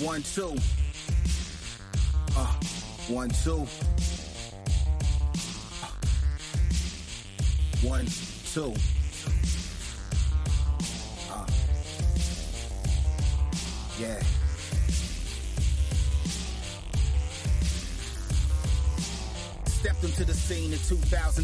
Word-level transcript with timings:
One, 0.00 0.22
two. 0.22 0.56
Uh, 2.36 2.46
one, 3.08 3.28
two. 3.28 3.66
One, 7.86 8.06
two. 8.52 8.74
Uh, 11.30 11.46
yeah. 14.00 14.22
Stepped 19.82 20.04
into 20.04 20.24
the 20.24 20.32
scene 20.32 20.72
in 20.72 20.78
2015, 20.78 21.42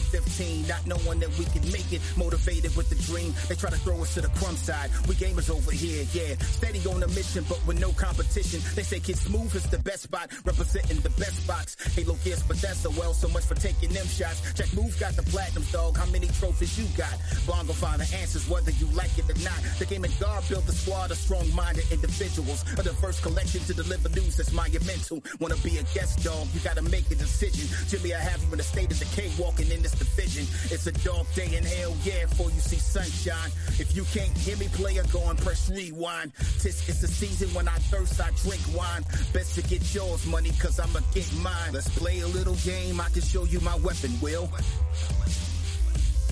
not 0.69 0.87
knowing 0.87 1.19
that 1.19 1.37
we 1.43 1.45
could 1.51 1.67
make 1.73 1.91
it. 1.93 2.01
Motivated 2.17 2.71
with 2.77 2.89
the 2.89 2.95
dream, 3.11 3.35
they 3.49 3.57
try 3.57 3.69
to 3.69 3.77
throw 3.83 3.99
us 4.01 4.15
to 4.15 4.21
the 4.21 4.31
crumb 4.39 4.55
side. 4.55 4.91
We 5.09 5.17
gamers 5.17 5.51
over 5.51 5.73
here, 5.73 6.07
yeah. 6.15 6.39
Steady 6.39 6.79
on 6.87 7.03
a 7.03 7.09
mission, 7.09 7.45
but 7.49 7.59
with 7.67 7.81
no 7.81 7.91
competition. 7.91 8.63
They 8.77 8.85
say 8.85 9.01
Kid 9.01 9.19
Smooth 9.19 9.57
is 9.57 9.67
the 9.71 9.79
best 9.79 10.05
spot, 10.05 10.31
representing 10.45 11.01
the 11.01 11.11
best 11.19 11.49
box. 11.49 11.75
Halo 11.97 12.15
Gears, 12.23 12.45
Bethesda, 12.45 12.91
well, 12.91 13.13
so 13.13 13.27
much 13.27 13.43
for 13.43 13.57
taking 13.57 13.91
them 13.91 14.07
shots. 14.07 14.39
Jack 14.55 14.73
Move 14.73 14.95
got 15.01 15.17
the 15.17 15.23
platinums, 15.23 15.73
dog. 15.73 15.97
How 15.97 16.07
many 16.07 16.29
trophies 16.39 16.79
you 16.79 16.87
got? 16.97 17.19
Will 17.49 17.75
find 17.75 18.01
the 18.01 18.07
answers, 18.17 18.49
whether 18.49 18.71
you 18.71 18.87
like 18.95 19.19
it 19.19 19.27
or 19.27 19.39
not. 19.43 19.59
The 19.81 19.85
game 19.85 20.07
guard 20.21 20.45
built 20.49 20.65
the 20.65 20.73
squad 20.73 21.11
of 21.11 21.19
strong-minded 21.19 21.91
individuals. 21.91 22.63
A 22.79 22.85
diverse 22.85 23.19
collection 23.21 23.61
to 23.67 23.75
deliver 23.75 24.09
news 24.11 24.37
that's 24.37 24.53
monumental. 24.53 25.25
Wanna 25.41 25.57
be 25.57 25.79
a 25.79 25.83
guest 25.91 26.23
dog? 26.23 26.47
You 26.55 26.61
gotta 26.61 26.83
make 26.83 27.11
a 27.11 27.17
decision. 27.17 27.67
Jimmy, 27.89 28.15
I 28.15 28.28
have 28.29 28.43
you 28.45 28.53
in 28.53 28.61
a 28.61 28.63
state 28.63 28.91
of 28.91 28.99
decay 28.99 29.31
walking 29.39 29.71
in 29.71 29.83
this 29.83 29.93
division. 29.93 30.45
It's 30.71 30.87
a 30.87 30.93
dark 31.05 31.27
day 31.35 31.57
in 31.57 31.65
hell, 31.65 31.97
yeah, 32.05 32.27
before 32.27 32.51
you 32.51 32.61
see 32.61 32.77
sunshine. 32.77 33.51
If 33.79 33.97
you 33.97 34.05
can't 34.13 34.37
hear 34.37 34.57
me, 34.57 34.69
player, 34.69 35.03
go 35.13 35.29
and 35.29 35.39
press 35.39 35.71
rewind. 35.71 36.33
Tis 36.61 36.89
it's 36.89 37.01
the 37.01 37.09
season 37.09 37.49
when 37.55 37.69
I 37.69 37.77
thirst, 37.91 38.21
I 38.21 38.31
drink 38.43 38.63
wine. 38.77 39.03
Best 39.33 39.55
to 39.57 39.63
get 39.63 39.83
yours, 39.95 40.27
money, 40.27 40.51
cause 40.61 40.79
I'ma 40.79 41.01
get 41.15 41.33
mine. 41.37 41.73
Let's 41.73 41.89
play 41.99 42.21
a 42.21 42.29
little 42.29 42.57
game, 42.57 43.01
I 43.01 43.09
can 43.09 43.23
show 43.23 43.45
you 43.45 43.61
my 43.61 43.77
weapon, 43.77 44.13
Will. 44.21 44.49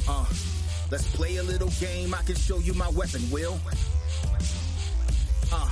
Uh, 0.08 0.26
let's 0.90 1.08
play 1.16 1.36
a 1.36 1.42
little 1.42 1.70
game, 1.80 2.14
I 2.14 2.22
can 2.22 2.36
show 2.36 2.58
you 2.58 2.74
my 2.74 2.88
weapon, 2.90 3.22
Will. 3.30 3.58
Uh, 5.52 5.70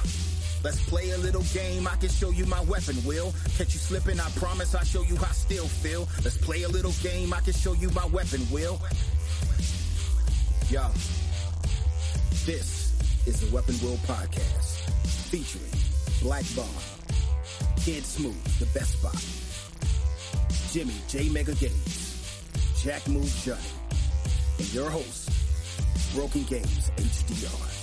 Let's 0.65 0.83
play 0.89 1.11
a 1.11 1.19
little 1.19 1.43
game. 1.53 1.87
I 1.87 1.95
can 1.97 2.09
show 2.09 2.31
you 2.31 2.47
my 2.47 2.63
weapon, 2.63 2.97
Will. 3.05 3.35
Catch 3.59 3.75
you 3.75 3.81
slipping, 3.81 4.19
I 4.19 4.31
promise 4.31 4.75
I'll 4.75 4.83
show 4.83 5.03
you 5.03 5.15
how 5.17 5.27
I 5.27 5.33
still 5.33 5.67
feel. 5.67 6.09
Let's 6.25 6.39
play 6.39 6.63
a 6.63 6.69
little 6.69 6.95
game. 7.03 7.35
I 7.35 7.41
can 7.41 7.53
show 7.53 7.75
you 7.75 7.91
my 7.91 8.07
weapon, 8.07 8.41
Will. 8.51 8.81
Yo, 10.71 10.89
this 12.47 12.97
is 13.27 13.41
the 13.41 13.55
Weapon 13.55 13.75
Wheel 13.75 13.99
podcast 14.07 14.89
featuring 15.29 15.71
Black 16.23 16.45
Bond, 16.57 16.71
Kid 17.85 18.03
Smooth, 18.03 18.43
the 18.59 18.67
best 18.79 18.99
spot, 18.99 19.23
Jimmy 20.73 20.95
J 21.09 21.29
Mega 21.29 21.55
Games, 21.57 22.43
Jack 22.83 23.07
Move 23.07 23.31
Johnny, 23.45 23.61
and 24.59 24.73
your 24.73 24.89
host, 24.89 25.29
Broken 26.15 26.45
Games 26.45 26.91
HDR. 26.97 27.74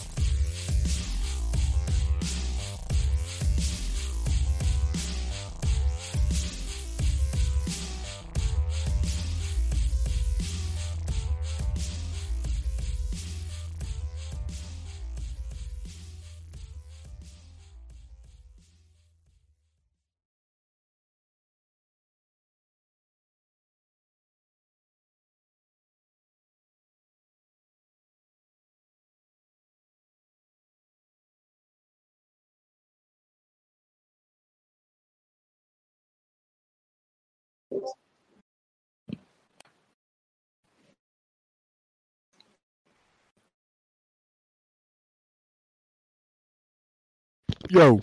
Yo. 47.72 48.02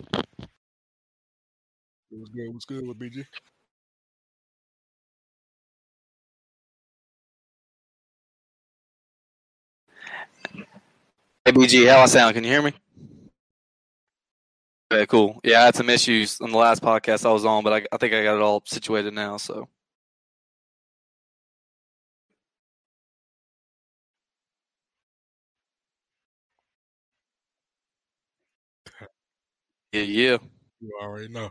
What's 2.11 2.31
good? 2.31 2.53
What's 2.53 2.65
good 2.65 2.87
with 2.87 2.99
BG? 2.99 3.25
Hey 11.45 11.51
BG, 11.53 11.89
how 11.89 12.01
I 12.01 12.07
sound? 12.07 12.35
Can 12.35 12.43
you 12.45 12.51
hear 12.51 12.61
me? 12.61 12.73
Okay, 14.93 15.05
cool. 15.07 15.39
Yeah, 15.43 15.61
I 15.61 15.65
had 15.65 15.75
some 15.75 15.89
issues 15.89 16.41
on 16.41 16.51
the 16.51 16.57
last 16.57 16.83
podcast 16.83 17.25
I 17.25 17.33
was 17.33 17.45
on, 17.45 17.63
but 17.63 17.73
I, 17.73 17.87
I 17.93 17.97
think 17.97 18.13
I 18.13 18.23
got 18.23 18.37
it 18.37 18.41
all 18.41 18.63
situated 18.65 19.13
now. 19.13 19.37
So 19.37 19.69
yeah, 29.91 30.01
yeah. 30.01 30.37
You 30.81 30.99
already 31.01 31.29
know. 31.29 31.49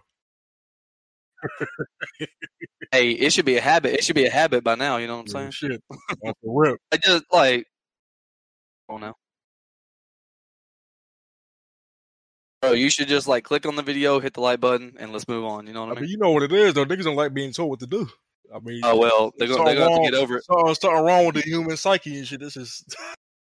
Hey, 2.91 3.11
it 3.11 3.33
should 3.33 3.45
be 3.45 3.57
a 3.57 3.61
habit. 3.61 3.95
It 3.95 4.05
should 4.05 4.15
be 4.15 4.27
a 4.27 4.31
habit 4.31 4.65
by 4.65 4.75
now. 4.75 4.97
You 4.97 5.07
know 5.07 5.17
what 5.17 5.23
I'm 5.23 5.27
Yeah, 5.27 5.51
saying? 5.51 5.51
shit. 5.51 5.83
Off 5.91 6.37
the 6.43 6.51
rip. 6.51 6.79
I 6.93 6.97
just 6.97 7.25
like, 7.31 7.67
oh 8.89 8.97
no, 8.97 9.15
bro. 12.63 12.73
You 12.73 12.91
should 12.91 13.09
just 13.09 13.29
like 13.29 13.45
click 13.45 13.67
on 13.67 13.77
the 13.77 13.83
video, 13.83 14.21
hit 14.21 14.35
the 14.35 14.41
like 14.41 14.61
button, 14.61 14.97
and 14.99 15.13
let's 15.13 15.29
move 15.29 15.45
on. 15.45 15.67
You 15.67 15.75
know 15.75 15.85
what 15.85 15.93
I 15.93 15.95
mean, 15.97 16.05
mean? 16.05 16.11
you 16.11 16.19
know 16.19 16.31
what 16.31 16.43
it 16.43 16.53
is, 16.53 16.75
though. 16.75 16.85
Niggas 16.85 17.05
don't 17.05 17.17
like 17.17 17.35
being 17.35 17.53
told 17.53 17.71
what 17.71 17.81
to 17.81 17.87
do. 17.87 18.09
I 18.55 18.61
mean, 18.61 18.81
Oh 18.83 18.97
well, 18.97 19.33
they're 19.37 19.49
gonna, 19.49 19.65
they're 19.65 19.75
gonna 19.75 19.91
have 19.91 20.03
to 20.03 20.11
get 20.11 20.15
over 20.19 20.39
it. 20.39 20.45
Something, 20.45 20.75
something 20.75 21.05
wrong 21.05 21.27
with 21.27 21.35
the 21.35 21.43
human 21.43 21.77
psyche 21.77 22.17
and 22.17 22.27
shit. 22.27 22.41
This 22.41 22.57
is, 22.57 22.85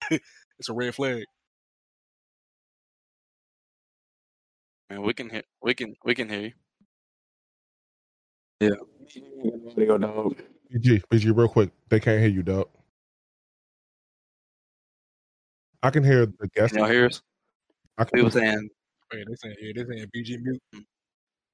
it's 0.11 0.69
a 0.69 0.73
red 0.73 0.95
flag. 0.95 1.25
Man, 4.89 5.01
we 5.01 5.13
can 5.13 5.29
hear, 5.29 5.43
we 5.61 5.73
can, 5.73 5.95
we 6.03 6.13
can 6.15 6.29
hear 6.29 6.41
you. 6.41 6.51
Video 9.75 9.97
dog. 9.97 10.35
BG, 10.73 11.03
BG, 11.11 11.35
real 11.35 11.47
quick. 11.47 11.71
They 11.89 11.99
can't 11.99 12.19
hear 12.19 12.29
you, 12.29 12.43
dog. 12.43 12.69
I 15.83 15.89
can 15.89 16.03
hear 16.03 16.25
the 16.25 16.47
guest. 16.55 16.73
Can 16.73 16.83
y'all 16.83 16.91
hear 16.91 17.05
us? 17.05 17.21
I 17.97 18.03
can 18.05 18.17
People 18.17 18.31
saying, 18.31 18.69
Man, 19.13 19.23
they 19.27 19.35
saying, 19.35 19.55
yeah, 19.61 19.71
they 19.75 19.85
saying 19.85 20.07
BG 20.15 20.41
mute. 20.41 20.61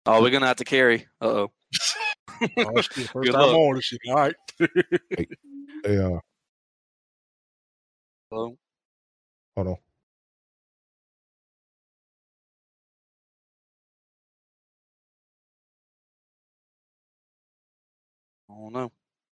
"Oh, 0.05 0.21
we're 0.21 0.29
gonna 0.29 0.47
have 0.47 0.55
to 0.57 0.63
carry." 0.63 1.07
Uh 1.21 1.25
oh. 1.25 1.51
Oh, 2.57 2.81
shit. 2.81 3.09
First 3.13 3.25
Good 3.25 3.33
time 3.33 3.41
luck. 3.41 3.55
on 3.55 3.75
this 3.75 3.85
shit. 3.85 3.99
All 4.09 4.15
right. 4.15 4.35
Yeah, 5.85 6.19
Hello. 8.31 8.55
hold 9.55 9.67
on. 9.67 9.75
I 18.51 18.61
don't 18.61 18.73
know. 18.73 18.91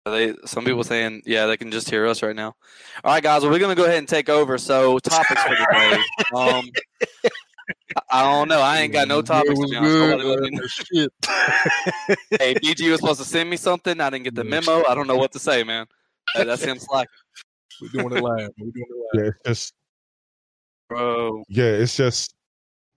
They 0.05 0.35
some 0.45 0.65
people 0.65 0.83
saying, 0.83 1.23
yeah, 1.25 1.47
they 1.47 1.57
can 1.57 1.71
just 1.71 1.89
hear 1.89 2.05
us 2.05 2.21
right 2.21 2.35
now. 2.35 2.55
All 3.03 3.11
right, 3.13 3.23
guys. 3.23 3.41
Well, 3.41 3.51
we're 3.51 3.59
gonna 3.59 3.75
go 3.75 3.85
ahead 3.85 3.97
and 3.97 4.07
take 4.07 4.29
over. 4.29 4.57
So, 4.57 4.99
topics 4.99 5.41
for 5.41 5.55
today. 5.55 5.97
Um, 6.33 6.69
I- 7.95 8.01
I 8.11 8.23
don't 8.23 8.49
know. 8.49 8.59
I 8.61 8.79
ain't 8.79 8.91
got 8.91 9.07
no 9.07 9.21
topics. 9.21 9.59
To 9.59 9.67
be 9.67 9.75
honest. 9.75 9.93
good, 9.93 10.09
Nobody 10.09 10.29
let 10.29 10.39
me 10.41 10.49
know. 10.49 10.57
man. 10.57 10.67
Shit. 10.67 11.11
hey, 12.39 12.53
BG 12.55 12.91
was 12.91 12.99
supposed 12.99 13.19
to 13.19 13.25
send 13.25 13.49
me 13.49 13.57
something. 13.57 14.01
I 14.01 14.09
didn't 14.09 14.25
get 14.25 14.35
the 14.35 14.43
memo. 14.43 14.83
I 14.87 14.95
don't 14.95 15.07
know 15.07 15.15
what 15.15 15.31
to 15.33 15.39
say, 15.39 15.63
man. 15.63 15.85
Hey, 16.33 16.43
that's 16.43 16.63
him 16.63 16.77
slacking, 16.79 17.09
We're 17.81 17.89
doing 17.89 18.17
it 18.17 18.23
live. 18.23 18.49
We're 18.57 18.71
doing 18.71 18.85
it 18.89 19.17
live. 19.17 19.25
Yeah, 19.25 19.29
it's 19.29 19.37
just 19.45 19.73
bro. 20.89 21.43
yeah, 21.47 21.65
it's 21.65 21.95
just 21.95 22.35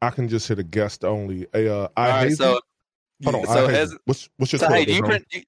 I 0.02 0.10
can 0.10 0.28
just 0.28 0.48
hit 0.48 0.58
a 0.58 0.64
guest 0.64 1.04
only. 1.04 1.46
Hey, 1.52 1.68
uh, 1.68 1.88
I 1.96 2.08
right, 2.08 2.28
hate 2.28 2.38
so 2.38 2.60
Hold 3.24 3.36
on, 3.36 3.46
so 3.46 3.66
I 3.66 3.70
hate 3.70 3.76
Hez- 3.76 3.98
what's 4.04 4.28
what's 4.36 4.52
your 4.52 4.60
so 4.60 4.68
hey, 4.68 4.84
do 4.84 4.94
you, 4.94 5.02
print, 5.02 5.24
do 5.30 5.38
you, 5.38 5.44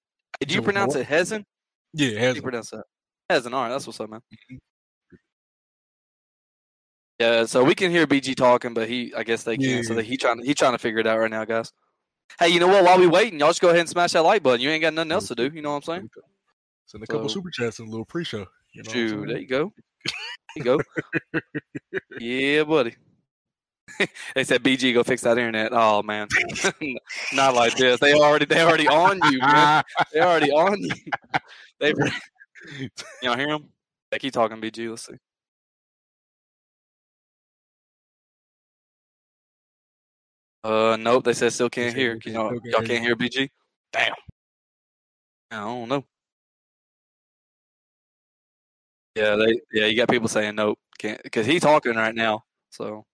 do 0.49 0.55
you 0.55 0.63
pronounce 0.63 0.95
it 0.97 1.07
Hezen? 1.07 1.45
Yeah, 1.93 2.09
it 2.11 2.19
How 2.21 2.31
do 2.31 2.37
you 2.37 2.43
pronounce 2.43 2.71
that? 2.71 2.85
Hezen. 3.31 3.53
All 3.53 3.63
right, 3.63 3.69
that's 3.69 3.87
what's 3.87 4.01
up, 4.01 4.11
man. 4.11 4.21
Mm-hmm. 4.33 4.57
Yeah, 7.19 7.45
so 7.45 7.63
we 7.63 7.75
can 7.75 7.91
hear 7.91 8.07
BG 8.07 8.35
talking, 8.35 8.73
but 8.73 8.89
he, 8.89 9.13
I 9.15 9.25
guess 9.25 9.43
they 9.43 9.59
can't. 9.59 9.85
So 9.85 9.93
Yeah. 9.93 9.97
that 9.99 10.07
he 10.07 10.17
trying, 10.17 10.39
to, 10.41 10.47
he 10.47 10.55
trying 10.55 10.73
to 10.73 10.79
figure 10.79 11.01
it 11.01 11.07
out 11.07 11.19
right 11.19 11.31
now, 11.31 11.45
guys. 11.45 11.71
Hey, 12.39 12.49
you 12.49 12.61
know 12.61 12.69
what? 12.69 12.83
While 12.85 12.99
we 12.99 13.07
waiting, 13.07 13.39
y'all 13.41 13.49
just 13.51 13.61
go 13.61 13.69
ahead 13.69 13.81
and 13.81 13.89
smash 13.89 14.13
that 14.13 14.23
like 14.23 14.43
button. 14.43 14.61
You 14.61 14.71
ain't 14.71 14.81
got 14.81 14.95
nothing 14.95 15.13
else 15.13 15.29
to 15.29 15.35
do. 15.35 15.51
You 15.53 15.61
know 15.61 15.71
what 15.71 15.77
I'm 15.77 15.83
saying? 15.83 16.11
Send 16.87 17.05
a 17.05 17.07
couple 17.07 17.29
So- 17.29 17.35
super 17.35 17.51
chats 17.51 17.79
and 17.81 17.89
a 17.89 17.91
little 17.91 18.07
pre-show. 18.07 18.47
You 18.73 18.83
know 18.83 18.89
what 18.89 18.89
I'm 18.89 18.93
Shoot, 18.93 19.09
saying? 19.11 19.27
there 19.27 19.39
you 19.39 19.47
go. 19.47 19.73
There 20.57 20.57
you 20.57 20.65
go. 20.65 20.81
yeah, 22.21 22.65
buddy. 22.65 22.97
they 24.35 24.45
said 24.45 24.63
BG 24.63 24.95
go 24.95 25.03
fix 25.03 25.23
that 25.23 25.39
internet. 25.39 25.71
Oh 25.73 26.03
man, 26.03 26.29
not 27.33 27.55
like 27.55 27.77
this. 27.77 28.01
They 28.01 28.15
already 28.15 28.45
they 28.45 28.63
already 28.63 28.89
on 28.89 29.21
you, 29.31 29.39
man. 29.41 29.83
They 30.13 30.21
already 30.21 30.51
on 30.51 30.81
you. 30.81 30.91
They 31.79 31.95
y'all 33.23 33.37
hear 33.37 33.49
them? 33.49 33.69
They 34.11 34.19
keep 34.19 34.33
talking 34.33 34.61
BG. 34.61 34.91
Let's 34.91 35.07
see. 35.07 35.15
Uh, 40.63 40.97
nope. 41.01 41.25
They 41.25 41.33
said 41.33 41.53
still 41.53 41.71
can't 41.71 41.95
hear. 41.95 42.19
Can 42.19 42.35
y'all, 42.35 42.51
can't 42.51 42.65
y'all 42.65 42.81
hear 42.81 42.89
can't 42.89 43.05
hear 43.05 43.17
BG? 43.17 43.49
Damn. 43.93 44.15
I 45.51 45.57
don't 45.57 45.89
know. 45.89 46.05
Yeah, 49.17 49.37
they 49.37 49.61
yeah. 49.73 49.87
You 49.87 49.97
got 49.97 50.09
people 50.09 50.29
saying 50.29 50.55
nope, 50.55 50.79
can't 50.99 51.21
because 51.23 51.47
he's 51.47 51.63
talking 51.63 51.97
right 51.97 52.15
now. 52.15 52.45
So 52.71 53.05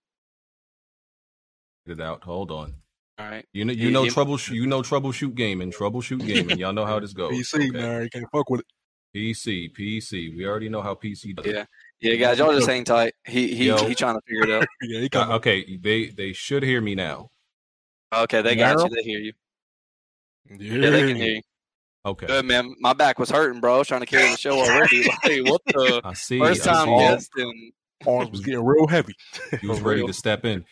it 1.88 2.00
out. 2.00 2.23
Hold 2.25 2.50
on. 2.50 2.75
all 3.19 3.27
right. 3.27 3.44
You 3.53 3.65
know, 3.65 3.73
you 3.73 3.91
know 3.91 4.05
he- 4.05 4.11
troubleshoot. 4.11 4.55
You 4.55 4.67
know 4.67 4.83
troubleshoot 4.83 5.35
gaming. 5.35 5.73
Troubleshoot 5.73 6.25
gaming. 6.27 6.59
Y'all 6.59 6.73
know 6.73 6.85
how 6.87 7.00
this 7.00 7.12
goes. 7.15 7.33
PC, 7.33 7.55
okay? 7.55 7.71
man, 7.71 8.03
you 8.05 8.11
can't 8.11 8.27
fuck 8.33 8.49
with 8.50 8.61
it. 8.61 8.67
PC, 9.15 9.73
PC. 9.75 10.37
We 10.37 10.44
already 10.47 10.69
know 10.69 10.83
how 10.83 10.94
PC 10.94 11.35
does. 11.35 11.47
it. 11.47 11.55
Yeah. 11.55 11.65
Yeah, 11.99 12.17
guys, 12.17 12.38
y'all 12.38 12.53
just 12.53 12.69
hang 12.69 12.85
tight. 12.85 13.15
He 13.27 13.55
he 13.55 13.69
Yo. 13.69 13.87
he 13.87 13.94
trying 13.94 14.17
to 14.17 14.21
figure 14.29 14.43
it 14.44 14.50
out. 14.62 14.67
Yeah, 14.83 15.00
he 15.00 15.09
Uh, 15.15 15.37
okay, 15.37 15.77
they 15.81 16.09
they 16.11 16.35
should 16.35 16.62
hear 16.62 16.83
me 16.83 16.94
now. 16.94 17.31
Okay, 18.15 18.43
they 18.43 18.55
got 18.55 18.79
you. 18.83 18.94
They 18.94 19.03
hear 19.03 19.19
you. 19.21 19.33
Yeah, 20.50 20.75
Yeah, 20.79 20.91
they 20.91 21.06
can 21.06 21.17
hear 21.17 21.35
you. 21.37 21.43
Okay, 22.05 22.27
Good 22.27 22.44
man. 22.44 22.75
My 22.81 22.93
back 22.93 23.19
was 23.19 23.31
hurting, 23.31 23.61
bro. 23.61 23.77
I 23.77 23.79
was 23.79 23.88
trying 23.88 24.00
to 24.00 24.06
carry 24.06 24.31
the 24.31 24.37
show 24.37 24.59
already. 24.59 25.05
Like, 25.25 25.50
what 25.50 25.62
the 25.67 26.03
I 26.05 26.12
see. 26.12 26.38
first 26.38 26.62
time 26.65 26.87
see. 26.87 26.99
guest 26.99 27.31
and 27.37 27.73
Arms 28.06 28.31
was 28.31 28.41
getting 28.43 28.62
real 28.65 28.87
heavy. 28.87 29.15
He 29.61 29.67
was 29.67 29.81
ready 29.81 30.00
real. 30.00 30.09
to 30.09 30.12
step 30.12 30.44
in. 30.44 30.65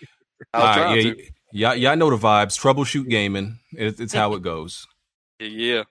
I 0.52 0.58
was 0.58 0.66
All 0.68 0.74
trying 0.74 0.86
right, 0.96 1.04
yeah, 1.04 1.12
to. 1.12 1.16
y- 1.18 1.28
y'all, 1.52 1.74
y'all 1.76 1.96
know 1.96 2.10
the 2.10 2.16
vibes. 2.16 2.58
Troubleshoot 2.60 3.08
gaming. 3.08 3.58
It, 3.72 4.00
it's 4.00 4.12
how 4.12 4.34
it 4.34 4.42
goes. 4.42 4.86
Yeah, 5.38 5.46
yeah. 5.48 5.82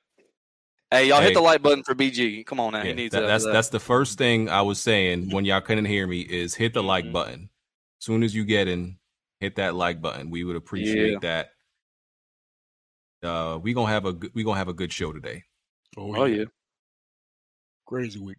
Hey, 0.92 1.08
y'all 1.08 1.22
hit 1.22 1.34
the 1.34 1.42
like 1.42 1.62
button 1.64 1.84
for 1.84 1.96
BG. 1.96 2.46
Come 2.46 2.60
on 2.60 2.74
now, 2.74 2.82
he 2.84 2.94
needs 2.94 3.14
that- 3.14 3.22
that. 3.22 3.28
that's 3.28 3.46
that. 3.46 3.54
that's 3.54 3.70
the 3.70 3.80
first 3.80 4.18
thing 4.18 4.50
I 4.50 4.62
was 4.62 4.80
saying 4.80 5.30
when 5.32 5.44
y'all 5.46 5.62
couldn't 5.62 5.86
hear 5.86 6.06
me 6.06 6.22
is 6.22 6.54
hit 6.56 6.74
the 6.74 6.84
like 6.84 7.06
Mhm. 7.06 7.12
button. 7.14 7.50
soon 8.00 8.22
as 8.24 8.36
you 8.36 8.44
get 8.46 8.68
in, 8.68 8.98
hit 9.40 9.56
that 9.56 9.74
like 9.76 10.02
button. 10.02 10.30
We 10.30 10.44
would 10.44 10.56
appreciate 10.56 11.22
that. 11.22 11.50
Uh, 13.24 13.58
we 13.62 13.74
gonna 13.74 13.90
have 13.92 14.06
a 14.06 14.14
we 14.34 14.44
gonna 14.44 14.58
have 14.58 14.68
a 14.68 14.74
good 14.74 14.92
show 14.92 15.14
today. 15.14 15.44
Oh 15.98 16.26
yeah. 16.26 16.44
Crazy 17.88 18.20
week. 18.20 18.38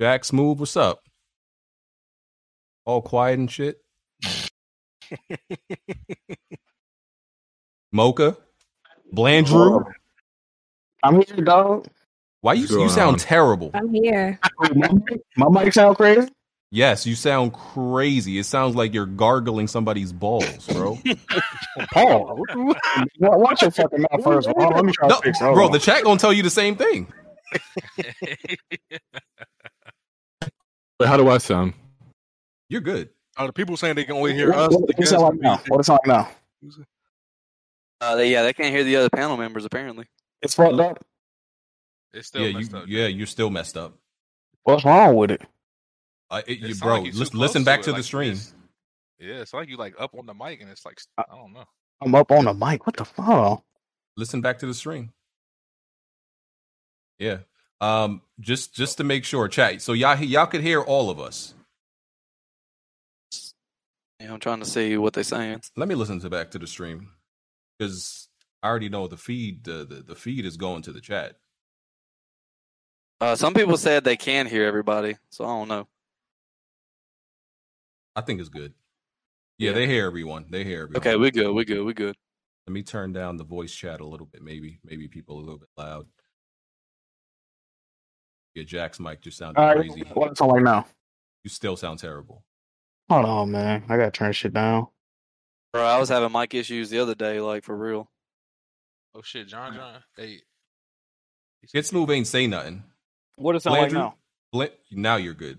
Jack 0.00 0.24
Smooth, 0.24 0.58
what's 0.60 0.76
up? 0.76 1.00
All 2.88 3.02
quiet 3.02 3.38
and 3.38 3.50
shit. 3.50 3.82
Mocha, 7.92 8.34
Blandrew, 9.14 9.84
I'm 11.02 11.16
here, 11.16 11.44
dog. 11.44 11.86
why 12.40 12.54
you 12.54 12.62
you 12.62 12.88
sound 12.88 13.12
on? 13.12 13.18
terrible? 13.18 13.70
I'm 13.74 13.92
here. 13.92 14.40
my, 14.74 14.88
my 15.36 15.64
mic 15.64 15.74
sound 15.74 15.98
crazy. 15.98 16.30
Yes, 16.70 17.04
you 17.04 17.14
sound 17.14 17.52
crazy. 17.52 18.38
It 18.38 18.44
sounds 18.44 18.74
like 18.74 18.94
you're 18.94 19.04
gargling 19.04 19.68
somebody's 19.68 20.14
balls, 20.14 20.66
bro. 20.68 20.98
Paul, 21.92 22.42
watch 23.20 23.60
your 23.60 23.70
fucking 23.70 24.00
mouth 24.00 24.24
first. 24.24 24.48
Hold 24.48 24.62
on, 24.62 24.72
let 24.76 24.84
me 24.86 24.92
try 24.92 25.08
no, 25.08 25.16
to 25.16 25.22
fix 25.24 25.42
it. 25.42 25.44
Hold 25.44 25.56
bro, 25.56 25.66
on. 25.66 25.72
the 25.72 25.78
chat 25.78 26.04
gonna 26.04 26.18
tell 26.18 26.32
you 26.32 26.42
the 26.42 26.48
same 26.48 26.74
thing. 26.74 27.06
Wait, 30.98 31.06
how 31.06 31.18
do 31.18 31.28
I 31.28 31.36
sound? 31.36 31.74
You're 32.68 32.80
good. 32.80 33.10
Uh, 33.36 33.46
the 33.46 33.52
people 33.52 33.76
saying 33.76 33.94
they 33.94 34.04
can 34.04 34.16
only 34.16 34.34
hear 34.34 34.52
us. 34.52 34.72
What, 34.74 34.88
the 34.88 34.94
what 34.96 35.12
it 35.12 35.18
like 35.18 35.40
now? 35.40 35.56
BG. 35.56 35.70
What 35.70 35.80
it 35.80 35.88
like 35.92 36.06
now? 36.06 36.28
Uh, 38.00 38.16
they, 38.16 38.30
yeah, 38.30 38.42
they 38.42 38.52
can't 38.52 38.74
hear 38.74 38.84
the 38.84 38.96
other 38.96 39.10
panel 39.10 39.36
members 39.36 39.64
apparently. 39.64 40.06
It's 40.42 40.54
fucked 40.54 40.78
up. 40.80 41.04
It's 42.12 42.28
still 42.28 42.42
yeah, 42.42 42.48
you, 42.48 42.54
messed 42.58 42.74
up. 42.74 42.84
yeah, 42.86 43.06
you're 43.06 43.26
still 43.26 43.50
messed 43.50 43.76
up. 43.76 43.94
What's 44.64 44.84
wrong 44.84 45.14
with 45.16 45.30
it? 45.30 45.42
Uh, 46.30 46.42
it, 46.46 46.52
It 46.62 46.68
you, 46.68 46.74
bro, 46.76 47.00
like 47.02 47.14
listen, 47.14 47.38
listen 47.38 47.64
back 47.64 47.80
it, 47.80 47.84
to 47.84 47.90
the 47.90 47.96
like 47.98 48.04
stream. 48.04 48.32
it's- 48.32 48.54
Yeah, 49.18 49.40
it's 49.40 49.52
like 49.54 49.68
you 49.68 49.76
like 49.76 49.94
up 49.98 50.14
on 50.16 50.26
the 50.26 50.34
mic 50.34 50.60
and 50.60 50.70
it's 50.70 50.84
like 50.84 51.00
I 51.16 51.24
don't 51.30 51.52
know. 51.52 51.64
I'm 52.00 52.14
up 52.14 52.30
on 52.30 52.44
the 52.44 52.54
mic. 52.54 52.86
What 52.86 52.96
the 52.96 53.04
fuck? 53.04 53.64
Listen 54.16 54.40
back 54.40 54.58
to 54.60 54.66
the 54.66 54.74
stream. 54.74 55.12
Yeah. 57.18 57.38
Um. 57.80 58.22
Just 58.40 58.74
just 58.74 58.98
to 58.98 59.04
make 59.04 59.24
sure, 59.24 59.48
chat. 59.48 59.82
So 59.82 59.92
y'all 59.92 60.16
y'all 60.20 60.46
could 60.46 60.60
hear 60.60 60.80
all 60.80 61.10
of 61.10 61.18
us. 61.20 61.54
Yeah, 64.20 64.32
I'm 64.32 64.40
trying 64.40 64.60
to 64.60 64.66
see 64.66 64.96
what 64.96 65.12
they're 65.12 65.22
saying. 65.24 65.62
Let 65.76 65.88
me 65.88 65.94
listen 65.94 66.18
to 66.20 66.30
back 66.30 66.50
to 66.52 66.58
the 66.58 66.66
stream 66.66 67.10
because 67.78 68.28
I 68.62 68.68
already 68.68 68.88
know 68.88 69.06
the 69.06 69.16
feed. 69.16 69.64
The, 69.64 69.84
the 69.88 70.02
the 70.02 70.14
feed 70.16 70.44
is 70.44 70.56
going 70.56 70.82
to 70.82 70.92
the 70.92 71.00
chat. 71.00 71.36
Uh, 73.20 73.36
some 73.36 73.54
people 73.54 73.76
said 73.76 74.04
they 74.04 74.16
can 74.16 74.46
hear 74.46 74.64
everybody, 74.64 75.16
so 75.30 75.44
I 75.44 75.48
don't 75.48 75.68
know. 75.68 75.86
I 78.16 78.20
think 78.22 78.40
it's 78.40 78.48
good. 78.48 78.74
Yeah, 79.58 79.70
Yeah. 79.70 79.74
they 79.74 79.86
hear 79.86 80.06
everyone. 80.06 80.46
They 80.50 80.64
hear 80.64 80.82
everyone. 80.82 80.96
Okay, 80.98 81.16
we're 81.16 81.30
good. 81.30 81.52
We're 81.54 81.64
good. 81.64 81.84
We're 81.84 81.92
good. 81.94 82.16
Let 82.66 82.72
me 82.72 82.82
turn 82.82 83.12
down 83.12 83.36
the 83.36 83.44
voice 83.44 83.72
chat 83.72 84.00
a 84.00 84.06
little 84.06 84.26
bit. 84.26 84.42
Maybe 84.42 84.80
maybe 84.84 85.06
people 85.08 85.36
a 85.36 85.40
little 85.40 85.58
bit 85.58 85.68
loud. 85.76 86.06
Yeah, 88.54 88.64
Jack's 88.64 88.98
mic 88.98 89.20
just 89.20 89.38
sounded 89.38 89.60
All 89.60 89.66
right, 89.68 89.76
crazy. 89.88 90.02
what 90.14 90.32
it 90.32 90.38
sound 90.38 90.50
like 90.52 90.62
now? 90.62 90.86
You 91.44 91.50
still 91.50 91.76
sound 91.76 92.00
terrible. 92.00 92.44
Hold 93.08 93.24
on, 93.24 93.50
man. 93.50 93.84
I 93.88 93.96
gotta 93.96 94.10
turn 94.10 94.32
shit 94.32 94.52
down. 94.52 94.88
Bro, 95.72 95.84
I 95.84 95.98
was 95.98 96.08
having 96.08 96.32
mic 96.32 96.54
issues 96.54 96.90
the 96.90 96.98
other 96.98 97.14
day, 97.14 97.40
like 97.40 97.64
for 97.64 97.76
real. 97.76 98.10
Oh 99.14 99.22
shit, 99.22 99.48
John 99.48 99.74
John. 99.74 100.02
Hey. 100.16 100.42
Kid 101.72 101.86
Smooth 101.86 102.10
ain't 102.10 102.26
say 102.26 102.46
nothing. 102.46 102.84
What 103.36 103.56
it 103.56 103.62
sound 103.62 103.76
like 103.78 103.92
now? 103.92 104.14
Bla- 104.52 104.68
now 104.90 105.16
you're 105.16 105.34
good. 105.34 105.58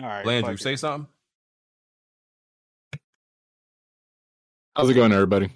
All 0.00 0.06
right, 0.06 0.24
Landrew, 0.24 0.42
fuck 0.42 0.60
it. 0.60 0.62
say 0.62 0.76
something. 0.76 1.08
How's 4.76 4.90
it 4.90 4.94
going, 4.94 5.12
everybody? 5.12 5.50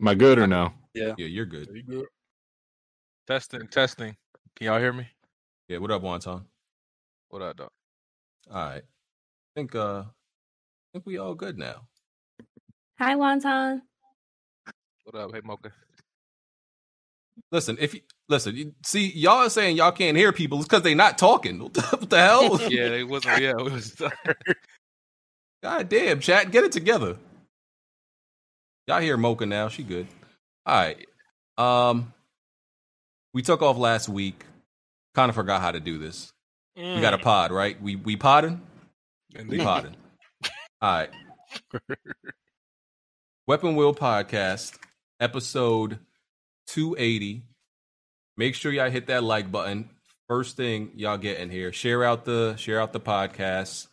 Am 0.00 0.08
I 0.08 0.14
good 0.14 0.38
or 0.38 0.46
no? 0.46 0.72
Yeah. 0.94 1.14
Yeah, 1.18 1.26
you're 1.26 1.44
good. 1.44 1.68
You 1.72 1.82
good? 1.82 2.06
Testing, 3.26 3.66
testing. 3.68 4.16
Can 4.56 4.66
y'all 4.66 4.78
hear 4.78 4.92
me? 4.92 5.06
Yeah, 5.68 5.78
what 5.78 5.90
up, 5.90 6.02
Wonton? 6.02 6.44
What 7.28 7.42
up, 7.42 7.56
dog? 7.56 7.70
All 8.50 8.56
right. 8.56 8.82
I 8.82 9.54
think 9.54 9.74
uh 9.74 10.04
I 10.94 10.98
think 10.98 11.06
we 11.06 11.18
all 11.18 11.34
good 11.34 11.58
now. 11.58 11.88
Hi, 13.00 13.16
Wonton. 13.16 13.80
What 15.02 15.16
up? 15.16 15.34
Hey 15.34 15.40
Mocha. 15.42 15.72
Listen, 17.50 17.76
if 17.80 17.94
you 17.94 18.00
listen, 18.28 18.54
you, 18.54 18.74
see 18.84 19.10
y'all 19.10 19.38
are 19.38 19.50
saying 19.50 19.76
y'all 19.76 19.90
can't 19.90 20.16
hear 20.16 20.30
people, 20.30 20.58
it's 20.58 20.68
because 20.68 20.82
they 20.82 20.94
not 20.94 21.18
talking. 21.18 21.58
What 21.64 21.74
the, 21.74 21.82
what 21.82 22.10
the 22.10 22.20
hell? 22.20 22.60
Yeah, 22.70 22.90
it 22.90 23.08
wasn't 23.08 23.42
yeah, 23.42 23.54
it 23.58 23.72
was 23.72 23.96
God 25.64 25.88
damn, 25.88 26.20
chat, 26.20 26.52
get 26.52 26.62
it 26.62 26.70
together. 26.70 27.16
Y'all 28.86 29.00
hear 29.00 29.16
Mocha 29.16 29.46
now. 29.46 29.66
She 29.66 29.82
good. 29.82 30.06
All 30.64 30.76
right. 30.76 31.08
Um 31.58 32.12
we 33.32 33.42
took 33.42 33.62
off 33.62 33.78
last 33.78 34.08
week. 34.08 34.44
Kind 35.16 35.28
of 35.28 35.34
forgot 35.34 35.60
how 35.60 35.72
to 35.72 35.80
do 35.80 35.98
this. 35.98 36.32
We 36.76 37.00
got 37.00 37.14
a 37.14 37.18
pod, 37.18 37.50
right? 37.50 37.82
We 37.82 37.96
we 37.96 38.14
podding? 38.14 38.62
We 39.48 39.58
podding. 39.58 39.96
All 40.84 40.90
right. 40.90 41.08
Weapon 43.46 43.74
Wheel 43.74 43.94
Podcast, 43.94 44.76
episode 45.18 45.98
280. 46.66 47.42
Make 48.36 48.54
sure 48.54 48.70
y'all 48.70 48.90
hit 48.90 49.06
that 49.06 49.24
like 49.24 49.50
button. 49.50 49.88
First 50.28 50.58
thing 50.58 50.90
y'all 50.94 51.16
get 51.16 51.38
in 51.38 51.48
here. 51.48 51.72
Share 51.72 52.04
out 52.04 52.26
the 52.26 52.56
share 52.56 52.82
out 52.82 52.92
the 52.92 53.00
podcast. 53.00 53.86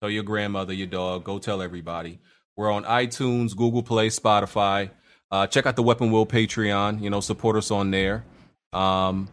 Tell 0.00 0.10
your 0.10 0.22
grandmother, 0.22 0.72
your 0.72 0.86
dog. 0.86 1.24
Go 1.24 1.40
tell 1.40 1.60
everybody. 1.60 2.20
We're 2.56 2.70
on 2.70 2.84
iTunes, 2.84 3.56
Google 3.56 3.82
Play, 3.82 4.06
Spotify. 4.06 4.90
Uh, 5.32 5.48
check 5.48 5.66
out 5.66 5.74
the 5.74 5.82
Weapon 5.82 6.12
Wheel 6.12 6.24
Patreon. 6.24 7.02
You 7.02 7.10
know, 7.10 7.18
support 7.18 7.56
us 7.56 7.72
on 7.72 7.90
there. 7.90 8.24
Um, 8.72 9.28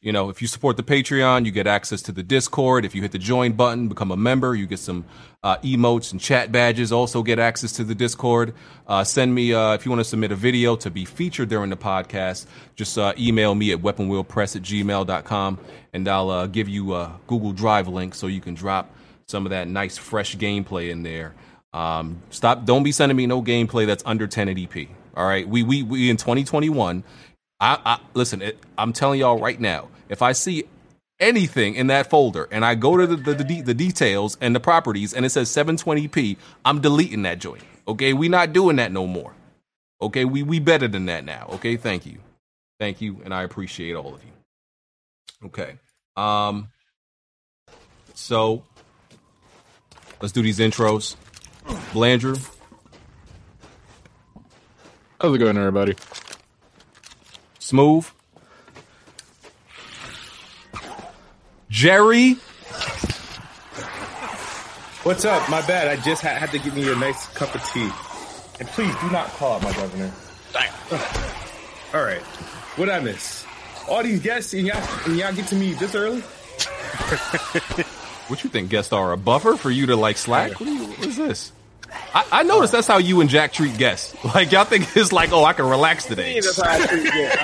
you 0.00 0.12
know, 0.12 0.28
if 0.28 0.40
you 0.40 0.46
support 0.46 0.76
the 0.76 0.84
Patreon, 0.84 1.44
you 1.44 1.50
get 1.50 1.66
access 1.66 2.02
to 2.02 2.12
the 2.12 2.22
Discord. 2.22 2.84
If 2.84 2.94
you 2.94 3.02
hit 3.02 3.10
the 3.10 3.18
join 3.18 3.52
button, 3.52 3.88
become 3.88 4.12
a 4.12 4.16
member, 4.16 4.54
you 4.54 4.66
get 4.66 4.78
some 4.78 5.04
uh, 5.42 5.56
emotes 5.58 6.12
and 6.12 6.20
chat 6.20 6.52
badges. 6.52 6.92
Also, 6.92 7.24
get 7.24 7.40
access 7.40 7.72
to 7.72 7.84
the 7.84 7.96
Discord. 7.96 8.54
Uh, 8.86 9.02
send 9.02 9.34
me, 9.34 9.52
uh, 9.52 9.72
if 9.72 9.84
you 9.84 9.90
want 9.90 9.98
to 9.98 10.04
submit 10.04 10.30
a 10.30 10.36
video 10.36 10.76
to 10.76 10.90
be 10.90 11.04
featured 11.04 11.48
during 11.48 11.70
the 11.70 11.76
podcast, 11.76 12.46
just 12.76 12.96
uh, 12.96 13.12
email 13.18 13.56
me 13.56 13.72
at 13.72 13.80
weaponwheelpress 13.80 14.54
at 14.54 14.62
gmail.com 14.62 15.58
and 15.92 16.08
I'll 16.08 16.30
uh, 16.30 16.46
give 16.46 16.68
you 16.68 16.94
a 16.94 17.18
Google 17.26 17.52
Drive 17.52 17.88
link 17.88 18.14
so 18.14 18.28
you 18.28 18.40
can 18.40 18.54
drop 18.54 18.94
some 19.26 19.46
of 19.46 19.50
that 19.50 19.66
nice, 19.66 19.98
fresh 19.98 20.36
gameplay 20.36 20.90
in 20.90 21.02
there. 21.02 21.34
Um, 21.72 22.22
stop, 22.30 22.64
don't 22.64 22.84
be 22.84 22.92
sending 22.92 23.16
me 23.16 23.26
no 23.26 23.42
gameplay 23.42 23.84
that's 23.84 24.04
under 24.06 24.28
1080p. 24.28 24.88
All 25.18 25.26
right. 25.26 25.48
We, 25.48 25.64
we, 25.64 25.82
we 25.82 26.10
in 26.10 26.16
2021. 26.16 27.02
I, 27.60 27.78
I 27.84 28.00
listen. 28.14 28.42
It, 28.42 28.58
I'm 28.76 28.92
telling 28.92 29.20
y'all 29.20 29.38
right 29.38 29.60
now. 29.60 29.88
If 30.08 30.22
I 30.22 30.32
see 30.32 30.64
anything 31.20 31.74
in 31.74 31.88
that 31.88 32.10
folder 32.10 32.48
and 32.52 32.64
I 32.64 32.74
go 32.76 32.96
to 32.96 33.06
the, 33.06 33.16
the, 33.16 33.34
the, 33.34 33.44
de- 33.44 33.60
the 33.62 33.74
details 33.74 34.38
and 34.40 34.54
the 34.54 34.60
properties 34.60 35.12
and 35.14 35.26
it 35.26 35.30
says 35.30 35.50
720p, 35.50 36.36
I'm 36.64 36.80
deleting 36.80 37.22
that 37.22 37.38
joint. 37.40 37.62
Okay, 37.88 38.12
we 38.12 38.28
not 38.28 38.52
doing 38.52 38.76
that 38.76 38.92
no 38.92 39.06
more. 39.06 39.34
Okay, 40.00 40.24
we 40.24 40.42
we 40.42 40.60
better 40.60 40.88
than 40.88 41.06
that 41.06 41.24
now. 41.24 41.48
Okay, 41.54 41.76
thank 41.76 42.06
you, 42.06 42.18
thank 42.78 43.00
you, 43.00 43.20
and 43.24 43.34
I 43.34 43.42
appreciate 43.42 43.94
all 43.94 44.14
of 44.14 44.22
you. 44.24 44.30
Okay, 45.46 45.78
um, 46.16 46.68
so 48.14 48.64
let's 50.20 50.32
do 50.32 50.42
these 50.42 50.58
intros. 50.60 51.16
Blandrew, 51.92 52.38
How's 55.20 55.34
it 55.34 55.38
going, 55.38 55.56
everybody? 55.58 55.96
Smooth. 57.68 58.08
Jerry, 61.68 62.38
What's 65.04 65.24
up? 65.24 65.48
My 65.48 65.64
bad. 65.66 65.88
I 65.88 65.96
just 66.02 66.22
had, 66.22 66.38
had 66.38 66.50
to 66.50 66.58
give 66.58 66.74
me 66.74 66.90
a 66.90 66.96
nice 66.96 67.28
cup 67.28 67.54
of 67.54 67.62
tea. 67.72 67.88
And 68.58 68.68
please 68.68 68.94
do 69.00 69.10
not 69.10 69.28
call 69.28 69.56
out 69.56 69.62
my 69.62 69.72
governor. 69.72 70.12
All 71.94 72.02
right. 72.02 72.20
What 72.76 72.90
I 72.90 73.00
miss? 73.00 73.46
All 73.88 74.02
these 74.02 74.20
guests 74.20 74.52
and 74.54 74.66
y'all, 74.66 74.82
and 75.06 75.16
y'all 75.16 75.32
get 75.32 75.46
to 75.48 75.54
me 75.54 75.72
this 75.74 75.94
early? 75.94 76.20
what 78.28 78.44
you 78.44 78.50
think? 78.50 78.70
Guest 78.70 78.92
are 78.92 79.12
a 79.12 79.16
buffer 79.16 79.56
for 79.56 79.70
you 79.70 79.86
to 79.86 79.96
like 79.96 80.18
slack? 80.18 80.58
What, 80.58 80.68
you, 80.68 80.84
what 80.84 81.06
is 81.06 81.16
this? 81.16 81.52
I, 82.14 82.26
I 82.32 82.42
noticed 82.42 82.72
that's 82.72 82.86
how 82.86 82.98
you 82.98 83.20
and 83.20 83.30
Jack 83.30 83.52
treat 83.52 83.76
guests. 83.78 84.14
Like 84.34 84.52
y'all 84.52 84.64
think 84.64 84.94
it's 84.94 85.10
like, 85.10 85.32
oh, 85.32 85.44
I 85.44 85.52
can 85.54 85.66
relax 85.66 86.04
today. 86.04 86.34
That's 86.34 86.60
how 86.60 86.70
I 86.70 86.86
treat 86.86 87.04
guests. 87.04 87.38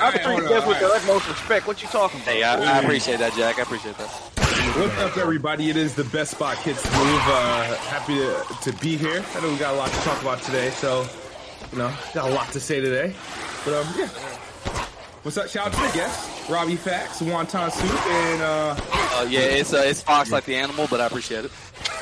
I 0.00 0.10
treat 0.10 0.48
guests 0.48 0.68
with 0.68 0.80
the 0.80 0.86
utmost 0.86 1.28
respect. 1.28 1.66
What 1.66 1.80
you 1.80 1.88
talking 1.88 2.20
about? 2.20 2.34
Hey, 2.34 2.42
I, 2.42 2.78
I 2.78 2.78
appreciate 2.80 3.18
that, 3.20 3.34
Jack. 3.34 3.58
I 3.58 3.62
appreciate 3.62 3.96
that. 3.98 4.08
What's 4.76 4.98
up, 4.98 5.16
everybody? 5.16 5.70
It 5.70 5.76
is 5.76 5.94
the 5.94 6.04
Best 6.04 6.32
Spot 6.32 6.56
Kid 6.56 6.76
Smooth. 6.76 7.20
Uh, 7.24 7.76
happy 7.76 8.16
to, 8.16 8.44
to 8.62 8.72
be 8.80 8.96
here. 8.96 9.24
I 9.34 9.40
know 9.40 9.50
we 9.50 9.56
got 9.56 9.74
a 9.74 9.76
lot 9.76 9.90
to 9.90 10.00
talk 10.00 10.20
about 10.20 10.42
today, 10.42 10.70
so, 10.70 11.06
you 11.70 11.78
know, 11.78 11.92
got 12.12 12.28
a 12.28 12.34
lot 12.34 12.50
to 12.52 12.60
say 12.60 12.80
today. 12.80 13.14
But, 13.64 13.74
um, 13.74 13.94
yeah. 13.96 14.08
What's 15.22 15.38
up? 15.38 15.48
Shout 15.48 15.68
out 15.68 15.72
to 15.72 15.80
the 15.80 15.92
guests. 15.94 16.50
Robbie 16.50 16.76
Fax, 16.76 17.20
Wonton 17.20 17.70
Soup, 17.70 18.06
and, 18.06 18.42
uh... 18.42 18.76
Uh, 19.16 19.26
yeah, 19.30 19.40
it's 19.40 19.72
uh, 19.72 19.82
it's 19.86 20.02
Fox 20.02 20.32
like 20.32 20.44
the 20.44 20.56
animal, 20.56 20.88
but 20.90 21.00
I 21.00 21.06
appreciate 21.06 21.44
it. 21.44 21.52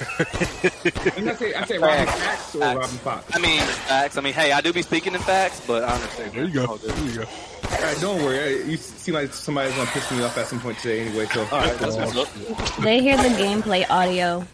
and 1.16 1.30
I 1.30 1.34
say, 1.34 1.54
I 1.54 1.64
say 1.64 1.78
Robbie 1.78 2.06
Fax 2.06 2.54
or 2.54 2.60
Facts. 2.60 2.76
Robin 2.76 2.88
Fox? 2.98 3.36
I 3.36 3.38
mean, 3.38 3.60
facts. 3.60 4.16
I 4.16 4.20
mean, 4.20 4.32
hey, 4.34 4.52
I 4.52 4.60
do 4.60 4.72
be 4.72 4.82
speaking 4.82 5.14
in 5.14 5.20
facts, 5.20 5.60
but 5.66 5.84
I 5.84 5.94
understand. 5.94 6.32
There 6.32 6.44
you 6.44 6.50
go. 6.52 6.76
There 6.76 6.98
you 7.04 7.14
go. 7.20 7.22
All 7.22 7.78
right, 7.82 7.98
don't 8.00 8.22
worry. 8.22 8.64
You 8.70 8.76
seem 8.76 9.14
like 9.14 9.32
somebody's 9.32 9.74
gonna 9.74 9.90
piss 9.90 10.10
me 10.10 10.22
off 10.22 10.36
at 10.38 10.46
some 10.46 10.60
point 10.60 10.78
today, 10.78 11.06
anyway. 11.06 11.26
So, 11.26 11.42
all 11.42 11.58
right, 11.60 11.78
that's. 11.78 12.76
They 12.78 13.00
hear 13.00 13.16
the 13.16 13.28
gameplay 13.30 13.88
audio. 13.88 14.46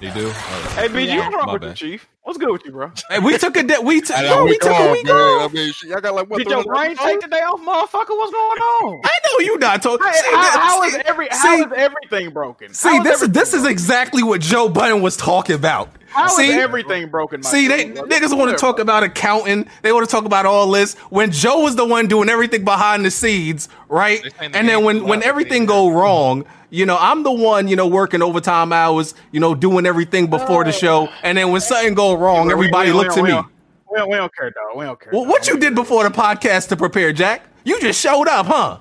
They 0.00 0.10
do. 0.12 0.30
Hey, 0.30 0.88
BG, 0.88 1.06
Yeah. 1.06 1.18
what's 1.30 1.36
wrong 1.36 1.46
My 1.46 1.52
with 1.54 1.62
you. 1.64 1.74
Chief? 1.74 2.08
What's 2.24 2.38
good 2.38 2.50
with 2.52 2.64
you, 2.64 2.70
bro? 2.70 2.92
Hey, 3.10 3.18
we 3.18 3.36
took 3.36 3.56
a 3.56 3.64
day. 3.64 3.78
We 3.82 4.00
took. 4.00 4.16
Yo, 4.16 4.22
know 4.22 4.44
we 4.44 4.52
we 4.52 4.58
took 4.58 4.70
a 4.72 4.92
week 4.92 5.06
man. 5.06 5.14
off. 5.14 5.50
I 5.50 5.54
mean, 5.54 5.72
shit, 5.72 5.90
y'all 5.90 6.00
got 6.00 6.14
like 6.14 6.30
what? 6.30 6.38
Did 6.38 6.48
your 6.48 6.62
brain 6.62 6.96
take 6.96 7.20
the 7.20 7.26
day 7.26 7.40
off, 7.40 7.60
motherfucker? 7.60 8.16
What's 8.16 8.32
going 8.32 8.60
on? 8.60 9.00
I 9.04 9.18
know 9.24 9.44
you 9.44 9.58
not 9.58 9.82
told. 9.82 10.00
Hey, 10.00 10.12
See, 10.12 10.26
how, 10.30 10.42
that- 10.42 10.60
how 10.62 10.82
is 10.84 10.92
see- 10.94 11.00
every 11.04 11.28
how 11.32 11.56
see- 11.56 11.62
is 11.62 11.72
everything 11.74 12.30
broken? 12.30 12.72
See, 12.74 12.88
How 12.88 12.98
is 12.98 13.04
this 13.04 13.22
is 13.22 13.28
this 13.30 13.54
is 13.54 13.66
exactly 13.66 14.22
what 14.22 14.40
Joe 14.40 14.68
Budden 14.68 15.02
was 15.02 15.16
talking 15.16 15.56
about. 15.56 15.90
How 16.12 16.26
is 16.26 16.36
see, 16.36 16.52
everything 16.52 17.08
broken? 17.08 17.40
my 17.42 17.50
See, 17.50 17.68
they 17.68 17.90
friend? 17.92 18.10
niggas 18.10 18.36
want 18.36 18.50
to 18.50 18.56
talk 18.56 18.78
about 18.78 19.02
accounting. 19.02 19.66
They 19.82 19.92
want 19.92 20.08
to 20.08 20.10
talk 20.10 20.24
about 20.24 20.46
all 20.46 20.70
this. 20.70 20.94
When 21.10 21.30
Joe 21.32 21.60
was 21.60 21.76
the 21.76 21.84
one 21.86 22.06
doing 22.06 22.28
everything 22.28 22.64
behind 22.64 23.04
the 23.04 23.10
scenes, 23.10 23.68
right? 23.88 24.22
The 24.22 24.44
And 24.44 24.54
then 24.54 24.66
game 24.66 24.84
when 24.84 24.96
is 24.98 25.02
when 25.02 25.22
everything 25.22 25.62
they- 25.62 25.66
go 25.66 25.90
wrong, 25.90 26.44
you 26.70 26.86
know, 26.86 26.96
I'm 27.00 27.22
the 27.22 27.32
one, 27.32 27.68
you 27.68 27.76
know, 27.76 27.86
working 27.86 28.22
overtime 28.22 28.72
hours, 28.72 29.14
you 29.30 29.40
know, 29.40 29.54
doing 29.54 29.86
everything 29.86 30.28
before 30.28 30.64
the 30.64 30.70
oh. 30.70 30.72
show. 30.72 31.08
And 31.22 31.36
then 31.38 31.50
when 31.50 31.60
something 31.60 31.94
go 31.94 32.14
wrong, 32.14 32.46
We- 32.46 32.52
everybody 32.52 32.90
we- 32.90 32.96
we 32.98 33.02
looks 33.04 33.14
don't- 33.16 33.24
at 33.26 33.28
we 33.28 33.28
me. 33.28 33.34
don't- 33.42 33.46
We 33.92 33.98
don't, 33.98 34.10
we 34.10 34.16
don't 34.16 34.34
care, 34.34 34.50
though. 34.54 34.78
We 34.78 34.84
don't 34.86 34.98
care. 35.00 35.12
Well, 35.12 35.26
what 35.26 35.46
you 35.48 35.58
did 35.58 35.74
before 35.74 36.02
the 36.04 36.10
podcast 36.10 36.68
to 36.68 36.76
prepare, 36.76 37.12
Jack? 37.12 37.42
You 37.64 37.78
just 37.80 38.00
showed 38.00 38.26
up, 38.28 38.46
huh? 38.46 38.78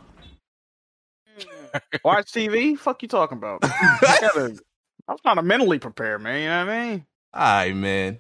Watch 2.06 2.32
TV? 2.32 2.78
Fuck 2.78 3.02
you 3.02 3.08
talking 3.08 3.38
about? 3.38 3.60
I 3.64 4.18
gotta- 4.22 4.58
I 5.08 5.12
was 5.14 5.22
trying 5.22 5.36
to 5.38 5.42
mentally 5.42 5.80
prepare, 5.80 6.18
man. 6.20 6.42
You 6.42 6.48
know 6.48 6.66
what 6.66 6.74
I 6.74 6.86
mean? 6.92 7.06
All 7.34 7.42
right, 7.42 7.76
man. 7.76 8.20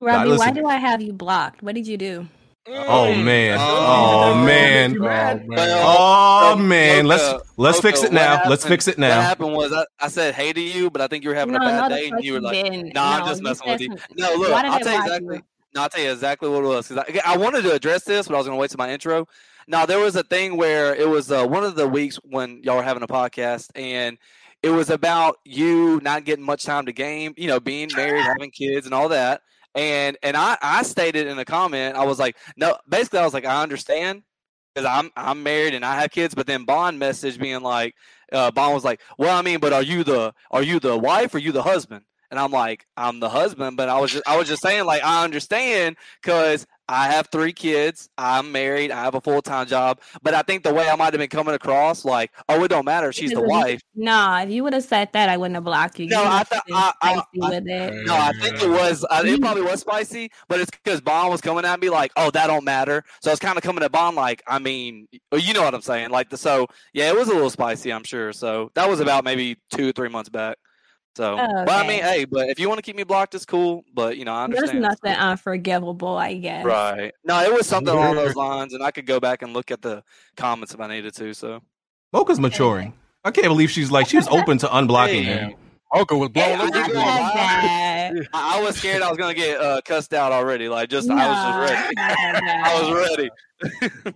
Robbie, 0.00 0.36
why 0.36 0.50
do 0.50 0.66
I 0.66 0.76
have 0.76 1.00
you 1.00 1.12
blocked? 1.12 1.62
What 1.62 1.74
did 1.74 1.86
you 1.86 1.96
do? 1.96 2.26
Oh 2.68 3.14
man. 3.14 3.58
Oh, 3.58 4.32
Oh 4.34 4.44
man. 4.44 4.96
man. 4.98 5.48
Oh 5.58 6.56
man. 6.56 7.06
Let's 7.06 7.22
let's 7.56 7.78
Mocha, 7.78 7.88
fix 7.88 8.02
it 8.02 8.04
what 8.04 8.12
now. 8.12 8.42
Let's 8.48 8.64
fix 8.64 8.86
it 8.88 8.98
now. 8.98 9.16
What 9.18 9.24
happened 9.24 9.52
was 9.54 9.72
I, 9.72 9.84
I 10.00 10.08
said 10.08 10.34
hey 10.34 10.52
to 10.52 10.60
you, 10.60 10.90
but 10.90 11.00
I 11.00 11.08
think 11.08 11.24
you 11.24 11.30
were 11.30 11.34
having 11.34 11.54
No, 11.54 11.60
a 11.60 11.64
bad 11.64 11.88
day, 11.88 12.08
and 12.08 12.22
you 12.22 12.34
were 12.34 12.40
fuck 12.40 12.52
like, 12.52 12.72
you 12.72 12.92
"No. 12.92 13.02
I'm 13.02 13.26
just 13.26 13.42
messing 13.42 13.68
with 13.68 13.80
you." 13.80 13.88
No, 14.16 14.34
look, 14.34 14.52
I'll 14.52 14.78
tell 14.78 14.92
you 14.92 15.02
exactly. 15.02 15.36
you? 15.36 15.42
No, 15.74 15.82
I'll 15.82 15.88
tell 15.88 16.04
you 16.04 16.12
exactly 16.12 16.48
what 16.50 16.62
it 16.62 16.68
was 16.68 16.88
because 16.88 17.04
I, 17.24 17.32
I 17.34 17.36
wanted 17.36 17.62
to 17.62 17.72
address 17.72 18.04
this, 18.04 18.28
but 18.28 18.34
I 18.34 18.38
was 18.38 18.46
going 18.46 18.56
to 18.56 18.60
wait 18.60 18.70
to 18.70 18.78
my 18.78 18.92
intro. 18.92 19.26
Now 19.66 19.86
there 19.86 19.98
was 19.98 20.14
a 20.14 20.22
thing 20.22 20.56
where 20.56 20.94
it 20.94 21.08
was 21.08 21.32
uh, 21.32 21.46
one 21.46 21.64
of 21.64 21.74
the 21.74 21.88
weeks 21.88 22.16
when 22.22 22.62
y'all 22.62 22.76
were 22.76 22.82
having 22.82 23.02
a 23.02 23.08
podcast, 23.08 23.70
and 23.74 24.18
it 24.62 24.70
was 24.70 24.90
about 24.90 25.36
you 25.44 26.00
not 26.02 26.24
getting 26.24 26.44
much 26.44 26.64
time 26.64 26.86
to 26.86 26.92
game. 26.92 27.34
You 27.36 27.48
know, 27.48 27.60
being 27.60 27.90
married, 27.96 28.22
having 28.22 28.50
kids, 28.50 28.86
and 28.86 28.94
all 28.94 29.08
that. 29.08 29.42
And 29.74 30.16
and 30.22 30.36
I 30.36 30.56
I 30.62 30.82
stated 30.82 31.26
in 31.26 31.38
a 31.38 31.44
comment, 31.44 31.96
I 31.96 32.04
was 32.04 32.18
like, 32.18 32.36
no, 32.56 32.76
basically 32.88 33.20
I 33.20 33.24
was 33.24 33.34
like, 33.34 33.46
I 33.46 33.62
understand 33.62 34.22
because 34.74 34.88
I'm 34.88 35.10
I'm 35.16 35.42
married 35.42 35.74
and 35.74 35.84
I 35.84 36.00
have 36.00 36.10
kids, 36.10 36.34
but 36.34 36.46
then 36.46 36.64
Bond 36.64 36.98
message 36.98 37.38
being 37.38 37.62
like, 37.62 37.94
uh, 38.32 38.50
Bond 38.50 38.74
was 38.74 38.84
like, 38.84 39.00
well, 39.18 39.36
I 39.36 39.42
mean, 39.42 39.60
but 39.60 39.72
are 39.72 39.82
you 39.82 40.04
the 40.04 40.34
are 40.50 40.62
you 40.62 40.78
the 40.78 40.96
wife 40.96 41.34
or 41.34 41.38
you 41.38 41.52
the 41.52 41.62
husband? 41.62 42.04
And 42.30 42.38
I'm 42.40 42.50
like, 42.50 42.86
I'm 42.96 43.20
the 43.20 43.28
husband, 43.28 43.76
but 43.76 43.88
I 43.88 43.98
was 44.00 44.12
just 44.12 44.26
I 44.26 44.36
was 44.36 44.48
just 44.48 44.62
saying 44.62 44.84
like 44.84 45.02
I 45.02 45.24
understand 45.24 45.96
because 46.22 46.66
I 46.92 47.10
have 47.10 47.28
three 47.32 47.54
kids, 47.54 48.10
I'm 48.18 48.52
married, 48.52 48.90
I 48.90 49.02
have 49.02 49.14
a 49.14 49.20
full 49.20 49.40
time 49.40 49.66
job, 49.66 50.00
but 50.22 50.34
I 50.34 50.42
think 50.42 50.62
the 50.62 50.74
way 50.74 50.90
I 50.90 50.94
might 50.94 51.14
have 51.14 51.18
been 51.18 51.30
coming 51.30 51.54
across, 51.54 52.04
like, 52.04 52.30
oh, 52.50 52.62
it 52.64 52.68
don't 52.68 52.84
matter, 52.84 53.12
she's 53.12 53.30
the 53.30 53.36
Because 53.36 53.48
wife. 53.50 53.80
Nah, 53.94 54.42
if 54.42 54.50
you 54.50 54.62
would 54.62 54.74
have 54.74 54.84
said 54.84 55.08
that, 55.14 55.30
I 55.30 55.38
wouldn't 55.38 55.54
have 55.54 55.64
blocked 55.64 55.98
you. 55.98 56.04
You 56.04 56.10
No, 56.10 56.22
I 56.22 56.42
thought 56.44 56.64
I, 56.70 56.92
I, 57.00 57.22
I- 57.42 57.60
no, 57.60 58.14
I 58.14 58.32
think 58.40 58.62
it 58.62 58.68
was. 58.68 59.06
Uh, 59.08 59.22
it 59.24 59.40
probably 59.40 59.62
was 59.62 59.80
spicy, 59.80 60.30
but 60.48 60.60
it's 60.60 60.70
because 60.70 61.00
Bond 61.00 61.30
was 61.30 61.40
coming 61.40 61.64
at 61.64 61.80
me 61.80 61.88
like, 61.88 62.12
"Oh, 62.16 62.30
that 62.30 62.46
don't 62.46 62.64
matter." 62.64 63.02
So 63.22 63.30
I 63.30 63.32
was 63.32 63.40
kind 63.40 63.56
of 63.56 63.62
coming 63.62 63.82
at 63.82 63.90
Bond 63.92 64.14
like, 64.14 64.42
I 64.46 64.58
mean, 64.58 65.08
you 65.32 65.54
know 65.54 65.62
what 65.62 65.74
I'm 65.74 65.80
saying? 65.80 66.10
Like 66.10 66.28
the 66.28 66.36
so, 66.36 66.66
yeah, 66.92 67.08
it 67.08 67.16
was 67.16 67.28
a 67.28 67.32
little 67.32 67.50
spicy, 67.50 67.90
I'm 67.92 68.04
sure. 68.04 68.32
So 68.34 68.70
that 68.74 68.88
was 68.88 69.00
about 69.00 69.24
maybe 69.24 69.56
two, 69.70 69.88
or 69.88 69.92
three 69.92 70.08
months 70.10 70.28
back. 70.28 70.58
So, 71.14 71.36
but 71.36 71.68
I 71.70 71.86
mean, 71.86 72.02
hey, 72.02 72.24
but 72.24 72.48
if 72.48 72.58
you 72.58 72.68
want 72.68 72.78
to 72.78 72.82
keep 72.82 72.96
me 72.96 73.02
blocked, 73.04 73.34
it's 73.34 73.44
cool. 73.44 73.84
But 73.92 74.16
you 74.16 74.24
know, 74.24 74.32
I 74.32 74.44
understand. 74.44 74.68
There's 74.68 74.84
understand. 74.84 75.18
nothing 75.18 75.30
unforgivable, 75.30 76.16
I 76.16 76.34
guess. 76.34 76.64
Right? 76.64 77.12
No, 77.24 77.38
it 77.42 77.52
was 77.52 77.66
something 77.66 77.92
along 77.92 78.16
those 78.16 78.34
lines, 78.34 78.72
and 78.72 78.82
I 78.82 78.90
could 78.90 79.06
go 79.06 79.20
back 79.20 79.42
and 79.42 79.52
look 79.52 79.70
at 79.70 79.82
the 79.82 80.02
comments 80.36 80.72
if 80.72 80.80
I 80.80 80.86
needed 80.86 81.14
to. 81.16 81.34
So 81.34 81.60
Mocha's 82.12 82.40
maturing. 82.40 82.94
I 83.24 83.30
can't 83.30 83.48
believe 83.48 83.70
she's 83.70 83.90
like 83.90 84.08
she 84.08 84.16
was 84.16 84.28
open 84.28 84.58
to 84.58 84.66
unblocking 84.68 85.24
Hey. 85.24 85.38
him. 85.38 85.54
Mocha 85.94 86.16
was 86.16 86.30
Hey, 86.34 86.56
blowing 86.56 86.60
I, 86.60 86.64
up. 86.64 86.74
ain't 86.74 86.92
gonna 86.92 87.06
lie. 87.06 88.22
I 88.32 88.58
I 88.58 88.62
was 88.62 88.76
scared 88.76 89.02
I 89.02 89.08
was 89.10 89.18
gonna 89.18 89.34
get 89.34 89.60
uh, 89.60 89.80
cussed 89.84 90.14
out 90.14 90.32
already. 90.32 90.68
Like, 90.68 90.88
just 90.88 91.10
I 91.10 91.28
was 91.28 91.38
just 91.44 91.58
ready. 91.58 91.94
I 91.98 92.80
was 92.80 93.10
ready. 93.10 93.30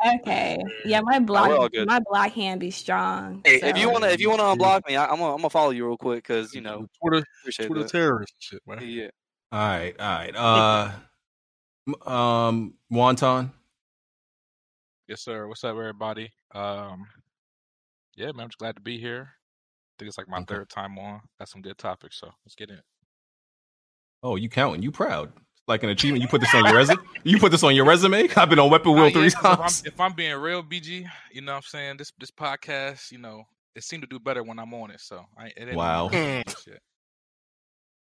Okay. 0.07 0.63
Yeah, 0.85 1.01
my 1.01 1.19
we're 1.19 1.25
block 1.27 1.73
my 1.87 2.01
block 2.01 2.33
hand 2.33 2.61
be 2.61 2.71
strong. 2.71 3.43
Hey, 3.45 3.61
if 3.63 3.79
you 3.79 3.91
wanna 3.91 4.09
if 4.09 4.21
you 4.21 4.31
wanna 4.31 4.45
unblock 4.45 4.87
me, 4.87 4.97
I, 4.97 5.05
I'm 5.05 5.19
gonna 5.19 5.33
I'm 5.33 5.39
gonna 5.39 5.51
follow 5.51 5.71
you 5.71 5.87
real 5.87 5.97
quick 5.97 6.23
because 6.23 6.55
you 6.55 6.61
know 6.61 6.87
Twitter, 7.01 7.25
appreciate 7.43 7.67
Twitter 7.67 7.83
that. 7.83 7.91
terrorist 7.91 8.35
shit, 8.39 8.63
man. 8.67 8.79
Yeah. 8.83 9.09
All 9.53 9.61
right, 9.61 9.95
all 9.99 10.19
right. 10.19 10.93
Uh, 12.07 12.11
um, 12.11 12.75
Wonton. 12.93 13.53
Yes, 15.09 15.23
sir. 15.23 15.47
What's 15.47 15.63
up, 15.63 15.71
everybody? 15.71 16.33
Um, 16.53 17.07
yeah, 18.17 18.27
man, 18.33 18.41
I'm 18.41 18.49
just 18.49 18.59
glad 18.59 18.75
to 18.77 18.83
be 18.83 18.99
here. 18.99 19.29
I 19.31 19.95
think 19.99 20.09
it's 20.09 20.19
like 20.19 20.29
my 20.29 20.43
third 20.43 20.69
time 20.69 20.99
on. 20.99 21.21
Got 21.39 21.49
some 21.49 21.63
good 21.63 21.79
topics, 21.79 22.19
so 22.19 22.31
let's 22.45 22.57
get 22.57 22.71
in. 22.71 22.81
Oh, 24.23 24.37
you 24.37 24.49
counting? 24.49 24.83
You 24.83 24.91
proud? 24.91 25.33
Like 25.69 25.83
an 25.83 25.89
achievement? 25.91 26.23
You 26.23 26.29
put 26.29 26.41
this 26.41 26.55
on 26.55 26.65
your 26.65 26.77
resume? 26.77 27.01
You 27.25 27.39
put 27.39 27.51
this 27.51 27.63
on 27.65 27.75
your 27.75 27.85
resume? 27.85 28.29
I've 28.37 28.49
been 28.49 28.59
on 28.61 28.71
Weapon 28.71 28.93
Wheel 28.93 29.03
Uh, 29.03 29.07
yeah, 29.07 29.13
three 29.13 29.31
'cause 29.31 29.35
if 29.35 29.45
I'm, 29.47 29.57
times. 29.59 29.83
if 29.85 30.01
I'm 30.01 30.13
being 30.13 30.35
real, 30.37 30.63
BG, 30.63 31.07
you 31.33 31.41
know 31.41 31.53
what 31.53 31.57
I'm 31.57 31.63
saying? 31.63 31.97
This 31.97 32.13
this 32.19 32.31
podcast, 32.31 33.11
you 33.11 33.19
know, 33.19 33.43
it 33.75 33.83
seemed 33.83 34.03
to 34.05 34.09
do 34.09 34.21
better 34.21 34.43
when 34.45 34.59
I'm 34.61 34.73
on 34.75 34.93
it, 34.93 35.01
so 35.01 35.25
I 35.37 35.47
it 35.57 35.75
Wow. 35.75 36.09
shit. 36.11 36.81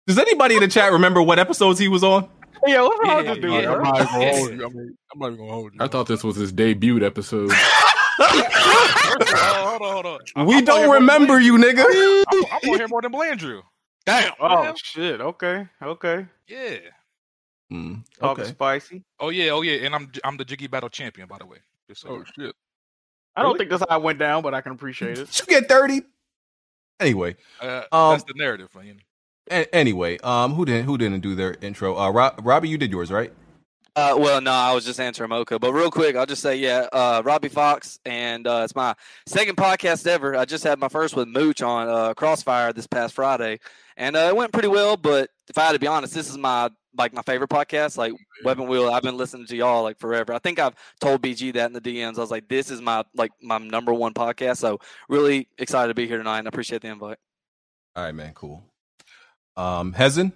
Does 0.06 0.16
anybody 0.18 0.54
in 0.54 0.60
the 0.60 0.68
chat 0.68 0.92
remember 0.92 1.20
what 1.20 1.40
episodes 1.40 1.80
he 1.80 1.88
was 1.88 2.04
on? 2.04 2.28
Yo, 2.66 2.84
what's 2.84 3.00
wrong 3.04 3.24
Yeah, 3.24 3.34
dude? 3.34 3.44
yeah. 3.64 3.72
I'm 3.72 3.82
not 3.82 4.00
even 4.00 4.06
gonna 4.12 4.30
hold 4.32 4.50
you. 4.52 4.64
I 4.64 4.68
mean, 4.68 4.96
I'm 5.12 5.18
not 5.18 5.26
even 5.26 5.38
gonna 5.38 5.52
hold 5.52 5.74
you. 5.74 5.80
I 5.84 5.88
thought 5.88 6.06
this 6.06 6.22
was 6.22 6.36
his 6.36 6.52
debut 6.52 7.04
episode. 7.04 7.50
First 8.16 9.32
of 9.32 9.38
hold 9.38 9.82
on, 9.82 9.92
hold 9.92 10.06
on. 10.36 10.46
We 10.46 10.54
I'm 10.56 10.64
don't 10.64 10.78
here 10.78 10.86
more 10.86 10.94
than 10.94 11.02
remember 11.02 11.40
you, 11.40 11.54
nigga. 11.58 11.84
I'm, 12.28 12.44
I'm 12.44 12.70
on 12.70 12.78
here 12.78 12.88
more 12.88 13.02
than 13.02 13.12
Blandrew. 13.12 13.62
Damn. 14.06 14.32
Oh 14.40 14.62
Yeah. 14.62 14.72
shit. 14.76 15.20
Okay. 15.20 15.66
Okay. 15.82 16.26
Yeah. 16.48 16.76
Talking 17.70 18.04
okay. 18.22 18.44
spicy. 18.44 19.02
Oh 19.20 19.30
yeah, 19.30 19.50
oh 19.50 19.62
yeah, 19.62 19.84
and 19.86 19.94
I'm 19.94 20.10
I'm 20.24 20.36
the 20.36 20.44
Jiggy 20.44 20.66
Battle 20.68 20.88
champion, 20.88 21.26
by 21.28 21.38
the 21.38 21.46
way. 21.46 21.58
Just 21.88 22.02
so 22.02 22.08
Oh 22.10 22.24
shit. 22.38 22.54
I 23.34 23.42
don't 23.42 23.48
Really? 23.52 23.58
think 23.58 23.70
that's 23.70 23.84
how 23.90 23.98
it 23.98 24.02
went 24.02 24.18
down, 24.18 24.42
but 24.42 24.54
I 24.54 24.60
can 24.60 24.72
appreciate 24.72 25.18
it. 25.18 25.38
You 25.40 25.46
get 25.46 25.68
thirty. 25.68 26.02
Anyway, 27.00 27.36
Uh, 27.60 27.82
um, 27.92 28.12
that's 28.12 28.24
the 28.24 28.32
narrative, 28.34 28.68
man. 28.74 29.00
a- 29.50 29.74
anyway, 29.74 30.16
um, 30.18 30.54
who 30.54 30.64
didn't 30.64 30.86
who 30.86 30.96
didn't 30.96 31.20
do 31.20 31.34
their 31.34 31.56
intro? 31.60 31.96
Uh, 31.98 32.10
Rob, 32.10 32.40
Robbie, 32.42 32.68
you 32.68 32.78
did 32.78 32.90
yours, 32.90 33.10
right? 33.12 33.32
Uh, 33.94 34.14
well, 34.18 34.40
no, 34.42 34.50
I 34.52 34.72
was 34.74 34.84
just 34.84 35.00
answering 35.00 35.30
Mocha. 35.30 35.58
But 35.58 35.72
real 35.72 35.90
quick, 35.90 36.16
I'll 36.16 36.26
just 36.26 36.42
say, 36.42 36.56
yeah, 36.56 36.86
uh, 36.92 37.22
Robbie 37.24 37.48
Fox, 37.48 37.98
and 38.04 38.46
uh, 38.46 38.60
it's 38.64 38.74
my 38.76 38.94
second 39.26 39.56
podcast 39.56 40.06
ever. 40.06 40.36
I 40.36 40.44
just 40.44 40.64
had 40.64 40.78
my 40.78 40.88
first 40.88 41.16
with 41.16 41.28
Mooch 41.28 41.62
on 41.62 41.88
uh, 41.88 42.12
Crossfire 42.14 42.72
this 42.74 42.86
past 42.86 43.14
Friday, 43.14 43.58
and 43.96 44.14
uh, 44.14 44.20
it 44.28 44.36
went 44.36 44.52
pretty 44.52 44.68
well. 44.68 44.96
But 44.98 45.30
if 45.48 45.58
I 45.58 45.62
had 45.64 45.72
to 45.72 45.78
be 45.78 45.86
honest, 45.86 46.14
this 46.14 46.28
is 46.28 46.36
my 46.38 46.70
like 46.96 47.12
my 47.12 47.22
favorite 47.22 47.50
podcast. 47.50 47.96
Like 47.96 48.12
Weapon 48.44 48.66
Wheel, 48.68 48.88
I've 48.90 49.02
been 49.02 49.16
listening 49.16 49.46
to 49.48 49.56
y'all 49.56 49.82
like 49.82 49.98
forever. 49.98 50.32
I 50.32 50.38
think 50.38 50.58
I've 50.58 50.74
told 51.00 51.22
BG 51.22 51.52
that 51.54 51.66
in 51.66 51.72
the 51.72 51.80
DMs. 51.80 52.16
I 52.16 52.20
was 52.20 52.30
like, 52.30 52.48
this 52.48 52.70
is 52.70 52.80
my 52.80 53.04
like 53.14 53.32
my 53.42 53.58
number 53.58 53.92
one 53.92 54.14
podcast. 54.14 54.56
So 54.58 54.78
really 55.08 55.48
excited 55.58 55.88
to 55.88 55.94
be 55.94 56.06
here 56.06 56.18
tonight, 56.18 56.38
and 56.38 56.48
I 56.48 56.50
appreciate 56.50 56.82
the 56.82 56.88
invite. 56.88 57.18
All 57.94 58.04
right, 58.04 58.14
man, 58.14 58.32
cool. 58.34 58.62
Um, 59.56 59.94
Hezen, 59.94 60.32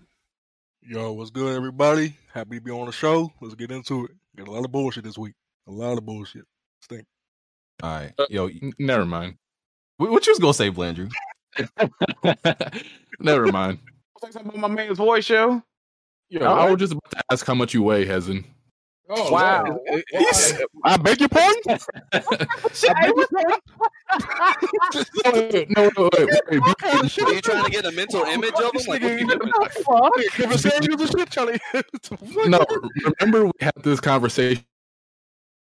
Yo, 0.82 1.12
what's 1.12 1.30
good, 1.30 1.54
everybody? 1.54 2.16
Happy 2.32 2.56
to 2.56 2.62
be 2.62 2.70
on 2.70 2.86
the 2.86 2.92
show. 2.92 3.30
Let's 3.42 3.54
get 3.54 3.70
into 3.70 4.06
it. 4.06 4.12
Got 4.36 4.48
a 4.48 4.50
lot 4.50 4.64
of 4.64 4.72
bullshit 4.72 5.04
this 5.04 5.18
week. 5.18 5.34
A 5.68 5.70
lot 5.70 5.98
of 5.98 6.06
bullshit. 6.06 6.44
Stink. 6.80 7.04
all 7.82 7.90
right, 7.90 8.12
yo, 8.30 8.46
N- 8.48 8.72
Never 8.78 9.04
mind. 9.04 9.34
what 9.98 10.10
what 10.10 10.26
you 10.26 10.30
was 10.32 10.38
gonna 10.38 10.54
say, 10.54 10.70
Blandrew? 10.70 11.10
Never 13.20 13.46
mind. 13.52 13.78
Say 14.22 14.30
something 14.30 14.58
about 14.58 14.70
my 14.70 14.76
man's 14.76 14.98
voice 14.98 15.24
show. 15.24 15.62
Yo, 16.28 16.40
I 16.44 16.70
was 16.70 16.78
just 16.78 16.92
about 16.92 17.10
to 17.10 17.24
ask 17.30 17.46
how 17.46 17.54
much 17.54 17.72
you 17.74 17.82
weigh, 17.82 18.06
Hezen. 18.06 18.44
Oh 19.12 19.32
wow! 19.32 19.64
I 20.84 20.96
beg 20.98 21.18
your 21.18 21.28
pardon. 21.28 21.62
no, 21.66 21.78
wait, 25.32 25.70
no, 25.70 25.82
wait, 25.82 25.96
wait, 25.98 26.28
wait, 26.48 26.60
wait. 26.60 26.84
Are 26.84 27.32
you 27.32 27.40
trying 27.40 27.64
to 27.64 27.70
get 27.70 27.86
a 27.86 27.90
mental 27.90 28.22
image 28.22 28.52
of 28.54 28.72
him? 28.74 28.82
Like, 28.86 29.02
what 29.02 29.20
you 29.20 29.26
doing? 29.26 29.52
Kevin 30.30 30.58
Samuels 30.58 31.00
and 31.00 31.10
shit, 31.18 31.30
Charlie. 31.30 31.58
No, 32.48 32.64
remember 33.18 33.46
we 33.46 33.52
had 33.60 33.74
this 33.82 33.98
conversation 33.98 34.64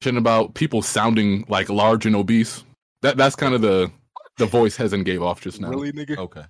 about 0.03 0.55
people 0.55 0.81
sounding 0.81 1.45
like 1.47 1.69
large 1.69 2.05
and 2.05 2.15
obese. 2.17 2.65
That 3.01 3.15
that's 3.15 3.35
kind 3.35 3.53
of 3.53 3.61
the 3.61 3.89
the 4.37 4.45
voice 4.45 4.75
Hezen 4.75 5.05
gave 5.05 5.23
off 5.23 5.39
just 5.39 5.61
now. 5.61 5.69
Really, 5.69 5.93
nigga? 5.93 6.17
Okay. 6.17 6.43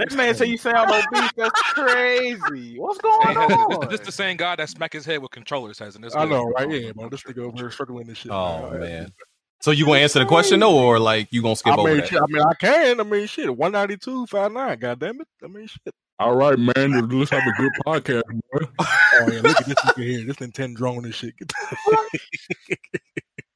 That 0.00 0.16
man 0.16 0.34
say 0.34 0.46
you 0.46 0.56
sound 0.56 0.90
obese. 0.90 1.30
That's 1.36 1.60
crazy. 1.74 2.78
What's 2.78 2.98
going 2.98 3.36
Hezzy, 3.36 3.52
on? 3.52 3.80
this, 3.80 3.98
this 3.98 4.06
the 4.06 4.12
same 4.12 4.36
guy 4.36 4.56
that 4.56 4.68
smack 4.68 4.92
his 4.92 5.04
head 5.04 5.20
with 5.20 5.30
controllers, 5.30 5.78
hasn't 5.78 6.04
this? 6.04 6.16
I 6.16 6.24
know, 6.24 6.48
right? 6.48 6.66
Oh. 6.66 6.72
Yeah, 6.72 6.92
man. 6.96 7.10
This 7.10 7.22
nigga 7.24 7.38
over 7.38 7.56
here 7.56 7.70
struggling 7.70 8.06
this 8.06 8.18
shit. 8.18 8.32
Oh 8.32 8.70
man. 8.78 9.12
So 9.60 9.72
you 9.72 9.84
gonna 9.84 9.98
answer 9.98 10.18
the 10.18 10.24
question 10.24 10.60
though, 10.60 10.78
or 10.78 10.98
like 10.98 11.28
you 11.32 11.42
gonna 11.42 11.56
skip 11.56 11.74
I 11.74 11.76
over 11.76 11.88
mean, 11.88 11.98
that? 11.98 12.08
shit, 12.08 12.20
I 12.22 12.26
mean, 12.28 12.42
I 12.42 12.54
can. 12.54 13.00
I 13.00 13.02
mean, 13.02 13.26
shit. 13.26 13.54
One 13.54 13.72
ninety 13.72 13.98
two, 13.98 14.26
five 14.26 14.50
nine. 14.52 14.78
God 14.78 14.98
damn 15.00 15.20
it. 15.20 15.28
I 15.44 15.48
mean, 15.48 15.66
shit. 15.66 15.94
All 16.18 16.34
right, 16.34 16.58
man. 16.58 17.08
Let's 17.08 17.30
have 17.30 17.42
a 17.46 17.52
good 17.56 17.72
podcast, 17.86 18.22
boy. 18.52 18.66
Oh 19.22 19.30
yeah, 19.30 19.40
look 19.40 19.60
at 19.60 19.66
this 19.66 19.74
nigga 19.74 20.02
here. 20.02 20.24
This 20.24 20.36
Nintendo 20.36 20.76
drone 20.76 21.04
and 21.04 21.14
shit. 21.14 21.34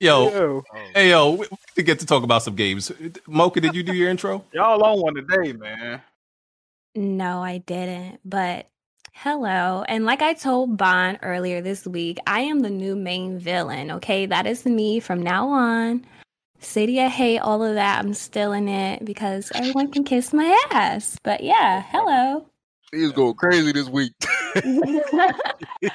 Yo, 0.01 0.29
Yo, 0.29 0.63
hey 0.95 1.09
yo, 1.11 1.31
we, 1.31 1.47
we 1.51 1.57
to 1.77 1.83
get 1.83 2.01
to 2.01 2.05
talk 2.05 2.25
about 2.25 2.43
some 2.43 2.55
games. 2.55 2.93
Mocha, 3.27 3.61
did 3.61 3.75
you 3.75 3.83
do 3.83 3.95
your 3.95 4.11
intro? 4.11 4.45
y'all 4.53 4.83
on 4.83 5.01
one 5.01 5.15
today, 5.15 5.53
man. 5.55 6.03
No, 6.95 7.43
I 7.43 7.59
didn't. 7.59 8.21
But 8.25 8.69
hello. 9.13 9.85
And 9.89 10.05
like 10.05 10.23
I 10.23 10.35
told 10.35 10.77
Bond 10.77 11.19
earlier 11.23 11.61
this 11.61 11.87
week, 11.87 12.19
I 12.27 12.41
am 12.41 12.61
the 12.61 12.71
new 12.71 12.95
main 12.95 13.39
villain. 13.39 13.91
Okay. 13.93 14.27
That 14.27 14.47
is 14.47 14.65
me 14.65 15.01
from 15.01 15.23
now 15.23 15.49
on. 15.49 16.05
City 16.61 17.01
of 17.01 17.11
Hate, 17.11 17.41
all 17.41 17.63
of 17.63 17.75
that. 17.75 17.99
I'm 18.03 18.15
still 18.15 18.53
in 18.53 18.69
it 18.69 19.05
because 19.05 19.53
everyone 19.55 19.91
can 19.91 20.05
kiss 20.05 20.33
my 20.33 20.57
ass. 20.71 21.19
But 21.23 21.43
yeah, 21.43 21.83
hello. 21.89 22.47
He's 22.91 23.13
going 23.13 23.35
crazy 23.35 23.73
this 23.73 23.89
week. 23.89 24.13
Hey, 25.83 25.91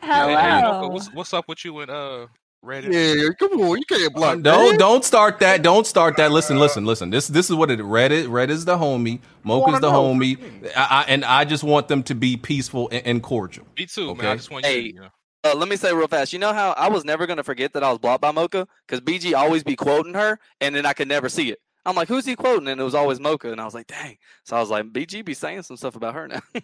hello. 0.00 0.36
hey, 0.36 0.62
Mocha, 0.62 0.88
what's, 0.88 1.14
what's 1.14 1.32
up 1.32 1.46
with 1.48 1.64
you 1.64 1.78
and 1.78 1.90
uh 1.90 2.26
Reddit? 2.64 2.92
yeah, 2.92 3.30
come 3.38 3.58
on. 3.60 3.78
You 3.78 3.84
can't 3.88 4.14
block. 4.14 4.38
Uh, 4.38 4.40
Don't 4.40 4.78
don't 4.78 5.04
start 5.04 5.38
that. 5.40 5.62
Don't 5.62 5.86
start 5.86 6.16
that. 6.18 6.30
Listen, 6.30 6.58
listen, 6.58 6.84
listen. 6.84 7.08
This 7.08 7.26
this 7.26 7.48
is 7.48 7.56
what 7.56 7.70
it. 7.70 7.80
Reddit 7.80 8.30
Red 8.30 8.50
is 8.50 8.66
the 8.66 8.76
homie. 8.76 9.20
Mocha's 9.44 9.72
wanna 9.72 9.80
the 9.80 9.90
know. 9.90 10.14
homie. 10.14 10.70
I, 10.76 10.86
I, 10.90 11.04
and 11.08 11.24
I 11.24 11.44
just 11.46 11.64
want 11.64 11.88
them 11.88 12.02
to 12.04 12.14
be 12.14 12.36
peaceful 12.36 12.90
and, 12.92 13.06
and 13.06 13.22
cordial. 13.22 13.66
Me 13.78 13.86
too, 13.86 14.08
man. 14.08 14.18
Okay. 14.18 14.28
I 14.28 14.36
just 14.36 14.50
want 14.50 14.66
you. 14.66 14.70
Hey. 14.70 14.82
to, 14.82 14.94
you 14.94 15.00
know. 15.00 15.08
Uh, 15.42 15.54
let 15.54 15.70
me 15.70 15.76
say 15.76 15.94
real 15.94 16.06
fast. 16.06 16.34
You 16.34 16.38
know 16.38 16.52
how 16.52 16.72
I 16.72 16.90
was 16.90 17.02
never 17.02 17.26
gonna 17.26 17.42
forget 17.42 17.72
that 17.72 17.82
I 17.82 17.88
was 17.88 17.98
blocked 17.98 18.20
by 18.20 18.30
Mocha 18.30 18.68
because 18.86 19.00
BG 19.00 19.34
always 19.34 19.64
be 19.64 19.74
quoting 19.74 20.12
her, 20.12 20.38
and 20.60 20.74
then 20.74 20.84
I 20.84 20.92
could 20.92 21.08
never 21.08 21.30
see 21.30 21.50
it. 21.50 21.60
I'm 21.86 21.96
like, 21.96 22.08
who's 22.08 22.26
he 22.26 22.36
quoting? 22.36 22.68
And 22.68 22.78
it 22.78 22.84
was 22.84 22.94
always 22.94 23.18
Mocha, 23.20 23.50
and 23.50 23.58
I 23.58 23.64
was 23.64 23.72
like, 23.72 23.86
dang. 23.86 24.18
So 24.44 24.54
I 24.54 24.60
was 24.60 24.68
like, 24.68 24.84
BG 24.92 25.24
be 25.24 25.32
saying 25.32 25.62
some 25.62 25.78
stuff 25.78 25.96
about 25.96 26.14
her 26.14 26.28
now. 26.28 26.40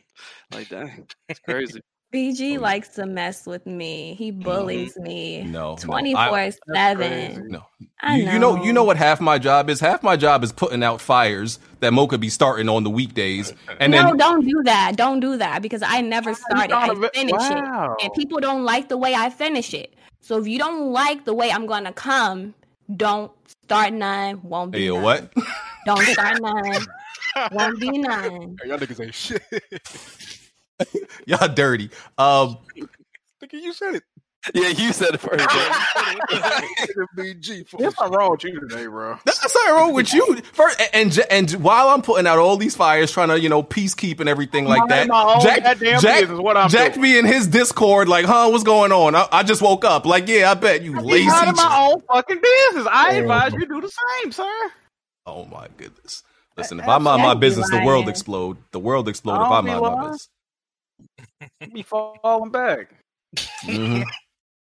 like, 0.53 0.69
dang, 0.69 1.07
it's 1.29 1.41
crazy. 1.41 1.81
BG 2.13 2.59
likes 2.61 2.89
to 2.91 3.07
mess 3.07 3.47
with 3.47 3.67
me. 3.67 4.15
He 4.15 4.31
Mm-hmm. 4.33 4.43
bullies 4.43 4.97
me 4.97 5.43
No, 5.45 5.71
no, 5.71 5.77
24 5.77 6.51
7. 6.75 7.49
No. 7.49 7.63
I 8.01 8.17
You, 8.17 8.33
you 8.33 8.39
know, 8.39 8.65
you 8.65 8.73
know 8.73 8.85
what 8.85 8.97
half 8.97 9.21
my 9.21 9.39
job 9.39 9.69
is. 9.71 9.81
Half 9.81 10.03
my 10.03 10.17
job 10.17 10.45
is 10.45 10.53
putting 10.53 10.83
out 10.83 11.01
fires 11.01 11.59
that 11.81 11.93
Mocha 11.93 12.19
be 12.19 12.29
starting 12.29 12.69
on 12.69 12.85
the 12.85 12.91
weekdays, 12.91 13.53
and 13.81 13.93
no, 13.93 14.03
then 14.09 14.17
don't 14.17 14.45
do 14.47 14.63
that. 14.65 14.97
Don't 14.97 15.21
do 15.21 15.37
that 15.39 15.63
because 15.63 15.83
I 15.83 16.01
never 16.01 16.33
started. 16.35 16.75
I 16.75 16.95
finish 17.15 17.33
Wow. 17.33 17.97
it. 17.99 18.05
And 18.05 18.13
people 18.15 18.39
don't 18.41 18.65
like 18.65 18.89
the 18.89 18.97
way 18.97 19.15
I 19.15 19.31
finish 19.31 19.75
it. 19.75 19.95
So 20.21 20.39
if 20.39 20.47
you 20.47 20.59
don't 20.59 20.93
like 20.93 21.25
the 21.25 21.35
way 21.35 21.51
I'm 21.51 21.67
gonna 21.67 21.93
come, 21.93 22.55
don't 22.97 23.33
start 23.65 23.93
nine. 23.93 24.41
Won't 24.43 24.73
be 24.73 24.79
hey, 24.81 24.87
yo, 24.87 24.95
none. 24.95 25.03
what? 25.03 25.33
Don't 25.87 26.07
start 26.09 26.37
nine. 26.41 26.87
won't 27.53 27.81
be. 27.81 27.87
Hey, 27.89 28.69
y'all 28.69 28.79
niggas 28.79 29.05
ain't 29.05 29.15
shit. 29.15 29.43
Y'all 31.27 31.49
dirty. 31.49 31.91
Um, 32.19 32.59
Nigga, 33.43 33.53
you 33.63 33.73
said 33.73 33.97
it. 33.97 34.03
Yeah, 34.55 34.69
you 34.69 34.93
said 34.93 35.15
it 35.15 35.19
first. 35.19 35.45
bro. 35.45 35.47
BG. 37.25 37.69
fuck 37.69 37.81
There's 37.81 37.93
shit. 37.95 37.99
something 37.99 38.17
wrong 38.17 38.31
with 38.31 38.45
you 38.45 38.61
today, 38.61 38.87
bro. 38.87 39.19
That's 39.25 39.41
something 39.41 39.75
wrong 39.75 39.93
with 39.93 40.15
you. 40.15 40.37
First, 40.53 40.81
and, 40.95 41.19
and 41.19 41.53
and 41.55 41.63
while 41.65 41.89
I'm 41.89 42.01
putting 42.01 42.29
out 42.29 42.39
all 42.39 42.57
these 42.57 42.77
fires, 42.77 43.11
trying 43.11 43.29
to 43.29 43.41
you 43.41 43.49
know 43.49 43.63
peacekeep 43.65 44.21
and 44.21 44.29
everything 44.29 44.65
like 44.67 44.89
Minding 44.89 45.09
that, 45.09 45.09
my 45.09 45.39
Jack, 45.43 45.63
goddamn 45.65 46.01
Jack, 46.01 46.21
business, 46.21 46.39
what 46.39 46.57
I'm 46.57 46.69
Jack 46.69 46.95
doing. 46.95 47.03
be 47.03 47.19
in 47.19 47.25
his 47.25 47.49
Discord 47.49 48.09
like, 48.09 48.25
huh, 48.25 48.49
what's 48.51 48.63
going 48.63 48.93
on? 48.93 49.17
I, 49.17 49.27
I 49.33 49.43
just 49.43 49.63
woke 49.63 49.85
up. 49.85 50.07
Like, 50.07 50.29
yeah, 50.29 50.51
I 50.51 50.55
bet 50.55 50.83
you 50.83 50.97
I'm 50.97 51.05
lazy. 51.05 51.27
minding 51.27 51.57
my 51.57 51.89
own 51.91 52.01
fucking 52.03 52.41
business. 52.41 52.87
I 52.91 53.17
Oh, 53.17 53.21
advise 53.23 53.53
you 53.55 53.67
do 53.67 53.81
the 53.81 53.91
same, 54.23 54.31
sir. 54.33 54.71
Oh 55.27 55.45
my 55.47 55.67
goodness. 55.77 56.23
Listen, 56.57 56.79
if 56.79 56.89
I 56.89 56.99
mind 56.99 57.21
my 57.23 57.31
Jack 57.33 57.41
be 57.41 57.41
business, 57.41 57.69
the 57.71 57.83
world 57.85 58.09
explode. 58.09 58.59
The 58.71 58.79
world 58.79 59.09
explode 59.09 59.43
if 59.43 59.51
I 59.51 59.61
don't 59.61 59.67
mind 59.67 59.83
my 59.83 60.03
business. 60.05 60.29
Be 61.73 61.83
falling 61.83 62.51
back. 62.51 62.95
Mhm. 63.65 64.05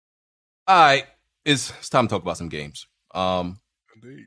All 0.66 0.80
right, 0.80 1.04
it's 1.44 1.70
it's 1.78 1.88
time 1.88 2.06
to 2.06 2.10
talk 2.14 2.22
about 2.22 2.36
some 2.36 2.48
games. 2.48 2.86
Um, 3.12 3.58
Indeed. 3.96 4.26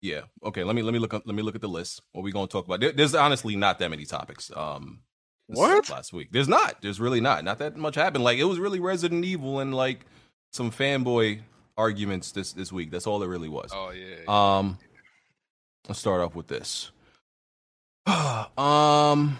yeah, 0.00 0.22
okay. 0.44 0.64
Let 0.64 0.74
me 0.74 0.82
let 0.82 0.92
me 0.92 0.98
look 0.98 1.14
up, 1.14 1.22
let 1.24 1.34
me 1.36 1.42
look 1.42 1.54
at 1.54 1.60
the 1.60 1.68
list. 1.68 2.02
What 2.12 2.22
we 2.22 2.32
gonna 2.32 2.48
talk 2.48 2.66
about? 2.66 2.80
There, 2.80 2.90
there's 2.92 3.14
honestly 3.14 3.54
not 3.54 3.78
that 3.78 3.90
many 3.90 4.04
topics. 4.04 4.50
Um, 4.56 5.02
What? 5.46 5.88
last 5.88 6.12
week? 6.12 6.28
There's 6.32 6.48
not. 6.48 6.82
There's 6.82 6.98
really 6.98 7.20
not. 7.20 7.44
Not 7.44 7.58
that 7.58 7.76
much 7.76 7.94
happened. 7.94 8.24
Like 8.24 8.38
it 8.38 8.44
was 8.44 8.58
really 8.58 8.80
Resident 8.80 9.24
Evil 9.24 9.60
and 9.60 9.72
like 9.74 10.06
some 10.52 10.70
fanboy 10.72 11.40
arguments 11.76 12.32
this 12.32 12.52
this 12.52 12.72
week. 12.72 12.90
That's 12.90 13.06
all 13.06 13.22
it 13.22 13.28
really 13.28 13.48
was. 13.48 13.70
Oh 13.72 13.90
yeah. 13.90 14.24
Um, 14.26 14.78
let's 15.86 16.00
start 16.00 16.22
off 16.22 16.34
with 16.34 16.48
this. 16.48 16.90
um, 18.58 19.38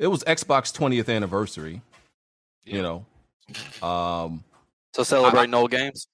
it 0.00 0.08
was 0.08 0.24
Xbox 0.24 0.76
20th 0.76 1.14
anniversary. 1.14 1.82
You 2.64 2.82
know, 2.82 3.06
um, 3.86 4.42
So 4.94 5.02
celebrating 5.04 5.54
old 5.54 5.70
games. 5.70 6.08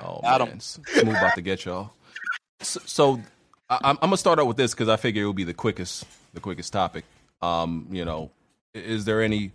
oh 0.00 0.20
Got 0.22 0.46
man, 0.48 0.60
Smooth 0.60 1.08
about 1.08 1.34
to 1.34 1.42
get 1.42 1.64
y'all. 1.64 1.90
So, 2.60 2.80
so 2.86 3.20
I, 3.68 3.76
I'm, 3.82 3.96
I'm 4.02 4.08
gonna 4.08 4.16
start 4.16 4.38
out 4.38 4.46
with 4.46 4.56
this 4.56 4.72
because 4.72 4.88
I 4.88 4.96
figure 4.96 5.22
it 5.22 5.26
will 5.26 5.32
be 5.32 5.44
the 5.44 5.54
quickest, 5.54 6.04
the 6.34 6.40
quickest 6.40 6.72
topic. 6.72 7.04
Um, 7.42 7.86
you 7.90 8.04
know, 8.04 8.30
is 8.74 9.04
there 9.04 9.22
any 9.22 9.52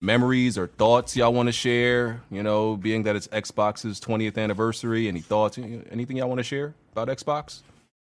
memories 0.00 0.58
or 0.58 0.66
thoughts 0.66 1.16
y'all 1.16 1.32
want 1.32 1.48
to 1.48 1.52
share? 1.52 2.22
You 2.30 2.42
know, 2.42 2.76
being 2.76 3.04
that 3.04 3.16
it's 3.16 3.28
Xbox's 3.28 4.00
20th 4.00 4.38
anniversary, 4.38 5.08
any 5.08 5.20
thoughts? 5.20 5.58
Anything 5.58 6.16
y'all 6.16 6.28
want 6.28 6.38
to 6.38 6.44
share 6.44 6.74
about 6.92 7.08
Xbox? 7.08 7.60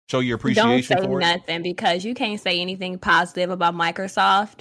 Show 0.09 0.19
your 0.19 0.37
Don't 0.37 0.41
appreciation 0.51 0.97
say 0.97 1.03
for 1.05 1.19
it. 1.19 1.23
nothing 1.23 1.63
because 1.63 2.03
you 2.05 2.13
can't 2.13 2.39
say 2.39 2.59
anything 2.59 2.97
positive 2.99 3.49
about 3.49 3.73
Microsoft 3.73 4.59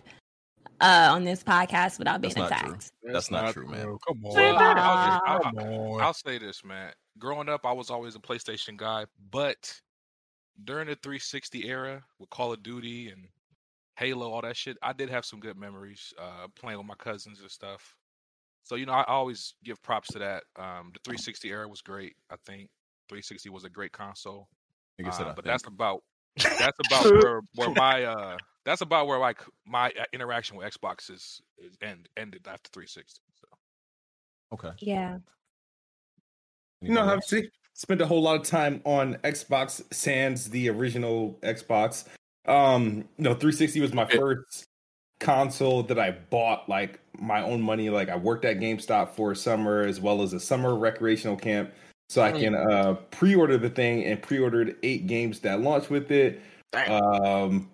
uh, 0.81 1.09
on 1.13 1.25
this 1.25 1.43
podcast 1.43 1.99
without 1.99 2.21
being 2.21 2.35
That's 2.35 2.51
not 2.51 2.59
true. 2.61 2.69
attacked. 2.71 2.93
That's 3.03 3.31
not 3.31 3.53
true, 3.53 3.67
man. 3.69 3.85
Bro, 3.85 3.99
come 4.07 4.25
on. 4.25 4.35
Well, 4.35 4.57
I'll, 4.59 5.43
just- 5.43 5.57
I'll- 5.59 6.01
I'll 6.01 6.15
say 6.15 6.39
this, 6.39 6.65
man. 6.65 6.93
Growing 7.19 7.49
up, 7.49 7.67
I 7.67 7.73
was 7.73 7.91
always 7.91 8.15
a 8.15 8.19
PlayStation 8.21 8.77
guy, 8.77 9.05
but 9.31 9.81
during 10.65 10.87
the 10.87 10.95
360 10.97 11.69
era 11.69 12.03
with 12.19 12.31
Call 12.31 12.53
of 12.53 12.63
Duty 12.63 13.09
and 13.11 13.27
Halo, 13.97 14.31
all 14.31 14.41
that 14.43 14.57
shit, 14.57 14.77
I 14.83 14.93
did 14.95 15.11
have 15.11 15.25
some 15.25 15.39
good 15.41 15.57
memories 15.59 16.15
uh, 16.19 16.47
playing 16.57 16.79
with 16.79 16.87
my 16.87 16.95
cousins 16.95 17.41
and 17.41 17.51
stuff. 17.51 17.95
So 18.65 18.77
you 18.77 18.87
know, 18.87 18.93
I 18.93 19.03
always 19.05 19.55
give 19.65 19.83
props 19.83 20.09
to 20.13 20.19
that. 20.21 20.45
Um, 20.57 20.93
the 20.95 21.01
360 21.05 21.51
era 21.51 21.69
was 21.69 21.83
great. 21.83 22.15
I 22.31 22.37
think 22.47 22.71
360 23.09 23.51
was 23.51 23.65
a 23.65 23.71
great 23.71 23.93
console. 23.93 24.49
Nigga 25.01 25.13
said, 25.15 25.27
Uh, 25.27 25.31
"I 25.31 25.33
but 25.35 25.45
think." 25.45 25.53
that's 25.53 25.67
about 25.67 26.03
that's 26.37 26.79
about 26.87 27.05
where 27.25 27.41
where 27.55 27.71
my 27.71 28.05
uh 28.05 28.37
that's 28.65 28.81
about 28.81 29.07
where 29.07 29.19
like 29.19 29.41
my 29.67 29.89
uh, 29.89 30.05
interaction 30.13 30.57
with 30.57 30.73
Xbox 30.73 31.11
is, 31.11 31.41
is 31.59 31.77
end 31.83 32.09
ended 32.17 32.47
after 32.47 32.71
360. 32.73 33.21
So 33.41 33.49
Okay. 34.53 34.71
Yeah. 34.79 35.19
You 36.81 36.93
know, 36.93 37.03
obviously, 37.03 37.51
spent 37.75 38.01
a 38.01 38.07
whole 38.07 38.23
lot 38.23 38.41
of 38.41 38.47
time 38.47 38.83
on 38.85 39.15
Xbox 39.25 39.83
Sans, 39.93 40.51
the 40.51 40.69
original 40.69 41.39
Xbox. 41.43 42.07
Um, 42.47 43.09
no, 43.19 43.31
360 43.31 43.81
was 43.81 43.95
my 43.95 44.05
first 44.07 44.65
console 45.21 45.85
that 45.85 45.99
I 45.99 46.11
bought 46.11 46.69
like 46.69 46.99
my 47.19 47.41
own 47.43 47.63
money. 47.63 47.89
Like 47.89 48.09
I 48.09 48.17
worked 48.17 48.45
at 48.45 48.59
GameStop 48.59 49.11
for 49.11 49.31
a 49.31 49.37
summer 49.37 49.83
as 49.83 50.01
well 50.01 50.23
as 50.23 50.33
a 50.33 50.41
summer 50.41 50.77
recreational 50.77 51.37
camp. 51.37 51.73
So 52.09 52.23
I 52.23 52.33
can 52.33 52.55
uh 52.55 52.95
pre-order 53.11 53.57
the 53.57 53.71
thing 53.71 54.05
and 54.05 54.21
pre-ordered 54.21 54.77
eight 54.83 55.07
games 55.07 55.41
that 55.41 55.61
launched 55.61 55.91
with 55.91 56.11
it. 56.11 56.41
Um 56.73 57.69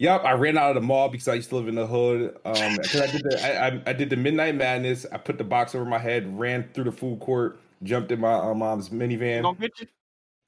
Yep, 0.00 0.24
I 0.24 0.32
ran 0.32 0.58
out 0.58 0.70
of 0.70 0.74
the 0.74 0.80
mall 0.80 1.08
because 1.08 1.28
I 1.28 1.34
used 1.34 1.50
to 1.50 1.56
live 1.56 1.68
in 1.68 1.76
the 1.76 1.86
hood. 1.86 2.36
Um, 2.44 2.54
I 2.56 3.06
did 3.06 3.22
the 3.22 3.40
I, 3.42 3.66
I, 3.68 3.82
I 3.86 3.92
did 3.92 4.10
the 4.10 4.16
Midnight 4.16 4.56
Madness. 4.56 5.06
I 5.12 5.18
put 5.18 5.38
the 5.38 5.44
box 5.44 5.74
over 5.74 5.84
my 5.84 5.98
head, 5.98 6.36
ran 6.36 6.68
through 6.74 6.84
the 6.84 6.92
food 6.92 7.20
court, 7.20 7.60
jumped 7.84 8.10
in 8.10 8.20
my 8.20 8.34
uh, 8.34 8.54
mom's 8.54 8.88
minivan. 8.88 9.42
Gonna 9.42 9.58
get 9.58 9.70
you. 9.80 9.86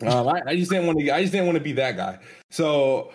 Um, 0.08 0.28
I, 0.28 0.42
I 0.46 0.56
just 0.56 0.70
didn't 0.70 0.86
want 0.86 0.98
to. 0.98 1.10
I 1.10 1.20
just 1.20 1.32
didn't 1.32 1.46
want 1.46 1.56
to 1.56 1.64
be 1.64 1.72
that 1.74 1.96
guy. 1.96 2.18
So, 2.50 3.12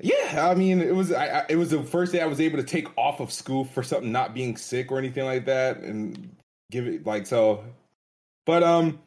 yeah, 0.00 0.48
I 0.50 0.54
mean, 0.54 0.80
it 0.82 0.94
was. 0.94 1.12
I, 1.12 1.26
I, 1.26 1.46
it 1.48 1.56
was 1.56 1.70
the 1.70 1.82
first 1.82 2.12
day 2.12 2.20
I 2.20 2.26
was 2.26 2.40
able 2.40 2.58
to 2.58 2.64
take 2.64 2.88
off 2.98 3.20
of 3.20 3.32
school 3.32 3.64
for 3.64 3.82
something 3.82 4.10
not 4.10 4.34
being 4.34 4.56
sick 4.56 4.90
or 4.90 4.98
anything 4.98 5.24
like 5.24 5.46
that, 5.46 5.78
and 5.78 6.36
give 6.70 6.86
it 6.86 7.06
like 7.06 7.24
so. 7.26 7.64
But 8.46 8.62
um, 8.62 8.98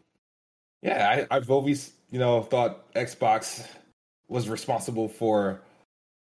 yeah, 0.81 1.25
I, 1.31 1.35
I've 1.35 1.49
always 1.49 1.93
you 2.11 2.19
know 2.19 2.41
thought 2.43 2.91
Xbox 2.93 3.67
was 4.27 4.49
responsible 4.49 5.07
for 5.07 5.61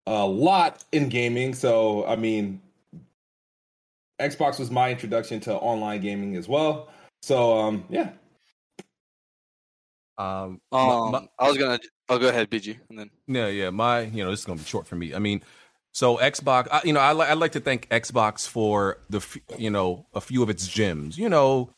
a 0.07 0.25
lot 0.25 0.83
in 0.91 1.09
gaming. 1.09 1.53
So 1.53 2.05
I 2.05 2.15
mean, 2.15 2.61
Xbox 4.21 4.59
was 4.59 4.71
my 4.71 4.89
introduction 4.91 5.39
to 5.41 5.53
online 5.55 6.01
gaming 6.01 6.35
as 6.35 6.47
well. 6.47 6.89
So 7.21 7.57
um, 7.57 7.85
yeah, 7.89 8.09
Um, 10.17 10.61
Um, 10.71 11.11
my- 11.11 11.27
I 11.39 11.47
was 11.47 11.57
gonna. 11.57 11.79
I'll 12.09 12.19
go 12.19 12.27
ahead, 12.29 12.49
BG, 12.49 12.77
and 12.89 12.99
then 12.99 13.09
Yeah, 13.27 13.47
yeah. 13.47 13.69
My, 13.69 14.01
you 14.01 14.23
know, 14.23 14.29
this 14.29 14.39
is 14.41 14.45
gonna 14.45 14.59
be 14.59 14.65
short 14.65 14.85
for 14.87 14.95
me. 14.97 15.13
I 15.15 15.19
mean, 15.19 15.41
so 15.93 16.17
Xbox, 16.17 16.67
I, 16.69 16.81
you 16.83 16.91
know, 16.93 16.99
I 16.99 17.13
like 17.13 17.29
I 17.29 17.33
like 17.33 17.53
to 17.53 17.59
thank 17.61 17.87
Xbox 17.89 18.47
for 18.47 18.99
the, 19.09 19.17
f- 19.19 19.37
you 19.57 19.69
know, 19.69 20.05
a 20.13 20.19
few 20.21 20.43
of 20.43 20.49
its 20.49 20.67
gems. 20.67 21.17
You 21.17 21.29
know, 21.29 21.73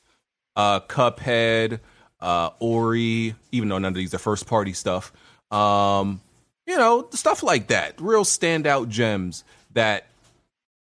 uh, 0.55 0.79
Cuphead, 0.81 1.79
uh, 2.19 2.49
Ori. 2.59 3.35
Even 3.51 3.69
though 3.69 3.77
none 3.77 3.89
of 3.89 3.95
these 3.95 4.13
are 4.13 4.19
first 4.19 4.47
party 4.47 4.73
stuff, 4.73 5.11
um, 5.51 6.21
you 6.65 6.77
know, 6.77 7.07
stuff 7.11 7.43
like 7.43 7.67
that. 7.67 7.99
Real 7.99 8.23
standout 8.23 8.89
gems 8.89 9.43
that 9.73 10.07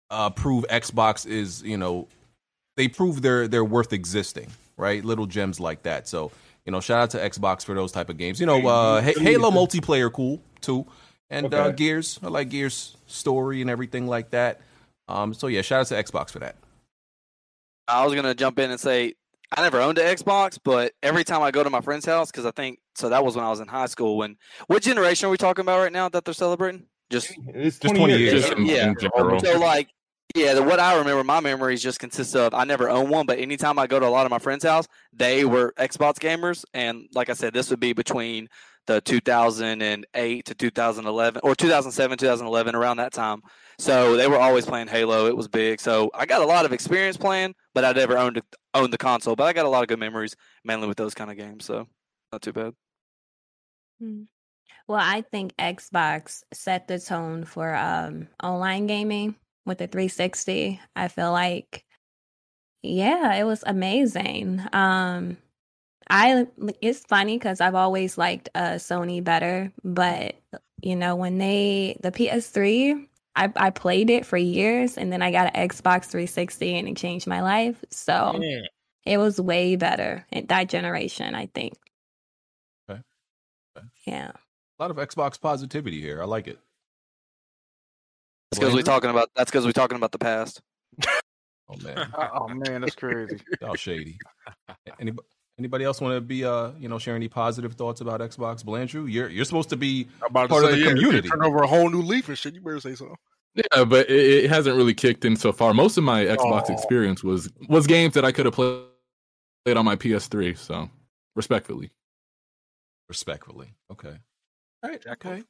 uh, 0.10 0.30
prove 0.30 0.66
Xbox 0.70 1.26
is, 1.26 1.64
you 1.64 1.78
know, 1.78 2.08
they 2.78 2.88
prove 2.88 3.22
their 3.22 3.48
their 3.48 3.64
worth 3.64 3.94
existing. 3.94 4.48
Right, 4.78 5.06
little 5.06 5.28
gems 5.28 5.60
like 5.60 5.84
that. 5.84 6.08
So 6.08 6.32
you 6.66 6.72
know, 6.72 6.80
shout 6.80 7.02
out 7.02 7.10
to 7.12 7.18
Xbox 7.18 7.66
for 7.66 7.74
those 7.76 7.92
type 7.92 8.10
of 8.10 8.18
games. 8.18 8.40
You 8.40 8.46
know, 8.46 8.68
uh, 8.68 9.02
Halo 9.02 9.52
multiplayer 9.52 10.12
cool 10.12 10.42
too, 10.62 10.86
and 11.30 11.54
uh, 11.54 11.72
Gears. 11.72 12.20
I 12.24 12.28
like 12.28 12.50
Gears 12.50 12.96
story 13.08 13.62
and 13.62 13.70
everything 13.70 14.08
like 14.08 14.32
that. 14.32 14.62
Um, 15.08 15.34
so 15.34 15.48
yeah, 15.48 15.62
shout 15.62 15.82
out 15.82 15.88
to 15.88 16.04
Xbox 16.04 16.30
for 16.30 16.40
that. 16.40 16.56
I 17.88 18.06
was 18.06 18.16
gonna 18.16 18.36
jump 18.36 18.60
in 18.60 18.72
and 18.72 18.80
say 18.80 19.16
I 19.58 19.62
never 19.62 19.82
owned 19.82 19.98
an 19.98 20.06
Xbox, 20.16 20.58
but 20.64 20.94
every 21.04 21.24
time 21.24 21.42
I 21.42 21.52
go 21.52 21.64
to 21.64 21.70
my 21.70 21.82
friend's 21.82 22.06
house, 22.06 22.32
because 22.32 22.46
I 22.46 22.52
think 22.52 22.80
so 22.96 23.10
that 23.10 23.24
was 23.24 23.36
when 23.36 23.44
I 23.44 23.50
was 23.50 23.60
in 23.60 23.68
high 23.68 23.88
school. 23.88 24.18
When 24.18 24.38
what 24.68 24.82
generation 24.82 25.28
are 25.28 25.30
we 25.30 25.38
talking 25.38 25.64
about 25.64 25.80
right 25.80 25.92
now 25.92 26.08
that 26.10 26.24
they're 26.24 26.34
celebrating? 26.34 26.86
Just 27.10 27.34
it's 27.48 27.78
Just 27.78 27.96
20 27.96 28.18
years. 28.18 28.42
Just 28.42 28.54
in, 28.54 28.66
yeah. 28.66 28.88
in 28.88 28.96
general. 28.98 29.40
So 29.42 29.60
like, 29.60 29.90
yeah, 30.36 30.54
the, 30.54 30.64
what 30.64 30.80
I 30.80 30.98
remember, 30.98 31.24
my 31.24 31.40
memories 31.40 31.82
just 31.82 32.00
consist 32.00 32.36
of 32.36 32.54
I 32.54 32.64
never 32.64 32.90
owned 32.90 33.10
one, 33.10 33.26
but 33.26 33.40
anytime 33.40 33.80
I 33.80 33.88
go 33.88 34.00
to 34.00 34.06
a 34.06 34.10
lot 34.10 34.26
of 34.26 34.30
my 34.30 34.40
friends' 34.40 34.64
house, 34.64 34.88
they 35.14 35.46
were 35.46 35.74
Xbox 35.78 36.16
gamers, 36.16 36.64
and 36.74 37.08
like 37.14 37.30
I 37.30 37.34
said, 37.34 37.54
this 37.54 37.70
would 37.70 37.80
be 37.80 37.94
between 37.94 38.50
the 38.88 39.02
2008 39.02 40.46
to 40.46 40.56
2011 40.56 41.42
or 41.44 41.56
2007 41.56 42.18
2011 42.18 42.76
around 42.76 42.98
that 42.98 43.14
time. 43.14 43.42
So 43.78 44.18
they 44.18 44.28
were 44.28 44.40
always 44.40 44.66
playing 44.66 44.88
halo 44.88 45.28
it 45.28 45.38
was 45.38 45.48
big. 45.48 45.80
So 45.80 46.10
i 46.14 46.26
got 46.26 46.42
a 46.42 46.46
lot 46.46 46.66
of 46.66 46.74
experience 46.74 47.16
playing 47.16 47.54
but 47.74 47.86
i 47.86 47.92
never 47.92 48.18
owned 48.18 48.42
owned 48.74 48.92
the 48.92 48.98
console 48.98 49.36
but 49.36 49.44
i 49.44 49.54
got 49.54 49.66
a 49.66 49.70
lot 49.70 49.84
of 49.84 49.88
good 49.88 50.00
memories 50.00 50.36
mainly 50.64 50.88
with 50.88 50.98
those 50.98 51.14
kind 51.14 51.30
of 51.30 51.38
games 51.38 51.66
so 51.66 51.88
not 52.32 52.42
too 52.42 52.54
bad. 52.54 52.74
Hmm. 54.00 54.24
Well, 54.88 55.00
I 55.02 55.22
think 55.22 55.56
Xbox 55.58 56.44
set 56.54 56.88
the 56.88 57.00
tone 57.00 57.46
for 57.46 57.76
um 57.76 58.28
online 58.42 58.88
gaming 58.88 59.36
with 59.66 59.78
the 59.80 59.88
360. 59.88 60.80
I 60.96 61.08
feel 61.08 61.32
like 61.32 61.86
yeah, 62.84 63.34
it 63.36 63.44
was 63.44 63.64
amazing. 63.66 64.62
Um 64.74 65.38
I 66.10 66.48
it's 66.82 67.00
funny 67.06 67.40
cuz 67.40 67.62
I've 67.62 67.76
always 67.76 68.18
liked 68.18 68.50
uh 68.56 68.76
Sony 68.76 69.24
better, 69.24 69.72
but 69.84 70.36
you 70.82 70.96
know, 70.96 71.16
when 71.16 71.38
they 71.38 71.98
the 72.02 72.12
PS3 72.12 73.08
I, 73.36 73.52
I 73.56 73.70
played 73.70 74.10
it 74.10 74.26
for 74.26 74.36
years 74.38 74.98
and 74.98 75.12
then 75.12 75.22
I 75.22 75.32
got 75.32 75.56
an 75.56 75.70
Xbox 75.70 76.06
360 76.06 76.78
and 76.78 76.88
it 76.90 76.98
changed 76.98 77.28
my 77.28 77.42
life. 77.42 77.84
So 77.90 78.40
Yeah. 78.42 78.62
it 79.06 79.18
was 79.20 79.40
way 79.40 79.78
better 79.78 80.26
in 80.32 80.48
that 80.48 80.68
generation, 80.70 81.34
I 81.34 81.46
think. 81.46 81.74
Okay. 82.90 83.02
Yeah. 84.06 84.32
A 84.32 84.84
lot 84.84 84.92
of 84.92 84.98
Xbox 84.98 85.40
positivity 85.40 86.02
here. 86.02 86.22
I 86.22 86.26
like 86.26 86.48
it. 86.48 86.60
That's 88.52 88.60
because 88.60 88.74
we 88.74 88.82
Blandrew? 88.82 88.86
talking 88.86 89.10
about 89.10 89.30
that's 89.36 89.50
because 89.52 89.66
we 89.66 89.74
talking 89.74 89.96
about 89.98 90.12
the 90.12 90.18
past 90.20 90.62
Oh 91.70 91.78
man, 91.84 92.12
Oh 92.18 92.48
man, 92.50 92.82
that's 92.82 92.96
crazy. 92.96 93.40
y'all 93.62 93.76
shady. 93.76 94.18
Anybody, 95.00 95.26
anybody 95.58 95.86
else 95.86 96.02
want 96.02 96.14
to 96.16 96.20
be, 96.20 96.44
uh, 96.44 96.72
you 96.78 96.90
know, 96.90 97.00
share 97.00 97.16
any 97.16 97.30
positive 97.30 97.74
thoughts 97.76 98.02
about 98.02 98.20
Xbox? 98.20 98.62
Blandrew, 98.64 99.10
you're 99.10 99.30
you're 99.30 99.46
supposed 99.46 99.70
to 99.70 99.78
be 99.78 100.08
I'm 100.22 100.32
about 100.32 100.42
to 100.44 100.48
part 100.50 100.64
of 100.66 100.72
the 100.72 100.80
yeah, 100.80 100.90
community. 100.90 101.30
Turn 101.30 101.46
over 101.46 101.64
a 101.64 101.68
whole 101.68 101.90
new 101.90 102.02
leaf 102.02 102.28
and 102.28 102.38
shit. 102.38 102.56
You 102.56 102.62
better 102.62 102.82
say 102.82 102.96
so. 102.96 103.16
Yeah, 103.56 103.86
but 103.86 104.10
it, 104.10 104.46
it 104.46 104.50
hasn't 104.50 104.76
really 104.76 104.94
kicked 104.94 105.24
in 105.24 105.38
so 105.38 105.54
far. 105.54 105.74
Most 105.74 105.98
of 105.98 106.04
my 106.04 106.26
Xbox 106.26 106.66
Oh. 106.70 106.74
experience 106.74 107.24
was 107.24 107.50
was 107.70 107.88
games 107.88 108.16
that 108.16 108.26
I 108.26 108.34
could 108.34 108.46
have 108.46 108.56
played 108.56 108.84
played 109.64 109.78
on 109.78 109.86
my 109.86 109.96
PS3. 109.96 110.58
So, 110.58 110.90
respectfully, 111.38 111.90
Respectfully, 113.08 113.68
okay. 113.92 114.16
All 114.84 114.90
right, 114.90 115.06
okay. 115.08 115.44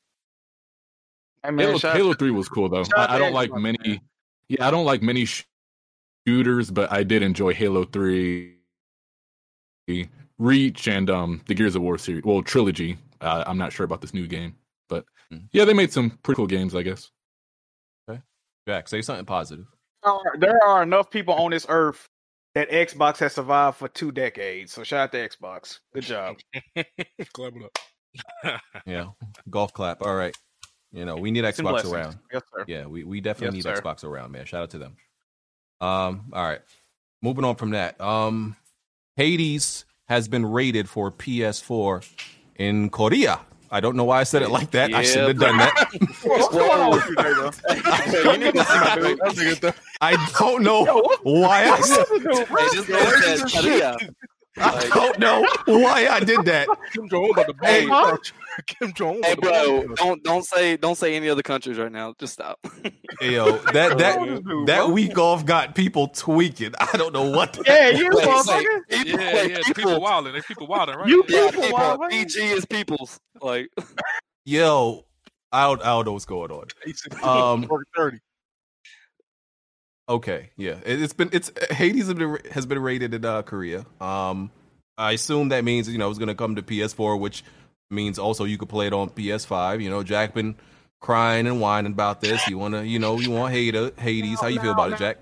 Hey 1.44 1.52
man, 1.52 1.68
Halo, 1.68 1.78
shout- 1.80 1.96
Halo 1.96 2.14
Three 2.14 2.32
was 2.32 2.48
cool 2.50 2.70
though. 2.70 2.84
shout 2.84 3.10
I, 3.10 3.16
I 3.16 3.20
don't 3.20 3.34
like 3.34 3.50
Xbox, 3.50 3.62
many. 3.62 3.78
man. 3.88 4.02
Yeah, 4.50 4.68
I 4.68 4.72
don't 4.72 4.86
like 4.86 5.02
many 5.02 5.26
shooters, 6.28 6.70
but 6.72 6.92
I 6.92 7.04
did 7.04 7.24
enjoy 7.24 7.54
Halo 7.54 7.84
Three, 7.86 8.58
Reach, 10.38 10.88
and 10.88 11.10
um 11.10 11.42
the 11.48 11.54
Gears 11.54 11.76
of 11.76 11.82
War 11.82 11.98
series. 11.98 12.24
Well, 12.24 12.42
trilogy. 12.42 12.98
Uh, 13.22 13.44
I'm 13.46 13.58
not 13.58 13.72
sure 13.72 13.84
about 13.86 14.02
this 14.02 14.14
new 14.14 14.26
game, 14.28 14.56
but 14.90 15.06
Mhm. 15.32 15.48
yeah, 15.52 15.66
they 15.66 15.74
made 15.74 15.94
some 15.94 16.12
pretty 16.24 16.38
cool 16.38 16.48
games, 16.48 16.74
I 16.76 16.82
guess. 16.82 17.12
Okay, 18.10 18.20
Jack, 18.68 18.88
say 18.88 19.02
something 19.02 19.26
positive. 19.26 19.66
There 20.04 20.12
are- 20.14 20.38
there 20.38 20.64
are 20.64 20.82
enough 20.84 21.10
people 21.12 21.36
on 21.36 21.52
this 21.52 21.66
earth 21.70 22.08
that 22.56 22.70
Xbox 22.72 23.18
has 23.20 23.34
survived 23.34 23.78
for 23.78 23.88
two 23.88 24.12
decades. 24.12 24.74
So 24.74 24.84
shout 24.84 25.02
out 25.02 25.12
to 25.14 25.30
Xbox. 25.30 25.80
Good 25.94 26.04
job. 26.04 26.38
Clap 27.34 27.54
it 27.56 27.64
up. 27.64 27.78
Yeah, 28.86 29.06
golf 29.50 29.72
clap. 29.74 30.02
All 30.02 30.16
right. 30.16 30.36
You 30.94 31.06
know, 31.06 31.16
we 31.16 31.32
need 31.32 31.46
Peace 31.46 31.58
Xbox 31.60 31.90
around. 31.92 32.18
Yes, 32.34 32.42
sir. 32.54 32.66
Yeah, 32.68 32.86
we, 32.86 33.04
we 33.04 33.22
definitely 33.22 33.58
Yes, 33.60 33.66
need 33.66 33.76
sir. 33.76 33.82
Xbox 33.82 34.04
around, 34.04 34.32
man. 34.32 34.46
Shout 34.46 34.64
out 34.64 34.70
to 34.72 34.78
them. 34.78 34.98
Um, 35.80 36.26
all 36.34 36.44
right. 36.44 36.62
Moving 37.22 37.46
on 37.46 37.56
from 37.56 37.72
that. 37.72 38.00
Um 38.02 38.56
Hades 39.16 39.86
has 40.08 40.28
been 40.28 40.46
rated 40.46 40.90
for 40.90 41.12
PS4 41.12 42.08
in 42.56 42.90
Korea. 42.90 43.40
I 43.74 43.80
don't 43.80 43.96
know 43.96 44.04
why 44.04 44.20
I 44.20 44.24
said 44.24 44.42
it 44.42 44.50
like 44.50 44.72
that. 44.72 44.94
I 44.94 45.02
shouldn't 45.02 45.28
have 45.30 45.40
done 45.40 45.58
that. 45.58 45.88
What's 46.24 46.50
going 46.50 46.82
on 46.82 46.92
with 46.92 47.08
you, 47.08 47.16
nigga? 47.16 48.24
you 48.34 48.38
need 48.38 48.54
to 48.54 48.66
see 48.66 48.80
my 48.80 48.96
dude. 48.96 49.20
That 49.20 49.34
nigga 49.36 49.62
th- 49.62 49.74
I 50.02 50.30
don't 50.38 50.62
know 50.64 50.84
why 51.24 51.70
I 51.70 51.80
said 51.80 52.06
Hey, 53.64 53.98
this 54.56 54.66
man 54.66 54.82
said 54.82 54.92
Korea. 54.92 54.92
I 54.92 54.92
don't 54.92 55.20
know 55.20 55.80
why 55.80 56.08
I 56.08 56.20
did 56.20 56.46
that. 56.46 56.68
Kim 56.94 57.08
Jong 57.10 57.30
about 57.32 57.48
to 57.48 57.54
Hey, 57.62 57.86
blow 57.86 58.18
Kim 58.68 58.94
Jong. 58.94 59.22
Hey, 59.24 59.36
bro, 59.36 59.88
don't 59.96 60.24
don't 60.24 60.44
say 60.46 60.78
don't 60.78 60.96
say 60.98 61.16
any 61.16 61.30
other 61.30 61.42
countries 61.44 61.78
right 61.78 61.92
now. 61.92 62.14
Just 62.20 62.34
stop. 62.34 62.60
Hey, 63.20 63.34
yo, 63.36 63.58
that 63.74 63.98
that 63.98 64.20
Dude, 64.20 64.68
that 64.68 64.90
week 64.90 65.18
off 65.18 65.46
got 65.46 65.76
people 65.76 66.08
tweaking. 66.08 66.74
I 66.80 66.98
don't 66.98 67.14
know 67.14 67.30
what. 67.30 67.54
The, 67.54 67.64
Yeah, 67.66 67.90
you 67.90 68.10
Wait, 68.14 68.28
motherfucker. 68.28 68.64
yeah, 68.90 69.04
People, 69.04 69.20
yeah, 69.22 69.36
wait, 69.36 69.56
people 69.66 69.74
people, 69.74 70.02
wilding. 70.02 70.34
They 70.34 70.42
people 70.42 70.68
wilding, 70.68 70.96
right? 70.96 71.08
You 71.08 71.24
yeah, 71.28 71.48
people, 71.52 71.64
people. 71.64 71.78
motherfucker. 71.80 72.10
PG 72.10 72.40
is 72.40 72.66
people's. 72.66 73.20
Like, 73.42 73.70
Yo, 74.46 75.06
I 75.52 75.64
don't, 75.66 75.82
I 75.82 75.86
don't 75.88 76.06
know 76.06 76.14
what's 76.14 76.26
going 76.26 76.52
on. 76.52 76.66
Um, 77.24 77.64
Um, 77.72 77.84
thirty. 77.96 78.20
Okay, 80.10 80.50
yeah, 80.58 80.78
it, 80.86 81.02
it's 81.02 81.14
been 81.14 81.30
it's 81.32 81.52
Hades 81.72 82.08
has 82.08 82.14
been, 82.14 82.38
has 82.52 82.66
been 82.66 82.80
rated 82.80 83.14
in 83.14 83.24
uh, 83.24 83.42
Korea. 83.44 83.86
Um, 84.00 84.52
I 84.98 85.14
assume 85.14 85.50
that 85.50 85.64
means 85.64 85.90
you 85.90 85.98
know 85.98 86.10
it's 86.10 86.20
going 86.20 86.28
to 86.28 86.36
come 86.36 86.56
to 86.56 86.62
PS4, 86.62 87.20
which 87.20 87.44
means 87.90 88.20
also 88.20 88.44
you 88.44 88.58
could 88.58 88.70
play 88.70 88.88
it 88.88 88.94
on 88.94 89.10
PS5. 89.10 89.82
You 89.82 89.90
know, 89.90 90.04
Jack 90.04 90.34
been 90.34 90.56
crying 91.00 91.48
and 91.48 91.62
whining 91.62 91.92
about 91.94 92.22
this. 92.22 92.48
You 92.48 92.58
wanna, 92.58 92.84
you 92.84 93.00
know, 93.00 93.20
you 93.20 93.32
want 93.32 93.54
Hades. 93.54 93.92
Hades. 93.98 94.40
How 94.40 94.48
you 94.48 94.60
feel 94.60 94.72
about 94.72 94.94
it, 94.94 95.00
Jack? 95.00 95.18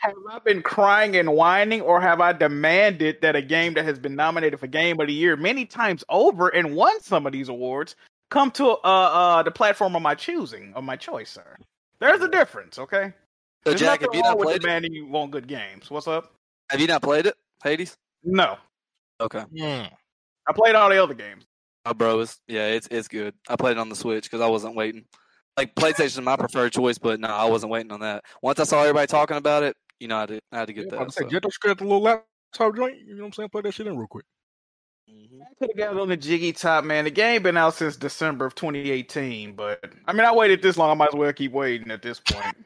Have 0.00 0.14
I 0.30 0.38
been 0.38 0.62
crying 0.62 1.16
and 1.16 1.32
whining, 1.32 1.80
or 1.80 2.00
have 2.00 2.20
I 2.20 2.32
demanded 2.32 3.20
that 3.22 3.34
a 3.34 3.42
game 3.42 3.74
that 3.74 3.84
has 3.84 3.98
been 3.98 4.14
nominated 4.14 4.60
for 4.60 4.68
Game 4.68 5.00
of 5.00 5.08
the 5.08 5.12
Year 5.12 5.36
many 5.36 5.64
times 5.64 6.04
over 6.08 6.48
and 6.48 6.76
won 6.76 7.00
some 7.00 7.26
of 7.26 7.32
these 7.32 7.48
awards 7.48 7.96
come 8.30 8.50
to 8.52 8.68
uh, 8.68 8.76
uh, 8.84 9.42
the 9.42 9.50
platform 9.50 9.96
of 9.96 10.02
my 10.02 10.14
choosing, 10.14 10.72
of 10.74 10.84
my 10.84 10.94
choice, 10.94 11.30
sir? 11.30 11.56
There's 11.98 12.20
a 12.20 12.28
difference, 12.28 12.78
okay? 12.78 13.12
So, 13.68 13.74
There's 13.74 13.80
Jack, 13.82 14.00
have 14.00 14.14
you 14.14 14.22
not 14.22 14.38
played 14.38 14.56
it? 14.56 14.62
demanding 14.62 14.94
you 14.94 15.06
want 15.06 15.30
good 15.30 15.46
games. 15.46 15.90
What's 15.90 16.08
up? 16.08 16.32
Have 16.70 16.80
you 16.80 16.86
not 16.86 17.02
played 17.02 17.26
it, 17.26 17.34
Hades? 17.62 17.98
No, 18.24 18.56
Okay. 19.20 19.40
Hmm. 19.40 19.92
I 20.46 20.52
played 20.54 20.74
all 20.74 20.88
the 20.88 21.02
other 21.02 21.12
games. 21.12 21.44
Oh, 21.84 21.92
bro, 21.92 22.20
it's 22.20 22.40
yeah, 22.48 22.68
it's 22.68 22.88
it's 22.90 23.08
good. 23.08 23.34
I 23.46 23.56
played 23.56 23.72
it 23.72 23.78
on 23.78 23.90
the 23.90 23.94
Switch 23.94 24.24
because 24.24 24.40
I 24.40 24.46
wasn't 24.46 24.74
waiting. 24.74 25.04
Like 25.58 25.74
PlayStation 25.74 26.04
is 26.04 26.20
my 26.22 26.36
preferred 26.36 26.72
choice, 26.72 26.96
but 26.96 27.20
no, 27.20 27.28
I 27.28 27.44
wasn't 27.44 27.70
waiting 27.72 27.92
on 27.92 28.00
that. 28.00 28.24
Once 28.42 28.58
I 28.58 28.64
saw 28.64 28.80
everybody 28.80 29.06
talking 29.06 29.36
about 29.36 29.64
it, 29.64 29.76
you 30.00 30.08
know, 30.08 30.16
I 30.16 30.20
had 30.20 30.28
to, 30.30 30.40
I 30.52 30.58
had 30.60 30.66
to 30.68 30.72
get 30.72 30.86
Yeah, 30.86 30.92
I'm 30.92 30.94
about 31.02 31.08
that. 31.08 31.12
to 31.12 31.18
say, 31.18 31.24
so. 31.24 31.28
get 31.28 31.42
those 31.42 31.54
straight 31.54 31.76
the 31.76 31.84
little 31.84 32.00
laptop 32.00 32.74
joint. 32.74 32.96
You 33.04 33.16
know 33.16 33.22
what 33.22 33.26
I'm 33.26 33.32
saying? 33.34 33.48
Play 33.50 33.60
that 33.62 33.74
shit 33.74 33.86
in 33.86 33.98
real 33.98 34.06
quick. 34.06 34.24
Mm-hmm. 35.10 35.42
i 35.42 35.46
Could 35.58 35.70
have 35.70 35.76
got 35.76 35.96
it 35.96 36.00
on 36.00 36.08
the 36.08 36.16
jiggy 36.16 36.52
top, 36.52 36.84
man. 36.84 37.04
The 37.04 37.10
game 37.10 37.42
been 37.42 37.58
out 37.58 37.74
since 37.74 37.96
December 37.96 38.46
of 38.46 38.54
2018, 38.54 39.54
but 39.54 39.92
I 40.06 40.12
mean, 40.14 40.24
I 40.24 40.32
waited 40.32 40.62
this 40.62 40.78
long. 40.78 40.90
I 40.90 40.94
might 40.94 41.08
as 41.08 41.14
well 41.14 41.32
keep 41.34 41.52
waiting 41.52 41.90
at 41.90 42.00
this 42.00 42.18
point. 42.20 42.56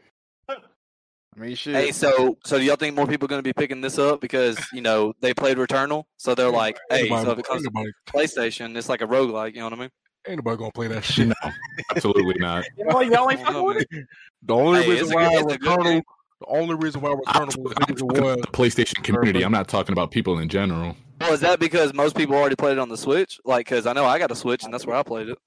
I 1.35 1.41
mean, 1.41 1.55
shit. 1.57 1.75
Hey, 1.75 1.93
so 1.93 2.37
so 2.45 2.59
do 2.59 2.65
y'all 2.65 2.77
think 2.77 2.95
more 2.95 3.07
people 3.07 3.25
are 3.27 3.29
going 3.29 3.39
to 3.39 3.43
be 3.43 3.53
picking 3.55 3.81
this 3.81 3.99
up 3.99 4.21
because 4.21 4.59
you 4.73 4.83
know 4.83 5.15
they 5.21 5.33
played 5.33 5.57
Returnal, 5.57 6.05
so 6.19 6.35
they're 6.35 6.51
like, 6.51 6.79
hey, 6.91 7.09
Ain't 7.09 7.23
so 7.23 7.31
if 7.31 7.39
it 7.39 7.47
comes 7.47 7.63
to 7.63 7.71
PlayStation, 8.07 8.77
it's 8.77 8.89
like 8.89 9.01
a 9.01 9.07
roguelike, 9.07 9.55
you 9.55 9.61
know 9.61 9.67
what 9.67 9.73
I 9.75 9.77
mean? 9.77 9.91
Ain't 10.29 10.37
nobody 10.39 10.57
gonna 10.59 10.73
play 10.73 10.89
that 10.89 11.05
shit. 11.05 11.29
No, 11.29 11.53
absolutely 11.91 12.35
not. 12.39 12.65
You 12.77 12.85
know, 12.85 13.01
y'all 13.01 13.31
ain't 13.31 13.41
I 13.41 13.45
don't 13.45 13.53
know, 13.53 13.63
fucking 13.63 13.65
with 13.67 13.87
it. 13.91 14.07
The 14.43 14.55
only 14.55 14.83
Hey, 14.83 14.91
reason 14.91 15.15
why 15.15 15.29
good- 15.31 15.45
it's 15.45 15.55
a 15.55 15.59
good 15.59 15.79
Returnal, 15.79 16.03
the 16.41 16.47
only 16.49 16.75
reason 16.75 17.01
why 17.01 17.11
I'm 17.11 17.19
Returnal 17.19 17.47
was 17.47 17.55
talking 17.55 17.75
big 17.79 17.91
as 17.91 18.01
it 18.01 18.05
was, 18.05 18.37
the 18.43 18.47
PlayStation 18.49 19.03
community. 19.03 19.43
I'm 19.43 19.53
not 19.53 19.69
talking 19.69 19.93
about 19.95 20.11
people 20.11 20.39
in 20.39 20.49
general. 20.49 20.97
Well, 21.21 21.33
is 21.33 21.41
that 21.41 21.61
because 21.61 21.95
most 21.95 22.15
people 22.17 22.35
already 22.35 22.57
played 22.57 22.73
it 22.73 22.79
on 22.79 22.89
the 22.89 22.97
Switch? 22.99 23.41
Like, 23.45 23.67
because 23.67 23.87
I 23.87 23.93
know 23.95 24.05
I 24.05 24.19
got 24.19 24.31
a 24.31 24.37
Switch 24.37 24.65
and 24.65 24.73
that's 24.75 24.85
where 24.87 24.97
I 24.97 25.03
played 25.03 25.29
it. 25.29 25.39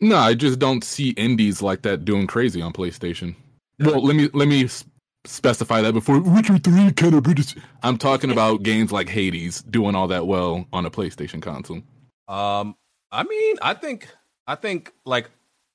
No, 0.00 0.16
I 0.16 0.34
just 0.34 0.58
don't 0.58 0.84
see 0.84 1.10
indies 1.10 1.62
like 1.62 1.82
that 1.82 2.04
doing 2.04 2.26
crazy 2.26 2.60
on 2.60 2.72
PlayStation. 2.72 3.34
Well, 3.80 4.02
let 4.04 4.14
me 4.16 4.28
let 4.32 4.48
me 4.48 4.64
s- 4.64 4.84
specify 5.24 5.80
that 5.82 5.92
before 5.92 6.20
Witcher 6.20 6.58
Three 6.58 6.92
kind 6.92 7.14
of. 7.14 7.22
British. 7.22 7.54
I'm 7.82 7.98
talking 7.98 8.30
about 8.30 8.62
games 8.62 8.92
like 8.92 9.08
Hades 9.08 9.62
doing 9.62 9.94
all 9.94 10.08
that 10.08 10.26
well 10.26 10.66
on 10.72 10.86
a 10.86 10.90
PlayStation 10.90 11.40
console. 11.42 11.82
Um, 12.28 12.76
I 13.10 13.24
mean, 13.24 13.56
I 13.62 13.74
think, 13.74 14.08
I 14.46 14.54
think, 14.54 14.92
like, 15.04 15.30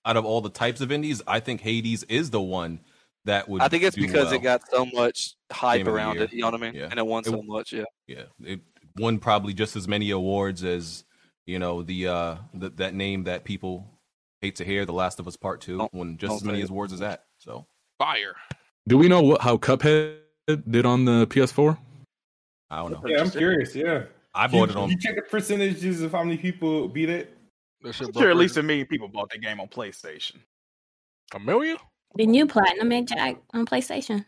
out 0.05 0.17
of 0.17 0.25
all 0.25 0.41
the 0.41 0.49
types 0.49 0.81
of 0.81 0.91
indies, 0.91 1.21
I 1.27 1.39
think 1.39 1.61
Hades 1.61 2.03
is 2.03 2.29
the 2.29 2.41
one 2.41 2.79
that 3.25 3.47
would. 3.49 3.61
I 3.61 3.67
think 3.67 3.83
it's 3.83 3.95
because 3.95 4.25
well. 4.27 4.33
it 4.35 4.41
got 4.41 4.61
so 4.69 4.85
much 4.85 5.35
hype 5.51 5.85
Game 5.85 5.93
around 5.93 6.17
it. 6.19 6.31
You 6.33 6.41
know 6.41 6.47
what 6.51 6.61
I 6.61 6.65
mean? 6.65 6.73
Yeah. 6.75 6.87
And 6.89 6.99
it 6.99 7.05
won 7.05 7.21
It- 7.21 7.29
so 7.29 7.41
much. 7.43 7.73
Yeah. 7.73 7.83
yeah, 8.07 8.23
it 8.43 8.61
won 8.97 9.19
probably 9.19 9.53
just 9.53 9.75
as 9.75 9.87
many 9.87 10.09
awards 10.11 10.63
as 10.63 11.03
you 11.45 11.59
know 11.59 11.83
the 11.83 12.07
uh 12.07 12.35
the, 12.53 12.69
that 12.71 12.93
name 12.95 13.25
that 13.25 13.43
people 13.43 13.85
hate 14.41 14.55
to 14.57 14.63
hear, 14.65 14.85
The 14.85 14.93
Last 14.93 15.19
of 15.19 15.27
Us 15.27 15.35
Part 15.35 15.61
Two, 15.61 15.87
won 15.93 16.17
just 16.17 16.35
as 16.35 16.43
many 16.43 16.59
say 16.59 16.63
it. 16.63 16.69
awards 16.69 16.93
as 16.93 16.99
that. 16.99 17.25
So 17.39 17.67
Fire. 17.99 18.35
Do 18.87 18.97
we 18.97 19.09
know 19.09 19.21
what 19.21 19.41
how 19.41 19.57
Cuphead 19.57 20.15
did 20.47 20.85
on 20.85 21.03
the 21.03 21.27
PS4? 21.27 21.77
I 22.69 22.77
don't 22.77 22.91
know. 22.91 23.03
Yeah, 23.05 23.21
I'm 23.21 23.29
curious. 23.29 23.75
Yeah, 23.75 24.03
I 24.33 24.47
bought 24.47 24.69
it 24.69 24.77
on. 24.77 24.89
You 24.89 24.97
check 24.97 25.15
the 25.15 25.23
percentages 25.23 26.01
of 26.01 26.13
how 26.13 26.23
many 26.23 26.37
people 26.37 26.87
beat 26.87 27.09
it. 27.09 27.37
I'm 27.83 27.91
sure 27.91 28.29
at 28.29 28.37
least 28.37 28.57
a 28.57 28.63
million 28.63 28.87
people 28.87 29.07
bought 29.07 29.29
the 29.29 29.37
game 29.37 29.59
on 29.59 29.67
PlayStation. 29.67 30.37
a 31.33 31.39
million. 31.39 31.77
Didn't 32.15 32.33
you 32.33 32.47
platinum 32.47 32.91
it, 32.93 33.07
Jack, 33.07 33.37
on 33.53 33.65
PlayStation? 33.65 34.25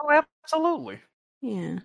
Oh, 0.00 0.22
absolutely. 0.44 1.00
Yeah. 1.42 1.80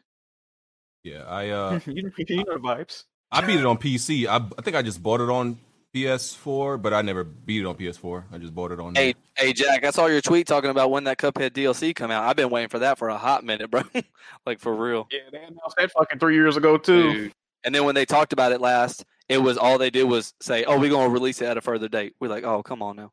Yeah, 1.04 1.24
I 1.24 1.50
uh 1.50 1.80
you, 1.88 2.12
you 2.28 2.36
know 2.38 2.54
the 2.54 2.60
vibes. 2.60 3.06
I 3.32 3.42
beat 3.42 3.60
it 3.60 3.66
on 3.66 3.78
PC. 3.78 4.28
I 4.28 4.36
I 4.36 4.62
think 4.62 4.76
I 4.76 4.84
just 4.84 5.02
bought 5.02 5.22
it 5.22 5.30
on 5.30 5.58
PS4, 5.94 6.82
but 6.82 6.94
I 6.94 7.02
never 7.02 7.24
beat 7.24 7.62
it 7.62 7.66
on 7.66 7.76
PS4. 7.76 8.26
I 8.32 8.38
just 8.38 8.56
bought 8.56 8.72
it 8.72 8.80
on. 8.80 8.96
Hey, 8.96 9.14
hey, 9.36 9.54
Jack, 9.54 9.84
I 9.84 9.92
saw 9.92 10.06
your 10.06 10.22
tweet 10.22 10.48
talking 10.48 10.70
about 10.70 10.90
when 10.90 11.04
that 11.04 11.18
Cuphead 11.18 11.52
DLC 11.52 11.96
come 11.96 12.12
out. 12.12 12.24
I've 12.24 12.36
been 12.36 12.50
waiting 12.50 12.70
for 12.70 12.80
that 12.80 12.98
for 12.98 13.10
a 13.10 13.18
hot 13.18 13.44
minute, 13.44 13.70
bro. 13.70 13.84
like 14.46 14.60
for 14.60 14.74
real. 14.74 15.08
Yeah, 15.12 15.20
they 15.32 15.40
announced 15.40 15.76
that 15.78 15.92
fucking 15.92 16.20
three 16.20 16.36
years 16.36 16.58
ago 16.58 16.78
too. 16.78 17.14
Dude. 17.14 17.34
And 17.64 17.76
then 17.76 17.84
when 17.84 17.96
they 17.96 18.06
talked 18.06 18.34
about 18.34 18.52
it 18.52 18.62
last, 18.62 19.06
it 19.30 19.38
was 19.38 19.58
all 19.58 19.78
they 19.78 19.90
did 19.90 20.06
was 20.06 20.34
say, 20.42 20.64
"Oh, 20.64 20.80
we're 20.80 20.90
gonna 20.90 21.10
release 21.10 21.42
it 21.42 21.46
at 21.46 21.58
a 21.58 21.62
further 21.62 21.88
date." 21.88 22.16
We're 22.20 22.30
like, 22.30 22.44
"Oh, 22.44 22.64
come 22.64 22.82
on 22.82 22.96
now." 22.96 23.12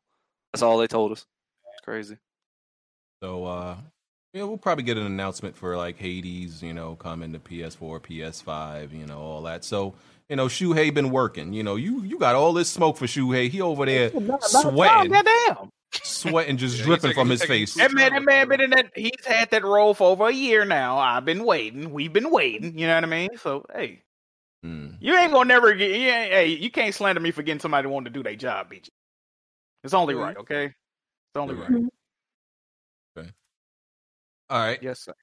That's 0.53 0.63
all 0.63 0.77
they 0.77 0.87
told 0.87 1.11
us. 1.11 1.25
It's 1.73 1.85
crazy. 1.85 2.17
So 3.21 3.45
uh 3.45 3.77
yeah, 4.33 4.43
we'll 4.43 4.57
probably 4.57 4.83
get 4.83 4.97
an 4.97 5.05
announcement 5.05 5.55
for 5.57 5.75
like 5.75 5.97
Hades, 5.97 6.61
you 6.61 6.73
know, 6.73 6.95
coming 6.95 7.33
to 7.33 7.39
PS4, 7.39 7.99
PS5, 7.99 8.93
you 8.93 9.07
know, 9.07 9.17
all 9.17 9.41
that. 9.43 9.63
So, 9.63 9.95
you 10.29 10.35
know, 10.35 10.45
Shuhei 10.45 10.93
been 10.93 11.09
working. 11.09 11.53
You 11.53 11.63
know, 11.63 11.75
you 11.75 12.03
you 12.03 12.19
got 12.19 12.35
all 12.35 12.53
this 12.53 12.69
smoke 12.69 12.97
for 12.97 13.05
Shuhei. 13.05 13.49
He 13.49 13.61
over 13.61 13.85
there 13.85 14.11
sweating, 14.41 15.11
Goddamn. 15.11 15.69
sweating, 15.93 16.57
just 16.57 16.77
Yeah, 16.77 16.85
dripping 16.85 17.13
from 17.13 17.29
his 17.29 17.43
face. 17.43 17.73
That 17.73 17.91
man, 17.93 18.13
that 18.13 18.23
man 18.23 18.47
been 18.47 18.61
in 18.61 18.69
that. 18.71 18.91
He's 18.95 19.25
had 19.25 19.49
that 19.51 19.63
role 19.63 19.93
for 19.93 20.09
over 20.11 20.27
a 20.27 20.31
year 20.33 20.65
now. 20.65 20.97
I've 20.99 21.25
been 21.25 21.43
waiting. 21.43 21.91
We've 21.91 22.13
been 22.13 22.29
waiting. 22.29 22.77
You 22.77 22.87
know 22.87 22.95
what 22.95 23.03
I 23.03 23.07
mean? 23.07 23.29
So 23.37 23.65
hey, 23.73 24.03
Hmm. 24.63 24.89
you 24.99 25.17
ain't 25.17 25.33
gonna 25.33 25.47
never 25.47 25.73
get. 25.73 25.89
You 25.91 26.07
ain't, 26.09 26.31
hey, 26.31 26.47
you 26.47 26.69
can't 26.69 26.93
slander 26.93 27.21
me 27.21 27.31
for 27.31 27.41
getting 27.41 27.59
somebody 27.59 27.85
to 27.85 27.89
want 27.89 28.05
to 28.05 28.11
do 28.11 28.21
their 28.21 28.35
job, 28.35 28.71
BG. 28.71 28.89
It's 29.83 29.93
only 29.93 30.13
Yeah. 30.13 30.21
right, 30.21 30.37
okay? 30.37 30.65
It's 30.65 30.75
only 31.35 31.55
You're 31.55 31.63
right. 31.65 31.83
All 34.51 34.57
right. 34.59 34.81
Yes, 34.81 35.01
sir. 35.01 35.13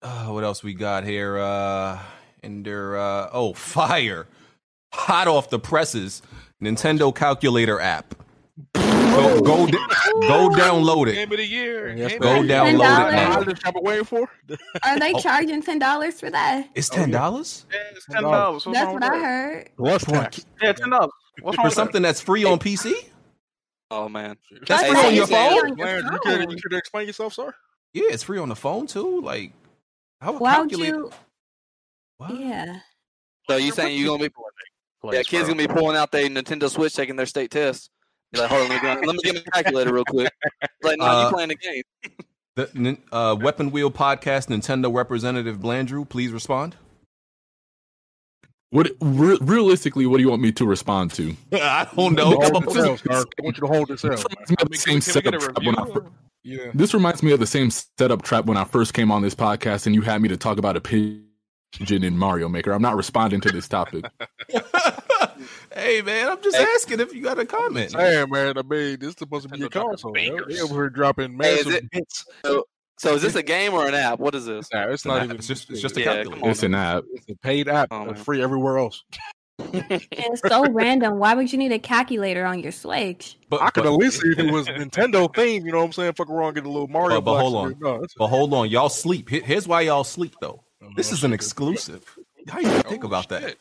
Uh, 0.00 0.28
what 0.28 0.42
else 0.42 0.62
we 0.62 0.72
got 0.72 1.04
here? 1.04 1.36
Uh 1.36 2.00
and 2.44 2.64
there 2.64 2.96
uh 2.98 3.28
oh, 3.32 3.52
fire. 3.54 4.26
Hot 4.92 5.26
off 5.26 5.50
the 5.50 5.58
presses, 5.58 6.22
Nintendo 6.62 7.12
calculator 7.14 7.80
app. 7.80 8.14
Go 8.74 9.40
go, 9.40 9.66
go 9.66 10.48
download 10.50 11.08
it. 11.08 11.14
Game 11.14 11.30
of 11.32 11.38
the 11.38 11.44
year. 11.46 11.94
Yes, 11.96 12.14
Go 12.20 12.40
of 12.40 12.46
the 12.46 12.52
download 12.52 12.68
it 12.68 12.76
$10. 12.76 12.78
now. 12.78 13.32
How 13.32 13.42
did 13.42 13.60
been 13.62 13.82
waiting 13.82 14.04
for? 14.04 14.28
Are 14.84 14.98
they 15.00 15.12
Oh. 15.14 15.18
charging 15.20 15.62
ten 15.62 15.78
dollars 15.80 16.20
for 16.20 16.30
that? 16.30 16.68
It's 16.74 16.88
ten 16.88 17.10
dollars 17.10 17.66
Yeah, 17.72 17.78
it's 17.96 18.06
ten 18.06 18.22
dollars. 18.22 18.64
That's 18.64 18.92
what 18.92 19.02
I 19.02 19.18
heard. 19.18 19.70
Plus 19.76 20.04
tax. 20.04 20.46
Yeah, 20.62 20.72
ten 20.72 20.90
dollars. 20.90 21.10
What's 21.42 21.58
wrong 21.58 21.66
for 21.68 21.74
something 21.74 22.02
that's 22.02 22.20
free 22.20 22.44
on 22.44 22.58
PC. 22.60 22.92
Oh 23.90 24.08
man. 24.08 24.36
That's 24.68 24.82
Hey, 24.82 24.90
free 24.90 25.00
on 25.08 25.14
your 25.14 25.26
phone. 25.26 25.38
on 25.58 25.68
you 25.78 25.84
phone. 25.84 26.50
you 26.50 26.56
care 26.56 26.70
to 26.70 26.76
explain 26.76 27.06
yourself, 27.08 27.34
sir? 27.34 27.52
Yeah, 27.92 28.04
it's 28.10 28.22
free 28.22 28.38
on 28.38 28.48
the 28.48 28.56
phone 28.56 28.86
too. 28.86 29.20
Like, 29.20 29.52
how 30.20 30.32
would 30.32 30.40
Why 30.40 30.60
would 30.60 30.70
calculate? 30.70 30.94
you? 30.94 31.10
What? 32.18 32.38
Yeah. 32.38 32.78
So 33.48 33.56
you 33.56 33.72
saying 33.72 33.98
you 33.98 34.06
gonna 34.06 34.24
be? 34.24 34.30
Place, 35.02 35.14
Yeah, 35.16 35.22
kids 35.22 35.48
bro. 35.48 35.54
gonna 35.54 35.68
be 35.68 35.74
pulling 35.74 35.96
out 35.96 36.10
their 36.12 36.28
Nintendo 36.28 36.70
Switch, 36.70 36.94
taking 36.94 37.16
their 37.16 37.26
state 37.26 37.50
test. 37.50 37.90
You're 38.32 38.42
like, 38.42 38.50
hold 38.50 38.62
on, 38.62 38.68
let 38.70 38.82
me, 38.82 38.88
get- 38.88 39.06
let 39.06 39.16
me 39.16 39.22
get 39.22 39.34
my 39.34 39.62
calculator 39.62 39.92
real 39.92 40.04
quick. 40.04 40.32
Like, 40.82 40.98
no, 40.98 41.04
Uh, 41.04 41.24
you 41.28 41.34
playing 41.34 41.48
the 41.50 41.56
game. 41.56 41.82
The 42.56 42.98
uh, 43.12 43.36
Weapon 43.40 43.70
Wheel 43.70 43.90
Podcast 43.90 44.46
Nintendo 44.48 44.94
representative 44.94 45.58
Blandrew, 45.58 46.08
please 46.08 46.30
respond. 46.32 46.76
What 48.70 48.90
re- 49.00 49.38
realistically, 49.40 50.06
what 50.06 50.16
do 50.18 50.22
you 50.24 50.30
want 50.30 50.42
me 50.42 50.52
to 50.52 50.64
respond 50.66 51.12
to? 51.14 51.36
I 51.52 51.86
don't 51.94 52.14
know. 52.14 52.30
Hold 52.40 52.64
yourself, 52.64 53.00
sir. 53.02 53.12
I 53.38 53.42
want 53.42 53.56
you 53.56 53.60
to 53.60 53.66
hold 53.66 53.88
yourself. 53.88 54.24
Reminds 54.24 54.50
me 54.50 54.56
of 54.60 54.70
the 54.70 54.76
same 54.76 55.00
Can 55.00 55.14
we 55.14 55.20
get 55.22 55.34
a 55.34 55.40
setup 55.40 55.54
trap 55.54 55.64
when 55.66 55.76
I 55.78 55.82
review? 55.82 55.94
fir- 55.94 56.10
Yeah. 56.42 56.70
This 56.74 56.94
reminds 56.94 57.22
me 57.22 57.32
of 57.32 57.40
the 57.40 57.46
same 57.46 57.70
setup 57.70 58.22
trap 58.22 58.46
when 58.46 58.56
I 58.56 58.64
first 58.64 58.94
came 58.94 59.12
on 59.12 59.22
this 59.22 59.34
podcast, 59.34 59.86
and 59.86 59.94
you 59.94 60.00
had 60.02 60.20
me 60.22 60.28
to 60.28 60.36
talk 60.36 60.58
about 60.58 60.76
a 60.76 60.80
pigeon 61.78 62.04
in 62.04 62.16
Mario 62.18 62.48
Maker. 62.48 62.72
I'm 62.72 62.82
not 62.82 62.96
responding 62.96 63.40
to 63.42 63.50
this 63.52 63.68
topic. 63.68 64.04
hey 65.74 66.02
man, 66.02 66.28
I'm 66.30 66.42
just 66.42 66.56
Hey. 66.56 66.64
asking 66.74 67.00
if 67.00 67.14
you 67.14 67.22
got 67.22 67.38
a 67.38 67.46
comment. 67.46 67.92
Hey 67.94 68.24
man, 68.28 68.56
I 68.58 68.62
mean, 68.62 68.98
this 68.98 69.10
is 69.10 69.16
supposed 69.18 69.48
to 69.48 69.54
be 69.56 69.62
a 69.64 69.68
Nintendo 69.68 69.72
console. 69.90 70.12
man. 70.12 70.28
bangers. 70.30 70.54
They 70.56 70.60
over 70.62 70.74
here 70.74 70.90
dropping 70.90 71.38
Hey, 71.40 71.54
is 71.54 71.66
massive 71.66 71.84
it- 71.84 71.88
hits. 71.92 72.24
So 72.96 73.14
is 73.14 73.22
this 73.22 73.34
a 73.34 73.42
game 73.42 73.74
or 73.74 73.86
an 73.86 73.94
app? 73.94 74.20
What 74.20 74.34
is 74.36 74.46
this? 74.46 74.68
Nah, 74.72 74.84
it's 74.84 74.94
It's, 74.94 75.04
not 75.04 75.18
an 75.18 75.24
even. 75.24 75.36
it's 75.36 75.48
just 75.48 75.68
it's 75.70 75.80
just 75.80 75.96
a 75.96 76.00
Yeah, 76.00 76.04
calculator. 76.06 76.30
come 76.30 76.42
on. 76.44 76.50
It's 76.50 76.62
an 76.62 76.74
app. 76.74 77.04
It's 77.12 77.28
a 77.28 77.34
paid 77.36 77.68
app. 77.68 77.88
Oh, 77.90 78.08
It's 78.10 78.22
free 78.22 78.42
everywhere 78.42 78.78
else. 78.78 79.02
It's 79.72 80.40
so 80.48 80.64
random. 80.70 81.18
Why 81.18 81.34
would 81.34 81.52
you 81.52 81.58
need 81.58 81.70
a 81.72 81.78
calculator 81.78 82.44
on 82.44 82.60
your 82.60 82.72
Switch? 82.72 83.36
But, 83.50 83.62
I 83.62 83.70
could 83.70 83.84
but- 83.84 83.92
at 83.92 83.96
least 83.98 84.20
see 84.20 84.28
if 84.30 84.38
it 84.38 84.50
was 84.52 84.66
Nintendo 84.68 85.32
themed. 85.32 85.64
You 85.64 85.72
know 85.72 85.78
what 85.78 85.84
I'm 85.86 85.92
saying? 85.92 86.12
Fuck 86.14 86.28
around, 86.30 86.54
get 86.54 86.64
a 86.66 86.68
little 86.70 86.88
Mario. 86.88 87.20
But- 87.20 87.32
but 87.34 87.40
hold 87.40 87.54
on. 87.56 87.76
No, 87.80 88.04
but 88.16 88.26
hold 88.28 88.52
on, 88.54 88.68
y'all 88.68 88.88
sleep. 88.88 89.28
Here's 89.28 89.66
why 89.68 89.82
y'all 89.82 90.04
sleep 90.04 90.34
though. 90.40 90.63
This 90.96 91.12
is 91.12 91.24
an 91.24 91.32
exclusive. 91.32 92.16
How 92.48 92.60
you 92.60 92.68
think 92.82 93.04
Oh, 93.04 93.08
about 93.08 93.28
that? 93.30 93.56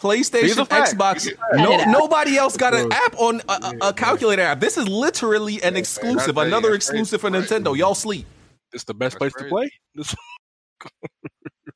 PlayStation, 0.00 0.30
These 0.42 0.58
are 0.58 0.66
facts. 0.66 0.94
Xbox. 0.94 1.32
No, 1.54 1.66
Cut 1.66 1.80
it 1.80 1.86
out. 1.86 1.92
nobody 1.92 2.36
else 2.36 2.56
got 2.56 2.74
an 2.74 2.90
app 2.92 3.14
on 3.18 3.40
a, 3.48 3.52
a, 3.52 3.88
a 3.88 3.92
calculator 3.92 4.42
app. 4.42 4.60
This 4.60 4.76
is 4.76 4.88
literally 4.88 5.62
an 5.62 5.76
exclusive, 5.76 6.36
another 6.36 6.74
exclusive 6.74 7.20
for 7.20 7.30
Nintendo. 7.30 7.76
Y'all 7.76 7.94
sleep. 7.94 8.26
It's 8.72 8.84
the 8.84 8.94
best 8.94 9.18
That's 9.18 9.32
place 9.32 9.32
crazy. 9.32 9.48
to 9.48 9.54
play. 9.54 9.70
This- 9.94 10.14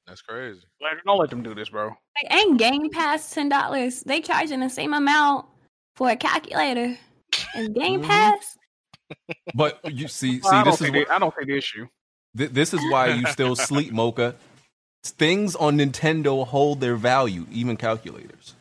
That's 0.07 0.21
crazy. 0.23 0.61
Like, 0.83 1.03
don't 1.07 1.19
let 1.19 1.31
them 1.31 1.43
do 1.43 1.55
this, 1.55 1.69
bro. 1.71 1.89
Like, 1.89 2.33
ain't 2.35 2.59
Game 2.59 2.91
Pass 2.91 3.31
ten 3.33 3.49
dollars? 3.49 4.01
They 4.03 4.21
charging 4.21 4.61
the 4.61 4.69
same 4.69 4.93
amount 4.93 5.47
for 5.95 6.11
a 6.11 6.17
calculator 6.17 6.99
as 7.55 7.69
Game 7.69 8.01
mm-hmm. 8.01 8.11
Pass. 8.11 8.59
But 9.55 9.81
you 9.91 10.09
see, 10.09 10.35
see, 10.35 10.41
Well, 10.43 10.65
this 10.65 10.75
is 10.75 10.81
think 10.91 10.97
what, 11.09 11.11
I 11.11 11.19
don't 11.19 11.35
think 11.35 11.49
the 11.49 11.57
issue. 11.57 11.87
Th- 12.37 12.51
this 12.51 12.73
is 12.75 12.81
why 12.91 13.09
you 13.09 13.27
still 13.27 13.57
sleep, 13.57 13.93
Mocha. 13.93 14.35
Things 15.03 15.57
on 15.57 15.79
Nintendo 15.79 16.47
hold 16.47 16.81
their 16.81 16.97
value, 16.97 17.47
even 17.51 17.77
calculators. 17.77 18.55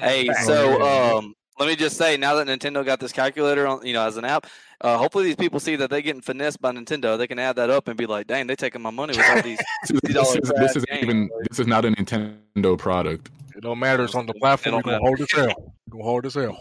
Hey, 0.00 0.32
so 0.44 0.82
um, 0.82 1.34
let 1.58 1.68
me 1.68 1.76
just 1.76 1.96
say, 1.96 2.16
now 2.16 2.34
that 2.34 2.46
Nintendo 2.46 2.84
got 2.84 3.00
this 3.00 3.12
calculator 3.12 3.66
on, 3.66 3.86
you 3.86 3.92
know, 3.92 4.06
as 4.06 4.16
an 4.16 4.24
app, 4.24 4.46
uh, 4.80 4.98
hopefully 4.98 5.24
these 5.24 5.36
people 5.36 5.60
see 5.60 5.76
that 5.76 5.90
they're 5.90 6.00
getting 6.02 6.20
finessed 6.20 6.60
by 6.60 6.72
Nintendo. 6.72 7.16
They 7.16 7.26
can 7.26 7.38
add 7.38 7.56
that 7.56 7.70
up 7.70 7.88
and 7.88 7.96
be 7.96 8.06
like, 8.06 8.26
"Dang, 8.26 8.48
they 8.48 8.56
taking 8.56 8.82
my 8.82 8.90
money 8.90 9.16
with 9.16 9.28
all 9.28 9.42
these 9.42 9.60
This, 10.02 10.34
is, 10.34 10.52
this 10.56 10.76
is 10.76 10.84
even 10.90 11.30
this 11.48 11.60
is 11.60 11.66
not 11.66 11.84
a 11.84 11.90
Nintendo 11.90 12.76
product. 12.76 13.30
It 13.54 13.62
don't 13.62 13.78
matter. 13.78 14.04
It's 14.04 14.14
on 14.14 14.26
the 14.26 14.34
platform. 14.34 14.76
We're 14.76 14.82
don't 14.82 14.92
gonna 14.92 15.04
hold 15.04 15.20
as 15.20 15.30
hell. 15.30 15.74
We're 15.86 15.92
gonna 15.92 16.04
hold 16.04 16.26
as 16.26 16.34
hell. 16.34 16.60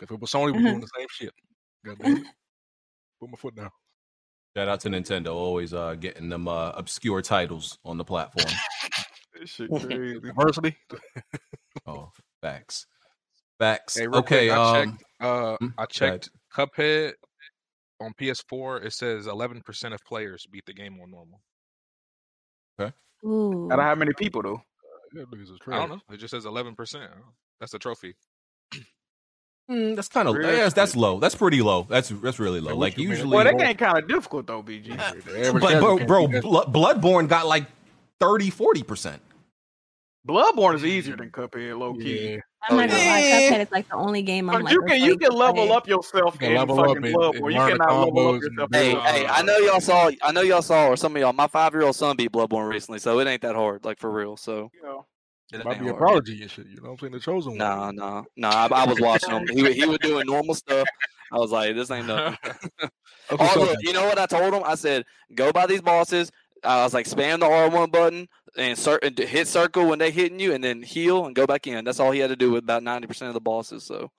If 0.00 0.10
it 0.10 0.20
was 0.20 0.30
Sony, 0.30 0.52
we're 0.52 0.62
doing 0.62 0.80
the 0.80 0.88
same 0.96 1.06
shit. 1.10 1.32
God 1.84 1.98
damn 2.02 2.16
it. 2.16 2.22
Put 3.20 3.30
my 3.30 3.36
foot 3.36 3.56
down. 3.56 3.70
Shout 4.56 4.68
out 4.68 4.80
to 4.80 4.88
Nintendo, 4.88 5.34
always 5.34 5.74
uh, 5.74 5.96
getting 5.96 6.28
them 6.28 6.46
uh, 6.46 6.70
obscure 6.70 7.22
titles 7.22 7.78
on 7.84 7.98
the 7.98 8.04
platform. 8.04 8.52
This 9.40 9.50
shit 9.50 9.68
crazy. 9.68 10.20
Diversity. 10.20 10.76
oh, 11.88 12.12
facts, 12.40 12.86
facts. 13.58 13.98
Hey, 13.98 14.06
okay, 14.06 14.46
quick, 14.46 14.50
I 14.52 14.80
um, 14.80 14.90
checked. 14.90 15.04
Uh, 15.20 15.56
hmm, 15.56 15.68
I 15.76 15.86
checked 15.86 16.30
Cuphead 16.54 17.12
on 18.00 18.12
PS4. 18.20 18.84
It 18.84 18.92
says 18.92 19.26
11% 19.26 19.92
of 19.92 19.98
players 20.06 20.46
beat 20.50 20.64
the 20.66 20.72
game 20.72 21.00
on 21.02 21.10
normal. 21.10 21.40
Okay. 22.80 22.92
Ooh. 23.26 23.68
Out 23.72 23.80
of 23.80 23.84
how 23.84 23.94
many 23.96 24.12
people 24.12 24.40
though? 24.42 24.62
Yeah, 25.12 25.24
niggas 25.24 25.42
is 25.42 25.58
I 25.66 25.78
don't 25.78 25.90
know. 25.90 26.00
It 26.12 26.18
just 26.18 26.30
says 26.30 26.44
11%. 26.44 27.08
That's 27.58 27.74
a 27.74 27.78
trophy. 27.78 28.14
Mm, 29.70 29.96
that's 29.96 30.08
kind 30.08 30.28
of 30.28 30.34
Really? 30.36 30.56
yeah, 30.56 30.68
that's 30.68 30.94
low. 30.96 31.18
That's 31.20 31.34
pretty 31.34 31.62
low. 31.62 31.86
That's 31.88 32.08
that's 32.08 32.38
really 32.38 32.60
low. 32.60 32.74
Like 32.76 32.94
what 32.94 32.98
you 32.98 33.08
mean? 33.08 33.16
usually, 33.16 33.34
Well, 33.36 33.44
that 33.44 33.58
game 33.58 33.76
kind 33.76 33.98
of 33.98 34.08
difficult 34.08 34.46
though, 34.46 34.62
BG. 34.62 34.88
The 35.24 35.58
but 35.60 35.80
bro, 35.80 35.98
bro 36.06 36.26
beat 36.28 36.42
Bloodborne 36.42 37.28
got 37.28 37.46
like 37.46 37.64
30 38.20 38.50
40 38.50 38.82
percent. 38.82 39.22
Bloodborne 40.26 40.74
is 40.76 40.84
easier 40.84 41.16
than 41.16 41.30
Cuphead, 41.30 41.78
low 41.78 41.94
key. 41.94 42.34
Yeah. 42.34 42.36
I'm 42.66 42.78
not 42.78 42.88
gonna 42.88 42.98
lie, 42.98 43.18
yeah. 43.20 43.50
Cuphead 43.50 43.60
is 43.66 43.72
like 43.72 43.88
the 43.90 43.94
only 43.96 44.22
game 44.22 44.48
I'm 44.48 44.62
But 44.62 44.64
like. 44.64 44.72
you 44.72 44.82
can 44.82 45.02
you 45.02 45.18
can 45.18 45.32
level 45.32 45.70
up 45.72 45.86
yourself 45.86 46.38
You 46.40 46.48
in 46.48 46.54
level 46.56 46.76
fucking 46.76 46.90
up 46.90 46.96
and- 46.96 47.04
and 47.04 47.14
Bloodborne. 47.14 47.52
You 47.52 47.58
cannot 47.76 48.04
level 48.06 48.28
up 48.36 48.40
yourself. 48.40 48.70
do 48.70 48.78
Hey, 48.78 48.92
in 48.92 48.98
hey, 49.00 49.26
I 49.26 49.42
know 49.42 49.56
y'all 49.58 49.80
saw. 49.80 50.10
I 50.22 50.32
know 50.32 50.40
y'all 50.40 50.62
saw, 50.62 50.86
or 50.88 50.96
some 50.96 51.14
of 51.14 51.20
y'all. 51.20 51.34
My 51.34 51.46
five-year-old 51.46 51.94
son 51.94 52.16
beat 52.16 52.32
Bloodborne 52.32 52.70
recently, 52.70 53.00
so 53.00 53.18
it 53.20 53.26
ain't 53.28 53.42
that 53.42 53.54
hard, 53.54 53.84
like 53.84 53.98
for 53.98 54.10
real. 54.10 54.38
So 54.38 54.70
You 54.74 54.82
know. 54.82 55.06
It 55.52 55.64
Might 55.64 55.72
ain't 55.72 55.80
be 55.80 55.88
a 55.88 55.92
hard. 55.92 55.98
prodigy 55.98 56.42
and 56.42 56.50
shit. 56.50 56.66
You 56.66 56.76
know 56.76 56.82
what 56.82 56.90
I'm 56.92 56.98
saying? 56.98 57.12
The 57.12 57.20
chosen 57.20 57.52
one. 57.52 57.58
Nah, 57.58 57.90
nah, 57.90 58.24
nah. 58.36 58.66
I, 58.66 58.82
I 58.82 58.86
was 58.86 59.00
watching 59.00 59.30
him. 59.30 59.46
He 59.48 59.72
he 59.72 59.86
was 59.86 59.98
doing 59.98 60.26
normal 60.26 60.54
stuff. 60.54 60.88
I 61.32 61.38
was 61.38 61.50
like, 61.50 61.74
this 61.74 61.90
ain't 61.90 62.06
nothing. 62.06 62.38
That's 63.30 63.40
what's 63.40 63.56
Oh, 63.56 63.60
look, 63.60 63.78
you 63.80 63.92
know 63.92 64.04
what 64.04 64.18
I 64.18 64.26
told 64.26 64.54
him? 64.54 64.62
I 64.64 64.74
said, 64.74 65.04
go 65.34 65.52
by 65.52 65.66
these 65.66 65.82
bosses. 65.82 66.30
I 66.62 66.82
was 66.84 66.94
like, 66.94 67.06
spam 67.06 67.40
the 67.40 67.46
R1 67.46 67.90
button 67.90 68.28
and, 68.56 68.78
cir- 68.78 69.00
and 69.02 69.18
hit 69.18 69.48
circle 69.48 69.86
when 69.86 69.98
they 69.98 70.10
hitting 70.10 70.40
you, 70.40 70.54
and 70.54 70.62
then 70.62 70.82
heal 70.82 71.26
and 71.26 71.34
go 71.34 71.46
back 71.46 71.66
in. 71.66 71.84
That's 71.84 72.00
all 72.00 72.10
he 72.10 72.20
had 72.20 72.30
to 72.30 72.36
do 72.36 72.52
with 72.52 72.64
about 72.64 72.82
ninety 72.82 73.06
percent 73.06 73.28
of 73.28 73.34
the 73.34 73.40
bosses. 73.40 73.84
So 73.84 74.10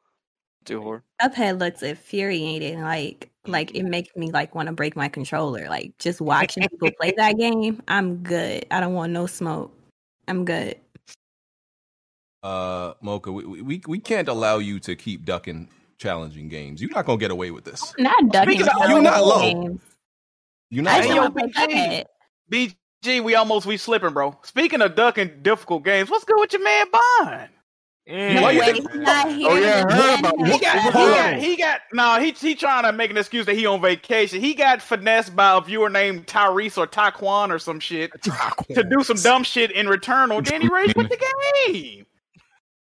too 0.65 0.81
hard. 0.83 1.03
Cuphead 1.21 1.59
looks 1.59 1.81
infuriating. 1.81 2.81
Like, 2.81 3.29
like 3.45 3.75
it 3.75 3.83
makes 3.83 4.15
me 4.15 4.31
like 4.31 4.53
want 4.53 4.67
to 4.67 4.73
break 4.73 4.95
my 4.95 5.07
controller. 5.07 5.67
Like 5.69 5.97
just 5.97 6.21
watching 6.21 6.67
people 6.67 6.91
play 6.99 7.13
that 7.17 7.37
game, 7.37 7.81
I'm 7.87 8.17
good. 8.17 8.65
I 8.71 8.79
don't 8.79 8.93
want 8.93 9.13
no 9.13 9.27
smoke. 9.27 9.71
I'm 10.27 10.45
good. 10.45 10.75
Uh, 12.45 12.93
Mocha, 13.01 13.31
we, 13.31 13.61
we 13.61 13.81
we 13.87 13.97
can't 13.99 14.27
allow 14.27 14.59
you 14.59 14.79
to 14.81 14.95
keep 14.95 15.25
ducking 15.25 15.67
challenging 15.97 16.47
games. 16.47 16.79
You're 16.79 16.91
not 16.91 17.05
gonna 17.05 17.17
get 17.17 17.31
away 17.31 17.49
with 17.49 17.63
this. 17.63 17.91
Not 17.97 18.29
ducking. 18.29 18.59
Speaking 18.59 18.67
of- 18.83 18.89
you're 18.89 19.01
not 19.01 19.23
low. 19.25 19.41
games. 19.41 19.81
You're 20.69 20.83
not. 20.83 21.01
Hey, 21.01 21.09
low. 21.09 21.15
yo, 21.15 21.21
want 21.21 21.37
to 21.37 21.49
play 21.49 22.05
BG. 22.51 22.73
BG, 23.03 23.23
we 23.23 23.33
almost 23.33 23.65
we 23.65 23.77
slipping, 23.77 24.13
bro. 24.13 24.37
Speaking 24.43 24.81
of 24.83 24.93
ducking 24.93 25.31
difficult 25.41 25.83
games, 25.83 26.11
what's 26.11 26.23
good 26.23 26.39
with 26.39 26.53
your 26.53 26.63
man 26.63 26.85
Bond? 26.91 27.49
No 28.07 28.41
Why 28.43 28.59
way, 28.59 28.73
think- 28.73 28.91
he's 28.91 29.01
not 29.01 29.31
here. 29.31 29.49
Oh, 29.49 29.55
yeah, 29.55 29.91
heard 29.91 30.19
about. 30.19 30.47
He 30.47 30.59
got, 30.59 30.75
he 30.79 30.89
Hold 30.91 31.09
got, 31.09 31.33
he 31.37 31.55
got, 31.55 31.81
no, 31.93 32.19
he 32.19 32.31
he 32.33 32.53
trying 32.53 32.83
to 32.83 32.91
make 32.93 33.09
an 33.09 33.17
excuse 33.17 33.47
that 33.47 33.55
he 33.55 33.65
on 33.65 33.81
vacation. 33.81 34.39
He 34.39 34.53
got 34.53 34.83
finessed 34.83 35.35
by 35.35 35.57
a 35.57 35.61
viewer 35.61 35.89
named 35.89 36.27
Tyrese 36.27 36.77
or 36.77 36.85
Taquan 36.85 37.49
or 37.49 37.57
some 37.57 37.79
shit 37.79 38.11
to 38.21 38.83
do 38.83 39.01
some 39.03 39.17
dumb 39.17 39.43
shit 39.43 39.71
in 39.71 39.87
return, 39.87 40.31
or 40.31 40.43
then 40.43 40.61
he 40.61 40.69
with 40.69 40.93
the 41.09 41.17
game. 41.73 42.04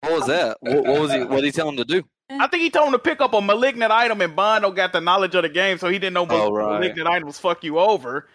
What 0.01 0.13
was 0.13 0.27
that? 0.27 0.57
What, 0.61 0.85
what 0.85 1.01
was 1.01 1.13
he? 1.13 1.19
What 1.21 1.37
did 1.37 1.45
he 1.45 1.53
tell 1.53 1.69
him 1.69 1.77
to 1.77 1.85
do? 1.85 2.03
I 2.31 2.47
think 2.47 2.63
he 2.63 2.71
told 2.71 2.89
him 2.89 2.93
to 2.93 2.99
pick 2.99 3.21
up 3.21 3.33
a 3.35 3.41
malignant 3.41 3.91
item, 3.91 4.21
and 4.21 4.37
Bondo 4.37 4.71
got 4.71 4.93
the 4.93 5.01
knowledge 5.01 5.35
of 5.35 5.43
the 5.43 5.49
game, 5.49 5.79
so 5.79 5.89
he 5.89 5.99
didn't 5.99 6.15
know 6.15 6.27
Oh, 6.29 6.53
right. 6.53 6.79
malignant 6.81 7.09
items 7.09 7.39
fuck 7.39 7.65
you 7.65 7.79
over. 7.79 8.29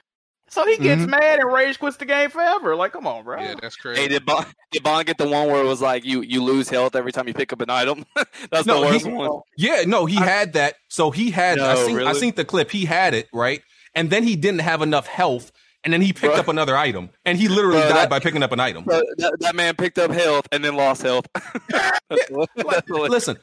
So 0.50 0.66
he 0.68 0.78
gets 0.78 1.02
Mhm. 1.04 1.10
mad 1.10 1.40
and 1.40 1.52
rage 1.52 1.80
quits 1.80 1.98
the 1.98 2.06
game 2.06 2.30
forever. 2.30 2.76
Like, 2.76 2.92
come 2.92 3.08
on, 3.08 3.24
bro. 3.24 3.40
Yeah, 3.40 3.56
that's 3.60 3.76
crazy. 3.76 4.02
Hey, 4.02 4.08
did 4.08 4.26
Bond, 4.26 4.46
did 4.72 4.84
Bond 4.84 5.08
get 5.08 5.18
the 5.18 5.28
one 5.28 5.48
where 5.48 5.64
it 5.64 5.68
was 5.68 5.82
like 5.82 6.04
you 6.06 6.22
you 6.22 6.44
lose 6.44 6.70
health 6.70 6.96
every 6.96 7.12
time 7.12 7.28
you 7.28 7.34
pick 7.34 7.54
up 7.54 7.62
an 7.62 7.70
item? 7.70 8.06
That's 8.52 8.66
No, 8.68 8.82
the 8.82 8.88
worst 8.88 9.06
he- 9.06 9.12
one. 9.12 9.42
Yeah, 9.58 9.84
no, 9.88 10.06
he 10.06 10.16
had 10.16 10.54
that. 10.54 10.76
So 10.90 11.10
he 11.12 11.32
had. 11.32 11.58
I 11.60 11.74
No, 11.76 11.86
seen. 11.88 12.00
I 12.00 12.14
seen 12.14 12.36
the 12.36 12.46
clip. 12.46 12.70
He 12.72 12.86
had 12.86 13.14
it 13.16 13.30
right, 13.34 13.62
and 13.96 14.10
then 14.10 14.24
he 14.24 14.36
didn't 14.36 14.62
have 14.62 14.82
enough 14.84 15.08
health, 15.08 15.52
and 15.84 15.94
then 15.94 16.02
he 16.02 16.14
picked 16.14 16.34
Bro. 16.34 16.42
up 16.42 16.48
another 16.48 16.76
item, 16.78 17.10
and 17.26 17.38
he 17.38 17.48
literally 17.48 17.80
Bro, 17.82 17.90
died 17.90 17.96
that- 17.96 18.10
by 18.10 18.20
picking 18.20 18.44
up 18.44 18.52
an 18.52 18.60
item. 18.60 18.84
But 18.86 19.06
that, 19.18 19.38
that 19.40 19.56
man 19.56 19.76
picked 19.76 19.98
up 20.00 20.12
health 20.12 20.48
and 20.52 20.64
then 20.64 20.76
lost 20.76 21.02
health. 21.02 21.26
that's, 21.70 22.30
that's. 22.56 22.90
Listen, 22.90 23.38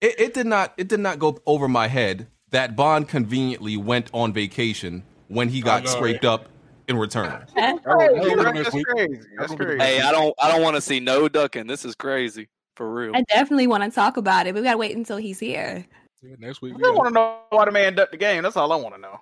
it, 0.00 0.18
it 0.20 0.34
did 0.34 0.46
not. 0.46 0.74
It 0.76 0.88
did 0.88 1.00
not 1.00 1.18
go 1.18 1.38
over 1.46 1.68
my 1.68 1.88
head 1.88 2.26
that 2.50 2.76
Bond 2.76 3.08
conveniently 3.08 3.76
went 3.76 4.10
on 4.12 4.32
vacation 4.32 5.02
when 5.28 5.48
he 5.48 5.60
got 5.60 5.84
know, 5.84 5.90
scraped 5.90 6.24
up 6.24 6.46
in 6.88 6.96
return. 6.96 7.30
That's 7.30 7.52
That 7.54 7.74
was- 7.74 7.82
that 7.84 7.94
Crazy, 8.10 8.20
was 8.20 8.42
bro. 8.42 8.52
next 8.52 8.72
That's 8.72 8.84
crazy. 8.84 9.14
That's 9.14 9.24
That 9.24 9.40
was 9.40 9.50
the- 9.50 9.56
crazy. 9.64 9.78
Hey, 9.82 10.00
I 10.00 10.12
don't 10.12 10.34
I 10.40 10.50
don't 10.52 10.62
want 10.62 10.76
to 10.76 10.80
see 10.80 11.00
no 11.00 11.28
ducking. 11.28 11.66
This 11.66 11.84
is 11.84 11.94
crazy 11.94 12.48
for 12.76 12.92
real. 12.92 13.12
I 13.16 13.22
definitely 13.22 13.66
want 13.66 13.84
to 13.84 13.90
talk 13.90 14.16
about 14.16 14.46
it, 14.46 14.54
we 14.54 14.62
gotta 14.62 14.76
wait 14.78 14.96
until 14.96 15.16
he's 15.16 15.38
here. 15.38 15.86
Yeah, 16.22 16.36
next 16.38 16.62
week. 16.62 16.74
I 16.74 16.76
we 16.76 16.82
just 16.82 16.94
want 16.94 17.08
to 17.08 17.14
know 17.14 17.38
why 17.50 17.64
the 17.66 17.70
man 17.72 17.94
ducked 17.94 18.12
the 18.12 18.18
game. 18.18 18.42
That's 18.42 18.56
all 18.56 18.70
I 18.72 18.76
want 18.76 18.94
to 18.94 19.00
know. 19.00 19.20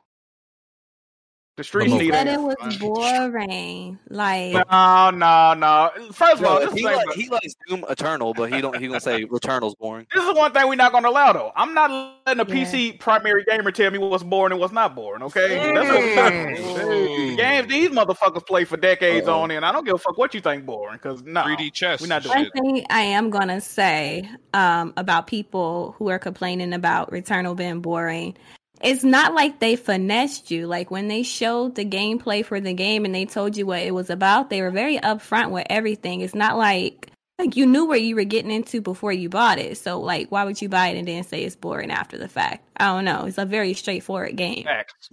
The 1.56 1.64
streets 1.64 1.92
He 1.92 1.98
He 1.98 2.04
need 2.06 2.14
said 2.14 2.28
it. 2.28 2.32
it 2.34 2.40
was 2.40 2.76
boring. 2.78 3.98
Like 4.08 4.54
No, 4.70 5.10
no, 5.10 5.52
no. 5.52 5.90
First 6.10 6.40
of 6.40 6.44
all, 6.46 6.56
Bro, 6.56 6.64
this, 6.70 6.72
he, 6.72 6.80
is, 6.80 6.84
like, 6.96 7.12
he 7.14 7.28
likes 7.28 7.54
Doom 7.68 7.84
Eternal, 7.90 8.32
but 8.32 8.50
he 8.50 8.62
don't. 8.62 8.78
He 8.80 8.86
gonna 8.86 9.00
say 9.00 9.24
Returnal's 9.24 9.74
boring. 9.74 10.06
this 10.14 10.24
is 10.24 10.34
one 10.34 10.52
thing 10.52 10.66
we're 10.66 10.76
not 10.76 10.92
going 10.92 11.04
to 11.04 11.10
allow, 11.10 11.34
though. 11.34 11.52
I'm 11.54 11.74
not 11.74 11.90
letting 12.26 12.40
a 12.40 12.48
Yeah. 12.48 12.64
PC 12.64 12.98
primary 12.98 13.44
gamer 13.44 13.70
tell 13.70 13.90
me 13.90 13.98
what's 13.98 14.22
boring 14.22 14.52
and 14.52 14.60
what's 14.60 14.72
not 14.72 14.94
boring. 14.94 15.22
Okay, 15.24 15.72
that's 15.74 15.88
what 15.88 15.98
we're 15.98 16.14
not 16.14 16.32
gonna. 16.32 16.92
Mm. 17.02 17.36
Games 17.36 17.68
these 17.68 17.90
motherfuckers 17.90 18.46
play 18.46 18.64
for 18.64 18.78
decades 18.78 19.28
on 19.28 19.50
end. 19.50 19.66
I 19.66 19.72
don't 19.72 19.84
give 19.84 19.94
a 19.94 19.98
fuck 19.98 20.16
what 20.16 20.32
you 20.32 20.40
think 20.40 20.64
boring, 20.64 20.96
because 21.02 21.22
no, 21.22 21.42
3D 21.42 21.70
chess. 21.74 22.00
we're 22.00 22.06
not 22.06 22.24
and 22.24 22.32
doing 22.32 22.36
one 22.36 22.44
shit. 22.44 22.52
thing 22.54 22.86
I 22.88 23.02
am 23.02 23.28
gonna 23.28 23.60
say 23.60 24.26
um, 24.54 24.94
about 24.96 25.26
people 25.26 25.94
who 25.98 26.08
are 26.08 26.18
complaining 26.18 26.72
about 26.72 27.10
Returnal 27.10 27.54
being 27.54 27.80
boring. 27.82 28.36
It's 28.82 29.04
not 29.04 29.34
like 29.34 29.60
they 29.60 29.76
finessed 29.76 30.50
you. 30.50 30.66
Like 30.66 30.90
when 30.90 31.08
they 31.08 31.22
showed 31.22 31.74
the 31.76 31.84
gameplay 31.84 32.44
for 32.44 32.60
the 32.60 32.74
game 32.74 33.04
and 33.04 33.14
they 33.14 33.24
told 33.26 33.56
you 33.56 33.64
what 33.66 33.82
it 33.82 33.94
was 33.94 34.10
about, 34.10 34.50
they 34.50 34.60
were 34.62 34.70
very 34.70 34.98
upfront 34.98 35.50
with 35.50 35.66
everything. 35.70 36.20
It's 36.20 36.34
not 36.34 36.56
like 36.58 37.08
like 37.38 37.56
you 37.56 37.66
knew 37.66 37.86
where 37.86 37.98
you 37.98 38.14
were 38.14 38.24
getting 38.24 38.50
into 38.50 38.80
before 38.80 39.12
you 39.12 39.28
bought 39.28 39.58
it. 39.58 39.78
So 39.78 40.00
like 40.00 40.30
why 40.30 40.44
would 40.44 40.60
you 40.60 40.68
buy 40.68 40.88
it 40.88 40.98
and 40.98 41.06
then 41.08 41.22
say 41.24 41.42
it's 41.44 41.56
boring 41.56 41.90
after 41.90 42.18
the 42.18 42.28
fact? 42.28 42.68
I 42.76 42.86
don't 42.86 43.04
know. 43.04 43.24
It's 43.26 43.38
a 43.38 43.44
very 43.46 43.74
straightforward 43.74 44.36
game. 44.36 44.64
facts. 44.64 45.08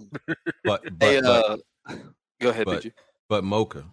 But 0.64 0.82
but 0.98 1.10
Hey, 1.10 1.22
but, 1.22 1.26
uh, 1.26 1.58
go 2.42 2.50
ahead, 2.50 2.66
but, 2.66 2.86
but 3.30 3.44
Mocha, 3.44 3.80
you- 3.80 3.86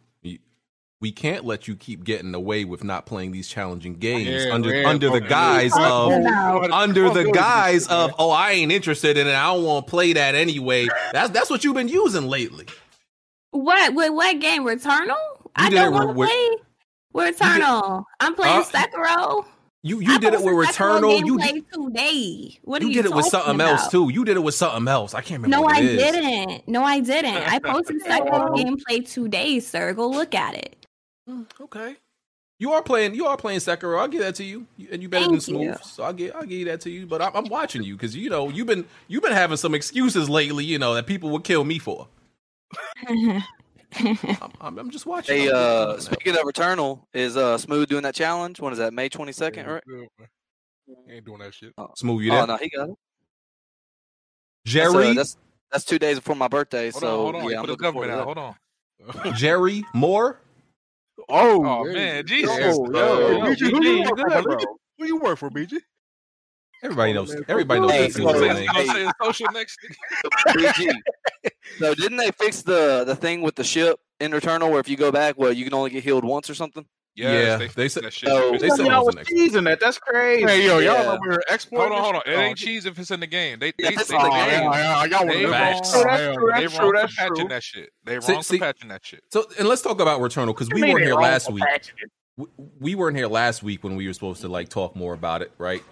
we 1.01 1.13
can't 1.13 1.45
let 1.45 1.69
you 1.69 1.77
keep 1.77 2.05
getting 2.05 2.35
away 2.35 2.65
with 2.65 2.83
not 2.83 3.05
playing 3.07 3.33
these 3.33 3.49
challenging 3.49 3.95
games 3.95 4.45
Yeah, 4.47 4.55
under 4.55 4.71
man, 4.71 4.87
under 4.87 5.11
the 5.11 5.21
guise 5.21 5.73
Yeah. 5.77 5.91
of 5.93 6.11
No. 6.23 6.69
under 6.73 7.11
the 7.11 7.31
guise 7.33 7.87
of 7.89 8.15
oh 8.19 8.31
I 8.31 8.53
ain't 8.53 8.73
interested 8.73 9.17
in 9.19 9.27
it. 9.27 9.35
I 9.35 9.53
don't 9.55 9.65
want 9.65 9.87
to 9.87 9.91
play 9.91 10.13
that 10.15 10.35
anyway. 10.35 10.89
That's 11.13 11.31
that's 11.31 11.51
what 11.51 11.65
you've 11.65 11.75
been 11.75 11.89
using 11.89 12.27
lately. 12.29 12.67
What? 13.51 13.95
With 13.95 14.13
what 14.13 14.39
game? 14.41 14.65
Returnal? 14.65 15.17
I 15.55 15.71
don't 15.71 15.93
want 15.93 16.09
to 16.11 16.15
play. 16.15 16.49
With 17.13 17.39
Returnal. 17.39 18.05
I'm 18.21 18.35
playing 18.35 18.61
Uh, 18.61 18.65
Sekiro. 18.65 19.45
You 19.83 20.01
you 20.01 20.15
I 20.15 20.19
did 20.19 20.35
it 20.35 20.43
with 20.43 20.67
posted 20.67 20.75
Returnal. 20.77 21.25
You 21.27 21.39
gameplay 21.39 21.71
today. 21.71 22.59
What 22.63 22.83
are 22.83 22.87
you 22.87 22.91
you 22.91 23.03
did 23.03 23.11
it 23.11 23.15
with 23.15 23.31
talking 23.31 23.47
something 23.49 23.61
else 23.67 23.89
too. 23.89 24.09
You 24.11 24.25
did 24.25 24.37
it 24.37 24.41
with 24.43 24.55
something 24.55 24.89
else. 24.89 25.15
I 25.15 25.21
can't 25.21 25.43
remember. 25.43 25.57
No, 25.59 25.63
what 25.63 25.77
I 25.77 25.81
it 25.81 25.85
is. 25.85 26.03
didn't. 26.03 26.69
No, 26.69 26.83
I 26.83 27.01
didn't. 27.01 27.37
I 27.37 27.59
posted 27.65 28.03
Sekiro 28.03 28.57
gameplay 28.57 29.09
today, 29.11 29.61
sir. 29.61 29.93
Go 29.93 30.09
look 30.09 30.35
at 30.35 30.55
it. 30.55 30.86
Okay. 31.61 31.97
You 32.59 32.73
are 32.73 32.83
playing. 32.83 33.15
You 33.15 33.27
are 33.27 33.37
playing 33.37 33.59
Sekiro. 33.61 33.99
I'll 34.01 34.09
give 34.09 34.23
that 34.23 34.35
to 34.37 34.45
you, 34.45 34.67
You- 34.77 34.89
and 34.91 35.03
you 35.03 35.09
better 35.09 35.25
than 35.27 35.35
Thank 35.35 35.43
Smooth. 35.43 35.63
you. 35.63 35.75
So 35.83 36.05
I'll 36.05 36.13
give. 36.13 36.35
I'll 36.35 36.43
give 36.43 36.59
you 36.59 36.65
that 36.67 36.81
to 36.83 36.91
you. 36.91 37.07
But 37.07 37.21
I'm, 37.21 37.33
I'm 37.35 37.45
watching 37.49 37.83
you 37.83 37.95
because 37.97 38.17
you 38.17 38.31
know 38.31 38.49
you've 38.49 38.67
been 38.67 38.87
you've 39.09 39.23
been 39.23 39.33
having 39.33 39.57
some 39.59 39.75
excuses 39.75 40.31
lately. 40.31 40.65
You 40.65 40.79
know 40.79 40.95
that 40.95 41.07
people 41.07 41.29
would 41.31 41.45
kill 41.45 41.65
me 41.65 41.79
for. 41.79 42.09
I'm, 43.99 44.79
I'm 44.79 44.91
just 44.91 45.07
watching. 45.07 45.37
Hey, 45.37 45.51
uh, 45.53 45.99
speaking 45.99 46.35
of 46.35 46.41
Returnal, 46.43 47.03
is 47.13 47.37
uh 47.37 47.59
Smooth 47.59 47.89
doing 47.89 48.03
that 48.05 48.15
challenge? 48.15 48.59
When 48.61 48.73
is 48.73 48.79
that? 48.79 48.95
May 48.95 49.09
twenty 49.09 49.33
second, 49.33 49.67
right? 49.67 49.83
Good, 49.87 50.09
man. 50.19 50.29
He 51.07 51.13
ain't 51.15 51.27
doing 51.27 51.41
that 51.41 51.53
shit. 51.53 51.73
Smooth, 51.97 52.23
you 52.23 52.33
Oh 52.33 52.37
there? 52.37 52.47
no, 52.47 52.57
he 52.57 52.71
got 52.71 52.89
it. 52.89 52.95
That's, 54.65 54.93
Jerry, 54.93 55.11
uh, 55.11 55.15
that's 55.15 55.37
that's 55.71 55.85
two 55.85 55.99
days 55.99 56.17
before 56.17 56.37
my 56.37 56.49
birthday. 56.49 56.91
Hold 56.91 57.03
so 57.03 57.09
on, 57.09 57.17
hold 57.35 57.35
on. 57.37 57.51
yeah, 57.51 57.59
I'm 57.61 57.67
put 57.67 57.79
the 57.79 57.85
looking 57.85 57.93
forward 57.93 58.09
government 58.09 58.37
to 58.37 58.41
out. 58.41 58.57
Hold 59.05 59.25
on. 59.25 59.35
Jerry 59.37 59.85
Moore. 59.95 60.41
Oh, 61.29 61.65
Oh 61.65 61.85
man, 61.85 62.27
Jesus. 62.27 62.57
go. 62.59 62.87
yo, 62.91 63.41
BG, 63.41 63.71
who 63.71 63.83
you 63.85 63.91
you 63.93 64.03
work 64.03 64.19
for, 64.19 64.27
BG? 64.29 64.43
bro? 64.45 64.57
Who 64.99 65.05
you 65.07 65.17
work 65.19 65.39
for, 65.39 65.51
BG? 65.51 65.79
Everybody 66.83 67.13
knows. 67.15 67.33
man, 67.35 67.45
Everybody 67.49 67.81
knows 67.81 67.91
Hey, 67.91 68.11
so- 68.11 68.21
Smooth's 68.21 68.39
Say- 68.41 68.53
name. 68.53 68.69
say- 68.75 68.87
say 68.87 69.11
social 69.23 69.51
next. 69.53 69.79
BG. 70.49 70.93
so 71.79 71.95
didn't 71.95 72.19
they 72.19 72.31
fix 72.33 72.63
the 72.63 73.05
the 73.05 73.17
thing 73.17 73.41
with 73.43 73.55
the 73.55 73.65
ship 73.65 73.99
in 74.21 74.31
Returnal 74.33 74.71
where 74.71 74.81
if 74.81 74.89
you 74.89 74.97
go 74.97 75.11
back, 75.11 75.37
well, 75.39 75.53
you 75.53 75.65
can 75.65 75.75
only 75.75 75.91
get 75.91 76.05
healed 76.05 76.25
once 76.25 76.49
or 76.51 76.55
something? 76.55 76.87
Yeah, 77.17 77.33
Yes, 77.33 77.59
they 77.59 77.67
they, 77.69 77.89
said- 77.89 78.05
that 78.05 78.13
shit. 78.13 78.29
Oh, 78.31 78.53
They 78.53 78.59
they 78.59 78.69
said- 78.69 78.77
said 78.77 78.87
y'all 78.89 78.99
was 78.99 79.07
was 79.07 79.15
an 79.15 79.21
ex- 79.21 79.29
teasing 79.31 79.65
that. 79.65 79.81
That's 79.81 79.99
crazy. 79.99 80.43
Hey, 80.47 80.67
yo, 80.67 80.75
y'all 80.81 80.83
Yeah. 80.83 81.03
remember 81.15 81.43
exploiting 81.51 81.93
Hold 81.95 81.99
on, 81.99 82.03
hold 82.03 82.15
on. 82.17 82.23
It 82.27 82.37
shit? 82.37 82.39
ain't 82.39 82.59
cheese 82.59 82.85
if 82.87 82.99
it's 82.99 83.11
in 83.11 83.21
the 83.21 83.27
game. 83.27 83.59
They 83.59 83.69
Yeah, 83.69 83.73
they, 83.79 83.89
if 83.89 83.95
they, 83.95 84.01
it's 84.03 84.11
in 84.11 84.17
the 84.19 84.23
Oh, 84.27 84.31
game. 84.31 84.37
yeah, 84.37 84.61
yeah, 84.61 85.05
y'all 85.07 85.11
want 85.27 85.29
They 85.31 85.41
to 85.41 85.49
wrong. 85.49 85.53
That's 85.53 85.93
true, 85.93 86.03
no. 86.05 86.09
they 86.09 86.17
that's 86.17 86.37
wrong 86.37 86.69
true, 86.69 86.69
for 86.91 86.93
that's 87.01 87.17
patching 87.17 87.35
true. 87.37 87.49
that 87.49 87.63
shit. 87.63 87.91
They 88.05 88.21
See- 88.21 88.33
wrong 88.35 88.43
see- 88.43 88.59
for 88.59 88.65
patching 88.67 88.89
that 88.91 89.07
shit. 89.07 89.25
So, 89.33 89.47
and 89.59 89.67
let's 89.67 89.81
talk 89.81 90.01
about 90.01 90.21
Returnal 90.21 90.49
because 90.49 90.69
we 90.69 90.83
weren't 90.83 91.05
here 91.05 91.15
last 91.15 91.51
week. 91.51 91.65
we, 92.37 92.47
we 92.81 92.95
weren't 92.95 93.17
here 93.17 93.29
last 93.29 93.63
week 93.63 93.83
when 93.83 93.97
we 93.97 94.07
were 94.07 94.13
supposed 94.13 94.43
to 94.43 94.49
like 94.49 94.69
talk 94.69 94.95
more 94.95 95.15
about 95.15 95.41
it, 95.41 95.53
right? 95.57 95.83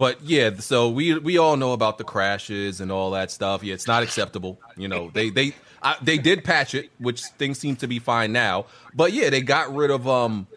But 0.00 0.20
yeah, 0.22 0.50
so 0.58 0.88
we 0.88 1.16
we 1.16 1.38
all 1.38 1.56
know 1.56 1.74
about 1.74 1.96
the 1.98 2.02
crashes 2.02 2.80
and 2.80 2.90
all 2.90 3.12
that 3.12 3.30
stuff. 3.30 3.62
Yeah, 3.62 3.74
it's 3.74 3.86
not 3.86 4.02
acceptable. 4.02 4.58
You 4.76 4.88
know, 4.88 5.10
they 5.14 5.30
they 5.30 5.54
I, 5.80 5.94
they 6.02 6.18
did 6.18 6.42
patch 6.42 6.74
it, 6.74 6.90
which 6.98 7.22
things 7.22 7.60
seem 7.60 7.76
to 7.76 7.86
be 7.86 8.00
fine 8.00 8.32
now. 8.32 8.66
But 8.94 9.12
yeah, 9.12 9.30
they 9.30 9.42
got 9.42 9.72
rid 9.72 9.92
of 9.92 10.08
um. 10.08 10.48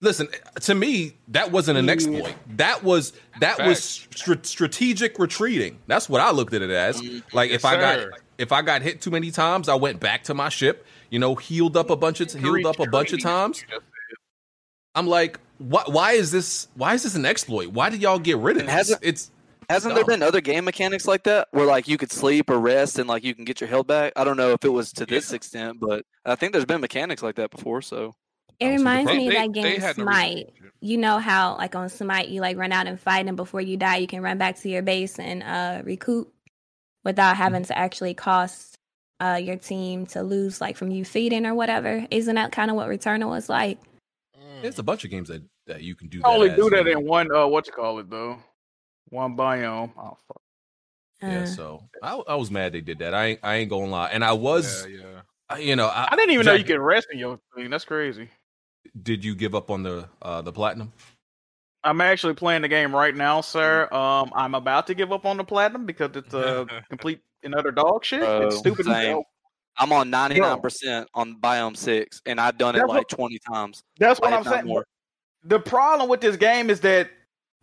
Listen, 0.00 0.28
to 0.60 0.74
me, 0.74 1.16
that 1.28 1.50
wasn't 1.50 1.76
an 1.78 1.88
exploit. 1.88 2.22
Mm. 2.24 2.56
That 2.58 2.84
was 2.84 3.12
that 3.40 3.58
was 3.58 3.82
str- 3.82 4.34
strategic 4.42 5.18
retreating. 5.18 5.78
That's 5.88 6.08
what 6.08 6.20
I 6.20 6.30
looked 6.30 6.54
at 6.54 6.62
it 6.62 6.70
as. 6.70 7.02
Like 7.32 7.50
if 7.50 7.64
Yes, 7.64 7.64
I 7.64 7.76
got 7.76 8.08
if 8.38 8.52
I 8.52 8.62
got 8.62 8.82
hit 8.82 9.00
too 9.00 9.10
many 9.10 9.32
times, 9.32 9.68
I 9.68 9.74
went 9.74 9.98
back 9.98 10.22
to 10.24 10.34
my 10.34 10.48
ship. 10.50 10.86
You 11.10 11.18
know, 11.18 11.34
healed 11.34 11.76
up 11.76 11.90
a 11.90 11.96
bunch 11.96 12.20
of 12.20 12.32
healed 12.32 12.66
up 12.66 12.78
a 12.78 12.86
bunch 12.86 13.12
of 13.12 13.20
times. 13.20 13.64
I'm 14.94 15.06
like, 15.08 15.40
why, 15.58 15.82
why 15.86 16.12
is 16.12 16.30
this? 16.30 16.68
Why 16.74 16.94
is 16.94 17.02
this 17.02 17.14
an 17.16 17.26
exploit? 17.26 17.68
Why 17.68 17.90
did 17.90 18.00
y'all 18.00 18.18
get 18.18 18.36
rid 18.38 18.56
of 18.56 18.64
it? 18.64 18.68
hasn't- 18.68 19.00
It's 19.02 19.30
Hasn't 19.70 19.94
there 19.94 20.04
been 20.04 20.22
other 20.22 20.40
game 20.40 20.64
mechanics 20.64 21.06
like 21.06 21.24
that 21.24 21.48
where 21.50 21.66
like 21.66 21.88
you 21.88 21.98
could 21.98 22.10
sleep 22.10 22.48
or 22.48 22.58
rest 22.58 22.98
and 22.98 23.06
like 23.06 23.22
you 23.22 23.34
can 23.34 23.44
get 23.44 23.60
your 23.60 23.68
health 23.68 23.86
back? 23.86 24.14
I 24.16 24.24
don't 24.24 24.38
know 24.38 24.52
if 24.52 24.64
it 24.64 24.70
was 24.70 24.92
to 24.94 25.04
this 25.04 25.32
extent, 25.34 25.78
but 25.78 26.06
I 26.24 26.36
think 26.36 26.52
there's 26.52 26.64
been 26.64 26.80
mechanics 26.80 27.22
like 27.22 27.34
that 27.34 27.50
before. 27.50 27.82
So 27.82 28.14
It 28.60 28.64
so 28.64 28.70
the 28.70 28.76
reminds 28.78 29.12
me 29.12 29.26
of 29.28 29.32
They- 29.32 29.38
that 29.38 29.52
game 29.52 29.80
had 29.80 29.98
no 29.98 30.04
Smite. 30.04 30.36
change. 30.36 30.52
You 30.80 30.96
know 30.98 31.18
how 31.18 31.56
like 31.56 31.74
on 31.74 31.88
Smite 31.88 32.28
you 32.28 32.40
like 32.40 32.56
run 32.56 32.72
out 32.72 32.86
and 32.86 33.00
fight 33.00 33.26
and 33.26 33.36
before 33.36 33.60
you 33.60 33.76
die 33.76 33.96
you 33.96 34.06
can 34.06 34.22
run 34.22 34.38
back 34.38 34.56
to 34.60 34.68
your 34.68 34.82
base 34.82 35.18
and 35.18 35.42
uh 35.42 35.82
recoup 35.84 36.32
without 37.04 37.36
having 37.36 37.64
to 37.64 37.76
actually 37.76 38.14
cost 38.14 38.76
uh 39.20 39.40
your 39.42 39.56
team 39.56 40.06
to 40.06 40.22
lose 40.22 40.60
like 40.60 40.76
from 40.76 40.90
you 40.92 41.04
feeding 41.04 41.46
or 41.46 41.54
whatever. 41.54 42.06
Isn't 42.10 42.36
that 42.36 42.52
kind 42.52 42.70
of 42.70 42.76
what 42.76 42.88
Returnal 42.88 43.28
was 43.28 43.48
like? 43.48 43.78
there's 44.62 44.78
a 44.78 44.82
bunch 44.82 45.04
of 45.04 45.10
games 45.10 45.28
that, 45.28 45.40
that 45.68 45.82
you 45.82 45.94
can 45.94 46.08
do. 46.08 46.18
You 46.18 46.22
That 46.22 46.28
only 46.30 46.50
as, 46.50 46.56
do 46.56 46.64
you 46.64 46.70
that 46.70 46.84
know. 46.86 46.90
in 46.98 47.06
one. 47.06 47.32
Uh, 47.34 47.46
what 47.46 47.66
you 47.68 47.72
call 47.72 47.98
it 48.00 48.10
though? 48.10 48.38
One 49.10 49.36
biome. 49.36 49.92
Oh 49.96 50.16
fuck. 50.26 50.40
Yeah, 51.22 51.40
Uh, 51.40 51.46
so 51.46 51.82
I, 52.02 52.14
I 52.28 52.34
was 52.36 52.50
mad 52.50 52.72
they 52.72 52.80
did 52.80 52.98
that. 53.00 53.14
I 53.14 53.24
ain't, 53.26 53.40
I 53.42 53.54
ain't 53.56 53.70
gonna 53.70 53.86
lie, 53.86 54.08
and 54.10 54.24
I 54.24 54.32
was, 54.32 54.86
Yeah, 54.88 54.96
yeah. 55.00 55.20
I- 55.48 55.58
you 55.58 55.74
know, 55.76 55.86
I, 55.86 56.08
I 56.12 56.16
didn't 56.16 56.32
even 56.34 56.46
know 56.46 56.52
you 56.54 56.62
could 56.64 56.78
rest 56.78 57.08
in 57.12 57.18
your 57.18 57.38
thing. 57.56 57.70
That's 57.70 57.84
crazy. 57.84 58.28
Did 59.02 59.24
you 59.24 59.34
give 59.34 59.54
up 59.54 59.70
on 59.70 59.82
the 59.82 60.08
uh 60.22 60.42
the 60.42 60.52
platinum? 60.52 60.92
I'm 61.84 62.00
actually 62.00 62.34
playing 62.34 62.62
the 62.62 62.68
game 62.68 62.94
right 62.94 63.14
now, 63.14 63.40
sir. 63.40 63.88
Um, 63.92 64.32
I'm 64.34 64.54
about 64.54 64.88
to 64.88 64.94
give 64.94 65.12
up 65.12 65.24
on 65.24 65.36
the 65.36 65.44
platinum 65.44 65.86
because 65.86 66.10
it's 66.16 66.34
a 66.34 66.66
complete 66.88 67.20
another 67.42 67.70
dog 67.70 68.04
shit. 68.04 68.20
Bro, 68.20 68.48
it's 68.48 68.58
stupid. 68.58 68.86
as 68.88 68.92
same. 68.94 69.22
I'm 69.80 69.92
on 69.92 70.10
99% 70.10 71.06
on 71.14 71.36
biome 71.40 71.76
six, 71.76 72.20
and 72.26 72.40
I've 72.40 72.58
done 72.58 72.74
it 72.74 72.80
like 72.80 72.88
what- 72.88 73.08
20 73.08 73.38
times. 73.38 73.82
That's 73.98 74.20
what 74.20 74.32
I'm 74.32 74.42
saying. 74.42 74.66
more. 74.66 74.84
The 75.44 75.60
problem 75.60 76.08
with 76.08 76.20
this 76.20 76.36
game 76.36 76.68
is 76.68 76.80
that 76.80 77.10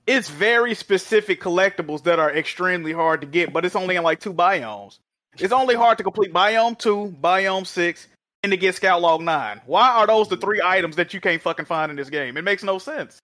it's 0.08 0.30
very 0.30 0.76
specific 0.76 1.42
collectibles 1.42 2.04
that 2.04 2.20
are 2.20 2.32
extremely 2.32 2.94
hard 2.94 3.20
to 3.22 3.28
get, 3.28 3.52
but 3.52 3.66
it's 3.66 3.76
only 3.76 3.98
in 3.98 4.04
like 4.04 4.22
two 4.22 4.34
biomes. 4.34 5.00
It's 5.38 5.52
only 5.52 5.76
hard 5.76 5.98
to 5.98 6.04
complete 6.06 6.32
biome 6.32 6.80
two, 6.80 7.14
biome 7.22 7.68
six, 7.68 8.08
and 8.46 8.52
to 8.52 8.58
get 8.58 8.76
scout 8.76 9.02
log 9.02 9.22
nine. 9.22 9.60
Why 9.66 9.90
are 9.90 10.08
those 10.08 10.30
the 10.30 10.38
three 10.38 10.62
items 10.64 10.96
that 10.98 11.14
you 11.14 11.20
can't 11.20 11.42
fucking 11.42 11.66
find 11.66 11.90
in 11.90 11.96
this 11.98 12.10
game? 12.10 12.38
It 12.38 12.44
makes 12.44 12.64
no 12.64 12.78
sense. 12.78 13.20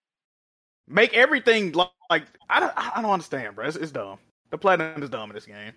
Make 0.88 1.14
everything 1.14 1.72
like, 1.72 1.90
like 2.10 2.24
I 2.50 2.60
don't 2.60 2.74
I 2.76 3.02
don't 3.02 3.12
understand, 3.12 3.56
bro. 3.56 3.68
It's, 3.68 3.78
it's 3.78 3.92
dumb. 3.92 4.18
The 4.50 4.58
platinum 4.58 5.02
is 5.02 5.10
dumb 5.10 5.30
in 5.30 5.36
this 5.36 5.46
game. 5.46 5.74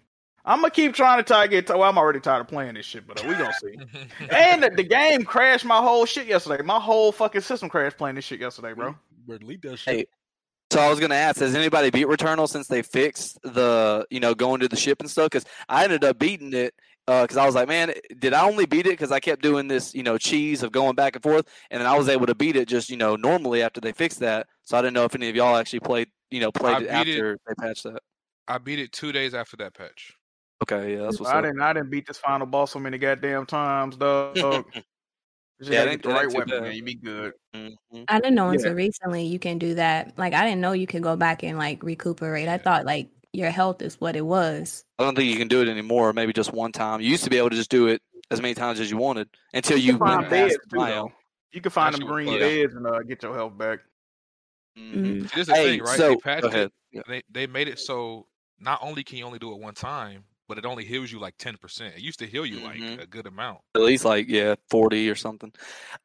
I'm 0.46 0.60
gonna 0.60 0.70
keep 0.70 0.94
trying 0.94 1.18
to 1.18 1.22
try 1.22 1.46
to 1.46 1.48
get. 1.48 1.68
Well, 1.68 1.82
I'm 1.82 1.98
already 1.98 2.20
tired 2.20 2.40
of 2.40 2.48
playing 2.48 2.74
this 2.74 2.86
shit, 2.86 3.06
but 3.06 3.24
uh, 3.24 3.28
we 3.28 3.34
gonna 3.34 3.52
see. 3.60 3.78
and 4.30 4.62
the, 4.62 4.70
the 4.70 4.82
game 4.82 5.24
crashed 5.24 5.64
my 5.64 5.78
whole 5.78 6.06
shit 6.06 6.26
yesterday. 6.26 6.62
My 6.62 6.80
whole 6.80 7.12
fucking 7.12 7.42
system 7.42 7.68
crashed 7.68 7.96
playing 7.96 8.16
this 8.16 8.24
shit 8.24 8.40
yesterday, 8.40 8.72
bro. 8.72 8.88
You 8.88 8.96
better 9.26 9.38
delete 9.38 9.62
that 9.62 9.78
shit. 9.78 9.94
Hey, 9.94 10.06
so 10.70 10.80
I 10.80 10.90
was 10.90 11.00
gonna 11.00 11.14
ask, 11.14 11.40
has 11.40 11.54
anybody 11.54 11.90
beat 11.90 12.06
Returnal 12.06 12.48
since 12.48 12.66
they 12.66 12.82
fixed 12.82 13.38
the, 13.42 14.06
you 14.10 14.20
know, 14.20 14.34
going 14.34 14.60
to 14.60 14.68
the 14.68 14.76
ship 14.76 15.00
and 15.00 15.10
stuff? 15.10 15.26
Because 15.26 15.46
I 15.68 15.84
ended 15.84 16.02
up 16.02 16.18
beating 16.18 16.52
it 16.52 16.74
because 17.06 17.36
I 17.36 17.44
was 17.46 17.54
like, 17.54 17.68
man, 17.68 17.92
did 18.18 18.32
I 18.32 18.44
only 18.46 18.66
beat 18.66 18.86
it 18.86 18.90
because 18.90 19.12
I 19.12 19.20
kept 19.20 19.42
doing 19.42 19.68
this, 19.68 19.94
you 19.94 20.02
know, 20.02 20.16
cheese 20.18 20.62
of 20.62 20.72
going 20.72 20.94
back 20.94 21.14
and 21.16 21.22
forth, 21.22 21.46
and 21.70 21.80
then 21.80 21.86
I 21.86 21.96
was 21.98 22.08
able 22.08 22.26
to 22.26 22.34
beat 22.34 22.56
it 22.56 22.66
just, 22.68 22.88
you 22.90 22.96
know, 22.96 23.14
normally 23.16 23.62
after 23.62 23.80
they 23.80 23.92
fixed 23.92 24.20
that. 24.20 24.46
So 24.62 24.78
I 24.78 24.82
didn't 24.82 24.94
know 24.94 25.04
if 25.04 25.14
any 25.14 25.28
of 25.28 25.36
y'all 25.36 25.56
actually 25.56 25.80
played, 25.80 26.08
you 26.30 26.40
know, 26.40 26.50
played 26.50 26.74
I 26.74 26.78
it 26.78 27.04
beat 27.04 27.14
it- 27.14 27.18
after 27.18 27.38
they 27.46 27.54
patched 27.54 27.82
that. 27.84 28.00
I 28.48 28.58
beat 28.58 28.78
it 28.78 28.92
two 28.92 29.10
days 29.12 29.34
after 29.34 29.56
that 29.58 29.74
patch. 29.74 30.12
Okay, 30.62 30.94
yeah, 30.96 31.02
that's 31.02 31.18
what's 31.20 31.32
I 31.32 31.38
up. 31.38 31.44
didn't. 31.44 31.60
I 31.60 31.72
didn't 31.72 31.90
beat 31.90 32.06
this 32.06 32.18
final 32.18 32.46
boss 32.46 32.72
so 32.72 32.78
many 32.78 32.96
goddamn 32.98 33.44
times, 33.46 33.96
dog. 33.96 34.34
Just 34.36 34.44
Yeah, 35.60 35.68
it 35.68 35.70
gotta 35.70 35.90
ain't- 35.92 36.02
get 36.02 36.08
the 36.08 36.14
right 36.14 36.32
weapon, 36.32 36.62
man. 36.62 36.72
You 36.72 36.82
be 36.82 36.94
good. 36.94 37.32
Mhm. 37.54 37.74
I 38.08 38.20
didn't 38.20 38.34
know 38.34 38.46
Yeah. 38.50 38.54
until 38.58 38.74
recently 38.74 39.24
you 39.24 39.38
can 39.38 39.58
do 39.58 39.74
that. 39.74 40.18
Like 40.18 40.32
I 40.34 40.44
didn't 40.44 40.60
know 40.60 40.72
you 40.72 40.86
could 40.86 41.02
go 41.02 41.16
back 41.16 41.42
and 41.44 41.56
like 41.58 41.82
recuperate. 41.82 42.48
I 42.48 42.58
thought 42.58 42.84
like 42.84 43.08
your 43.34 43.50
health 43.50 43.82
is 43.82 44.00
what 44.00 44.16
it 44.16 44.24
was. 44.24 44.84
I 44.98 45.04
don't 45.04 45.14
think 45.16 45.30
you 45.30 45.36
can 45.36 45.48
do 45.48 45.60
it 45.62 45.68
anymore. 45.68 46.12
Maybe 46.12 46.32
just 46.32 46.52
one 46.52 46.72
time. 46.72 47.00
You 47.00 47.08
used 47.10 47.24
to 47.24 47.30
be 47.30 47.38
able 47.38 47.50
to 47.50 47.56
just 47.56 47.70
do 47.70 47.88
it 47.88 48.00
as 48.30 48.40
many 48.40 48.54
times 48.54 48.80
as 48.80 48.90
you 48.90 48.96
wanted 48.96 49.28
until 49.52 49.76
you 49.76 49.84
You 49.86 49.92
can 49.92 49.98
find 50.00 50.16
went 50.20 50.30
past 50.30 50.30
beds 50.30 50.58
the 50.70 50.78
too, 50.78 51.12
You 51.52 51.60
can 51.60 51.70
find 51.70 51.94
them 51.94 52.06
green 52.06 52.32
yeah. 52.32 52.38
beds 52.38 52.74
and 52.74 52.86
uh, 52.86 53.00
get 53.02 53.22
your 53.22 53.34
health 53.34 53.56
back. 53.58 53.80
Mhm. 54.78 54.94
Mm. 54.94 55.04
See, 55.04 55.20
this 55.22 55.36
is 55.36 55.46
the 55.48 55.54
Hey, 55.54 55.64
thing, 55.76 55.80
right? 55.82 55.96
so 55.96 56.08
they 56.08 56.14
go 56.14 56.20
patched 56.20 56.44
ahead. 56.46 56.66
it. 56.66 56.72
Yeah. 56.92 57.02
They 57.08 57.22
they 57.30 57.46
made 57.46 57.68
it 57.68 57.78
so 57.78 58.26
not 58.58 58.78
only 58.82 59.02
can 59.04 59.18
you 59.18 59.24
only 59.24 59.38
do 59.38 59.52
it 59.52 59.58
one 59.60 59.74
time, 59.74 60.24
but 60.48 60.58
it 60.58 60.64
only 60.64 60.84
heals 60.84 61.10
you 61.12 61.18
like 61.18 61.34
ten 61.38 61.56
percent. 61.56 61.94
It 61.96 62.00
used 62.02 62.18
to 62.20 62.26
heal 62.26 62.44
you 62.46 62.58
Mhm. 62.58 62.64
like 62.96 63.00
a 63.02 63.06
good 63.06 63.26
amount. 63.26 63.58
At 63.74 63.82
least 63.82 64.04
like 64.04 64.26
yeah, 64.28 64.54
forty 64.70 65.08
or 65.10 65.14
something. 65.14 65.52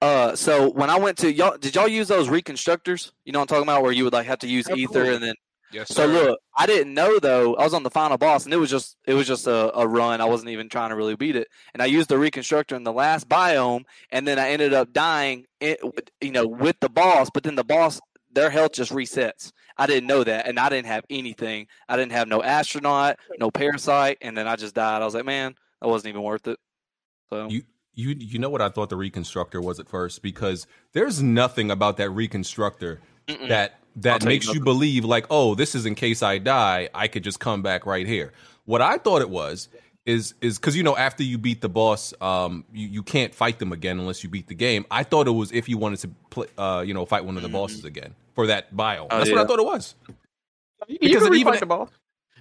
Uh, 0.01 0.35
so 0.35 0.69
when 0.71 0.89
I 0.89 0.97
went 0.97 1.17
to 1.19 1.31
y'all, 1.31 1.57
did 1.57 1.75
y'all 1.75 1.87
use 1.87 2.07
those 2.07 2.29
reconstructors? 2.29 3.11
You 3.25 3.31
know 3.33 3.39
what 3.39 3.43
I'm 3.51 3.55
talking 3.55 3.63
about, 3.63 3.81
where 3.83 3.91
you 3.91 4.03
would 4.03 4.13
like 4.13 4.27
have 4.27 4.39
to 4.39 4.47
use 4.47 4.69
ether 4.69 4.81
Absolutely. 4.83 5.13
and 5.15 5.23
then. 5.23 5.35
Yes, 5.69 5.91
So 5.91 6.05
sir. 6.05 6.07
look, 6.07 6.39
I 6.55 6.65
didn't 6.67 6.93
know 6.93 7.19
though. 7.19 7.55
I 7.55 7.63
was 7.63 7.73
on 7.73 7.83
the 7.83 7.89
final 7.89 8.17
boss, 8.17 8.45
and 8.45 8.53
it 8.53 8.57
was 8.57 8.69
just 8.69 8.97
it 9.05 9.13
was 9.15 9.27
just 9.27 9.47
a, 9.47 9.75
a 9.77 9.87
run. 9.87 10.21
I 10.21 10.25
wasn't 10.25 10.49
even 10.51 10.69
trying 10.69 10.89
to 10.89 10.95
really 10.95 11.15
beat 11.15 11.35
it. 11.35 11.47
And 11.73 11.81
I 11.81 11.87
used 11.87 12.09
the 12.09 12.17
reconstructor 12.19 12.75
in 12.75 12.83
the 12.83 12.93
last 12.93 13.27
biome, 13.27 13.83
and 14.11 14.27
then 14.27 14.37
I 14.39 14.49
ended 14.51 14.73
up 14.73 14.93
dying. 14.93 15.45
It, 15.59 15.79
you 16.21 16.31
know, 16.31 16.47
with 16.47 16.79
the 16.79 16.89
boss, 16.89 17.29
but 17.33 17.43
then 17.43 17.55
the 17.55 17.63
boss 17.63 17.99
their 18.31 18.49
health 18.51 18.73
just 18.73 18.91
resets. 18.91 19.51
I 19.77 19.87
didn't 19.87 20.07
know 20.07 20.23
that, 20.23 20.47
and 20.47 20.59
I 20.59 20.69
didn't 20.69 20.87
have 20.87 21.05
anything. 21.09 21.67
I 21.87 21.97
didn't 21.97 22.11
have 22.11 22.27
no 22.27 22.43
astronaut, 22.43 23.17
no 23.39 23.49
parasite, 23.51 24.17
and 24.21 24.37
then 24.37 24.47
I 24.47 24.55
just 24.55 24.75
died. 24.75 25.01
I 25.01 25.05
was 25.05 25.15
like, 25.15 25.25
man, 25.25 25.55
that 25.81 25.87
wasn't 25.87 26.09
even 26.09 26.21
worth 26.23 26.47
it. 26.47 26.59
So 27.29 27.47
You 27.47 27.63
you 27.93 28.15
you 28.17 28.39
know 28.39 28.49
what 28.49 28.61
I 28.61 28.69
thought 28.69 28.89
the 28.89 28.95
reconstructor 28.97 29.61
was 29.61 29.79
at 29.79 29.89
first 29.89 30.21
because 30.21 30.67
there's 30.93 31.21
nothing 31.21 31.71
about 31.71 31.97
that 31.97 32.09
reconstructor 32.11 33.01
Mm-mm. 33.27 33.47
that 33.47 33.71
I'll 33.71 33.88
that 34.01 34.21
tell 34.21 34.29
you 34.31 34.35
makes 34.35 34.47
you 34.53 34.59
believe 34.61 35.05
like 35.05 35.25
oh 35.29 35.55
this 35.55 35.75
is 35.75 35.85
in 35.85 35.95
case 35.95 36.21
I 36.23 36.37
die 36.37 36.89
I 36.93 37.07
could 37.07 37.23
just 37.23 37.39
come 37.39 37.61
back 37.61 37.85
right 37.85 38.05
here. 38.07 38.31
What 38.65 38.81
I 38.81 38.97
thought 38.97 39.21
it 39.21 39.29
was 39.29 39.69
is 40.05 40.33
is 40.41 40.57
because 40.57 40.75
you 40.75 40.83
know 40.83 40.95
after 40.97 41.23
you 41.23 41.37
beat 41.37 41.61
the 41.61 41.69
boss 41.69 42.13
um 42.21 42.63
you, 42.73 42.87
you 42.87 43.03
can't 43.03 43.33
fight 43.35 43.59
them 43.59 43.71
again 43.71 43.99
unless 43.99 44.23
you 44.23 44.29
beat 44.29 44.47
the 44.47 44.55
game. 44.55 44.85
I 44.91 45.03
thought 45.03 45.27
it 45.27 45.31
was 45.31 45.51
if 45.51 45.67
you 45.69 45.77
wanted 45.77 45.99
to 45.99 46.07
play 46.29 46.47
uh 46.57 46.83
you 46.85 46.93
know 46.93 47.05
fight 47.05 47.25
one 47.25 47.35
of 47.37 47.43
the 47.43 47.49
bosses 47.49 47.85
again 47.85 48.13
for 48.35 48.47
that 48.47 48.75
bio. 48.75 49.07
Oh, 49.09 49.17
That's 49.17 49.29
what. 49.31 49.39
I 49.39 49.45
thought 49.45 49.59
it 49.59 49.65
was. 49.65 49.95
You, 50.87 50.97
Because 50.99 51.09
you 51.11 51.19
can 51.29 51.33
it 51.33 51.39
even- 51.39 51.59
the 51.59 51.65
boss. 51.65 51.89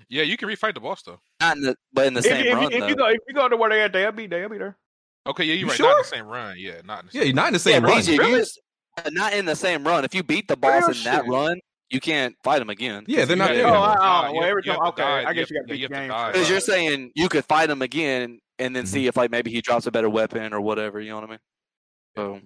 yeah, 0.09 0.23
you 0.23 0.37
can 0.37 0.49
refight 0.49 0.75
the 0.75 0.81
boss 0.81 1.03
though. 1.03 1.19
not 1.41 1.57
in 1.57 1.63
the, 1.65 1.77
but 1.93 2.07
in 2.07 2.15
the 2.15 2.21
If, 2.21 2.25
same 2.27 2.47
if, 2.47 2.55
run 2.55 2.63
you, 2.63 2.69
if 2.69 2.81
though. 2.81 2.87
you 2.89 2.97
go, 2.97 3.09
if 3.09 3.19
you 3.27 3.35
go 3.35 3.49
to 3.49 3.57
where 3.57 3.71
they 3.71 3.83
at, 3.83 3.93
they'll 3.93 4.13
be 4.13 4.27
they'll 4.29 4.49
be 4.49 4.59
there. 4.59 4.77
Okay, 5.27 5.45
yeah, 5.45 5.55
you're 5.55 5.67
You 5.67 5.71
right. 5.73 5.81
Not 5.81 5.91
in 5.93 5.99
the 5.99 6.05
same 6.05 6.27
run. 6.27 6.57
Yeah, 6.59 6.81
not 6.85 7.01
in 7.03 7.07
the 7.09 7.13
Yeah, 7.13 7.21
same. 7.23 7.27
you're 7.27 7.35
not 7.35 7.47
in 7.49 7.53
the 7.55 7.59
yeah, 7.59 7.77
same 7.77 7.85
run. 7.85 7.99
BJ, 8.01 8.19
Really? 8.19 8.39
just- 8.39 8.59
uh, 8.59 8.63
not 9.13 9.33
in 9.33 9.45
the 9.45 9.57
same 9.57 9.87
run. 9.87 10.05
If 10.05 10.15
you 10.15 10.23
beat 10.23 10.49
the 10.49 10.57
boss 10.57 10.83
Real 10.89 10.97
in 10.97 11.05
that 11.05 11.23
shit. 11.25 11.31
run, 11.31 11.61
you 11.91 12.01
can't 12.01 12.35
fight 12.43 12.61
him 12.63 12.71
again. 12.71 13.05
Yeah, 13.07 13.25
they're 13.25 13.37
not 13.37 13.49
have 13.49 13.57
there 13.57 13.67
Oh. 13.67 13.71
I- 13.71 13.95
nah, 13.95 14.23
oh, 14.25 14.29
you 14.29 14.33
well, 14.35 14.43
have- 14.43 14.51
every 14.51 14.63
you 14.65 14.73
time- 14.73 14.81
okay, 14.89 15.03
die. 15.03 15.25
I 15.27 15.33
guess 15.33 15.51
You 15.51 15.57
you 15.57 15.61
gotta 15.63 15.73
beat 15.75 15.91
game 15.91 16.33
because 16.33 16.51
you're 16.51 16.61
saying 16.61 17.13
you 17.15 17.29
could 17.29 17.45
fight 17.47 17.71
him 17.71 17.83
again 17.83 18.41
and 18.59 18.75
then 18.77 18.85
Mm-hmm. 18.85 18.93
see 18.93 19.07
if 19.07 19.17
like 19.17 19.31
maybe 19.31 19.51
he 19.51 19.61
drops 19.61 19.87
a 19.87 19.91
better 19.91 20.09
weapon 20.11 20.53
or 20.53 20.61
whatever. 20.61 21.01
You 21.01 21.11
know 21.11 21.17
what 21.21 21.25
I 21.25 21.31
mean? 21.31 21.39
So 22.17 22.41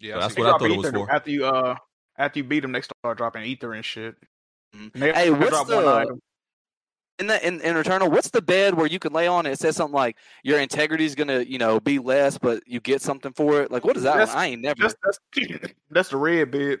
Yeah, 0.00 0.18
that's 0.18 0.36
what 0.36 0.46
I 0.46 0.50
drop 0.50 0.60
thought 0.60 0.70
it 0.70 0.76
was 0.76 0.90
for. 0.90 1.10
After 1.10 1.30
you 1.30 1.46
uh 1.46 1.76
after 2.18 2.40
you 2.40 2.44
beat 2.44 2.60
them, 2.60 2.72
they 2.72 2.82
start 2.82 3.16
dropping 3.16 3.44
ether 3.44 3.72
and 3.72 3.84
shit. 3.84 4.16
Mhm. 4.76 4.92
They- 4.92 5.12
Hey, 5.12 5.24
they 5.24 5.30
what's 5.30 5.50
drop 5.50 5.68
one 5.68 5.84
the- 5.84 5.90
item. 5.92 6.20
In 7.22 7.28
the 7.28 7.46
in, 7.46 7.60
in 7.60 7.74
Returnal, 7.76 8.10
what's 8.10 8.30
the 8.30 8.42
bed 8.42 8.74
where 8.74 8.86
you 8.86 8.98
can 8.98 9.12
lay 9.12 9.26
on 9.26 9.46
it? 9.46 9.52
It 9.52 9.58
says 9.60 9.76
something 9.76 9.94
like 9.94 10.16
your 10.42 10.58
integrity 10.60 11.04
is 11.04 11.14
gonna 11.14 11.40
you 11.40 11.58
know 11.58 11.80
be 11.80 11.98
less, 11.98 12.36
but 12.38 12.62
you 12.66 12.80
get 12.80 13.00
something 13.00 13.32
for 13.32 13.62
it. 13.62 13.70
Like 13.70 13.84
what 13.84 13.96
is 13.96 14.02
that? 14.02 14.16
That's- 14.16 14.28
one? 14.34 14.38
I 14.38 14.46
ain't 14.48 14.62
never. 14.62 14.82
That's, 14.82 14.94
that's, 15.34 15.72
that's 15.90 16.08
the 16.10 16.16
red 16.16 16.50
bed. 16.50 16.80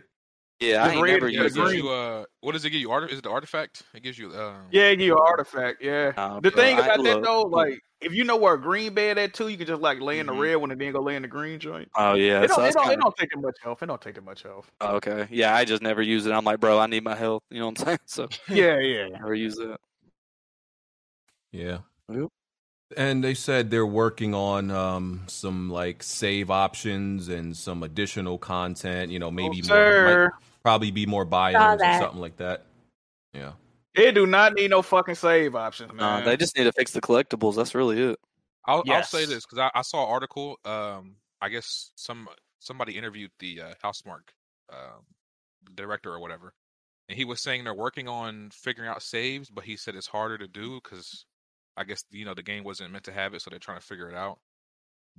yeah, 0.60 0.84
I 0.84 0.88
the 0.88 0.94
ain't 0.94 1.02
red- 1.02 1.12
never 1.14 1.28
yeah, 1.28 1.40
Yeah, 1.40 1.46
it 1.46 1.54
used 1.56 1.74
it. 1.74 1.76
you 1.78 1.88
uh, 1.90 2.24
what 2.40 2.52
does 2.52 2.64
it 2.64 2.70
give 2.70 2.80
you? 2.80 2.90
Art? 2.90 3.10
Is 3.10 3.18
it 3.18 3.24
the 3.24 3.30
artifact? 3.30 3.82
It 3.94 4.02
gives 4.02 4.18
you 4.18 4.34
um. 4.34 4.66
Yeah, 4.70 4.88
it 4.88 4.96
give 4.96 5.06
you 5.06 5.14
an 5.14 5.22
artifact. 5.26 5.82
Yeah. 5.82 6.12
Nah, 6.16 6.40
the 6.40 6.50
bro, 6.50 6.62
thing 6.62 6.76
I- 6.76 6.80
about 6.86 7.02
that 7.04 7.14
look, 7.16 7.24
though, 7.24 7.42
like 7.42 7.80
if 8.00 8.12
you 8.12 8.24
know 8.24 8.36
where 8.36 8.54
a 8.54 8.60
green 8.60 8.94
bed 8.94 9.16
at 9.16 9.32
too, 9.32 9.46
you 9.46 9.56
can 9.56 9.66
just 9.68 9.80
like 9.80 10.00
lay 10.00 10.18
in 10.18 10.26
the 10.26 10.32
Mhm. 10.32 10.40
red 10.40 10.56
one 10.56 10.72
and 10.72 10.80
then 10.80 10.90
go 10.92 11.00
lay 11.00 11.14
in 11.14 11.22
the 11.22 11.28
green 11.28 11.60
joint. 11.60 11.88
Oh 11.96 12.14
yeah, 12.14 12.42
it 12.42 12.50
so 12.50 12.56
don't, 12.56 12.64
it 12.64 12.66
that's 12.66 12.74
don't, 12.74 12.84
it 12.86 12.88
kinda, 12.90 13.02
don't 13.04 13.16
take 13.16 13.30
that 13.30 13.40
much 13.40 13.56
health. 13.62 13.82
It 13.82 13.86
don't 13.86 14.00
take 14.02 14.14
that 14.16 14.24
much 14.24 14.42
health. 14.42 14.70
oh, 14.80 14.96
okay. 14.96 15.28
Yeah, 15.30 15.54
I 15.54 15.64
just 15.64 15.82
never 15.82 16.02
use 16.02 16.26
it. 16.26 16.32
I'm 16.32 16.44
like, 16.44 16.58
bro, 16.58 16.78
I 16.80 16.86
need 16.86 17.04
my 17.04 17.14
health. 17.14 17.42
You 17.50 17.60
know 17.60 17.66
what 17.66 17.80
I'm 17.80 17.86
saying? 17.86 17.98
So 18.06 18.28
Yeah, 18.48 18.78
yeah. 18.80 19.08
never 19.08 19.34
use 19.34 19.56
it. 19.58 19.70
Yeah. 21.52 21.78
Yep. 22.12 22.28
And 22.96 23.24
they 23.24 23.34
said 23.34 23.70
they're 23.70 23.86
working 23.86 24.34
on 24.34 24.70
um, 24.70 25.22
some 25.26 25.70
like 25.70 26.02
save 26.02 26.50
options 26.50 27.28
and 27.28 27.56
some 27.56 27.82
additional 27.82 28.38
content. 28.38 29.10
You 29.10 29.18
know, 29.18 29.30
maybe 29.30 29.62
oh, 29.70 29.74
more, 29.74 30.38
probably 30.62 30.90
be 30.90 31.06
more 31.06 31.24
biomes 31.24 31.76
or 31.76 32.00
something 32.00 32.20
like 32.20 32.36
that. 32.36 32.66
Yeah. 33.32 33.52
They 33.94 34.10
do 34.10 34.26
not 34.26 34.54
need 34.54 34.70
no 34.70 34.82
fucking 34.82 35.16
save 35.16 35.54
options, 35.54 35.92
Nah, 35.92 36.16
man. 36.16 36.24
they 36.24 36.36
just 36.36 36.56
need 36.56 36.64
to 36.64 36.72
fix 36.72 36.92
the 36.92 37.00
collectibles. 37.00 37.56
That's 37.56 37.74
really 37.74 38.00
it. 38.00 38.18
I'll, 38.64 38.82
I'll 38.88 39.02
say 39.02 39.26
this 39.26 39.44
because 39.44 39.58
I, 39.58 39.70
I 39.74 39.82
saw 39.82 40.04
an 40.06 40.12
article. 40.12 40.58
Um, 40.64 41.16
I 41.40 41.48
guess 41.48 41.90
some 41.96 42.28
somebody 42.60 42.96
interviewed 42.96 43.32
the 43.38 43.60
uh, 43.60 43.74
Housemarque 43.84 44.30
um, 44.72 45.02
director 45.74 46.12
or 46.12 46.20
whatever, 46.20 46.54
and 47.08 47.18
he 47.18 47.24
was 47.24 47.42
saying 47.42 47.64
they're 47.64 47.74
working 47.74 48.08
on 48.08 48.50
figuring 48.52 48.88
out 48.88 49.02
saves, 49.02 49.50
but 49.50 49.64
he 49.64 49.76
said 49.76 49.94
it's 49.94 50.06
harder 50.06 50.38
to 50.38 50.46
do 50.46 50.80
because 50.82 51.26
I 51.76 51.84
guess 51.84 52.04
you 52.10 52.24
know 52.24 52.34
the 52.34 52.42
game 52.42 52.64
wasn't 52.64 52.90
meant 52.92 53.04
to 53.04 53.12
have 53.12 53.34
it, 53.34 53.42
so 53.42 53.50
they're 53.50 53.58
trying 53.58 53.78
to 53.80 53.84
figure 53.86 54.08
it 54.08 54.14
out. 54.14 54.38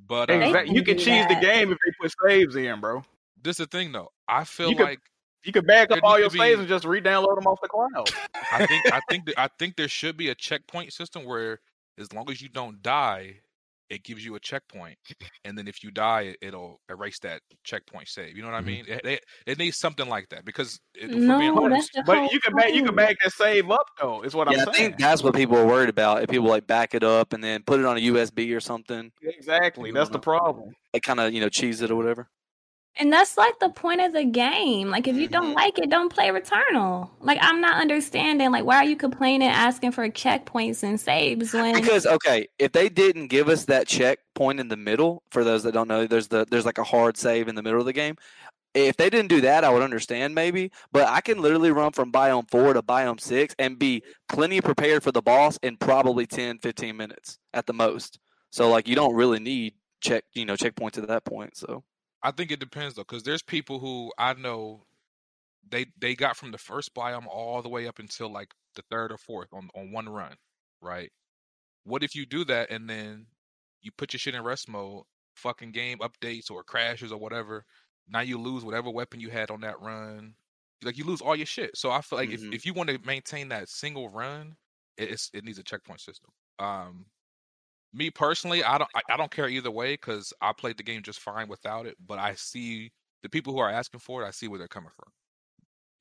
But 0.07 0.29
uh, 0.29 0.33
Exactly. 0.33 0.75
You 0.75 0.83
can 0.83 0.97
cheese 0.97 1.25
the 1.27 1.35
game 1.35 1.71
if 1.71 1.77
they 1.85 1.91
put 2.01 2.11
saves 2.27 2.55
in, 2.55 2.79
bro. 2.79 3.03
this 3.41 3.59
is 3.59 3.67
the 3.67 3.77
thing 3.77 3.91
though. 3.91 4.09
I 4.27 4.43
feel 4.43 4.69
You 4.69 4.75
could- 4.75 4.83
like 4.85 4.99
You 5.45 5.51
can 5.51 5.65
back 5.65 5.91
up 5.91 5.99
all 6.03 6.17
your 6.19 6.29
to 6.29 6.37
saves 6.37 6.59
and 6.59 6.67
just 6.69 6.85
re-download 6.85 7.35
them 7.35 7.45
off 7.47 7.59
the 7.61 7.67
cloud. 7.67 8.09
I 8.51 8.65
think 8.65 8.91
I 8.93 8.99
think 9.09 9.25
that, 9.25 9.39
I 9.39 9.49
think 9.59 9.75
there 9.75 9.87
should 9.87 10.15
be 10.17 10.29
a 10.29 10.35
checkpoint 10.35 10.93
system 10.93 11.25
where 11.25 11.59
as 11.99 12.11
long 12.13 12.29
as 12.31 12.41
you 12.41 12.49
don't 12.49 12.81
die, 12.81 13.41
it 13.89 14.03
gives 14.03 14.23
you 14.25 14.35
a 14.35 14.39
checkpoint, 14.39 14.97
and 15.43 15.57
then 15.57 15.67
if 15.67 15.83
you 15.83 15.91
die, 15.91 16.35
it'll 16.41 16.81
erase 16.89 17.19
that 17.19 17.41
checkpoint 17.63 18.07
save. 18.07 18.35
You 18.37 18.43
know 18.43 18.49
what 18.51 18.57
I 18.57 18.61
Mhm. 18.61 18.65
mean? 18.65 18.85
It, 18.87 19.05
it, 19.05 19.23
it 19.45 19.57
needs 19.57 19.77
something 19.77 20.07
like 20.07 20.29
that 20.29 20.45
because 20.45 20.79
it, 20.95 21.11
for 21.21 21.33
No, 21.33 21.37
being 21.39 21.57
honest, 21.57 21.91
But 22.05 22.31
you 22.31 22.39
can 22.39 22.53
back 22.55 22.73
you 22.73 22.83
can 22.83 22.95
back 22.95 23.17
that 23.23 23.31
save 23.33 23.69
up 23.71 23.85
though. 23.99 24.21
Is 24.23 24.35
what 24.35 24.47
yeah, 24.47 24.57
I'm 24.57 24.59
I 24.61 24.65
saying. 24.73 24.75
think 24.77 24.97
that's 24.97 25.23
what 25.23 25.35
people 25.35 25.57
are 25.57 25.65
worried 25.65 25.89
about. 25.89 26.23
If 26.23 26.29
people 26.29 26.47
like 26.47 26.67
back 26.67 26.93
it 26.93 27.03
up 27.03 27.33
and 27.33 27.43
then 27.43 27.63
put 27.63 27.79
it 27.79 27.85
on 27.85 27.97
a 27.97 28.01
USB 28.01 28.53
or 28.55 28.59
something, 28.59 29.11
exactly. 29.21 29.91
That's 29.91 30.09
know. 30.09 30.13
the 30.13 30.19
problem. 30.19 30.73
They 30.93 30.99
kind 30.99 31.19
of 31.19 31.33
you 31.33 31.41
know 31.41 31.49
cheese 31.49 31.81
it 31.81 31.91
or 31.91 31.95
whatever. 31.95 32.29
And 32.95 33.11
that's 33.11 33.37
like 33.37 33.57
the 33.59 33.69
point 33.69 34.01
of 34.01 34.13
the 34.13 34.23
game. 34.23 34.89
Like 34.89 35.07
if 35.07 35.15
you 35.15 35.27
don't 35.27 35.53
Mhm. 35.53 35.55
like 35.55 35.79
it, 35.79 35.89
don't 35.89 36.09
play 36.13 36.27
Returnal. 36.29 37.09
Like 37.19 37.39
I'm 37.41 37.59
not 37.59 37.81
understanding. 37.81 38.51
Like 38.51 38.65
why 38.65 38.77
are 38.77 38.83
you 38.85 38.95
complaining, 38.95 39.47
asking 39.49 39.91
for 39.93 40.07
checkpoints 40.09 40.83
and 40.83 40.99
saves 40.99 41.53
when 41.53 41.73
Because 41.73 42.05
okay, 42.05 42.47
if 42.59 42.71
they 42.71 42.89
didn't 42.89 43.27
give 43.27 43.49
us 43.49 43.65
that 43.65 43.87
checkpoint 43.87 44.59
in 44.59 44.67
the 44.67 44.77
middle, 44.77 45.23
for 45.31 45.43
those 45.43 45.63
that 45.63 45.71
don't 45.73 45.87
know, 45.87 46.05
there's 46.05 46.27
the 46.27 46.45
there's 46.49 46.65
like 46.65 46.77
a 46.77 46.83
hard 46.83 47.17
save 47.17 47.47
in 47.47 47.55
the 47.55 47.63
middle 47.63 47.79
of 47.79 47.85
the 47.85 47.93
game. 47.93 48.15
If 48.73 48.97
they 48.97 49.09
didn't 49.09 49.29
do 49.29 49.41
that, 49.41 49.63
I 49.63 49.69
would 49.71 49.83
understand 49.83 50.35
maybe. 50.35 50.71
But 50.91 51.07
I 51.07 51.21
can 51.21 51.39
literally 51.41 51.71
run 51.71 51.91
from 51.93 52.11
biome 52.11 52.49
four 52.49 52.73
to 52.73 52.81
biome 52.83 53.19
six 53.19 53.55
and 53.59 53.79
be 53.79 54.03
plenty 54.29 54.61
prepared 54.61 55.03
for 55.03 55.11
the 55.11 55.21
boss 55.21 55.57
in 55.63 55.77
probably 55.77 56.27
10, 56.27 56.59
15 56.59 56.97
minutes 56.97 57.39
at 57.53 57.65
the 57.67 57.73
most. 57.73 58.19
So 58.51 58.69
like 58.69 58.87
you 58.87 58.95
don't 58.95 59.15
really 59.15 59.39
need 59.39 59.73
check 60.01 60.25
you 60.33 60.45
know 60.45 60.55
checkpoints 60.55 60.97
at 60.99 61.07
that 61.07 61.25
point. 61.25 61.57
So 61.57 61.83
I 62.23 62.31
think 62.31 62.51
it 62.51 62.59
depends 62.59 62.95
though, 62.95 63.03
because 63.03 63.23
there's 63.23 63.43
people 63.43 63.79
who 63.79 64.11
I 64.17 64.33
know 64.33 64.85
they 65.67 65.87
they 65.97 66.15
got 66.15 66.37
from 66.37 66.51
the 66.51 66.57
first 66.57 66.93
biome 66.95 67.27
all 67.27 67.61
the 67.61 67.69
way 67.69 67.87
up 67.87 67.99
until 67.99 68.29
like 68.31 68.53
the 68.75 68.83
third 68.91 69.11
or 69.11 69.17
fourth 69.19 69.53
on 69.53 69.69
on 69.75 69.91
one 69.91 70.09
run, 70.09 70.37
right? 70.81 71.11
What 71.85 72.03
if 72.03 72.15
you 72.15 72.25
do 72.25 72.45
that 72.45 72.71
and 72.71 72.89
then 72.89 73.27
you 73.81 73.91
put 73.91 74.13
your 74.13 74.19
shit 74.19 74.35
in 74.35 74.43
rest 74.43 74.69
mode, 74.69 75.05
fucking 75.35 75.71
game 75.73 75.99
updates 75.99 76.51
or 76.51 76.63
crashes 76.63 77.11
or 77.13 77.19
whatever. 77.19 77.65
Now 78.07 78.21
you 78.21 78.39
lose 78.39 78.65
whatever 78.65 78.89
weapon 78.91 79.19
you 79.21 79.29
had 79.31 79.51
on 79.51 79.61
that 79.61 79.81
run. 79.81 80.35
Like 80.83 80.97
you 80.97 81.05
lose 81.05 81.21
all 81.21 81.35
your 81.35 81.45
shit. 81.47 81.77
So 81.77 81.91
I 81.91 82.01
feel 82.01 82.19
like 82.19 82.29
Mhm. 82.29 82.33
if, 82.33 82.47
if 82.51 82.65
you 82.65 82.73
want 82.73 82.89
to 82.89 82.99
maintain 82.99 83.49
that 83.49 83.69
single 83.69 84.09
run, 84.09 84.57
it, 84.97 85.11
it's 85.11 85.29
it 85.33 85.43
needs 85.45 85.59
a 85.59 85.63
checkpoint 85.63 86.01
system. 86.01 86.31
Um, 86.59 87.07
me 87.93 88.09
personally, 88.09 88.63
I 88.63 88.77
don't 88.77 88.89
I, 88.95 89.13
I 89.13 89.17
don't 89.17 89.31
care 89.31 89.47
either 89.47 89.71
way 89.71 89.93
because 89.93 90.33
I 90.41 90.53
played 90.53 90.77
the 90.77 90.83
game 90.83 91.01
just 91.01 91.19
fine 91.19 91.47
without 91.47 91.85
it. 91.85 91.95
But 92.05 92.19
I 92.19 92.35
see 92.35 92.91
the 93.21 93.29
people 93.29 93.53
who 93.53 93.59
are 93.59 93.69
asking 93.69 93.99
for 93.99 94.23
it. 94.23 94.27
I 94.27 94.31
see 94.31 94.47
where 94.47 94.59
they're 94.59 94.67
coming 94.67 94.91
from. 94.95 95.11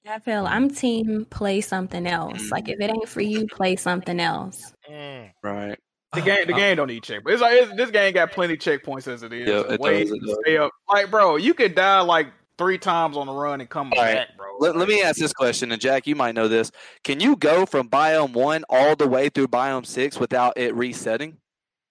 I 0.07 0.19
feel 0.19 0.47
I'm 0.47 0.69
mm. 0.69 0.77
team 0.77 1.27
play 1.31 1.61
something 1.61 2.07
else. 2.07 2.51
Like 2.51 2.69
if 2.69 2.81
it 2.81 2.91
ain't 2.91 3.09
for 3.09 3.21
you, 3.21 3.47
play 3.47 3.77
something 3.77 4.19
else. 4.19 4.73
Mm. 4.91 5.31
right. 5.43 5.79
The 6.15 6.21
game, 6.21 6.47
the 6.47 6.53
uh, 6.53 6.57
game 6.59 6.77
don't 6.77 6.89
need 6.89 7.03
check. 7.05 7.23
It's 7.25 7.41
like 7.41 7.55
it's, 7.55 7.75
this 7.75 7.91
game 7.91 8.13
got 8.13 8.33
plenty 8.33 8.55
of 8.55 8.59
checkpoints 8.59 9.09
as 9.09 9.23
it 9.23 9.33
is. 9.33 9.49
Yeah, 9.49 9.63
and 9.63 9.73
it 9.73 9.81
ways 9.81 10.11
does, 10.11 10.19
it 10.19 10.27
does. 10.27 10.39
stay 10.45 10.59
up. 10.59 10.71
Like, 10.91 11.11
bro, 11.11 11.37
you 11.37 11.55
could 11.55 11.75
die 11.75 12.01
like 12.01 12.27
three 12.59 12.77
times 12.77 13.17
on 13.17 13.27
the 13.27 13.33
run 13.33 13.61
and 13.63 13.71
come 13.71 13.91
All 13.97 14.03
right. 14.03 14.15
back, 14.15 14.37
bro. 14.37 14.59
Let, 14.59 14.77
let 14.77 14.89
me 14.89 15.03
ask 15.03 15.19
this 15.19 15.33
question, 15.33 15.73
and 15.73 15.81
Jack, 15.81 16.07
you 16.07 16.15
might 16.15 16.35
know 16.35 16.49
this. 16.49 16.71
Can 17.03 17.19
you 17.19 17.37
go 17.37 17.65
from 17.65 17.89
biome 17.89 18.35
one 18.35 18.63
all 18.69 18.95
the 18.95 19.09
way 19.09 19.31
through 19.31 19.49
biome 19.49 19.87
six 19.87 20.21
without 20.21 20.53
it 20.57 20.75
resetting? 20.75 21.39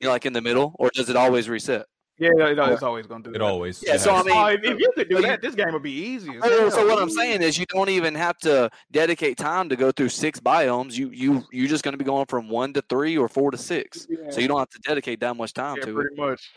You 0.01 0.07
know, 0.07 0.13
like 0.13 0.25
in 0.25 0.33
the 0.33 0.41
middle, 0.41 0.75
or 0.79 0.89
does 0.93 1.09
it 1.09 1.15
always 1.15 1.47
reset? 1.47 1.85
Yeah, 2.17 2.29
it, 2.37 2.57
it's 2.59 2.83
always 2.83 3.07
gonna 3.07 3.23
do 3.23 3.29
It 3.29 3.33
that. 3.33 3.41
always. 3.41 3.83
Yeah, 3.85 3.97
so 3.97 4.11
I 4.13 4.23
mean, 4.23 4.35
Oh, 4.35 4.45
if, 4.47 4.63
if 4.63 4.79
you 4.79 4.91
could 4.95 5.09
do 5.09 5.21
that, 5.21 5.41
this 5.41 5.55
game 5.55 5.71
would 5.73 5.81
be 5.83 5.91
easy. 5.91 6.31
So, 6.41 6.69
so 6.69 6.87
what 6.87 7.01
I'm 7.01 7.09
saying 7.09 7.41
is, 7.41 7.57
you 7.57 7.65
don't 7.67 7.89
even 7.89 8.13
have 8.15 8.37
to 8.39 8.69
dedicate 8.91 9.37
time 9.37 9.69
to 9.69 9.75
go 9.75 9.91
through 9.91 10.09
six 10.09 10.39
biomes. 10.39 10.95
You 10.97 11.09
you 11.11 11.45
you're 11.51 11.67
just 11.67 11.83
going 11.83 11.93
to 11.93 11.97
be 11.97 12.03
going 12.03 12.25
from 12.27 12.49
one 12.49 12.73
to 12.73 12.83
three 12.89 13.17
or 13.17 13.27
four 13.27 13.51
to 13.51 13.57
six. 13.57 14.07
Yeah. 14.09 14.29
So 14.29 14.39
you 14.41 14.47
don't 14.47 14.59
have 14.59 14.69
to 14.69 14.79
dedicate 14.79 15.19
that 15.21 15.35
much 15.35 15.53
time 15.53 15.77
yeah, 15.77 15.85
to 15.85 15.89
it. 15.91 15.93
pretty 15.93 16.15
much. 16.15 16.51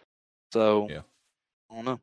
So 0.53 0.87
Yeah. 0.91 1.01
I 1.71 1.75
don't 1.77 1.85
know. 1.85 2.01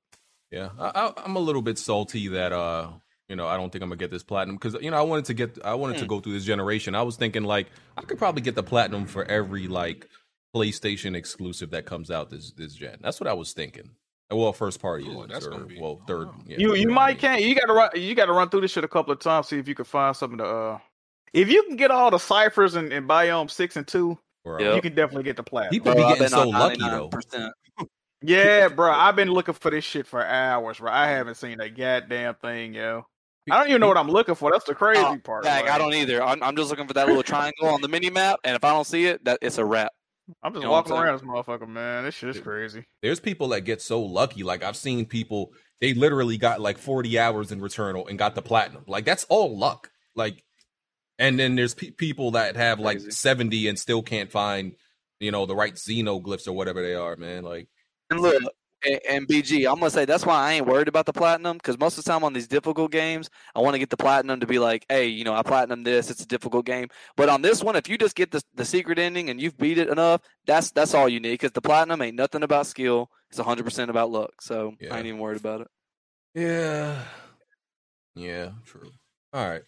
Yeah, 0.52 0.70
I, 0.80 0.89
I, 0.96 1.14
I'm 1.26 1.36
a 1.36 1.39
little 1.39 1.62
bit 1.62 1.78
salty 1.78 2.28
that 2.30 2.52
uh, 2.52 2.89
you 3.30 3.36
know, 3.36 3.48
I 3.48 3.58
don't 3.58 3.72
think 3.72 3.84
I'm 3.84 3.89
gonna 3.89 3.98
get 3.98 4.12
this 4.12 4.24
platinum 4.24 4.58
because 4.58 4.76
you 4.82 4.89
know 4.92 4.98
I 4.98 5.02
wanted 5.02 5.26
to 5.26 5.34
get, 5.34 5.58
I 5.64 5.76
wanted 5.76 5.98
to 5.98 6.02
Hmm. 6.06 6.08
go 6.10 6.20
through 6.20 6.34
this 6.34 6.46
generation. 6.46 6.94
I 6.96 7.04
was 7.04 7.16
thinking 7.16 7.44
like 7.44 7.68
I 7.98 8.02
could 8.02 8.18
probably 8.18 8.42
get 8.42 8.56
the 8.56 8.64
platinum 8.64 9.06
for 9.06 9.24
every 9.26 9.68
like 9.68 10.08
PlayStation 10.56 11.16
exclusive 11.16 11.72
that 11.72 11.86
comes 11.86 12.12
out 12.12 12.30
this 12.30 12.52
this 12.52 12.74
gen. 12.74 12.97
That's 13.02 13.20
what 13.20 13.28
I 13.28 13.34
was 13.34 13.54
thinking. 13.54 13.89
Well, 14.30 14.54
first 14.54 14.82
party 14.82 15.06
Ooh, 15.10 15.24
is, 15.24 15.30
that's 15.30 15.45
or, 15.47 15.52
gonna 15.52 15.66
be- 15.66 15.80
well, 15.80 16.02
third. 16.08 16.28
wow. 16.28 16.36
Yeah, 16.45 16.58
You 16.58 16.76
you 16.76 16.86
know 16.86 16.93
what 16.93 17.02
I 17.02 17.06
might 17.08 17.20
can't. 17.20 17.41
You 17.41 17.54
gotta 17.56 17.74
run. 17.74 17.89
You 17.95 18.16
gotta 18.16 18.32
run 18.32 18.49
through 18.49 18.62
this 18.62 18.72
shit 18.72 18.84
a 18.84 18.88
couple 18.88 19.12
of 19.12 19.20
times. 19.20 19.47
See 19.47 19.58
if 19.58 19.68
you 19.68 19.76
can 19.76 19.86
find 19.86 20.16
something 20.16 20.38
to. 20.38 20.45
uh 20.45 20.80
If 21.34 21.49
you 21.49 21.64
can 21.64 21.76
get 21.76 21.91
all 21.91 22.12
the 22.12 22.18
ciphers 22.18 22.76
and, 22.76 22.93
in 22.93 23.08
biome 23.08 23.52
six 23.52 23.76
and 23.76 23.88
two, 23.88 24.18
Or, 24.45 24.62
you 24.62 24.82
can 24.82 24.95
definitely 24.95 25.24
get 25.24 25.36
the 25.36 25.43
platinum. 25.43 25.72
People 25.72 25.93
Bro, 25.93 26.08
be 26.08 26.14
getting 26.14 26.30
so 26.30 26.47
lucky 26.49 26.78
though. 26.78 27.10
Yeah, 28.24 28.68
bro. 28.76 28.91
I've 28.91 29.16
been 29.16 29.32
looking 29.32 29.54
for 29.56 29.72
this 29.72 29.84
shit 29.84 30.06
for 30.06 30.24
hours, 30.26 30.78
bro. 30.80 30.91
I 30.91 31.08
haven't 31.08 31.36
seen 31.36 31.60
a 31.60 31.70
goddamn 31.70 32.36
thing, 32.36 32.74
yo. 32.74 33.06
I 33.49 33.58
don't 33.58 33.70
even 33.70 33.82
know 33.82 33.88
what 33.88 33.97
I'm 33.97 34.10
looking 34.10 34.36
for. 34.36 34.52
That's 34.52 34.66
the 34.66 34.76
crazy 34.76 35.02
Oh, 35.04 35.18
part. 35.24 35.43
Jack, 35.43 35.64
like, 35.64 35.72
I 35.72 35.78
don't 35.80 35.93
either. 35.95 36.24
I'm, 36.24 36.41
I'm 36.43 36.56
just 36.56 36.70
looking 36.70 36.88
for 36.88 36.93
that 36.93 37.08
little 37.08 37.24
triangle 37.24 37.68
on 37.68 37.82
the 37.82 37.88
mini 37.88 38.12
map, 38.12 38.39
and 38.43 38.56
if 38.56 38.64
I 38.64 38.70
don't 38.70 38.86
see 38.86 39.08
it, 39.08 39.26
that 39.26 39.39
it's 39.41 39.58
a 39.58 39.66
wrap. 39.66 39.91
I'm 40.44 40.54
just 40.54 40.62
you 40.62 40.68
know 40.68 40.72
walking 40.72 40.94
around 40.94 41.20
this 41.20 41.28
motherfucker, 41.28 41.68
man. 41.68 42.04
This 42.04 42.16
shit 42.16 42.30
is 42.30 42.40
crazy. 42.40 42.86
There's 43.02 43.20
people 43.20 43.50
that 43.50 43.62
get 43.62 43.82
so 43.82 44.02
lucky. 44.02 44.44
Like 44.44 44.64
I've 44.64 44.76
seen 44.76 45.06
people, 45.06 45.52
they 45.80 45.94
literally 45.94 46.38
got 46.38 46.62
like 46.62 46.78
40 46.78 47.20
hours 47.20 47.52
in 47.52 47.60
Returnal 47.60 48.10
and 48.10 48.18
got 48.18 48.36
the 48.36 48.42
platinum. 48.42 48.84
Like 48.88 49.06
that's 49.06 49.26
all 49.26 49.58
luck. 49.58 49.90
Like, 50.16 50.44
and 51.20 51.40
then 51.40 51.56
there's 51.56 51.74
pe- 51.74 51.92
people 51.92 52.32
that 52.32 52.56
have 52.56 52.80
like 52.80 52.98
Crazy. 52.98 53.12
70 53.12 53.68
and 53.68 53.80
still 53.80 54.02
can't 54.02 54.32
find, 54.32 54.74
you 55.20 55.32
know, 55.32 55.46
the 55.46 55.56
right 55.56 55.76
xenoglyphs 55.76 56.48
or 56.48 56.54
whatever 56.54 56.82
they 56.82 56.96
are, 56.96 57.16
man. 57.16 57.44
Like, 57.44 57.68
And 58.10 58.20
look, 58.20 58.42
and, 58.86 59.00
and 59.10 59.28
BG, 59.28 59.68
I'm 59.70 59.80
gonna 59.80 59.90
say 59.90 60.06
that's 60.06 60.26
why 60.26 60.36
I 60.36 60.54
ain't 60.54 60.68
worried 60.68 60.88
about 60.88 61.06
the 61.06 61.14
platinum 61.14 61.58
because 61.58 61.78
most 61.80 61.98
of 61.98 62.04
the 62.04 62.12
time 62.12 62.24
on 62.24 62.34
these 62.34 62.48
difficult 62.48 62.92
games, 62.92 63.30
I 63.56 63.60
want 63.60 63.76
to 63.76 63.80
get 63.80 63.90
the 63.90 63.98
platinum 63.98 64.40
to 64.40 64.48
be 64.48 64.60
like, 64.60 64.86
hey, 64.90 65.08
you 65.08 65.24
know, 65.24 65.34
I 65.34 65.44
platinum 65.44 65.84
this. 65.84 66.10
It's 66.10 66.22
a 66.24 66.28
difficult 66.28 66.66
game. 66.66 66.90
But 67.16 67.30
on 67.30 67.42
this 67.42 67.64
one, 67.64 67.76
if 67.76 67.90
you 67.90 67.98
just 67.98 68.16
get 68.16 68.32
the 68.32 68.44
the 68.56 68.66
secret 68.66 69.00
ending 69.00 69.30
and 69.30 69.42
you've 69.42 69.58
beat 69.58 69.78
it 69.78 69.90
enough, 69.90 70.22
that's 70.46 70.72
that's 70.72 70.94
all 70.94 71.10
you 71.10 71.20
need 71.20 71.34
because 71.34 71.52
the 71.52 71.62
platinum 71.62 72.02
ain't 72.02 72.16
nothing 72.16 72.44
about 72.44 72.68
skill. 72.68 73.10
It's 73.30 73.38
100 73.38 73.64
percent 73.64 73.90
about 73.90 74.12
luck. 74.12 74.42
So 74.42 74.76
Yeah. 74.80 74.94
I 74.94 74.98
ain't 74.98 75.08
even 75.08 75.20
worried 75.20 75.40
about 75.40 75.62
it. 75.62 75.68
yeah, 76.36 77.04
yeah, 78.16 78.52
true. 78.66 78.92
All 79.34 79.48
right. 79.48 79.64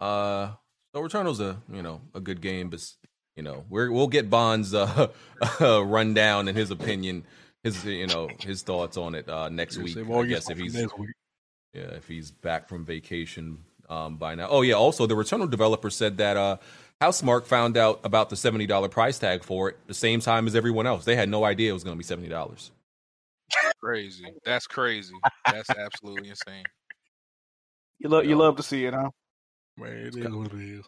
Uh, 0.00 0.52
so 0.94 1.00
Returnal's 1.00 1.40
a 1.40 1.62
you 1.72 1.82
know 1.82 2.00
a 2.14 2.20
good 2.20 2.40
game, 2.40 2.70
but 2.70 2.80
you 3.36 3.42
know, 3.42 3.64
we're 3.70 3.90
we'll 3.90 4.08
get 4.08 4.28
Bond's 4.28 4.74
uh, 4.74 5.08
uh, 5.60 5.84
rundown 5.84 6.48
and 6.48 6.56
his 6.56 6.70
opinion, 6.70 7.24
his 7.64 7.84
you 7.84 8.06
know 8.06 8.28
his 8.40 8.62
thoughts 8.62 8.96
on 8.96 9.14
it 9.14 9.28
uh, 9.28 9.48
next 9.48 9.76
Yeah, 9.76 9.82
week. 9.84 9.94
save 9.94 10.10
I 10.10 10.26
guess 10.26 10.50
if 10.50 10.58
he's 10.58 10.74
yeah 10.74 10.86
if 11.74 12.06
he's 12.08 12.30
back 12.30 12.68
from 12.68 12.84
vacation 12.84 13.58
um, 13.88 14.16
by 14.16 14.34
now. 14.34 14.48
Oh 14.50 14.62
yeah, 14.62 14.74
also 14.74 15.06
the 15.06 15.14
Returnal 15.14 15.50
developer 15.50 15.90
said 15.90 16.18
that 16.18 16.36
uh, 16.36 16.56
Housemarque 17.00 17.46
found 17.46 17.76
out 17.76 18.00
about 18.04 18.30
the 18.30 18.36
seventy 18.36 18.66
dollar 18.66 18.88
price 18.88 19.18
tag 19.18 19.42
for 19.44 19.70
it 19.70 19.76
the 19.86 19.94
same 19.94 20.20
time 20.20 20.46
as 20.46 20.54
everyone 20.54 20.86
else. 20.86 21.04
They 21.04 21.16
had 21.16 21.28
no 21.28 21.44
idea 21.44 21.70
it 21.70 21.74
was 21.74 21.84
going 21.84 21.96
to 21.96 21.98
be 21.98 22.04
seventy 22.04 22.28
dollars. 22.28 22.70
Crazy. 23.82 24.24
That's 24.44 24.66
crazy. 24.66 25.14
That's 25.46 25.68
absolutely 25.70 26.30
insane. 26.30 26.64
You 27.98 28.08
love 28.08 28.24
you 28.24 28.36
love 28.36 28.56
to 28.56 28.62
see 28.62 28.84
it, 28.86 28.94
huh? 28.94 29.10
Man, 29.76 29.92
it 29.92 30.16
is 30.16 30.28
what 30.34 30.52
it 30.52 30.60
is. 30.60 30.84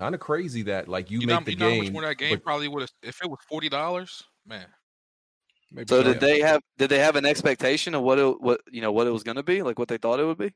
Kind 0.00 0.14
of 0.14 0.20
crazy 0.20 0.62
that 0.62 0.88
like 0.88 1.10
you, 1.10 1.20
You, 1.20 1.26
make 1.26 1.40
know, 1.40 1.44
the 1.44 1.52
you 1.52 1.56
know 1.58 1.64
how 1.66 1.70
game. 1.70 1.84
much 1.84 1.92
more 1.92 2.02
that 2.02 2.18
game 2.18 2.34
but- 2.34 2.44
probably 2.44 2.68
would 2.68 2.82
have 2.82 2.90
if 3.02 3.22
it 3.22 3.30
was 3.30 3.38
forty 3.48 3.68
dollars, 3.68 4.22
man. 4.46 4.66
Maybe 5.72 5.86
So 5.88 6.02
so. 6.02 6.12
did 6.12 6.20
they 6.20 6.40
have 6.40 6.60
did 6.78 6.90
they 6.90 6.98
have 6.98 7.16
an 7.16 7.26
expectation 7.26 7.94
of 7.94 8.02
what 8.02 8.18
it 8.18 8.40
what 8.40 8.60
you 8.70 8.80
know 8.80 8.92
what 8.92 9.06
it 9.06 9.10
was 9.10 9.22
going 9.24 9.36
to 9.36 9.42
be 9.42 9.62
like 9.62 9.78
what 9.78 9.88
they 9.88 9.98
thought 9.98 10.20
it 10.20 10.24
would 10.24 10.38
be? 10.38 10.52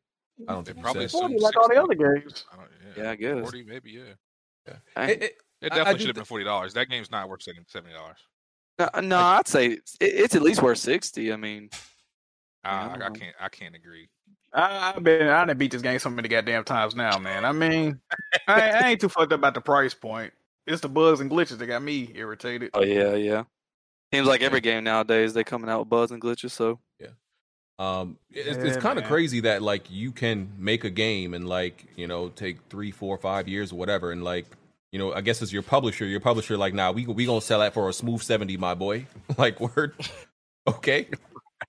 I 0.48 0.52
don't 0.54 0.64
think 0.64 0.78
he 0.78 0.82
probably 0.82 1.02
said. 1.08 1.10
Forty 1.18 1.34
assumed 1.34 1.42
like 1.42 1.56
all 1.56 1.68
the 1.68 1.82
other 1.82 1.94
games. 1.94 2.44
I 2.52 2.56
don't, 2.56 2.68
Yeah, 2.96 3.10
I 3.10 3.14
guess. 3.16 3.40
Forty, 3.42 3.62
maybe, 3.64 3.90
yeah. 3.90 4.74
Dang. 4.96 5.08
It- 5.10 5.22
it- 5.22 5.36
It 5.62 5.72
I- 5.72 5.74
I 5.74 5.78
definitely 5.78 5.98
should 6.00 6.08
have 6.08 6.16
been 6.16 6.24
forty 6.24 6.44
dollars. 6.44 6.72
That 6.72 6.88
game's 6.88 7.10
not 7.10 7.28
worth 7.28 7.42
seventy 7.42 7.92
dollars. 7.92 8.16
No, 8.78 8.88
no, 9.02 9.18
I'd 9.18 9.46
say 9.46 9.66
it's, 9.66 9.94
it's 10.00 10.34
at 10.34 10.40
least 10.40 10.62
worth 10.62 10.78
sixty. 10.78 11.32
I 11.34 11.36
mean, 11.36 11.68
I, 12.64 12.70
I 12.70 12.72
I, 12.72 12.88
don't 12.88 13.02
I 13.02 13.08
know. 13.08 13.14
can't. 13.14 13.36
I 13.38 13.48
can't 13.50 13.74
agree. 13.74 14.08
I, 14.54 14.94
I've 14.96 15.04
been 15.04 15.28
I 15.28 15.44
done 15.44 15.58
beat 15.58 15.70
this 15.72 15.82
game 15.82 15.98
so 15.98 16.08
many 16.08 16.28
goddamn 16.28 16.64
times 16.64 16.96
now, 16.96 17.18
man. 17.18 17.44
I 17.44 17.52
mean, 17.52 18.00
I, 18.48 18.60
ain't- 18.62 18.76
I 18.76 18.90
ain't 18.92 19.00
too 19.02 19.10
fucked 19.10 19.32
up 19.34 19.40
about 19.40 19.52
the 19.54 19.60
price 19.60 19.92
point. 19.92 20.32
It's 20.66 20.80
the 20.80 20.88
bugs 20.88 21.20
and 21.20 21.30
glitches 21.30 21.58
that 21.58 21.66
got 21.66 21.82
me 21.82 22.10
irritated. 22.14 22.70
oh 22.72 22.82
yeah, 22.82 23.14
yeah. 23.16 23.42
Seems 24.12 24.26
like 24.26 24.42
every 24.42 24.60
game 24.60 24.84
nowadays 24.84 25.34
they 25.34 25.44
coming 25.44 25.70
out 25.70 25.80
with 25.80 25.88
bugs 25.88 26.10
and 26.10 26.20
glitches. 26.20 26.50
So 26.50 26.80
yeah, 26.98 27.08
Um, 27.78 28.18
it's, 28.30 28.58
it's 28.58 28.76
kind 28.76 28.98
of 28.98 29.04
crazy 29.04 29.40
that 29.40 29.62
like 29.62 29.90
you 29.90 30.10
can 30.12 30.52
make 30.58 30.84
a 30.84 30.90
game 30.90 31.32
and 31.34 31.48
like 31.48 31.86
you 31.96 32.06
know 32.08 32.28
take 32.30 32.58
three, 32.68 32.90
four, 32.90 33.16
five 33.18 33.46
years 33.48 33.72
or 33.72 33.76
whatever, 33.76 34.10
and 34.10 34.24
like 34.24 34.46
you 34.92 34.98
know 34.98 35.12
I 35.12 35.20
guess 35.20 35.42
as 35.42 35.52
your 35.52 35.62
publisher, 35.62 36.06
your 36.06 36.20
publisher 36.20 36.56
like, 36.56 36.74
nah, 36.74 36.90
we 36.90 37.06
we 37.06 37.24
gonna 37.24 37.40
sell 37.40 37.60
that 37.60 37.72
for 37.72 37.88
a 37.88 37.92
smooth 37.92 38.20
seventy, 38.22 38.56
my 38.56 38.74
boy. 38.74 39.06
like 39.38 39.60
word, 39.60 39.94
okay. 40.66 41.08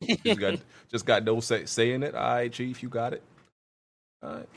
just 0.26 0.40
got 0.40 0.60
just 0.90 1.06
got 1.06 1.24
no 1.24 1.40
say, 1.42 1.66
say 1.66 1.92
in 1.92 2.02
it. 2.02 2.16
All 2.16 2.34
right, 2.34 2.52
chief, 2.52 2.82
you 2.82 2.90
got 2.90 3.14
it. 3.14 3.22
All 4.24 4.34
right, 4.34 4.50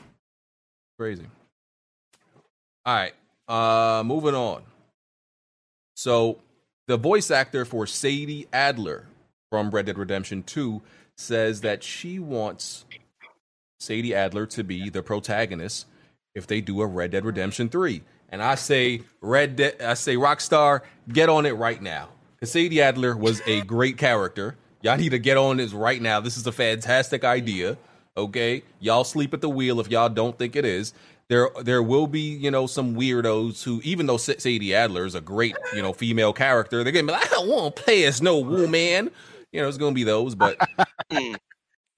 crazy. 0.97 1.25
All 2.85 2.95
right, 2.95 3.13
uh, 3.47 4.03
moving 4.03 4.33
on. 4.33 4.63
So 5.95 6.39
the 6.87 6.97
voice 6.97 7.31
actor 7.31 7.65
for 7.65 7.87
Sadie 7.87 8.47
Adler 8.53 9.07
from 9.49 9.71
Red 9.71 9.87
Dead 9.87 9.97
Redemption 9.97 10.43
2 10.43 10.81
says 11.17 11.61
that 11.61 11.83
she 11.83 12.19
wants 12.19 12.85
Sadie 13.79 14.13
Adler 14.13 14.45
to 14.47 14.63
be 14.63 14.89
the 14.89 15.01
protagonist 15.01 15.87
if 16.33 16.45
they 16.45 16.61
do 16.61 16.81
a 16.81 16.85
Red 16.85 17.11
Dead 17.11 17.25
Redemption 17.25 17.69
3. 17.69 18.01
And 18.29 18.41
I 18.41 18.55
say 18.55 19.01
Red 19.21 19.55
Dead 19.55 19.81
I 19.81 19.93
say 19.93 20.15
Rockstar, 20.15 20.81
get 21.07 21.29
on 21.29 21.45
it 21.45 21.55
right 21.55 21.81
now. 21.81 22.09
Cuz 22.39 22.51
Sadie 22.51 22.81
Adler 22.81 23.15
was 23.15 23.41
a 23.45 23.61
great 23.61 23.97
character. 23.97 24.55
Y'all 24.81 24.97
need 24.97 25.09
to 25.09 25.19
get 25.19 25.37
on 25.37 25.57
this 25.57 25.73
right 25.73 26.01
now. 26.01 26.19
This 26.19 26.37
is 26.37 26.45
a 26.45 26.51
fantastic 26.51 27.23
idea. 27.23 27.77
Okay? 28.17 28.63
Y'all 28.79 29.03
sleep 29.03 29.33
at 29.33 29.41
the 29.41 29.49
wheel 29.49 29.79
if 29.79 29.89
y'all 29.89 30.09
don't 30.09 30.37
think 30.37 30.55
it 30.55 30.65
is. 30.65 30.93
There 31.27 31.49
there 31.61 31.81
will 31.81 32.05
be, 32.05 32.19
you 32.19 32.51
know, 32.51 32.67
some 32.67 32.95
weirdos 32.95 33.63
who 33.63 33.81
even 33.83 34.05
though 34.05 34.17
Sa- 34.17 34.33
Sadie 34.37 34.75
Adler 34.75 35.05
is 35.05 35.15
a 35.15 35.21
great, 35.21 35.55
you 35.73 35.81
know, 35.81 35.91
female 35.91 36.33
character, 36.33 36.83
they're 36.83 36.93
going 36.93 37.07
to 37.07 37.13
be 37.13 37.17
like, 37.17 37.31
I 37.31 37.35
don't 37.35 37.49
want 37.49 37.75
to 37.75 37.83
play 37.83 38.05
as 38.05 38.21
no 38.21 38.39
woman. 38.39 39.09
You 39.51 39.61
know, 39.61 39.67
it's 39.67 39.77
going 39.77 39.93
to 39.93 39.95
be 39.95 40.03
those, 40.03 40.35
but 40.35 40.57
hmm. 41.11 41.33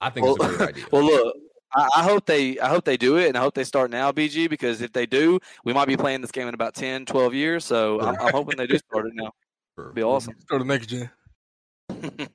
I 0.00 0.10
think 0.10 0.26
it's 0.26 0.44
a 0.44 0.48
great 0.48 0.68
idea. 0.70 0.86
well, 0.92 1.04
look, 1.04 1.36
I, 1.74 1.88
I 1.96 2.02
hope 2.04 2.24
they 2.24 2.58
I 2.58 2.68
hope 2.68 2.84
they 2.84 2.96
do 2.96 3.18
it, 3.18 3.28
and 3.28 3.36
I 3.36 3.40
hope 3.40 3.54
they 3.54 3.64
start 3.64 3.90
now, 3.90 4.12
BG, 4.12 4.48
because 4.48 4.80
if 4.80 4.92
they 4.92 5.04
do, 5.04 5.38
we 5.64 5.72
might 5.72 5.88
be 5.88 5.96
playing 5.96 6.22
this 6.22 6.30
game 6.30 6.48
in 6.48 6.54
about 6.54 6.74
10, 6.74 7.04
12 7.04 7.34
years. 7.34 7.64
So 7.64 8.00
I'm, 8.00 8.16
I'm 8.20 8.32
hoping 8.32 8.56
they 8.56 8.66
do 8.66 8.78
start 8.78 9.06
it 9.06 9.12
now. 9.14 9.30
It'd 9.78 9.94
be 9.94 10.02
awesome. 10.02 10.34
Start 10.40 10.60
the 10.60 10.64
next 10.64 10.86
gen. 10.86 12.28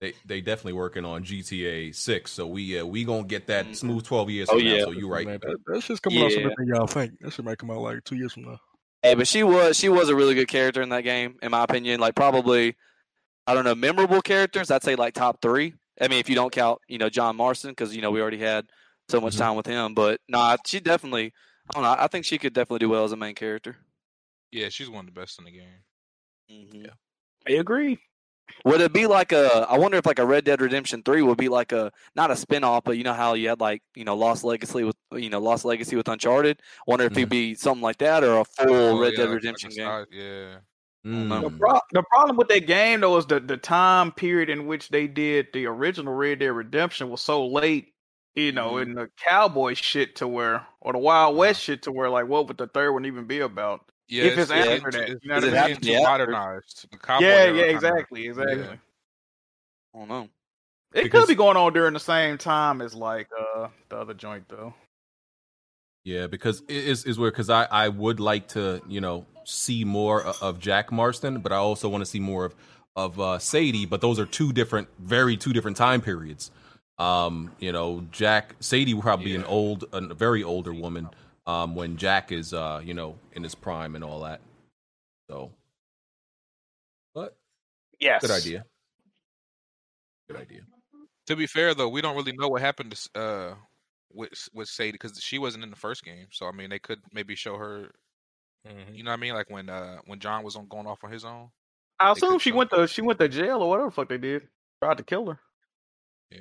They 0.00 0.14
they 0.24 0.40
definitely 0.40 0.72
working 0.72 1.04
on 1.04 1.24
GTA 1.24 1.94
Six, 1.94 2.30
so 2.32 2.46
we 2.46 2.78
uh, 2.80 2.86
we 2.86 3.04
gonna 3.04 3.24
get 3.24 3.46
that 3.48 3.76
smooth 3.76 4.04
twelve 4.04 4.30
years 4.30 4.48
Oh, 4.50 4.56
from 4.56 4.64
now. 4.64 4.78
So 4.80 4.90
you 4.92 5.08
right. 5.08 5.26
Man, 5.26 5.38
that, 5.42 5.58
that 5.66 5.82
shit's 5.82 6.00
coming 6.00 6.22
out 6.22 6.32
sooner 6.32 6.48
Yeah. 6.48 6.54
than 6.56 6.66
y'all 6.68 6.86
think. 6.86 7.18
That 7.20 7.32
shit 7.32 7.44
might 7.44 7.58
come 7.58 7.70
out 7.70 7.80
like 7.82 8.02
two 8.04 8.16
years 8.16 8.32
from 8.32 8.44
now. 8.44 8.58
Hey, 9.02 9.14
but 9.14 9.28
she 9.28 9.42
was 9.42 9.76
she 9.76 9.90
was 9.90 10.08
a 10.08 10.14
really 10.14 10.34
good 10.34 10.48
character 10.48 10.80
in 10.80 10.88
that 10.88 11.02
game, 11.02 11.36
in 11.42 11.50
my 11.50 11.64
opinion. 11.64 12.00
Like 12.00 12.14
probably, 12.14 12.76
I 13.46 13.52
don't 13.52 13.64
know, 13.64 13.74
memorable 13.74 14.22
characters. 14.22 14.70
I'd 14.70 14.82
say 14.82 14.96
like 14.96 15.12
top 15.12 15.42
three. 15.42 15.74
I 16.00 16.08
mean, 16.08 16.18
if 16.18 16.30
you 16.30 16.34
don't 16.34 16.50
count, 16.52 16.78
you 16.88 16.96
know, 16.96 17.10
John 17.10 17.36
Marston, 17.36 17.72
because 17.72 17.94
you 17.94 18.00
know 18.00 18.10
we 18.10 18.22
already 18.22 18.38
had 18.38 18.66
so 19.10 19.20
much 19.20 19.34
Mhm. 19.34 19.38
time 19.38 19.56
with 19.56 19.66
him. 19.66 19.92
But 19.92 20.20
nah, 20.28 20.56
she 20.64 20.80
definitely. 20.80 21.34
I 21.68 21.74
don't 21.74 21.82
know. 21.82 21.94
I 21.98 22.06
think 22.06 22.24
she 22.24 22.38
could 22.38 22.54
definitely 22.54 22.78
do 22.78 22.88
well 22.88 23.04
as 23.04 23.12
a 23.12 23.16
main 23.16 23.34
character. 23.34 23.76
Yeah, 24.50 24.70
she's 24.70 24.88
one 24.88 25.06
of 25.06 25.14
the 25.14 25.20
best 25.20 25.38
in 25.38 25.44
the 25.44 25.50
game. 25.52 25.84
Mm-hmm. 26.50 26.86
I 27.46 27.52
agree. 27.52 27.98
Would 28.64 28.80
it 28.80 28.92
be 28.92 29.06
like 29.06 29.32
a? 29.32 29.66
I 29.68 29.78
wonder 29.78 29.96
if 29.98 30.06
like 30.06 30.18
a 30.18 30.26
Red 30.26 30.44
Dead 30.44 30.60
Redemption 30.60 31.02
Three 31.02 31.22
would 31.22 31.38
be 31.38 31.48
like 31.48 31.72
a 31.72 31.90
not 32.14 32.30
a 32.30 32.36
spin-off, 32.36 32.84
but 32.84 32.98
you 32.98 33.04
know 33.04 33.14
how 33.14 33.34
you 33.34 33.48
had 33.48 33.60
like 33.60 33.82
you 33.94 34.04
know 34.04 34.16
Lost 34.16 34.44
Legacy 34.44 34.84
with 34.84 34.96
you 35.12 35.30
know 35.30 35.38
Lost 35.40 35.64
Legacy 35.64 35.96
with 35.96 36.08
Uncharted. 36.08 36.60
Wonder 36.86 37.06
if 37.06 37.12
it'd 37.16 37.28
be 37.28 37.54
something 37.54 37.82
like 37.82 37.98
that 37.98 38.22
or 38.24 38.40
a 38.40 38.44
full 38.44 38.74
Oh, 38.74 39.00
Red 39.00 39.12
yeah, 39.12 39.24
Dead 39.24 39.30
Redemption 39.30 39.70
like 39.70 39.76
a 39.76 39.80
game. 39.80 39.86
side- 39.86 40.06
yeah. 40.12 40.56
Mm. 41.06 41.40
The, 41.50 41.56
pro- 41.58 41.80
the 41.92 42.02
problem 42.10 42.36
with 42.36 42.48
that 42.48 42.66
game 42.66 43.00
though 43.00 43.16
is 43.16 43.24
the 43.24 43.40
the 43.40 43.56
time 43.56 44.12
period 44.12 44.50
in 44.50 44.66
which 44.66 44.90
they 44.90 45.06
did 45.06 45.46
the 45.54 45.64
original 45.66 46.12
Red 46.12 46.40
Dead 46.40 46.48
Redemption 46.52 47.08
was 47.08 47.22
so 47.22 47.46
late, 47.46 47.94
you 48.34 48.52
know, 48.52 48.72
Mm-hmm. 48.72 48.90
in 48.90 48.94
the 48.96 49.08
cowboy 49.16 49.72
shit 49.74 50.16
to 50.16 50.28
where 50.28 50.66
or 50.82 50.92
the 50.92 50.98
Wild 50.98 51.36
West 51.36 51.62
shit 51.62 51.82
to 51.84 51.92
where 51.92 52.10
like 52.10 52.26
what 52.28 52.48
would 52.48 52.58
the 52.58 52.66
third 52.66 52.92
one 52.92 53.06
even 53.06 53.24
be 53.24 53.40
about? 53.40 53.80
Yeah, 54.10 54.24
if 54.24 54.38
it's, 54.38 54.50
it's- 54.50 54.66
yeah, 54.66 54.72
after 54.74 54.88
it's- 54.88 54.94
that, 54.94 55.02
it's- 55.10 55.18
you 55.22 55.28
know 55.28 55.34
what 55.36 55.44
I 55.44 55.46
mean? 55.46 55.54
getting 55.76 55.80
too 55.96 56.02
modernized. 56.02 56.86
Yeah, 57.20 57.44
yeah, 57.50 57.62
exactly, 57.64 58.26
exactly. 58.26 58.56
yeah. 58.58 58.74
I 59.94 59.98
don't 59.98 60.08
know. 60.08 60.28
It 60.92 61.04
Because- 61.04 61.22
could 61.22 61.28
be 61.28 61.34
going 61.36 61.56
on 61.56 61.72
during 61.72 61.94
the 61.94 62.00
same 62.00 62.36
time 62.38 62.82
as 62.82 62.94
like 62.94 63.28
uh 63.38 63.68
the 63.88 63.96
other 63.96 64.14
joint 64.14 64.48
though. 64.48 64.74
Yeah, 66.04 66.26
because 66.26 66.62
it 66.62 66.76
is 66.84 67.04
is 67.04 67.18
where 67.18 67.30
because 67.30 67.50
I 67.50 67.64
I 67.64 67.88
would 67.88 68.18
like 68.20 68.48
to 68.48 68.82
you 68.88 69.00
know 69.00 69.26
see 69.44 69.84
more 69.84 70.24
of 70.40 70.58
Jack 70.58 70.90
Marston, 70.90 71.40
but 71.40 71.52
I 71.52 71.56
also 71.56 71.88
want 71.88 72.02
to 72.02 72.06
see 72.06 72.20
more 72.20 72.44
of 72.44 72.54
of 72.96 73.20
uh, 73.20 73.38
Sadie. 73.38 73.86
But 73.86 74.00
those 74.00 74.18
are 74.18 74.26
two 74.26 74.52
different, 74.52 74.88
very 74.98 75.36
two 75.36 75.52
different 75.52 75.76
time 75.76 76.00
periods. 76.00 76.50
Um, 76.98 77.52
you 77.60 77.70
know, 77.70 78.04
Jack 78.10 78.56
Sadie 78.60 78.94
will 78.94 79.02
probably 79.02 79.26
be 79.26 79.36
an 79.36 79.44
old, 79.44 79.84
a 79.92 80.00
very 80.12 80.42
older 80.42 80.74
woman. 80.74 81.08
Um, 81.50 81.74
when 81.74 81.96
Jack 81.96 82.30
is 82.32 82.52
uh 82.54 82.80
you 82.84 82.94
know 82.94 83.18
in 83.32 83.42
his 83.42 83.54
prime 83.54 83.94
and 83.96 84.04
all 84.04 84.20
that. 84.20 84.40
So, 85.28 85.50
but 87.14 87.36
Yes. 87.98 88.22
good 88.22 88.30
idea. 88.30 88.64
Good 90.28 90.40
idea. 90.40 90.60
To 91.26 91.36
be 91.36 91.46
fair, 91.46 91.74
though, 91.74 91.88
we 91.88 92.00
don't 92.00 92.16
really 92.16 92.32
know 92.32 92.48
what 92.48 92.60
happened 92.62 92.92
to 92.92 93.20
uh 93.20 93.54
with 94.12 94.48
with 94.52 94.68
Sadie 94.68 94.92
because 94.92 95.18
she 95.20 95.38
wasn't 95.38 95.64
in 95.64 95.70
the 95.70 95.76
first 95.76 96.04
game. 96.04 96.26
So 96.32 96.46
I 96.46 96.52
mean, 96.52 96.70
they 96.70 96.78
could 96.78 97.00
maybe 97.12 97.34
show 97.34 97.56
her. 97.56 97.90
You 98.92 99.02
know 99.04 99.10
what 99.10 99.18
I 99.18 99.20
mean? 99.20 99.34
Like 99.34 99.50
when 99.50 99.68
uh 99.68 99.98
when 100.06 100.18
John 100.20 100.42
was 100.44 100.56
on 100.56 100.66
going 100.68 100.86
off 100.86 101.02
on 101.04 101.10
his 101.12 101.24
own. 101.24 101.48
I 101.98 102.12
assume 102.12 102.38
she 102.38 102.50
show- 102.50 102.56
went 102.56 102.70
to 102.70 102.86
she 102.86 103.02
went 103.02 103.18
to 103.20 103.28
jail 103.28 103.62
or 103.62 103.70
whatever 103.70 103.88
the 103.88 103.94
fuck 103.94 104.08
they 104.08 104.18
did. 104.18 104.48
Tried 104.82 104.98
to 104.98 105.04
kill 105.04 105.26
her. 105.26 105.38
Yeah. 106.30 106.38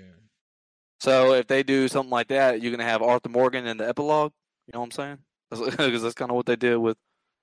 So 0.99 1.33
if 1.33 1.47
they 1.47 1.63
do 1.63 1.87
something 1.87 2.09
like 2.11 2.27
that, 2.27 2.61
you're 2.61 2.71
gonna 2.71 2.83
have 2.89 3.01
Arthur 3.01 3.29
Morgan 3.29 3.65
in 3.67 3.77
the 3.77 3.87
epilogue. 3.87 4.33
You 4.69 4.77
know 4.77 4.81
what 4.81 4.85
I'm 4.85 4.91
saying? 4.91 5.17
Because 5.49 6.03
that's 6.03 6.13
kind 6.15 6.29
of 6.29 6.35
what 6.35 6.45
they 6.45 6.55
did 6.55 6.77
with 6.77 6.95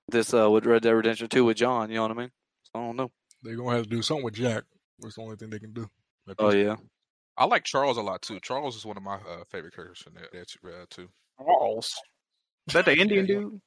this 0.09 0.33
uh 0.33 0.49
with 0.49 0.64
Red 0.64 0.83
Dead 0.83 0.93
Redemption 0.93 1.29
2 1.29 1.45
with 1.45 1.57
John. 1.57 1.91
You 1.91 1.97
know 1.97 2.03
what 2.03 2.12
I 2.12 2.14
mean? 2.14 2.31
So 2.62 2.70
I 2.77 2.87
don't 2.87 2.95
know. 2.97 3.11
They're 3.43 3.57
gonna 3.57 3.74
have 3.74 3.85
to 3.85 3.91
do 3.91 4.01
something 4.01 4.24
with 4.24 4.35
Jack. 4.35 4.62
That's 5.01 5.16
the 5.16 5.22
only 5.22 5.35
thing 5.35 5.51
they 5.51 5.59
can 5.59 5.72
do. 5.72 5.91
At 6.29 6.37
Oh 6.39 6.53
this 6.53 6.64
yeah. 6.64 6.77
I 7.37 7.45
like 7.47 7.64
Charles 7.64 7.97
a 7.97 8.03
lot 8.03 8.22
too. 8.22 8.39
Charles 8.39 8.77
is 8.77 8.87
one 8.87 8.97
of 8.97 9.03
my 9.03 9.16
uh, 9.16 9.43
favorite 9.51 9.74
characters 9.74 10.05
in 10.07 10.14
that, 10.14 10.31
there 10.33 10.45
too, 10.45 10.68
uh, 10.68 10.87
too. 10.89 11.09
Charles. 11.39 11.93
Is 12.68 12.74
that 12.74 12.85
the 12.85 12.97
Indian 12.97 13.27
Yeah, 13.27 13.35
dude? 13.35 13.61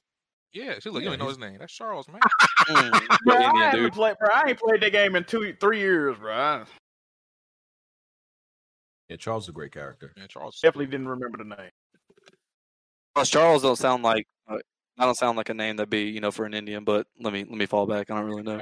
Yeah, 0.54 0.80
see, 0.80 0.90
look, 0.90 1.04
you 1.04 1.10
Yeah, 1.10 1.18
don't 1.18 1.20
know 1.20 1.28
his 1.28 1.38
name. 1.38 1.58
That's 1.60 1.74
Charles, 1.74 2.08
man. 2.08 2.22
Bro, 3.26 3.36
I, 3.38 3.46
Indian 3.46 3.72
dude. 3.72 3.94
played, 3.94 4.16
bro, 4.20 4.30
I 4.34 4.50
ain't 4.50 4.60
played 4.60 4.82
that 4.82 4.92
game 4.92 5.16
in 5.16 5.24
two, 5.26 5.54
three 5.60 5.80
years, 5.80 6.18
bro. 6.18 6.64
Yeah, 9.10 9.16
Charles 9.18 9.46
is 9.46 9.50
a 9.50 9.54
great 9.54 9.72
character. 9.72 10.14
Yeah, 10.16 10.28
Charles. 10.28 10.60
definitely 10.62 10.86
didn't 10.88 11.08
remember 11.08 11.38
the 11.40 11.56
name. 11.56 11.72
Plus 13.20 13.30
Charles 13.30 13.62
don't 13.64 13.76
sound 13.76 14.02
like 14.02 14.26
uh, 14.50 14.56
I 14.98 15.04
don't 15.04 15.18
sound 15.18 15.36
like 15.36 15.50
a 15.50 15.54
name 15.54 15.76
that'd 15.76 15.90
be 15.90 16.04
you 16.04 16.22
know 16.22 16.32
for 16.32 16.46
an 16.46 16.54
Indian. 16.54 16.86
But 16.86 17.06
let 17.20 17.34
me 17.34 17.44
let 17.44 17.58
me 17.58 17.66
fall 17.66 17.86
back. 17.86 18.10
I 18.10 18.16
don't 18.16 18.24
really 18.26 18.44
know. 18.44 18.62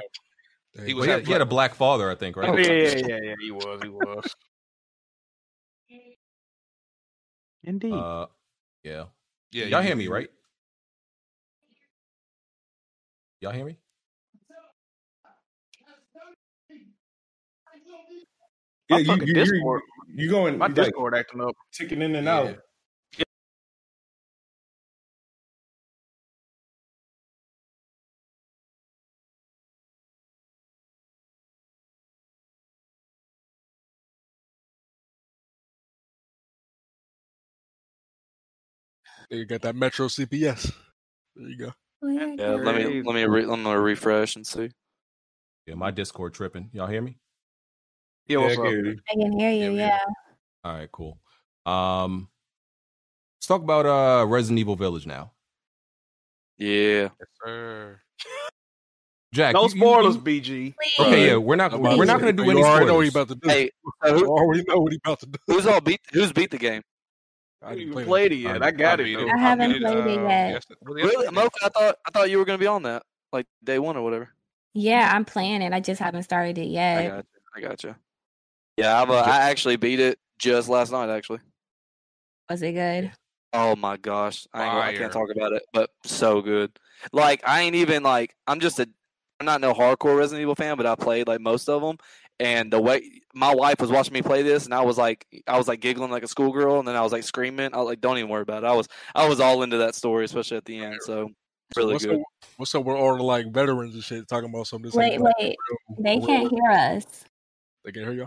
He 0.84 0.94
was 0.94 1.04
he, 1.06 1.12
had, 1.12 1.24
he 1.24 1.30
had 1.32 1.40
a 1.40 1.46
black. 1.46 1.70
black 1.70 1.74
father, 1.76 2.10
I 2.10 2.16
think, 2.16 2.36
right? 2.36 2.48
Oh, 2.50 2.56
yeah, 2.56 2.72
yeah, 2.72 2.94
yeah, 3.06 3.18
yeah. 3.22 3.34
He 3.40 3.52
was, 3.52 3.80
he 3.84 3.88
was. 3.88 4.34
Indeed. 7.62 7.92
Uh, 7.92 8.26
yeah. 8.82 9.04
Yeah, 9.52 9.66
Y'all 9.66 9.80
you- 9.80 9.86
hear 9.86 9.96
me, 9.96 10.08
right? 10.08 10.28
Y'all 13.40 13.52
hear 13.52 13.64
me? 13.64 13.78
Yeah, 18.88 18.96
My 18.96 18.98
you, 18.98 19.04
fucking 19.04 19.28
you, 19.28 19.34
you, 19.34 19.34
Discord- 19.34 19.82
you 20.16 20.30
going 20.30 20.58
My 20.58 20.66
like 20.66 20.74
Discord 20.74 21.14
acting 21.14 21.42
up. 21.42 21.54
ticking 21.72 22.02
in 22.02 22.16
and 22.16 22.26
Yeah. 22.26 22.34
out. 22.34 22.58
You 39.30 39.44
got 39.44 39.62
that 39.62 39.76
Metro 39.76 40.06
CPS. 40.08 40.72
There 41.36 41.48
you 41.48 41.56
go. 41.56 41.72
Yeah, 42.02 42.50
let 42.54 42.74
me 42.76 43.02
let 43.02 43.14
me 43.14 43.24
re- 43.24 43.44
let 43.44 43.58
me 43.58 43.70
refresh 43.72 44.36
and 44.36 44.46
see. 44.46 44.70
Yeah, 45.66 45.74
my 45.74 45.90
Discord 45.90 46.32
tripping. 46.34 46.70
Y'all 46.72 46.86
hear 46.86 47.02
me? 47.02 47.18
Yeah, 48.26 48.38
what's 48.38 48.56
I 48.56 48.60
up? 48.60 48.64
can 48.66 48.72
hear 48.74 48.84
you. 48.86 48.98
I 49.10 49.14
can 49.20 49.32
hear 49.38 49.50
you. 49.50 49.76
Yeah. 49.76 49.98
All 50.64 50.74
right, 50.74 50.90
cool. 50.92 51.18
Um, 51.66 52.28
let's 53.38 53.46
talk 53.46 53.62
about 53.62 53.84
uh 53.86 54.26
Resident 54.26 54.60
Evil 54.60 54.76
Village 54.76 55.06
now. 55.06 55.32
Yeah. 56.56 57.02
Yes, 57.02 57.28
sir. 57.44 58.00
Jack, 59.34 59.52
No 59.54 59.60
you- 59.62 59.64
you- 59.66 59.70
spoilers, 59.80 60.14
you- 60.14 60.20
BG. 60.22 60.74
Okay, 61.00 61.26
yeah, 61.28 61.36
we're 61.36 61.56
not 61.56 61.78
we're 61.78 62.04
not 62.06 62.20
say, 62.20 62.22
going 62.22 62.36
to 62.36 62.42
do 62.42 62.44
you 62.44 62.50
any 62.52 62.62
already 62.62 62.86
know 62.86 62.94
what 62.94 63.02
he 63.04 63.08
about 63.10 63.28
to 63.28 63.34
do. 63.34 63.48
Hey, 63.48 63.70
so 64.04 64.08
You 64.16 64.24
who, 64.24 64.26
already 64.26 64.64
know 64.66 64.78
what 64.78 64.92
he 64.92 64.98
about 65.04 65.20
to 65.20 65.26
do. 65.26 65.38
who's 65.46 65.66
all 65.66 65.80
beat? 65.82 66.00
Who's 66.12 66.32
beat 66.32 66.50
the 66.50 66.58
game? 66.58 66.82
I 67.62 67.72
You 67.72 67.78
didn't 67.78 67.92
play 67.92 68.04
played 68.04 68.32
it 68.32 68.36
yet. 68.36 68.62
I- 68.62 68.66
I 68.66 68.70
got 68.70 69.00
I 69.00 69.02
it. 69.02 69.06
beat 69.06 69.16
though. 69.16 69.28
I 69.30 69.36
haven't 69.38 69.72
beat 69.72 69.82
played 69.82 69.96
it 69.96 70.18
uh, 70.18 70.28
yet. 70.28 70.50
yes- 70.50 70.66
well, 70.80 70.94
Really, 70.94 71.12
yesterday. 71.12 71.30
Mocha? 71.34 71.58
I 71.64 71.68
thought 71.68 71.98
I 72.06 72.10
thought 72.10 72.30
you 72.30 72.38
were 72.38 72.44
gonna 72.44 72.58
be 72.58 72.66
on 72.66 72.82
that 72.84 73.02
like 73.32 73.46
day 73.64 73.78
one 73.78 73.96
or 73.96 74.02
whatever. 74.02 74.30
Yeah, 74.74 75.10
I'm 75.12 75.24
playing 75.24 75.62
it. 75.62 75.72
I 75.72 75.80
just 75.80 76.00
haven't 76.00 76.22
started 76.22 76.56
it 76.58 76.62
I 76.62 76.64
yet. 76.66 77.08
got 77.08 77.16
you. 77.16 77.24
I 77.56 77.60
got 77.68 77.84
you. 77.84 77.94
Yeah, 78.76 79.02
I've, 79.02 79.10
uh, 79.10 79.14
I 79.26 79.50
actually 79.50 79.76
beat 79.76 79.98
it 79.98 80.18
just 80.38 80.68
last 80.68 80.92
night. 80.92 81.08
Actually. 81.10 81.40
Was 82.48 82.62
it 82.62 82.72
good? 82.72 83.10
Oh 83.52 83.74
my 83.76 83.96
gosh, 83.96 84.46
I, 84.52 84.64
ain't 84.64 84.74
I 84.74 84.96
can't 84.96 85.12
talk 85.12 85.30
about 85.34 85.52
it, 85.52 85.62
but 85.72 85.90
so 86.04 86.40
good. 86.42 86.70
Like 87.12 87.42
I 87.48 87.62
ain't 87.62 87.74
even 87.74 88.02
like 88.02 88.34
I'm 88.46 88.60
just 88.60 88.78
a 88.78 88.88
I'm 89.40 89.46
not 89.46 89.60
no 89.60 89.72
hardcore 89.74 90.16
Resident 90.16 90.42
Evil 90.42 90.54
fan, 90.54 90.76
but 90.76 90.86
I 90.86 90.94
played 90.94 91.26
like 91.28 91.40
most 91.40 91.68
of 91.68 91.80
them. 91.82 91.96
And 92.40 92.72
the 92.72 92.80
way 92.80 93.20
my 93.34 93.52
wife 93.54 93.80
was 93.80 93.90
watching 93.90 94.12
me 94.14 94.22
play 94.22 94.42
this, 94.42 94.64
and 94.64 94.72
I 94.72 94.82
was 94.82 94.96
like, 94.96 95.26
I 95.48 95.58
was 95.58 95.66
like 95.66 95.80
giggling 95.80 96.10
like 96.10 96.22
a 96.22 96.28
schoolgirl, 96.28 96.78
and 96.78 96.86
then 96.86 96.94
I 96.94 97.02
was 97.02 97.10
like 97.12 97.24
screaming. 97.24 97.70
I 97.74 97.78
was 97.78 97.86
like, 97.88 98.00
"Don't 98.00 98.16
even 98.18 98.30
worry 98.30 98.42
about 98.42 98.62
it." 98.62 98.66
I 98.66 98.72
was, 98.74 98.86
I 99.14 99.28
was 99.28 99.40
all 99.40 99.62
into 99.64 99.78
that 99.78 99.94
story, 99.96 100.24
especially 100.24 100.56
at 100.56 100.64
the 100.64 100.78
end. 100.78 100.96
So 101.00 101.30
So 101.74 101.80
really 101.80 101.94
what's 101.94 102.04
good. 102.06 102.14
Up, 102.20 102.22
what's 102.56 102.74
up 102.76 102.84
with 102.84 102.96
all 102.96 103.16
the 103.16 103.24
like 103.24 103.52
veterans 103.52 103.94
and 103.94 104.04
shit 104.04 104.28
talking 104.28 104.50
about 104.50 104.68
some 104.68 104.76
of 104.78 104.82
this? 104.84 104.94
Wait, 104.94 105.20
like 105.20 105.34
wait. 105.38 105.56
real- 105.68 105.96
They 105.98 106.16
real- 106.18 106.26
can't 106.26 106.50
hear 106.50 106.70
us. 106.70 107.24
They 107.84 107.90
can't 107.92 108.06
hear 108.06 108.14
you. 108.14 108.26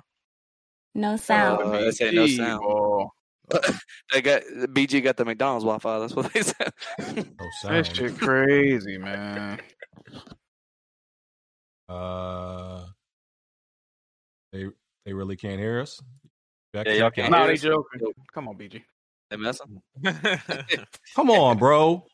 No 0.94 1.16
sound. 1.16 1.62
Uh, 1.64 1.80
they 1.80 1.92
say 1.92 2.12
no 2.12 2.28
sound. 2.28 2.62
boy. 2.62 3.06
They 4.14 4.22
got 4.22 4.44
BG 4.44 5.02
got 5.04 5.16
the 5.18 5.24
McDonald's 5.26 5.64
Wi-Fi. 5.66 6.00
That's 6.00 6.14
what 6.16 6.32
they 6.34 6.42
said. 6.42 6.74
No 7.00 7.06
sound. 7.06 7.26
That 7.76 7.86
sound. 7.86 7.96
shit 7.96 8.18
crazy, 8.18 8.98
man. 8.98 9.60
Uh, 11.90 12.86
they 14.52 14.66
they 15.06 15.14
really 15.14 15.36
can't 15.36 15.60
hear 15.60 15.80
us. 15.80 16.00
Jack, 16.74 16.88
Yeah, 16.88 16.94
y'all 16.94 17.12
can't 17.12 17.32
No, 17.32 17.40
hear 17.40 17.48
they 17.48 17.54
us. 17.54 17.62
joking. 17.62 18.14
Come 18.34 18.48
on, 18.48 18.58
BG. 18.58 18.84
They 19.30 19.38
messing. 19.38 19.82
Come 21.16 21.32
on, 21.32 21.58
bro. 21.58 22.06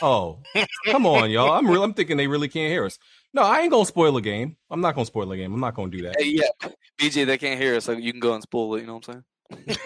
Oh, 0.00 0.42
come 0.86 1.06
on, 1.06 1.30
y'all. 1.30 1.52
I'm 1.52 1.68
real. 1.68 1.84
I'm 1.84 1.94
thinking 1.94 2.16
they 2.16 2.26
really 2.26 2.48
can't 2.48 2.70
hear 2.70 2.84
us. 2.84 2.98
No, 3.34 3.42
I 3.42 3.60
ain't 3.60 3.70
gonna 3.70 3.84
spoil 3.84 4.16
a 4.16 4.22
game. 4.22 4.56
I'm 4.70 4.80
not 4.80 4.94
gonna 4.94 5.04
spoil 5.04 5.30
a 5.30 5.36
game. 5.36 5.52
I'm 5.52 5.60
not 5.60 5.74
gonna 5.74 5.90
do 5.90 6.02
that. 6.02 6.16
Hey, 6.18 6.28
yeah, 6.28 6.70
BG, 6.98 7.26
they 7.26 7.38
can't 7.38 7.60
hear 7.60 7.76
us, 7.76 7.84
so 7.84 7.92
you 7.92 8.10
can 8.12 8.20
go 8.20 8.34
and 8.34 8.42
spoil 8.42 8.74
it. 8.74 8.80
You 8.80 8.86
know 8.86 8.94
what 8.94 9.08
I'm 9.08 9.14
saying? 9.14 9.24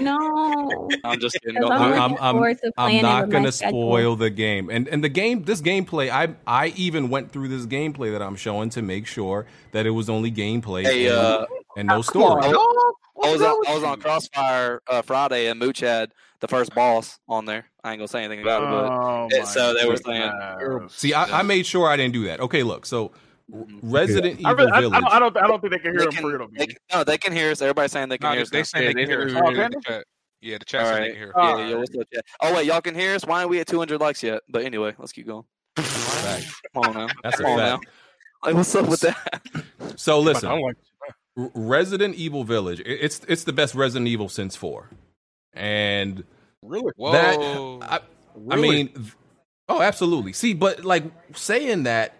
No. 0.00 0.88
I'm 1.04 1.18
just 1.20 1.38
kidding. 1.42 1.60
'Cause 1.60 1.68
Don't 1.70 1.72
I'm 1.72 1.90
do 1.90 1.96
it. 1.96 2.00
looking 2.00 2.16
forward 2.18 2.58
to 2.62 2.72
I'm 2.78 3.02
not 3.02 3.28
gonna 3.30 3.52
spoil 3.52 4.16
the 4.16 4.30
game. 4.30 4.70
And 4.70 4.88
and 4.88 5.02
the 5.02 5.08
game, 5.08 5.44
this 5.44 5.60
gameplay, 5.60 6.10
I 6.10 6.34
I 6.46 6.68
even 6.76 7.08
went 7.08 7.32
through 7.32 7.48
this 7.48 7.66
gameplay 7.66 8.12
that 8.12 8.22
I'm 8.22 8.36
showing 8.36 8.70
to 8.70 8.82
make 8.82 9.06
sure 9.06 9.46
that 9.72 9.86
it 9.86 9.90
was 9.90 10.08
only 10.10 10.30
gameplay 10.32 10.84
Hey, 10.84 11.06
and, 11.06 11.16
uh, 11.16 11.46
and 11.76 11.88
no 11.88 11.94
Come 11.94 12.02
story. 12.02 12.42
on. 12.44 12.94
I 13.24 13.32
was 13.32 13.42
on, 13.42 13.64
I 13.68 13.74
was 13.74 13.82
on? 13.82 14.00
Crossfire 14.00 14.82
uh, 14.88 15.02
Friday, 15.02 15.46
and 15.48 15.58
Mooch 15.58 15.80
had 15.80 16.12
the 16.40 16.48
first 16.48 16.74
boss 16.74 17.18
on 17.28 17.44
there. 17.46 17.66
I 17.82 17.92
ain't 17.92 17.98
gonna 17.98 18.08
say 18.08 18.22
anything 18.24 18.42
about 18.42 18.62
it, 18.62 18.66
but 18.66 18.92
Oh, 18.92 19.28
it- 19.30 19.46
so 19.46 19.74
they 19.74 19.86
were 19.88 19.96
saying- 19.96 20.88
See, 20.90 21.14
I, 21.14 21.40
I 21.40 21.42
made 21.42 21.66
sure 21.66 21.88
I 21.88 21.96
didn't 21.96 22.12
do 22.12 22.24
that. 22.26 22.40
Okay, 22.40 22.62
look, 22.62 22.84
so 22.86 23.12
Mm-hmm. 23.52 23.90
Resident 23.90 24.38
I, 24.44 24.50
Evil 24.50 24.56
really, 24.56 24.72
I, 24.72 24.76
I, 24.76 24.80
Village. 24.80 25.00
don't, 25.00 25.12
I 25.12 25.18
don't. 25.18 25.36
I 25.36 25.46
don't 25.46 25.60
think 25.60 25.72
they 25.72 25.78
can 25.78 25.92
hear 25.92 26.00
they 26.00 26.06
him 26.06 26.12
can, 26.12 26.22
for 26.22 26.38
real. 26.38 26.48
they 26.52 26.66
can- 26.66 26.76
no, 26.92 27.04
they 27.04 27.18
can 27.18 27.32
hear 27.32 27.50
us. 27.52 27.62
Everybody's 27.62 27.92
saying 27.92 28.08
they 28.08 28.18
can 28.18 28.28
Nah, 28.28 28.32
hear 28.34 28.42
us. 28.42 28.50
they 28.50 28.58
now. 28.58 28.62
saying 28.64 28.84
Yeah, 28.84 28.88
they 28.92 28.94
can 28.94 29.08
hear 29.08 29.22
us. 29.26 29.32
hear. 29.32 29.44
Oh, 29.44 29.50
Yeah, 29.50 29.68
the 29.68 29.74
they? 29.74 29.92
chat. 29.92 30.04
Yeah, 30.40 30.58
the 30.58 30.64
chat 30.64 30.80
All 30.84 30.92
they 30.92 30.98
right. 31.00 31.10
can 31.10 31.16
hear. 31.16 31.28
us. 31.28 31.34
Oh, 31.36 31.58
Yeah, 31.58 31.68
yeah, 31.68 31.74
what's 31.76 31.96
up, 31.96 32.06
chat? 32.12 32.24
Oh 32.42 32.54
wait, 32.54 32.66
y'all 32.66 32.80
can 32.80 32.94
hear 32.94 33.14
us. 33.14 33.24
Why 33.24 33.38
aren't 33.38 33.50
we 33.50 33.60
at 33.60 33.66
200 33.68 34.00
likes 34.00 34.22
yet? 34.22 34.42
But 34.48 34.64
anyway, 34.64 34.94
let's 34.98 35.12
keep 35.12 35.26
going. 35.26 35.44
Come 35.76 35.84
on 36.74 36.94
now. 36.94 37.08
That's 37.22 37.38
a 37.40 37.44
Come 37.44 37.52
on 37.52 37.58
now. 37.58 37.80
Like, 38.44 38.54
what's 38.54 38.74
up 38.74 38.88
with 38.88 39.00
that? 39.00 39.42
So 39.96 40.20
listen, 40.20 40.50
like. 40.50 40.76
Resident 41.36 42.14
Evil 42.16 42.44
Village. 42.44 42.82
It's 42.84 43.20
it's 43.28 43.44
the 43.44 43.52
best 43.52 43.74
Resident 43.74 44.08
Evil 44.08 44.28
since 44.28 44.56
four, 44.56 44.90
and 45.54 46.24
Really? 46.62 46.92
Whoa. 46.96 47.78
that 47.78 47.82
I, 47.88 48.00
I 48.50 48.56
mean, 48.56 48.90
oh, 49.68 49.80
absolutely. 49.80 50.32
See, 50.32 50.52
but 50.52 50.84
like 50.84 51.04
saying 51.34 51.84
that, 51.84 52.14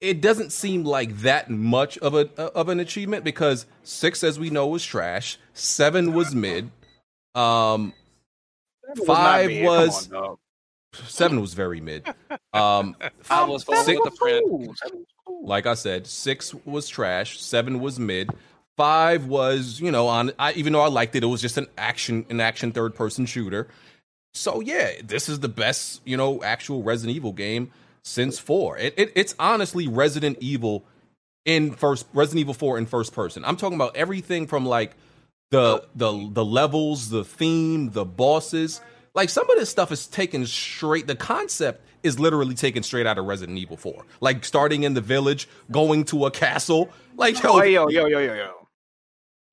it 0.00 0.20
doesn't 0.20 0.52
seem 0.52 0.84
like 0.84 1.18
that 1.18 1.50
much 1.50 1.96
of 1.98 2.14
a 2.14 2.28
of 2.40 2.68
an 2.68 2.80
achievement 2.80 3.24
because 3.24 3.66
six, 3.82 4.22
as 4.22 4.38
we 4.38 4.50
know, 4.50 4.66
was 4.66 4.84
trash. 4.84 5.38
Seven 5.54 6.12
was 6.12 6.34
mid. 6.34 6.70
Um, 7.34 7.92
was 8.96 9.06
five 9.06 9.48
mid. 9.48 9.64
Come 9.64 9.66
was 9.66 10.12
on, 10.12 10.36
seven 10.92 11.40
was 11.40 11.54
very 11.54 11.80
mid. 11.80 12.06
Um, 12.52 12.96
I 13.30 13.44
was 13.44 13.64
six, 13.64 14.00
with 14.00 14.12
the 14.12 14.16
friend. 14.16 14.44
Cool. 14.48 14.74
Seven 14.76 14.98
was 14.98 15.06
cool. 15.26 15.46
like 15.46 15.66
I 15.66 15.74
said, 15.74 16.06
six 16.06 16.54
was 16.66 16.88
trash. 16.88 17.40
Seven 17.40 17.80
was 17.80 17.98
mid. 17.98 18.30
Five 18.76 19.24
was, 19.24 19.80
you 19.80 19.90
know, 19.90 20.08
on. 20.08 20.32
I, 20.38 20.52
even 20.52 20.74
though 20.74 20.82
I 20.82 20.88
liked 20.88 21.16
it, 21.16 21.22
it 21.22 21.26
was 21.26 21.40
just 21.40 21.56
an 21.56 21.66
action, 21.78 22.26
an 22.28 22.40
action 22.40 22.72
third 22.72 22.94
person 22.94 23.24
shooter. 23.24 23.68
So 24.34 24.60
yeah, 24.60 24.90
this 25.02 25.30
is 25.30 25.40
the 25.40 25.48
best, 25.48 26.02
you 26.04 26.18
know, 26.18 26.42
actual 26.42 26.82
Resident 26.82 27.16
Evil 27.16 27.32
game 27.32 27.72
since 28.06 28.38
four. 28.38 28.78
It, 28.78 28.94
it 28.96 29.12
it's 29.16 29.34
honestly 29.38 29.88
Resident 29.88 30.38
Evil 30.40 30.84
in 31.44 31.72
first 31.72 32.06
Resident 32.14 32.40
Evil 32.40 32.54
four 32.54 32.78
in 32.78 32.86
first 32.86 33.12
person. 33.12 33.44
I'm 33.44 33.56
talking 33.56 33.74
about 33.74 33.96
everything 33.96 34.46
from 34.46 34.64
like 34.64 34.96
the 35.50 35.84
the 35.94 36.30
the 36.32 36.44
levels, 36.44 37.10
the 37.10 37.24
theme, 37.24 37.90
the 37.90 38.04
bosses. 38.04 38.80
Like 39.14 39.28
some 39.28 39.48
of 39.50 39.56
this 39.58 39.70
stuff 39.70 39.90
is 39.90 40.06
taken 40.06 40.46
straight. 40.46 41.06
The 41.06 41.16
concept 41.16 41.82
is 42.02 42.20
literally 42.20 42.54
taken 42.54 42.82
straight 42.82 43.06
out 43.06 43.18
of 43.18 43.24
Resident 43.24 43.58
Evil 43.58 43.76
four. 43.76 44.04
Like 44.20 44.44
starting 44.44 44.84
in 44.84 44.94
the 44.94 45.00
village, 45.00 45.48
going 45.70 46.04
to 46.06 46.26
a 46.26 46.30
castle. 46.30 46.90
Like 47.16 47.42
yo, 47.42 47.58
Oh, 47.58 47.62
yo, 47.62 47.88
yo, 47.88 48.06
yo, 48.06 48.18
yo, 48.20 48.34
yo. 48.34 48.54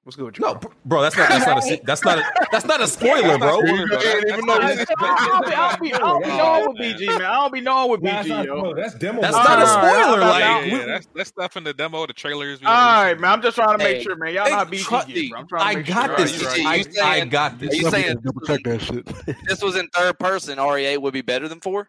What's 0.03 0.17
good 0.17 0.25
with 0.25 0.37
you? 0.37 0.43
no, 0.45 0.55
br- 0.55 0.67
bro, 0.83 1.01
that's 1.01 1.15
not 1.15 1.29
that's 1.29 1.45
not 1.47 1.63
a 1.63 1.81
that's 1.85 2.03
not 2.03 2.17
a 2.19 2.23
that's 2.51 2.65
not 2.65 2.81
a 2.81 2.87
spoiler, 2.89 3.37
bro. 3.37 3.61
You 3.63 3.83
ain't 3.83 4.27
even 4.27 4.45
know 4.45 4.55
I 4.59 4.75
this. 4.75 4.85
don't 4.89 4.99
be, 4.99 5.05
I 5.05 5.69
don't 5.69 5.81
be, 5.81 5.93
I 5.93 5.97
don't 5.97 6.21
be 6.21 6.27
knowing 6.27 6.67
with 6.67 6.77
BG, 6.77 7.07
man. 7.07 7.21
I 7.21 7.33
don't 7.35 7.53
be 7.53 7.61
knowing 7.61 7.91
with 7.91 8.01
BG, 8.01 8.27
not 8.27 8.45
yo. 8.45 8.57
spoiler. 8.57 8.75
That's 8.75 8.95
demo. 8.95 9.21
That's 9.21 9.33
not 9.33 9.61
a 9.61 9.65
spoiler. 9.67 10.21
I'm 10.21 10.27
Like 10.29 10.41
Yeah, 10.41 10.63
yeah, 10.65 10.85
that's 10.87 11.07
that's 11.15 11.29
stuff 11.29 11.55
in 11.55 11.63
the 11.63 11.73
demo, 11.73 12.05
the 12.05 12.11
trailers. 12.11 12.59
All 12.65 12.73
right, 12.73 13.17
man. 13.17 13.31
I'm 13.31 13.41
just 13.41 13.55
trying 13.55 13.77
to 13.77 13.81
make 13.81 13.97
Hey, 13.99 14.03
sure, 14.03 14.17
man. 14.17 14.33
Y'all 14.33 14.43
hey, 14.43 14.51
know 14.51 14.65
BG 14.65 14.83
trust 14.83 15.07
bro. 15.07 15.39
I'm 15.39 15.47
trying 15.47 15.75
to 15.75 15.79
I 15.79 15.83
got 15.83 16.05
sure. 16.07 16.17
this. 16.17 16.41
You're 16.41 16.49
right, 16.65 16.97
I. 17.01 17.15
I 17.21 17.25
got 17.25 17.59
this. 17.59 17.73
You 17.73 17.89
saying 17.89 18.17
double 18.25 18.41
check 18.41 18.61
that 18.65 18.81
shit? 18.81 19.05
this 19.47 19.61
was 19.61 19.77
in 19.77 19.87
third 19.95 20.19
person? 20.19 20.57
RE8 20.57 20.97
would 21.01 21.13
be 21.13 21.21
better 21.21 21.47
than 21.47 21.61
four. 21.61 21.87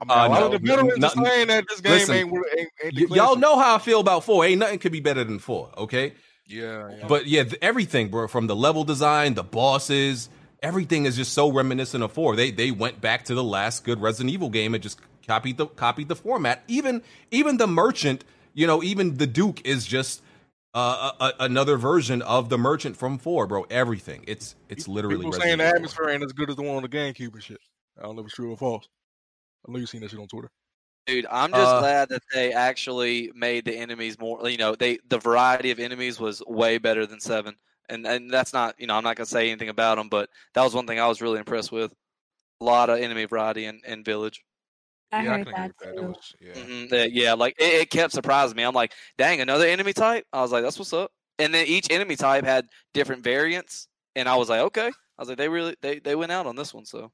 Uh, 0.00 0.04
Why 0.28 0.40
no, 0.40 0.48
would 0.50 0.60
the 0.60 0.66
veterans 0.66 0.98
nothing- 0.98 1.24
saying 1.24 1.46
that 1.46 1.64
this 1.68 1.80
game 1.80 1.92
listen, 1.92 2.14
ain't, 2.16 2.28
ain't, 2.58 2.68
ain't 2.84 3.10
Y- 3.10 3.16
y'all 3.16 3.36
know 3.36 3.56
how 3.58 3.76
I 3.76 3.78
feel 3.78 4.00
about 4.00 4.24
four. 4.24 4.44
Ain't 4.44 4.58
nothing 4.58 4.78
could 4.80 4.92
be 4.92 5.00
better 5.00 5.24
than 5.24 5.38
four. 5.38 5.70
Okay, 5.78 6.12
Yeah, 6.46 6.90
yeah. 6.98 7.06
but 7.06 7.26
yeah, 7.26 7.44
th- 7.44 7.58
everything, 7.60 8.08
bro, 8.08 8.28
from 8.28 8.46
the 8.46 8.56
level 8.56 8.84
design, 8.84 9.34
the 9.34 9.42
bosses, 9.42 10.28
everything 10.62 11.04
is 11.04 11.16
just 11.16 11.32
so 11.32 11.50
reminiscent 11.50 12.04
of 12.04 12.12
four. 12.12 12.36
They 12.36 12.50
they 12.50 12.70
went 12.70 13.00
back 13.00 13.24
to 13.26 13.34
the 13.34 13.44
last 13.44 13.84
good 13.84 14.00
Resident 14.00 14.32
Evil 14.32 14.50
game 14.50 14.74
and 14.74 14.82
just 14.82 15.00
copied 15.26 15.56
the 15.56 15.66
copied 15.66 16.08
the 16.08 16.16
format. 16.16 16.62
Even 16.68 17.02
even 17.30 17.56
the 17.56 17.66
merchant, 17.66 18.24
you 18.54 18.66
know, 18.66 18.82
even 18.82 19.16
the 19.16 19.26
Duke 19.26 19.66
is 19.66 19.84
just 19.86 20.22
uh, 20.74 21.10
a, 21.18 21.24
a- 21.24 21.34
another 21.46 21.76
version 21.76 22.22
of 22.22 22.48
the 22.48 22.58
merchant 22.58 22.96
from 22.96 23.18
four, 23.18 23.46
bro. 23.46 23.64
Everything. 23.70 24.22
It's 24.28 24.54
it's 24.68 24.86
literally 24.86 25.16
People 25.16 25.32
Resident 25.32 25.48
saying 25.48 25.58
the 25.58 25.64
Evil 25.64 25.70
4. 25.72 25.76
atmosphere 25.76 26.08
ain't 26.10 26.22
as 26.24 26.32
good 26.32 26.50
as 26.50 26.56
the 26.56 26.62
one 26.62 26.76
on 26.76 26.82
the 26.82 26.88
GameCube 26.88 27.34
and 27.34 27.42
shit. 27.42 27.58
I 27.98 28.02
don't 28.02 28.14
know 28.14 28.20
if 28.20 28.26
it's 28.26 28.34
true 28.36 28.52
or 28.52 28.56
false. 28.56 28.86
I 29.66 29.72
know 29.72 29.78
you've 29.78 29.88
seen 29.88 30.02
that 30.02 30.10
shit 30.10 30.20
on 30.20 30.28
Twitter. 30.28 30.50
Dude, 31.06 31.26
I'm 31.30 31.54
just 31.54 31.76
Uh, 31.76 31.78
glad 31.78 32.08
that 32.08 32.22
they 32.32 32.52
actually 32.52 33.30
made 33.34 33.64
the 33.64 33.76
enemies 33.76 34.18
more. 34.18 34.48
You 34.48 34.56
know, 34.58 34.74
they 34.74 34.98
the 35.06 35.18
variety 35.18 35.70
of 35.70 35.78
enemies 35.78 36.18
was 36.18 36.42
way 36.48 36.78
better 36.78 37.06
than 37.06 37.20
seven, 37.20 37.56
and 37.88 38.04
and 38.06 38.28
that's 38.30 38.52
not. 38.52 38.74
You 38.80 38.88
know, 38.88 38.96
I'm 38.96 39.04
not 39.04 39.16
gonna 39.16 39.26
say 39.26 39.48
anything 39.50 39.68
about 39.68 39.96
them, 39.98 40.08
but 40.08 40.30
that 40.54 40.64
was 40.64 40.74
one 40.74 40.86
thing 40.86 40.98
I 40.98 41.06
was 41.06 41.22
really 41.22 41.38
impressed 41.38 41.70
with. 41.70 41.94
A 42.60 42.64
lot 42.64 42.90
of 42.90 43.00
enemy 43.00 43.26
variety 43.26 43.66
in, 43.66 43.82
in 43.86 44.04
Village. 44.04 44.44
I 45.12 45.22
yeah, 45.22 45.38
heard 45.38 45.46
can 45.46 45.54
that 45.54 45.72
that. 45.80 45.94
That 45.96 45.96
too. 46.00 46.08
was 46.08 46.34
yeah. 46.40 46.54
Mhm, 46.54 47.10
yeah, 47.12 47.34
like 47.34 47.54
it, 47.58 47.82
it 47.82 47.90
kept 47.90 48.12
surprising 48.12 48.56
me. 48.56 48.64
I'm 48.64 48.74
like, 48.74 48.94
dang, 49.18 49.40
another 49.40 49.66
enemy 49.66 49.92
type. 49.94 50.26
I 50.32 50.42
was 50.42 50.52
like, 50.52 50.64
that's 50.64 50.78
what's 50.78 50.92
up. 50.94 51.12
And 51.38 51.54
then 51.54 51.66
each 51.66 51.88
enemy 51.90 52.16
type 52.16 52.44
had 52.44 52.68
different 52.94 53.24
variants, 53.24 53.88
and 54.16 54.28
I 54.28 54.36
was 54.36 54.48
like, 54.50 54.60
okay. 54.62 54.88
I 54.88 55.22
was 55.22 55.28
like, 55.28 55.38
they 55.38 55.48
really 55.48 55.76
they 55.82 56.00
they 56.00 56.16
went 56.16 56.32
out 56.32 56.46
on 56.46 56.56
this 56.56 56.74
one. 56.74 56.86
So 56.86 57.12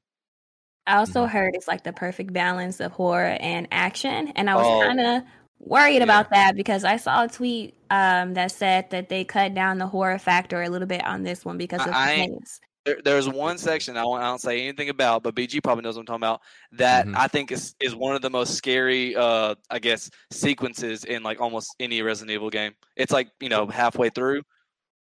I 0.87 0.97
also 0.97 1.25
Mm-hmm. 1.25 1.27
heard 1.27 1.55
it's 1.55 1.67
like 1.67 1.83
the 1.83 1.93
perfect 1.93 2.33
balance 2.33 2.79
of 2.79 2.91
horror 2.91 3.37
and 3.39 3.67
action, 3.71 4.29
and 4.35 4.49
I 4.49 4.55
was 4.55 4.67
Oh. 4.67 4.79
kind 4.79 4.99
of 4.99 5.23
worried 5.59 6.01
about 6.01 6.29
that 6.31 6.55
because 6.55 6.83
I 6.83 6.97
saw 6.97 7.23
a 7.23 7.27
tweet 7.29 7.75
um, 7.89 8.33
that 8.33 8.51
said 8.51 8.89
that 8.91 9.09
they 9.09 9.23
cut 9.23 9.53
down 9.53 9.77
the 9.77 9.87
horror 9.87 10.19
factor 10.19 10.61
a 10.61 10.69
little 10.69 10.87
bit 10.87 11.03
on 11.05 11.23
this 11.23 11.45
one 11.45 11.57
because 11.57 11.87
of 11.87 11.93
I 11.95 12.15
the 12.15 12.27
names. 12.27 12.59
there, 12.85 13.01
there's 13.03 13.29
one 13.29 13.57
section 13.57 13.95
I 13.95 14.03
won't, 14.03 14.21
I 14.21 14.27
don't 14.27 14.41
say 14.41 14.61
anything 14.67 14.89
about, 14.89 15.23
but 15.23 15.35
BG 15.35 15.61
probably 15.61 15.83
knows 15.83 15.95
what 15.95 16.01
I'm 16.01 16.05
talking 16.05 16.23
about. 16.23 16.41
That 16.73 17.07
Mhm. 17.07 17.15
I 17.15 17.27
think 17.29 17.51
is 17.51 17.75
is 17.79 17.95
one 17.95 18.15
of 18.15 18.21
the 18.21 18.29
most 18.29 18.55
scary, 18.55 19.15
uh, 19.15 19.55
I 19.69 19.79
guess, 19.79 20.09
sequences 20.31 21.05
in 21.05 21.23
like 21.23 21.39
almost 21.39 21.75
any 21.79 22.01
Resident 22.01 22.31
Evil 22.31 22.49
game. 22.49 22.73
It's 22.97 23.11
like 23.13 23.29
you 23.39 23.49
know 23.49 23.67
halfway 23.67 24.09
through. 24.09 24.43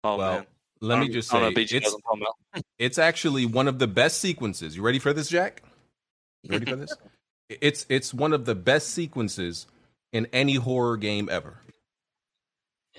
Oh 0.04 0.18
well, 0.18 0.32
man, 0.40 0.48
let 0.82 1.00
me 1.00 1.10
just 1.10 1.30
say, 1.30 1.40
know 1.40 1.48
if 1.48 1.54
BG 1.56 1.74
knows 1.74 1.84
it's 1.84 1.94
what 1.94 1.96
I'm 2.14 2.20
talking 2.20 2.22
about. 2.54 2.64
it's 2.80 2.98
actually 2.98 3.46
one 3.46 3.68
of 3.68 3.80
the 3.80 3.88
best 3.88 4.20
sequences. 4.20 4.76
You 4.76 4.82
ready 4.84 5.00
for 5.00 5.14
this, 5.14 5.30
Jack? 5.30 5.64
You 6.44 6.52
ready 6.52 6.66
for 6.66 6.76
this? 6.76 6.94
It's 7.50 7.86
it's 7.88 8.14
one 8.14 8.34
of 8.34 8.44
the 8.44 8.56
best 8.56 8.90
sequences 8.90 9.68
in 10.12 10.28
any 10.34 10.56
horror 10.56 10.98
game 10.98 11.30
ever. 11.32 11.58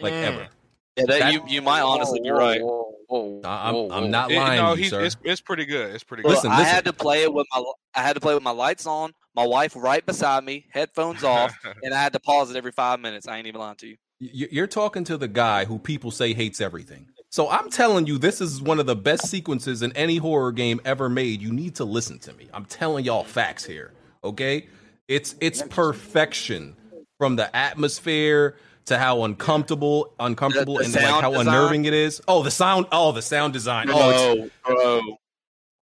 Like 0.01 0.15
Mm. 0.15 0.23
ever. 0.25 0.49
Yeah, 0.97 1.05
that, 1.07 1.19
That- 1.21 1.33
you 1.35 1.43
you 1.47 1.61
might 1.63 1.83
honestly 1.83 2.19
be 2.21 2.31
right. 2.31 2.61
I- 2.63 3.69
I'm, 3.69 3.93
I'm 3.93 4.11
not 4.11 4.31
It- 4.31 4.37
lying 4.37 4.63
no, 4.63 4.75
to 4.75 4.81
you, 4.83 4.89
sir. 4.89 5.03
it's 5.05 5.17
it's 5.23 5.41
pretty 5.43 5.67
good. 5.67 5.95
It's 5.95 6.03
pretty 6.05 6.23
good. 6.23 6.31
Listen, 6.31 6.51
I 6.51 6.59
listen. 6.61 6.75
had 6.75 6.85
to 6.87 6.93
play 6.95 7.23
it 7.25 7.33
with 7.33 7.47
my 7.55 7.63
I 7.95 8.01
had 8.03 8.15
to 8.15 8.21
play 8.21 8.33
with 8.33 8.43
my 8.43 8.51
lights 8.51 8.87
on, 8.87 9.13
my 9.35 9.47
wife 9.47 9.75
right 9.77 10.05
beside 10.07 10.45
me, 10.45 10.67
headphones 10.73 11.23
off, 11.25 11.55
and 11.83 11.93
I 11.93 12.01
had 12.03 12.15
to 12.15 12.21
pause 12.21 12.51
it 12.51 12.57
every 12.57 12.73
five 12.73 13.01
minutes. 13.01 13.29
I 13.29 13.37
ain't 13.37 13.47
even 13.47 13.61
lying 13.61 13.77
to 13.77 13.87
you. 13.87 13.97
You're 14.21 14.67
talking 14.67 15.05
to 15.05 15.17
the 15.19 15.29
guy 15.29 15.67
who 15.67 15.79
people 15.79 16.11
say 16.11 16.33
hates 16.33 16.61
everything. 16.61 17.09
So 17.31 17.49
I'm 17.51 17.71
telling 17.71 18.07
you, 18.07 18.17
this 18.19 18.41
is 18.41 18.63
one 18.63 18.81
of 18.81 18.87
the 18.87 18.97
best 18.97 19.29
sequences 19.29 19.83
in 19.83 19.93
any 19.93 20.17
horror 20.17 20.51
game 20.53 20.81
ever 20.85 21.09
made. 21.09 21.43
You 21.43 21.53
need 21.53 21.75
to 21.77 21.85
listen 21.85 22.19
to 22.21 22.33
me. 22.33 22.49
I'm 22.55 22.65
telling 22.65 23.05
y'all 23.05 23.25
facts 23.25 23.65
here. 23.65 23.93
Okay, 24.25 24.67
it's 25.09 25.35
it's 25.41 25.63
perfection 25.63 26.75
from 27.19 27.37
the 27.37 27.55
atmosphere 27.55 28.57
to 28.87 28.97
how 28.99 29.25
uncomfortable, 29.25 30.15
uncomfortable, 30.19 30.79
The- 30.79 30.85
the 30.85 30.85
and 30.87 30.95
like 30.95 31.23
how 31.23 31.31
design. 31.33 31.47
unnerving 31.49 31.85
it 31.85 31.93
is. 31.95 32.23
Oh, 32.27 32.43
the 32.43 32.51
sound. 32.51 32.87
Oh, 32.93 33.13
the 33.13 33.21
sound 33.23 33.53
design. 33.53 33.89
Oh, 33.91 34.11
it's 34.45 34.53
Bro, 34.65 34.75
bro. 34.77 35.17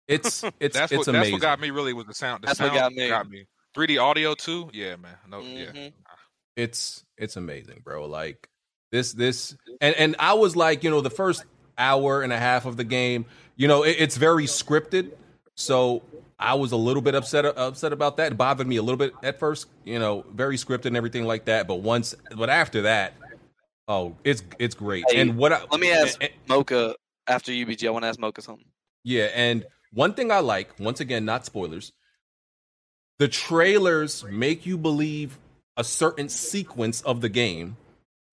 it's 0.09 0.45
it's 0.61 0.74
that's 0.76 0.93
it's 0.93 0.99
what 0.99 1.09
amazing. 1.09 1.12
that's 1.12 1.32
what 1.32 1.40
got 1.40 1.61
me 1.61 1.70
really 1.70 1.93
was 1.93 2.07
the 2.07 2.14
sound. 2.14 2.43
The 2.43 2.47
That's 2.47 2.61
what 2.61 2.72
sound 2.72 2.97
got 2.97 3.28
me. 3.28 3.47
3D 3.76 4.01
audio 4.01 4.34
too. 4.34 4.70
Yeah, 4.72 4.97
man. 4.97 5.16
No, 5.28 5.40
yeah. 5.40 5.72
Mhm. 5.72 5.93
it's 6.57 7.05
it's 7.18 7.36
amazing, 7.36 7.80
bro. 7.84 8.07
Like 8.07 8.49
this 8.93 9.12
this 9.12 9.57
and 9.80 9.97
and 9.97 10.14
I 10.20 10.34
was 10.34 10.55
like, 10.55 10.84
you 10.84 10.90
know, 10.90 11.01
the 11.01 11.11
first 11.11 11.45
hour 11.76 12.22
and 12.22 12.32
a 12.32 12.38
half 12.38 12.66
of 12.66 12.76
the 12.76 12.84
game, 12.84 13.24
you 13.57 13.66
know, 13.66 13.82
it, 13.82 13.97
it's 13.99 14.16
very 14.16 14.45
scripted. 14.45 15.11
So 15.57 16.03
I 16.38 16.55
was 16.55 16.72
a 16.72 16.76
little 16.76 17.03
bit 17.03 17.14
upset 17.14 17.45
upset 17.47 17.93
about 17.93 18.18
that. 18.18 18.32
It 18.32 18.38
bothered 18.38 18.66
me 18.66 18.76
a 18.76 18.82
little 18.82 18.99
bit 18.99 19.14
at 19.22 19.38
first, 19.38 19.66
you 19.84 19.99
know, 19.99 20.24
very 20.32 20.57
scripted 20.57 20.86
and 20.86 20.97
everything 20.97 21.24
like 21.24 21.47
that. 21.47 21.66
But 21.66 21.76
once, 21.76 22.14
but 22.36 22.51
after 22.51 22.82
that, 22.82 23.14
oh, 23.88 24.14
it's 24.24 24.43
it's 24.59 24.74
great. 24.74 25.05
Hey, 25.11 25.20
and 25.20 25.36
what 25.36 25.53
I, 25.53 25.62
Let 25.70 25.80
me 25.80 25.90
ask 25.90 26.22
and- 26.22 26.32
Mocha 26.49 26.95
after 27.26 27.51
UBG. 27.51 27.86
I 27.86 27.90
want 27.90 28.03
to 28.05 28.09
ask 28.09 28.18
Mocha 28.20 28.43
something. 28.43 28.66
yeah, 29.05 29.28
and 29.34 29.64
one 29.95 30.14
thing 30.14 30.30
I 30.30 30.40
like, 30.40 30.78
once 30.78 31.01
again, 31.01 31.24
not 31.24 31.45
spoilers, 31.47 31.93
the 33.18 33.28
trailers 33.28 34.24
make 34.24 34.66
you 34.66 34.76
believe 34.78 35.38
a 35.76 35.84
certain 35.84 36.28
sequence 36.28 37.01
of 37.03 37.20
the 37.20 37.28
game 37.28 37.76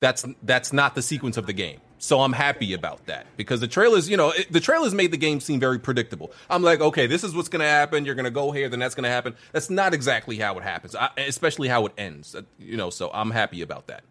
that's 0.01 0.25
that's 0.43 0.73
not 0.73 0.95
the 0.95 1.01
sequence 1.01 1.37
of 1.37 1.45
the 1.45 1.53
game. 1.53 1.79
So 2.01 2.21
I'm 2.21 2.31
happy 2.31 2.73
about 2.73 3.05
that 3.07 3.27
because 3.35 3.59
the 3.59 3.67
trailers, 3.67 4.09
you 4.09 4.15
know, 4.15 4.29
it, 4.29 4.49
the 4.51 4.61
trailers 4.61 4.93
made 4.93 5.11
the 5.11 5.17
game 5.17 5.41
seem 5.41 5.59
very 5.59 5.77
predictable. 5.77 6.31
I'm 6.49 6.63
like, 6.63 6.79
okay, 6.79 7.07
this 7.07 7.25
is 7.25 7.35
what's 7.35 7.49
going 7.49 7.59
to 7.59 7.67
happen. 7.67 8.05
You're 8.05 8.15
going 8.15 8.23
to 8.23 8.31
go 8.31 8.51
here, 8.51 8.69
then 8.69 8.79
that's 8.79 8.95
going 8.95 9.03
to 9.03 9.09
happen. 9.09 9.35
That's 9.51 9.69
not 9.69 9.93
exactly 9.93 10.37
how 10.37 10.57
it 10.57 10.63
happens, 10.63 10.95
I, 10.95 11.09
especially 11.17 11.67
how 11.67 11.85
it 11.87 11.93
ends. 11.97 12.35
uh, 12.35 12.43
You 12.57 12.77
know, 12.77 12.89
so 12.89 13.11
I'm 13.13 13.31
happy 13.31 13.61
about 13.61 13.87
that. 13.87 14.03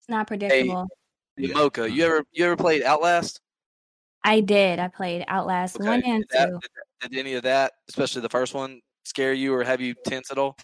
It's 0.00 0.08
not 0.08 0.28
predictable. 0.28 0.86
Yeah. 1.36 1.54
Mocha, 1.54 1.90
you 1.90 2.04
ever 2.04 2.22
you 2.32 2.44
ever 2.44 2.56
played 2.56 2.84
Outlast? 2.84 3.40
I 4.24 4.40
did. 4.40 4.78
I 4.78 4.88
played 4.88 5.24
Outlast 5.26 5.80
one 5.80 6.02
and 6.04 6.24
did, 6.28 6.38
that, 6.38 6.48
two. 6.50 6.60
did, 7.00 7.10
did 7.10 7.18
any 7.18 7.34
of 7.34 7.42
that, 7.42 7.72
especially 7.88 8.22
the 8.22 8.28
first 8.28 8.54
one, 8.54 8.80
scare 9.04 9.32
you 9.32 9.54
or 9.54 9.64
have 9.64 9.80
you 9.80 9.94
tense 10.06 10.30
at 10.30 10.38
all? 10.38 10.56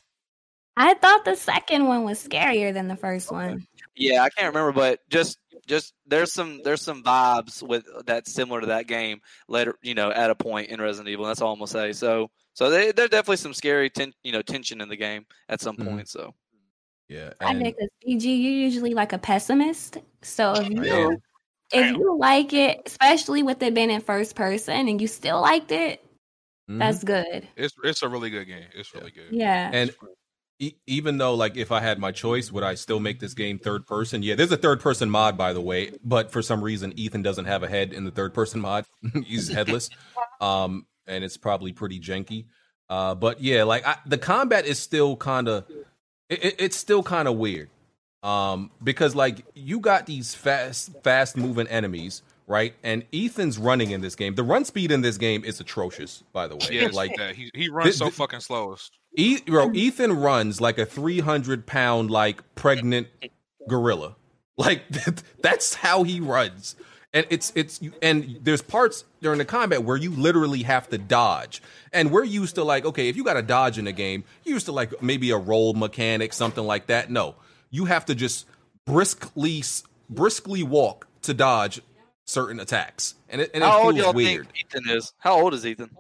I 0.77 0.95
thought 0.95 1.25
the 1.25 1.37
second 1.37 1.87
one 1.87 2.05
was 2.05 2.27
scarier 2.27 2.73
than 2.73 2.89
the 2.89 2.97
first 2.97 3.31
one. 3.31 3.67
Yeah, 3.97 4.23
I 4.23 4.31
can't 4.31 4.49
remember, 4.55 4.73
but 4.73 5.01
just 5.09 5.39
just 5.67 5.95
there's 6.07 6.33
some 6.33 6.63
there's 6.65 6.83
some 6.83 7.03
vibes 7.03 7.63
with 7.67 7.87
that's 8.07 8.33
similar 8.33 8.61
to 8.61 8.67
that 8.67 8.87
game 8.89 9.21
later, 9.49 9.77
you 9.83 9.95
know, 9.95 10.11
at 10.11 10.31
a 10.31 10.35
point 10.35 10.71
in 10.71 10.81
Resident 10.81 11.09
Evil. 11.11 11.27
That's 11.27 11.41
all 11.41 11.53
I'm 11.53 11.59
gonna 11.59 11.69
say. 11.69 11.93
So 11.93 12.29
so 12.55 12.71
they, 12.71 12.91
there's 12.93 13.11
definitely 13.11 13.37
some 13.37 13.55
scary 13.55 13.89
ten, 13.89 14.13
you 14.25 14.33
know 14.33 14.43
tension 14.43 14.81
in 14.81 14.89
the 14.89 14.97
game 14.97 15.27
at 15.49 15.61
some 15.61 15.77
Mhm. 15.77 15.91
point. 15.91 16.09
So 16.09 16.35
Yeah, 17.09 17.35
I 17.41 17.51
and 17.53 17.63
did 17.63 17.77
because 17.77 17.91
BG, 18.05 18.25
you're 18.43 18.53
usually 18.53 18.95
like 18.95 19.13
a 19.13 19.19
pessimist. 19.19 19.99
So 20.23 20.55
if 20.55 20.69
you 20.71 21.11
am. 21.13 21.17
if 21.73 21.97
you 21.97 22.17
like 22.19 22.53
it, 22.53 22.83
especially 22.87 23.45
with 23.45 23.63
it 23.63 23.75
being 23.75 23.91
in 23.91 24.01
first 24.01 24.35
person, 24.35 24.89
and 24.89 25.01
you 25.01 25.07
still 25.07 25.41
liked 25.41 25.71
it, 25.71 26.05
Mhm. 26.69 26.79
that's 26.81 27.05
good. 27.05 27.47
It's 27.57 27.75
it's 27.85 28.03
a 28.03 28.09
really 28.09 28.31
good 28.31 28.47
game. 28.47 28.67
It's 28.75 28.93
really 28.93 29.13
good. 29.13 29.31
Yeah. 29.31 29.71
And 29.73 29.95
even 30.87 31.19
though, 31.19 31.35
like, 31.35 31.57
if 31.57 31.73
I 31.73 31.81
had 31.81 31.99
my 31.99 32.13
choice, 32.13 32.53
would 32.53 32.63
I 32.65 32.75
still 32.75 33.01
make 33.01 33.19
this 33.21 33.35
game 33.35 33.59
third 33.59 33.87
person? 33.87 34.23
Yeah, 34.23 34.35
there's 34.37 34.53
a 34.53 34.57
third 34.57 34.81
person 34.81 35.11
mod, 35.11 35.37
by 35.37 35.53
the 35.53 35.61
way, 35.61 35.93
but 36.05 36.31
for 36.31 36.43
some 36.43 36.63
reason, 36.63 36.93
Ethan 36.97 37.23
doesn't 37.23 37.47
have 37.47 37.63
a 37.63 37.69
head 37.69 37.93
in 37.93 38.05
the 38.05 38.11
third 38.11 38.33
person 38.35 38.61
mod. 38.61 38.85
He's 39.27 39.49
headless, 39.49 39.91
um, 40.41 40.87
and 41.07 41.25
it's 41.25 41.37
probably 41.37 41.73
pretty 41.73 41.99
janky. 42.01 42.47
Uh, 42.89 43.15
but 43.15 43.41
yeah, 43.41 43.65
like 43.65 43.87
I, 43.87 43.97
the 44.07 44.19
combat 44.19 44.67
is 44.67 44.79
still 44.79 45.17
kind 45.17 45.49
of, 45.49 45.65
it- 46.29 46.57
it's 46.59 46.77
still 46.77 47.03
kind 47.03 47.27
of 47.27 47.37
weird, 47.37 47.71
um, 48.23 48.71
because 48.83 49.15
like 49.15 49.45
you 49.55 49.81
got 49.81 50.07
these 50.07 50.35
fast, 50.35 50.93
fast 51.03 51.37
moving 51.37 51.67
enemies. 51.67 52.23
Right, 52.47 52.75
and 52.83 53.05
Ethan's 53.13 53.57
running 53.57 53.91
in 53.91 54.03
this 54.03 54.15
game. 54.15 54.35
The 54.35 54.43
run 54.43 54.67
speed 54.67 54.91
in 54.91 55.01
this 55.01 55.17
game 55.17 55.45
is 55.45 55.61
atrocious, 55.61 56.23
by 56.35 56.47
the 56.47 56.57
way. 56.57 56.67
Yeah, 56.73 56.89
like 56.93 57.17
that. 57.17 57.35
He 57.35 57.51
he 57.55 57.71
runs 57.71 57.85
Th- 57.85 57.97
so 57.97 58.05
th- 58.07 58.15
fucking 58.15 58.41
slow. 58.41 58.77
E- 59.17 59.41
bro, 59.47 59.73
Ethan 59.73 60.13
runs 60.13 60.61
like 60.61 60.77
a 60.79 60.85
300 60.85 61.67
pound, 61.67 62.11
like 62.11 62.43
pregnant 62.55 63.09
gorilla. 63.69 64.17
Like 64.57 64.83
that's 65.43 65.75
how 65.75 66.03
he 66.03 66.21
runs. 66.21 66.77
And 67.15 67.27
it's 67.31 67.53
it's 67.55 67.81
and 68.03 68.39
there's 68.43 68.61
parts 68.61 69.05
during 69.23 69.39
the 69.39 69.45
combat 69.45 69.85
where 69.85 69.97
you 69.97 70.11
literally 70.11 70.65
have 70.65 70.89
to 70.91 70.99
dodge. 70.99 71.63
And 71.93 72.11
we're 72.11 72.25
used 72.25 72.57
to 72.57 72.65
like, 72.65 72.85
okay, 72.85 73.09
if 73.09 73.17
you 73.17 73.25
got 73.25 73.35
to 73.35 73.43
dodge 73.43 73.79
in 73.79 73.87
a 73.87 73.93
game, 73.93 74.25
you 74.45 74.55
used 74.55 74.67
to 74.67 74.73
like 74.73 75.01
maybe 75.01 75.31
a 75.31 75.39
roll 75.39 75.75
mechanic, 75.75 76.33
something 76.33 76.65
like 76.65 76.89
that. 76.89 77.11
No, 77.11 77.37
you 77.71 77.87
have 77.87 78.05
to 78.07 78.15
just 78.15 78.47
briskly 78.85 79.63
briskly 80.11 80.63
walk 80.63 81.07
to 81.23 81.33
dodge 81.33 81.81
certain 82.27 82.61
attacks. 82.61 83.15
And 83.29 83.41
it, 83.41 83.51
and 83.55 83.63
it 83.63 83.67
how 83.67 83.83
old 83.85 83.95
feels 83.95 84.05
y'all 84.07 84.15
weird. 84.15 84.47
think 84.53 84.67
Ethan 84.75 84.97
is? 84.97 85.13
How 85.19 85.41
old 85.41 85.55
is 85.55 85.65
Ethan? 85.67 85.91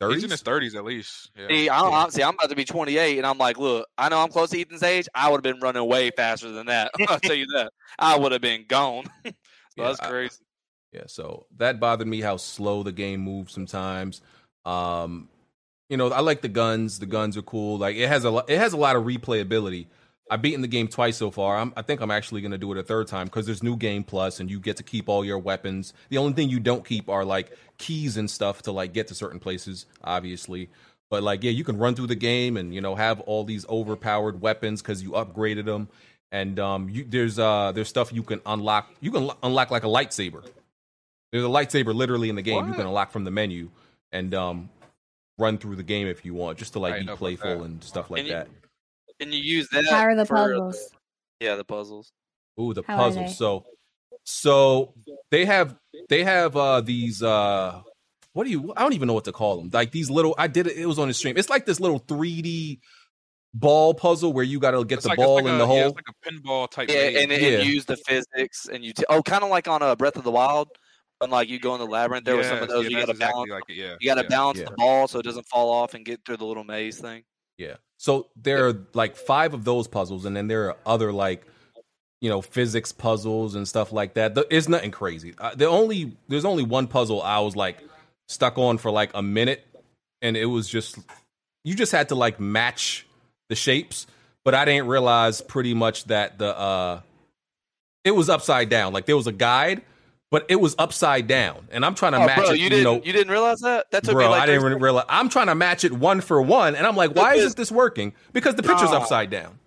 He's 0.00 0.22
in 0.24 0.28
30s? 0.28 0.30
his 0.30 0.42
thirties 0.42 0.74
at 0.74 0.84
least. 0.84 1.30
Yeah. 1.36 1.48
See, 1.48 1.68
I 1.68 1.80
don't, 1.82 1.92
I- 1.92 2.08
see, 2.08 2.22
I'm 2.22 2.34
about 2.34 2.48
to 2.50 2.56
be 2.56 2.64
28, 2.64 3.18
and 3.18 3.26
I'm 3.26 3.36
like, 3.36 3.58
look, 3.58 3.86
I 3.98 4.08
know 4.08 4.20
I'm 4.22 4.30
close 4.30 4.48
to 4.50 4.60
Ethan's 4.60 4.82
age. 4.82 5.06
I 5.14 5.28
would 5.30 5.44
have 5.44 5.54
been 5.54 5.60
running 5.62 5.86
way 5.86 6.10
faster 6.10 6.50
than 6.50 6.66
that. 6.68 6.90
I'll 7.08 7.20
tell 7.20 7.34
you 7.36 7.46
that. 7.54 7.70
I 7.98 8.16
would 8.18 8.32
have 8.32 8.40
been 8.40 8.64
gone. 8.66 9.04
so 9.26 9.32
Yeah, 9.76 9.84
that's 9.88 10.00
I- 10.00 10.08
crazy. 10.08 10.36
Yeah, 10.92 11.02
so 11.06 11.46
that 11.58 11.78
bothered 11.78 12.08
me 12.08 12.20
how 12.20 12.36
slow 12.36 12.82
the 12.82 12.90
game 12.92 13.20
moves 13.20 13.52
sometimes. 13.52 14.22
Um, 14.64 15.28
you 15.88 15.96
know, 15.96 16.08
I 16.10 16.20
like 16.20 16.40
the 16.40 16.48
guns. 16.48 16.98
The 16.98 17.06
guns 17.06 17.36
are 17.36 17.42
cool. 17.42 17.78
Like 17.78 17.94
it 17.96 18.08
has 18.08 18.24
a 18.24 18.30
lo- 18.30 18.42
it 18.48 18.58
has 18.58 18.72
a 18.72 18.76
lot 18.76 18.96
of 18.96 19.04
replayability. 19.04 19.86
I've 20.30 20.40
beaten 20.40 20.62
the 20.62 20.68
game 20.68 20.86
twice 20.88 21.16
so 21.16 21.30
far. 21.30 21.56
I'm, 21.58 21.72
I 21.76 21.82
think 21.82 22.00
I'm 22.00 22.10
actually 22.10 22.40
going 22.40 22.52
to 22.52 22.58
do 22.58 22.70
it 22.70 22.78
a 22.78 22.82
third 22.84 23.08
time 23.08 23.26
because 23.26 23.46
there's 23.46 23.62
new 23.64 23.76
game 23.76 24.04
plus, 24.04 24.38
and 24.40 24.48
you 24.50 24.60
get 24.60 24.76
to 24.76 24.82
keep 24.84 25.08
all 25.08 25.24
your 25.24 25.38
weapons. 25.38 25.92
The 26.08 26.18
only 26.18 26.32
thing 26.34 26.48
you 26.48 26.60
don't 26.60 26.84
keep 26.84 27.08
are 27.08 27.24
like 27.24 27.50
keys 27.78 28.16
and 28.16 28.30
stuff 28.30 28.62
to 28.62 28.72
like 28.72 28.92
get 28.92 29.08
to 29.08 29.14
certain 29.14 29.40
places, 29.40 29.86
obviously. 30.04 30.68
But 31.10 31.24
like, 31.24 31.42
yeah, 31.42 31.50
you 31.50 31.64
can 31.64 31.76
run 31.78 31.96
through 31.96 32.06
the 32.06 32.14
game 32.14 32.56
and 32.56 32.72
you 32.72 32.80
know 32.80 32.94
have 32.94 33.18
all 33.22 33.42
these 33.42 33.66
overpowered 33.68 34.40
weapons 34.40 34.80
because 34.80 35.02
you 35.02 35.10
upgraded 35.10 35.64
them. 35.64 35.88
And 36.32 36.60
um, 36.60 36.88
you, 36.88 37.04
there's 37.08 37.40
uh, 37.40 37.72
there's 37.72 37.88
stuff 37.88 38.12
you 38.12 38.22
can 38.22 38.40
unlock. 38.46 38.88
You 39.00 39.10
can 39.10 39.26
lo- 39.26 39.36
unlock 39.42 39.72
like 39.72 39.82
a 39.82 39.88
lightsaber. 39.88 40.46
There's 41.32 41.44
a 41.44 41.48
lightsaber 41.48 41.92
literally 41.92 42.28
in 42.28 42.36
the 42.36 42.42
game 42.42 42.68
you 42.68 42.72
can 42.74 42.86
unlock 42.86 43.10
from 43.10 43.24
the 43.24 43.30
menu 43.32 43.70
and 44.12 44.32
um, 44.34 44.70
run 45.38 45.58
through 45.58 45.74
the 45.74 45.82
game 45.82 46.06
if 46.06 46.24
you 46.24 46.34
want, 46.34 46.56
just 46.58 46.74
to 46.74 46.78
like 46.78 46.94
didn't 46.94 47.08
be 47.08 47.16
playful 47.16 47.64
and 47.64 47.82
stuff 47.82 48.10
like 48.10 48.24
you- 48.26 48.32
that. 48.32 48.46
Can 49.20 49.32
you 49.32 49.38
use 49.42 49.68
that? 49.70 49.84
How 49.86 50.00
are 50.02 50.14
the 50.16 50.24
for 50.26 50.36
puzzles? 50.36 50.90
yeah, 51.40 51.56
the 51.56 51.64
puzzles. 51.64 52.12
Ooh, 52.58 52.72
the 52.74 52.82
How 52.86 52.96
puzzles. 52.96 53.36
So, 53.36 53.64
so 54.24 54.94
they 55.30 55.44
have 55.44 55.76
they 56.08 56.24
have 56.24 56.56
uh 56.56 56.80
these 56.80 57.22
uh 57.22 57.82
what 58.32 58.44
do 58.44 58.50
you? 58.50 58.72
I 58.76 58.82
don't 58.82 58.92
even 58.92 59.08
know 59.08 59.14
what 59.14 59.24
to 59.24 59.32
call 59.32 59.56
them. 59.56 59.70
Like 59.72 59.90
these 59.90 60.08
little. 60.08 60.34
I 60.38 60.46
did 60.46 60.66
it. 60.68 60.76
It 60.76 60.86
was 60.86 60.98
on 61.00 61.08
the 61.08 61.14
stream. 61.14 61.36
It's 61.36 61.50
like 61.50 61.66
this 61.66 61.80
little 61.80 61.98
3D 62.00 62.78
ball 63.54 63.92
puzzle 63.92 64.32
where 64.32 64.44
you 64.44 64.60
got 64.60 64.70
to 64.70 64.84
get 64.84 64.98
It's 64.98 65.02
the 65.02 65.08
like, 65.10 65.18
ball 65.18 65.34
like 65.36 65.44
in 65.46 65.50
a, 65.54 65.58
the 65.58 65.64
yeah, 65.64 65.66
hole. 65.66 65.86
it's 65.88 65.96
like 65.96 66.04
a 66.08 66.30
pinball 66.30 66.70
type. 66.70 66.88
Yeah, 66.88 66.94
maze. 67.10 67.22
and 67.24 67.32
it, 67.32 67.42
Yeah. 67.42 67.48
it 67.58 67.66
used 67.66 67.88
the 67.88 67.96
physics 67.96 68.66
and 68.72 68.84
you. 68.84 68.92
T- 68.92 69.04
oh, 69.08 69.20
kind 69.22 69.42
of 69.42 69.50
like 69.50 69.66
on 69.66 69.82
a 69.82 69.96
Breath 69.96 70.14
of 70.16 70.22
the 70.22 70.30
Wild, 70.30 70.68
when 71.18 71.30
like 71.30 71.48
you 71.48 71.58
go 71.58 71.74
in 71.74 71.80
the 71.80 71.86
labyrinth. 71.86 72.24
There 72.24 72.36
were 72.36 72.44
some 72.44 72.62
of 72.62 72.68
those. 72.68 72.84
yeah, 72.84 72.90
you 72.90 72.96
got 72.98 73.06
to 73.06 73.10
exactly 73.12 73.32
balance. 73.32 73.50
like 73.50 73.62
it. 73.68 73.74
Yeah, 73.74 73.96
You 74.00 74.08
got 74.08 74.14
to 74.14 74.22
yeah. 74.22 74.28
balance 74.28 74.58
Yeah. 74.60 74.64
the 74.66 74.74
ball 74.76 75.08
so 75.08 75.18
it 75.18 75.24
doesn't 75.24 75.48
fall 75.48 75.70
off 75.72 75.94
and 75.94 76.04
get 76.04 76.20
through 76.24 76.36
the 76.36 76.44
little 76.46 76.64
maze 76.64 77.00
thing. 77.00 77.24
Yeah. 77.58 77.74
So 78.00 78.28
there 78.34 78.66
are 78.66 78.86
like 78.94 79.14
five 79.14 79.52
of 79.52 79.64
those 79.64 79.86
puzzles, 79.86 80.24
and 80.24 80.34
then 80.34 80.48
there 80.48 80.70
are 80.70 80.76
other 80.86 81.12
like, 81.12 81.46
you 82.22 82.30
know, 82.30 82.40
physics 82.40 82.92
puzzles 82.92 83.54
and 83.54 83.68
stuff 83.68 83.92
like 83.92 84.14
that. 84.14 84.38
It's 84.50 84.70
nothing 84.70 84.90
crazy. 84.90 85.34
Uh, 85.36 85.54
the 85.54 85.66
only 85.66 86.16
there's 86.26 86.46
only 86.46 86.62
one 86.62 86.86
puzzle 86.86 87.20
I 87.20 87.40
was 87.40 87.56
like 87.56 87.76
stuck 88.26 88.56
on 88.56 88.78
for 88.78 88.90
like 88.90 89.10
a 89.12 89.20
minute, 89.20 89.66
and 90.22 90.34
it 90.34 90.46
was 90.46 90.66
just 90.66 90.98
you 91.62 91.74
just 91.74 91.92
had 91.92 92.08
to 92.08 92.14
like 92.14 92.40
match 92.40 93.06
the 93.50 93.54
shapes, 93.54 94.06
but 94.46 94.54
I 94.54 94.64
didn't 94.64 94.86
realize 94.86 95.42
pretty 95.42 95.74
much 95.74 96.04
that 96.04 96.38
the 96.38 96.58
uh 96.58 97.00
it 98.04 98.12
was 98.12 98.30
upside 98.30 98.70
down. 98.70 98.94
Like 98.94 99.04
there 99.04 99.16
was 99.16 99.26
a 99.26 99.32
guide, 99.32 99.82
but 100.30 100.46
it 100.48 100.56
was 100.60 100.74
upside 100.78 101.26
down, 101.26 101.68
and 101.72 101.84
I'm 101.84 101.94
trying 101.94 102.12
to 102.12 102.18
Oh, 102.18 102.26
match 102.26 102.38
bro, 102.38 102.50
it. 102.50 102.60
you 102.60 102.70
didn't 102.70 102.84
know, 102.84 103.02
you 103.04 103.12
didn't 103.12 103.30
realize 103.32 103.60
that? 103.60 103.90
That 103.90 104.04
took 104.04 104.14
bro, 104.14 104.26
me 104.26 104.30
like 104.30 104.42
I 104.42 104.46
didn't 104.46 104.62
really 104.62 104.80
realize. 104.80 105.06
I'm 105.08 105.28
trying 105.28 105.48
to 105.48 105.54
match 105.54 105.84
it 105.84 105.92
one 105.92 106.20
for 106.20 106.40
one, 106.40 106.76
and 106.76 106.86
I'm 106.86 106.96
like, 106.96 107.14
why 107.14 107.34
isn't 107.34 107.56
this 107.56 107.72
working? 107.72 108.14
Because 108.32 108.54
the 108.54 108.62
picture's 108.62 108.90
Nah. 108.92 108.98
upside 108.98 109.30
down. 109.30 109.58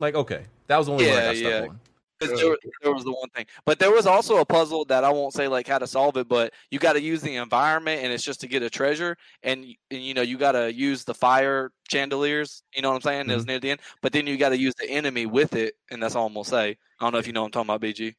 Like, 0.00 0.14
okay, 0.14 0.44
that 0.66 0.76
was 0.76 0.86
the 0.86 0.92
only 0.92 1.06
one 1.06 1.14
I 1.14 1.20
Yeah, 1.20 1.26
got 1.26 1.36
stuck 1.36 1.50
yeah. 1.52 1.68
on. 1.68 1.80
Because 2.18 2.40
there, 2.40 2.56
there 2.82 2.94
was 2.94 3.04
the 3.04 3.12
one 3.12 3.28
thing, 3.28 3.44
but 3.66 3.78
there 3.78 3.90
was 3.90 4.06
also 4.06 4.38
a 4.38 4.44
puzzle 4.44 4.86
that 4.86 5.04
I 5.04 5.10
won't 5.10 5.34
say 5.34 5.48
like 5.48 5.68
how 5.68 5.76
to 5.76 5.86
solve 5.86 6.16
it, 6.16 6.26
but 6.28 6.54
you 6.70 6.78
got 6.78 6.94
to 6.94 7.00
use 7.02 7.20
the 7.20 7.36
environment, 7.36 8.02
and 8.02 8.10
it's 8.10 8.24
just 8.24 8.40
to 8.40 8.48
get 8.48 8.62
a 8.62 8.70
treasure, 8.70 9.18
and, 9.42 9.66
and 9.90 10.02
you 10.02 10.14
know 10.14 10.22
you 10.22 10.38
got 10.38 10.52
to 10.52 10.72
use 10.72 11.04
the 11.04 11.12
fire 11.12 11.72
chandeliers. 11.90 12.62
You 12.74 12.80
know 12.80 12.88
what 12.88 12.96
I'm 12.96 13.02
saying? 13.02 13.28
It 13.28 13.34
was 13.34 13.42
mm-hmm. 13.42 13.50
near 13.50 13.60
the 13.60 13.70
end, 13.72 13.80
but 14.00 14.14
then 14.14 14.26
you 14.26 14.38
got 14.38 14.48
to 14.48 14.58
use 14.58 14.74
the 14.76 14.88
enemy 14.88 15.26
with 15.26 15.54
it, 15.54 15.74
and 15.90 16.02
that's 16.02 16.14
all 16.16 16.26
I'm 16.26 16.32
gonna 16.32 16.44
say. 16.46 16.78
I 16.98 17.04
don't 17.04 17.12
know 17.12 17.18
if 17.18 17.26
you 17.26 17.34
know 17.34 17.42
what 17.42 17.54
I'm 17.54 17.66
talking 17.66 17.68
about, 17.74 17.82
BG. 17.82 18.14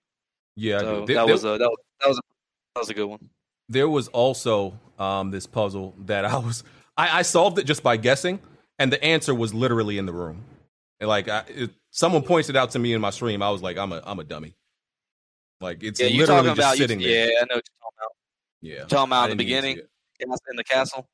Yeah, 0.57 0.79
so 0.79 0.85
do. 1.01 1.05
There- 1.05 1.15
that 1.15 1.25
there- 1.27 1.33
was 1.33 1.43
a 1.45 1.47
that 1.57 1.59
was, 1.69 1.77
that 2.01 2.07
was 2.09 2.17
a 2.17 2.21
that 2.75 2.79
was 2.81 2.89
a 2.89 2.93
good 2.93 3.05
one. 3.05 3.29
There 3.69 3.87
was 3.87 4.07
also 4.09 4.77
um, 4.99 5.31
this 5.31 5.45
puzzle 5.45 5.93
that 6.05 6.25
I 6.25 6.37
was 6.37 6.63
I, 6.97 7.19
I 7.19 7.21
solved 7.21 7.59
it 7.59 7.63
just 7.65 7.83
by 7.83 7.95
guessing, 7.97 8.39
and 8.79 8.91
the 8.91 9.01
answer 9.03 9.33
was 9.35 9.53
literally 9.53 9.97
in 9.97 10.05
the 10.05 10.13
room. 10.13 10.43
And 10.99 11.07
like 11.07 11.29
I, 11.29 11.43
it, 11.47 11.69
someone 11.91 12.23
pointed 12.23 12.55
it 12.55 12.59
out 12.59 12.71
to 12.71 12.79
me 12.79 12.93
in 12.93 12.99
my 13.01 13.11
stream, 13.11 13.41
I 13.43 13.49
was 13.51 13.61
like, 13.61 13.77
I'm 13.77 13.91
a 13.93 14.01
I'm 14.03 14.19
a 14.19 14.23
dummy. 14.23 14.55
Like 15.61 15.83
it's 15.83 15.99
Yeah, 15.99 16.07
literally 16.17 16.47
just 16.49 16.57
about 16.59 16.71
you, 16.77 16.83
sitting 16.83 16.99
there. 16.99 17.09
yeah, 17.31 17.39
I 17.41 17.45
know 17.45 17.55
what 17.55 17.63
you're 17.67 17.81
talking 17.81 17.97
about. 17.97 18.11
Yeah, 18.61 18.75
You're 18.77 18.85
talking 18.87 19.09
about 19.09 19.31
in 19.31 19.37
the 19.37 19.43
didn't 19.43 19.51
even 19.57 19.63
see 19.63 19.67
beginning, 20.19 20.37
it. 20.39 20.49
in 20.51 20.55
the 20.55 20.63
castle. 20.63 21.07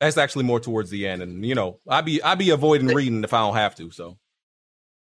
That's 0.00 0.16
actually 0.18 0.44
more 0.44 0.60
towards 0.60 0.88
the 0.90 1.06
end, 1.06 1.22
and 1.22 1.44
you 1.44 1.54
know, 1.54 1.78
I 1.88 2.00
be 2.00 2.22
I 2.22 2.34
be 2.34 2.50
avoiding 2.50 2.88
reading 2.88 3.22
if 3.24 3.32
I 3.34 3.40
don't 3.40 3.54
have 3.56 3.74
to. 3.76 3.90
So 3.90 4.18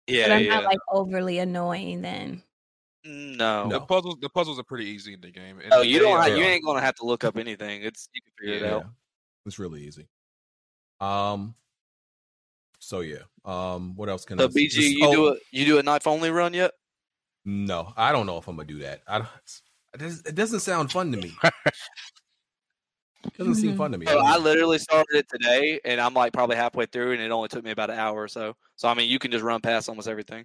but 0.07 0.15
Yeah, 0.15 0.35
I'm 0.35 0.45
yeah. 0.45 0.51
not 0.57 0.65
like 0.65 0.79
overly 0.91 1.39
annoying 1.39 2.01
then. 2.03 2.43
No. 3.07 3.69
The 3.69 3.81
puzzles, 3.81 4.17
the 4.21 4.29
puzzles 4.29 4.59
are 4.59 4.65
pretty 4.65 4.87
easy 4.87 5.15
in 5.15 5.21
the 5.21 5.31
game. 5.31 5.59
and 5.61 5.73
Oh, 5.73 5.83
you 5.83 5.99
don't. 5.99 6.21
Have, 6.21 6.37
you 6.37 6.45
ain't 6.45 6.65
gonna 6.65 6.81
have 6.81 6.95
to 6.97 7.05
look 7.07 7.25
up 7.25 7.37
anything. 7.37 7.83
It's 7.83 8.09
you 8.15 8.21
can 8.23 8.33
figure 8.39 8.67
it 8.67 8.73
out. 8.73 8.87
It's 9.45 9.59
really 9.59 9.83
easy. 9.83 10.09
Um. 11.01 11.55
So 12.79 13.01
yeah. 13.01 13.23
Um. 13.45 13.95
What 13.97 14.09
else 14.09 14.25
can 14.25 14.39
So 14.39 14.45
I? 14.45 14.49
BG, 14.49 14.75
this- 14.75 14.77
you 14.93 15.07
oh, 15.07 15.13
do 15.13 15.29
a 15.29 15.37
you 15.53 15.65
do 15.65 15.79
a 15.79 15.83
knife 15.83 16.07
only 16.07 16.31
run 16.31 16.53
yet? 16.55 16.73
No, 17.45 17.93
I 17.97 18.11
don't 18.11 18.27
know 18.27 18.39
if 18.39 18.49
I'm 18.49 18.57
gonna 18.57 18.67
do 18.67 18.81
that. 18.81 19.03
I 19.07 19.19
don't, 19.19 19.29
it 19.95 20.35
doesn't- 20.35 20.61
sound 20.61 20.91
fun 20.91 21.13
to 21.13 21.19
me. 21.19 21.33
It 21.45 21.53
doesn't 23.39 23.55
seem 23.55 23.77
fun 23.77 23.93
to 23.93 23.99
me. 23.99 24.07
So 24.07 24.19
I 24.19 24.37
literally 24.37 24.79
started 24.79 25.17
it 25.17 25.29
today, 25.29 25.81
and 25.85 26.01
I'm 26.01 26.13
like 26.13 26.33
probably 26.33 26.57
halfway 26.57 26.87
through, 26.87 27.13
and 27.13 27.23
it 27.23 27.31
only 27.31 27.49
took 27.49 27.65
me 27.65 27.71
about 27.71 27.91
an 27.91 27.99
hour 27.99 28.21
or 28.21 28.27
so. 28.29 28.55
So 28.75 28.89
I 28.89 28.95
mean, 28.95 29.09
you 29.09 29.21
can 29.21 29.31
just 29.31 29.45
run 29.45 29.61
past 29.61 29.89
almost 29.89 30.09
everything. 30.09 30.45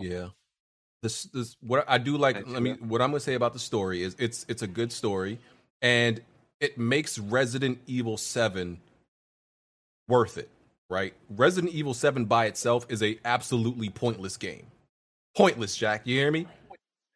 Yeah. 0.00 0.28
This 1.02 1.24
this 1.24 1.56
what 1.60 1.84
I 1.88 1.98
do 1.98 2.16
like 2.16 2.46
let 2.46 2.62
me 2.62 2.74
what 2.74 3.02
I'm 3.02 3.10
gonna 3.10 3.18
say 3.20 3.34
about 3.34 3.52
the 3.52 3.58
story 3.58 4.02
is 4.02 4.14
it's 4.20 4.46
it's 4.48 4.62
a 4.62 4.68
good 4.68 4.92
story 4.92 5.38
and 5.80 6.20
it 6.60 6.78
makes 6.78 7.18
Resident 7.18 7.78
Evil 7.88 8.16
7 8.16 8.78
worth 10.08 10.38
it, 10.38 10.48
right? 10.88 11.12
Resident 11.28 11.72
Evil 11.72 11.92
7 11.92 12.24
by 12.26 12.46
itself 12.46 12.86
is 12.88 13.02
a 13.02 13.18
absolutely 13.24 13.88
pointless 13.88 14.36
game. 14.36 14.66
Pointless, 15.36 15.76
Jack. 15.76 16.02
You 16.04 16.16
hear 16.18 16.30
me? 16.30 16.46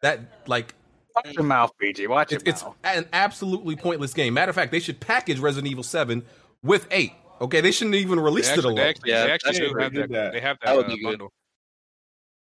That 0.03 0.49
like 0.49 0.74
Watch 1.14 1.32
your 1.34 1.45
mouth, 1.45 1.70
BG. 1.80 2.09
Watch 2.09 2.32
your 2.32 2.41
it's, 2.45 2.62
mouth. 2.64 2.74
it's 2.84 2.99
an 2.99 3.09
absolutely 3.12 3.76
pointless 3.76 4.12
game. 4.12 4.34
Matter 4.34 4.51
of 4.51 4.57
fact, 4.57 4.72
they 4.72 4.80
should 4.80 4.99
package 5.01 5.39
Resident 5.39 5.70
Evil 5.70 5.84
7 5.84 6.22
with 6.62 6.87
8. 6.91 7.12
Okay, 7.41 7.61
they 7.61 7.70
shouldn't 7.70 7.95
even 7.95 8.18
release 8.20 8.49
They 8.49 8.55
it 8.55 8.64
alone. 8.64 8.74
they 8.76 8.89
actually, 8.89 9.11
Yeah, 9.12 9.24
they 9.26 9.30
actually 9.32 9.49
that's 9.53 9.59
do 9.61 9.70
true. 9.70 9.82
have 9.82 9.93
They 9.95 10.01
that. 10.03 10.11
that. 10.11 10.32
They 10.32 10.41
have 10.41 10.59
that, 10.64 10.74
That 10.76 10.93
uh, 10.93 10.97
bundle. 11.03 11.32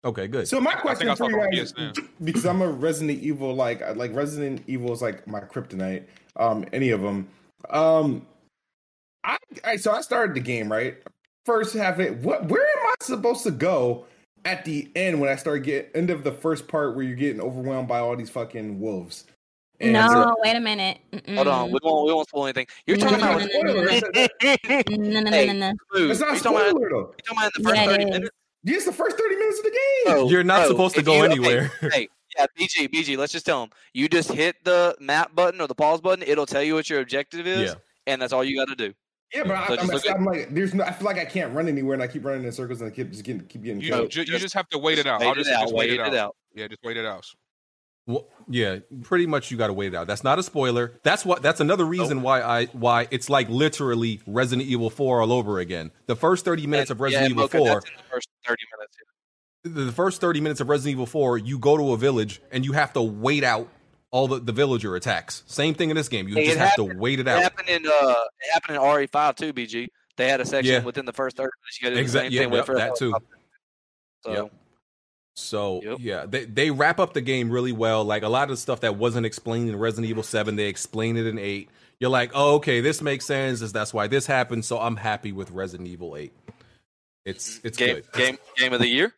Okay, 0.05 0.27
good. 0.27 0.47
So 0.47 0.61
my 0.61 0.73
question 0.73 1.09
I 1.09 1.15
for 1.15 1.29
you 1.29 1.41
on 1.41 1.51
guys, 1.51 1.73
because 2.23 2.45
I'm 2.45 2.61
a 2.61 2.69
Resident 2.69 3.21
Evil 3.21 3.53
like 3.53 3.81
like 3.97 4.13
Resident 4.13 4.63
Evil 4.67 4.93
is 4.93 5.01
like 5.01 5.27
my 5.27 5.41
kryptonite. 5.41 6.05
Um, 6.37 6.65
any 6.71 6.91
of 6.91 7.01
them. 7.01 7.27
Um, 7.69 8.25
I, 9.25 9.37
I 9.65 9.75
so 9.75 9.91
I 9.91 10.01
started 10.01 10.35
the 10.35 10.39
game 10.39 10.71
right. 10.71 10.97
First 11.45 11.75
half 11.75 11.99
it. 11.99 12.17
What? 12.19 12.45
Where 12.47 12.61
am 12.63 12.85
I 12.87 12.95
supposed 13.01 13.43
to 13.43 13.51
go 13.51 14.05
at 14.45 14.63
the 14.63 14.89
end 14.95 15.19
when 15.19 15.29
I 15.29 15.35
start 15.35 15.63
get 15.63 15.91
end 15.93 16.09
of 16.09 16.23
the 16.23 16.31
first 16.31 16.67
part 16.69 16.95
where 16.95 17.03
you're 17.03 17.17
getting 17.17 17.41
overwhelmed 17.41 17.89
by 17.89 17.99
all 17.99 18.15
these 18.15 18.29
fucking 18.29 18.79
wolves? 18.79 19.25
And 19.81 19.93
no, 19.93 20.07
so- 20.07 20.35
wait 20.43 20.55
a 20.55 20.59
minute. 20.61 20.99
Hold 21.27 21.47
on, 21.49 21.71
we 21.71 21.79
won't 21.83 22.07
we 22.07 22.13
won't 22.13 22.27
spoil 22.29 22.45
anything. 22.45 22.67
You're 22.87 22.97
No, 22.97 23.07
talking 23.09 23.19
no, 23.19 23.31
about 23.31 23.49
no, 23.51 23.61
no, 23.61 23.73
no, 23.73 23.81
No, 23.81 25.21
no, 25.21 25.31
Hey, 25.31 25.45
no, 25.47 25.53
no, 25.53 25.71
no. 25.71 25.73
It's 26.09 26.19
not 26.21 26.29
a 26.29 26.33
you 26.33 26.39
spoiler 26.39 26.89
though. 26.89 27.13
you 27.17 27.35
talking 27.35 27.37
about 27.37 27.51
in 27.57 27.63
the 27.63 27.69
first 27.69 27.75
Yeah, 27.75 27.85
thirty 27.85 28.05
minutes? 28.05 28.29
Yes, 28.63 28.85
the 28.85 28.91
first 28.93 29.17
thirty 29.17 29.35
minutes 29.35 29.59
of 29.59 29.63
the 29.65 29.71
game. 29.71 30.15
Oh, 30.17 30.29
You're 30.29 30.43
not 30.43 30.65
oh, 30.65 30.67
supposed 30.69 30.95
to 30.95 31.01
go 31.01 31.17
you- 31.17 31.23
anywhere. 31.23 31.71
hey, 31.81 32.09
yeah, 32.37 32.45
BG, 32.57 32.89
BG. 32.93 33.17
Let's 33.17 33.31
just 33.31 33.45
tell 33.45 33.61
them. 33.61 33.69
You 33.93 34.09
just 34.09 34.31
hit 34.31 34.55
the 34.63 34.95
map 34.99 35.33
button 35.35 35.61
or 35.61 35.67
the 35.67 35.75
pause 35.75 36.01
button. 36.01 36.23
It'll 36.27 36.45
tell 36.45 36.61
you 36.63 36.75
what 36.75 36.89
your 36.89 36.99
objective 37.01 37.47
is, 37.47 37.69
Yeah. 37.69 37.75
and 38.07 38.21
that's 38.21 38.33
all 38.33 38.43
you 38.43 38.57
got 38.57 38.67
to 38.69 38.75
do. 38.75 38.93
Yeah, 39.33 39.43
but 39.43 39.51
I, 39.55 39.67
So 39.67 39.77
I'm, 39.79 39.89
just 39.89 40.09
I'm 40.09 40.25
like, 40.25 40.53
there's 40.53 40.73
no. 40.73 40.83
I 40.83 40.91
feel 40.91 41.05
like 41.05 41.17
I 41.19 41.25
can't 41.25 41.53
run 41.53 41.67
anywhere, 41.67 41.93
and 41.93 42.03
I 42.03 42.07
keep 42.07 42.25
running 42.25 42.43
in 42.43 42.51
circles, 42.51 42.81
and 42.81 42.91
I 42.91 42.95
keep 42.95 43.11
just 43.11 43.23
getting 43.23 43.41
keep 43.47 43.63
getting 43.63 43.79
You, 43.81 43.89
killed. 43.89 44.09
ju- 44.11 44.21
you 44.21 44.39
just 44.39 44.53
have 44.55 44.67
to 44.69 44.77
wait 44.77 44.97
it 44.99 45.05
out. 45.07 45.19
Wait 45.21 45.27
I'll 45.27 45.33
it 45.33 45.37
just, 45.37 45.49
out. 45.51 45.61
just 45.61 45.73
wait, 45.75 45.91
Wait 45.97 45.99
it, 45.99 46.15
out. 46.15 46.35
Yeah, 46.55 46.67
just 46.67 46.83
wait 46.83 46.97
it 46.97 47.05
out. 47.05 47.25
Well, 48.09 48.27
yeah, 48.49 48.79
pretty 49.03 49.27
much 49.27 49.51
you 49.51 49.57
got 49.57 49.67
to 49.67 49.73
wait 49.73 49.93
it 49.93 49.95
out. 49.95 50.07
That's 50.07 50.23
not 50.23 50.39
a 50.39 50.43
spoiler. 50.43 50.99
That's 51.03 51.23
what. 51.23 51.43
That's 51.43 51.59
another 51.59 51.85
reason 51.85 52.23
why 52.23 52.41
I 52.41 52.65
why 52.67 53.07
it's 53.11 53.29
like 53.29 53.47
literally 53.49 54.19
Resident 54.25 54.67
Evil 54.67 54.89
Four 54.89 55.21
all 55.21 55.31
over 55.31 55.59
again. 55.59 55.91
The 56.07 56.15
first 56.15 56.43
thirty 56.43 56.65
minutes 56.65 56.89
of 56.89 56.97
Yeah, 56.97 57.03
Resident 57.03 57.29
Evil 57.31 57.43
Mocha, 57.43 57.57
Four, 57.59 57.67
That's 57.67 57.85
in 57.85 57.91
the 57.97 58.03
first 58.11 58.29
thirty 58.47 58.63
minutes. 58.75 58.97
the 59.63 59.69
the 59.85 59.91
first 59.91 60.19
thirty 60.21 60.41
minutes 60.41 60.59
of 60.59 60.69
Resident 60.69 60.93
Evil 60.93 61.05
Four, 61.05 61.37
you 61.37 61.59
go 61.59 61.77
to 61.77 61.93
a 61.93 61.97
village 61.97 62.41
and 62.51 62.65
you 62.65 62.71
have 62.73 62.93
to 62.93 63.01
wait 63.03 63.43
out 63.43 63.67
all 64.09 64.27
the, 64.27 64.39
the 64.39 64.53
villager 64.53 64.95
attacks. 64.95 65.43
Same 65.45 65.75
thing 65.75 65.91
in 65.91 65.95
this 65.95 66.09
game. 66.09 66.27
You 66.27 66.33
Hey, 66.33 66.45
just 66.45 66.57
have 66.57 66.69
happened- 66.69 66.93
to 66.93 66.97
wait 66.97 67.19
it 67.19 67.27
It 67.27 67.29
out. 67.29 67.43
happened 67.43 67.69
in 67.69 67.85
uh, 67.85 67.91
it 68.39 68.51
happened 68.51 68.77
in 68.77 68.81
RE5 68.81 69.35
too. 69.35 69.53
BG. 69.53 69.87
They 70.17 70.27
had 70.27 70.41
a 70.41 70.45
section 70.45 70.73
Yeah. 70.73 70.83
within 70.83 71.05
the 71.05 71.13
first 71.13 71.37
thirty 71.37 71.51
minutes. 71.61 71.79
You 71.79 71.85
got 71.85 71.89
to 71.91 71.95
do 71.97 72.03
the 72.03 72.09
same 72.09 72.31
yeah, 72.31 72.39
thing. 72.41 72.49
wait 72.49 72.57
yep, 72.57 72.65
for 72.65 72.75
that 72.75 72.95
too. 72.95 73.13
So 74.25 74.31
Yep. 74.31 74.53
So 75.39 75.81
Yep. 75.83 75.97
yeah, 76.01 76.25
they 76.25 76.45
they 76.45 76.71
wrap 76.71 76.99
up 76.99 77.13
the 77.13 77.21
game 77.21 77.49
really 77.49 77.71
well. 77.71 78.03
Like 78.03 78.23
a 78.23 78.29
lot 78.29 78.43
of 78.43 78.49
the 78.49 78.57
stuff 78.57 78.81
that 78.81 78.95
wasn't 78.97 79.25
explained 79.25 79.69
in 79.69 79.75
Resident 79.77 80.07
Evil 80.09 80.23
Seven, 80.23 80.55
they 80.55 80.67
explain 80.67 81.17
it 81.17 81.25
in 81.25 81.37
Eight. 81.39 81.69
You're 81.99 82.09
like, 82.09 82.31
oh, 82.33 82.55
okay, 82.55 82.79
this 82.81 83.01
makes 83.01 83.25
sense. 83.25 83.61
Is 83.61 83.73
that's 83.73 83.93
why 83.93 84.07
this 84.07 84.25
happened? 84.25 84.63
So 84.65 84.79
I'm 84.79 84.95
happy 84.95 85.31
with 85.31 85.51
Resident 85.51 85.87
Evil 85.89 86.15
Eight. 86.15 86.33
It's 87.25 87.59
it's 87.63 87.77
game 87.77 87.95
good. 87.95 88.11
game 88.13 88.37
game 88.57 88.73
of 88.73 88.79
the 88.79 88.87
year. 88.87 89.13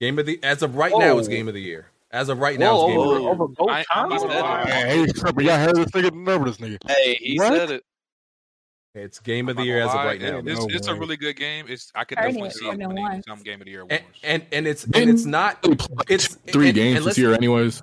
Game 0.00 0.18
of 0.18 0.26
the 0.26 0.38
as 0.42 0.62
of 0.62 0.76
right 0.76 0.92
now, 0.96 1.18
it's 1.18 1.28
oh. 1.28 1.30
game 1.30 1.48
of 1.48 1.54
the 1.54 1.60
year. 1.62 1.86
As 2.10 2.28
of 2.28 2.38
right 2.40 2.58
now, 2.58 2.74
Whoa, 2.76 2.84
it's 2.84 2.90
game 2.92 3.00
of 3.00 3.04
the 3.06 3.10
over, 3.14 3.20
year. 3.20 3.30
over 3.30 3.48
both 3.48 3.70
I- 3.70 3.84
I'm 3.94 4.10
times? 4.10 4.22
not 4.24 4.30
gonna 4.30 4.40
lie. 4.42 4.64
Man, 4.66 5.06
he 5.06 5.12
tripping. 5.12 5.46
Y'all 5.46 5.56
heard 5.58 5.76
this 5.76 5.86
nigga 5.92 6.12
number 6.14 6.50
this 6.50 6.58
nigga. 6.58 6.78
Hey, 6.86 7.14
he 7.14 7.38
What? 7.38 7.52
said 7.52 7.70
it. 7.70 7.84
It's 8.94 9.18
game 9.20 9.48
of 9.48 9.56
the 9.56 9.64
year 9.64 9.80
as 9.80 9.88
of 9.88 9.94
right 9.94 10.20
now. 10.20 10.38
it- 10.38 10.48
It's, 10.48 10.60
No 10.60 10.66
it's 10.68 10.86
a 10.86 10.94
really 10.94 11.16
good 11.16 11.36
game. 11.36 11.64
It's 11.68 11.90
I 11.94 12.04
could 12.04 12.16
definitely 12.16 12.48
it 12.48 12.54
see 12.54 12.68
it 12.68 12.76
winning 12.78 13.22
some 13.26 13.42
game 13.42 13.60
of 13.60 13.64
the 13.64 13.70
year 13.70 13.80
awards. 13.82 14.02
and 14.22 14.44
and 14.52 14.66
it's 14.66 14.84
and 14.84 15.08
it's 15.08 15.24
not 15.24 15.58
it's 16.08 16.34
Three 16.52 16.66
and- 16.68 16.74
games 16.74 16.96
and 16.96 16.98
this 16.98 17.06
let's- 17.06 17.18
year, 17.18 17.32
anyways. 17.34 17.82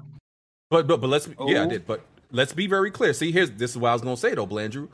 But 0.69 0.85
but 0.87 1.01
but 1.01 1.07
let's 1.07 1.27
yeah, 1.47 1.61
I 1.61 1.65
Oh. 1.65 1.69
did. 1.69 1.87
But 1.87 2.01
let's 2.31 2.53
be 2.53 2.67
very 2.67 2.91
clear. 2.91 3.13
See, 3.13 3.31
here's 3.31 3.49
this 3.51 3.71
is 3.71 3.77
what 3.77 3.89
I 3.89 3.93
was 3.93 4.03
gonna 4.03 4.17
say 4.17 4.35
though, 4.35 4.45
Blandrew. 4.45 4.87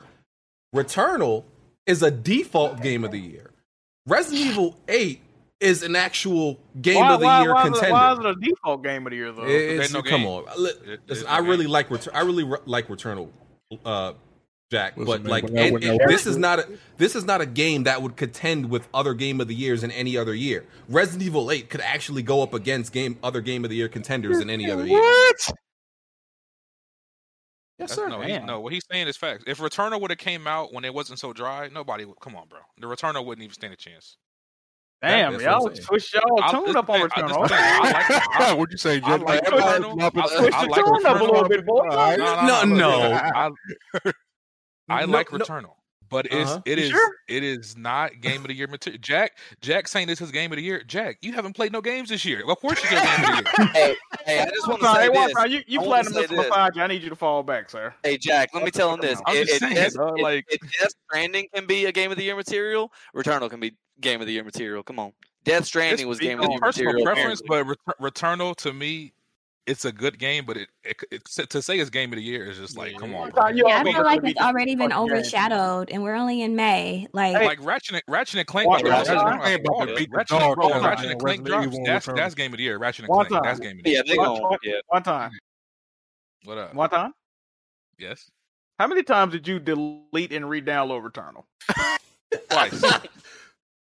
Returnal 0.73 1.43
is 1.85 2.01
a 2.01 2.11
default 2.11 2.81
game 2.81 3.03
of 3.03 3.11
the 3.11 3.19
year. 3.19 3.51
Resident 4.07 4.39
Evil 4.51 4.77
8 4.87 5.19
is 5.59 5.83
an 5.83 5.95
actual 5.95 6.59
game 6.81 6.95
why, 6.99 7.13
of 7.13 7.19
the 7.19 7.25
why, 7.25 7.41
year 7.43 7.53
why 7.53 7.63
contender. 7.63 7.85
Is 7.87 7.89
it, 7.89 7.93
why 7.93 8.13
is 8.13 8.19
it 8.19 8.25
a 8.25 8.35
default 8.35 8.83
game 8.83 9.05
of 9.07 9.11
the 9.11 9.15
year 9.17 9.31
though? 9.31 9.45
It's- 9.45 9.77
There's 9.77 9.93
no 9.93 10.01
come 10.01 10.21
game. 10.21 10.27
on. 10.29 10.43
Li- 10.57 10.69
It- 10.69 10.79
listen, 10.85 10.99
there's 11.07 11.23
I 11.25 11.37
really 11.39 11.65
game. 11.65 11.71
like 11.71 11.89
Retur- 11.89 12.09
I 12.13 12.21
really 12.21 12.43
re- 12.45 12.57
like 12.65 12.87
Returnal, 12.87 13.29
uh, 13.85 14.13
Jack. 14.71 14.97
Listen, 14.97 15.05
but 15.05 15.21
man, 15.23 15.29
like, 15.29 15.43
when 15.43 15.57
I- 15.57 15.61
and- 15.61 15.73
when 15.73 15.83
I 15.83 15.87
and 15.87 15.99
watched 15.99 16.09
this 16.09 16.25
is 16.25 16.37
not 16.37 16.59
a 16.59 16.67
this 16.97 17.15
is 17.15 17.23
not 17.23 17.39
a 17.41 17.45
game 17.45 17.83
that 17.83 18.01
would 18.01 18.15
contend 18.15 18.69
with 18.69 18.87
other 18.93 19.13
game 19.13 19.39
of 19.39 19.47
the 19.47 19.53
years 19.55 19.83
in 19.83 19.91
any 19.91 20.17
other 20.17 20.33
year. 20.33 20.65
Resident 20.89 21.23
Evil 21.23 21.51
8 21.51 21.69
could 21.69 21.81
actually 21.81 22.23
go 22.23 22.41
up 22.41 22.53
against 22.53 22.91
game 22.91 23.17
other 23.21 23.41
game 23.41 23.63
of 23.63 23.69
the 23.69 23.75
year 23.75 23.87
contenders 23.87 24.39
in 24.39 24.49
any 24.49 24.69
other 24.71 24.85
year. 24.85 24.99
What? 24.99 25.35
Yes, 27.77 27.89
That's- 27.89 27.95
sir. 27.95 28.07
No, 28.09 28.21
he, 28.21 28.39
no, 28.39 28.61
what 28.61 28.71
he's 28.73 28.83
saying 28.89 29.07
is 29.07 29.17
facts. 29.17 29.43
If 29.47 29.59
Returnal 29.59 29.99
would 30.01 30.09
have 30.09 30.17
came 30.17 30.47
out 30.47 30.73
when 30.73 30.85
it 30.85 30.93
wasn't 30.93 31.19
so 31.19 31.33
dry, 31.33 31.67
nobody 31.71 32.05
would. 32.05 32.19
Come 32.21 32.35
on, 32.35 32.47
bro. 32.47 32.59
The 32.79 32.87
Returnal 32.87 33.25
wouldn't 33.25 33.43
even 33.43 33.53
stand 33.53 33.73
a 33.73 33.77
chance. 33.77 34.17
Damn, 35.01 35.33
that's 35.33 35.43
y'all 35.43 35.61
what 35.61 35.69
I'm 35.71 35.75
saying. 35.75 35.85
switch 35.85 36.13
y'all 36.15 36.41
I- 36.41 36.51
tune 36.51 36.65
this 36.67 36.75
up 36.75 36.89
on 36.89 37.01
thing- 37.01 37.09
I- 37.23 37.27
this 37.27 37.31
Returnal. 37.37 37.47
thing, 37.49 37.57
I 37.59 37.79
like- 37.81 38.39
I- 38.41 38.53
What'd 38.57 38.71
you 38.71 38.77
say, 38.77 38.95
I 38.95 38.99
Jed? 39.01 39.21
like 39.21 39.43
Everybody 39.45 39.83
Returnal. 39.83 39.93
flop. 39.99 40.17
I- 40.17 40.37
Switch 40.39 40.53
I 40.53 40.63
the 40.65 40.69
like 40.71 40.85
tune 40.85 41.05
up 41.05 41.19
a 41.19 41.23
little 41.23 41.49
bit, 41.49 41.65
boy. 41.65 41.77
All 41.79 41.85
right. 41.97 42.17
No, 42.17 42.45
No, 42.45 42.63
no, 42.63 42.75
no. 42.75 43.13
I, 43.13 43.51
I 44.89 45.05
No, 45.05 45.11
like 45.13 45.31
no. 45.31 45.39
Returnal, 45.39 45.73
but 46.09 46.25
it's 46.27 46.51
Uh-huh. 46.51 46.61
it 46.65 46.77
You 46.77 46.83
is 46.85 46.89
sure? 46.91 47.15
it 47.27 47.43
is 47.43 47.75
not 47.77 48.21
game 48.21 48.41
of 48.41 48.47
the 48.47 48.53
year 48.53 48.67
material. 48.67 48.99
Jack 49.01 49.37
Jack 49.61 49.87
saying 49.87 50.07
this 50.07 50.21
is 50.21 50.31
game 50.31 50.51
of 50.51 50.57
the 50.57 50.63
year. 50.63 50.83
Jack, 50.83 51.17
you 51.21 51.33
haven't 51.33 51.53
played 51.53 51.71
no 51.71 51.81
games 51.81 52.09
this 52.09 52.23
year. 52.25 52.43
Of 52.47 52.59
course, 52.59 52.79
it's 52.83 52.91
your 52.91 53.01
game 53.01 53.37
of 53.39 53.45
the 53.45 53.51
year. 53.63 53.69
Hey, 53.73 53.95
hey, 54.25 54.39
I 54.41 54.45
just 54.49 54.67
want 54.67 54.81
to 54.81 54.93
say 54.93 55.07
this. 55.09 55.33
Walter, 55.33 55.47
you, 55.47 55.61
you 55.67 55.81
I 55.81 55.87
wanna 55.87 56.03
this 56.09 56.27
this. 56.29 56.29
beside 56.29 56.75
you. 56.75 56.81
I 56.83 56.87
need 56.87 57.01
you 57.03 57.09
to 57.09 57.15
fall 57.15 57.41
back, 57.43 57.69
sir. 57.69 57.93
Hey 58.03 58.17
Jack, 58.17 58.49
let 58.53 58.63
me 58.63 58.71
tell 58.71 58.93
him 58.93 58.99
this. 59.01 59.19
I'm 59.25 59.35
If, 59.35 59.47
just 59.47 59.53
if 59.55 59.59
saying, 59.61 59.75
Death, 59.75 59.93
dog, 59.95 60.19
like- 60.19 60.45
if 60.49 60.61
Death 60.79 60.93
Stranding 61.09 61.47
can 61.53 61.65
be 61.65 61.85
a 61.85 61.91
game 61.91 62.11
of 62.11 62.17
the 62.17 62.23
year 62.23 62.35
material, 62.35 62.91
Returnal 63.15 63.49
can 63.49 63.59
be 63.59 63.75
game 64.01 64.21
of 64.21 64.27
the 64.27 64.33
year 64.33 64.43
material. 64.43 64.83
Come 64.83 64.99
on, 64.99 65.13
Death 65.43 65.65
Stranding 65.65 66.07
was 66.07 66.19
game 66.19 66.39
of 66.39 66.45
the 66.45 66.51
year 66.51 66.59
personal 66.59 66.93
material. 66.93 67.05
preference, 67.13 67.41
apparently. 67.41 67.75
but 67.87 67.99
Returnal 67.99 68.55
to 68.57 68.73
me, 68.73 69.13
it's 69.67 69.85
a 69.85 69.91
good 69.91 70.19
game. 70.19 70.45
But 70.45 70.57
it, 70.57 70.69
it, 70.83 70.97
it 71.11 71.25
to 71.49 71.61
say 71.61 71.79
it's 71.79 71.89
game 71.89 72.11
of 72.13 72.17
the 72.17 72.23
year 72.23 72.45
is 72.49 72.57
just 72.57 72.77
like, 72.77 72.97
come 72.97 73.13
on, 73.15 73.29
bro. 73.31 73.47
Yeah, 73.47 73.79
I 73.79 73.83
feel 73.83 74.03
like 74.03 74.21
it's 74.23 74.39
already 74.39 74.75
been 74.75 74.93
overshadowed, 74.93 75.89
and 75.91 76.03
we're 76.03 76.15
only 76.15 76.41
in 76.41 76.55
May. 76.55 77.07
Like, 77.13 77.33
Like 77.33 77.63
Ratchet, 77.65 77.95
and- 77.95 78.03
Ratchet 78.07 78.39
and 78.39 78.47
Clank. 78.47 78.67
Watch 78.69 78.81
bro, 78.81 78.91
out. 78.91 79.07
Ratchet 79.07 79.13
and 79.17 79.23
Watch 79.23 79.41
Clank, 79.41 79.59
out. 79.59 79.63
bro, 79.65 80.17
Ratchet, 80.17 80.39
dog 80.39 80.55
bro, 80.55 80.65
out 80.73 80.77
of 80.77 80.83
Ratchet 80.83 81.05
it. 81.05 81.11
and 81.11 81.19
Clank 81.19 81.45
drops. 81.45 81.77
That's 81.85 82.05
that's 82.07 82.35
game 82.35 82.53
of 82.53 82.57
the 82.57 82.63
year. 82.63 82.77
Ratchet 82.77 83.05
and 83.05 83.09
One 83.15 83.25
Clank. 83.25 83.43
time. 83.43 83.49
That's 83.49 83.59
game 83.59 83.77
of 83.79 83.83
the 83.83 83.89
yeah, 83.91 83.95
year. 83.97 84.03
they 84.07 84.17
One, 84.17 84.27
gon' 84.27 84.41
one- 84.43 84.59
yeah. 84.63 84.73
one 84.87 85.03
time. 85.03 85.31
What 86.43 86.57
up? 86.57 86.73
One 86.73 86.89
time. 86.89 87.13
Yes, 87.97 88.29
How 88.77 88.87
many 88.87 89.03
times 89.03 89.31
did 89.31 89.47
you 89.47 89.57
delete 89.59 90.31
and 90.33 90.49
re-download 90.49 91.09
Returnal? 91.09 91.45
twice, 92.49 92.83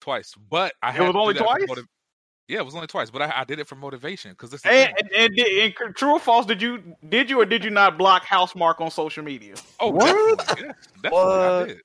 twice. 0.01 0.35
But 0.51 0.73
I 0.83 0.89
It 0.91 0.95
had 0.95 1.07
was 1.09 1.17
only 1.17 1.35
twice? 1.35 1.67
Motiv- 2.49 2.55
Yeah, 2.55 2.59
it 2.61 2.65
was 2.65 2.75
only 2.75 2.87
twice, 2.87 3.11
but 3.11 3.23
I, 3.23 3.41
I 3.41 3.45
did 3.45 3.59
it 3.59 3.67
for 3.67 3.77
motivation 3.77 4.31
because 4.33 4.51
this. 4.51 4.65
And, 4.65 4.93
and, 4.99 5.11
and, 5.13 5.35
did- 5.37 5.75
and 5.87 5.95
true 5.97 6.13
or 6.13 6.21
false? 6.21 6.47
Did 6.47 6.63
you 6.63 6.83
did 7.09 7.29
you 7.31 7.41
or 7.41 7.45
did 7.45 7.65
you 7.65 7.71
not 7.71 7.99
block 7.99 8.25
Housemarque 8.25 8.81
on 8.81 8.91
social 8.91 9.23
media? 9.25 9.55
oh, 9.81 9.91
What? 9.91 10.07
definitely, 10.37 10.65
yeah, 10.67 10.73
definitely, 11.03 11.33
I 11.35 11.65
did. 11.67 11.81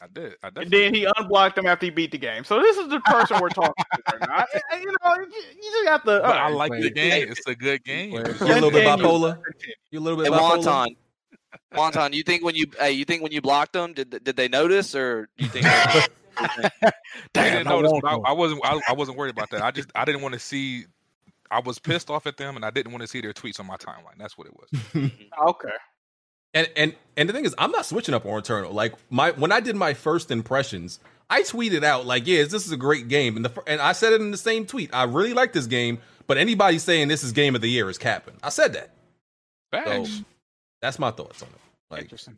I 0.00 0.06
did. 0.12 0.34
I 0.42 0.60
And 0.62 0.70
then 0.70 0.94
he 0.94 1.06
unblocked 1.16 1.56
him 1.58 1.66
after 1.66 1.86
he 1.86 1.90
beat 1.90 2.10
the 2.10 2.18
game. 2.18 2.42
So 2.42 2.60
this 2.60 2.76
is 2.76 2.88
the 2.88 2.98
person 3.00 3.38
we're 3.40 3.48
talking 3.50 3.84
to 3.94 4.02
right 4.12 4.20
now. 4.28 4.34
I- 4.38 4.60
I- 4.72 4.78
You 4.80 4.86
know, 4.86 5.14
you 5.14 5.42
you 5.62 5.70
just 5.70 5.84
got 5.84 5.98
to. 5.98 6.20
But 6.22 6.24
I 6.24 6.46
uh, 6.50 6.54
like 6.54 6.72
the 6.72 6.90
game. 6.90 7.28
It's 7.30 7.46
a 7.46 7.54
good 7.54 7.84
game. 7.84 8.12
You're 8.12 8.24
a 8.30 8.32
little 8.34 8.70
bit 8.70 8.84
bipolar. 8.86 9.38
You're 9.90 10.00
a 10.00 10.04
little 10.04 10.22
bit 10.22 10.32
Hey, 10.32 10.38
bipolar. 10.38 10.64
Wonton, 10.64 10.96
Wonton, 11.74 12.14
you 12.14 12.22
think 12.22 12.44
when 12.44 12.54
you 12.54 12.66
hey, 12.78 12.92
you 12.92 13.04
think 13.04 13.22
when 13.22 13.30
you 13.32 13.40
blocked 13.40 13.74
them, 13.74 13.92
did 13.92 14.10
did 14.24 14.36
they 14.36 14.48
notice, 14.48 14.94
or 14.94 15.28
do 15.36 15.44
you 15.44 15.50
think? 15.50 15.66
They 17.34 17.50
didn't 17.50 17.66
I 17.66 17.70
notice, 17.70 17.92
want 17.92 18.02
but 18.02 18.20
I. 18.26 18.30
I 18.30 18.32
wasn't. 18.32 18.60
I, 18.64 18.80
I 18.88 18.92
wasn't 18.94 19.18
worried 19.18 19.30
about 19.30 19.50
that. 19.50 19.62
I 19.62 19.70
just 19.70 19.90
I 19.94 20.04
didn't 20.04 20.22
want 20.22 20.34
to 20.34 20.40
see. 20.40 20.84
I 21.50 21.60
was 21.60 21.78
pissed 21.78 22.10
off 22.10 22.26
at 22.26 22.36
them, 22.36 22.56
and 22.56 22.64
I 22.64 22.70
didn't 22.70 22.92
want 22.92 23.02
to 23.02 23.06
see 23.06 23.20
their 23.20 23.32
tweets 23.32 23.60
on 23.60 23.66
my 23.66 23.76
timeline. 23.76 24.16
That's 24.18 24.38
what 24.38 24.46
it 24.46 24.54
was. 24.54 24.68
Mm-hmm. 24.70 25.06
Okay. 25.48 25.68
And 26.54 26.68
and 26.76 26.94
and 27.16 27.28
the 27.28 27.32
thing 27.32 27.44
is, 27.46 27.54
I'm 27.56 27.70
not 27.70 27.86
switching 27.86 28.14
up 28.14 28.26
on 28.26 28.32
Returnal. 28.32 28.72
Like 28.72 28.94
my 29.08 29.30
when 29.32 29.52
I 29.52 29.60
did 29.60 29.74
my 29.74 29.94
first 29.94 30.30
impressions, 30.30 31.00
I 31.30 31.42
tweeted 31.42 31.82
out 31.82 32.04
like, 32.04 32.26
"Yes, 32.26 32.50
this 32.50 32.66
is 32.66 32.72
a 32.72 32.76
great 32.76 33.08
game," 33.08 33.36
and 33.36 33.44
the 33.44 33.62
and 33.66 33.80
I 33.80 33.92
said 33.92 34.12
it 34.12 34.20
in 34.20 34.30
the 34.30 34.36
same 34.36 34.66
tweet. 34.66 34.90
I 34.92 35.04
really 35.04 35.32
like 35.32 35.54
this 35.54 35.66
game, 35.66 35.98
but 36.26 36.36
anybody 36.36 36.78
saying 36.78 37.08
this 37.08 37.24
is 37.24 37.32
game 37.32 37.54
of 37.54 37.62
the 37.62 37.68
year 37.68 37.88
is 37.88 37.96
capping. 37.96 38.34
I 38.42 38.50
said 38.50 38.74
that. 38.74 38.90
So 39.72 40.06
that's 40.82 40.98
my 40.98 41.10
thoughts 41.10 41.42
on 41.42 41.48
it. 41.48 41.54
Like, 41.90 42.02
Interesting. 42.02 42.36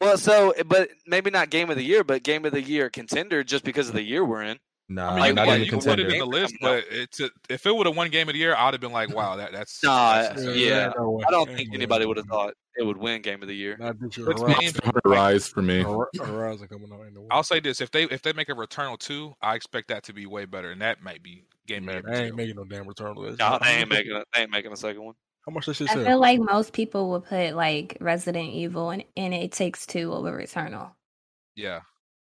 Well, 0.00 0.18
so 0.18 0.54
but 0.66 0.88
maybe 1.06 1.30
not 1.30 1.50
game 1.50 1.70
of 1.70 1.76
the 1.76 1.84
year, 1.84 2.04
but 2.04 2.22
game 2.22 2.44
of 2.44 2.52
the 2.52 2.62
year 2.62 2.90
contender 2.90 3.42
just 3.44 3.64
because 3.64 3.88
of 3.88 3.94
the 3.94 4.02
year 4.02 4.24
we're 4.24 4.42
in. 4.42 4.58
nah, 4.88 5.12
I 5.12 5.16
mean, 5.16 5.24
you, 5.26 5.32
not 5.34 5.44
can- 5.46 5.54
even 5.54 5.64
you 5.64 5.70
can 5.70 5.78
put 5.80 5.98
it 6.00 6.04
contender. 6.04 6.12
in 6.14 6.18
the 6.18 6.26
list, 6.26 6.54
but 6.60 6.84
it's 6.90 7.20
a, 7.20 7.30
if 7.48 7.64
it 7.66 7.74
would 7.74 7.86
have 7.86 7.96
won 7.96 8.10
game 8.10 8.28
of 8.28 8.34
the 8.34 8.38
year, 8.38 8.54
I'd 8.56 8.74
have 8.74 8.80
been 8.80 8.92
like, 8.92 9.14
"Wow, 9.14 9.36
that 9.36 9.52
that's." 9.52 9.82
Nah, 9.82 10.22
that's 10.22 10.42
insane. 10.42 10.58
yeah, 10.68 10.92
no. 10.96 11.20
I 11.26 11.30
don't 11.30 11.48
think 11.48 11.70
anybody 11.72 12.04
would 12.06 12.16
have 12.18 12.26
thought 12.26 12.54
it 12.76 12.82
would 12.82 12.96
win 12.96 13.22
game 13.22 13.40
of 13.40 13.48
the 13.48 13.54
year. 13.54 13.76
Not 13.78 13.98
this 14.00 14.16
year. 14.18 14.26
What's 14.26 14.42
Horizon, 14.42 14.80
game? 14.82 14.92
Rise 15.04 15.48
for 15.48 15.62
me. 15.62 15.82
Hor- 15.82 16.10
coming 16.16 16.34
out 16.92 17.06
in 17.06 17.14
the 17.14 17.26
I'll 17.30 17.42
say 17.42 17.60
this: 17.60 17.80
if 17.80 17.90
they 17.90 18.04
if 18.04 18.20
they 18.22 18.32
make 18.34 18.48
a 18.48 18.54
Returnal 18.54 18.98
two, 18.98 19.32
I 19.40 19.54
expect 19.54 19.88
that 19.88 20.02
to 20.04 20.12
be 20.12 20.26
way 20.26 20.44
better, 20.44 20.70
and 20.72 20.80
that 20.82 21.00
might 21.02 21.22
be 21.22 21.44
game 21.66 21.86
Man, 21.86 21.98
of 21.98 22.04
the 22.04 22.10
they 22.10 22.16
year. 22.18 22.26
ain't 22.26 22.36
making 22.36 22.56
no 22.56 22.64
damn 22.64 22.86
return 22.86 23.14
to 23.16 23.22
this. 23.22 23.38
No, 23.38 23.58
they 23.62 23.70
ain't 23.70 23.88
making 23.88 24.12
a, 24.12 24.24
they 24.34 24.42
ain't 24.42 24.50
making 24.50 24.72
a 24.72 24.76
second 24.76 25.02
one. 25.02 25.14
How 25.46 25.52
much 25.52 25.66
that 25.66 25.74
shit 25.74 25.90
I 25.90 25.94
sell? 25.94 26.04
feel 26.04 26.20
like 26.20 26.40
most 26.40 26.72
people 26.72 27.10
would 27.10 27.24
put 27.24 27.54
like 27.54 27.98
Resident 28.00 28.50
Evil 28.50 28.90
and, 28.90 29.04
and 29.16 29.34
It 29.34 29.52
Takes 29.52 29.86
Two 29.86 30.12
over 30.12 30.32
Returnal. 30.36 30.92
Yeah. 31.54 31.80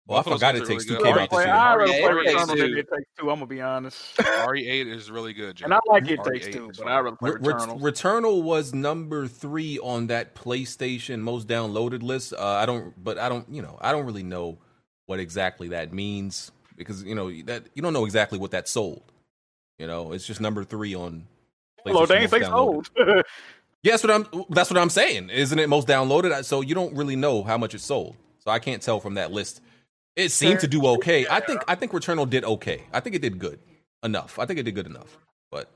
Well, 0.07 0.19
I 0.19 0.23
Both 0.23 0.27
of 0.27 0.33
forgot 0.35 0.55
it 0.55 0.67
takes 0.67 0.89
really 0.89 0.99
two 0.99 1.05
came 1.05 1.19
out 1.19 1.31
this 1.31 1.39
year. 1.45 1.49
I 1.53 1.75
rather 1.75 1.93
play 1.93 2.33
Returnal 2.33 2.59
than 2.59 2.79
It 2.79 2.87
Takes 2.95 3.11
Two. 3.19 3.31
I'm 3.31 3.37
gonna 3.37 3.47
be 3.47 3.61
honest. 3.61 4.17
RE8 4.19 4.87
is 4.87 5.11
really 5.11 5.33
good, 5.33 5.57
Jack. 5.57 5.67
And 5.67 5.75
I 5.75 5.81
like 5.89 6.09
It 6.09 6.21
RE8 6.21 6.33
Takes 6.33 6.49
Two, 6.49 6.71
but. 6.79 6.87
I'd 6.87 7.01
rather 7.01 7.17
play 7.17 7.31
Re- 7.31 7.41
Returnal. 7.41 7.81
Returnal 7.81 8.43
was 8.43 8.73
number 8.73 9.27
three 9.27 9.79
on 9.81 10.07
that 10.07 10.37
PlayStation 10.37 11.21
most 11.21 11.49
downloaded 11.49 12.03
list. 12.03 12.35
Uh, 12.35 12.47
I 12.47 12.67
don't, 12.67 12.93
but 13.03 13.19
I 13.19 13.29
don't, 13.29 13.49
you 13.49 13.63
know, 13.63 13.79
I 13.81 13.91
don't 13.91 14.07
really 14.07 14.23
know 14.23 14.59
what 15.07 15.19
exactly 15.19 15.69
that 15.69 15.93
means 15.93 16.53
because 16.77 17.03
you 17.03 17.15
know 17.15 17.31
that 17.43 17.65
you 17.75 17.83
don't 17.83 17.93
know 17.93 18.05
exactly 18.05 18.39
what 18.39 18.53
that 18.53 18.69
sold. 18.69 19.03
You 19.79 19.87
know, 19.87 20.13
it's 20.13 20.27
just 20.27 20.41
number 20.41 20.63
three 20.63 20.95
on. 20.95 21.27
Hello, 21.87 22.05
PlayStation 22.05 22.09
they 22.09 22.15
ain't 22.15 22.23
most 22.23 22.31
say 22.31 22.41
downloaded. 22.41 22.87
sold. 22.97 23.25
Yeah, 23.83 23.93
that's 23.93 24.03
what 24.03 24.11
I'm. 24.11 24.45
That's 24.51 24.71
what 24.71 24.79
I'm 24.81 24.91
saying. 24.91 25.31
Isn't 25.31 25.59
it 25.61 25.69
most 25.69 25.87
downloaded? 25.87 26.45
So 26.45 26.61
you 26.61 26.75
don't 26.75 26.97
really 26.97 27.15
know 27.15 27.45
how 27.45 27.57
much 27.57 27.73
it 27.73 27.81
sold. 27.81 28.17
So 28.41 28.51
I 28.51 28.59
can't 28.59 28.83
tell 28.83 28.99
from 28.99 29.15
that 29.15 29.31
list. 29.31 29.61
It 30.17 30.31
seemed 30.33 30.59
to 30.61 30.67
do 30.67 30.85
okay. 30.87 31.25
I 31.31 31.39
think. 31.39 31.63
I 31.69 31.77
think 31.77 31.93
Returnal 31.93 32.29
did 32.29 32.43
okay. 32.45 32.83
I 32.93 32.99
think 32.99 33.15
it 33.15 33.23
did 33.23 33.39
good 33.39 33.61
enough. 34.03 34.41
I 34.41 34.47
think 34.47 34.59
it 34.59 34.65
did 34.65 34.75
good 34.75 34.87
enough. 34.87 35.17
But 35.53 35.71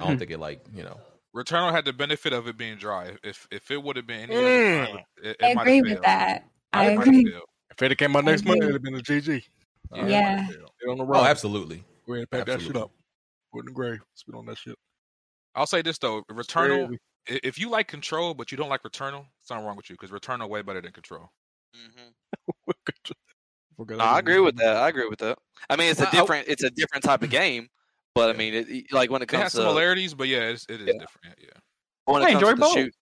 I 0.00 0.04
Hmm. 0.04 0.08
don't 0.10 0.18
think 0.18 0.32
it 0.32 0.40
like 0.40 0.64
you 0.74 0.82
know. 0.82 0.98
Returnal 1.36 1.70
had 1.70 1.84
the 1.84 1.92
benefit 1.92 2.32
of 2.32 2.48
it 2.48 2.56
being 2.56 2.78
dry. 2.78 3.12
If 3.22 3.46
if 3.52 3.70
it 3.70 3.80
would 3.80 3.94
have 3.94 4.08
been 4.08 4.28
any 4.28 4.34
Mm. 4.34 4.82
other 4.82 4.86
time, 4.92 5.04
it, 5.22 5.36
it 5.38 5.44
I 5.44 5.50
agree 5.50 5.76
have 5.76 5.82
with 5.84 5.92
failed. 5.92 6.04
that. 6.04 6.44
I 6.72 6.84
It 6.90 6.96
might 6.96 7.06
have 7.06 7.14
agree. 7.14 7.40
If 7.70 7.82
it 7.92 7.98
came 7.98 8.16
out 8.16 8.24
next 8.24 8.44
month, 8.44 8.56
agree. 8.56 8.70
it'd 8.70 8.74
have 8.74 8.82
been 8.82 8.94
a 8.96 9.02
GG. 9.02 9.44
Yeah, 9.92 10.04
it 10.04 10.10
Yeah. 10.10 10.46
Get 10.48 10.88
on 10.90 10.98
the 10.98 11.04
Oh, 11.04 11.06
road. 11.06 11.24
absolutely. 11.26 11.84
Go 12.06 12.14
ahead 12.14 12.22
and 12.22 12.30
pack 12.30 12.46
that 12.46 12.60
shit 12.60 12.74
up. 12.74 12.90
Put 13.52 13.58
it 13.58 13.60
in 13.60 13.66
the 13.66 13.72
grave. 13.72 14.00
Spit 14.14 14.34
on 14.34 14.46
that 14.46 14.58
shit. 14.58 14.76
I'll 15.56 15.66
say 15.66 15.82
this 15.82 15.98
though, 15.98 16.22
Returnal. 16.30 16.86
Crazy. 16.88 16.98
If 17.42 17.58
you 17.58 17.70
like 17.70 17.88
Control 17.88 18.34
but 18.34 18.52
you 18.52 18.58
don't 18.58 18.68
like 18.68 18.82
Returnal, 18.84 19.26
something 19.42 19.66
wrong 19.66 19.76
with 19.76 19.90
you 19.90 19.96
because 20.00 20.10
Returnal 20.10 20.48
way 20.48 20.62
better 20.62 20.80
than 20.80 20.92
Control. 20.92 21.28
hmm 21.74 22.10
No, 23.78 23.96
I 23.98 24.18
agree 24.18 24.38
with 24.40 24.56
that. 24.56 24.76
I 24.76 24.88
agree 24.88 25.08
with 25.08 25.18
that. 25.20 25.38
I 25.68 25.76
mean, 25.76 25.90
it's 25.90 26.00
a 26.00 26.10
different 26.10 26.48
it's 26.48 26.62
a 26.62 26.70
different 26.70 27.04
type 27.04 27.22
of 27.22 27.30
game, 27.30 27.68
but 28.14 28.30
I 28.30 28.32
mean, 28.38 28.54
it, 28.54 28.92
like 28.92 29.10
when 29.10 29.22
it 29.22 29.24
It 29.24 29.32
has 29.32 29.40
comes 29.40 29.52
to 29.52 29.58
similarities, 29.58 30.14
but 30.14 30.28
yeah, 30.28 30.48
it's, 30.50 30.66
it 30.68 30.80
is 30.80 30.86
Yeah. 30.88 30.92
different. 30.98 31.36
Yeah, 31.38 31.46
yeah. 31.48 31.60
when 32.12 32.22
I 32.22 32.28
it 32.28 32.32
comes 32.32 32.42
enjoy 32.42 32.50
to 32.54 32.56
both. 32.60 32.72
shoot, 32.72 32.94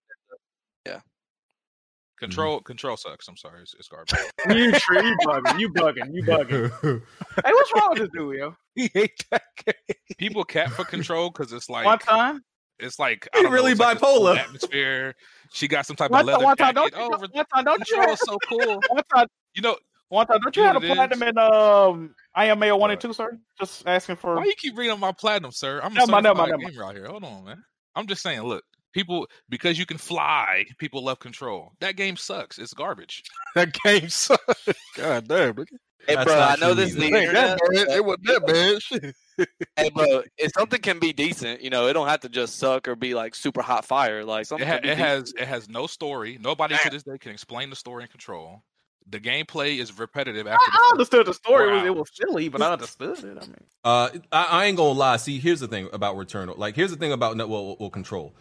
Control 2.19 2.61
Control 2.61 2.97
sucks. 2.97 3.27
I'm 3.29 3.37
sorry, 3.37 3.63
it's, 3.63 3.75
it's 3.75 3.89
garbage. 3.89 4.15
you 4.49 4.73
true, 4.73 5.03
you 5.05 5.17
bugging, 5.27 5.59
you 5.61 5.69
bugging, 5.71 6.15
you 6.15 6.23
bugging. 6.25 7.03
Hey, 7.45 7.51
what's 7.53 7.73
wrong 7.75 7.89
with 7.91 7.99
this 7.99 8.09
dude, 8.15 8.37
yo? 8.39 8.55
He 8.77 8.89
hate 8.95 9.25
that 9.31 9.43
game. 9.65 9.97
People 10.19 10.45
cap 10.45 10.71
for 10.71 10.85
Control 10.85 11.31
because 11.31 11.53
it's 11.53 11.69
like 11.69 11.85
One 11.87 11.99
time, 11.99 12.43
it's 12.79 12.99
like 12.99 13.29
He 13.33 13.41
I 13.41 13.43
don't 13.43 13.51
know, 13.51 13.57
really 13.57 13.73
it's 13.73 13.81
like 13.81 13.99
bipolar. 13.99 14.37
atmosphere. 14.39 15.15
She 15.53 15.67
got 15.69 15.87
some 15.87 15.97
type 15.97 16.11
one 16.11 16.21
of 16.21 16.27
time, 16.27 16.33
leather 16.35 16.45
one 16.45 16.57
time, 16.57 16.75
jacket. 16.75 16.93
don't 16.97 17.11
you, 17.11 17.17
Oh, 17.17 17.29
one 17.33 17.47
time, 17.55 17.65
don't 17.65 17.79
you, 17.81 17.97
Control 17.97 18.09
have, 18.09 18.13
is 18.15 18.21
so 18.21 18.39
cool. 18.49 18.83
one 18.89 19.03
time, 19.15 19.27
You 19.55 19.63
know 19.63 19.77
one 20.09 20.27
time, 20.27 20.39
don't 20.41 20.55
you 20.57 20.63
You 20.63 20.69
have 20.69 20.83
know 20.83 20.87
a 20.87 20.97
what 20.97 21.11
it 21.13 21.19
platinum 21.19 21.23
is? 21.23 21.29
in 21.31 21.39
um 21.39 22.15
IMAO 22.37 22.79
one 22.79 22.91
and 22.93 23.01
two, 23.01 23.13
sir? 23.13 23.39
Just 23.59 23.87
asking 23.87 24.17
for. 24.17 24.37
Why 24.37 24.45
you 24.45 24.55
keep 24.57 24.77
reading 24.79 24.99
my 25.01 25.13
platinum, 25.13 25.51
sir? 25.51 25.81
I'm 25.83 25.93
a 25.93 25.95
Never 25.97 26.13
mind, 26.13 26.25
never 26.25 26.37
certified 26.37 26.51
mind, 26.51 26.61
never 26.63 26.73
gamer 26.73 26.85
out 26.85 26.95
here. 26.95 27.07
Hold 27.09 27.25
on, 27.25 27.45
man. 27.45 27.65
I'm 27.97 28.07
just 28.07 28.23
saying, 28.23 28.43
look, 28.43 28.65
people 28.95 29.27
because 29.51 29.79
you 29.79 29.85
can 29.85 29.99
fly, 29.99 30.65
people 30.79 31.05
love 31.05 31.19
control. 31.19 31.73
That 31.81 31.97
game 31.97 32.17
sucks. 32.17 32.59
It's 32.59 32.73
garbage. 32.73 33.23
That 33.55 33.73
game 33.85 34.09
sucks. 34.09 34.69
God 34.97 35.29
damn. 35.29 35.55
Nigga. 35.55 35.67
hey, 36.09 36.15
That's 36.17 36.25
bro, 36.25 36.41
I 36.41 36.57
know 36.57 36.75
true 36.75 36.75
this 36.75 36.91
is 36.91 36.97
either. 36.97 37.11
the 37.11 37.23
It 37.23 37.33
that 37.35 37.59
internet. 37.61 37.87
bad. 37.89 37.97
It 37.97 38.05
wasn't 38.05 38.27
that 38.27 38.47
bad. 38.47 38.83
Shit. 39.39 39.49
Hey, 39.77 39.91
bro, 39.91 40.23
if 40.39 40.53
something 40.57 40.81
can 40.81 40.99
be 40.99 41.13
decent, 41.13 41.61
you 41.63 41.71
know, 41.71 41.87
it 41.87 41.93
don't 41.93 42.09
have 42.09 42.21
to 42.21 42.29
just 42.29 42.59
suck 42.59 42.89
or 42.89 42.97
be 42.97 43.15
like 43.15 43.35
super 43.37 43.63
hot 43.63 43.85
fire. 43.85 44.25
Like 44.25 44.43
It, 44.43 44.47
something 44.49 44.67
ha- 44.67 44.81
it 44.83 44.99
has 44.99 45.33
it 45.39 45.47
has 45.47 45.69
no 45.69 45.87
story. 45.87 46.37
Nobody 46.41 46.77
to 46.83 46.91
this 46.91 47.03
day 47.05 47.17
can 47.19 47.31
explain 47.33 47.71
the 47.71 47.77
story 47.77 48.03
in 48.03 48.09
control. 48.09 48.63
The 49.09 49.21
gameplay 49.21 49.79
is 49.81 49.97
repetitive 49.99 50.47
I, 50.47 50.53
after 50.53 50.71
the 50.73 50.79
I 50.83 50.89
understood 50.93 51.27
the 51.27 51.35
story. 51.35 51.69
It 51.69 51.75
was, 51.75 51.85
it 51.87 51.97
was 51.97 52.11
silly, 52.15 52.49
but 52.49 52.63
I 52.63 52.73
understood 52.73 53.19
it. 53.19 53.39
I 53.41 53.47
mean, 53.47 53.57
Uh, 53.85 54.09
I, 54.33 54.45
I 54.45 54.65
ain't 54.65 54.77
gonna 54.79 54.99
lie. 54.99 55.19
See, 55.19 55.39
here's 55.39 55.61
the 55.61 55.69
thing 55.69 55.89
about 55.93 56.17
Returnal. 56.17 56.57
Like, 56.57 56.75
here's 56.75 56.91
the 56.91 56.97
thing 56.97 57.13
about 57.13 57.37
net 57.37 57.49
well, 57.49 57.77
well, 57.79 57.91
control. 57.91 58.35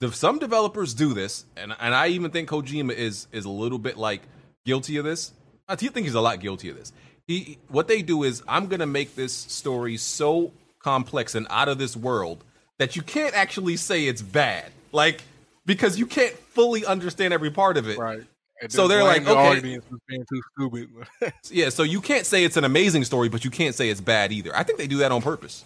The, 0.00 0.12
some 0.12 0.38
developers 0.38 0.94
do 0.94 1.12
this, 1.12 1.44
and 1.56 1.74
and 1.78 1.94
I 1.94 2.08
even 2.08 2.30
think 2.30 2.48
Kojima 2.48 2.92
is 2.92 3.26
is 3.32 3.44
a 3.44 3.50
little 3.50 3.78
bit 3.78 3.96
like 3.96 4.22
guilty 4.64 4.96
of 4.96 5.04
this. 5.04 5.32
I 5.68 5.76
think 5.76 5.96
he's 5.96 6.14
a 6.14 6.20
lot 6.20 6.40
guilty 6.40 6.70
of 6.70 6.76
this. 6.76 6.92
He 7.26 7.58
what 7.68 7.88
they 7.88 8.02
do 8.02 8.22
is 8.22 8.42
I'm 8.46 8.68
gonna 8.68 8.86
make 8.86 9.16
this 9.16 9.34
story 9.34 9.96
so 9.96 10.52
complex 10.82 11.34
and 11.34 11.46
out 11.50 11.68
of 11.68 11.78
this 11.78 11.96
world 11.96 12.44
that 12.78 12.96
you 12.96 13.02
can't 13.02 13.34
actually 13.34 13.76
say 13.76 14.06
it's 14.06 14.22
bad. 14.22 14.70
Like 14.92 15.22
because 15.66 15.98
you 15.98 16.06
can't 16.06 16.34
fully 16.34 16.86
understand 16.86 17.34
every 17.34 17.50
part 17.50 17.76
of 17.76 17.88
it. 17.88 17.98
Right. 17.98 18.22
And 18.60 18.72
So 18.72 18.88
they're 18.88 19.04
like, 19.04 19.24
the 19.24 19.36
okay, 19.36 19.60
being 19.60 20.24
too 20.28 20.42
stupid. 20.56 20.88
yeah. 21.50 21.68
So 21.68 21.82
you 21.82 22.00
can't 22.00 22.26
say 22.26 22.44
it's 22.44 22.56
an 22.56 22.64
amazing 22.64 23.04
story, 23.04 23.28
but 23.28 23.44
you 23.44 23.50
can't 23.50 23.74
say 23.74 23.88
it's 23.88 24.00
bad 24.00 24.32
either. 24.32 24.56
I 24.56 24.62
think 24.62 24.78
they 24.78 24.86
do 24.86 24.98
that 24.98 25.12
on 25.12 25.22
purpose. 25.22 25.64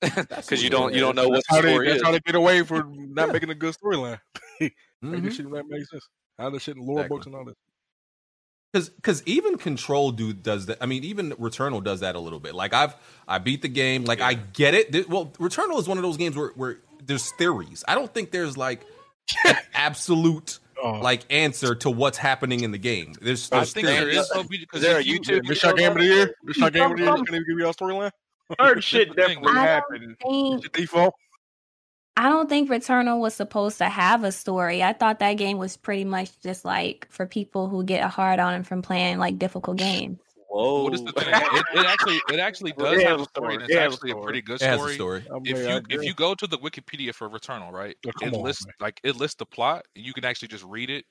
because 0.00 0.62
you 0.62 0.70
don't 0.70 0.92
you 0.94 1.00
don't 1.00 1.16
know 1.16 1.28
what 1.28 1.36
that's 1.36 1.48
how 1.48 1.56
the 1.56 1.62
they, 1.62 1.72
story 1.72 1.86
that's 1.88 1.96
is. 1.98 2.02
how 2.04 2.12
they 2.12 2.20
get 2.20 2.34
away 2.34 2.62
from 2.62 3.14
not 3.14 3.32
making 3.32 3.50
a 3.50 3.54
good 3.54 3.74
storyline. 3.74 4.18
Make 4.60 4.74
Mhm. 5.02 5.22
this 5.24 5.36
shit 5.36 5.50
that 5.50 5.64
makes 5.68 5.90
sense. 5.90 6.06
How 6.38 6.50
the 6.50 6.58
shit 6.60 6.76
in 6.76 6.82
lore 6.86 6.98
Exactly. 7.00 7.16
books 7.16 7.26
and 7.26 7.34
all 7.34 7.44
that. 7.44 7.54
Because 8.72 8.88
because 8.90 9.22
even 9.26 9.56
Control 9.58 10.10
dude 10.10 10.42
does 10.42 10.66
that. 10.66 10.78
I 10.80 10.86
mean, 10.86 11.04
even 11.04 11.32
Returnal 11.32 11.82
does 11.84 12.00
that 12.00 12.14
a 12.16 12.20
little 12.20 12.40
bit. 12.40 12.54
Like 12.54 12.74
I've 12.74 12.94
I 13.28 13.38
beat 13.38 13.62
the 13.62 13.68
game. 13.68 14.04
Like 14.04 14.20
I 14.20 14.34
get 14.34 14.74
it. 14.74 15.08
Well, 15.08 15.26
Returnal 15.38 15.78
is 15.78 15.88
one 15.88 15.96
of 15.98 16.02
those 16.02 16.16
games 16.16 16.36
where 16.36 16.48
where 16.56 16.78
there's 17.04 17.30
theories. 17.32 17.84
I 17.88 17.94
don't 17.94 18.12
think 18.12 18.30
there's 18.32 18.56
like 18.56 18.84
an 19.46 19.56
absolute 19.74 20.58
Oh. 20.82 21.00
like 21.00 21.22
answer 21.30 21.74
to 21.76 21.88
what's 21.88 22.18
happening 22.18 22.60
in 22.60 22.70
the 22.70 22.76
game. 22.78 23.14
There's, 23.18 23.50
I 23.50 23.64
think 23.64 23.86
there 23.86 24.00
theories. 24.00 24.18
is 24.18 24.28
though, 24.28 24.42
because 24.44 24.82
there 24.82 25.00
if 25.00 25.06
a 25.06 25.08
YouTube 25.08 25.46
This 25.48 25.56
shot 25.58 25.74
game 25.78 25.92
of 25.92 25.96
the 25.96 26.04
year. 26.04 26.34
This 26.44 26.56
shot 26.58 26.74
game 26.74 26.90
of 26.90 26.98
the 26.98 27.02
year. 27.02 27.14
Can 27.14 27.24
they 27.30 27.38
give 27.38 27.58
you 27.58 27.66
a 27.66 27.72
storyline? 27.74 28.10
Certain 28.60 28.80
shit 28.82 29.16
definitely. 29.16 29.52
I 29.52 29.64
happened. 29.66 30.16
don't 30.20 30.40
think 30.40 30.62
Your 30.62 30.70
default. 30.72 31.14
I 32.18 32.28
don't 32.30 32.48
think 32.48 32.70
Returnal 32.70 33.20
was 33.20 33.34
supposed 33.34 33.76
to 33.78 33.86
have 33.90 34.24
a 34.24 34.32
story. 34.32 34.82
I 34.82 34.94
thought 34.94 35.18
that 35.18 35.34
game 35.34 35.58
was 35.58 35.76
pretty 35.76 36.04
much 36.04 36.40
just 36.40 36.64
like 36.64 37.06
for 37.10 37.26
people 37.26 37.68
who 37.68 37.84
get 37.84 38.02
a 38.02 38.08
hard 38.08 38.40
on 38.40 38.62
from 38.62 38.80
playing 38.80 39.18
like 39.18 39.38
difficult 39.38 39.76
games. 39.76 40.18
Whoa. 40.48 40.84
What 40.84 40.94
is 40.94 41.04
the 41.04 41.12
thing? 41.12 41.28
It, 41.28 41.64
it 41.74 41.86
actually 41.86 42.20
it 42.32 42.40
actually 42.40 42.72
does 42.72 43.02
Yeah, 43.02 43.08
have 43.10 43.20
a 43.20 43.24
story, 43.24 43.26
story. 43.26 43.54
and 43.56 43.62
it's 43.64 43.74
it 43.74 43.78
actually 43.78 44.10
a 44.10 44.12
story. 44.14 44.22
pretty 44.24 44.42
good 44.42 44.62
It 44.62 44.64
has 44.64 44.76
a 44.76 44.94
story. 44.94 44.94
story. 44.94 45.24
If 45.44 45.58
you 45.68 45.82
if 45.90 46.04
you 46.04 46.14
go 46.14 46.34
to 46.34 46.46
the 46.46 46.56
Wikipedia 46.56 47.12
for 47.12 47.28
Returnal, 47.28 47.70
right, 47.70 47.94
Oh, 48.06 48.10
it 48.22 48.32
on, 48.32 48.42
lists 48.42 48.64
man. 48.64 48.72
like 48.80 48.98
it 49.04 49.16
lists 49.16 49.36
the 49.36 49.44
plot, 49.44 49.84
and 49.94 50.06
you 50.06 50.14
can 50.14 50.24
actually 50.24 50.48
just 50.48 50.64
read 50.64 50.88
it. 50.88 51.04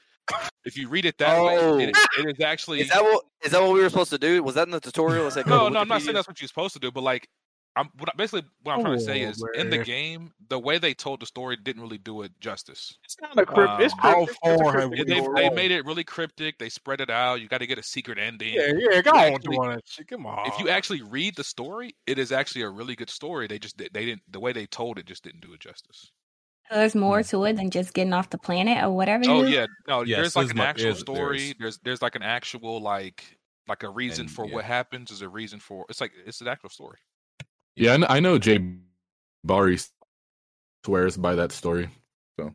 If 0.65 0.77
you 0.77 0.89
read 0.89 1.05
it 1.05 1.17
that 1.19 1.41
way, 1.43 1.57
Oh. 1.59 1.77
it, 1.79 1.89
it 2.19 2.25
is 2.25 2.43
actually 2.43 2.81
Is 2.81 2.89
that 2.89 3.03
what 3.03 3.23
is 3.43 3.51
that 3.51 3.61
what 3.61 3.73
we 3.73 3.81
were 3.81 3.89
supposed 3.89 4.09
to 4.11 4.17
do? 4.17 4.41
Was 4.43 4.55
that 4.55 4.67
in 4.67 4.71
the 4.71 4.79
tutorial? 4.79 5.27
Is 5.27 5.35
that 5.35 5.45
go 5.45 5.57
no, 5.57 5.69
no. 5.69 5.79
I'm 5.79 5.87
not 5.87 6.01
saying 6.01 6.15
that's 6.15 6.27
what 6.27 6.41
you're 6.41 6.47
supposed 6.47 6.73
to 6.73 6.79
do, 6.79 6.91
but 6.91 7.01
like, 7.03 7.27
I'm 7.75 7.89
what, 7.99 8.09
I- 8.09 8.13
basically 8.17 8.43
what 8.63 8.73
I'm 8.73 8.81
trying 8.81 8.97
to 8.97 9.03
say 9.03 9.25
Oh, 9.25 9.29
is 9.29 9.43
in 9.55 9.69
the 9.69 9.79
game, 9.79 10.31
the 10.49 10.57
way 10.57 10.77
they 10.79 10.93
told 10.95 11.19
the 11.19 11.25
story 11.27 11.57
didn't 11.61 11.81
really 11.83 11.97
do 11.99 12.23
it 12.23 12.31
justice. 12.39 12.97
It's 13.03 13.13
kind 13.15 13.37
of 13.37 13.45
cryptic. 13.45 13.79
It's 13.85 13.93
Um, 13.93 13.99
how 13.99 14.13
cryptic. 14.25 14.29
It's 14.37 14.37
a 14.41 14.63
far 14.63 14.79
have 14.81 14.89
cryptic 14.89 15.07
They, 15.07 15.41
they 15.49 15.49
made 15.55 15.71
it 15.71 15.85
really 15.85 16.03
cryptic. 16.05 16.57
They 16.57 16.69
spread 16.69 17.01
it 17.01 17.09
out. 17.11 17.41
You 17.41 17.47
got 17.47 17.59
to 17.59 17.67
get 17.67 17.77
a 17.77 17.83
secret 17.83 18.17
ending. 18.17 18.53
Yeah, 18.55 18.71
yeah, 18.77 19.01
go 19.01 19.11
You 19.13 19.33
on 19.35 19.39
doing 19.41 19.61
that. 19.69 20.07
Come 20.07 20.25
on. 20.25 20.47
If 20.47 20.57
you 20.57 20.69
actually 20.69 21.01
read 21.03 21.35
the 21.35 21.43
story, 21.43 21.95
it 22.07 22.17
is 22.17 22.31
actually 22.31 22.61
a 22.63 22.69
really 22.69 22.95
good 22.95 23.09
story. 23.11 23.45
They 23.45 23.59
just 23.59 23.77
they 23.77 23.89
didn't 23.89 24.23
the 24.31 24.39
way 24.39 24.53
they 24.53 24.65
told 24.65 24.97
it 24.97 25.05
just 25.05 25.23
didn't 25.23 25.41
do 25.41 25.53
it 25.53 25.59
justice. 25.59 26.11
So 26.69 26.75
there's 26.77 26.95
more 26.95 27.21
to 27.23 27.43
it 27.45 27.57
than 27.57 27.69
just 27.69 27.93
getting 27.93 28.13
off 28.13 28.29
the 28.31 28.37
planet 28.39 28.83
or 28.83 28.89
whatever. 28.91 29.23
Oh 29.27 29.43
yeah, 29.43 29.67
no, 29.87 30.01
Yes, 30.03 30.17
there's 30.17 30.35
like 30.35 30.49
an 30.51 30.57
mu- 30.57 30.63
actual 30.63 30.95
story. 30.95 31.37
there's- 31.37 31.53
There's 31.59 31.77
there's 31.79 32.01
like 32.01 32.15
an 32.15 32.23
actual 32.23 32.81
like 32.81 33.23
like 33.67 33.83
a 33.83 33.89
reason 33.89 34.25
And, 34.25 34.31
for 34.31 34.45
yeah. 34.47 34.55
what 34.55 34.65
happens. 34.65 35.11
Is 35.11 35.21
a 35.21 35.29
reason 35.29 35.59
for 35.59 35.85
it's 35.89 36.01
like 36.01 36.11
it's 36.25 36.41
an 36.41 36.47
actual 36.47 36.69
story. 36.69 36.97
Yeah, 37.75 37.93
I 37.93 37.97
kn- 37.97 38.11
I 38.11 38.19
know 38.19 38.37
Jay 38.39 38.59
Barry 39.43 39.77
swears 40.85 41.17
by 41.17 41.35
that 41.35 41.51
story. 41.51 41.89
So 42.39 42.53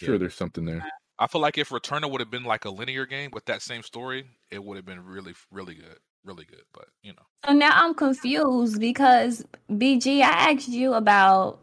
sure, 0.00 0.14
Yeah. 0.14 0.18
there's 0.18 0.34
something 0.34 0.64
there. 0.64 0.84
I 1.18 1.26
feel 1.26 1.40
like 1.40 1.56
if 1.56 1.70
Returnal 1.70 2.10
would 2.10 2.20
have 2.20 2.30
been 2.30 2.44
like 2.44 2.64
a 2.64 2.70
linear 2.70 3.06
game 3.06 3.30
with 3.32 3.44
that 3.46 3.62
same 3.62 3.82
story, 3.82 4.28
it 4.50 4.62
would 4.62 4.76
have 4.76 4.84
been 4.86 5.04
really 5.04 5.34
really 5.50 5.74
good, 5.74 5.98
really 6.24 6.44
good. 6.44 6.62
But 6.74 6.86
you 7.02 7.12
know, 7.12 7.22
So 7.46 7.52
now 7.52 7.70
I'm 7.72 7.94
confused 7.94 8.80
because 8.80 9.44
BG, 9.70 10.18
I 10.22 10.52
asked 10.52 10.68
you 10.68 10.94
about 10.94 11.60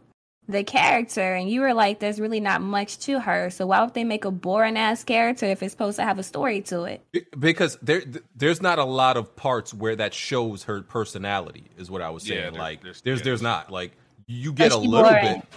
the 0.49 0.63
character 0.63 1.21
and 1.35 1.49
you 1.49 1.61
were 1.61 1.73
like, 1.73 1.99
there's 1.99 2.19
really 2.19 2.39
not 2.41 2.61
much 2.61 2.99
to 2.99 3.19
her. 3.19 3.49
So 3.49 3.65
why 3.67 3.81
would 3.83 3.93
they 3.93 4.03
make 4.03 4.25
a 4.25 4.31
boring 4.31 4.77
ass 4.77 5.03
character 5.03 5.45
if 5.45 5.63
it's 5.63 5.71
supposed 5.71 5.95
to 5.97 6.03
have 6.03 6.19
a 6.19 6.23
story 6.23 6.61
to 6.63 6.83
it? 6.83 7.01
Because 7.39 7.77
there 7.81 8.03
there's 8.35 8.61
not 8.61 8.77
a 8.79 8.83
lot 8.83 9.15
of 9.17 9.35
parts 9.35 9.73
where 9.73 9.95
that 9.95 10.13
shows 10.13 10.63
her 10.63 10.81
personality 10.81 11.65
is 11.77 11.89
what 11.89 12.01
I 12.01 12.09
was 12.09 12.27
Yeah, 12.27 12.35
saying. 12.41 12.53
there- 12.53 12.61
like 12.61 12.81
there's- 12.81 13.01
there's 13.01 13.19
yeah, 13.19 13.23
there's, 13.25 13.41
there's- 13.41 13.41
not 13.41 13.71
like 13.71 13.93
you 14.27 14.51
get 14.53 14.71
a 14.71 14.77
little 14.77 15.09
boring? 15.09 15.39
bit. 15.39 15.47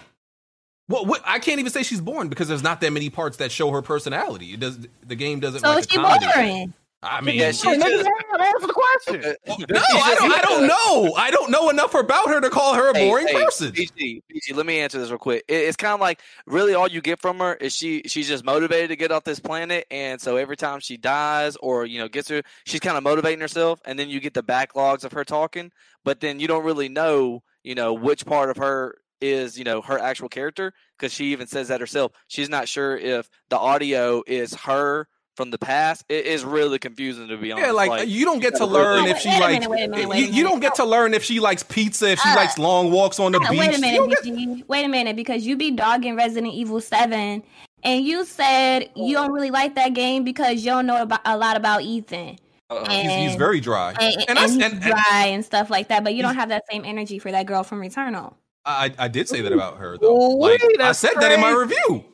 Well, 0.88 1.04
what, 1.04 1.20
I 1.24 1.40
can't 1.40 1.58
even 1.58 1.72
say 1.72 1.82
she's 1.82 2.00
born 2.00 2.28
because 2.28 2.46
there's 2.46 2.62
not 2.62 2.80
that 2.82 2.92
many 2.92 3.10
parts 3.10 3.38
that 3.38 3.50
show 3.50 3.72
her 3.72 3.82
personality. 3.82 4.52
It 4.54 4.60
does 4.60 4.78
the 5.04 5.16
game 5.16 5.40
doesn't 5.40 5.60
So 5.60 5.68
like 5.70 5.90
she 5.90 5.98
accommodate 5.98 6.20
that. 6.28 6.34
boring. 6.34 6.74
I 7.08 7.20
mean, 7.20 7.36
Yeah, 7.36 7.52
she's 7.52 7.62
Hey, 7.64 7.76
nigga, 7.76 8.04
just, 8.04 8.08
oh, 8.08 8.42
answer 8.42 8.66
the 8.66 8.72
question. 8.72 9.36
no, 9.70 9.80
I 9.80 10.14
don't, 10.18 10.32
I 10.32 10.40
don't 10.42 10.66
know. 10.66 11.14
I 11.14 11.30
don't 11.30 11.50
know 11.50 11.70
enough 11.70 11.94
about 11.94 12.28
her 12.28 12.40
to 12.40 12.50
call 12.50 12.74
her 12.74 12.90
a 12.90 12.96
Hey, 12.96 13.08
boring 13.08 13.26
hey, 13.26 13.34
person. 13.44 13.72
BG, 13.72 14.22
BG, 14.32 14.54
let 14.54 14.66
me 14.66 14.78
answer 14.80 14.98
this 14.98 15.10
real 15.10 15.18
quick. 15.18 15.44
It, 15.48 15.54
it's 15.54 15.76
kind 15.76 15.94
of 15.94 16.00
like 16.00 16.20
really 16.46 16.74
all 16.74 16.88
you 16.88 17.00
get 17.00 17.20
from 17.20 17.38
her 17.38 17.54
is 17.54 17.72
she 17.74 18.02
she's 18.06 18.28
just 18.28 18.44
motivated 18.44 18.90
to 18.90 18.96
get 18.96 19.12
off 19.12 19.24
this 19.24 19.40
planet, 19.40 19.86
and 19.90 20.20
so 20.20 20.36
every 20.36 20.56
time 20.56 20.80
she 20.80 20.96
dies 20.96 21.56
or 21.56 21.86
you 21.86 21.98
know 21.98 22.08
gets 22.08 22.28
her, 22.28 22.42
she's 22.64 22.80
kind 22.80 22.96
of 22.96 23.02
motivating 23.02 23.40
herself, 23.40 23.80
and 23.84 23.98
then 23.98 24.08
you 24.08 24.20
get 24.20 24.34
the 24.34 24.42
backlogs 24.42 25.04
of 25.04 25.12
her 25.12 25.24
talking, 25.24 25.70
but 26.04 26.20
then 26.20 26.40
you 26.40 26.48
don't 26.48 26.64
really 26.64 26.88
know 26.88 27.42
you 27.62 27.74
know 27.74 27.92
which 27.92 28.24
part 28.26 28.50
of 28.50 28.56
her 28.56 28.96
is 29.20 29.58
you 29.58 29.64
know 29.64 29.80
her 29.80 29.98
actual 29.98 30.28
character 30.28 30.72
because 30.98 31.12
she 31.12 31.26
even 31.32 31.46
says 31.46 31.68
that 31.68 31.80
herself. 31.80 32.12
She's 32.28 32.48
not 32.48 32.68
sure 32.68 32.96
if 32.96 33.28
the 33.48 33.58
audio 33.58 34.22
is 34.26 34.54
her 34.54 35.08
from 35.36 35.50
the 35.50 35.58
past. 35.58 36.04
It 36.08 36.26
is 36.26 36.44
really 36.44 36.78
confusing 36.78 37.28
to 37.28 37.36
be 37.36 37.52
honest. 37.52 37.66
Yeah, 37.66 37.72
like, 37.72 38.08
you 38.08 38.24
don't 38.24 38.40
get 38.40 38.56
to 38.56 38.64
learn 38.76 39.00
really- 39.04 39.10
if 39.10 39.18
she 39.18 39.28
likes. 39.28 39.66
minute, 39.66 39.70
wait 39.70 39.84
a 39.84 39.88
minute, 39.88 40.30
you, 40.32 40.42
don't 40.42 40.60
get 40.60 40.74
to 40.76 40.84
learn 40.84 41.14
if 41.14 41.22
she 41.22 41.38
likes 41.40 41.62
pizza, 41.62 42.10
if 42.10 42.18
she 42.20 42.28
Uh, 42.30 42.34
likes 42.36 42.58
long 42.58 42.90
walks 42.90 43.20
on 43.20 43.32
the 43.32 43.38
Uh, 43.38 43.50
beach. 43.50 43.60
Wait 43.60 43.76
a 43.76 43.80
minute, 43.80 44.10
get- 44.22 44.68
Wait 44.68 44.84
a 44.84 44.88
minute, 44.88 45.14
because 45.16 45.46
you 45.46 45.56
be 45.56 45.70
dogging 45.70 46.16
Resident 46.16 46.52
Evil 46.54 46.80
7 46.80 47.42
and 47.84 48.04
you 48.04 48.24
said 48.24 48.90
you 48.96 49.14
don't 49.14 49.32
really 49.32 49.50
like 49.50 49.74
that 49.76 49.94
game 49.94 50.24
because 50.24 50.64
you 50.64 50.70
don't 50.70 50.86
know 50.86 51.02
about, 51.02 51.20
a 51.24 51.36
lot 51.36 51.56
about 51.56 51.82
Ethan. 51.82 52.38
Uh-oh. 52.68 52.84
he's, 52.90 53.12
he's 53.12 53.36
very 53.36 53.60
dry. 53.60 53.90
And, 54.00 54.14
And, 54.16 54.24
and, 54.30 54.38
I, 54.38 54.42
he's 54.42 54.54
and, 54.54 54.62
and 54.64 54.80
dry 54.82 55.26
and 55.26 55.44
stuff 55.44 55.70
like 55.70 55.88
that, 55.88 56.02
but 56.02 56.14
you 56.14 56.22
don't 56.22 56.34
have 56.34 56.48
that 56.48 56.64
same 56.70 56.84
energy 56.84 57.18
for 57.20 57.30
that 57.30 57.46
girl 57.46 57.62
from 57.62 57.80
Returnal. 57.80 58.34
I, 58.64 58.92
I 58.98 59.06
did 59.06 59.28
say 59.28 59.40
that 59.42 59.52
about 59.52 59.76
her 59.76 59.96
though. 59.98 60.34
Ooh, 60.34 60.38
Like 60.40 60.60
I 60.80 60.90
said 60.90 61.12
that 61.20 61.30
in 61.30 61.40
my 61.40 61.52
review. 61.52 62.04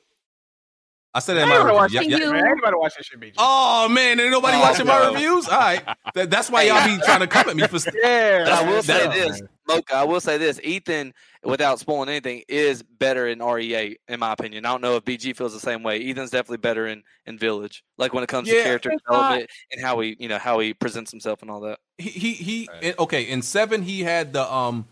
I 1.14 1.18
said 1.20 1.34
that 1.34 1.42
in 1.42 1.48
I 1.52 1.56
ain't 1.56 1.64
my 1.64 1.70
gonna 1.72 1.82
review. 1.82 1.98
watch 1.98 2.06
Yeah, 2.08 2.16
that 2.18 2.24
yeah. 2.26 2.32
man. 2.32 2.46
Ain't 2.46 2.56
nobody 2.58 2.76
watch 2.78 2.94
that 2.96 3.04
shit, 3.04 3.20
BG. 3.20 3.34
Oh 3.38 3.88
man, 3.88 4.18
ain't 4.18 4.30
nobody 4.30 4.56
Oh, 4.56 4.60
watching 4.60 4.86
my 4.86 5.08
reviews. 5.10 5.46
All 5.48 5.58
right, 5.58 5.82
That- 6.14 6.30
that's 6.30 6.50
why 6.50 6.62
y'all 6.62 6.84
be 6.86 7.02
trying 7.04 7.20
to 7.20 7.26
come 7.26 7.48
at 7.50 7.56
me 7.56 7.66
for. 7.66 7.76
yeah. 8.02 8.44
But 8.44 8.52
I 8.52 8.70
will 8.70 8.82
say 8.82 9.06
that's- 9.06 9.40
this, 9.40 9.42
Mocha. 9.68 9.94
I 9.94 10.04
will 10.04 10.20
say 10.20 10.38
this: 10.38 10.58
Ethan, 10.64 11.12
without 11.44 11.78
spoiling 11.78 12.08
anything, 12.08 12.42
is 12.48 12.82
better 12.82 13.28
in 13.28 13.40
RE8, 13.40 13.96
in 14.08 14.20
my 14.20 14.32
opinion. 14.32 14.64
I 14.64 14.70
don't 14.70 14.80
know 14.80 14.96
if 14.96 15.04
BG 15.04 15.36
feels 15.36 15.52
the 15.52 15.60
same 15.60 15.82
way. 15.82 16.02
Ethan's 16.02 16.30
definitely 16.30 16.56
better 16.56 16.86
in, 16.86 17.02
in 17.26 17.38
Village, 17.38 17.84
like 17.98 18.12
when 18.14 18.24
it 18.24 18.28
comes 18.28 18.48
Yeah. 18.48 18.54
to 18.54 18.62
character 18.64 18.90
development 19.06 19.50
and 19.70 19.80
how 19.82 20.00
he, 20.00 20.16
you 20.18 20.28
know, 20.28 20.38
how 20.38 20.58
he 20.60 20.72
presents 20.74 21.10
himself 21.10 21.42
and 21.42 21.50
all 21.50 21.60
that. 21.60 21.78
He 21.98 22.08
he, 22.08 22.32
he 22.32 22.68
in- 22.80 22.94
okay. 22.98 23.22
In 23.24 23.42
seven, 23.42 23.82
he 23.82 24.00
had 24.02 24.32
the 24.32 24.50
um, 24.52 24.86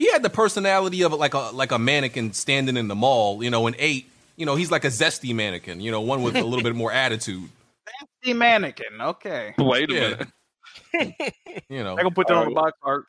he 0.00 0.10
had 0.10 0.22
the 0.24 0.30
personality 0.30 1.02
of 1.02 1.12
like 1.12 1.34
a 1.34 1.50
like 1.54 1.70
a 1.72 1.78
mannequin 1.78 2.32
standing 2.32 2.76
in 2.76 2.88
the 2.88 2.94
mall. 2.96 3.42
You 3.44 3.50
know, 3.50 3.66
in 3.68 3.74
eight, 3.78 4.10
you 4.40 4.46
know, 4.46 4.56
he's 4.56 4.70
like 4.70 4.86
a 4.86 4.88
zesty 4.88 5.34
mannequin. 5.34 5.82
You 5.82 5.90
know, 5.90 6.00
one 6.00 6.22
with 6.22 6.34
a 6.34 6.42
little 6.42 6.62
bit 6.64 6.74
more 6.74 6.90
attitude. 6.90 7.46
Zesty 8.24 8.34
mannequin. 8.34 8.98
Okay. 8.98 9.54
wait 9.58 9.90
a 9.90 9.94
Yeah. 9.94 10.08
minute. 10.10 11.34
You 11.68 11.84
know, 11.84 11.92
I 11.94 12.02
gonna 12.02 12.10
put 12.10 12.26
that 12.28 12.36
on 12.36 12.48
the 12.48 12.54
box 12.54 12.72
art. 12.82 13.04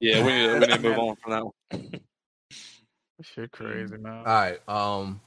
Yeah, 0.00 0.24
we 0.24 0.32
need 0.32 0.46
to, 0.46 0.52
we 0.52 0.58
need 0.60 0.70
to 0.70 0.78
move 0.80 0.98
on 0.98 1.16
from 1.16 1.32
that 1.32 1.44
one. 1.44 1.90
This 3.18 3.28
shit 3.28 3.50
crazy, 3.50 3.96
man. 3.96 4.18
All 4.18 4.24
right. 4.24 4.68
Um. 4.68 5.20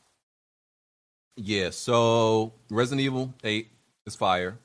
Yeah. 1.36 1.72
So 1.72 2.53
Resident 2.69 3.02
Evil 3.02 3.34
Eight 3.44 3.69
is 4.06 4.15
fire. 4.15 4.57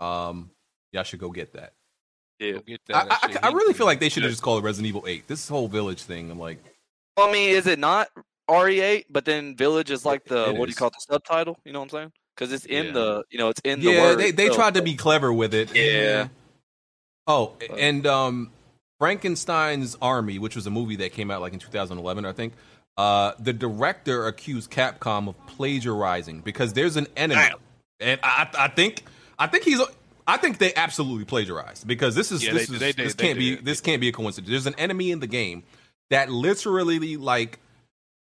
Um. 0.00 0.50
Y'all 0.92 1.04
should 1.04 1.20
go 1.20 1.30
get 1.30 1.52
that. 1.52 1.72
Yeah. 2.40 2.52
Go 2.54 2.60
get 2.60 2.80
I, 2.92 3.04
that. 3.04 3.08
That 3.32 3.44
I, 3.44 3.48
I 3.48 3.52
really 3.52 3.72
feel 3.72 3.86
like 3.86 4.00
they 4.00 4.08
should 4.08 4.24
have 4.24 4.32
just 4.32 4.42
called 4.42 4.62
it 4.62 4.66
Resident 4.66 4.88
Evil 4.88 5.04
Eight. 5.06 5.28
This 5.28 5.48
whole 5.48 5.68
village 5.68 6.02
thing. 6.02 6.30
I'm 6.30 6.40
like, 6.40 6.58
I 7.16 7.30
mean, 7.32 7.50
is 7.50 7.68
it 7.68 7.78
not 7.78 8.08
RE8, 8.52 9.06
but 9.10 9.24
then 9.24 9.56
Village 9.56 9.90
is 9.90 10.04
like 10.04 10.24
the 10.24 10.50
It 10.50 10.56
what 10.56 10.66
do 10.66 10.70
you 10.70 10.76
call 10.76 10.88
it, 10.88 10.94
the 10.94 11.12
subtitle? 11.14 11.58
You 11.64 11.72
know 11.72 11.80
what 11.80 11.86
I'm 11.86 11.90
saying? 11.90 12.12
Because 12.36 12.52
it's 12.52 12.64
in 12.66 12.86
Yeah. 12.86 12.92
the, 12.92 13.24
you 13.30 13.38
know, 13.38 13.48
it's 13.48 13.60
in 13.64 13.80
the 13.80 13.90
yeah, 13.92 14.00
word. 14.02 14.16
they 14.18 14.30
they 14.30 14.44
itself. 14.46 14.56
tried 14.56 14.74
to 14.74 14.82
be 14.82 14.94
clever 14.94 15.32
with 15.32 15.54
it. 15.54 15.74
Yeah. 15.74 16.28
Oh, 17.26 17.54
and 17.76 18.06
um, 18.06 18.50
Frankenstein's 18.98 19.96
Army, 20.02 20.38
which 20.38 20.56
was 20.56 20.66
a 20.66 20.70
movie 20.70 20.96
that 20.96 21.12
came 21.12 21.30
out 21.30 21.40
like 21.40 21.52
in 21.52 21.58
2011, 21.58 22.24
I 22.24 22.32
think. 22.32 22.52
Uh, 22.96 23.32
the 23.38 23.52
director 23.52 24.26
accused 24.26 24.70
Capcom 24.70 25.28
of 25.28 25.46
plagiarizing 25.46 26.40
because 26.40 26.72
there's 26.74 26.96
an 26.96 27.06
enemy, 27.16 27.48
and 28.00 28.20
I, 28.22 28.48
I 28.58 28.68
think 28.68 29.04
I 29.38 29.46
think 29.46 29.64
he's 29.64 29.80
I 30.26 30.36
think 30.36 30.58
they 30.58 30.74
absolutely 30.74 31.24
plagiarized 31.24 31.86
because 31.86 32.14
this 32.14 32.30
is 32.30 32.44
Yeah, 32.44 32.52
this 32.52 32.68
they- 32.68 32.74
is 32.74 32.80
they 32.80 32.92
did, 32.92 33.06
this 33.06 33.14
they 33.14 33.24
can't 33.26 33.38
be 33.38 33.56
did. 33.56 33.64
this 33.64 33.80
can't 33.80 34.00
be 34.00 34.08
a 34.08 34.12
coincidence. 34.12 34.50
There's 34.50 34.66
an 34.66 34.74
enemy 34.76 35.10
in 35.10 35.20
the 35.20 35.26
game 35.26 35.62
that 36.10 36.30
literally 36.30 37.16
like 37.16 37.58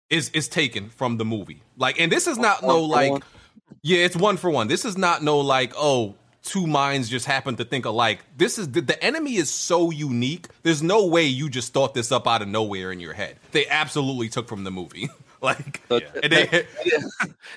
is 0.10 0.30
is 0.30 0.48
taken 0.48 0.90
from 0.90 1.18
the 1.18 1.26
movie. 1.26 1.62
Like, 1.78 2.00
and 2.00 2.12
this 2.12 2.28
is 2.28 2.38
not 2.38 2.62
One 2.64 2.76
no 2.76 2.82
like 2.84 3.12
one. 3.12 3.22
yeah, 3.82 4.00
it's 4.00 4.16
one 4.16 4.38
for 4.38 4.50
one. 4.50 4.68
This 4.68 4.86
is 4.86 4.98
not 4.98 5.24
no 5.24 5.40
like, 5.40 5.74
oh, 5.76 6.16
two 6.44 6.68
minds 6.68 7.10
just 7.10 7.26
happen 7.26 7.56
to 7.56 7.66
think 7.66 7.86
alike. 7.86 8.20
This 8.38 8.60
is 8.60 8.72
the, 8.72 8.82
the 8.82 9.02
enemy 9.04 9.36
is 9.36 9.50
so 9.52 9.90
unique. 9.92 10.48
There's 10.64 10.84
no 10.84 11.06
way 11.08 11.24
you 11.26 11.50
just 11.50 11.74
thought 11.74 11.94
this 11.96 12.12
up 12.12 12.28
out 12.28 12.42
of 12.44 12.48
nowhere 12.48 12.92
in 12.92 13.00
your 13.00 13.14
head. 13.14 13.38
They 13.52 13.68
absolutely 13.68 14.30
took 14.30 14.48
from 14.48 14.64
the 14.64 14.72
movie. 14.72 15.10
Like, 15.42 15.82
So 15.90 16.00
and 16.24 16.32
they, 16.34 16.46
they, 16.48 16.66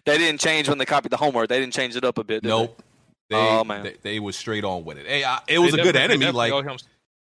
they 0.04 0.18
didn't 0.18 0.40
change 0.40 0.68
when 0.68 0.76
they 0.76 0.84
copied 0.84 1.10
the 1.10 1.16
homework. 1.16 1.48
They 1.48 1.58
didn't 1.58 1.72
change 1.72 1.96
it 1.96 2.04
up 2.04 2.18
a 2.18 2.24
bit. 2.24 2.42
Did 2.42 2.48
nope. 2.48 2.82
They, 3.30 3.36
Oh, 3.36 3.64
man. 3.64 3.82
they, 3.84 3.94
they 4.02 4.20
was 4.20 4.36
straight 4.36 4.62
on 4.64 4.84
with 4.84 4.98
it. 4.98 5.06
Hey, 5.06 5.24
I, 5.24 5.38
it 5.48 5.58
was 5.58 5.72
They 5.72 5.80
a 5.80 5.84
good 5.84 5.92
definitely- 5.92 6.18
they 6.18 6.26
enemy. 6.26 6.36
Like, 6.52 6.64
him, 6.66 6.76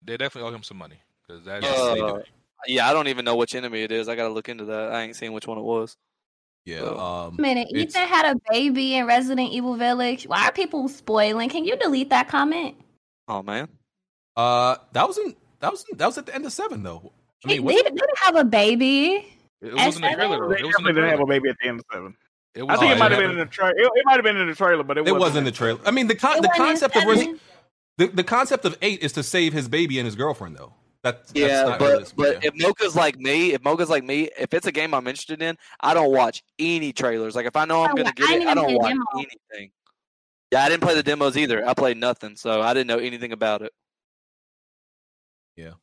they 0.03 0.17
definitely 0.17 0.49
owe 0.49 0.53
him 0.53 0.63
some 0.63 0.77
money 0.77 0.97
because 1.25 1.45
that. 1.45 1.61
Yes, 1.63 1.77
they 1.93 2.01
Uh, 2.01 2.19
yeah, 2.67 2.89
I 2.89 2.93
don't 2.93 3.07
even 3.07 3.25
know 3.25 3.35
which 3.35 3.55
enemy 3.55 3.83
it 3.83 3.91
is. 3.91 4.07
I 4.09 4.15
gotta 4.15 4.33
look 4.33 4.49
into 4.49 4.65
that. 4.65 4.91
I 4.91 5.01
ain't 5.03 5.15
seen 5.15 5.33
which 5.33 5.47
one 5.47 5.57
it 5.57 5.63
was. 5.63 5.95
yeah. 6.65 6.79
So- 6.79 6.97
Um, 6.99 7.37
Wait 7.37 7.39
a 7.39 7.41
minute, 7.55 7.67
Ethan 7.71 8.07
had 8.07 8.35
a 8.35 8.39
baby 8.51 8.95
in 8.95 9.05
Resident 9.05 9.51
Evil 9.51 9.75
Village. 9.75 10.25
Why 10.27 10.45
are 10.47 10.51
people 10.51 10.87
spoiling? 10.89 11.49
Can 11.49 11.65
you 11.65 11.75
delete 11.77 12.09
that 12.09 12.27
comment? 12.27 12.75
Oh 13.27 13.41
man, 13.43 13.67
uh, 14.35 14.75
that 14.93 15.07
was 15.07 15.17
in 15.17 15.35
that 15.59 15.71
was 15.71 15.85
that 15.95 16.05
was 16.05 16.17
at 16.17 16.25
the 16.25 16.35
end 16.35 16.45
of 16.45 16.51
seven 16.53 16.83
though. 16.83 17.11
I 17.45 17.47
mean, 17.47 17.57
they 17.57 17.59
was 17.61 17.75
didn't 17.83 18.01
have 18.17 18.35
a 18.35 18.43
baby. 18.43 19.25
It 19.61 19.73
wasn't 19.73 20.03
the 20.05 20.09
S7? 20.09 20.13
trailer 20.15 20.39
though. 20.39 20.47
They 20.49 20.55
It 20.55 20.63
definitely 20.71 20.93
didn't 20.93 21.09
have 21.11 21.19
a 21.19 21.25
baby 21.25 21.49
at 21.49 21.55
the 21.61 21.67
end 21.67 21.79
of 21.79 21.85
seven. 21.91 22.15
It 22.55 22.63
I 22.63 22.75
think 22.77 22.91
Oh, 22.91 22.95
it 22.95 22.97
might 22.99 23.11
have 23.11 23.19
been 23.21 23.31
in 23.31 23.37
the 23.37 23.45
trailer. 23.45 23.71
It, 23.77 23.91
it 23.93 24.03
might 24.05 24.15
have 24.15 24.23
been 24.23 24.37
in 24.37 24.47
the 24.47 24.55
trailer, 24.55 24.83
but 24.83 24.97
it, 24.97 25.07
it 25.07 25.11
wasn't 25.15 25.39
in 25.39 25.43
the 25.45 25.51
trailer. 25.51 25.79
I 25.85 25.91
mean, 25.91 26.07
the 26.07 26.15
con- 26.15 26.41
the 26.41 26.49
concept 26.55 26.95
of 26.95 27.03
seven. 27.03 27.39
The 27.97 28.07
the 28.07 28.23
concept 28.23 28.65
of 28.65 28.77
eight 28.81 29.01
is 29.03 29.11
to 29.13 29.23
save 29.23 29.53
his 29.53 29.67
baby 29.67 29.99
and 29.99 30.05
his 30.05 30.15
girlfriend 30.15 30.55
though. 30.57 30.73
That, 31.03 31.27
that's 31.27 31.31
yeah, 31.33 31.63
not 31.63 31.79
but 31.79 31.89
realistic, 31.89 32.17
but 32.17 32.43
yeah. 32.43 32.49
if 32.49 32.53
Mocha's 32.55 32.95
like 32.95 33.17
me, 33.17 33.53
if 33.53 33.63
Mocha's 33.63 33.89
like 33.89 34.03
me, 34.03 34.29
if 34.37 34.53
it's 34.53 34.67
a 34.67 34.71
game 34.71 34.93
I'm 34.93 35.07
interested 35.07 35.41
in, 35.41 35.57
I 35.79 35.93
don't 35.93 36.11
watch 36.11 36.43
any 36.59 36.91
trailers. 36.91 37.35
Like 37.35 37.45
if 37.45 37.55
I 37.55 37.65
know 37.65 37.83
I'm 37.83 37.95
gonna 37.95 38.11
get 38.11 38.27
didn't 38.27 38.41
it, 38.41 38.47
I 38.47 38.53
don't 38.53 38.73
watch 38.75 38.91
demo. 38.91 39.05
anything. 39.15 39.71
Yeah, 40.51 40.63
I 40.63 40.69
didn't 40.69 40.83
play 40.83 40.95
the 40.95 41.03
demos 41.03 41.37
either. 41.37 41.65
I 41.65 41.73
played 41.73 41.97
nothing, 41.97 42.35
so 42.35 42.61
I 42.61 42.73
didn't 42.73 42.87
know 42.87 42.97
anything 42.97 43.31
about 43.31 43.61
it. 43.61 43.71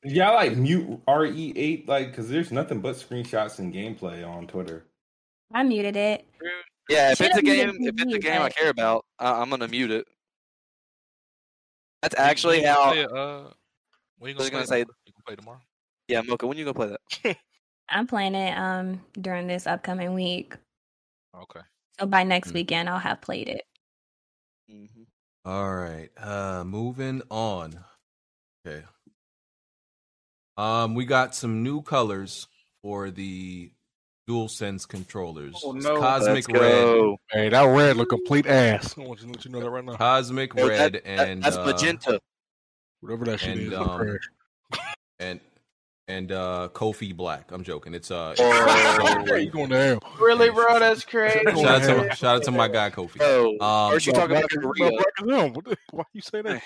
Yeah, 0.03 0.31
I 0.31 0.35
like 0.35 0.57
mute 0.57 1.05
RE8, 1.07 1.87
like, 1.87 2.11
because 2.11 2.31
there's 2.31 2.51
nothing 2.51 2.81
but 2.81 2.97
screenshots 2.97 3.59
and 3.59 3.75
gameplay 3.75 4.27
on 4.27 4.47
Twitter. 4.47 4.87
I 5.53 5.63
muted 5.65 5.97
it. 5.97 6.25
Mm. 6.43 6.49
Yeah, 6.89 7.13
if 7.13 7.19
Should've 7.19 7.33
it's 7.33 7.39
a 7.41 7.43
muted 7.43 7.73
game, 7.75 7.89
if 7.89 7.95
it's 7.95 8.03
a 8.03 8.07
PG, 8.07 8.19
game 8.21 8.43
I 8.43 8.49
care 8.49 8.71
about, 8.71 9.05
I, 9.19 9.33
I'm 9.33 9.51
gonna 9.51 9.69
mute 9.69 9.91
it. 9.91 10.07
That's 12.01 12.15
actually 12.17 12.63
When 12.63 12.97
you 12.97 13.09
how. 13.11 13.17
Uh, 13.17 13.51
play 14.19 14.25
when 14.25 14.31
you 14.31 14.37
I 14.37 14.39
was 14.39 14.51
gonna 14.51 14.61
gonna 14.61 14.67
say- 14.67 14.81
it? 14.83 14.89
You 15.07 15.13
can 15.13 15.23
play 15.27 15.37
tomorrow. 15.37 15.61
Yeah, 16.09 16.21
Mocha, 16.23 16.47
when 16.47 16.57
you 16.59 16.65
gonna 16.65 16.75
play 16.75 16.97
that? 17.25 17.37
I'm 17.89 18.07
playing 18.07 18.35
it 18.35 18.57
um 18.57 19.01
during 19.21 19.47
this 19.47 19.67
upcoming 19.67 20.15
week. 20.15 20.57
Okay. 21.35 21.61
So 22.01 22.07
by 22.07 22.23
next 22.25 22.51
Mm. 22.51 22.55
weekend 22.55 22.89
I'll 22.89 22.99
have 22.99 23.21
played 23.21 23.49
it. 23.49 23.63
Mm-hmm. 24.71 25.03
All 25.45 25.75
right. 25.75 26.09
Uh 26.17 26.65
moving 26.65 27.23
on. 27.31 27.79
Okay. 28.67 28.85
Um 30.57 30.95
we 30.95 31.05
got 31.05 31.35
some 31.35 31.63
new 31.63 31.83
colors 31.83 32.47
for 32.83 33.11
the 33.11 33.71
DualSense 34.29 34.89
controllers. 34.89 35.55
Oh, 35.65 35.71
no. 35.73 36.01
Cosmic 36.01 36.49
Let's 36.49 36.61
Red. 36.61 36.61
go. 36.85 37.17
Hey, 37.31 37.49
that 37.49 37.63
red 37.63 37.97
look 37.97 38.09
complete 38.09 38.47
ass. 38.47 38.97
I 38.99 39.03
want 39.03 39.21
you 39.21 39.27
to 39.29 39.33
let 39.35 39.45
you 39.45 39.51
know 39.53 39.61
that 39.61 39.71
right 39.71 39.85
now. 39.85 39.95
Cosmic 39.95 40.53
Yo, 40.55 40.67
Red 40.67 40.95
that- 40.95 41.05
that- 41.05 41.29
and 41.29 41.43
that's 41.43 41.57
uh, 41.57 41.65
magenta. 41.65 42.21
Whatever 43.01 43.25
that 43.27 43.41
shit 43.41 43.57
and, 43.59 43.73
is. 43.73 43.75
um, 43.75 44.19
and 45.21 45.41
and 46.09 46.31
uh 46.33 46.69
Kofi 46.73 47.15
Black. 47.17 47.51
I'm 47.53 47.65
joking. 47.65 47.95
It's 47.95 48.11
uh 48.11 48.35
Oh. 48.39 49.25
Yeah, 49.27 49.37
you 49.37 49.51
going 49.51 49.71
to 49.71 49.77
hell. 49.77 49.99
Really, 50.21 50.51
bro? 50.51 50.79
That's 50.79 51.05
crazy. 51.05 51.41
shout 51.45 51.59
out 51.65 51.83
to 51.83 52.15
shout 52.17 52.37
out 52.37 52.43
to 52.45 52.51
my 52.53 52.69
guy 52.69 52.91
Kofi. 52.91 53.17
Bro, 53.19 53.59
Um, 53.61 53.93
first 53.93 54.07
you 54.07 54.13
Bro, 54.13 54.21
talk 54.23 54.31
about 54.31 54.49
black 54.51 54.63
Korea. 54.63 54.91
bro, 54.91 54.91
black 54.91 55.07
is 55.19 55.45
him. 55.45 55.53
What 55.53 55.65
the- 55.65 55.77
Why 55.91 56.05
you 56.13 56.21
say 56.21 56.43
that? 56.43 56.63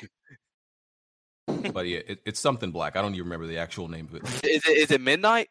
But 1.72 1.86
yeah, 1.88 2.00
it, 2.06 2.20
it's 2.24 2.38
something 2.38 2.70
black. 2.70 2.96
I 2.96 3.02
don't 3.02 3.12
even 3.14 3.24
remember 3.24 3.46
the 3.46 3.58
actual 3.58 3.88
name 3.88 4.06
of 4.06 4.14
it. 4.16 4.44
Is 4.44 4.64
it 4.66 4.76
is 4.76 4.90
it 4.90 5.00
midnight? 5.00 5.48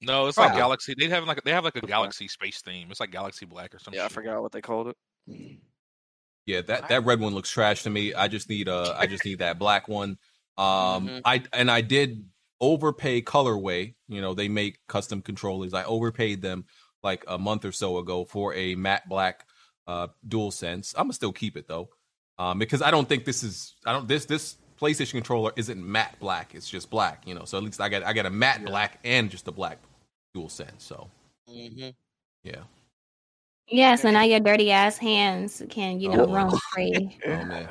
No, 0.00 0.26
it's 0.26 0.36
like 0.36 0.48
Probably. 0.48 0.60
Galaxy. 0.60 0.94
They 0.98 1.08
have 1.08 1.24
like 1.24 1.42
they 1.44 1.50
have 1.50 1.64
like 1.64 1.76
a 1.76 1.80
Galaxy 1.80 2.28
space 2.28 2.60
theme. 2.60 2.88
It's 2.90 3.00
like 3.00 3.10
Galaxy 3.10 3.46
Black 3.46 3.74
or 3.74 3.78
something. 3.78 3.98
Yeah, 3.98 4.04
I 4.04 4.08
forgot 4.08 4.42
what 4.42 4.52
they 4.52 4.60
called 4.60 4.88
it. 4.88 4.96
Yeah, 6.46 6.60
that 6.62 6.88
that 6.88 7.04
red 7.04 7.20
one 7.20 7.34
looks 7.34 7.50
trash 7.50 7.82
to 7.84 7.90
me. 7.90 8.12
I 8.14 8.28
just 8.28 8.48
need 8.48 8.68
uh 8.68 8.94
I 8.98 9.06
just 9.06 9.24
need 9.24 9.38
that 9.38 9.58
black 9.58 9.88
one. 9.88 10.18
Um 10.58 11.08
Mhm. 11.08 11.20
I 11.24 11.42
and 11.52 11.70
I 11.70 11.80
did 11.80 12.28
overpay 12.60 13.22
colorway. 13.22 13.94
You 14.08 14.20
know, 14.20 14.34
they 14.34 14.48
make 14.48 14.78
custom 14.86 15.22
controllers. 15.22 15.74
I 15.74 15.84
overpaid 15.84 16.42
them 16.42 16.66
like 17.02 17.24
a 17.28 17.38
month 17.38 17.64
or 17.64 17.72
so 17.72 17.98
ago 17.98 18.24
for 18.24 18.54
a 18.54 18.74
matte 18.74 19.08
black 19.08 19.46
uh 19.86 20.08
dual 20.26 20.50
sense. 20.50 20.94
I'm 20.96 21.04
gonna 21.04 21.12
still 21.14 21.32
keep 21.32 21.56
it 21.56 21.66
though. 21.66 21.88
Um 22.38 22.58
because 22.58 22.82
I 22.82 22.90
don't 22.90 23.08
think 23.08 23.24
this 23.24 23.42
is 23.42 23.74
I 23.86 23.92
don't 23.92 24.06
this 24.08 24.26
this 24.26 24.56
PlayStation 24.80 25.12
controller 25.12 25.52
isn't 25.56 25.82
matte 25.82 26.16
black. 26.18 26.54
It's 26.54 26.68
just 26.68 26.90
black, 26.90 27.26
you 27.26 27.34
know. 27.34 27.44
So 27.44 27.56
at 27.56 27.64
least 27.64 27.80
I 27.80 27.88
got 27.88 28.02
I 28.02 28.12
got 28.12 28.26
a 28.26 28.30
matte 28.30 28.64
black 28.66 28.98
and 29.04 29.30
just 29.30 29.48
a 29.48 29.52
black 29.52 29.78
dual 30.34 30.48
sense. 30.48 30.84
So 30.84 31.08
Mm-hmm. 31.48 31.90
yeah. 32.42 32.62
Yeah, 33.68 33.94
so 33.96 34.10
now 34.10 34.22
your 34.22 34.40
dirty 34.40 34.70
ass 34.70 34.98
hands 34.98 35.62
can, 35.70 35.98
you 36.00 36.10
know, 36.10 36.26
Oh. 36.26 36.34
roam 36.34 36.58
free. 36.72 37.18
Oh 37.26 37.28
man. 37.44 37.68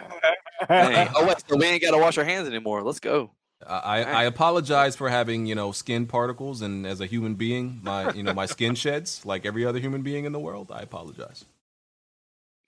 Dang. 0.67 1.09
Oh 1.15 1.25
wait, 1.27 1.37
so 1.47 1.57
we 1.57 1.65
ain't 1.65 1.81
gotta 1.81 1.97
wash 1.97 2.17
our 2.17 2.23
hands 2.23 2.47
anymore. 2.47 2.81
Let's 2.83 2.99
go. 2.99 3.31
I, 3.65 4.03
I 4.03 4.23
apologize 4.25 4.95
for 4.97 5.07
having 5.09 5.45
you 5.45 5.55
know 5.55 5.71
skin 5.71 6.05
particles 6.05 6.61
and 6.61 6.85
as 6.85 6.99
a 6.99 7.05
human 7.05 7.35
being 7.35 7.79
my 7.81 8.11
you 8.11 8.21
know 8.21 8.33
my 8.33 8.45
skin 8.45 8.75
sheds 8.75 9.25
like 9.25 9.45
every 9.45 9.65
other 9.65 9.79
human 9.79 10.01
being 10.01 10.25
in 10.25 10.33
the 10.33 10.39
world 10.39 10.69
I 10.69 10.81
apologize. 10.81 11.45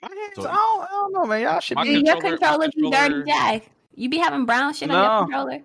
My 0.01 0.07
hands, 0.07 0.35
So- 0.35 0.47
I, 0.49 0.53
don't, 0.53 0.81
I 0.83 0.87
don't 0.87 1.13
know, 1.13 1.25
man. 1.25 1.41
Y'all 1.41 1.59
should 1.59 1.75
My 1.75 1.83
be. 1.83 1.95
Dude, 1.95 2.05
your 2.07 2.21
controller- 2.21 2.69
controller 2.69 2.91
be 3.09 3.11
dirty, 3.15 3.23
Jack. 3.29 3.63
You 3.95 4.09
be 4.09 4.17
having 4.19 4.45
brown 4.45 4.73
shit 4.73 4.89
on 4.91 5.03
your 5.03 5.19
controller. 5.25 5.63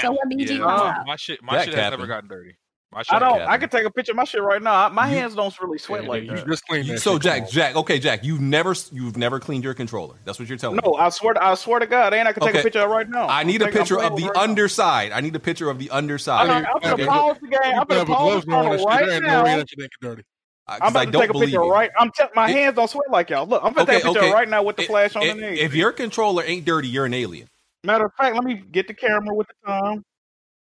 So 0.00 0.12
what 0.12 0.28
BG 0.30 0.48
Yeah, 0.50 0.58
no. 0.58 0.94
my 1.06 1.16
shit, 1.16 1.42
my 1.42 1.56
That 1.56 1.64
shit 1.66 1.74
has 1.74 1.90
never 1.90 2.06
gotten 2.06 2.28
dirty. 2.28 2.54
My 2.92 3.02
I 3.10 3.18
don't. 3.18 3.40
I 3.40 3.46
man. 3.46 3.60
can 3.60 3.68
take 3.70 3.84
a 3.86 3.90
picture 3.90 4.12
of 4.12 4.16
my 4.16 4.24
shit 4.24 4.42
right 4.42 4.60
now. 4.62 4.88
My 4.90 5.08
You- 5.10 5.16
hands 5.18 5.34
don't 5.34 5.58
really 5.60 5.78
sweat 5.78 6.02
Yeah, 6.02 6.08
like 6.10 6.22
you 6.24 6.36
that. 6.36 6.46
just 6.46 6.66
clean 6.66 6.86
that 6.88 7.00
So 7.00 7.14
shit, 7.14 7.22
Jack. 7.22 7.48
Jack 7.50 7.74
okay 7.76 7.98
Jack 7.98 8.22
you've 8.22 8.40
never 8.42 8.74
you've 8.92 9.16
never 9.16 9.40
cleaned 9.40 9.64
your 9.64 9.72
controller 9.72 10.16
that's 10.26 10.38
what 10.38 10.46
you're 10.48 10.58
telling 10.58 10.76
me. 10.76 10.82
No, 10.84 10.94
I 10.96 11.08
swear. 11.08 11.32
To, 11.34 11.42
I 11.42 11.54
swear 11.54 11.80
to 11.80 11.86
God, 11.86 12.12
ain't 12.12 12.28
I 12.28 12.32
can 12.34 12.42
take 12.42 12.54
a 12.56 12.62
picture 12.62 12.80
of 12.80 12.90
right 12.90 13.08
now. 13.08 13.28
I 13.28 13.44
need 13.44 13.62
a 13.62 13.64
I'm 13.66 13.72
taking- 13.72 13.80
I'm 13.80 13.86
picture 13.88 14.02
of 14.02 14.16
the 14.16 14.24
it 14.24 14.26
right 14.26 14.36
now. 14.36 14.42
underside. 14.42 15.12
I 15.12 15.20
need 15.22 15.34
a 15.34 15.40
picture 15.40 15.70
of 15.70 15.78
the 15.78 15.88
underside 15.90 16.50
I'm 16.50 16.64
gonna 16.82 16.94
Okay. 16.94 17.06
pause 17.06 17.36
the 17.40 17.48
game. 17.48 17.60
I'm 17.64 17.84
gonna 17.86 18.04
pause 18.04 18.44
the 18.44 18.52
on 18.52 18.62
channel 18.64 18.72
and 18.72 18.80
shit. 18.80 18.86
right 18.88 19.06
There 19.06 19.20
no 19.22 19.26
now. 19.28 19.44
that 19.44 19.70
shit 19.70 19.80
ain't 19.80 19.90
dirty. 20.02 20.22
I'm 20.68 20.76
because 20.76 20.90
about 20.90 21.00
I 21.00 21.04
to 21.06 21.12
take 21.18 21.30
a 21.30 21.32
picture 21.32 21.48
you. 21.64 21.70
right. 21.72 21.90
I'm 21.98 22.10
t- 22.10 22.24
my 22.36 22.50
It- 22.50 22.52
hands 22.52 22.76
don't 22.76 22.88
sweat 22.90 23.10
like 23.10 23.30
y'all. 23.30 23.46
Look, 23.46 23.62
I'm 23.64 23.72
gonna 23.72 23.82
Okay, 23.82 23.94
take 23.94 24.04
a 24.04 24.06
picture 24.08 24.20
okay. 24.26 24.32
right 24.32 24.48
now 24.48 24.62
with 24.62 24.76
the 24.76 24.82
If- 24.82 24.88
flash 24.88 25.16
on 25.16 25.26
the 25.26 25.34
knee. 25.34 25.60
if 25.60 25.74
your 25.74 25.92
controller 25.92 26.44
ain't 26.44 26.64
dirty, 26.66 26.88
you're 26.88 27.06
an 27.06 27.14
alien. 27.14 27.48
Matter 27.84 28.04
of 28.04 28.12
fact, 28.18 28.34
let 28.36 28.44
me 28.44 28.62
get 28.70 28.86
the 28.86 28.94
camera 28.94 29.34
with 29.34 29.48
the 29.48 29.54
time. 29.66 30.04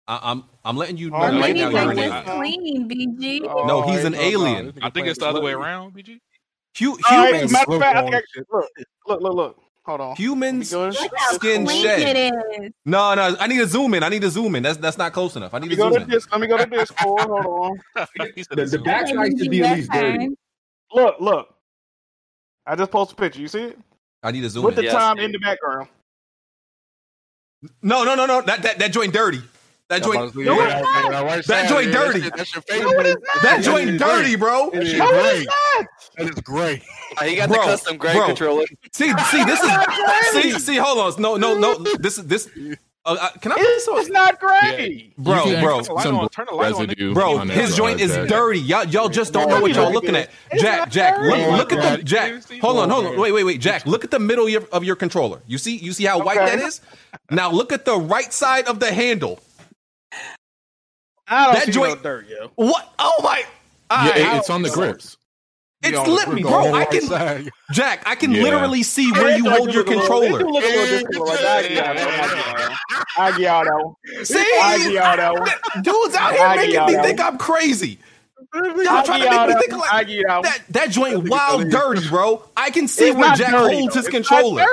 I, 0.09 0.19
I'm 0.31 0.43
I'm 0.65 0.75
letting 0.75 0.97
you 0.97 1.11
know 1.11 1.17
Oh, 1.17 1.19
right 1.21 1.33
maybe 1.39 1.59
now 1.61 1.69
they're 1.69 1.83
you're 1.83 1.91
an 1.91 1.97
just 1.97 2.27
alien. 2.27 2.89
clean, 2.89 3.17
BG. 3.19 3.41
No, 3.67 3.83
Oh, 3.83 3.91
he's 3.91 4.03
an 4.03 4.15
alien. 4.15 4.65
This 4.65 4.75
nigga 4.75 4.79
I 4.83 4.89
think 4.89 5.07
it's 5.07 5.19
the 5.19 5.27
other 5.27 5.39
way 5.39 5.53
around, 5.53 5.93
BG. 5.93 6.19
Hu- 6.79 6.91
All 6.91 6.97
right, 7.09 7.33
humans 7.35 7.51
matter 7.51 7.73
of 7.73 7.79
fact, 7.79 7.97
I 7.97 8.01
think 8.01 8.15
I, 8.15 8.21
look, 8.51 8.65
look, 9.07 9.21
look, 9.21 9.33
look. 9.35 9.63
Hold 9.85 10.01
on. 10.01 10.15
humans 10.15 10.73
Let 10.73 10.89
me 10.89 10.95
go- 10.95 11.01
Look 11.03 11.11
how 11.15 11.31
skin 11.33 11.65
clean 11.65 11.83
shed. 11.83 12.31
No, 12.85 13.13
no, 13.13 13.35
I 13.39 13.45
need 13.47 13.57
to 13.59 13.67
zoom 13.67 13.93
in. 13.93 14.01
I 14.03 14.09
need 14.09 14.21
to 14.23 14.29
zoom 14.31 14.55
in. 14.55 14.63
That's 14.63 14.77
that's 14.77 14.97
not 14.97 15.13
close 15.13 15.35
enough. 15.35 15.53
I 15.53 15.59
need 15.59 15.69
Let 15.69 15.75
to 15.77 15.81
zoom 15.83 15.93
to 15.93 16.01
in. 16.01 16.09
this. 16.09 16.27
Let 16.31 16.41
me 16.41 16.47
go 16.47 16.57
to 16.57 16.65
Discord. 16.65 17.21
Hold 17.29 17.45
on. 17.45 17.79
The, 18.15 18.33
it's 18.35 18.47
the 18.49 18.65
Zoom. 18.67 19.37
should 19.37 19.49
be 19.51 19.63
at 19.63 19.77
least 19.77 19.91
dirty. 19.91 20.29
Look, 20.91 21.15
look. 21.19 21.55
I 22.65 22.75
just 22.75 22.89
posted 22.91 23.17
a 23.17 23.21
picture. 23.21 23.41
You 23.41 23.47
see 23.47 23.61
it? 23.63 23.79
I 24.23 24.31
need 24.31 24.41
to 24.41 24.49
zoom 24.49 24.61
in. 24.61 24.65
With 24.65 24.75
the. 24.75 24.83
Yes, 24.85 24.93
time 24.93 25.17
dude. 25.17 25.25
in 25.25 25.31
the 25.33 25.39
background. 25.39 25.87
No, 27.81 28.03
no, 28.03 28.15
no, 28.15 28.25
no. 28.25 28.41
That 28.41 28.61
that 28.63 28.79
that 28.79 28.91
joint 28.91 29.13
dirty. 29.13 29.41
That 29.89 30.03
joint 30.03 30.35
No, 30.35 30.41
yeah, 30.41 30.53
it's 30.53 30.73
that- 30.73 30.81
not. 30.81 31.11
that 31.11 31.23
right 31.25 31.45
That 31.45 31.45
side, 31.45 31.69
joint 31.69 31.87
yeah, 31.87 31.93
dirty. 31.93 32.19
That's 32.29 32.53
your 32.53 32.61
face. 32.61 32.81
No, 32.81 32.91
it 32.91 33.05
is 33.07 33.13
not. 33.15 33.23
that 33.23 33.41
That 33.41 33.63
joint 33.63 33.89
is 33.89 33.99
dirty, 33.99 34.35
bro. 34.35 34.69
That 34.71 34.83
is 34.83 34.93
No, 34.93 35.07
great. 35.07 35.35
it's 35.41 35.45
not. 35.47 35.87
That 36.17 36.29
is 36.29 36.35
great. 36.41 36.81
Uh, 37.19 37.23
He 37.25 37.35
got 37.35 37.49
Bro, 37.49 37.57
the 37.57 37.63
custom 37.65 37.97
gray 37.97 38.13
bro. 38.13 38.25
controller. 38.27 38.65
See, 38.93 39.11
see, 39.31 39.43
this 39.45 39.59
is 39.59 39.71
see, 40.43 40.59
see. 40.59 40.75
Hold 40.77 41.15
on. 41.15 41.21
No, 41.21 41.37
no, 41.37 41.57
no. 41.57 41.77
This 41.99 42.19
is 42.19 42.25
this. 42.27 42.47
Uh, 43.05 43.17
uh, 43.19 43.29
can 43.41 43.51
I? 43.53 43.55
It's, 43.57 43.87
it's 43.89 44.09
not 44.09 44.39
great. 44.39 45.17
Bro, 45.17 45.45
You 45.45 45.59
bro, 45.61 45.81
Turn 45.81 45.83
the 45.85 45.93
light 45.93 46.03
some 46.03 46.15
on, 46.17 46.29
turn 46.29 46.45
the 46.49 46.55
light 46.55 46.73
on, 46.73 47.13
bro. 47.13 47.37
on 47.39 47.49
His 47.49 47.75
joint 47.75 47.99
is 47.99 48.11
Jack. 48.13 48.27
dirty. 48.27 48.59
Y'all, 48.59 48.85
y'all 48.85 49.09
just 49.09 49.33
don't 49.33 49.49
know 49.49 49.59
what 49.61 49.73
y'all 49.73 49.91
looking 49.91 50.15
at. 50.15 50.29
Jack, 50.59 50.91
Jack, 50.91 51.17
look, 51.17 51.47
look 51.57 51.73
at 51.73 51.97
the 51.97 52.03
Jack. 52.03 52.43
Hold 52.61 52.77
on, 52.77 52.89
hold 52.91 53.05
on. 53.07 53.17
Wait, 53.19 53.31
wait, 53.31 53.43
wait. 53.45 53.59
Jack, 53.59 53.87
look 53.87 54.03
at 54.03 54.11
the 54.11 54.19
middle 54.19 54.45
of 54.45 54.51
your, 54.51 54.63
of 54.71 54.83
your 54.83 54.95
controller. 54.97 55.41
You 55.47 55.57
see, 55.57 55.77
you 55.77 55.93
see 55.93 56.03
how 56.03 56.21
white 56.21 56.37
Okay. 56.37 56.57
that 56.57 56.59
is. 56.67 56.81
Now 57.31 57.49
look 57.49 57.71
at 57.73 57.85
the 57.85 57.97
right 57.97 58.31
side 58.31 58.67
of 58.67 58.79
the 58.79 58.91
handle. 58.93 59.39
I 61.29 61.45
don't 61.45 61.53
That 61.55 61.65
see 61.65 61.71
joint- 61.71 61.97
no 61.97 62.01
dirt, 62.03 62.27
yo. 62.27 62.51
What? 62.55 62.93
Oh 62.99 63.13
my! 63.23 63.37
Yeah, 63.91 63.97
Alright, 63.97 64.17
it- 64.17 64.37
it's 64.37 64.49
on 64.49 64.61
the 64.63 64.69
grips. 64.69 65.17
It's 65.81 65.93
Yeah, 65.93 66.03
lit 66.03 66.27
me, 66.33 66.41
bro. 66.41 66.73
I 66.73 66.83
can, 66.83 67.01
side. 67.01 67.49
Jack. 67.71 68.03
I 68.05 68.15
can 68.15 68.31
Yeah. 68.33 68.43
literally 68.43 68.83
see 68.83 69.11
where 69.13 69.37
you 69.37 69.49
hold 69.49 69.73
your 69.73 69.85
look 69.85 69.87
a 69.87 69.97
little- 69.97 70.01
controller. 70.01 70.39
It 70.41 70.43
do 70.43 70.49
look 70.49 70.63
a 70.63 70.67
little 70.67 71.09
different. 71.09 71.39
I 71.39 71.61
give 71.61 71.71
y'all 71.71 71.93
that. 71.93 72.77
I 73.17 73.31
give 73.31 73.39
y'all 73.39 73.63
that 73.63 73.85
one. 74.15 74.25
See, 74.25 74.37
I 74.61 74.77
give 74.77 74.91
y'all 74.91 75.15
that 75.17 75.33
one. 75.33 75.49
dudes 75.83 76.15
out 76.15 76.33
here 76.33 76.49
making 76.57 76.85
me 76.85 77.01
think 77.01 77.21
I'm 77.21 77.37
crazy. 77.37 77.97
Y'all 78.53 79.03
trying 79.03 79.21
to 79.21 79.29
make 79.29 79.47
me 79.47 79.53
that 79.53 79.59
think 79.61 79.71
like 79.79 79.93
I 79.93 80.03
give 80.03 80.23
y'all 80.27 80.41
that. 80.41 80.59
That 80.69 80.89
joint 80.91 81.29
wild 81.29 81.69
dirty, 81.69 82.09
bro. 82.09 82.43
I 82.57 82.71
can 82.71 82.87
see 82.89 83.11
where 83.11 83.33
Jack 83.35 83.51
holds 83.53 83.95
his 83.95 84.07
controller. 84.09 84.65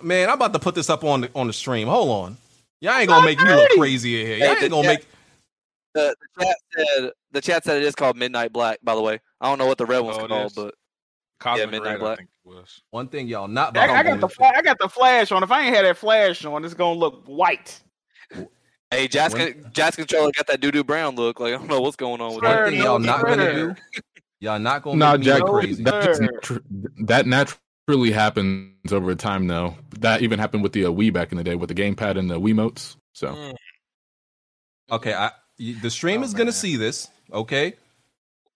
Man, 0.00 0.28
I'm 0.28 0.36
about 0.36 0.52
to 0.54 0.58
put 0.58 0.74
this 0.74 0.88
up 0.88 1.04
on 1.04 1.22
the 1.22 1.30
on 1.34 1.48
the 1.48 1.52
stream. 1.52 1.86
Hold 1.88 2.08
on. 2.08 2.36
Y'all 2.80 2.94
ain't 2.96 3.08
gonna 3.08 3.26
make 3.26 3.40
me 3.42 3.52
look 3.52 3.68
crazy 3.72 4.20
in 4.20 4.26
here. 4.26 4.36
Y'all 4.38 4.56
ain't 4.56 4.70
gonna 4.70 4.88
make 4.88 5.04
the, 5.98 6.16
the 6.36 6.44
chat 6.44 6.56
said 6.76 7.10
the 7.32 7.40
chat 7.40 7.64
said 7.64 7.76
it 7.78 7.82
is 7.84 7.94
called 7.94 8.16
Midnight 8.16 8.52
Black. 8.52 8.78
By 8.82 8.94
the 8.94 9.02
way, 9.02 9.20
I 9.40 9.48
don't 9.48 9.58
know 9.58 9.66
what 9.66 9.78
the 9.78 9.86
red 9.86 10.00
one's 10.00 10.16
Oh, 10.18 10.26
called, 10.26 10.46
is? 10.46 10.52
but 10.54 10.74
Cosmic 11.40 11.66
yeah, 11.66 11.70
Midnight 11.70 11.90
Red, 11.90 11.96
I 11.96 11.98
Black. 11.98 12.18
think 12.18 12.28
was. 12.44 12.82
One 12.90 13.08
thing 13.08 13.28
y'all 13.28 13.48
not 13.48 13.76
I, 13.76 13.86
I 13.88 14.02
got 14.02 14.20
the 14.20 14.26
do- 14.28 14.44
I 14.44 14.62
got 14.62 14.78
the 14.78 14.88
flash 14.88 15.30
on. 15.32 15.42
If 15.42 15.50
I 15.52 15.66
ain't 15.66 15.74
had 15.74 15.84
that 15.84 15.96
flash 15.96 16.44
on, 16.44 16.64
it's 16.64 16.74
gonna 16.74 16.98
look 16.98 17.24
white. 17.26 17.80
Hey, 18.90 19.06
Jazz, 19.06 19.32
When- 19.34 19.52
con- 19.62 19.70
Jazz 19.72 19.96
controller 19.96 20.30
got 20.34 20.46
that 20.46 20.60
doo 20.60 20.70
doo 20.70 20.82
brown 20.84 21.14
look. 21.14 21.40
Like 21.40 21.54
I 21.54 21.58
don't 21.58 21.68
know 21.68 21.80
what's 21.80 21.96
going 21.96 22.20
on 22.20 22.34
with 22.34 22.42
One 22.44 22.56
that. 22.56 22.64
thing 22.70 22.80
y'all 22.80 22.98
not 22.98 23.26
gonna 23.26 23.54
do, 23.54 23.74
y'all 24.40 24.58
not 24.58 24.82
gonna 24.82 24.96
Nah, 24.96 25.12
make 25.12 25.22
Jack, 25.22 25.42
go 25.42 25.52
crazy. 25.52 25.84
that's 25.84 26.18
natu- 26.18 26.62
that 27.06 27.26
naturally 27.26 28.10
happens 28.10 28.92
over 28.92 29.14
time, 29.14 29.46
though. 29.46 29.74
That 30.00 30.22
even 30.22 30.38
happened 30.38 30.62
with 30.62 30.72
the 30.72 30.86
uh, 30.86 30.90
Wii 30.90 31.12
back 31.12 31.32
in 31.32 31.38
the 31.38 31.44
day 31.44 31.54
with 31.54 31.68
the 31.68 31.74
gamepad 31.74 32.18
and 32.18 32.30
the 32.30 32.40
Wiimotes. 32.40 32.96
So 33.12 33.28
Mm. 33.34 33.54
Okay, 34.90 35.12
I 35.12 35.26
y- 35.26 35.30
the 35.58 35.90
stream 35.90 36.20
oh, 36.20 36.24
is 36.24 36.34
gonna 36.34 36.52
see 36.52 36.76
this. 36.76 37.08
Okay, 37.32 37.74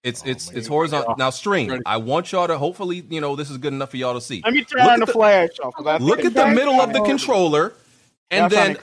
it's 0.03 0.23
oh, 0.25 0.31
it's 0.31 0.51
it's 0.51 0.67
horizontal 0.67 1.15
now. 1.19 1.31
Stream. 1.31 1.83
I 1.87 1.97
want 1.99 2.33
y'all 2.33 2.47
to 2.47 2.59
hopefully 2.59 3.05
you 3.09 3.21
know 3.21 3.37
this 3.37 3.51
is 3.51 3.59
good 3.59 3.73
enough 3.73 3.91
for 3.91 3.97
y'all 3.97 4.15
to 4.15 4.21
see. 4.21 4.43
Let 4.45 4.55
me 4.55 4.61
Look 4.61 4.69
turn 4.69 4.81
at 4.81 4.99
the, 5.01 5.07
the- 5.07 5.13
flash 5.13 5.51
off. 5.63 5.75
'cause 5.75 5.87
I 5.87 5.97
Look 5.99 6.25
at 6.25 6.35
the 6.35 6.47
middle 6.49 6.81
of 6.81 6.93
the 6.93 7.03
controller, 7.03 7.73
and 8.31 8.51
then 8.51 8.77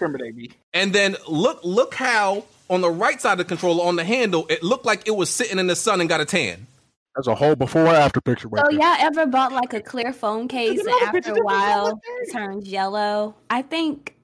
and 0.73 0.93
then 0.93 1.15
look 1.27 1.59
look 1.63 1.93
how 1.95 2.45
on 2.69 2.81
the 2.81 2.89
right 2.91 3.19
side 3.19 3.33
of 3.33 3.37
the 3.39 3.45
controller 3.45 3.83
on 3.85 3.95
the 3.95 4.03
handle 4.03 4.45
it 4.49 4.61
looked 4.63 4.85
like 4.85 5.07
it 5.07 5.15
was 5.15 5.29
sitting 5.29 5.57
in 5.59 5.67
the 5.67 5.75
sun 5.75 5.99
and 5.99 6.09
got 6.09 6.21
a 6.21 6.25
tan. 6.25 6.67
That's 7.15 7.27
a 7.27 7.35
whole 7.35 7.55
before 7.55 7.87
and 7.87 7.97
after 7.97 8.21
picture 8.21 8.47
right 8.47 8.63
So 8.65 8.71
there. 8.71 8.79
y'all 8.79 8.95
ever 8.99 9.25
bought 9.25 9.51
like 9.51 9.73
a 9.73 9.81
clear 9.81 10.13
phone 10.13 10.47
case 10.47 10.79
and 10.79 10.89
after 11.01 11.33
a 11.33 11.43
while 11.43 11.99
turns 12.31 12.67
yellow? 12.69 13.35
I 13.49 13.63
think 13.63 14.15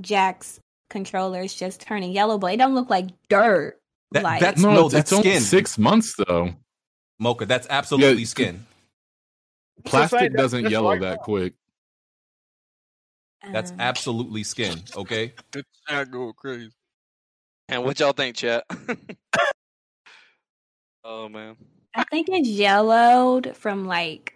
Jack's 0.00 0.60
controller 0.94 1.42
is 1.42 1.52
just 1.52 1.80
turning 1.80 2.12
yellow, 2.12 2.38
but 2.38 2.54
it 2.54 2.56
don't 2.56 2.76
look 2.76 2.88
like 2.88 3.08
dirt. 3.28 3.80
That, 4.12 4.22
like 4.22 4.40
that's 4.40 4.62
no, 4.62 4.72
no, 4.72 4.88
that's 4.88 5.10
it's 5.10 5.12
only 5.12 5.30
skin. 5.30 5.42
six 5.42 5.76
months 5.76 6.14
though. 6.16 6.54
Mocha, 7.18 7.46
that's 7.46 7.66
absolutely 7.68 8.22
Yeah, 8.22 8.26
skin. 8.26 8.66
Plastic 9.84 10.20
that's- 10.20 10.36
doesn't 10.36 10.62
that's 10.62 10.72
yellow 10.72 10.90
right 10.90 11.00
that 11.00 11.18
quick. 11.18 11.54
That's 13.52 13.72
um, 13.72 13.80
absolutely 13.80 14.44
skin. 14.44 14.78
Okay. 14.96 15.34
The 15.50 15.64
chat 15.88 16.10
go 16.10 16.32
crazy. 16.32 16.70
And 17.68 17.84
what 17.84 17.98
y'all 17.98 18.12
think, 18.12 18.36
chat? 18.36 18.64
oh 21.04 21.28
man. 21.28 21.56
I 21.94 22.04
think 22.04 22.28
it's 22.30 22.48
yellowed 22.48 23.56
from 23.56 23.84
like 23.84 24.33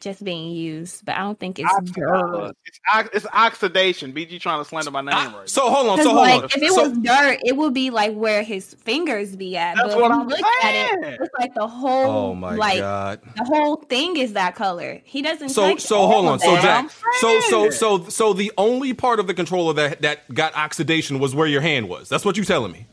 just 0.00 0.24
being 0.24 0.50
used, 0.52 1.04
but 1.04 1.16
I 1.16 1.20
don't 1.20 1.38
think 1.38 1.58
it's 1.58 1.72
uh, 1.72 1.80
dirt. 1.80 2.56
It's, 2.66 2.80
ox- 2.92 3.08
it's 3.12 3.26
oxidation. 3.32 4.12
BG 4.12 4.40
trying 4.40 4.60
to 4.60 4.64
slander 4.68 4.90
my 4.90 5.00
name 5.00 5.34
right. 5.34 5.48
So 5.48 5.70
hold 5.70 5.88
on. 5.88 5.98
So 5.98 6.04
hold 6.10 6.16
like 6.16 6.42
on. 6.42 6.44
if 6.46 6.56
it 6.56 6.72
So- 6.72 6.88
was 6.88 6.98
dirt, 6.98 7.38
it 7.44 7.56
would 7.56 7.74
be 7.74 7.90
like 7.90 8.14
where 8.14 8.42
his 8.42 8.74
fingers 8.74 9.36
be 9.36 9.56
at. 9.56 9.76
That's 9.76 9.94
but 9.94 10.00
what 10.00 10.10
if 10.10 10.16
I'm 10.16 10.28
look 10.28 10.40
at 10.62 10.74
it, 11.02 11.18
it's 11.20 11.34
like 11.38 11.54
the 11.54 11.62
oh 11.62 11.66
whole 11.68 12.10
oh 12.30 12.34
my 12.34 12.54
like 12.54 12.78
god. 12.80 13.20
the 13.36 13.44
whole 13.44 13.76
thing 13.76 14.16
is 14.16 14.32
that 14.34 14.54
color. 14.54 15.00
He 15.04 15.22
doesn't. 15.22 15.50
So 15.50 15.76
so 15.76 16.06
hold 16.06 16.26
on. 16.26 16.38
So. 16.38 16.56
Jack. 16.60 16.90
So 17.20 17.40
so 17.40 17.70
so 17.70 18.04
so 18.08 18.32
the 18.32 18.52
only 18.58 18.94
part 18.94 19.20
of 19.20 19.26
the 19.26 19.34
controller 19.34 19.72
that 19.74 20.02
that 20.02 20.32
got 20.34 20.54
oxidation 20.56 21.18
was 21.18 21.34
where 21.34 21.46
your 21.46 21.60
hand 21.60 21.88
was. 21.88 22.08
That's 22.08 22.24
what 22.24 22.36
you 22.36 22.44
telling 22.44 22.72
me. 22.72 22.86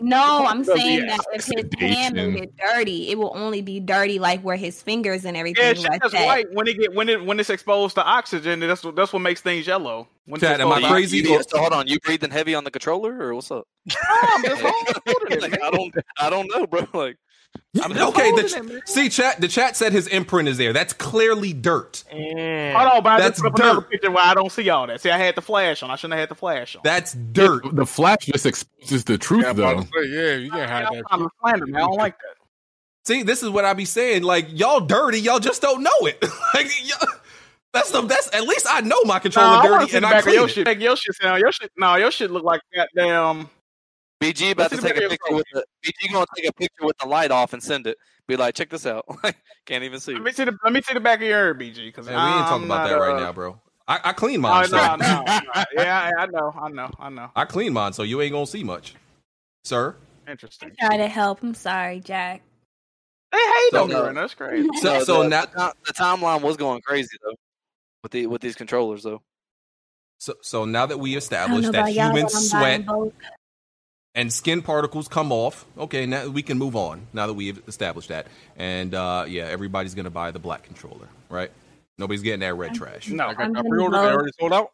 No, 0.00 0.46
I'm 0.46 0.62
saying 0.62 1.06
that 1.06 1.20
if 1.32 1.44
his 1.44 1.64
hand 1.78 2.14
made 2.14 2.36
it 2.36 2.54
dirty, 2.56 3.10
it 3.10 3.18
will 3.18 3.32
only 3.34 3.62
be 3.62 3.80
dirty 3.80 4.18
like 4.18 4.40
where 4.42 4.56
his 4.56 4.80
fingers 4.80 5.24
and 5.24 5.36
everything 5.36 5.64
Yeah, 5.64 5.70
was 5.70 5.82
shit 5.82 6.00
that's 6.00 6.14
white 6.14 6.46
when 6.52 6.68
it 6.68 6.78
get 6.78 6.94
when 6.94 7.08
it 7.08 7.24
when 7.24 7.40
it's 7.40 7.50
exposed 7.50 7.96
to 7.96 8.04
oxygen. 8.04 8.60
That's 8.60 8.84
what 8.84 8.94
that's 8.94 9.12
what 9.12 9.20
makes 9.20 9.40
things 9.40 9.66
yellow. 9.66 10.08
When 10.26 10.40
Chad, 10.40 10.60
am 10.60 10.70
I 10.72 10.88
crazy? 10.88 11.18
You, 11.18 11.30
you, 11.30 11.42
so 11.48 11.58
hold 11.58 11.72
on, 11.72 11.88
you 11.88 11.98
breathing 12.00 12.30
heavy 12.30 12.54
on 12.54 12.62
the 12.62 12.70
controller, 12.70 13.18
or 13.20 13.34
what's 13.34 13.50
up? 13.50 13.66
I'm 14.34 14.42
just 14.44 14.62
holding 14.62 15.40
Like. 15.40 15.62
I 15.62 15.70
don't, 15.70 15.94
I 16.18 16.30
don't 16.30 16.50
know, 16.54 16.66
bro. 16.66 16.86
Like, 16.94 17.16
I'm 17.82 17.92
just 17.92 18.08
okay, 18.16 18.30
holding 18.30 18.46
the, 18.46 18.76
it, 18.78 18.88
see 18.88 19.08
chat. 19.08 19.40
The 19.40 19.48
chat 19.48 19.76
said 19.76 19.92
his 19.92 20.06
imprint 20.08 20.48
is 20.48 20.56
there. 20.56 20.72
That's 20.72 20.92
clearly 20.92 21.52
dirt. 21.52 22.02
Hold 22.10 22.18
on, 22.18 23.02
but 23.02 23.06
I 23.12 23.18
That's 23.18 23.40
just 23.40 23.42
put 23.42 23.52
up 23.52 23.58
another 23.58 23.80
dirt. 23.82 23.90
picture 23.90 24.10
where 24.10 24.24
I 24.24 24.34
don't 24.34 24.50
see 24.50 24.68
all 24.70 24.86
that. 24.86 25.00
See, 25.00 25.10
I 25.10 25.18
had 25.18 25.34
the 25.34 25.42
flash 25.42 25.82
on. 25.82 25.90
I 25.90 25.96
shouldn't 25.96 26.14
have 26.14 26.20
had 26.20 26.28
the 26.30 26.34
flash 26.34 26.74
on. 26.76 26.82
That's 26.84 27.12
dirt. 27.12 27.62
The 27.74 27.86
flash 27.86 28.26
just 28.26 28.46
exposes 28.46 29.04
the 29.04 29.18
truth, 29.18 29.44
Yeah, 29.44 29.52
though. 29.52 29.80
say, 29.82 29.88
yeah, 30.08 30.34
you 30.36 30.50
can't 30.50 30.70
hide 30.70 30.86
I'm 30.86 30.96
that. 30.96 31.04
trying 31.08 31.20
to 31.20 31.28
slander 31.40 31.66
me. 31.66 31.74
I 31.74 31.80
don't 31.80 31.96
like 31.96 32.16
that. 32.18 32.34
See, 33.06 33.22
this 33.22 33.42
is 33.42 33.50
what 33.50 33.64
I 33.64 33.74
be 33.74 33.84
saying. 33.84 34.22
Like 34.22 34.48
y'all 34.50 34.80
dirty, 34.80 35.20
y'all 35.20 35.38
just 35.38 35.62
don't 35.62 35.82
know 35.82 35.90
it. 36.02 36.22
like 36.54 36.66
y'all, 36.88 37.08
that's 37.72 37.90
the 37.90 38.02
that's 38.02 38.34
at 38.34 38.42
least 38.44 38.66
I 38.68 38.80
know 38.80 39.02
my 39.04 39.18
controller 39.18 39.48
Nah, 39.56 39.62
dirty 39.62 39.88
see 39.90 39.96
and 39.98 40.06
I 40.06 40.10
back 40.10 40.20
of 40.20 40.24
clean 40.24 40.34
your 40.36 40.48
it. 40.48 40.50
shit. 40.50 40.80
Your 40.80 40.96
shit 40.96 41.14
sound. 41.16 41.40
Your 41.40 41.52
shit. 41.52 41.70
No, 41.76 41.96
your 41.96 42.10
shit 42.10 42.30
look 42.30 42.44
like 42.44 42.60
goddamn. 42.74 43.48
BG 44.20 44.52
about 44.52 44.72
Let's 44.72 44.82
to 44.82 44.88
see 44.88 44.94
the 44.94 45.00
take 45.00 45.04
a 45.04 45.08
picture 45.10 45.34
with 45.34 45.46
the 45.52 45.64
BG 45.84 46.12
gonna 46.12 46.26
take 46.34 46.48
a 46.48 46.52
picture 46.52 46.84
with 46.84 46.98
the 46.98 47.06
light 47.06 47.30
off 47.30 47.52
and 47.52 47.62
send 47.62 47.86
it. 47.86 47.96
Be 48.26 48.36
like, 48.36 48.54
check 48.54 48.68
this 48.68 48.84
out. 48.84 49.06
Can't 49.66 49.84
even 49.84 50.00
see. 50.00 50.14
Let 50.14 50.22
me 50.22 50.32
see 50.32 50.44
the. 50.44 50.58
Let 50.64 50.72
me 50.72 50.82
see 50.82 50.94
the 50.94 51.00
back 51.00 51.20
of 51.20 51.28
your 51.28 51.46
ear, 51.46 51.54
BG 51.54 51.86
because 51.86 52.06
Man, 52.06 52.16
we 52.16 52.38
ain't 52.38 52.48
talking 52.48 52.66
about 52.66 52.88
that 52.88 52.94
right 52.96 53.20
now, 53.20 53.32
bro. 53.32 53.60
I, 53.86 54.00
I 54.04 54.12
clean 54.12 54.40
oh, 54.40 54.42
mine. 54.42 54.64
Oh, 54.64 54.68
so. 54.68 54.76
no, 54.76 54.96
no, 54.96 55.24
no. 55.24 55.64
Yeah, 55.74 56.12
I, 56.18 56.22
I 56.22 56.26
know, 56.26 56.54
I 56.60 56.68
know, 56.68 56.90
I 56.98 57.08
know. 57.08 57.30
I 57.34 57.44
clean 57.46 57.72
mine, 57.72 57.92
so 57.94 58.02
you 58.02 58.20
ain't 58.20 58.32
gonna 58.32 58.46
see 58.46 58.64
much, 58.64 58.94
sir. 59.64 59.96
Interesting. 60.28 60.72
Try 60.78 60.98
to 60.98 61.08
help. 61.08 61.42
I'm 61.42 61.54
sorry, 61.54 62.00
Jack. 62.00 62.42
They 63.32 63.38
hate 63.38 63.70
So- 63.72 63.84
on 63.84 63.90
her, 63.90 64.08
and 64.08 64.16
that's 64.16 64.34
crazy. 64.34 64.68
So, 64.80 65.04
so 65.04 65.22
the, 65.22 65.28
now, 65.28 65.46
the, 65.46 65.74
the 65.86 65.92
timeline 65.94 66.42
was 66.42 66.56
going 66.56 66.82
crazy 66.82 67.16
though, 67.22 67.36
with 68.02 68.12
the 68.12 68.26
with 68.26 68.42
these 68.42 68.56
controllers 68.56 69.04
though. 69.04 69.22
so, 70.18 70.34
so 70.42 70.64
now 70.64 70.86
that 70.86 70.98
we 70.98 71.10
I 71.10 71.12
don't 71.12 71.14
know 71.14 71.18
established 71.18 71.72
that 71.72 71.78
about 71.78 71.92
human 71.92 72.24
but 72.24 72.34
I'm 72.34 72.50
buying 72.50 72.82
sweat 72.82 72.86
both. 72.86 73.12
And 74.14 74.32
skin 74.32 74.62
particles 74.62 75.08
come 75.08 75.30
off, 75.32 75.64
okay, 75.76 76.06
now 76.06 76.28
we 76.28 76.42
can 76.42 76.58
move 76.58 76.76
on. 76.76 77.06
Now 77.12 77.26
that 77.26 77.34
we've 77.34 77.60
established 77.68 78.08
that, 78.08 78.26
and 78.56 78.94
uh, 78.94 79.24
yeah, 79.28 79.44
everybody's 79.44 79.94
gonna 79.94 80.10
buy 80.10 80.30
the 80.30 80.38
black 80.38 80.62
controller, 80.64 81.08
right? 81.28 81.50
Nobody's 81.98 82.22
getting 82.22 82.40
that 82.40 82.54
red 82.54 82.74
trash. 82.74 83.08
No, 83.08 83.26
I 83.26 83.34
got 83.34 83.46
I'm 83.46 83.52
that 83.52 83.58
getting 83.58 83.70
pre-order. 83.70 84.00
They 84.00 84.08
already 84.08 84.32
sold 84.38 84.52
out. 84.52 84.70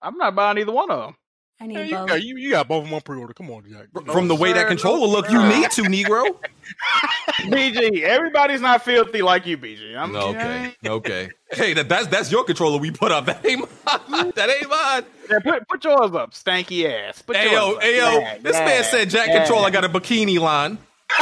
I'm 0.00 0.16
not 0.16 0.34
buying 0.34 0.58
either 0.58 0.72
one 0.72 0.90
of 0.90 1.00
them. 1.00 1.16
I 1.60 1.64
Yeah, 1.64 1.82
need 1.82 1.90
you, 1.90 1.96
both. 1.96 2.08
got, 2.08 2.22
you, 2.22 2.36
you 2.36 2.50
got 2.50 2.68
both 2.68 2.78
of 2.82 2.84
them 2.84 2.94
on 2.94 3.00
pre-order. 3.00 3.32
Come 3.34 3.50
on, 3.50 3.64
Jack. 3.68 3.86
You 3.94 4.04
know 4.04 4.12
From 4.12 4.28
the 4.28 4.36
way 4.36 4.52
that 4.52 4.68
controller 4.68 5.00
no, 5.00 5.06
look, 5.06 5.30
you 5.30 5.42
need 5.48 5.70
to, 5.72 5.82
Negro. 5.82 6.36
BG, 7.42 8.02
everybody's 8.02 8.60
not 8.60 8.84
filthy 8.84 9.22
like 9.22 9.46
you, 9.46 9.56
BG. 9.58 9.96
I'm 9.96 10.14
Okay, 10.14 10.74
okay. 10.86 11.30
Hey, 11.50 11.72
that, 11.74 11.88
that's 11.88 12.06
that's 12.08 12.30
your 12.30 12.44
controller 12.44 12.78
we 12.78 12.90
put 12.90 13.10
up. 13.10 13.26
That 13.26 13.44
ain't 13.44 13.60
mine. 13.60 14.32
That 14.34 14.50
ain't 14.50 14.68
mine. 14.68 15.04
Yeah, 15.30 15.38
put 15.40 15.68
put 15.68 15.84
yours 15.84 16.14
up, 16.14 16.32
stanky 16.32 16.84
ass. 16.90 17.22
Put 17.22 17.36
Hey 17.36 17.44
yours 17.52 17.54
yo, 17.54 17.74
up. 17.76 17.82
hey 17.82 17.96
yo, 17.96 18.18
Yeah, 18.20 18.38
this 18.38 18.56
yeah, 18.56 18.64
man 18.64 18.84
said 18.84 19.10
Jack 19.10 19.28
yeah. 19.28 19.38
controller 19.38 19.70
got 19.70 19.84
a 19.84 19.88
bikini 19.88 20.38
line. 20.38 20.78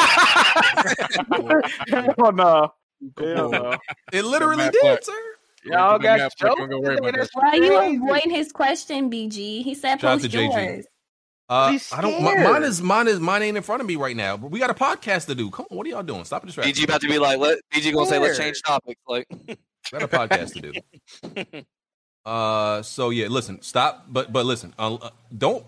oh 2.18 2.30
no, 2.30 2.74
hell 3.18 3.50
no. 3.50 3.78
It 4.12 4.24
literally 4.24 4.68
did, 4.68 4.82
Black. 4.82 5.04
sir. 5.04 5.12
Y'all 5.66 5.98
got 5.98 6.18
jokes. 6.36 6.60
don't 6.60 6.82
worry 6.82 6.96
about 6.96 7.14
That's. 7.14 7.30
Why 7.34 7.48
are 7.50 7.56
you 7.56 7.96
avoiding 8.04 8.30
his 8.30 8.52
question, 8.52 9.10
BG? 9.10 9.62
He 9.62 9.74
said 9.74 10.00
Shout 10.00 10.20
post 10.20 10.30
to 10.30 10.36
JG. 10.36 10.52
yours. 10.76 10.86
Uh, 11.48 11.78
I 11.92 12.00
don't. 12.00 12.22
mi- 12.22 12.28
scared. 12.30 12.44
mine 12.44 12.62
is 12.64 12.82
mine 12.82 13.08
is 13.08 13.20
mine 13.20 13.42
ain't 13.42 13.56
in 13.56 13.62
front 13.62 13.80
of 13.80 13.86
me 13.86 13.96
right 13.96 14.16
now. 14.16 14.36
But 14.36 14.50
we 14.50 14.58
got 14.58 14.70
a 14.70 14.74
podcast 14.74 15.26
to 15.26 15.34
do. 15.34 15.50
Come 15.50 15.66
on, 15.70 15.76
what 15.76 15.86
are 15.86 15.90
y'all 15.90 16.02
doing? 16.02 16.24
Stop 16.24 16.44
distracting. 16.44 16.74
BG 16.74 16.84
about 16.84 17.00
to 17.02 17.08
be 17.08 17.18
like, 17.18 17.38
let 17.38 17.58
BG 17.72 17.92
gonna 17.92 18.06
say, 18.06 18.18
let's 18.18 18.38
change 18.38 18.62
topics. 18.62 19.00
Like, 19.06 19.26
Got 19.92 20.02
a 20.02 20.08
podcast 20.08 20.54
to 20.54 20.72
do. 20.72 21.62
Uh, 22.26 22.82
so 22.82 23.10
yeah, 23.10 23.28
listen, 23.28 23.62
stop, 23.62 24.04
but 24.08 24.32
but 24.32 24.44
listen, 24.44 24.74
uh, 24.80 24.94
uh, 24.96 25.10
don't 25.38 25.64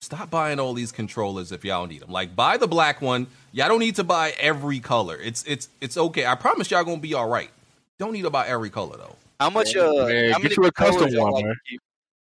stop 0.00 0.30
buying 0.30 0.58
all 0.58 0.72
these 0.72 0.90
controllers 0.90 1.52
if 1.52 1.66
y'all 1.66 1.86
need 1.86 2.00
them. 2.00 2.10
Like, 2.10 2.34
buy 2.34 2.56
the 2.56 2.66
black 2.66 3.02
one. 3.02 3.26
Y'all 3.52 3.68
don't 3.68 3.80
need 3.80 3.96
to 3.96 4.04
buy 4.04 4.32
every 4.40 4.80
color. 4.80 5.18
It's 5.22 5.44
it's 5.44 5.68
it's 5.82 5.98
okay. 5.98 6.24
I 6.24 6.34
promise 6.34 6.70
y'all 6.70 6.82
gonna 6.84 6.96
be 6.96 7.12
all 7.12 7.28
right. 7.28 7.50
Don't 7.98 8.12
need 8.14 8.22
to 8.22 8.30
buy 8.30 8.46
every 8.46 8.70
color 8.70 8.96
though. 8.96 9.16
How 9.42 9.50
much? 9.50 9.76
Uh, 9.76 9.92
Man, 10.06 10.32
how 10.32 10.38
get 10.38 10.42
many 10.42 10.54
you 10.56 10.64
a 10.64 10.72
custom 10.72 10.92
controllers 10.94 11.14
y'all 11.14 11.24
one, 11.24 11.32
like 11.32 11.44
man. 11.44 11.56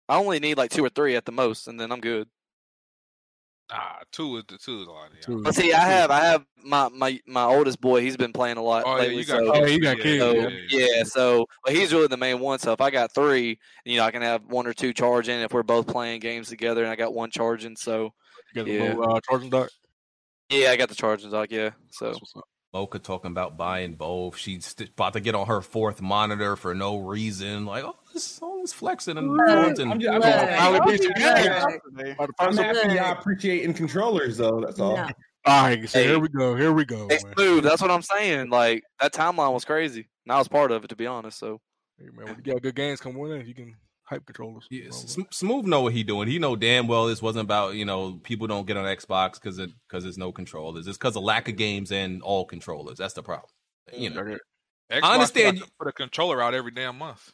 I 0.09 0.17
only 0.17 0.41
need 0.41 0.57
like 0.57 0.71
two 0.71 0.85
or 0.85 0.89
three 0.89 1.15
at 1.17 1.25
the 1.25 1.33
most, 1.33 1.69
and 1.69 1.79
then 1.79 1.93
I'm 1.93 2.01
good. 2.01 2.29
Ah, 3.73 4.01
two 4.11 4.37
is 4.39 4.45
the 4.49 4.59
two 4.59 4.81
is 4.81 4.87
a 4.89 4.91
lot. 4.91 5.11
Yeah. 5.15 5.21
Two. 5.21 5.43
But 5.43 5.55
see, 5.55 5.73
I 5.73 5.87
have 5.87 6.11
I 6.11 6.25
have 6.25 6.45
my 6.65 6.89
my 6.89 7.21
my 7.27 7.45
oldest 7.45 7.81
boy. 7.81 8.01
He's 8.01 8.17
been 8.17 8.33
playing 8.33 8.57
a 8.57 8.63
lot 8.63 8.85
Oh, 8.85 8.97
yeah, 8.97 9.03
lately. 9.03 9.19
you 9.19 9.25
got 9.25 9.45
so, 9.45 9.53
Oh, 9.55 9.67
you 9.67 9.81
got 9.81 9.99
Yeah, 9.99 10.03
kids. 10.03 10.21
so 10.23 10.35
yeah, 10.35 10.49
yeah, 10.71 10.87
yeah. 10.97 11.03
so 11.05 11.47
but 11.65 11.75
he's 11.75 11.93
really 11.93 12.09
the 12.09 12.17
main 12.17 12.41
one. 12.41 12.59
So 12.59 12.73
if 12.73 12.81
I 12.81 12.91
got 12.91 13.15
three, 13.15 13.59
you 13.85 13.97
know, 13.99 14.05
I 14.05 14.11
can 14.11 14.23
have 14.23 14.45
one 14.47 14.67
or 14.67 14.73
two 14.73 14.93
charging 14.93 15.39
if 15.41 15.53
we're 15.53 15.63
both 15.63 15.87
playing 15.87 16.21
games 16.21 16.49
together, 16.49 16.83
and 16.83 16.91
I 16.91 16.97
got 16.97 17.15
one 17.15 17.31
charging. 17.31 17.77
So 17.77 18.13
You 18.53 18.65
got 18.65 18.65
the 18.65 18.73
Yeah. 18.73 18.83
little 18.95 19.15
uh, 19.17 19.21
charging 19.29 19.51
dock. 19.51 19.69
yeah, 20.49 20.71
I 20.71 20.77
got 20.77 20.89
the 20.89 20.97
charging 20.97 21.31
dock. 21.31 21.53
Yeah, 21.53 21.71
so 21.91 22.07
That's 22.07 22.21
what's 22.21 22.35
up. 22.37 22.45
Mocha 22.73 22.99
talking 23.01 23.33
about 23.33 23.57
buying 23.57 23.95
both. 23.95 24.37
She's 24.37 24.67
st- 24.67 24.91
about 24.91 25.15
to 25.15 25.21
get 25.21 25.35
on 25.35 25.47
her 25.49 25.61
fourth 25.61 26.01
monitor 26.01 26.55
for 26.57 26.75
no 26.75 26.99
reason. 26.99 27.67
Like, 27.67 27.83
oh, 27.85 27.97
this 28.15 28.25
song's 28.25 28.73
flexing 28.73 29.19
and 29.19 29.29
Look, 29.33 29.47
flaunting. 29.49 29.91
I'm 29.91 29.99
just, 30.01 30.13
I'm, 30.15 30.23
just- 30.23 30.49
Finally 30.59 30.81
beat 30.93 31.03
you 31.03 31.09
Look. 31.09 31.17
guys. 31.17 31.65
By 32.17 32.27
the 32.27 32.33
I'm 32.39 32.57
first 32.57 32.59
happy 32.61 32.95
y'all 32.95 33.13
appreciating 33.19 33.75
controllers 33.75 34.37
though. 34.37 34.61
That's 34.61 34.79
all. 34.79 34.97
No. 34.97 35.09
All 35.47 35.63
right, 35.65 35.89
so 35.89 35.99
Hey. 35.99 36.09
here 36.09 36.19
we 36.21 36.29
go. 36.29 36.55
Here 36.55 36.73
we 36.73 36.85
go, 36.85 37.09
Hey, 37.09 37.19
smooth. 37.35 37.65
That's 37.65 37.81
what 37.83 37.91
I'm 37.91 38.03
saying. 38.03 38.51
Like 38.51 38.83
that 39.01 39.13
timeline 39.13 39.53
was 39.55 39.65
crazy, 39.65 40.07
and 40.27 40.33
I 40.33 40.39
was 40.39 40.49
part 40.49 40.71
of 40.71 40.85
it, 40.85 40.89
to 40.89 40.97
be 40.97 41.07
honest. 41.07 41.39
So 41.39 41.61
Hey, 41.99 42.09
man, 42.15 42.27
when 42.27 42.43
you 42.45 42.53
got 42.53 42.63
good 42.63 42.75
games 42.77 43.01
come 43.01 43.17
in, 43.17 43.47
you 43.47 43.55
can 43.55 43.75
hype 44.11 44.27
controllers. 44.27 44.67
Yeah, 44.71 44.91
Smooth 44.91 45.65
know 45.65 45.83
what 45.83 45.93
he 45.95 46.03
doing. 46.03 46.29
He 46.29 46.39
know 46.39 46.57
damn 46.57 46.89
well 46.89 47.07
this 47.07 47.23
wasn't 47.23 47.45
about 47.45 47.75
you 47.77 47.85
know 47.85 48.21
people 48.25 48.47
don't 48.49 48.67
get 48.67 48.77
on 48.77 48.85
Xbox 48.85 49.35
because 49.35 49.59
it 49.59 49.71
because 49.89 50.03
there's 50.03 50.19
no 50.19 50.33
controllers. 50.33 50.87
It's 50.87 50.99
because 50.99 51.17
of 51.17 51.23
lack 51.23 51.49
of 51.49 51.57
games 51.57 51.93
and 51.93 52.21
all 52.21 52.45
controllers. 52.45 52.99
That's 52.99 53.15
the 53.15 53.23
problem. 53.23 53.49
You 53.93 54.11
know, 54.11 54.23
Xbox 54.23 55.01
I 55.03 55.15
understand. 55.15 55.61
got 55.61 55.67
to 55.67 55.73
Put 55.79 55.89
a 55.89 55.93
controller 55.93 56.43
out 56.43 56.53
every 56.53 56.73
damn 56.73 56.99
month. 56.99 57.31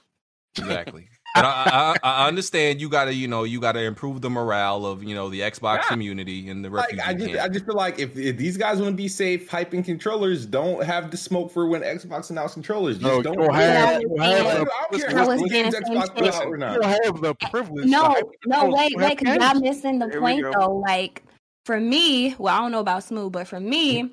Exactly. 0.59 1.09
But 1.37 1.45
I, 1.45 1.97
I, 2.03 2.09
I 2.25 2.29
understand 2.29 2.81
you 2.81 2.89
gotta, 2.89 3.15
you 3.15 3.29
know, 3.29 3.45
you 3.45 3.61
gotta 3.61 3.83
improve 3.83 4.21
the 4.23 4.31
morale 4.31 4.87
of, 4.87 5.05
you 5.05 5.15
know, 5.15 5.29
the 5.29 5.41
Xbox 5.41 5.77
Yeah. 5.77 5.89
community 5.89 6.49
and 6.49 6.65
the 6.65 6.71
Like 6.71 6.99
I 6.99 7.13
just, 7.15 7.27
camp. 7.31 7.41
I 7.43 7.49
just 7.49 7.67
feel 7.67 7.75
like 7.77 7.99
if, 7.99 8.17
if 8.17 8.37
these 8.37 8.57
guys 8.57 8.79
want 8.81 8.93
to 8.93 8.97
be 8.97 9.09
safe, 9.09 9.49
hyping 9.51 9.85
controllers, 9.85 10.47
don't 10.47 10.83
have 10.85 11.11
the 11.11 11.17
smoke 11.17 11.51
for 11.53 11.67
when 11.69 11.83
Xbox 11.83 12.31
announced 12.31 12.55
controllers. 12.55 12.97
Just 12.99 13.07
No, 13.07 13.23
don't. 13.23 13.37
don't 13.39 13.55
have- 13.55 14.01
you 14.01 14.09
don't 14.09 14.19
have 14.21 14.47
I 14.47 14.59
the- 14.59 14.65
don't 14.65 15.01
care 15.01 15.11
how 15.19 15.27
was 15.29 15.41
many 15.41 15.49
saying 15.51 15.63
games 15.71 15.75
the 15.75 15.87
same 15.87 15.97
Xbox 15.99 16.15
put 16.17 16.35
out 16.35 16.47
or 16.47 16.57
not. 16.57 16.81
don't 16.81 17.05
have 17.05 17.21
the 17.21 17.35
privilege. 17.51 17.87
No, 17.87 18.15
no, 18.47 18.65
wait, 18.71 18.93
wait, 18.97 19.19
because 19.19 19.37
y'all 19.37 19.53
games. 19.53 19.63
missing 19.63 19.99
the 19.99 20.09
Here 20.09 20.21
point 20.21 20.43
though. 20.59 20.77
Like 20.77 21.23
for 21.65 21.79
me, 21.81 22.35
well, 22.39 22.55
I 22.55 22.59
don't 22.61 22.73
know 22.73 22.81
about 22.81 23.05
Smooth, 23.05 23.33
but 23.33 23.47
for 23.47 23.61
me, 23.61 24.11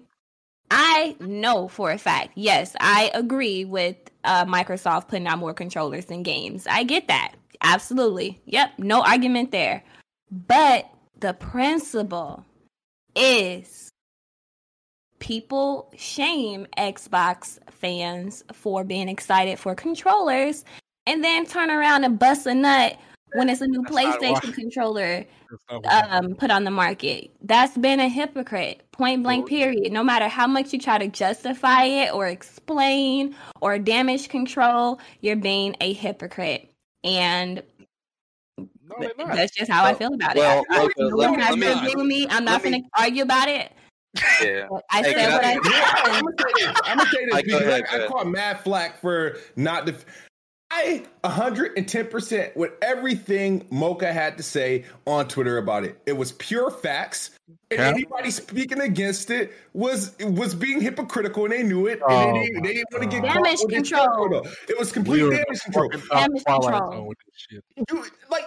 I 0.72 1.16
know 1.20 1.68
for 1.68 1.92
a 1.92 1.98
fact, 1.98 2.32
yes, 2.36 2.76
I 2.80 3.12
agree 3.14 3.64
with 3.64 3.96
uh, 4.24 4.46
Microsoft 4.46 5.08
putting 5.08 5.28
out 5.28 5.40
more 5.40 5.54
controllers 5.54 6.06
than 6.06 6.24
games. 6.24 6.68
I 6.70 6.84
get 6.84 7.08
that. 7.08 7.34
Absolutely. 7.62 8.42
Yep, 8.46 8.72
no 8.78 9.02
argument 9.02 9.52
there. 9.52 9.84
But 10.32 10.90
the 11.20 11.34
principle 11.34 12.46
is 13.16 13.92
people 15.20 15.94
shame 15.96 16.68
Xbox 16.78 17.58
fans 17.72 18.44
for 18.52 18.84
being 18.84 19.08
excited 19.08 19.58
for 19.60 19.76
controllers 19.76 20.66
and 21.06 21.24
then 21.24 21.46
turn 21.46 21.70
around 21.70 22.04
and 22.04 22.20
bust 22.20 22.46
a 22.46 22.54
nut 22.54 22.98
when 23.36 23.50
it's 23.50 23.62
a 23.62 23.68
new 23.68 23.82
not 23.82 23.92
PlayStation 23.92 24.54
controller 24.54 25.26
That's 25.50 25.64
not 25.72 25.84
what- 25.84 26.12
um, 26.12 26.36
put 26.36 26.52
on 26.52 26.64
the 26.64 26.72
market. 26.72 27.32
That's 27.42 27.78
been 27.78 28.00
a 28.00 28.08
hypocrite, 28.10 28.84
point 28.92 29.24
blank, 29.24 29.48
period. 29.48 29.92
No 29.92 30.04
matter 30.04 30.28
how 30.28 30.48
much 30.48 30.74
you 30.74 30.80
try 30.80 30.98
to 30.98 31.08
justify 31.08 31.84
it 31.86 32.14
or 32.14 32.28
explain 32.28 33.36
or 33.62 33.78
damage 33.80 34.30
control, 34.30 35.00
you're 35.22 35.36
being 35.36 35.76
a 35.82 35.94
hypocrite. 35.94 36.70
And 37.04 37.62
No, 38.58 38.68
that's 39.28 39.54
just 39.56 39.70
how 39.72 39.84
I 39.86 39.94
feel 39.94 40.14
about 40.14 40.36
well, 40.36 40.60
it. 40.62 40.66
I, 40.70 40.84
okay, 40.84 40.94
you 40.98 41.16
let 41.16 41.26
don't 41.28 41.38
me- 41.38 41.44
have 41.44 41.58
let 41.58 41.76
to 41.76 41.82
me- 41.82 41.88
agree 41.90 41.96
with 41.96 42.06
me. 42.06 42.28
I'm 42.30 42.46
not 42.46 42.62
going 42.64 42.82
to 42.84 42.90
argue 42.98 43.24
about 43.24 43.48
it. 43.50 43.72
Yeah. 44.44 44.68
I 44.92 45.02
Hey, 45.02 45.14
said 45.14 45.16
can 45.16 45.32
what 45.34 45.44
I- 45.46 45.54
I 45.54 45.56
I'm 46.06 46.14
said. 46.14 46.22
gonna 46.22 46.34
say 46.38 46.66
this. 46.66 46.82
I'm 46.86 46.98
gonna 46.98 47.10
say 47.10 47.26
this 47.26 47.34
Like, 47.34 47.48
go 47.48 47.58
because 47.60 47.62
ahead, 47.68 47.74
I, 47.74 47.80
go 47.82 47.94
I 47.94 47.98
ahead. 47.98 48.10
call 48.10 48.26
Mad 48.26 48.60
Flack 48.62 49.02
for 49.02 49.38
not. 49.56 49.86
Def- 49.88 50.06
I 50.76 51.04
110 51.24 52.08
percent 52.08 52.58
with 52.58 52.72
everything 52.82 53.68
Mocha 53.70 54.12
had 54.12 54.38
to 54.38 54.44
say 54.44 54.86
on 55.06 55.28
Twitter 55.28 55.58
about 55.60 55.84
it. 55.84 56.00
It 56.08 56.14
was 56.14 56.32
pure 56.34 56.72
facts, 56.72 57.30
and 57.70 57.80
Yeah. 57.80 57.88
anybody 57.90 58.32
speaking 58.32 58.82
against 58.82 59.30
it 59.30 59.54
was 59.74 60.16
was 60.20 60.56
being 60.56 60.82
hypocritical, 60.82 61.44
and 61.46 61.54
they 61.54 61.62
knew 61.64 61.86
it. 61.86 62.00
Oh, 62.04 62.10
and 62.10 62.36
they, 62.36 62.40
oh 62.40 62.44
didn't- 62.46 62.64
they 62.64 62.74
didn't 62.74 62.88
want 62.92 63.04
to 63.04 63.10
get 63.10 63.24
caught 63.24 63.44
Damage 63.44 63.60
with 63.62 63.70
this 63.70 63.90
control. 63.90 64.48
It 64.68 64.80
was 64.80 64.92
complete 64.92 65.22
We 65.24 65.30
damage 65.30 65.62
control. 65.64 65.90
Damage 65.90 66.44
control. 66.44 66.92
Zone 66.92 67.06
with 67.06 67.18
this 67.26 67.46
shit. 67.50 67.64
You 67.90 68.06
like 68.32 68.46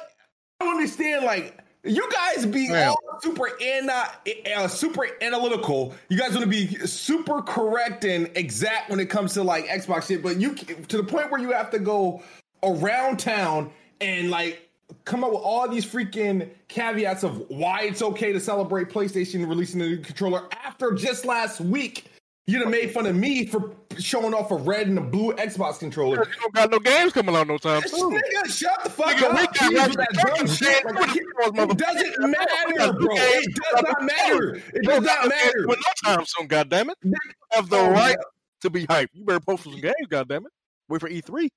I 0.60 0.64
don't 0.64 0.74
understand 0.76 1.24
like 1.24 1.58
you 1.86 2.08
guys 2.10 2.46
be 2.46 2.74
all 2.74 2.96
super 3.20 3.50
ana- 3.62 4.10
uh, 4.56 4.68
super 4.68 5.06
analytical. 5.22 5.94
You 6.08 6.18
guys 6.18 6.30
want 6.30 6.42
to 6.42 6.46
be 6.46 6.66
super 6.86 7.42
correct 7.42 8.04
and 8.04 8.30
exact 8.34 8.90
when 8.90 9.00
it 9.00 9.06
comes 9.06 9.34
to 9.34 9.42
like 9.42 9.66
Xbox 9.66 10.08
shit, 10.08 10.22
but 10.22 10.38
you 10.40 10.54
to 10.54 10.96
the 10.96 11.04
point 11.04 11.30
where 11.30 11.40
you 11.40 11.52
have 11.52 11.70
to 11.70 11.78
go 11.78 12.22
around 12.62 13.18
town 13.18 13.70
and 14.00 14.30
like 14.30 14.68
come 15.04 15.24
up 15.24 15.32
with 15.32 15.40
all 15.40 15.68
these 15.68 15.84
freaking 15.84 16.48
caveats 16.68 17.22
of 17.22 17.48
why 17.48 17.82
it's 17.82 18.02
okay 18.02 18.32
to 18.32 18.40
celebrate 18.40 18.88
PlayStation 18.88 19.48
releasing 19.48 19.80
a 19.80 19.86
new 19.86 19.98
controller 19.98 20.48
after 20.64 20.92
just 20.92 21.24
last 21.24 21.60
week. 21.60 22.06
You'd 22.48 22.60
have 22.62 22.70
made 22.70 22.92
fun 22.92 23.06
of 23.06 23.16
me 23.16 23.44
for 23.44 23.72
showing 23.98 24.32
off 24.32 24.52
a 24.52 24.54
red 24.56 24.86
and 24.86 24.96
a 24.98 25.00
blue 25.00 25.32
Xbox 25.34 25.80
controller. 25.80 26.18
You 26.28 26.40
don't 26.42 26.54
got 26.54 26.70
no 26.70 26.78
games 26.78 27.12
coming 27.12 27.34
out 27.34 27.48
no 27.48 27.58
time 27.58 27.82
soon. 27.82 28.12
Nigga, 28.14 28.46
shut 28.46 28.84
the 28.84 28.90
fuck 28.90 29.16
Nigga, 29.16 29.22
up. 29.24 29.32
we 29.32 29.46
got 29.46 29.54
Please, 29.56 29.96
Ratchet 29.96 29.96
with 29.96 30.08
that 30.14 30.36
dumb 30.36 30.46
shit. 30.46 30.84
Like, 30.94 31.16
it, 31.16 31.70
it 31.70 31.78
doesn't 31.78 32.30
matter, 32.30 32.92
bro. 32.92 33.08
It 33.16 33.54
does 33.56 33.82
not 33.82 34.02
matter. 34.02 34.54
It 34.74 34.84
does 34.84 35.02
not 35.02 35.28
matter. 35.28 35.66
With 35.66 35.78
no 36.04 36.14
time 36.14 36.24
soon, 36.26 36.46
goddammit. 36.48 36.94
You 37.02 37.14
have 37.50 37.68
the 37.68 37.78
Oh, 37.78 37.90
right 37.90 38.16
to 38.60 38.70
be 38.70 38.86
hyped. 38.86 39.08
You 39.12 39.24
better 39.24 39.40
post 39.40 39.64
some 39.64 39.80
games, 39.80 39.94
goddammit. 40.08 40.44
Wait 40.88 41.00
for 41.00 41.08
E 41.08 41.20
E3. 41.22 41.48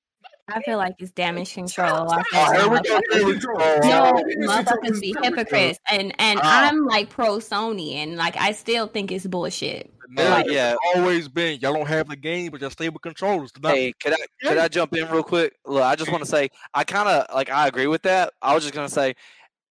I 0.51 0.61
feel 0.63 0.77
like 0.79 0.95
it's 0.97 1.11
damage 1.11 1.53
control. 1.53 2.09
I 2.11 2.23
feel 2.23 2.51
here 2.53 2.67
we 2.67 2.75
like 2.77 2.83
go. 2.85 2.99
Here. 3.11 3.79
No, 3.83 4.13
motherfuckers 4.47 4.99
be 4.99 5.13
perfect. 5.13 5.23
hypocrites, 5.37 5.79
and 5.91 6.15
and 6.17 6.39
Ah. 6.41 6.67
I'm 6.67 6.87
like 6.87 7.11
pro 7.11 7.37
Sony, 7.37 7.93
and 7.97 8.15
like 8.15 8.35
I 8.37 8.53
still 8.53 8.87
think 8.87 9.11
it's 9.11 9.27
bullshit. 9.27 9.93
Narrative 10.11 10.51
yeah. 10.51 10.75
always 10.95 11.27
been 11.27 11.59
y'all 11.59 11.73
don't 11.73 11.87
have 11.87 12.09
the 12.09 12.15
game, 12.15 12.49
but 12.51 12.61
y'all 12.61 12.71
stay 12.71 12.89
with 12.89 13.01
controllers. 13.01 13.51
Hey, 13.61 13.93
could 14.01 14.13
I 14.13 14.17
could 14.41 14.57
I 14.57 14.67
jump 14.67 14.95
in 14.95 15.09
real 15.09 15.23
quick? 15.23 15.53
Look, 15.65 15.83
I 15.83 15.95
just 15.95 16.11
want 16.11 16.23
to 16.23 16.29
say 16.29 16.49
I 16.73 16.83
kind 16.83 17.07
of 17.07 17.27
like 17.33 17.49
I 17.51 17.67
agree 17.67 17.87
with 17.87 18.01
that. 18.03 18.33
I 18.41 18.55
was 18.55 18.63
just 18.63 18.73
gonna 18.73 18.89
say 18.89 19.15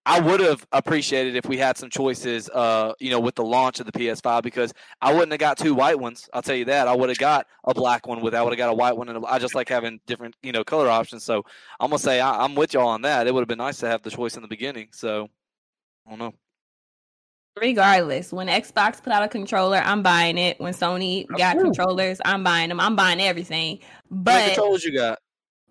I 0.06 0.20
would 0.20 0.40
have 0.40 0.66
appreciated 0.72 1.36
if 1.36 1.44
we 1.46 1.58
had 1.58 1.76
some 1.76 1.90
choices, 1.90 2.48
uh, 2.48 2.94
you 2.98 3.10
know, 3.10 3.20
with 3.20 3.34
the 3.34 3.44
launch 3.44 3.78
of 3.78 3.84
the 3.84 3.92
PS5 3.92 4.42
because 4.42 4.72
I 5.02 5.12
wouldn't 5.12 5.32
have 5.32 5.38
got 5.38 5.58
two 5.58 5.74
white 5.74 5.98
ones. 5.98 6.30
I'll 6.32 6.40
tell 6.40 6.56
you 6.56 6.64
that. 6.64 6.88
I 6.88 6.96
would 6.96 7.10
have 7.10 7.18
got 7.18 7.46
a 7.64 7.74
black 7.74 8.06
one 8.06 8.22
with. 8.22 8.34
I 8.34 8.42
would 8.42 8.52
have 8.52 8.58
got 8.58 8.70
a 8.70 8.74
white 8.74 8.96
one, 8.96 9.10
and 9.10 9.22
a- 9.22 9.28
I 9.28 9.38
just 9.38 9.54
like 9.54 9.68
having 9.68 10.00
different, 10.06 10.34
you 10.42 10.52
know, 10.52 10.64
color 10.64 10.88
options. 10.88 11.24
So 11.24 11.44
I'm 11.78 11.90
gonna 11.90 11.98
say 11.98 12.20
I, 12.20 12.42
I'm 12.44 12.54
with 12.54 12.72
y'all 12.72 12.88
on 12.88 13.02
that. 13.02 13.26
It 13.26 13.34
would 13.34 13.40
have 13.40 13.48
been 13.48 13.58
nice 13.58 13.78
to 13.80 13.88
have 13.88 14.02
the 14.02 14.10
choice 14.10 14.36
in 14.36 14.42
the 14.42 14.48
beginning. 14.48 14.88
So 14.92 15.28
I 16.06 16.10
don't 16.10 16.18
know. 16.18 16.34
Regardless, 17.60 18.32
when 18.32 18.48
Xbox 18.48 19.02
put 19.02 19.12
out 19.12 19.22
a 19.22 19.28
controller, 19.28 19.78
I'm 19.78 20.02
buying 20.02 20.38
it. 20.38 20.60
When 20.60 20.72
Sony 20.72 21.26
got 21.36 21.56
Ooh. 21.56 21.62
controllers, 21.62 22.20
I'm 22.24 22.44
buying 22.44 22.68
them. 22.68 22.80
I'm 22.80 22.96
buying 22.96 23.20
everything. 23.20 23.80
But 24.10 24.46
controllers 24.46 24.84
you 24.84 24.94
got? 24.94 25.18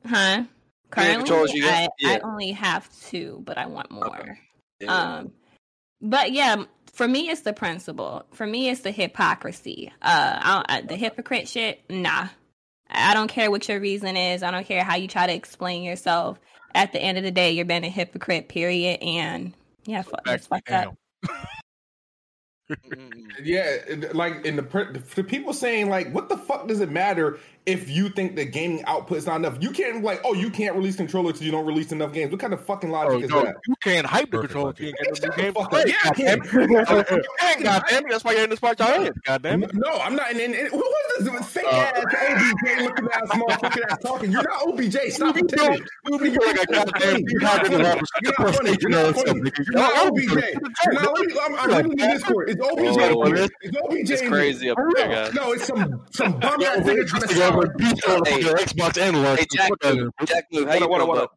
huh? 0.05 0.43
Currently, 0.89 1.61
got? 1.61 1.89
I, 2.03 2.15
I 2.15 2.19
only 2.19 2.51
have 2.51 2.89
two, 3.07 3.41
but 3.45 3.57
I 3.57 3.65
want 3.65 3.91
more. 3.91 4.39
Yeah. 4.80 4.93
Um, 4.93 5.34
but 6.01 6.31
yeah, 6.31 6.64
for 6.93 7.07
me, 7.07 7.30
it's 7.30 7.41
the 7.41 7.53
principle. 7.53 8.26
For 8.31 8.45
me, 8.47 8.69
it's 8.69 8.81
the 8.81 8.91
hypocrisy. 8.91 9.91
Uh, 10.01 10.64
I, 10.68 10.81
the 10.88 10.95
hypocrite 10.95 11.49
shit. 11.49 11.81
Nah, 11.89 12.30
I 12.89 13.14
don't 13.14 13.27
care 13.27 13.51
what 13.51 13.68
your 13.68 13.80
reason 13.80 14.15
is. 14.15 14.43
I 14.43 14.51
don't 14.51 14.65
care 14.65 14.84
how 14.84 14.95
you 14.95 15.07
try 15.07 15.27
to 15.27 15.34
explain 15.34 15.84
yourself. 15.84 16.39
At 16.73 16.93
the 16.93 16.99
end 16.99 17.18
of 17.18 17.23
the 17.23 17.31
day, 17.31 17.51
you're 17.51 17.65
being 17.65 17.84
a 17.84 17.89
hypocrite. 17.89 18.49
Period. 18.49 19.01
And 19.01 19.53
yeah, 19.85 20.03
fuck, 20.03 20.26
fuck 20.41 20.72
up. 20.72 20.95
Mm-mm. 22.69 23.31
Yeah, 23.44 23.77
like 24.14 24.45
in 24.45 24.56
the 24.57 24.64
the 25.15 25.23
people 25.23 25.53
saying 25.53 25.89
like, 25.89 26.11
what 26.14 26.30
the 26.30 26.38
fuck 26.38 26.68
does 26.68 26.81
it 26.81 26.91
matter 26.91 27.39
if 27.68 27.89
you 27.89 28.07
think 28.07 28.35
the 28.38 28.45
gaming 28.45 28.84
output 28.85 29.18
is 29.18 29.26
not 29.27 29.35
enough? 29.35 29.57
You 29.60 29.72
can't 29.72 30.02
like, 30.02 30.22
oh, 30.23 30.34
you 30.34 30.49
can't 30.49 30.73
release 30.76 30.95
controllers 30.95 31.34
because 31.34 31.45
you 31.45 31.52
don't 31.52 31.65
release 31.65 31.91
enough 31.91 32.14
games. 32.14 32.31
What 32.31 32.39
kind 32.39 32.53
of 32.53 32.64
fucking 32.65 32.89
logic 32.89 33.11
Oh, 33.14 33.19
is 33.19 33.30
no, 33.30 33.44
that? 33.44 33.56
you 33.68 33.76
can't 33.84 34.07
hype 34.07 34.31
the 34.31 34.39
controller 34.39 34.72
if 34.72 34.80
you 34.80 34.88
ain't 34.88 34.98
got 34.98 35.35
the 35.35 35.52
no 35.53 35.64
fuck 35.64 35.85
Yeah, 35.85 35.95
I 36.06 36.10
can. 36.14 36.38
You 36.38 37.23
can't, 37.39 37.65
goddammit. 37.65 38.10
That's 38.10 38.23
why 38.23 38.31
you're 38.31 38.45
in 38.45 38.49
the 38.49 38.56
spot 38.56 38.80
y'all 38.80 39.03
in. 39.03 39.14
Goddammit. 39.27 39.73
No, 39.73 39.91
I'm 39.99 40.15
not. 40.15 40.31
And, 40.31 40.39
and, 40.39 40.56
and 40.56 40.69
who 40.69 40.77
was 40.77 41.26
this 41.26 41.45
fake 41.49 41.65
uh, 41.65 41.76
ass 41.76 42.06
OBJ 42.30 42.81
looking 42.84 43.07
ass 43.14 43.30
motherfucking 43.31 43.91
ass 43.91 43.98
talking? 44.02 44.31
You're 44.31 44.44
not 44.44 44.68
OBJ. 44.68 44.98
Stop 45.10 45.35
You 45.35 45.44
pretending. 45.45 45.85
You 46.10 46.19
be 46.19 46.30
like 46.31 46.64
a 46.64 46.65
goddamn 46.68 47.19
You're 47.27 47.41
not 47.41 47.64
dehydrated 47.65 48.07
funny. 48.07 48.07
You're 48.22 48.31
not 48.31 48.56
funny. 48.56 48.77
You're 48.81 48.89
not 48.89 49.15
funny. 49.15 49.52
You're 49.65 49.73
not 49.73 50.07
OBJ. 50.07 50.23
You're 50.85 50.94
not. 50.94 51.18
I'm, 51.41 51.56
I'm 51.56 51.69
looking 51.69 52.02
at 52.02 52.14
Discord. 52.14 52.49
It's 52.49 52.61
OBJ. 52.61 52.98
Whoa. 53.14 53.23
in 53.23 53.35
here. 53.35 53.48
It's 53.61 53.77
OBJ. 53.77 54.11
It's 54.11 54.22
crazy 54.27 54.69
up 54.69 54.77
there, 54.95 55.07
guys. 55.10 55.34
No, 55.34 55.52
it's 55.52 55.65
some 55.68 56.02
some 56.11 56.39
bum 56.39 56.61
ass 56.64 56.80
nigga 56.80 57.07
trying 57.07 57.22
to 57.27 57.34
sell. 57.97 58.23
Hey. 58.25 58.41
your 58.41 58.55
Xbox 58.55 58.97
and 58.97 59.38
Hey, 59.38 59.45
Jack, 59.51 59.71
Move, 59.84 60.09
Jack, 60.25 60.45
Move, 60.51 60.67
how 60.67 60.73
you 60.75 60.88
What 60.88 61.01
up, 61.01 61.07
doing, 61.07 61.07
what 61.07 61.15
bud? 61.15 61.23
up? 61.23 61.31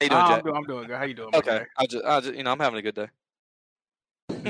How 0.00 0.04
you 0.04 0.08
doing, 0.10 0.22
I'm 0.22 0.30
Jack? 0.30 0.44
doing, 0.44 0.56
I'm 0.56 0.64
doing 0.64 0.86
good. 0.86 0.96
How 0.96 1.04
you 1.04 1.14
doing? 1.14 1.34
Okay. 1.34 1.64
I 1.78 1.86
just, 1.86 2.04
I 2.04 2.20
just, 2.20 2.34
you 2.34 2.42
know, 2.42 2.50
I'm 2.52 2.60
having 2.60 2.78
a 2.78 2.82
good 2.82 2.94
day. 2.94 3.08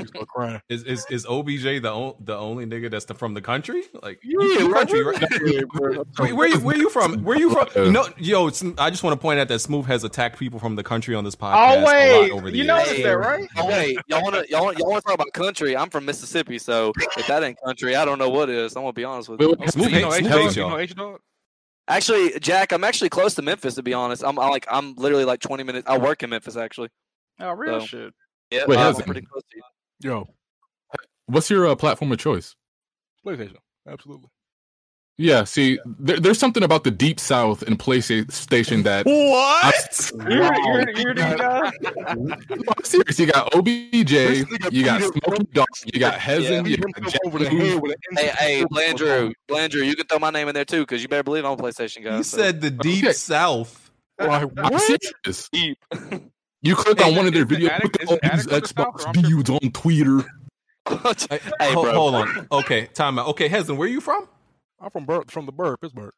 Start 0.07 0.27
crying. 0.27 0.61
Is 0.69 0.83
is 0.83 1.05
is 1.09 1.25
OBJ 1.25 1.63
the 1.81 1.91
on, 1.91 2.15
the 2.19 2.35
only 2.37 2.65
nigga 2.65 2.89
that's 2.91 3.05
the, 3.05 3.13
from 3.13 3.33
the 3.33 3.41
country? 3.41 3.83
Like 4.01 4.19
Yeah, 4.23 4.31
you 4.41 4.59
from 4.59 4.71
like, 4.71 4.75
country, 4.87 5.03
right? 5.03 5.21
yeah. 5.45 5.61
Where, 5.77 6.35
where 6.35 6.47
you 6.47 6.59
where 6.59 6.77
you 6.77 6.89
from? 6.89 7.23
Where 7.23 7.37
you 7.37 7.49
from? 7.51 7.91
No, 7.93 8.07
yo, 8.17 8.47
it's, 8.47 8.63
I 8.77 8.89
just 8.89 9.03
want 9.03 9.13
to 9.17 9.21
point 9.21 9.39
out 9.39 9.47
that 9.49 9.59
Smooth 9.59 9.85
has 9.87 10.03
attacked 10.03 10.37
people 10.39 10.59
from 10.59 10.75
the 10.75 10.83
country 10.83 11.15
on 11.15 11.23
this 11.23 11.35
podcast. 11.35 11.77
a 11.77 11.81
lot 11.81 11.87
Always. 11.97 12.31
over 12.31 12.51
the 12.51 12.57
You 12.57 12.63
years. 12.63 12.67
noticed 12.67 13.03
that, 13.03 13.17
right? 13.17 13.47
Oh, 13.57 13.67
wait, 13.67 13.97
y'all 14.07 14.21
want 14.23 14.35
to, 14.35 14.49
y'all, 14.49 14.65
want- 14.65 14.77
y'all 14.79 14.89
want 14.89 15.03
to 15.03 15.07
talk 15.07 15.15
about 15.15 15.33
country? 15.33 15.75
I'm 15.75 15.89
from 15.89 16.05
Mississippi, 16.05 16.57
so 16.59 16.91
if 17.17 17.27
that 17.27 17.43
ain't 17.43 17.57
country, 17.65 17.95
I 17.95 18.05
don't 18.05 18.19
know 18.19 18.29
what 18.29 18.49
is. 18.49 18.75
I'm 18.75 18.83
gonna 18.83 18.93
be 18.93 19.03
honest 19.03 19.29
with 19.29 19.41
you. 19.41 19.55
Smooth 19.67 19.91
You 19.91 20.01
know 20.01 20.11
hates, 20.11 20.15
H 20.17 20.19
Smooth 20.19 20.31
Dog? 20.31 20.41
hates 20.41 20.55
You 20.55 20.61
y'all. 20.61 20.71
know 20.71 20.77
H 20.79 20.95
Dog? 20.95 21.19
Actually, 21.87 22.39
Jack, 22.39 22.71
I'm 22.71 22.83
actually 22.83 23.09
close 23.09 23.35
to 23.35 23.41
Memphis 23.41 23.75
to 23.75 23.83
be 23.83 23.93
honest. 23.93 24.23
I'm 24.23 24.37
I 24.39 24.47
like, 24.49 24.65
I'm 24.71 24.93
literally 24.95 25.25
like 25.25 25.39
20 25.41 25.63
minutes. 25.63 25.87
I 25.89 25.97
work 25.97 26.23
in 26.23 26.29
Memphis 26.29 26.55
actually. 26.55 26.89
Oh, 27.39 27.51
real 27.51 27.79
So- 27.81 27.85
shit. 27.87 28.13
Yeah, 28.51 28.65
Wait, 28.67 28.77
I'm 28.77 28.93
how's- 28.93 29.01
pretty 29.01 29.21
close 29.21 29.43
to 29.51 29.57
you. 29.57 29.63
Yo, 30.01 30.27
What's 31.31 31.49
your 31.49 31.65
uh, 31.67 31.75
platform 31.75 32.11
of 32.11 32.19
choice? 32.19 32.55
PlayStation. 33.25 33.55
Absolutely. 33.87 34.27
Yeah, 35.17 35.43
see, 35.45 35.79
there, 35.85 36.19
there's 36.19 36.39
something 36.39 36.63
about 36.63 36.83
the 36.83 36.91
Deep 36.91 37.19
South 37.19 37.63
in 37.63 37.77
PlayStation 37.77 38.83
that. 38.83 39.05
What? 39.05 40.11
You're, 40.29 40.55
you're, 40.55 40.89
you're 40.97 41.13
the 41.13 41.35
guy. 41.37 41.71
I'm 42.77 42.83
serious. 42.83 43.19
You 43.19 43.27
got 43.27 43.53
OBJ, 43.55 44.11
you 44.73 44.83
got 44.83 45.01
Smokey 45.01 45.47
Dog, 45.53 45.67
you 45.93 45.99
got 45.99 46.15
Hezen, 46.15 46.67
you 46.67 46.77
got 46.77 47.01
Jack 47.03 47.21
Hey, 48.17 48.27
hey, 48.27 48.65
Blandrew, 48.65 49.31
Blandrew, 49.49 49.85
you 49.85 49.95
can 49.95 50.07
throw 50.07 50.19
my 50.19 50.31
name 50.31 50.47
in 50.47 50.55
there 50.55 50.65
too, 50.65 50.81
because 50.81 51.01
you 51.01 51.07
better 51.07 51.23
believe 51.23 51.45
I'm 51.45 51.53
a 51.53 51.57
PlayStation 51.57 52.03
guy. 52.03 52.17
You 52.17 52.23
so. 52.23 52.37
said 52.37 52.61
the 52.61 52.71
deep 52.71 53.05
south. 53.13 53.91
I'm 54.19 54.79
serious. 54.79 55.49
Deep. 55.51 55.77
You 56.63 56.75
click 56.75 56.99
Hey, 56.99 57.09
on 57.09 57.15
one 57.15 57.25
of 57.27 57.33
their 57.33 57.45
videos, 57.45 57.69
Attic- 57.71 57.83
look 57.83 58.01
at 58.01 58.07
all 58.07 58.35
these 58.35 58.45
the 58.45 58.51
South, 58.51 58.77
or 58.77 58.95
Xbox 59.01 59.51
I'm 59.51 59.65
on 59.65 59.71
Twitter. 59.71 60.19
hey, 61.59 61.73
Ho- 61.73 61.81
bro. 61.83 61.93
hold 61.93 62.15
on. 62.15 62.47
Okay, 62.51 62.85
time 62.87 63.17
out. 63.19 63.27
Okay, 63.29 63.49
Hezen, 63.49 63.77
where 63.77 63.87
are 63.87 63.91
you 63.91 64.01
from? 64.01 64.27
I'm 64.79 64.89
from 64.91 65.05
Bur- 65.05 65.23
from 65.27 65.45
the 65.45 65.51
Burr, 65.51 65.77
Pittsburgh. 65.77 66.13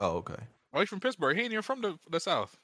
Oh, 0.00 0.16
okay. 0.18 0.36
Oh, 0.72 0.80
he's 0.80 0.88
from 0.88 1.00
Pittsburgh. 1.00 1.36
He 1.36 1.42
ain't 1.42 1.52
even 1.52 1.62
from 1.62 1.80
the, 1.80 1.96
the 2.10 2.18
South. 2.20 2.56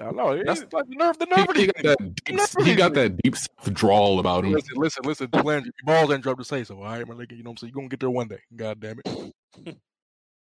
I 0.00 0.10
know. 0.10 0.30
It's 0.30 0.46
That's- 0.46 0.72
like 0.72 0.88
the 0.88 0.94
nerve, 0.96 1.18
the 1.18 1.26
nerve 1.26 1.48
of 1.50 1.56
he 1.56 1.66
got 1.66 1.82
that 1.82 2.14
deep, 2.24 2.64
he 2.66 2.74
got 2.74 2.94
that 2.94 3.16
deep 3.22 3.36
South 3.36 3.72
drawl 3.74 4.18
about 4.18 4.44
him. 4.44 4.52
Listen, 4.52 4.74
listen, 4.76 5.02
listen, 5.04 5.26
Bland, 5.28 5.66
your 5.66 5.72
balls 5.84 6.10
ain't 6.10 6.22
dropped 6.22 6.38
to 6.40 6.44
say 6.44 6.64
so. 6.64 6.76
All 6.78 6.84
right, 6.84 7.06
my 7.06 7.14
nigga. 7.14 7.36
You 7.36 7.42
know 7.42 7.50
what 7.50 7.52
I'm 7.52 7.56
saying? 7.58 7.72
You're 7.74 7.80
gonna 7.82 7.88
get 7.88 8.00
there 8.00 8.10
one 8.10 8.28
day. 8.28 8.38
God 8.56 8.80
damn 8.80 8.98
it. 9.04 9.76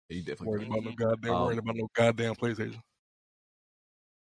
He 0.08 0.20
definitely. 0.20 0.46
Worried 0.46 0.68
about 0.68 0.84
no 0.84 0.92
goddamn 0.92 1.34
Um, 1.34 1.44
worried 1.46 1.58
about 1.58 1.74
no 1.76 1.88
goddamn 1.92 2.34
PlayStation. 2.36 2.80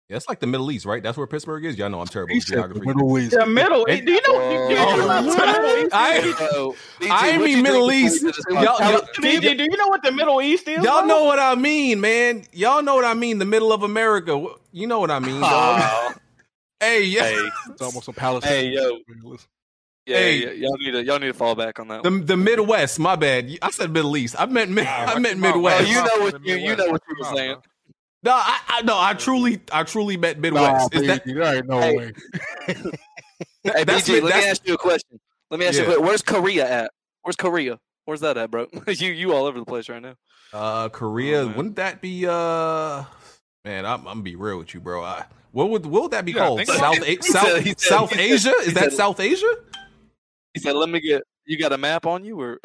Yeah, 0.09 0.17
it's 0.19 0.29
like 0.29 0.39
the 0.39 0.47
Middle 0.47 0.71
East, 0.71 0.87
right? 0.87 1.03
That's 1.03 1.19
where 1.19 1.27
Pittsburgh 1.27 1.65
is. 1.65 1.77
Y'all 1.77 1.91
know 1.91 2.01
I'm 2.01 2.07
terrible 2.07 2.29
He 2.33 2.37
with 2.37 2.45
said 2.47 2.59
the 2.59 2.61
geography. 2.61 2.87
Middle 2.87 3.19
East. 3.19 3.31
The 3.33 3.45
Middle 3.47 3.89
East. 3.91 4.05
Do 4.05 4.13
you 4.13 4.21
know? 4.29 4.69
do 4.69 4.75
you 4.75 4.79
know 4.79 5.07
what 5.07 5.25
the 5.25 5.47
Middle 5.47 5.77
East 5.85 5.95
I- 5.95 6.17
is? 6.19 7.11
I 7.11 7.29
ain't 7.31 7.41
what 7.41 7.45
mean 7.47 7.63
Middle 7.65 7.91
East. 7.93 8.23
you 8.23 8.29
Y'all, 8.51 8.61
did 8.61 8.69
this 8.69 8.79
y'all, 8.79 9.01
podcast? 9.01 9.41
BG, 9.43 9.59
do 9.59 9.65
you 9.65 9.77
know 9.77 9.89
what 9.89 10.03
the 10.05 10.13
Middle 10.13 10.41
East 10.41 10.69
is? 10.69 10.85
y'all 10.85 11.05
know 11.07 11.25
what 11.25 11.41
I 11.41 11.57
mean, 11.57 12.01
man. 12.01 12.45
Y'all 12.53 12.83
know 12.83 12.95
what 12.95 13.05
I 13.05 13.15
mean. 13.15 13.39
The 13.39 13.45
middle 13.47 13.73
of 13.73 13.83
America. 13.83 14.47
You 14.71 14.87
know 14.87 15.01
what 15.01 15.11
I 15.11 15.19
mean, 15.19 15.41
dog. 15.41 16.15
Hey, 16.81 17.05
yeah. 17.05 17.23
Hey, 17.23 17.49
It's 17.71 17.81
almost 17.83 18.07
a 18.07 18.13
Palestine. 18.13 18.53
Hey, 18.53 18.69
yo. 18.69 18.99
Yeah, 20.07 20.19
Hey. 20.19 20.39
yeah, 20.45 20.51
y'all 20.69 20.77
need 20.79 20.91
to 20.93 21.03
y'all 21.05 21.19
need 21.19 21.27
to 21.27 21.35
fall 21.35 21.57
back 21.57 21.81
on 21.81 21.89
that. 21.89 22.05
The 22.05 22.11
one. 22.11 22.27
the 22.27 22.37
Midwest. 22.37 23.01
My 23.01 23.17
bad. 23.17 23.51
I 23.61 23.71
said 23.73 23.91
Middle 23.91 24.17
East. 24.17 24.37
I 24.39 24.47
meant 24.47 24.71
mid, 24.71 24.87
I 24.87 25.19
meant 25.19 25.41
your 25.41 25.53
mouth, 25.53 25.55
Oh, 25.55 25.59
Midwest. 25.59 25.89
you 25.89 25.95
know 25.97 26.25
what 26.25 26.47
you 26.47 26.55
you 26.55 26.77
know 26.77 26.85
what 26.85 26.93
Watch 26.93 27.03
you 27.09 27.17
were 27.19 27.37
saying. 27.37 27.57
Mouth, 28.27 28.45
No, 28.47 28.53
I, 28.53 28.61
I 28.69 28.83
no, 28.83 28.99
I 28.99 29.15
truly, 29.15 29.61
I 29.73 29.83
truly 29.85 30.17
met 30.17 30.39
Midwest. 30.39 30.93
Nah, 30.93 31.01
Is 31.01 31.07
that 31.07 31.23
there 31.25 31.43
ain't 31.57 31.67
no 31.69 31.81
Hey. 31.81 31.97
way. 31.97 32.13
Hey, 33.65 33.85
BG, 33.85 34.13
mid- 34.15 34.25
let 34.25 34.37
me 34.37 34.49
ask 34.49 34.67
you 34.67 34.75
a 34.75 34.79
question. 34.79 35.19
Let 35.51 35.59
me 35.61 35.67
ask 35.67 35.77
you 35.77 35.83
a 35.83 35.87
question. 35.87 36.05
Where's 36.07 36.23
Korea 36.23 36.69
at? 36.71 36.91
Where's 37.23 37.35
Korea? 37.37 37.81
Where's 38.05 38.21
that 38.21 38.37
at, 38.39 38.51
bro? 38.51 38.69
you 38.87 39.11
you 39.13 39.33
all 39.35 39.45
over 39.47 39.59
the 39.59 39.65
place 39.65 39.89
right 39.89 40.01
now. 40.01 40.15
uh 40.53 40.89
Korea? 40.89 41.41
Oh, 41.43 41.49
wouldn't 41.49 41.75
that 41.77 42.01
be 42.01 42.27
uh? 42.27 43.05
Man, 43.65 43.85
I'm, 43.85 44.01
I'm 44.01 44.05
gonna 44.05 44.23
be 44.23 44.37
real 44.37 44.59
with 44.59 44.73
you, 44.73 44.81
bro. 44.81 45.03
I, 45.03 45.25
what 45.51 45.71
would 45.71 45.85
what 45.85 46.03
would 46.03 46.11
that 46.13 46.25
be 46.25 46.31
Yeah, 46.33 46.39
called? 46.47 46.65
South 46.67 46.99
it. 47.03 47.19
A- 47.19 47.23
South 47.33 47.49
said- 47.49 47.65
said- 47.65 47.81
South 47.81 48.11
said- 48.11 48.21
Asia? 48.21 48.53
Is 48.61 48.75
that 48.75 48.85
said- 48.85 48.93
South 48.93 49.19
Asia? 49.19 49.53
He 50.55 50.61
said, 50.61 50.77
"Let 50.77 50.89
me 50.89 51.01
get. 51.01 51.23
You 51.45 51.59
got 51.59 51.73
a 51.73 51.79
map 51.79 52.07
on 52.07 52.25
you, 52.25 52.41
or 52.41 52.61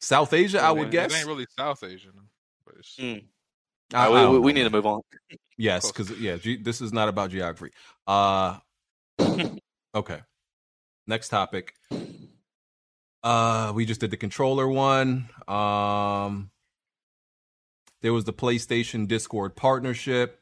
South 0.00 0.32
Asia, 0.34 0.60
I 0.60 0.70
It 0.70 0.76
would 0.76 0.90
guess. 0.90 1.12
It 1.14 1.18
ain't 1.18 1.26
really 1.26 1.46
South 1.58 1.82
Asian. 1.82 2.12
But 2.66 2.74
it's, 2.78 2.96
Mm. 2.96 3.24
I- 3.94 4.08
I 4.08 4.28
we, 4.28 4.38
we 4.38 4.52
need 4.52 4.64
to 4.64 4.70
move 4.70 4.86
on." 4.86 5.00
Yes, 5.56 5.90
because 5.90 6.10
yeah, 6.18 6.36
ge- 6.36 6.62
this 6.62 6.80
is 6.80 6.92
not 6.92 7.08
about 7.08 7.30
geography. 7.30 7.72
Uh, 8.06 8.58
okay. 9.94 10.20
Next 11.06 11.28
topic. 11.28 11.74
Uh, 13.22 13.72
we 13.74 13.84
just 13.84 14.00
did 14.00 14.10
the 14.10 14.16
controller 14.16 14.66
one. 14.66 15.28
Um, 15.46 16.50
there 18.00 18.12
was 18.12 18.24
the 18.24 18.32
PlayStation 18.32 19.06
Discord 19.06 19.56
partnership, 19.56 20.40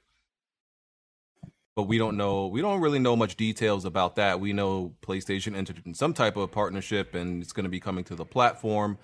but 1.74 1.84
we 1.84 1.98
don't 1.98 2.16
know. 2.16 2.46
We 2.46 2.60
don't 2.60 2.80
really 2.80 3.00
know 3.00 3.16
much 3.16 3.34
details 3.36 3.84
about 3.84 4.16
that. 4.16 4.38
We 4.38 4.52
know 4.52 4.94
PlayStation 5.02 5.56
entered 5.56 5.82
in 5.84 5.94
some 5.94 6.12
type 6.14 6.36
of 6.36 6.52
partnership, 6.52 7.14
and 7.16 7.42
it's 7.42 7.52
going 7.52 7.64
to 7.64 7.70
be 7.70 7.80
coming 7.80 8.04
to 8.04 8.14
the 8.14 8.24
platform. 8.24 8.98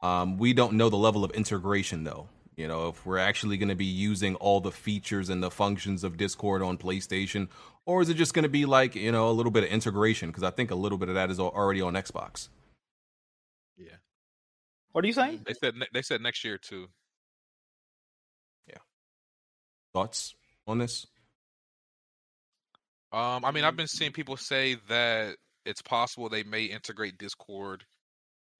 Um, 0.00 0.38
we 0.38 0.52
don't 0.54 0.74
know 0.74 0.88
the 0.88 0.96
level 0.96 1.24
of 1.24 1.30
integration 1.32 2.04
though. 2.04 2.28
You 2.58 2.66
know, 2.66 2.88
if 2.88 3.06
we're 3.06 3.18
actually 3.18 3.56
going 3.56 3.68
to 3.68 3.76
be 3.76 3.84
using 3.84 4.34
all 4.34 4.60
the 4.60 4.72
features 4.72 5.28
and 5.28 5.40
the 5.40 5.50
functions 5.50 6.02
of 6.02 6.16
Discord 6.16 6.60
on 6.60 6.76
PlayStation, 6.76 7.46
or 7.86 8.02
is 8.02 8.08
it 8.08 8.14
just 8.14 8.34
going 8.34 8.42
to 8.42 8.48
be 8.48 8.66
like 8.66 8.96
you 8.96 9.12
know 9.12 9.30
a 9.30 9.30
little 9.30 9.52
bit 9.52 9.62
of 9.62 9.70
integration? 9.70 10.28
Because 10.30 10.42
I 10.42 10.50
think 10.50 10.72
a 10.72 10.74
little 10.74 10.98
bit 10.98 11.08
of 11.08 11.14
that 11.14 11.30
is 11.30 11.38
already 11.38 11.80
on 11.80 11.94
Xbox. 11.94 12.48
yeah. 13.76 13.94
What 14.90 15.04
are 15.04 15.06
you 15.06 15.12
saying? 15.12 15.44
They 15.46 15.54
said 15.54 15.74
they 15.94 16.02
said 16.02 16.20
next 16.20 16.42
year 16.42 16.58
too. 16.58 16.88
Yeah. 18.66 18.78
Thoughts 19.94 20.34
on 20.66 20.78
this? 20.78 21.06
Um, 23.12 23.44
I 23.44 23.52
mean, 23.52 23.62
I've 23.62 23.76
been 23.76 23.86
seeing 23.86 24.10
people 24.10 24.36
say 24.36 24.78
that 24.88 25.36
it's 25.64 25.80
possible 25.80 26.28
they 26.28 26.42
may 26.42 26.64
integrate 26.64 27.18
Discord, 27.18 27.84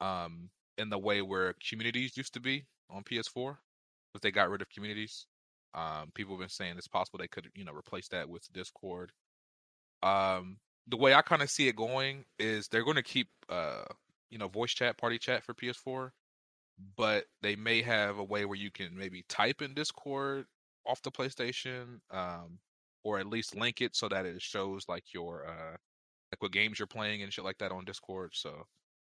um, 0.01 0.51
in 0.79 0.89
the 0.89 0.99
way 1.01 1.21
where 1.21 1.55
communities 1.69 2.17
used 2.17 2.35
to 2.35 2.41
be 2.41 2.65
on 2.91 3.03
PS4, 3.03 3.57
they 4.23 4.31
got 4.31 4.51
rid 4.51 4.63
of 4.63 4.71
communities. 4.71 5.27
Um, 5.75 6.11
people 6.15 6.35
have 6.35 6.41
been 6.41 6.49
saying 6.49 6.75
it's 6.77 6.89
possible 6.89 7.19
they 7.19 7.29
could, 7.29 7.49
you 7.55 7.65
know, 7.65 7.73
replace 7.73 8.09
that 8.09 8.29
with 8.29 8.51
Discord. 8.53 9.13
Um, 10.03 10.59
the 10.87 10.97
way 10.97 11.15
I 11.15 11.23
kind 11.23 11.43
of 11.43 11.51
see 11.51 11.69
it 11.69 11.77
going 11.77 12.25
is 12.39 12.69
they're 12.69 12.85
going 12.85 12.97
to 12.97 13.03
keep, 13.03 13.29
uh, 13.49 13.85
you 14.31 14.39
know, 14.39 14.49
voice 14.49 14.73
chat, 14.73 14.99
party 14.99 15.19
chat 15.19 15.45
for 15.45 15.55
PS4, 15.55 16.11
but 16.97 17.25
they 17.43 17.57
may 17.57 17.83
have 17.83 18.19
a 18.19 18.25
way 18.25 18.45
where 18.45 18.57
you 18.57 18.71
can 18.71 18.97
maybe 18.97 19.25
type 19.29 19.63
in 19.63 19.75
Discord 19.75 20.47
off 20.87 21.03
the 21.03 21.11
PlayStation, 21.11 22.01
um, 22.11 22.59
or 23.05 23.19
at 23.19 23.27
least 23.27 23.57
link 23.57 23.81
it 23.81 23.95
so 23.97 24.09
that 24.09 24.27
it 24.27 24.41
shows 24.43 24.85
like 24.89 25.05
your 25.15 25.47
uh 25.47 25.77
like 26.33 26.43
what 26.43 26.53
games 26.53 26.79
you're 26.79 26.87
playing 26.87 27.23
and 27.23 27.33
shit 27.33 27.45
like 27.45 27.59
that 27.59 27.73
on 27.73 27.85
Discord. 27.85 28.31
So 28.35 28.65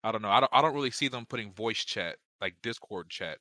I 0.04 0.12
don't 0.12 0.22
know. 0.22 0.30
I 0.30 0.40
don't 0.40 0.52
I 0.52 0.62
don't 0.62 0.74
really 0.74 0.90
see 0.90 1.08
them 1.08 1.26
putting 1.26 1.52
voice 1.52 1.84
chat 1.84 2.16
like 2.40 2.54
Discord 2.62 3.08
chat 3.10 3.38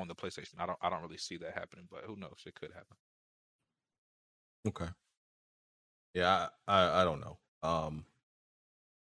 on 0.00 0.08
the 0.08 0.14
PlayStation. 0.14 0.54
I 0.58 0.66
don't 0.66 0.78
I 0.82 0.90
don't 0.90 1.02
really 1.02 1.18
see 1.18 1.36
that 1.38 1.54
happening, 1.54 1.86
but 1.90 2.02
who 2.06 2.16
knows? 2.16 2.42
It 2.46 2.54
could 2.54 2.70
happen. 2.72 2.96
Okay. 4.68 4.88
Yeah, 6.14 6.48
I, 6.66 6.80
I 6.80 7.02
I 7.02 7.04
don't 7.04 7.20
know. 7.20 7.38
Um, 7.62 8.04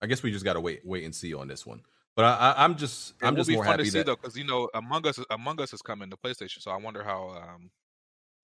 I 0.01 0.07
guess 0.07 0.21
we 0.23 0.31
just 0.31 0.45
got 0.45 0.53
to 0.53 0.61
wait 0.61 0.81
wait 0.85 1.03
and 1.03 1.15
see 1.15 1.33
on 1.33 1.47
this 1.47 1.65
one. 1.65 1.81
But 2.15 2.25
I, 2.25 2.51
I 2.51 2.63
I'm 2.63 2.75
just 2.75 3.13
It 3.21 3.25
I'm 3.27 3.35
just 3.35 3.49
be 3.49 3.55
more 3.55 3.63
fun 3.63 3.71
happy 3.73 3.83
to 3.83 3.91
see 3.91 3.97
that 3.99 4.05
though, 4.05 4.15
because 4.15 4.37
you 4.37 4.45
know 4.45 4.69
Among 4.73 5.05
Us 5.07 5.19
Among 5.29 5.59
Us 5.61 5.73
is 5.73 5.81
coming 5.81 6.09
to 6.09 6.17
PlayStation, 6.17 6.61
so 6.61 6.71
I 6.71 6.77
wonder 6.77 7.03
how 7.03 7.29
um 7.29 7.71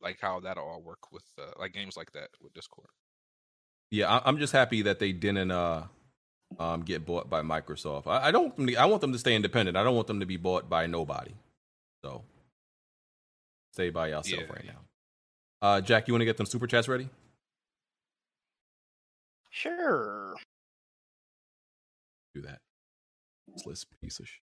like 0.01 0.19
how 0.21 0.39
that'll 0.39 0.63
all 0.63 0.81
work 0.81 1.11
with 1.11 1.25
uh, 1.39 1.51
like 1.59 1.73
games 1.73 1.95
like 1.95 2.11
that 2.13 2.29
with 2.41 2.53
Discord. 2.53 2.89
yeah 3.91 4.09
I, 4.17 4.21
I'm 4.27 4.37
just 4.37 4.53
happy 4.53 4.81
that 4.83 4.99
they 4.99 5.11
didn't 5.11 5.51
uh 5.51 5.83
um 6.59 6.81
get 6.81 7.05
bought 7.05 7.29
by 7.29 7.41
Microsoft. 7.41 8.07
I, 8.07 8.27
I 8.27 8.31
don't 8.31 8.75
I 8.77 8.85
want 8.85 9.01
them 9.01 9.13
to 9.13 9.19
stay 9.19 9.35
independent. 9.35 9.77
I 9.77 9.83
don't 9.83 9.95
want 9.95 10.07
them 10.07 10.19
to 10.19 10.25
be 10.25 10.37
bought 10.37 10.69
by 10.69 10.87
nobody. 10.87 11.31
So 12.03 12.23
stay 13.73 13.89
by 13.89 14.07
yourself 14.09 14.43
Yeah, 14.47 14.53
right 14.53 14.63
yeah. 14.65 14.71
now. 14.71 14.79
Uh, 15.67 15.81
Jack, 15.81 16.07
you 16.07 16.13
want 16.13 16.21
to 16.21 16.25
get 16.25 16.37
them 16.37 16.45
super 16.45 16.67
chats 16.67 16.87
ready? 16.87 17.09
Sure. 19.49 20.33
Do 22.33 22.41
that. 22.41 22.59
Useless 23.53 23.85
piece 24.01 24.19
of 24.19 24.27
shit. 24.27 24.39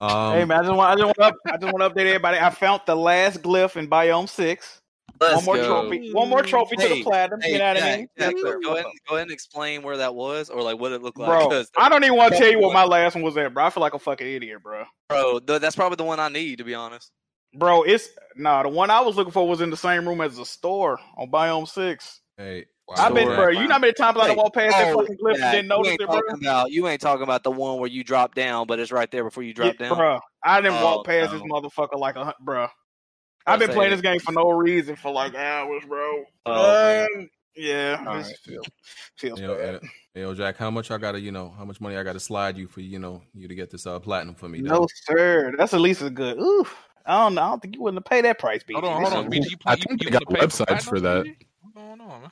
Um, 0.00 0.34
hey 0.34 0.44
man, 0.44 0.60
I 0.60 0.62
just 0.62 0.74
want 0.76 0.90
I 0.90 1.02
just 1.02 1.18
want 1.18 1.34
to 1.44 1.52
I 1.52 1.56
just 1.56 1.72
want 1.72 1.80
to 1.82 1.90
update 1.90 2.06
everybody. 2.06 2.38
I 2.38 2.50
found 2.50 2.82
the 2.86 2.94
last 2.94 3.42
glyph 3.42 3.76
in 3.76 3.88
Biome 3.88 4.28
Six. 4.28 4.78
Let's 5.20 5.34
one 5.36 5.44
more 5.44 5.56
go. 5.56 5.82
trophy. 5.82 6.12
One 6.12 6.28
more 6.28 6.42
trophy 6.42 6.76
to 6.76 6.88
the 6.88 6.94
Hey, 6.94 7.02
platinum. 7.02 7.40
Hey, 7.40 7.52
you 7.52 7.58
know 7.58 7.64
what 7.66 7.76
I 7.78 7.80
Jack, 7.80 7.98
mean? 7.98 8.08
Jack, 8.16 8.34
go, 8.62 8.72
ahead, 8.74 8.84
go 9.08 9.14
ahead 9.16 9.22
and 9.22 9.30
explain 9.32 9.82
where 9.82 9.96
that 9.96 10.14
was, 10.14 10.48
or 10.50 10.62
like 10.62 10.78
what 10.78 10.92
it 10.92 11.02
looked 11.02 11.18
like. 11.18 11.28
Bro, 11.28 11.48
'cause- 11.48 11.70
I 11.76 11.88
don't 11.88 12.04
even 12.04 12.16
want 12.16 12.32
to 12.32 12.38
tell 12.38 12.48
you 12.48 12.60
what 12.60 12.72
my 12.72 12.84
last 12.84 13.14
one 13.16 13.24
was 13.24 13.36
at, 13.36 13.52
bro. 13.52 13.64
I 13.64 13.70
feel 13.70 13.80
like 13.80 13.94
a 13.94 13.98
fucking 13.98 14.26
idiot, 14.26 14.62
bro. 14.62 14.84
bro, 15.08 15.40
th- 15.40 15.60
that's 15.60 15.74
probably 15.74 15.96
the 15.96 16.04
one 16.04 16.20
I 16.20 16.28
need 16.28 16.58
to 16.58 16.64
be 16.64 16.74
honest. 16.74 17.10
Bro, 17.54 17.84
it's 17.84 18.08
nah. 18.36 18.62
The 18.62 18.68
one 18.68 18.90
I 18.90 19.00
was 19.00 19.16
looking 19.16 19.32
for 19.32 19.48
was 19.48 19.60
in 19.60 19.70
the 19.70 19.76
same 19.76 20.06
room 20.06 20.20
as 20.20 20.36
the 20.36 20.44
store 20.44 20.98
on 21.16 21.30
Biome 21.30 21.68
Six. 21.68 22.20
Hey, 22.36 22.66
I've 22.94 23.14
been, 23.14 23.24
Store. 23.24 23.36
bro. 23.36 23.48
You 23.48 23.66
know 23.68 23.74
how 23.74 23.78
many 23.78 23.92
times 23.92 24.16
I 24.18 24.22
Hey, 24.22 24.28
done 24.28 24.36
walked 24.36 24.56
past 24.56 24.76
that 24.76 24.88
oh, 24.88 25.00
fucking 25.00 25.16
glyph 25.16 25.34
Jack, 25.34 25.42
and 25.42 25.52
didn't 25.52 25.68
notice 25.68 25.86
you 25.86 25.92
ain't 25.92 26.00
it, 26.00 26.06
bro? 26.06 26.14
talking 26.16 26.34
about 26.42 26.70
you 26.70 26.88
ain't 26.88 27.00
talking 27.00 27.22
about 27.22 27.42
the 27.44 27.50
one 27.50 27.78
where 27.78 27.88
you 27.88 28.04
drop 28.04 28.34
down, 28.34 28.66
but 28.66 28.78
it's 28.78 28.92
right 28.92 29.10
there 29.10 29.24
before 29.24 29.42
you 29.42 29.54
drop 29.54 29.74
Yeah, 29.74 29.88
down. 29.88 29.96
Bro, 29.96 30.20
I 30.44 30.60
didn't 30.60 30.78
Oh, 30.78 30.84
walk 30.84 31.06
past 31.06 31.32
no. 31.32 31.38
this 31.38 31.46
motherfucker 31.50 31.98
like 31.98 32.16
a 32.16 32.24
hun- 32.26 32.34
bro. 32.40 32.68
I'll 33.46 33.54
I've 33.54 33.60
been 33.60 33.70
playing 33.70 33.92
it. 33.92 33.96
this 33.96 34.02
game 34.02 34.20
for 34.20 34.32
no 34.32 34.50
reason 34.50 34.94
for 34.96 35.10
like 35.10 35.34
hours, 35.34 35.82
bro. 35.88 36.24
Oh. 36.44 37.06
Um, 37.16 37.30
yeah, 37.56 38.04
All 38.06 38.16
this 38.16 38.26
right. 38.26 38.36
feel, 38.44 38.62
feels 39.16 39.40
you 39.40 39.46
know, 39.46 39.54
bad. 39.56 39.74
uh, 39.76 39.80
yo, 40.14 40.34
Jack, 40.34 40.58
how 40.58 40.70
much 40.70 40.90
I 40.90 40.98
gotta, 40.98 41.18
you 41.18 41.32
know, 41.32 41.54
how 41.56 41.64
much 41.64 41.80
money 41.80 41.96
I 41.96 42.02
gotta 42.02 42.20
slide 42.20 42.58
you 42.58 42.68
for, 42.68 42.80
you 42.82 42.98
know, 42.98 43.22
you 43.34 43.48
to 43.48 43.54
get 43.54 43.70
this 43.70 43.86
uh 43.86 43.98
platinum 44.00 44.34
for 44.34 44.48
me? 44.48 44.60
No, 44.60 44.80
dog? 44.80 44.88
sir. 45.06 45.54
That's 45.56 45.72
at 45.72 45.80
least 45.80 46.02
as 46.02 46.10
good. 46.10 46.38
Oof. 46.38 46.76
I 47.06 47.24
don't 47.24 47.34
know. 47.34 47.42
I 47.42 47.48
don't 47.50 47.62
think 47.62 47.74
you 47.74 47.82
wouldn't 47.82 48.04
have 48.04 48.10
paid 48.10 48.24
that 48.24 48.38
price, 48.38 48.62
BG. 48.62 48.74
Hold 48.74 48.84
on, 48.84 49.02
hold 49.02 49.12
on, 49.12 49.30
BG. 49.30 49.50
You, 49.50 49.56
I 49.66 49.74
you, 49.74 49.82
think 49.88 50.02
you 50.02 50.06
they 50.06 50.10
got 50.12 50.26
wanna 50.26 50.40
pay 50.40 50.48
for 50.48 50.64
websites 50.64 50.82
for 50.82 51.00
that. 51.00 51.24
BG? 51.24 51.36
What's 51.60 51.74
going 51.74 52.00
on, 52.00 52.22
man? 52.22 52.30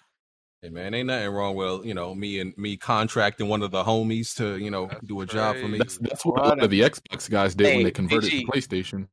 Hey 0.62 0.70
man, 0.70 0.94
ain't 0.94 1.06
nothing 1.06 1.30
wrong 1.30 1.54
with 1.54 1.84
you 1.84 1.94
know 1.94 2.14
me 2.14 2.40
and 2.40 2.56
me 2.56 2.76
contracting 2.76 3.46
one 3.46 3.62
of 3.62 3.70
the 3.70 3.84
homies 3.84 4.34
to 4.36 4.56
you 4.56 4.70
know 4.70 4.86
That's 4.86 5.06
do 5.06 5.20
a 5.20 5.26
job 5.26 5.58
for 5.58 5.68
me. 5.68 5.78
That's 5.78 5.98
that's 5.98 6.24
what 6.24 6.40
a 6.40 6.48
lot 6.48 6.62
of 6.62 6.70
the 6.70 6.80
Xbox 6.80 7.30
guys 7.30 7.54
did 7.54 7.68
Hey, 7.68 7.74
when 7.76 7.84
they 7.84 7.90
converted 7.90 8.30
BG. 8.30 8.40
to 8.40 8.46
PlayStation. 8.46 9.06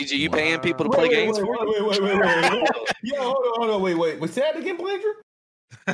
BG, 0.00 0.18
you 0.18 0.30
paying 0.30 0.58
people 0.60 0.84
to 0.84 0.90
Wait, 0.90 0.98
play 0.98 1.08
wait, 1.08 1.14
games 1.16 1.38
wait, 1.38 1.48
wait, 1.48 1.82
wait, 1.84 2.02
wait, 2.02 2.18
wait, 2.18 2.52
wait. 2.52 2.70
Yo, 3.02 3.22
hold 3.22 3.36
on, 3.36 3.52
hold 3.56 3.70
on, 3.70 3.82
wait, 3.82 3.94
wait. 3.94 4.20
Wait, 4.20 4.30
say 4.30 4.40
that 4.40 4.56
again, 4.56 4.76
Blandrew? 4.76 5.12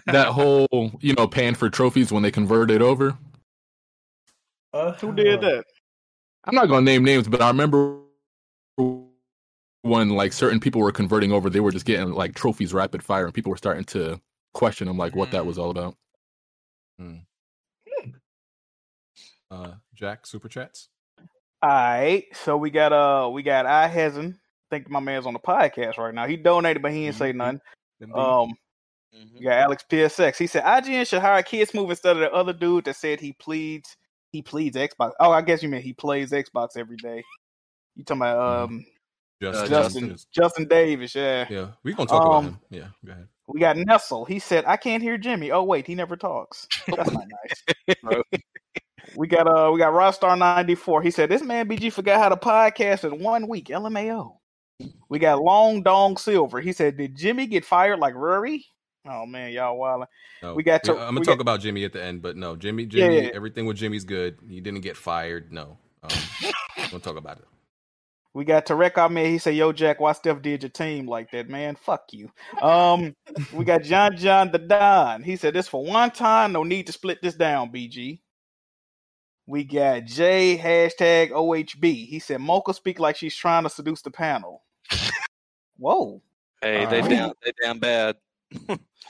that 0.06 0.28
whole 0.28 0.66
you 1.00 1.12
know 1.14 1.28
paying 1.28 1.54
for 1.54 1.68
trophies 1.68 2.10
when 2.10 2.22
they 2.22 2.30
convert 2.30 2.70
it 2.70 2.82
over. 2.82 3.16
Uh, 4.72 4.92
Who 4.94 5.12
did 5.12 5.40
that? 5.42 5.64
I'm 6.44 6.54
not 6.54 6.66
gonna 6.68 6.82
name 6.82 7.04
names, 7.04 7.28
but 7.28 7.42
I 7.42 7.48
remember 7.48 8.00
when 8.76 10.10
like 10.10 10.32
certain 10.32 10.60
people 10.60 10.80
were 10.80 10.92
converting 10.92 11.32
over, 11.32 11.48
they 11.50 11.60
were 11.60 11.72
just 11.72 11.86
getting 11.86 12.12
like 12.12 12.34
trophies 12.34 12.74
rapid 12.74 13.02
fire, 13.02 13.24
and 13.24 13.34
people 13.34 13.50
were 13.50 13.56
starting 13.56 13.84
to 13.84 14.20
question 14.54 14.86
them 14.88 14.96
like 14.96 15.14
what 15.14 15.30
that 15.30 15.44
was 15.44 15.58
all 15.58 15.70
about. 15.70 15.96
Uh, 19.50 19.72
Jack, 19.94 20.26
super 20.26 20.48
chats. 20.48 20.88
All 21.62 21.70
right, 21.70 22.24
so 22.32 22.56
we 22.56 22.70
got 22.70 22.92
uh 22.92 23.30
we 23.30 23.42
got 23.42 23.66
I 23.66 23.88
Hezen. 23.88 24.34
I 24.34 24.74
think 24.74 24.90
my 24.90 25.00
man's 25.00 25.26
on 25.26 25.32
the 25.32 25.38
podcast 25.38 25.96
right 25.96 26.12
now. 26.14 26.26
He 26.26 26.36
donated, 26.36 26.82
but 26.82 26.92
he 26.92 27.04
didn't 27.04 27.16
say 27.16 27.32
nothing. 27.32 27.60
Um, 28.12 28.52
Mm-hmm. 29.16 29.38
we 29.38 29.44
got 29.44 29.58
Alex 29.58 29.84
PSX. 29.88 30.36
He 30.36 30.46
said 30.46 30.64
IGN 30.64 31.06
should 31.06 31.20
hire 31.22 31.42
Kid 31.42 31.68
Smooth 31.68 31.90
instead 31.90 32.16
of 32.16 32.20
the 32.20 32.32
other 32.32 32.52
dude 32.52 32.84
that 32.84 32.96
said 32.96 33.20
he 33.20 33.32
pleads 33.32 33.96
he 34.32 34.42
pleads 34.42 34.76
Xbox. 34.76 35.12
Oh, 35.20 35.30
I 35.30 35.40
guess 35.40 35.62
you 35.62 35.68
mean 35.68 35.80
he 35.80 35.92
plays 35.92 36.32
Xbox 36.32 36.76
every 36.76 36.96
day. 36.96 37.22
You 37.96 38.04
talking 38.04 38.22
about 38.22 38.64
um 38.64 38.86
Justin. 39.42 39.68
Justin 39.68 40.08
Justin. 40.10 40.28
Justin 40.32 40.68
Davis? 40.68 41.14
Yeah, 41.14 41.46
Yeah, 41.50 41.68
we 41.82 41.92
gonna 41.94 42.08
talk 42.08 42.22
about 42.24 42.34
Um, 42.36 42.44
him. 42.44 42.58
Yeah, 42.70 42.88
go 43.04 43.12
ahead. 43.12 43.28
We 43.48 43.60
got 43.60 43.76
Nestle. 43.76 44.24
He 44.24 44.38
said, 44.38 44.64
I 44.66 44.76
can't 44.76 45.02
hear 45.02 45.16
Jimmy. 45.18 45.50
Oh 45.50 45.62
wait, 45.62 45.86
he 45.86 45.94
never 45.94 46.16
talks. 46.16 46.66
That's 46.86 47.10
not 47.10 47.24
nice. 47.28 48.22
we 49.16 49.26
got 49.28 49.46
uh 49.46 49.70
we 49.72 49.78
got 49.78 49.92
Rockstar 49.92 50.36
94. 50.38 51.02
He 51.02 51.10
said, 51.10 51.28
This 51.28 51.42
man 51.42 51.68
BG 51.68 51.92
forgot 51.92 52.20
how 52.20 52.28
to 52.28 52.36
podcast 52.36 53.04
in 53.10 53.22
one 53.22 53.48
week. 53.48 53.66
LMAO. 53.68 54.36
We 55.08 55.18
got 55.18 55.40
Long 55.40 55.82
Dong 55.82 56.16
Silver. 56.16 56.60
He 56.60 56.72
said, 56.72 56.96
Did 56.96 57.16
Jimmy 57.16 57.46
get 57.46 57.64
fired 57.64 57.98
like 57.98 58.14
Rory? 58.14 58.66
Oh 59.08 59.24
man, 59.26 59.52
y'all 59.52 59.78
wild. 59.78 60.04
No, 60.42 60.54
we 60.54 60.62
got 60.64 60.82
to 60.84 60.92
I'm 60.92 61.14
gonna 61.14 61.20
talk 61.20 61.36
got- 61.38 61.42
about 61.42 61.60
Jimmy 61.60 61.84
at 61.84 61.92
the 61.92 62.02
end, 62.02 62.22
but 62.22 62.36
no, 62.36 62.56
Jimmy, 62.56 62.82
Yeah, 62.84 62.88
Jimmy, 62.88 63.22
yeah. 63.22 63.30
everything 63.34 63.64
with 63.66 63.76
Jimmy's 63.76 64.04
good. 64.04 64.38
He 64.48 64.60
didn't 64.60 64.80
get 64.80 64.96
fired. 64.96 65.52
No, 65.52 65.78
um, 66.02 66.10
we'll 66.90 67.00
talk 67.00 67.16
about 67.16 67.38
it. 67.38 67.44
We 68.36 68.44
got 68.44 68.66
Tarek 68.66 68.98
Ahmed. 68.98 69.28
He 69.28 69.38
said, 69.38 69.54
"Yo, 69.54 69.72
Jack, 69.72 69.98
why 69.98 70.12
Steph 70.12 70.42
did 70.42 70.62
your 70.62 70.68
team 70.68 71.08
like 71.08 71.30
that, 71.30 71.48
man? 71.48 71.74
Fuck 71.74 72.12
you." 72.12 72.30
Um, 72.60 73.16
we 73.54 73.64
got 73.64 73.82
John 73.82 74.14
John 74.14 74.52
the 74.52 74.58
Don. 74.58 75.22
He 75.22 75.36
said, 75.36 75.54
"This 75.54 75.68
for 75.68 75.82
one 75.82 76.10
time. 76.10 76.52
No 76.52 76.62
need 76.62 76.86
to 76.88 76.92
split 76.92 77.22
this 77.22 77.34
down, 77.34 77.72
BG." 77.72 78.20
We 79.46 79.64
got 79.64 80.04
J 80.04 80.58
hashtag 80.58 81.30
OHB. 81.30 82.06
He 82.06 82.18
said, 82.18 82.42
"Mocha 82.42 82.74
speak 82.74 82.98
like 82.98 83.16
she's 83.16 83.34
trying 83.34 83.62
to 83.62 83.70
seduce 83.70 84.02
the 84.02 84.10
panel." 84.10 84.64
Whoa. 85.78 86.20
Hey, 86.60 86.84
they 86.84 87.00
Uh, 87.00 87.08
down 87.08 87.32
they 87.42 87.52
down 87.64 87.78
bad. 87.78 88.16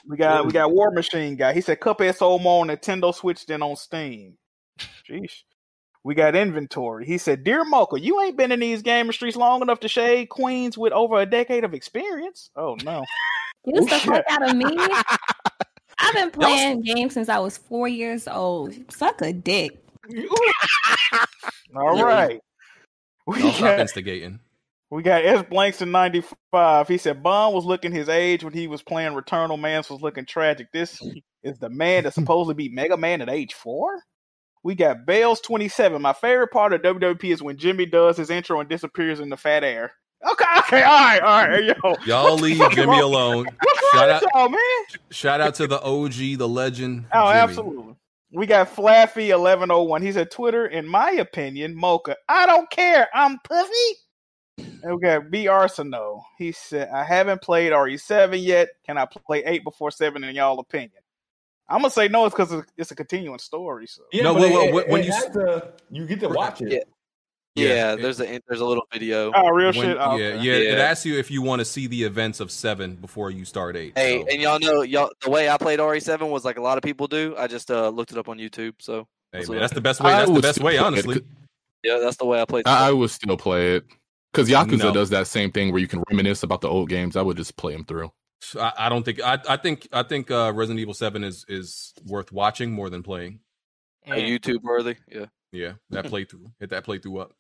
We 0.07 0.17
got 0.17 0.47
we 0.47 0.53
got 0.53 0.71
War 0.71 0.93
Machine 0.93 1.35
guy. 1.35 1.53
He 1.53 1.63
said 1.63 1.81
Cuphead 1.81 2.15
sold 2.15 2.43
more 2.43 2.61
on 2.61 2.69
Nintendo 2.69 3.13
Switch 3.13 3.45
than 3.45 3.61
on 3.61 3.75
Steam. 3.75 4.39
Jeez. 4.79 5.43
We 6.07 6.15
got 6.15 6.37
inventory. 6.37 7.05
He 7.05 7.19
said, 7.19 7.43
"Dear 7.43 7.65
Mocha, 7.65 7.99
you 7.99 8.21
ain't 8.21 8.37
been 8.37 8.53
in 8.53 8.61
these 8.61 8.81
gaming 8.81 9.11
streets 9.11 9.37
long 9.37 9.61
enough 9.61 9.81
to 9.81 9.89
shade 9.89 10.27
queens 10.29 10.79
with 10.79 10.93
over 10.93 11.19
a 11.21 11.27
decade 11.27 11.65
of 11.65 11.75
experience." 11.75 12.49
Oh 12.55 12.77
no. 12.85 13.05
You 13.65 13.85
the 13.85 13.99
fuck 13.99 14.25
out 14.31 14.49
of 14.49 14.57
me. 14.57 14.67
I've 15.99 16.15
been 16.15 16.31
playing 16.31 16.83
games 16.83 17.15
since 17.15 17.29
I 17.29 17.41
was 17.41 17.59
four 17.59 17.89
years 17.89 18.29
old. 18.29 18.73
Suck 18.93 19.21
a 19.23 19.33
dick. 19.33 19.83
All 21.75 21.97
Yeah. 21.97 22.03
right. 22.03 22.41
We 23.27 23.41
Y'all 23.41 23.51
stop 23.51 23.61
got, 23.71 23.81
instigating. 23.81 24.39
we 24.91 25.03
got 25.03 25.25
S 25.25 25.43
Blankston 25.43 25.91
ninety 25.91 26.23
five. 26.53 26.87
He 26.87 26.99
said 26.99 27.25
Bond 27.25 27.53
was 27.53 27.65
looking 27.65 27.91
his 27.91 28.09
age 28.09 28.45
when 28.45 28.53
he 28.53 28.69
was 28.69 28.81
playing 28.81 29.15
Returnal. 29.15 29.59
Mans 29.59 29.91
was 29.91 30.01
looking 30.03 30.25
tragic. 30.25 30.69
This 30.73 31.03
is 31.43 31.59
the 31.59 31.69
man 31.69 32.05
that's 32.05 32.15
supposed 32.15 32.49
to 32.49 32.55
be 32.55 32.69
Mega 32.69 32.97
Man 32.97 33.21
at 33.23 33.29
age 33.29 33.55
four. 33.55 34.01
We 34.67 34.75
got 34.75 35.07
Bales 35.07 35.41
twenty 35.41 35.69
seven. 35.69 36.03
My 36.03 36.13
favorite 36.13 36.49
part 36.49 36.73
of 36.73 36.83
WWP 36.83 37.33
is 37.33 37.41
when 37.41 37.57
Jimmy 37.57 37.87
does 37.87 38.17
his 38.17 38.31
intro 38.31 38.59
and 38.59 38.69
disappears 38.69 39.21
in 39.21 39.29
the 39.29 39.37
fat 39.37 39.63
air. 39.63 39.93
Okay, 40.29 40.45
okay, 40.59 40.83
all 40.83 41.05
right, 41.05 41.21
all 41.21 41.49
right, 41.49 41.65
yo. 41.65 41.95
Y'all 42.05 42.35
leave 42.35 42.61
Jimmy 42.73 42.99
alone. 42.99 43.47
Shout 43.93 44.11
out, 44.11 44.25
y'all, 44.35 44.49
man? 44.49 44.59
shout 45.13 45.41
out 45.41 45.55
to 45.55 45.69
the 45.69 45.81
OG, 45.81 46.39
the 46.39 46.49
legend. 46.49 47.05
Oh, 47.13 47.29
Jimmy. 47.29 47.39
absolutely. 47.39 47.95
We 48.33 48.47
got 48.47 48.75
Flaffy 48.75 49.29
eleven 49.29 49.71
oh 49.71 49.85
one. 49.85 50.03
He 50.03 50.11
said 50.11 50.33
Twitter, 50.33 50.67
in 50.67 50.85
my 50.85 51.13
opinion, 51.13 51.77
Mocha. 51.77 52.17
I 52.29 52.47
don't 52.47 52.69
care. 52.69 53.07
I'm 53.15 53.39
puffy. 53.45 53.71
And 54.83 54.97
we 54.97 55.01
got 55.01 55.31
B 55.31 55.47
Arsenal. 55.47 56.25
He 56.39 56.51
said, 56.51 56.89
I 56.93 57.05
haven't 57.05 57.41
played 57.41 57.71
RE7 57.71 58.43
yet. 58.43 58.71
Can 58.85 58.99
I 58.99 59.07
play 59.07 59.45
8 59.45 59.63
before 59.63 59.93
7 59.93 60.25
in 60.25 60.35
y'all 60.35 60.59
opinion? 60.59 61.03
I'm 61.69 61.81
going 61.81 61.91
to 61.91 61.95
say 61.95 62.09
no, 62.09 62.27
it's 62.27 62.35
because 62.35 62.63
it's 62.77 62.91
a 62.91 62.95
continuing 62.95 63.39
story. 63.39 63.87
So 63.87 64.03
Yeah, 64.13 64.23
No, 64.25 64.35
but 64.35 64.41
well, 64.43 64.49
it- 64.51 64.53
well, 64.53 64.65
it- 64.69 64.75
when- 64.75 64.91
when 64.91 65.01
it 65.03 65.07
you 65.07 65.13
s- 65.13 65.25
to- 65.33 65.73
you 65.91 66.07
get 66.07 66.21
to 66.21 66.29
watch 66.29 66.61
it. 66.63 66.71
Yeah. 66.73 66.79
Yeah, 67.57 67.69
Yeah, 67.69 67.93
it- 67.95 68.03
there's 68.03 68.21
a 68.21 68.41
there's 68.47 68.61
a 68.61 68.65
little 68.67 68.87
video. 68.93 69.33
Oh, 69.35 69.49
real 69.49 69.69
When- 69.69 69.75
shit? 69.75 69.97
Oh, 69.99 70.17
yeah, 70.17 70.27
okay. 70.35 70.43
yeah, 70.43 70.73
It 70.75 70.79
asks 70.79 71.07
you 71.07 71.19
if 71.19 71.31
you 71.31 71.41
want 71.43 71.61
to 71.61 71.65
see 71.65 71.87
the 71.87 72.05
events 72.05 72.39
of 72.41 72.51
seven 72.51 72.97
before 72.97 73.31
you 73.31 73.45
start 73.47 73.77
eight. 73.77 73.95
Hey, 73.97 74.21
so, 74.21 74.27
and 74.29 74.43
y'all 74.43 74.59
know 74.59 74.83
y'all 74.83 75.11
the 75.23 75.31
way 75.31 75.49
I 75.49 75.57
played 75.57 75.81
RE7 75.81 76.29
was 76.31 76.45
like 76.45 76.59
a 76.59 76.63
lot 76.63 76.77
of 76.77 76.83
people 76.85 77.07
do. 77.09 77.35
I 77.39 77.47
just 77.47 77.71
uh, 77.71 77.89
looked 77.89 78.13
it 78.13 78.19
up 78.19 78.29
on 78.29 78.37
YouTube. 78.39 78.75
So 78.79 79.09
hey, 79.33 79.39
that's 79.39 79.49
man, 79.49 79.59
that's 79.61 79.73
the 79.73 79.81
best 79.81 80.01
way. 80.03 80.13
I 80.13 80.19
That's 80.19 80.31
the 80.33 80.41
best 80.41 80.59
way, 80.59 80.73
play 80.73 80.77
it, 80.77 80.81
honestly. 80.83 81.23
yeah, 81.83 81.99
that's 81.99 82.19
the 82.19 82.27
way 82.27 82.41
I 82.43 82.45
played. 82.45 82.69
I, 82.69 82.89
I 82.89 82.93
would 82.93 83.11
still 83.11 83.39
play 83.39 83.77
it 83.77 83.85
because 84.33 84.51
Yakuza 84.51 84.79
No. 84.81 84.93
does 84.93 85.09
that 85.11 85.27
same 85.27 85.51
thing 85.51 85.73
where 85.73 85.81
you 85.81 85.89
can 85.89 86.03
reminisce 86.11 86.43
about 86.43 86.61
the 86.61 86.69
old 86.69 86.91
games. 86.91 87.17
I 87.17 87.23
would 87.23 87.39
just 87.39 87.57
play 87.57 87.73
them 87.73 87.87
through. 87.87 88.13
I, 88.59 88.73
I 88.79 88.89
don't 88.89 89.03
think. 89.03 89.21
I, 89.23 89.39
I 89.49 89.57
think. 89.57 89.89
I 89.93 90.03
think 90.03 90.31
uh, 90.31 90.53
Resident 90.55 90.81
Evil 90.81 90.95
Seven 90.95 91.25
is 91.25 91.45
is 91.49 91.95
worth 92.05 92.33
watching 92.33 92.73
more 92.73 92.91
than 92.91 93.03
playing. 93.03 93.41
Uh, 94.07 94.15
YouTube 94.15 94.63
worthy. 94.63 94.97
Yeah. 95.09 95.27
Yeah, 95.53 95.73
that 95.91 96.05
playthrough. 96.07 96.53
Hit 96.61 96.71
that 96.71 96.85
playthrough 96.85 97.23
up. 97.23 97.33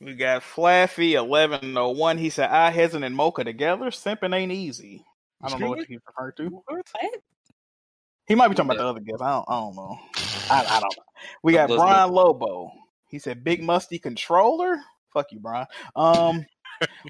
We 0.00 0.14
got 0.14 0.42
Flaffy 0.42 1.12
eleven 1.14 1.76
oh 1.76 1.90
one. 1.90 2.18
He 2.18 2.30
said, 2.30 2.50
I 2.50 2.72
Hezen 2.72 3.04
and 3.04 3.16
Mocha 3.16 3.44
together. 3.44 3.86
Simping 3.86 4.34
ain't 4.34 4.52
easy. 4.52 5.04
I 5.42 5.48
don't 5.48 5.60
know 5.60 5.68
what 5.70 5.80
Excuse 5.80 6.00
he 6.00 6.06
referred 6.06 6.36
to. 6.36 6.62
What? 6.66 6.86
He 8.26 8.34
might 8.34 8.48
be 8.48 8.54
talking 8.54 8.70
about 8.70 8.82
the 8.82 8.86
other 8.86 9.00
guys. 9.00 9.20
I 9.22 9.30
don't, 9.30 9.44
I 9.48 9.60
don't 9.60 9.76
know. 9.76 9.98
I, 10.50 10.64
I 10.68 10.80
don't 10.80 10.96
know. 10.96 11.02
We 11.42 11.54
got 11.54 11.68
Brian 11.68 12.12
Lobo. 12.12 12.70
He 13.08 13.18
said, 13.18 13.42
"Big 13.42 13.62
musty 13.62 13.98
controller." 13.98 14.78
Fuck 15.12 15.32
you, 15.32 15.40
Brian. 15.40 15.66
Um, 15.96 16.44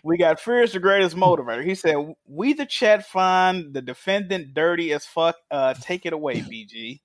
we 0.05 0.17
got 0.17 0.41
Fear's 0.41 0.73
the 0.73 0.81
greatest 0.81 1.17
motivator. 1.17 1.65
He 1.65 1.75
said, 1.75 1.97
"We 2.27 2.53
the 2.53 2.67
chat 2.67 3.07
find 3.07 3.73
the 3.73 3.83
defendant 3.83 4.55
dirty 4.55 4.93
as 4.93 5.05
fuck. 5.07 5.37
Uh, 5.51 5.75
take 5.75 6.07
it 6.07 6.13
away, 6.13 6.41
BG." 6.41 7.01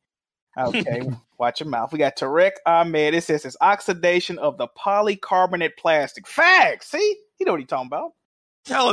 Okay, 0.57 1.01
watch 1.39 1.59
your 1.59 1.69
mouth. 1.69 1.91
We 1.91 1.99
got 1.99 2.15
Tarek 2.15 2.51
Ahmed. 2.65 3.13
It 3.13 3.23
says 3.23 3.45
it's 3.45 3.57
oxidation 3.59 4.37
of 4.37 4.57
the 4.57 4.67
polycarbonate 4.77 5.77
plastic. 5.77 6.27
Facts. 6.27 6.91
See, 6.91 7.17
you 7.39 7.45
know 7.45 7.53
what 7.53 7.61
he's 7.61 7.67
talking 7.69 7.87
about. 7.87 8.11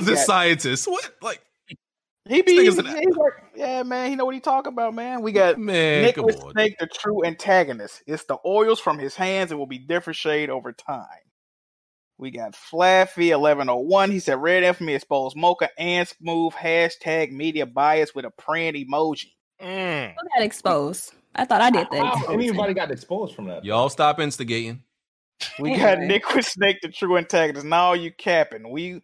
This 0.04 0.16
got- 0.20 0.26
scientist? 0.26 0.88
What? 0.88 1.10
Like, 1.22 1.40
He 2.28 2.42
be, 2.42 2.54
he, 2.54 2.70
he 2.70 3.06
work, 3.16 3.42
yeah, 3.54 3.82
man. 3.82 4.10
He 4.10 4.16
know 4.16 4.24
what 4.24 4.34
he 4.34 4.40
talking 4.40 4.72
about, 4.72 4.94
man. 4.94 5.22
We 5.22 5.32
got 5.32 5.58
man, 5.58 6.02
Nicholas. 6.02 6.36
Snake, 6.52 6.76
the 6.78 6.86
true 6.86 7.24
antagonist. 7.24 8.02
It's 8.06 8.24
the 8.24 8.38
oils 8.44 8.80
from 8.80 8.98
his 8.98 9.14
hands. 9.14 9.52
It 9.52 9.56
will 9.56 9.66
be 9.66 9.78
different 9.78 10.16
shade 10.16 10.50
over 10.50 10.72
time. 10.72 11.06
We 12.20 12.30
got 12.30 12.52
Flaffy 12.52 13.30
eleven 13.30 13.70
oh 13.70 13.76
one. 13.76 14.10
He 14.10 14.18
said 14.18 14.42
Red 14.42 14.62
Infamy 14.62 14.94
exposed 14.94 15.36
Mocha 15.36 15.70
and 15.78 16.06
Smooth 16.06 16.52
hashtag 16.52 17.32
media 17.32 17.64
bias 17.64 18.14
with 18.14 18.26
a 18.26 18.30
praying 18.30 18.74
emoji. 18.74 19.32
Mm. 19.58 20.10
Who 20.10 20.28
got 20.36 20.44
exposed? 20.44 21.14
I 21.34 21.46
thought 21.46 21.62
I 21.62 21.70
did 21.70 21.86
that. 21.90 22.16
How 22.16 22.34
anybody 22.34 22.74
got 22.74 22.90
exposed 22.90 23.34
from 23.34 23.46
that? 23.46 23.64
Y'all 23.64 23.88
stop 23.88 24.20
instigating. 24.20 24.82
We 25.58 25.70
got 25.76 25.96
Anyway. 25.96 26.08
Nicholas 26.08 26.48
Snake, 26.48 26.76
the 26.82 26.88
true 26.88 27.16
antagonist. 27.16 27.64
Now 27.64 27.94
you 27.94 28.12
capping. 28.12 28.70
We 28.70 29.00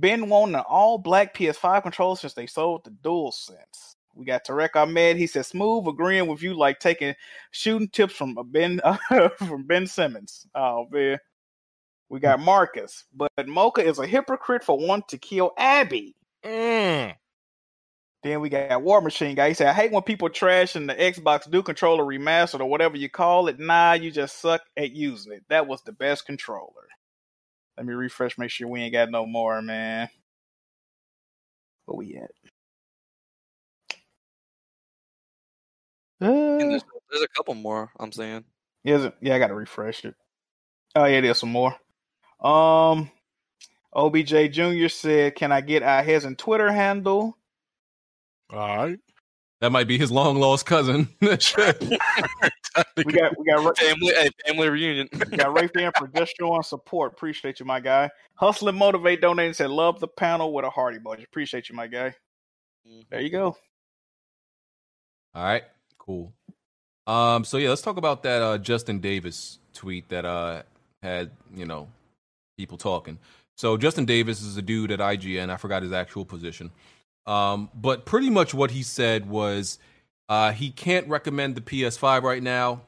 been 0.00 0.28
wanting 0.28 0.56
an 0.56 0.64
all 0.68 0.98
black 0.98 1.36
PS5 1.36 1.82
controller 1.82 2.16
since 2.16 2.34
they 2.34 2.46
sold 2.46 2.84
the 2.84 2.90
Dual 2.90 3.30
Sense. 3.30 3.94
We 4.16 4.24
got 4.24 4.44
Tarek 4.44 4.74
Ahmed. 4.74 5.16
He 5.16 5.28
said 5.28 5.46
smooth 5.46 5.86
agreeing 5.86 6.26
with 6.26 6.42
you 6.42 6.54
like 6.54 6.80
taking 6.80 7.14
shooting 7.52 7.88
tips 7.90 8.14
from 8.14 8.36
a 8.36 8.42
Ben 8.42 8.80
from 9.38 9.62
Ben 9.68 9.86
Simmons. 9.86 10.48
Oh 10.56 10.88
man. 10.90 11.18
We 12.08 12.20
got 12.20 12.40
Marcus, 12.40 13.04
but 13.12 13.30
Mocha 13.46 13.82
is 13.82 13.98
a 13.98 14.06
hypocrite 14.06 14.62
for 14.62 14.78
wanting 14.78 15.06
to 15.08 15.18
kill 15.18 15.52
Abby. 15.58 16.14
Mm. 16.44 17.14
Then 18.22 18.40
we 18.40 18.48
got 18.48 18.82
War 18.82 19.00
Machine 19.00 19.34
guy. 19.34 19.48
He 19.48 19.54
said, 19.54 19.68
I 19.68 19.72
hate 19.72 19.92
when 19.92 20.02
people 20.02 20.28
trash 20.30 20.76
in 20.76 20.86
the 20.86 20.94
Xbox 20.94 21.50
Duke 21.50 21.66
controller 21.66 22.04
remastered 22.04 22.60
or 22.60 22.66
whatever 22.66 22.96
you 22.96 23.08
call 23.08 23.48
it. 23.48 23.58
Nah, 23.58 23.94
you 23.94 24.10
just 24.10 24.40
suck 24.40 24.62
at 24.76 24.92
using 24.92 25.32
it. 25.32 25.44
That 25.48 25.66
was 25.66 25.82
the 25.82 25.92
best 25.92 26.26
controller. 26.26 26.72
Let 27.76 27.86
me 27.86 27.92
refresh, 27.92 28.38
make 28.38 28.50
sure 28.50 28.68
we 28.68 28.80
ain't 28.82 28.92
got 28.92 29.10
no 29.10 29.26
more, 29.26 29.60
man. 29.60 30.08
Where 31.84 31.96
we 31.96 32.16
at? 32.16 32.30
Uh, 36.18 36.58
there's, 36.58 36.84
there's 37.10 37.22
a 37.22 37.28
couple 37.28 37.54
more. 37.54 37.90
I'm 38.00 38.12
saying. 38.12 38.44
is 38.84 39.04
it? 39.04 39.14
Yeah, 39.20 39.34
I 39.34 39.38
gotta 39.38 39.54
refresh 39.54 40.04
it. 40.04 40.14
Oh 40.94 41.04
yeah, 41.04 41.20
there's 41.20 41.38
some 41.38 41.52
more. 41.52 41.76
Um 42.40 43.10
OBJ 43.94 44.52
Jr. 44.52 44.88
said, 44.88 45.34
"Can 45.36 45.52
I 45.52 45.60
get 45.60 45.82
our 45.82 46.02
his 46.02 46.24
and 46.24 46.38
Twitter 46.38 46.70
handle?" 46.70 47.36
All 48.50 48.76
right. 48.76 48.98
That 49.60 49.72
might 49.72 49.88
be 49.88 49.96
his 49.96 50.12
long 50.12 50.38
lost 50.38 50.66
cousin. 50.66 51.08
We 52.96 53.04
got 53.04 53.38
we 53.38 53.46
got 53.46 53.64
Ra- 53.64 53.72
Family, 53.74 54.12
hey, 54.14 54.28
family 54.46 54.68
reunion. 54.68 55.08
we 55.12 55.36
got 55.38 55.58
Ray 55.58 55.66
Fan 55.68 55.92
for 55.96 56.08
just 56.08 56.34
showing 56.38 56.62
support. 56.62 57.12
Appreciate 57.12 57.58
you, 57.58 57.64
my 57.64 57.80
guy. 57.80 58.10
Hustle 58.34 58.68
and 58.68 58.76
motivate. 58.76 59.22
Donate 59.22 59.46
and 59.46 59.56
said, 59.56 59.70
"Love 59.70 59.98
the 59.98 60.08
panel 60.08 60.52
with 60.52 60.66
a 60.66 60.70
hearty 60.70 60.98
budget." 60.98 61.24
Appreciate 61.24 61.70
you, 61.70 61.74
my 61.74 61.86
guy. 61.86 62.14
There 63.10 63.20
you 63.20 63.30
go. 63.30 63.56
All 65.34 65.42
right, 65.44 65.64
cool. 65.98 66.32
Um, 67.06 67.44
so 67.44 67.56
yeah, 67.56 67.70
let's 67.70 67.82
talk 67.82 67.96
about 67.96 68.22
that 68.24 68.42
uh, 68.42 68.58
Justin 68.58 69.00
Davis 69.00 69.58
tweet 69.72 70.08
that 70.10 70.24
uh 70.26 70.62
had 71.02 71.30
you 71.54 71.64
know 71.64 71.88
people 72.56 72.78
talking. 72.78 73.18
So 73.56 73.76
Justin 73.76 74.04
Davis 74.04 74.42
is 74.42 74.56
a 74.56 74.62
dude 74.62 74.90
at 74.90 74.98
IGN. 74.98 75.50
I 75.50 75.56
forgot 75.56 75.82
his 75.82 75.92
actual 75.92 76.24
position, 76.24 76.70
um, 77.26 77.70
but 77.74 78.04
pretty 78.04 78.30
much 78.30 78.54
what 78.54 78.70
he 78.70 78.82
said 78.82 79.28
was 79.28 79.78
uh, 80.28 80.52
he 80.52 80.70
can't 80.70 81.08
recommend 81.08 81.54
the 81.54 81.60
PS5 81.60 82.22
right 82.22 82.42
now 82.42 82.82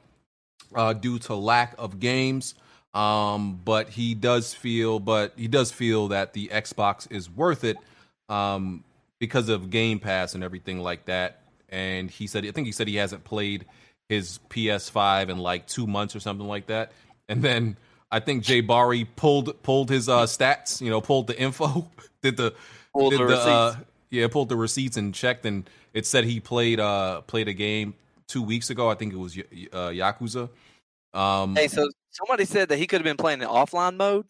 uh, 0.74 0.92
due 0.92 1.18
to 1.20 1.34
lack 1.34 1.74
of 1.78 2.00
games. 2.00 2.54
Um, 2.94 3.60
but 3.64 3.90
he 3.90 4.14
does 4.14 4.54
feel, 4.54 4.98
but 4.98 5.34
he 5.36 5.46
does 5.46 5.70
feel 5.70 6.08
that 6.08 6.32
the 6.32 6.48
Xbox 6.48 7.10
is 7.12 7.30
worth 7.30 7.62
it 7.62 7.76
um, 8.28 8.82
because 9.20 9.48
of 9.48 9.70
Game 9.70 10.00
Pass 10.00 10.34
and 10.34 10.42
everything 10.42 10.80
like 10.80 11.04
that. 11.04 11.40
And 11.68 12.10
he 12.10 12.26
said, 12.26 12.46
I 12.46 12.50
think 12.50 12.66
he 12.66 12.72
said 12.72 12.88
he 12.88 12.96
hasn't 12.96 13.24
played 13.24 13.66
his 14.08 14.40
PS5 14.48 15.28
in 15.28 15.38
like 15.38 15.66
two 15.66 15.86
months 15.86 16.16
or 16.16 16.20
something 16.20 16.48
like 16.48 16.66
that. 16.68 16.92
And 17.28 17.42
then 17.42 17.76
I 18.10 18.20
think 18.20 18.42
Jay 18.42 18.60
Bari 18.60 19.04
pulled 19.04 19.62
pulled 19.62 19.90
his 19.90 20.08
uh, 20.08 20.22
stats, 20.24 20.80
you 20.80 20.90
know, 20.90 21.00
pulled 21.00 21.26
the 21.26 21.38
info, 21.38 21.90
did 22.22 22.36
the 22.36 22.54
Pulled 22.94 23.12
did 23.12 23.20
the 23.28 23.38
uh, 23.38 23.76
yeah, 24.10 24.28
pulled 24.28 24.48
the 24.48 24.56
receipts 24.56 24.96
and 24.96 25.14
checked, 25.14 25.44
and 25.44 25.68
it 25.92 26.06
said 26.06 26.24
he 26.24 26.40
played 26.40 26.80
uh 26.80 27.20
played 27.22 27.48
a 27.48 27.52
game 27.52 27.94
two 28.26 28.42
weeks 28.42 28.70
ago. 28.70 28.90
I 28.90 28.94
think 28.94 29.12
it 29.12 29.18
was 29.18 29.36
Y- 29.36 29.68
uh, 29.72 29.88
Yakuza. 29.88 30.48
Um, 31.12 31.54
Hey, 31.54 31.68
so 31.68 31.88
somebody 32.10 32.44
said 32.44 32.70
that 32.70 32.78
he 32.78 32.86
could 32.86 33.00
have 33.00 33.04
been 33.04 33.16
playing 33.16 33.42
in 33.42 33.48
offline 33.48 33.96
mode. 33.96 34.26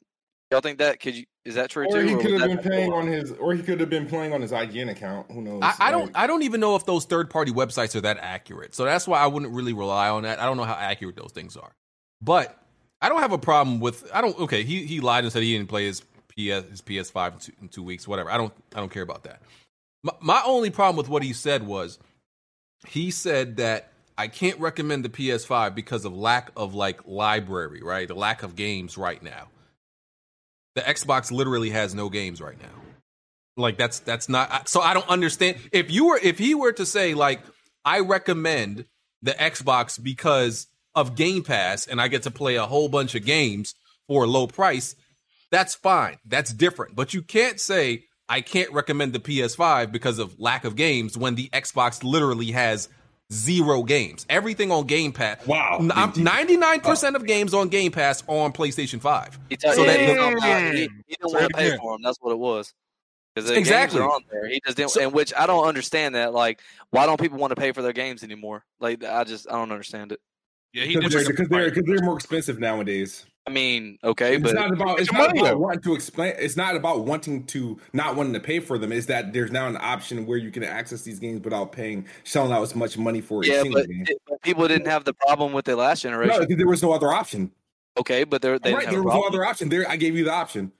Y'all 0.51 0.61
think 0.61 0.79
that? 0.79 1.01
Could 1.01 1.15
you? 1.17 1.25
Is 1.45 1.55
that 1.55 1.71
true 1.71 1.87
Or 1.87 2.01
too? 2.01 2.07
he 2.07 2.15
or 2.15 2.21
could 2.21 2.41
have 2.41 2.51
been 2.51 2.59
playing 2.59 2.93
on 2.93 3.07
his, 3.07 3.33
or 3.33 3.55
he 3.55 3.63
could 3.63 3.81
have 3.81 3.89
been 3.89 4.07
playing 4.07 4.33
on 4.33 4.43
his 4.43 4.53
IGN 4.53 4.91
account. 4.91 5.31
Who 5.31 5.41
knows? 5.41 5.63
I, 5.63 5.75
I 5.81 5.91
don't 5.91 6.11
I 6.15 6.27
don't 6.27 6.43
even 6.43 6.61
know 6.61 6.77
if 6.77 6.85
those 6.85 7.05
third 7.05 7.31
party 7.31 7.53
websites 7.53 7.95
are 7.97 8.01
that 8.03 8.19
accurate. 8.21 8.75
So 8.75 8.85
that's 8.85 9.07
why 9.07 9.21
I 9.21 9.27
wouldn't 9.29 9.53
really 9.53 9.73
rely 9.73 10.09
on 10.11 10.25
that. 10.25 10.41
I 10.41 10.45
don't 10.45 10.57
know 10.57 10.65
how 10.65 10.75
accurate 10.75 11.17
those 11.17 11.33
things 11.33 11.57
are. 11.57 11.73
But 12.21 12.61
I 13.01 13.09
don't 13.09 13.21
have 13.21 13.33
a 13.33 13.39
problem 13.39 13.81
with 13.81 14.09
I 14.13 14.21
don't 14.21 14.39
okay, 14.41 14.65
he 14.65 14.85
he 14.85 15.01
lied 15.01 15.25
and 15.25 15.33
said 15.33 15.43
he 15.43 15.57
didn't 15.57 15.69
play 15.69 15.87
his 15.87 16.01
PS 16.29 16.69
his 16.71 16.83
PS5 16.83 17.33
in 17.33 17.39
two, 17.39 17.53
in 17.63 17.69
two 17.69 17.83
weeks, 17.83 18.09
whatever. 18.09 18.31
I 18.31 18.37
don't 18.37 18.53
I 18.75 18.81
don't 18.81 18.93
care 18.93 19.03
about 19.03 19.25
that. 19.25 19.41
My, 20.03 20.13
my 20.21 20.43
only 20.45 20.71
problem 20.71 20.97
with 20.97 21.09
what 21.09 21.23
he 21.23 21.33
said 21.33 21.67
was 21.67 21.99
he 22.87 23.11
said 23.11 23.57
that 23.57 23.93
I 24.17 24.29
can't 24.29 24.59
recommend 24.59 25.05
the 25.05 25.09
PS5 25.09 25.75
because 25.75 26.05
of 26.05 26.17
lack 26.17 26.51
of 26.57 26.75
like 26.75 27.07
library, 27.07 27.83
right? 27.83 28.09
The 28.09 28.15
lack 28.15 28.43
of 28.43 28.57
games 28.57 28.99
right 28.99 29.23
now. 29.23 29.49
The 30.75 30.81
Xbox 30.83 31.31
literally 31.31 31.71
has 31.71 31.95
no 31.95 32.09
games 32.09 32.41
right 32.41 32.61
now. 32.61 32.83
Like 33.57 33.77
that's 33.77 34.01
that's 34.01 34.29
not 34.29 34.69
so 34.69 34.81
I 34.81 34.95
don't 34.95 35.09
understand 35.09 35.59
if 35.73 35.91
you 35.91 36.09
were 36.09 36.21
if 36.23 36.39
he 36.39 36.55
were 36.55 36.73
to 36.73 36.87
say 36.87 37.15
like 37.15 37.41
I 37.85 38.01
recommend 38.01 38.85
the 39.23 39.33
Xbox 39.33 40.03
because 40.03 40.69
of 40.95 41.15
Game 41.17 41.43
Pass 41.45 41.87
and 41.87 42.01
I 42.01 42.09
get 42.09 42.23
to 42.25 42.31
play 42.31 42.57
a 42.57 42.67
whole 42.67 42.89
bunch 42.89 43.15
of 43.15 43.25
games 43.25 43.75
for 44.07 44.25
a 44.25 44.27
low 44.27 44.47
price, 44.47 44.95
that's 45.51 45.75
fine. 45.75 46.19
That's 46.27 46.53
different. 46.53 46.97
But 46.97 47.15
you 47.15 47.23
can't 47.23 47.61
say 47.61 48.05
I 48.29 48.41
can't 48.41 48.73
recommend 48.73 49.13
the 49.13 49.21
PS5 49.21 49.91
because 49.93 50.19
of 50.19 50.39
lack 50.39 50.65
of 50.65 50.77
games 50.77 51.17
when 51.17 51.35
the 51.35 51.49
Xbox 51.51 52.03
literally 52.05 52.51
has 52.53 52.89
zero 53.33 53.83
games. 53.83 54.27
Everything 54.29 54.71
on 54.73 54.87
Game 54.87 55.13
Pass. 55.13 55.47
Wow. 55.47 55.79
Ninety 56.17 56.57
nine 56.57 56.81
percent 56.81 57.17
of 57.17 57.27
games 57.27 57.55
on 57.55 57.69
Game 57.69 57.93
Pass 57.93 58.23
are 58.29 58.39
on 58.45 58.53
PlayStation 58.53 59.01
Five. 59.01 59.39
He, 59.49 59.57
t- 59.57 59.71
So 59.73 59.83
yeah, 59.85 59.87
that- 59.93 60.01
he, 60.01 60.35
was 60.35 60.43
he, 60.75 60.81
he 61.07 61.17
didn't 61.17 61.33
want 61.33 61.49
to 61.51 61.55
pay 61.57 61.77
for 61.77 61.95
them. 61.95 62.03
That's 62.03 62.19
what 62.21 62.33
it 62.33 62.39
was. 62.39 62.73
Because 63.35 63.51
the 63.51 63.57
Exactly. 63.59 64.01
games 64.01 64.11
are 64.11 64.15
on 64.15 64.23
there. 64.33 64.49
He 64.49 64.61
just 64.65 64.77
didn't. 64.77 64.91
So- 64.91 65.01
and 65.03 65.13
which 65.13 65.33
I 65.37 65.47
don't 65.47 65.67
understand 65.67 66.15
that. 66.15 66.33
Like, 66.33 66.61
why 66.91 67.07
don't 67.07 67.21
people 67.21 67.39
want 67.39 67.51
to 67.51 67.57
pay 67.57 67.73
for 67.73 67.83
their 67.83 67.93
games 67.93 68.23
anymore? 68.25 68.65
Like, 68.81 69.05
I 69.05 69.25
just 69.25 69.47
I 69.49 69.53
don't 69.53 69.71
understand 69.73 70.13
it. 70.13 70.21
Yeah, 70.73 70.85
he 70.85 70.97
because 70.97 71.13
they're, 71.13 71.27
because 71.27 71.49
they're 71.49 71.71
because 71.71 71.85
they're 71.87 72.03
more 72.03 72.17
expensive 72.17 72.59
nowadays. 72.59 73.25
I 73.47 73.51
mean, 73.51 73.99
okay, 74.05 74.35
It's 74.35 74.43
but 74.43 74.55
not 74.55 74.73
about 74.73 75.01
it's 75.01 75.11
not 75.11 75.31
about 75.37 75.59
wanting 75.59 75.81
to 75.81 75.95
explain. 75.95 76.35
It's 76.37 76.57
not 76.57 76.77
about 76.77 77.07
wanting 77.07 77.47
to 77.47 77.81
not 77.95 78.15
wanting 78.15 78.35
to 78.35 78.41
pay 78.41 78.61
for 78.61 78.77
them. 78.77 78.93
Is 78.93 79.07
that 79.07 79.33
there's 79.33 79.51
now 79.51 79.67
an 79.67 79.79
option 79.81 80.27
where 80.27 80.37
you 80.37 80.51
can 80.51 80.63
access 80.63 81.01
these 81.01 81.19
games 81.19 81.43
without 81.43 81.73
paying, 81.73 82.07
shelling 82.25 82.53
out 82.53 82.63
as 82.63 82.75
much 82.75 82.99
money 82.99 83.23
for 83.23 83.43
a 83.43 83.47
yeah, 83.47 83.63
single 83.63 83.81
but, 83.81 83.89
game. 83.89 84.05
but 84.29 84.43
people 84.43 84.69
didn't 84.69 84.89
have 84.89 85.05
the 85.05 85.15
problem 85.15 85.55
with 85.55 85.65
the 85.65 85.77
last 85.77 86.03
generation. 86.03 86.41
because 86.41 86.57
there 86.59 86.67
was 86.67 86.83
no 86.83 86.93
other 86.93 87.11
option. 87.11 87.51
Okay, 87.97 88.25
but 88.25 88.43
they're, 88.43 88.59
they 88.59 88.75
right, 88.75 88.81
didn't 88.81 88.93
have 88.93 88.93
there 88.93 89.01
a 89.01 89.05
was 89.05 89.15
no 89.15 89.23
other 89.23 89.45
option. 89.47 89.71
There, 89.71 89.89
I 89.89 89.97
gave 89.97 90.15
you 90.15 90.25
the 90.25 90.33
option. 90.33 90.71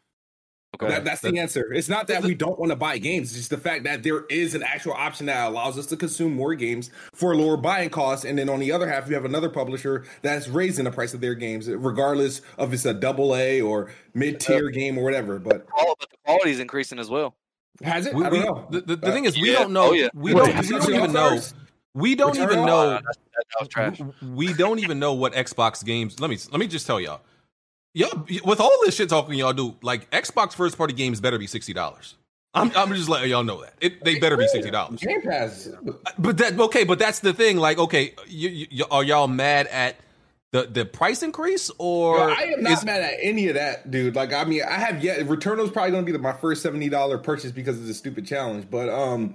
Okay. 0.75 0.87
That, 0.93 1.05
that's 1.05 1.23
the 1.23 1.39
answer. 1.39 1.73
It's 1.73 1.89
not 1.89 2.07
that 2.09 2.23
we 2.23 2.35
don't 2.35 2.59
want 2.59 2.71
to 2.71 2.77
buy 2.77 2.99
games. 2.99 3.31
It's 3.31 3.39
just 3.39 3.51
the 3.51 3.57
fact 3.57 3.85
that 3.85 4.03
there 4.03 4.27
is 4.27 4.55
an 4.55 4.63
actual 4.63 4.93
option 4.93 5.27
that 5.27 5.49
allows 5.49 5.79
us 5.79 5.87
to 5.87 5.97
consume 5.97 6.35
more 6.35 6.55
games 6.55 6.91
for 7.15 7.35
lower 7.35 7.57
buying 7.57 7.89
costs. 7.91 8.25
And 8.27 8.39
then 8.39 8.49
on 8.51 8.61
the 8.61 8.71
other 8.71 8.87
half, 8.87 9.09
you 9.09 9.15
have 9.15 9.25
another 9.25 9.49
publisher 9.49 10.05
that's 10.23 10.47
raising 10.47 10.85
the 10.85 10.91
price 10.91 11.15
of 11.15 11.21
their 11.23 11.35
games, 11.35 11.69
regardless 11.69 12.43
of 12.59 12.73
it's 12.75 12.85
a 12.85 12.93
double 12.95 13.35
A 13.35 13.61
or 13.63 13.91
mid 14.15 14.41
tier 14.41 14.69
game 14.71 14.99
or 14.99 15.05
whatever. 15.05 15.39
But 15.39 15.67
Qual- 15.67 15.97
but 15.99 16.11
the 16.11 16.17
quality 16.25 16.51
is 16.51 16.61
increasing 16.61 16.99
as 16.99 17.09
well. 17.09 17.35
has 17.83 18.07
it? 18.07 18.15
We, 18.15 18.25
I 18.25 18.31
don't 18.31 18.39
we- 18.39 18.45
know. 18.45 18.67
The, 18.71 18.81
the, 18.83 18.97
the 18.97 19.07
Uh, 19.09 19.13
thing 19.13 19.25
is, 19.25 19.41
we 19.41 19.51
yeah. 19.53 19.59
don't 19.61 19.73
know. 19.73 19.89
Oh, 19.89 19.93
yeah. 19.93 20.09
We 20.15 20.35
don't. 20.35 20.55
We 20.55 20.69
don't 20.79 20.91
even 20.95 21.13
know. 21.13 21.41
We 21.95 22.15
don't 22.15 22.33
Return 22.33 22.45
even 22.53 22.59
All? 22.61 22.67
know. 22.67 22.91
That, 22.91 23.03
that 23.05 23.45
was 23.59 23.69
trash. 23.69 24.01
We 24.23 24.53
don't 24.53 24.79
even 24.81 24.99
know 24.99 25.15
what 25.15 25.33
Xbox 25.33 25.83
games. 25.85 26.21
Let 26.21 26.29
me 26.31 26.39
let 26.53 26.61
me 26.61 26.69
just 26.69 26.87
tell 26.87 27.01
y'all. 27.01 27.23
Y'all 27.95 28.27
with 28.45 28.61
all 28.61 28.73
this 28.85 28.95
shit 28.97 29.09
talking 29.09 29.35
y'all 29.39 29.53
do, 29.53 29.77
like 29.83 30.11
Xbox 30.11 30.53
first 30.53 30.77
party 30.77 30.93
games 30.93 31.21
better 31.21 31.39
be 31.39 31.47
sixty 31.47 31.73
dollars. 31.73 32.15
I'm 32.55 32.71
I'm 32.77 32.93
just 32.95 33.09
letting 33.09 33.31
y'all 33.31 33.45
know 33.45 33.61
that 33.63 33.75
it, 33.81 34.05
they 34.05 34.19
better 34.19 34.37
be 34.37 34.47
sixty 34.49 34.71
dollars. 34.71 35.01
Game 35.01 35.23
Pass. 35.23 35.69
But 36.19 36.39
that 36.39 36.59
okay, 36.59 36.85
but 36.85 36.99
that's 36.99 37.21
the 37.21 37.33
thing. 37.33 37.57
Like, 37.59 37.79
okay, 37.79 38.15
you, 38.27 38.67
you, 38.71 38.85
are 38.91 39.05
y'all 39.05 39.29
mad 39.29 39.67
at 39.69 39.97
the 40.53 40.63
the 40.63 40.85
price 40.85 41.23
increase 41.23 41.71
or 41.79 42.19
Yo, 42.19 42.25
I 42.25 42.43
am 42.57 42.63
not 42.63 42.73
is- 42.73 42.85
mad 42.85 43.03
at 43.03 43.15
any 43.23 43.49
of 43.49 43.55
that, 43.55 43.91
dude. 43.91 44.15
Like, 44.17 44.33
I 44.33 44.45
mean, 44.45 44.63
I 44.63 44.79
have 44.79 45.03
yet. 45.05 45.27
Returnal's 45.27 45.71
probably 45.71 45.91
going 45.91 46.05
to 46.05 46.07
be 46.07 46.13
the, 46.13 46.19
my 46.19 46.33
first 46.33 46.63
seventy 46.63 46.89
dollar 46.89 47.19
purchase 47.19 47.53
because 47.53 47.79
of 47.79 47.87
the 47.87 47.95
stupid 47.95 48.27
challenge. 48.27 48.67
But 48.71 48.89
um, 48.89 49.35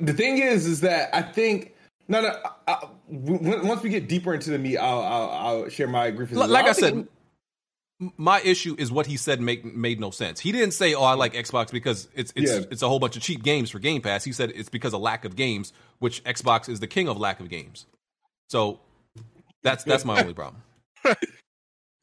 the 0.00 0.12
thing 0.12 0.38
is, 0.38 0.66
is 0.66 0.80
that 0.80 1.14
I 1.14 1.22
think 1.22 1.74
no, 2.08 2.20
no. 2.20 2.28
I, 2.44 2.50
I, 2.72 2.88
w- 3.10 3.64
once 3.64 3.82
we 3.82 3.90
get 3.90 4.08
deeper 4.08 4.34
into 4.34 4.50
the 4.50 4.58
meat, 4.58 4.76
I'll 4.76 5.00
I'll, 5.02 5.30
I'll 5.30 5.68
share 5.68 5.88
my 5.88 6.10
grievances. 6.10 6.50
like 6.50 6.66
I 6.66 6.72
said, 6.72 7.06
my 8.00 8.40
issue 8.40 8.74
is 8.78 8.90
what 8.90 9.06
he 9.06 9.16
said 9.16 9.40
make, 9.40 9.64
made 9.64 10.00
no 10.00 10.10
sense. 10.10 10.40
He 10.40 10.52
didn't 10.52 10.72
say, 10.74 10.94
"Oh, 10.94 11.04
I 11.04 11.14
like 11.14 11.34
Xbox 11.34 11.70
because 11.70 12.08
it's 12.14 12.32
it's 12.34 12.50
Yeah. 12.50 12.64
it's 12.70 12.82
a 12.82 12.88
whole 12.88 12.98
bunch 12.98 13.16
of 13.16 13.22
cheap 13.22 13.42
games 13.42 13.70
for 13.70 13.78
Game 13.78 14.02
Pass." 14.02 14.24
He 14.24 14.32
said 14.32 14.52
it's 14.54 14.68
because 14.68 14.92
of 14.94 15.00
lack 15.00 15.24
of 15.24 15.36
games, 15.36 15.72
which 16.00 16.22
Xbox 16.24 16.68
is 16.68 16.80
the 16.80 16.86
king 16.86 17.08
of 17.08 17.18
lack 17.18 17.40
of 17.40 17.48
games. 17.48 17.86
So 18.48 18.80
that's 19.62 19.84
that's 19.90 20.04
my 20.04 20.20
only 20.20 20.34
problem. 20.34 20.62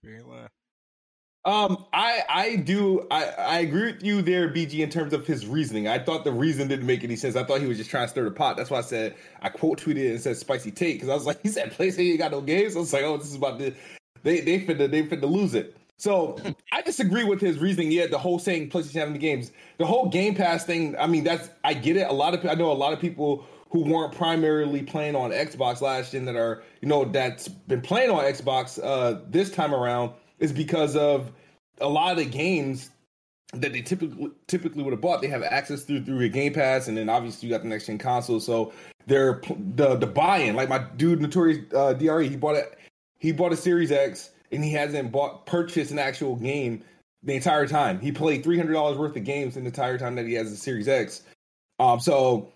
You 0.04 0.16
ain't 0.16 0.28
lying. 0.28 0.48
Um, 1.44 1.86
I 1.92 2.22
I 2.30 2.56
do 2.56 3.08
I 3.10 3.26
I 3.26 3.60
agree 3.60 3.92
with 3.92 4.04
you 4.04 4.22
there, 4.22 4.48
BG, 4.50 4.80
in 4.80 4.90
terms 4.92 5.12
of 5.12 5.26
his 5.26 5.48
reasoning. 5.48 5.88
I 5.88 5.98
thought 5.98 6.24
the 6.24 6.32
reason 6.32 6.68
didn't 6.68 6.86
make 6.86 7.04
any 7.04 7.16
sense. 7.16 7.36
I 7.36 7.44
thought 7.44 7.62
he 7.62 7.68
was 7.68 7.78
just 7.78 7.90
trying 7.90 8.06
to 8.06 8.10
stir 8.10 8.26
the 8.26 8.32
pot. 8.32 8.58
That's 8.58 8.70
why 8.70 8.78
I 8.78 8.82
said 8.82 9.16
I 9.42 9.50
quote 9.50 9.82
tweeted 9.82 10.12
and 10.12 10.22
said 10.22 10.38
spicy 10.38 10.72
take 10.72 10.98
because 10.98 11.10
I 11.10 11.16
was 11.16 11.26
like, 11.26 11.40
he 11.44 11.50
said 11.50 11.72
PlayStation 11.74 12.12
ain't 12.12 12.20
got 12.20 12.32
no 12.32 12.42
games. 12.42 12.76
I 12.76 12.80
was 12.80 12.94
like, 12.94 13.04
oh, 13.04 13.18
this 13.18 13.28
is 13.28 13.36
about 13.36 13.60
to 13.60 13.74
they 14.24 14.42
they 14.42 14.60
finna 14.60 14.90
they 14.90 15.04
finna 15.04 15.30
lose 15.30 15.56
it. 15.56 15.76
So 16.02 16.36
I 16.72 16.82
disagree 16.82 17.24
with 17.24 17.40
his 17.40 17.60
reasoning. 17.60 17.92
Yeah, 17.92 18.08
the 18.08 18.18
whole 18.18 18.40
saying 18.40 18.70
PlayStation 18.72 18.96
having 18.96 19.14
the 19.14 19.20
games, 19.20 19.52
the 19.78 19.86
whole 19.86 20.10
Game 20.10 20.34
Pass 20.34 20.66
thing. 20.66 20.96
I 20.98 21.06
mean, 21.06 21.24
that's 21.24 21.50
I 21.64 21.76
get 21.76 21.96
it. 21.96 22.08
A 22.10 22.14
lot 22.14 22.34
of 22.34 22.46
I 22.46 22.56
know 22.56 22.72
a 22.72 22.74
lot 22.74 22.92
of 22.92 23.00
people 23.00 23.46
who 23.70 23.84
weren't 23.84 24.14
primarily 24.14 24.82
playing 24.82 25.16
on 25.16 25.30
Xbox 25.30 25.80
last 25.80 26.12
gen 26.12 26.26
that 26.26 26.36
are 26.36 26.64
you 26.82 26.88
know 26.88 27.06
that's 27.06 27.48
been 27.48 27.82
playing 27.82 28.10
on 28.10 28.24
Xbox 28.24 28.80
uh, 28.84 29.22
this 29.30 29.52
time 29.52 29.76
around 29.76 30.12
is 30.40 30.52
because 30.52 30.96
of 30.96 31.32
a 31.80 31.88
lot 31.88 32.12
of 32.12 32.18
the 32.18 32.26
games 32.26 32.90
that 33.54 33.72
they 33.72 33.82
typically 33.82 34.32
typically 34.48 34.82
would 34.82 34.94
have 34.94 35.02
bought. 35.02 35.22
They 35.22 35.28
have 35.28 35.44
access 35.44 35.84
through 35.84 36.06
through 36.06 36.20
a 36.22 36.30
Game 36.30 36.54
Pass, 36.54 36.88
and 36.88 36.98
then 36.98 37.10
obviously 37.10 37.48
you 37.48 37.54
got 37.54 37.62
the 37.62 37.70
next 37.70 37.86
gen 37.86 38.00
console. 38.00 38.40
So 38.40 38.74
they're 39.06 39.40
the 39.76 39.96
the 39.96 40.08
buy-in. 40.08 40.56
Like 40.56 40.68
my 40.68 40.80
dude, 40.80 41.22
Notorious 41.22 41.60
uh, 41.76 41.94
Dre, 41.94 42.28
he 42.28 42.38
bought 42.38 42.56
it. 42.56 42.78
He 43.20 43.32
bought 43.32 43.54
a 43.54 43.58
Series 43.58 43.92
X, 43.92 44.31
and 44.52 44.64
he 44.64 44.72
hasn't 44.72 45.12
bought 45.12 45.46
purchased 45.46 45.92
an 45.92 46.00
actual 46.00 46.36
game 46.36 46.84
the 47.24 47.36
entire 47.36 47.68
time. 47.68 48.00
He 48.00 48.12
played 48.12 48.44
three 48.44 48.58
hundred 48.58 48.74
dollars 48.74 48.98
worth 48.98 49.16
of 49.16 49.24
games 49.24 49.58
in 49.58 49.64
the 49.64 49.70
entire 49.70 49.98
time 49.98 50.16
that 50.16 50.26
he 50.26 50.34
has 50.34 50.52
a 50.52 50.58
Series 50.58 50.88
X. 50.88 51.24
Um, 51.80 52.00
so 52.00 52.52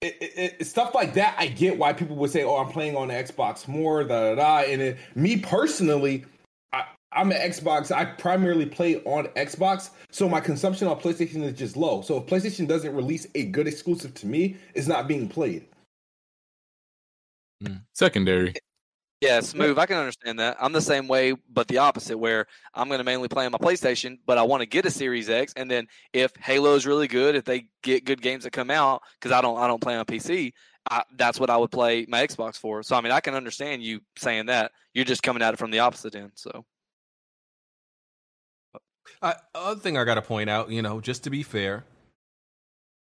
it, 0.00 0.16
it, 0.20 0.56
it, 0.60 0.66
stuff 0.66 0.94
like 0.94 1.14
that, 1.14 1.34
I 1.38 1.48
get 1.48 1.78
why 1.78 1.92
people 1.92 2.16
would 2.16 2.30
say, 2.30 2.44
"Oh, 2.44 2.56
I'm 2.56 2.70
playing 2.70 2.96
on 2.96 3.08
the 3.08 3.14
Xbox 3.14 3.66
more." 3.66 4.04
Da 4.04 4.34
da 4.34 4.34
da. 4.34 4.70
And 4.70 4.82
it, 4.82 4.98
me 5.14 5.36
personally, 5.38 6.24
I, 6.72 6.84
I'm 7.12 7.32
an 7.32 7.38
Xbox. 7.38 7.90
I 7.90 8.04
primarily 8.04 8.66
play 8.66 8.96
on 9.04 9.26
Xbox, 9.28 9.90
so 10.10 10.28
my 10.28 10.40
consumption 10.40 10.88
on 10.88 11.00
PlayStation 11.00 11.42
is 11.42 11.54
just 11.54 11.76
low. 11.76 12.02
So 12.02 12.18
if 12.18 12.26
PlayStation 12.26 12.68
doesn't 12.68 12.94
release 12.94 13.26
a 13.34 13.44
good 13.44 13.66
exclusive 13.66 14.14
to 14.14 14.26
me, 14.26 14.56
it's 14.74 14.86
not 14.86 15.08
being 15.08 15.28
played. 15.28 15.66
Secondary. 17.94 18.54
Yeah, 19.20 19.40
smooth. 19.40 19.78
I 19.78 19.86
can 19.86 19.96
understand 19.96 20.38
that. 20.40 20.56
I'm 20.60 20.72
the 20.72 20.80
same 20.80 21.08
way, 21.08 21.34
but 21.52 21.68
the 21.68 21.78
opposite, 21.78 22.18
where 22.18 22.46
I'm 22.74 22.88
going 22.88 22.98
to 22.98 23.04
mainly 23.04 23.28
play 23.28 23.46
on 23.46 23.52
my 23.52 23.58
PlayStation, 23.58 24.18
but 24.26 24.38
I 24.38 24.42
want 24.42 24.60
to 24.60 24.66
get 24.66 24.86
a 24.86 24.90
Series 24.90 25.30
X, 25.30 25.52
and 25.56 25.70
then 25.70 25.86
if 26.12 26.34
Halo 26.36 26.74
is 26.74 26.86
really 26.86 27.08
good, 27.08 27.34
if 27.34 27.44
they 27.44 27.68
get 27.82 28.04
good 28.04 28.20
games 28.20 28.44
that 28.44 28.52
come 28.52 28.70
out, 28.70 29.02
because 29.18 29.32
I 29.32 29.40
don't, 29.40 29.58
I 29.58 29.66
don't 29.66 29.80
play 29.80 29.96
on 29.96 30.04
PC, 30.04 30.52
I, 30.90 31.02
that's 31.16 31.40
what 31.40 31.50
I 31.50 31.56
would 31.56 31.70
play 31.70 32.06
my 32.08 32.26
Xbox 32.26 32.56
for. 32.56 32.82
So 32.82 32.96
I 32.96 33.00
mean, 33.00 33.12
I 33.12 33.20
can 33.20 33.34
understand 33.34 33.82
you 33.82 34.00
saying 34.16 34.46
that. 34.46 34.72
You're 34.94 35.04
just 35.04 35.22
coming 35.22 35.42
at 35.42 35.54
it 35.54 35.56
from 35.58 35.70
the 35.70 35.80
opposite 35.80 36.14
end. 36.14 36.32
So 36.34 36.64
I, 39.20 39.34
other 39.54 39.80
thing 39.80 39.98
I 39.98 40.04
got 40.04 40.14
to 40.14 40.22
point 40.22 40.48
out, 40.48 40.70
you 40.70 40.82
know, 40.82 41.00
just 41.00 41.24
to 41.24 41.30
be 41.30 41.42
fair, 41.42 41.84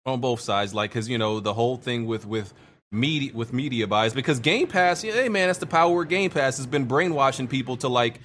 on 0.06 0.20
both 0.20 0.40
sides, 0.40 0.74
like, 0.74 0.92
because 0.92 1.10
you 1.10 1.18
know 1.18 1.40
the 1.40 1.54
whole 1.54 1.78
thing 1.78 2.06
with 2.06 2.26
with 2.26 2.54
media 2.92 3.32
with 3.34 3.54
media 3.54 3.88
buys, 3.88 4.14
because 4.14 4.40
Game 4.40 4.68
Pass, 4.68 5.04
yeah, 5.04 5.14
hey 5.14 5.30
man, 5.30 5.48
that's 5.48 5.60
the 5.60 5.66
power 5.66 6.04
of 6.04 6.10
Game 6.10 6.30
Pass 6.30 6.58
has 6.58 6.66
been 6.66 6.86
brainwashing 6.86 7.48
people 7.48 7.78
to 7.78 7.88
like, 7.88 8.20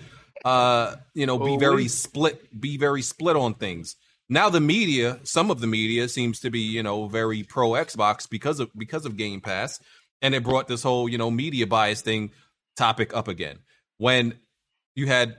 uh, 0.45 0.97
you 1.15 1.27
know, 1.27 1.39
be 1.39 1.57
very 1.57 1.89
split, 1.89 2.61
be 2.61 2.77
very 2.77 3.03
split 3.03 3.36
on 3.36 3.55
things. 3.55 3.97
Now 4.28 4.49
the 4.49 4.61
media, 4.61 5.20
some 5.23 5.51
of 5.51 5.61
the 5.61 5.66
media 5.66 6.09
seems 6.09 6.41
to 6.41 6.51
be, 6.51 6.61
you 6.61 6.82
know, 6.82 7.09
very 7.09 7.43
pro 7.43 7.70
Xbox 7.70 8.28
because 8.28 8.61
of 8.61 8.70
because 8.77 9.05
of 9.05 9.16
Game 9.16 9.41
Pass, 9.41 9.81
and 10.23 10.35
it 10.35 10.43
brought 10.43 10.66
this 10.66 10.82
whole, 10.82 11.09
you 11.09 11.19
know, 11.19 11.31
media 11.31 11.66
bias 11.66 12.01
thing 12.01 12.31
topic 12.77 13.15
up 13.15 13.28
again. 13.28 13.59
When 13.99 14.39
you 14.95 15.07
had 15.07 15.36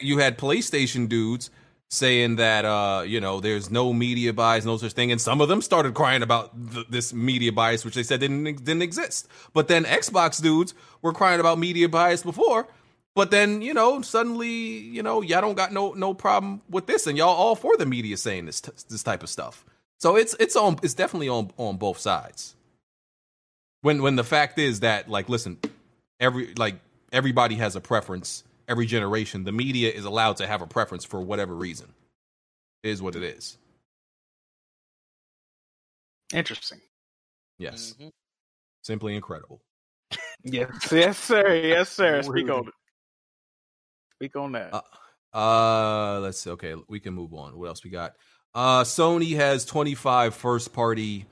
you 0.00 0.18
had 0.18 0.38
PlayStation 0.38 1.08
dudes 1.08 1.50
saying 1.92 2.36
that 2.36 2.64
uh 2.64 3.02
you 3.06 3.20
know 3.20 3.38
there's 3.38 3.70
no 3.70 3.92
media 3.92 4.32
bias 4.32 4.64
no 4.64 4.78
such 4.78 4.92
thing. 4.92 5.12
And 5.12 5.20
some 5.20 5.42
of 5.42 5.48
them 5.48 5.60
started 5.60 5.92
crying 5.92 6.22
about 6.22 6.50
th- 6.72 6.86
this 6.88 7.12
media 7.12 7.52
bias 7.52 7.84
which 7.84 7.94
they 7.94 8.02
said 8.02 8.20
didn't 8.20 8.44
didn't 8.64 8.82
exist. 8.82 9.28
But 9.52 9.68
then 9.68 9.84
Xbox 9.84 10.40
dudes 10.40 10.72
were 11.02 11.12
crying 11.12 11.38
about 11.38 11.58
media 11.58 11.90
bias 11.90 12.22
before. 12.22 12.66
But 13.14 13.30
then 13.30 13.60
you 13.60 13.74
know 13.74 14.00
suddenly 14.00 14.48
you 14.48 15.02
know 15.02 15.20
y'all 15.20 15.42
don't 15.42 15.54
got 15.54 15.72
no 15.72 15.92
no 15.92 16.14
problem 16.14 16.62
with 16.70 16.86
this. 16.86 17.06
And 17.06 17.18
y'all 17.18 17.28
all 17.28 17.54
for 17.54 17.76
the 17.76 17.84
media 17.84 18.16
saying 18.16 18.46
this 18.46 18.62
t- 18.62 18.72
this 18.88 19.02
type 19.02 19.22
of 19.22 19.28
stuff. 19.28 19.62
So 19.98 20.16
it's 20.16 20.34
it's 20.40 20.56
on 20.56 20.78
it's 20.82 20.94
definitely 20.94 21.28
on 21.28 21.50
on 21.58 21.76
both 21.76 21.98
sides. 21.98 22.54
When 23.82 24.00
when 24.00 24.16
the 24.16 24.24
fact 24.24 24.58
is 24.58 24.80
that 24.80 25.10
like 25.10 25.28
listen 25.28 25.58
every 26.18 26.54
like 26.56 26.76
everybody 27.12 27.56
has 27.56 27.76
a 27.76 27.82
preference 27.82 28.44
every 28.68 28.86
generation, 28.86 29.44
the 29.44 29.52
media 29.52 29.90
is 29.90 30.04
allowed 30.04 30.36
to 30.38 30.46
have 30.46 30.62
a 30.62 30.66
preference 30.66 31.04
for 31.04 31.20
whatever 31.20 31.54
reason. 31.54 31.92
It 32.82 32.90
is 32.90 33.02
what 33.02 33.16
it 33.16 33.22
is. 33.22 33.58
Interesting. 36.32 36.80
Yes. 37.58 37.94
Simply 38.82 39.14
incredible. 39.14 39.60
Yes, 40.44 40.88
yes, 40.90 41.18
sir. 41.18 41.54
Yes, 41.54 41.88
sir. 41.88 42.20
Speak 42.24 42.50
on 42.50 42.66
it. 42.66 42.74
Speak 44.16 44.34
on 44.34 44.50
that. 44.50 44.74
Uh, 44.74 45.36
uh 45.36 46.18
let's 46.20 46.40
see. 46.40 46.50
Okay, 46.50 46.74
we 46.88 46.98
can 46.98 47.14
move 47.14 47.32
on. 47.32 47.56
What 47.56 47.68
else 47.68 47.84
we 47.84 47.90
got? 47.90 48.14
Uh 48.52 48.82
Sony 48.82 49.36
has 49.36 49.64
25 49.64 50.34
first 50.34 50.72
party 50.72 51.26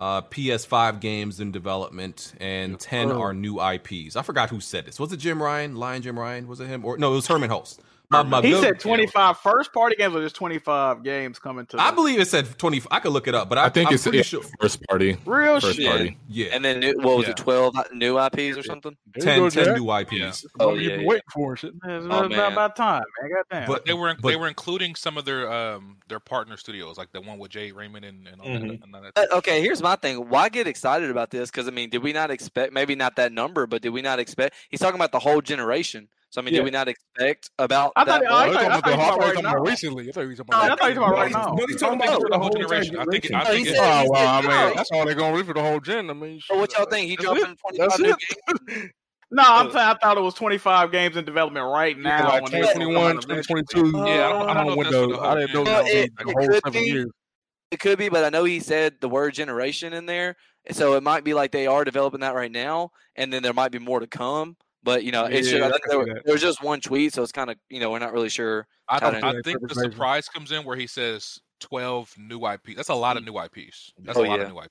uh 0.00 0.22
PS5 0.22 1.00
games 1.00 1.40
in 1.40 1.52
development 1.52 2.34
and 2.40 2.78
10 2.80 3.12
Oh. 3.12 3.20
are 3.22 3.32
new 3.34 3.60
IPs. 3.60 4.16
I 4.16 4.22
forgot 4.22 4.50
who 4.50 4.60
said 4.60 4.86
this. 4.86 4.98
Was 4.98 5.12
it 5.12 5.18
Jim 5.18 5.42
Ryan? 5.42 5.76
Lion 5.76 6.02
Jim 6.02 6.18
Ryan? 6.18 6.48
Was 6.48 6.60
it 6.60 6.66
him? 6.66 6.84
Or 6.84 6.98
no, 6.98 7.12
it 7.12 7.16
was 7.16 7.26
Hermen 7.28 7.48
Hulst. 7.50 7.78
My, 8.10 8.22
my 8.22 8.42
he 8.42 8.52
said 8.60 8.78
25 8.78 9.38
first 9.38 9.72
party 9.72 9.96
games 9.96 10.14
or 10.14 10.20
just 10.22 10.36
25 10.36 11.02
games 11.02 11.38
coming 11.38 11.66
to 11.66 11.80
I 11.80 11.90
the- 11.90 11.96
believe 11.96 12.20
it 12.20 12.28
said 12.28 12.46
20 12.58 12.82
I 12.90 13.00
could 13.00 13.12
look 13.12 13.26
it 13.26 13.34
up, 13.34 13.48
but 13.48 13.56
I, 13.58 13.64
I 13.64 13.68
think 13.70 13.88
I'm 13.88 13.94
it's 13.94 14.02
pretty 14.02 14.18
yeah, 14.18 14.22
sure 14.24 14.42
first 14.60 14.82
party. 14.88 15.16
Real 15.24 15.58
first 15.60 15.76
shit. 15.76 15.86
party. 15.86 16.18
yeah. 16.28 16.48
and 16.52 16.64
then 16.64 16.80
new, 16.80 16.94
what 16.98 17.16
was 17.16 17.26
Yeah. 17.26 17.30
it? 17.32 17.36
Twelve 17.38 17.74
new 17.92 18.18
IPs 18.18 18.58
or 18.58 18.62
something? 18.62 18.96
There 19.14 19.24
10, 19.24 19.38
go, 19.38 19.50
10 19.50 19.74
new 19.82 19.90
IPs. 19.98 20.44
Oh 20.60 20.68
What 20.68 20.76
you 20.76 20.82
yeah, 20.82 20.88
been 20.90 21.00
yeah. 21.00 21.06
waiting 21.08 21.22
for 21.32 21.50
and 21.52 21.58
shit. 21.58 21.70
It's 21.74 21.82
Oh, 21.84 21.96
about, 21.96 22.30
man. 22.30 22.52
about 22.52 22.76
time, 22.76 23.04
man. 23.22 23.30
Goddamn. 23.50 23.68
But- 23.68 23.84
They 23.86 23.94
were 23.94 24.14
but- 24.20 24.28
they 24.28 24.36
were 24.36 24.48
including 24.48 24.94
some 24.94 25.16
of 25.16 25.24
their 25.24 25.50
um 25.50 25.96
their 26.08 26.20
partner 26.20 26.56
studios, 26.58 26.98
like 26.98 27.10
the 27.12 27.20
one 27.22 27.38
with 27.38 27.50
Jade 27.52 27.74
Raymond 27.74 28.04
and, 28.04 28.28
and 28.28 28.40
all 28.40 28.46
Mhm. 28.48 28.68
that. 28.80 28.84
And 28.84 28.94
that. 29.16 29.30
Uh, 29.32 29.36
okay, 29.38 29.62
here's 29.62 29.82
my 29.82 29.96
thing. 29.96 30.28
Why 30.28 30.50
get 30.50 30.66
excited 30.66 31.10
about 31.10 31.30
this? 31.30 31.50
Because 31.50 31.66
I 31.66 31.70
mean, 31.70 31.88
did 31.90 32.02
we 32.02 32.12
not 32.12 32.30
expect? 32.30 32.72
Maybe 32.74 32.94
not 32.94 33.16
that 33.16 33.32
number, 33.32 33.66
but 33.66 33.80
did 33.82 33.90
we 33.90 34.02
not 34.02 34.18
expect? 34.18 34.54
He's 34.68 34.80
talking 34.80 34.96
about 34.96 35.12
the 35.12 35.18
whole 35.20 35.40
generation. 35.40 36.08
So 36.34 36.40
I 36.40 36.44
mean, 36.44 36.52
Yeah. 36.54 36.58
did 36.62 36.64
we 36.64 36.70
not 36.72 36.88
expect 36.88 37.50
about 37.60 37.92
I 37.94 38.02
that? 38.02 38.22
thought- 38.24 38.32
Oh, 38.32 38.34
I 38.34 38.46
you 38.46 38.52
thought- 38.54 38.58
talking 38.62 38.72
I 38.72 38.78
about 38.78 38.84
the 38.84 38.90
thought 38.90 38.98
I 38.98 39.06
thought 39.06 39.14
you 39.14 39.18
were 39.20 39.24
talking 39.34 39.38
about 39.44 39.54
right 39.54 39.62
now. 39.64 39.70
recently. 39.70 40.08
I 40.08 40.10
thought 40.12 40.20
you 40.22 40.26
were 40.26 40.34
talking 40.34 40.46
No, 40.50 40.58
I 40.58 40.66
about 40.66 40.78
thought 40.80 40.84
you 40.94 41.00
were 41.00 41.06
talking 41.06 41.12
about 41.14 41.22
right 41.22 41.30
now. 41.32 41.54
no, 41.54 41.66
he's 41.68 41.80
talking 41.80 42.00
about 42.02 42.20
for 42.20 42.28
the 42.30 42.38
whole 42.40 42.50
generation. 42.50 42.96
I 42.98 43.04
think, 43.04 43.32
I 43.32 43.38
he 43.38 43.44
think 43.54 43.66
said- 43.68 43.74
it's, 43.76 43.80
Oh 43.80 44.02
he 44.02 44.08
well, 44.10 44.28
I 44.28 44.40
mean, 44.40 44.74
that's 44.74 44.90
all 44.90 45.04
they're 45.06 45.14
gonna 45.14 45.36
read 45.36 45.46
for 45.46 45.54
the 45.54 45.62
whole 45.62 45.78
gen. 45.78 46.10
I 46.10 46.12
mean, 46.12 46.40
what 46.48 46.72
y'all 46.76 46.86
think? 46.86 47.08
He 47.08 47.14
that's 47.14 47.22
dropping 47.24 47.56
25 47.56 47.98
new 48.00 48.16
games? 48.58 48.90
No, 49.30 49.42
I'm 49.46 49.70
saying 49.70 49.84
I 49.86 49.94
thought 49.94 50.16
it 50.16 50.20
was 50.22 50.34
25 50.34 50.90
games 50.92 51.16
in 51.16 51.24
development 51.24 51.66
right 51.66 51.96
Yeah, 51.96 52.02
now. 52.02 52.28
like 52.30 52.42
when 52.42 52.52
they 52.52 52.60
were 52.60 52.66
coming 52.66 52.88
2021, 52.88 53.16
out 53.16 53.24
eventually. 53.24 53.62
2022. 53.62 53.98
Yeah, 53.98 54.26
I 54.26 54.28
don't- 54.28 54.50
I 54.50 54.54
don't 54.54 54.66
know 54.66 54.72
if 54.72 54.90
that's 54.90 54.94
for 55.16 55.24
I 55.24 55.34
didn't 55.34 55.54
know 55.54 55.64
that 55.64 55.84
Well, 55.84 55.86
it- 55.86 56.10
like 56.18 56.48
it 56.56 56.62
could 56.64 56.72
be. 56.72 56.80
years. 56.80 57.06
It 57.70 57.80
could 57.80 57.98
be, 57.98 58.08
but 58.08 58.24
I 58.24 58.28
know 58.30 58.42
he 58.44 58.58
said 58.60 58.96
the 59.00 59.08
word 59.08 59.34
generation 59.34 59.92
in 59.92 60.06
there, 60.06 60.36
so 60.72 60.94
it 60.94 61.02
might 61.04 61.22
be 61.24 61.32
like 61.34 61.52
they 61.52 61.66
are 61.68 61.84
developing 61.84 62.20
that 62.20 62.34
right 62.34 62.50
now, 62.52 62.90
and 63.16 63.32
then 63.32 63.42
there 63.42 63.52
might 63.54 63.70
be 63.72 63.78
more 63.78 64.00
to 64.00 64.06
come. 64.06 64.56
But 64.84 65.02
you 65.02 65.10
know, 65.12 65.24
it's 65.24 65.48
just, 65.48 65.58
Yeah, 65.58 65.64
I 65.64 65.68
I 65.68 65.70
think 65.70 65.82
can 65.82 65.90
there, 65.90 66.04
see 66.04 66.10
were- 66.10 66.14
that. 66.16 66.24
there 66.26 66.34
was 66.34 66.42
just 66.42 66.62
one 66.62 66.80
tweet, 66.80 67.12
so 67.14 67.22
it's 67.22 67.32
kind 67.32 67.50
of 67.50 67.56
you 67.70 67.80
know 67.80 67.90
we're 67.90 67.98
not 67.98 68.12
really 68.12 68.28
sure. 68.28 68.66
I, 68.88 69.00
don't, 69.00 69.16
I 69.16 69.32
think 69.32 69.44
the 69.44 69.50
interpretation. 69.52 69.92
surprise 69.92 70.28
comes 70.28 70.52
in 70.52 70.62
where 70.64 70.76
he 70.76 70.86
says 70.86 71.38
12 71.60 72.14
new 72.18 72.46
IPs. 72.46 72.74
That's 72.76 72.90
a 72.90 72.94
lot 72.94 73.16
of 73.16 73.22
mm. 73.22 73.32
new 73.32 73.40
IPs. 73.42 73.92
That's 73.98 74.18
Oh, 74.18 74.24
a 74.24 74.28
lot 74.28 74.38
yeah. 74.38 74.46
of 74.46 74.52
new 74.52 74.60
IPs. 74.60 74.68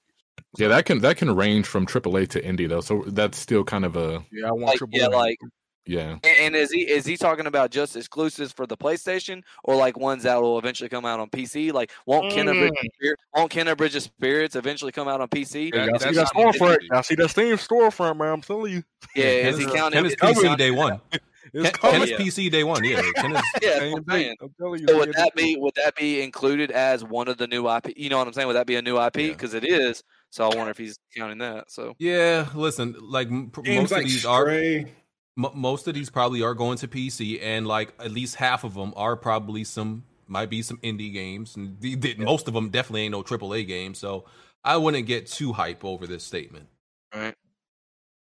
Yeah, 0.60 0.68
that 0.68 0.86
can 0.86 1.00
that 1.00 1.18
can 1.18 1.36
range 1.36 1.66
from 1.66 1.88
AAA 1.88 2.28
to 2.30 2.42
indie 2.42 2.70
though. 2.70 2.82
So 2.82 3.04
that's 3.08 3.40
still 3.40 3.64
kind 3.64 3.86
of 3.86 3.96
a 3.96 4.24
Yeah, 4.32 4.48
I 4.50 4.52
want 4.52 4.66
Like, 4.66 4.78
triple 4.78 5.00
yeah, 5.00 5.08
like 5.08 5.38
yeah. 5.86 6.12
And, 6.24 6.38
and 6.40 6.56
is 6.56 6.72
he 6.72 6.82
is 6.82 7.06
he 7.06 7.18
talking 7.18 7.46
about 7.46 7.72
just 7.72 7.96
exclusives 7.96 8.54
for 8.54 8.66
the 8.66 8.78
PlayStation 8.78 9.44
or 9.64 9.76
like 9.76 9.98
ones 9.98 10.24
that 10.24 10.42
will 10.42 10.58
eventually 10.58 10.90
come 10.90 11.06
out 11.06 11.20
on 11.20 11.30
PC? 11.30 11.74
Like 11.74 11.92
won't 12.06 12.32
Kena 12.32 12.54
Bridge 12.54 12.70
of 12.70 12.86
mm. 12.86 12.94
Spirit, 12.96 13.20
won't 13.36 13.52
Kena 13.52 13.78
Bridge 13.78 13.96
of 13.96 14.04
Spirits 14.04 14.56
eventually 14.56 14.92
come 14.92 15.08
out 15.08 15.20
on 15.20 15.28
PC? 15.28 15.54
Hey, 15.54 15.72
That- 15.72 16.02
see 16.02 16.12
that's 16.12 16.32
that 16.32 16.36
storefront? 16.36 16.78
easy. 16.78 16.88
Y'all 16.92 17.04
see 17.04 17.16
that 17.16 17.30
Steam 17.30 17.58
storefront, 17.58 18.18
man? 18.18 18.34
I'm 18.34 18.42
telling 18.42 18.72
you, 18.72 18.84
Yeah, 19.16 19.26
is 19.26 19.58
he 19.58 19.66
Ken 19.66 19.74
is- 19.74 19.80
counting? 19.80 19.98
Ken 19.98 20.06
is 20.06 20.14
is 20.14 20.42
he 20.42 20.48
PC 20.48 20.58
day 20.58 20.72
one. 20.72 21.02
it's 21.12 21.64
Ken, 21.64 21.72
coming. 21.74 21.94
Ken 21.94 22.04
is 22.04 22.10
Yeah. 22.12 22.18
PC 22.18 22.52
day 22.52 22.64
one. 22.64 22.84
Yeah, 22.84 23.02
Ken 23.16 23.36
is, 23.36 23.42
Yeah, 23.62 23.90
what 23.90 23.98
I'm 23.98 24.06
saying. 24.10 24.36
I'm 24.42 24.54
telling 24.58 24.82
you. 24.82 24.88
So 24.88 24.98
would 25.00 25.14
that 25.14 25.36
be 25.36 25.58
would 25.58 25.76
that 25.76 25.96
be 25.96 26.22
included 26.22 26.72
as 26.72 27.04
one 27.04 27.28
of 27.28 27.38
the 27.38 27.48
new 27.48 27.70
IP? 27.70 27.94
You 27.98 28.10
know 28.10 28.20
what 28.20 28.28
I'm 28.28 28.34
saying? 28.34 28.48
Would 28.48 28.56
that 28.56 28.68
be 28.68 28.76
a 28.76 28.82
new 28.82 28.98
IP? 28.98 29.18
Yeah. 29.18 29.28
Because 29.30 29.54
it 29.54 29.66
is. 29.66 30.04
So 30.30 30.50
I 30.50 30.56
wonder 30.56 30.72
if 30.72 30.78
he's 30.78 30.98
counting 31.16 31.40
that. 31.40 31.70
So 31.70 31.96
yeah. 32.00 32.48
Listen, 32.56 32.96
like 33.02 33.30
Games 33.30 33.52
most 33.82 33.92
like 33.92 34.04
of 34.04 34.08
these 34.08 34.26
are 34.26 34.44
Stray. 34.44 34.94
M- 35.38 35.52
most 35.54 35.88
of 35.88 35.94
these 35.96 36.10
probably 36.10 36.42
are 36.44 36.54
going 36.54 36.78
to 36.80 36.88
PC, 36.88 37.40
and 37.42 37.68
like 37.68 37.94
at 38.00 38.12
least 38.12 38.36
half 38.36 38.64
of 38.64 38.74
them 38.74 38.94
are 38.96 39.16
probably 39.16 39.64
some 39.64 40.04
might 40.28 40.50
be 40.50 40.62
some 40.62 40.78
indie 40.78 41.12
games, 41.14 41.56
and 41.56 41.80
the, 41.82 41.96
the, 41.96 42.16
most 42.16 42.48
of 42.48 42.54
them 42.54 42.70
definitely 42.70 43.02
ain't 43.04 43.12
no 43.12 43.22
AAA 43.24 43.68
games. 43.68 44.00
So 44.00 44.26
I 44.64 44.78
wouldn't 44.78 45.06
get 45.06 45.28
too 45.28 45.52
hype 45.54 45.84
over 45.86 46.08
this 46.08 46.24
statement. 46.24 46.68
right. 47.14 47.36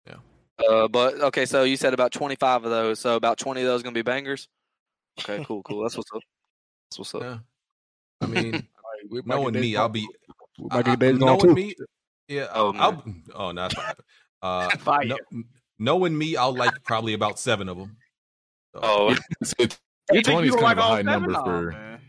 Yeah. 0.07 0.17
Uh, 0.69 0.89
but 0.89 1.15
okay, 1.21 1.47
so 1.47 1.63
you 1.63 1.77
said 1.77 1.95
about 1.95 2.13
25 2.13 2.65
of 2.65 2.71
those. 2.71 2.99
So 3.01 3.17
about 3.17 3.39
20 3.39 3.61
of 3.63 3.67
those 3.67 3.83
gonna 3.83 3.95
be 3.95 4.03
bangers. 4.03 4.49
Okay, 5.21 5.45
cool, 5.45 5.63
cool. 5.63 5.83
That's 5.83 5.97
what's 5.97 6.11
up. 6.15 6.23
That's 6.91 6.99
what's 6.99 7.15
up. 7.15 7.23
Yeah. 7.23 7.39
I 8.21 8.27
mean, 8.27 8.67
We 9.11 9.21
might 9.25 9.35
knowing 9.37 9.55
me, 9.55 9.75
I'll 9.77 9.89
be 9.89 10.07
we 10.59 10.69
I- 10.71 10.77
might 10.77 10.89
I- 10.89 10.97
get 10.97 11.17
knowing 11.19 11.41
too. 11.41 11.55
me. 11.55 11.75
Yeah. 12.29 12.47
Oh, 12.55 12.73
I'll, 12.77 13.05
oh 13.35 13.53
no, 13.53 13.63
that's 13.63 13.77
not. 13.77 13.99
Uh, 14.43 14.71
Fire. 14.79 15.05
no- 15.05 15.19
knowing 15.83 16.17
me, 16.17 16.37
I'll 16.37 16.55
like 16.55 16.73
probably 16.85 17.15
about 17.15 17.39
seven 17.39 17.69
of 17.69 17.77
them. 17.77 17.97
Oh 18.75 19.15
It's, 19.41 19.55
it's, 19.59 19.81
You 20.11 20.23
think 20.23 20.27
20 20.27 20.47
you 20.47 20.55
is 20.55 20.61
kind 20.61 20.65
like 20.65 20.73
of 20.77 20.79
a 20.79 20.83
all 20.83 20.91
high 20.91 20.97
seven? 21.03 21.13
number 21.13 21.31
No, 21.33 21.45
for. 21.45 21.71
man. 21.73 22.01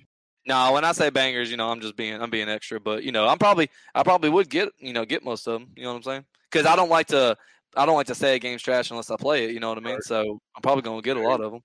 no, 0.45 0.71
when 0.73 0.85
I 0.85 0.91
say 0.93 1.09
bangers, 1.09 1.51
you 1.51 1.57
know, 1.57 1.69
I'm 1.69 1.81
just 1.81 1.95
being 1.97 2.21
I'm 2.21 2.29
being 2.29 2.47
extra. 2.49 2.79
But 2.79 3.03
you 3.03 3.11
know, 3.11 3.27
I'm 3.27 3.37
probably 3.37 3.69
I 3.93 4.03
probably 4.03 4.29
would 4.29 4.49
get 4.49 4.69
you 4.79 4.93
know 4.93 5.03
get 5.05 5.23
most 5.23 5.47
of 5.47 5.59
them. 5.59 5.71
You 5.75 5.83
know 5.83 5.89
what 5.89 5.97
I'm 5.97 6.03
saying? 6.03 6.25
Because 6.51 6.65
I 6.67 6.75
don't 6.75 6.89
like 6.89 7.07
to 7.07 7.35
I 7.75 7.85
don't 7.85 7.95
like 7.95 8.07
to 8.07 8.15
say 8.15 8.35
a 8.35 8.39
game's 8.39 8.61
trash 8.61 8.91
unless 8.91 9.09
I 9.09 9.15
play 9.17 9.45
it. 9.45 9.51
You 9.51 9.59
know 9.59 9.69
what 9.69 9.77
I 9.79 9.81
mean? 9.81 10.01
So 10.01 10.39
I'm 10.55 10.61
probably 10.61 10.83
gonna 10.83 11.01
get 11.01 11.17
a 11.17 11.21
lot 11.27 11.41
of 11.41 11.51
them. 11.51 11.61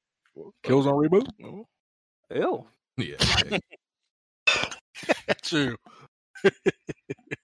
Kills 0.63 0.87
on 0.87 0.95
reboot. 0.95 1.29
Oh, 1.45 1.67
Ew. 2.35 2.67
Yeah. 2.97 3.17
yeah, 3.51 5.35
True. 5.43 5.77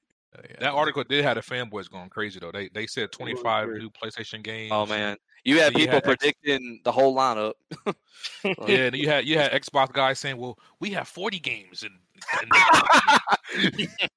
yeah. 0.55 0.61
That 0.61 0.75
article 0.75 1.05
did 1.05 1.25
have 1.25 1.37
the 1.37 1.43
fanboys 1.43 1.91
going 1.91 2.09
crazy 2.09 2.39
though. 2.41 2.53
They 2.53 2.69
they 2.69 2.87
said 2.87 3.13
25 3.13 3.69
new 3.69 3.91
PlayStation 3.91 4.39
oh, 4.39 4.43
games. 4.43 4.73
Oh 4.73 4.87
man, 4.87 5.17
you 5.45 5.61
had 5.61 5.73
You 5.73 5.81
people 5.81 5.95
had 5.95 6.07
X- 6.07 6.17
predicting 6.17 6.81
the 6.85 6.93
whole 6.93 7.15
lineup. 7.15 7.53
Yeah, 8.67 8.87
and 8.87 8.97
you 8.97 9.09
had 9.09 9.27
you 9.27 9.39
had 9.39 9.53
Xbox 9.53 9.93
guys 9.93 10.19
saying, 10.19 10.37
"Well, 10.39 10.59
we 10.81 10.91
have 10.91 11.09
40 11.09 11.39
games." 11.41 11.83
And, 11.83 11.95
and 13.81 14.09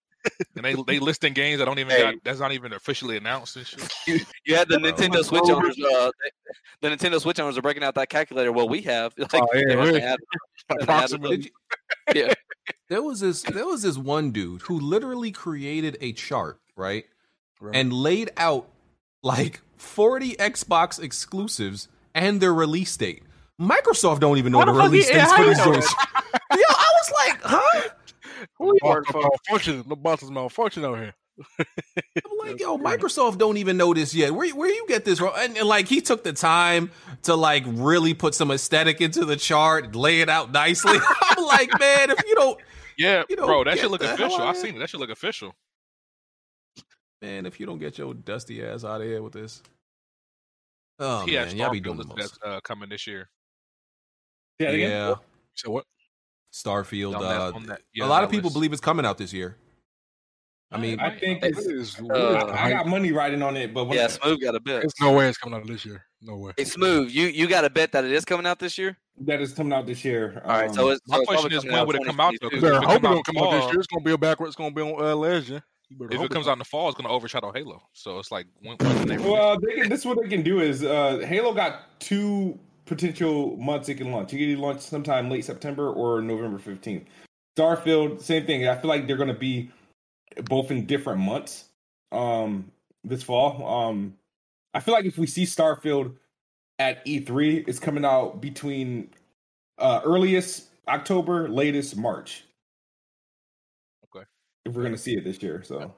and 0.55 0.65
they 0.65 0.75
they 0.87 0.99
listing 0.99 1.33
games 1.33 1.59
that 1.59 1.65
don't 1.65 1.79
even 1.79 1.91
Hey. 1.91 2.01
got 2.01 2.15
that's 2.23 2.39
not 2.39 2.51
even 2.51 2.73
officially 2.73 3.17
announced 3.17 3.55
and 3.55 3.65
shit. 3.67 3.87
You, 4.07 4.19
you 4.45 4.55
had 4.55 4.67
the 4.69 4.77
Nintendo 4.77 5.23
Switch 5.23 5.43
owners. 5.49 5.77
Uh, 5.79 6.11
the 6.81 6.89
Nintendo 6.89 7.19
Switch 7.19 7.39
owners 7.39 7.57
are 7.57 7.61
breaking 7.61 7.83
out 7.83 7.95
that 7.95 8.09
calculator. 8.09 8.51
Well, 8.51 8.69
we 8.69 8.81
have. 8.83 9.13
Like, 9.19 9.29
Oh, 9.33 9.47
yeah, 9.53 9.63
they 9.67 9.75
must 9.75 9.93
yeah. 9.93 9.99
have- 10.09 10.19
they 10.69 10.75
have- 10.75 10.81
Approximately. 10.83 11.51
Yeah. 12.13 12.33
There 12.89 13.01
was 13.01 13.19
this 13.21 13.41
there 13.43 13.65
was 13.65 13.81
this 13.83 13.97
one 13.97 14.31
dude 14.31 14.61
who 14.63 14.79
literally 14.79 15.31
created 15.31 15.97
a 16.01 16.13
chart, 16.13 16.59
right? 16.77 17.05
And 17.73 17.91
laid 17.91 18.29
out 18.37 18.69
like 19.23 19.61
40 19.77 20.35
Xbox 20.35 21.01
exclusives 21.01 21.87
and 22.15 22.39
their 22.41 22.53
release 22.53 22.95
date. 22.95 23.23
Microsoft 23.59 24.19
don't 24.21 24.37
even 24.37 24.51
know 24.53 24.59
How 24.59 24.65
the 24.65 24.71
the 24.73 24.79
release 24.83 25.07
he- 25.09 25.15
dates 25.15 25.33
for 25.33 25.45
these 25.45 25.57
know 25.57 25.65
joints. 25.65 25.93
Yo, 26.51 26.57
I 26.69 26.93
was 27.01 27.11
like, 27.27 27.41
huh? 27.41 27.89
Who 28.57 28.73
you 28.73 28.79
Boss 28.81 28.97
is 28.99 29.11
for? 29.11 29.21
malfunction. 29.21 29.83
The 29.87 29.95
boss 29.95 30.23
is 30.23 30.31
malfunction 30.31 30.85
out 30.85 30.97
here. 30.97 31.13
I'm 31.59 32.37
like, 32.39 32.59
yo, 32.59 32.77
Microsoft 32.77 33.37
don't 33.37 33.57
even 33.57 33.77
know 33.77 33.93
this 33.93 34.13
yet. 34.13 34.33
Where 34.33 34.49
where 34.55 34.69
you 34.69 34.85
get 34.87 35.05
this 35.05 35.19
from? 35.19 35.33
And, 35.37 35.57
and, 35.57 35.67
like 35.67 35.87
he 35.87 36.01
took 36.01 36.23
the 36.23 36.33
time 36.33 36.91
to 37.23 37.35
like 37.35 37.63
really 37.67 38.13
put 38.13 38.33
some 38.33 38.49
aesthetic 38.51 39.01
into 39.01 39.23
the 39.25 39.35
chart, 39.35 39.95
lay 39.95 40.21
it 40.21 40.29
out 40.29 40.51
nicely. 40.51 40.97
I'm 41.21 41.45
like, 41.45 41.79
man, 41.79 42.09
if 42.09 42.19
you 42.25 42.35
don't 42.35 42.59
Yeah, 42.97 43.23
You 43.29 43.35
don't 43.35 43.45
bro, 43.45 43.63
that 43.65 43.77
should 43.77 43.91
look 43.91 44.03
official. 44.03 44.41
I've 44.41 44.57
seen 44.57 44.75
it. 44.75 44.79
That 44.79 44.89
should 44.89 44.99
look 44.99 45.11
official. 45.11 45.53
man, 47.21 47.45
if 47.45 47.59
you 47.59 47.65
don't 47.65 47.79
get 47.79 47.97
your 47.97 48.13
dusty 48.13 48.65
ass 48.65 48.83
out 48.83 49.01
of 49.01 49.07
here 49.07 49.21
with 49.21 49.33
this. 49.33 49.61
Oh 50.99 51.23
he 51.25 51.35
has 51.35 51.49
man, 51.49 51.57
y'all 51.57 51.71
be 51.71 51.79
doing 51.79 51.97
the 51.97 52.03
listed 52.03 52.17
most. 52.17 52.39
as, 52.43 52.53
uh, 52.55 52.59
coming 52.61 52.89
this 52.89 53.05
year. 53.05 53.29
Yeah. 54.57 54.71
Yeah. 54.71 55.15
So 55.53 55.69
what? 55.69 55.85
Starfield. 56.63 57.15
Uh, 57.15 57.51
that- 57.67 57.81
yeah, 57.93 58.05
a 58.05 58.07
lot 58.07 58.23
of 58.23 58.31
people 58.31 58.47
list. 58.47 58.55
believe 58.55 58.71
it's 58.73 58.81
coming 58.81 59.05
out 59.05 59.17
this 59.17 59.33
year. 59.33 59.57
I 60.69 60.77
mean, 60.77 60.99
I 60.99 61.17
think 61.17 61.43
it's, 61.43 61.97
Uh, 61.97 62.51
I, 62.51 62.65
I 62.65 62.69
got 62.69 62.87
money 62.87 63.13
riding 63.13 63.41
on 63.41 63.55
it, 63.55 63.73
but 63.73 63.85
when 63.85 63.97
Yeah, 63.97 64.07
Smooth 64.07 64.41
got 64.41 64.53
a 64.53 64.59
bet. 64.59 64.81
There's 64.81 64.93
no 64.99 65.13
way 65.13 65.29
it's 65.29 65.37
coming 65.37 65.57
out 65.57 65.65
this 65.65 65.85
year. 65.85 66.03
No 66.21 66.35
way. 66.35 66.51
Hey, 66.57 66.65
Smooth, 66.65 67.09
you 67.11 67.27
you 67.27 67.47
got 67.47 67.63
a 67.63 67.69
bet 67.69 67.93
that 67.93 68.03
it 68.03 68.11
is 68.11 68.25
coming 68.25 68.45
out 68.45 68.59
this 68.59 68.77
year. 68.77 68.97
that 69.21 69.39
is 69.39 69.53
coming 69.53 69.71
out 69.71 69.85
this 69.85 70.03
year. 70.03 70.41
All 70.43 70.51
right, 70.51 70.67
um, 70.69 70.75
so 70.75 70.89
it's 70.89 71.01
My 71.07 71.15
so 71.17 71.21
it's 71.21 71.27
question 71.27 71.51
probably 71.51 71.57
is, 71.57 71.73
when 71.73 71.87
would 71.87 71.95
it 71.95 72.05
come 72.05 72.19
out, 72.19 72.33
though? 72.41 72.49
2022. 72.49 72.49
'Cause 72.49 72.61
Better 72.61 72.83
it 72.83 72.85
hope 72.85 72.95
it 72.97 73.01
come 73.01 73.05
out 73.05 73.13
don't 73.13 73.25
come 73.25 73.37
out 73.37 73.51
this 73.51 73.71
year. 73.71 73.79
It's 73.79 73.87
gonna 73.87 74.03
be 74.03 74.11
a 74.11 74.17
backward. 74.17 74.47
It's 74.47 74.55
gonna 74.55 74.71
be 74.71 74.81
on 74.81 75.01
uh, 75.01 75.15
last 75.15 75.47
year. 75.47 75.63
You 75.89 75.97
better 75.97 76.15
If 76.15 76.21
it 76.21 76.31
comes 76.31 76.47
out 76.49 76.53
in 76.53 76.59
the 76.59 76.65
fall, 76.65 76.89
it's 76.89 76.97
going 76.97 77.07
to 77.07 77.13
overshadow 77.13 77.49
Halo. 77.53 77.81
So 77.93 78.19
it's 78.19 78.29
like 78.29 78.45
when, 78.61 78.75
when 78.75 79.07
they 79.07 79.17
Well, 79.31 79.57
they 79.57 79.73
can, 79.73 79.87
this 79.89 80.01
is 80.01 80.05
what 80.05 80.21
they 80.21 80.27
can 80.27 80.43
do 80.43 80.59
is 80.59 80.83
uh, 80.83 81.19
Halo 81.25 81.53
got 81.53 81.97
two 82.01 82.59
potential 82.87 83.55
months 83.57 83.89
it 83.89 83.95
can 83.95 84.11
launch. 84.11 84.33
You 84.33 84.39
can 84.39 84.49
either 84.49 84.61
launch 84.61 84.81
sometime 84.81 85.29
late 85.29 85.45
September 85.45 85.91
or 85.91 86.21
November 86.21 86.57
fifteenth. 86.57 87.05
Starfield, 87.57 88.21
same 88.21 88.45
thing. 88.45 88.67
I 88.67 88.77
feel 88.77 88.89
like 88.89 89.07
they're 89.07 89.17
going 89.17 89.27
to 89.27 89.33
be 89.33 89.71
both 90.45 90.71
in 90.71 90.85
different 90.85 91.19
months 91.19 91.65
um, 92.11 92.71
this 93.03 93.23
fall. 93.23 93.65
Um, 93.67 94.15
I 94.73 94.79
feel 94.79 94.93
like 94.93 95.05
if 95.05 95.17
we 95.17 95.25
see 95.25 95.43
Starfield 95.43 96.15
at 96.77 97.03
E3, 97.05 97.67
it's 97.67 97.79
coming 97.79 98.05
out 98.05 98.41
between 98.41 99.09
uh, 99.79 100.01
earliest 100.03 100.67
October, 100.87 101.49
latest 101.49 101.97
March. 101.97 102.43
Okay. 104.05 104.25
If 104.65 104.73
we're 104.75 104.83
going 104.83 104.93
to 104.93 104.99
see 104.99 105.13
it 105.13 105.23
this 105.23 105.41
year, 105.41 105.63
so 105.63 105.95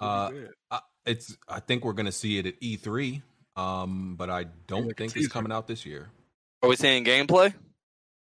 Uh. 0.00 0.30
I, 0.70 0.80
it's. 1.06 1.36
I 1.48 1.60
think 1.60 1.84
we're 1.84 1.92
gonna 1.92 2.12
see 2.12 2.38
it 2.38 2.46
at 2.46 2.60
E3, 2.60 3.22
um, 3.56 4.16
but 4.16 4.30
I 4.30 4.44
don't 4.66 4.86
like 4.86 4.92
a 4.92 4.94
think 4.94 5.16
it's 5.16 5.28
coming 5.28 5.52
out 5.52 5.66
this 5.66 5.86
year. 5.86 6.10
Are 6.62 6.68
we 6.68 6.76
seeing 6.76 7.04
gameplay? 7.04 7.54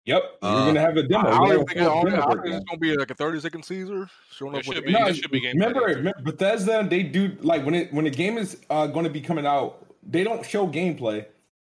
yep, 0.06 0.22
Uh, 0.42 0.52
we're 0.54 0.62
going 0.64 0.74
to 0.74 0.80
have 0.80 0.96
a 0.96 1.02
demo. 1.04 1.28
I 1.28 1.40
We're 1.40 1.48
don't 1.54 1.56
gonna 1.56 1.66
think, 1.66 1.78
have 1.78 1.86
a 1.86 1.90
I 1.90 1.92
full 1.94 2.04
don't, 2.34 2.42
think 2.42 2.54
it's 2.56 2.64
gonna 2.64 2.78
be 2.78 2.96
like 2.96 3.10
a 3.10 3.14
30 3.14 3.40
second 3.40 3.64
Caesar 3.64 4.10
showing 4.32 4.54
It 4.54 4.58
up 4.58 4.64
should 4.64 4.76
the 4.76 4.82
be. 4.82 4.92
No, 4.92 5.06
it 5.06 5.14
should 5.16 5.30
be 5.30 5.40
gameplay 5.40 5.52
remember, 5.54 5.80
remember, 5.80 6.22
Bethesda, 6.22 6.86
they 6.88 7.02
do 7.04 7.36
like 7.40 7.64
when 7.64 7.74
it 7.74 7.92
when 7.92 8.06
a 8.06 8.10
game 8.10 8.36
is 8.38 8.58
uh, 8.70 8.86
going 8.88 9.04
to 9.04 9.10
be 9.10 9.20
coming 9.20 9.46
out, 9.46 9.86
they 10.02 10.24
don't 10.24 10.44
show 10.44 10.66
gameplay 10.66 11.24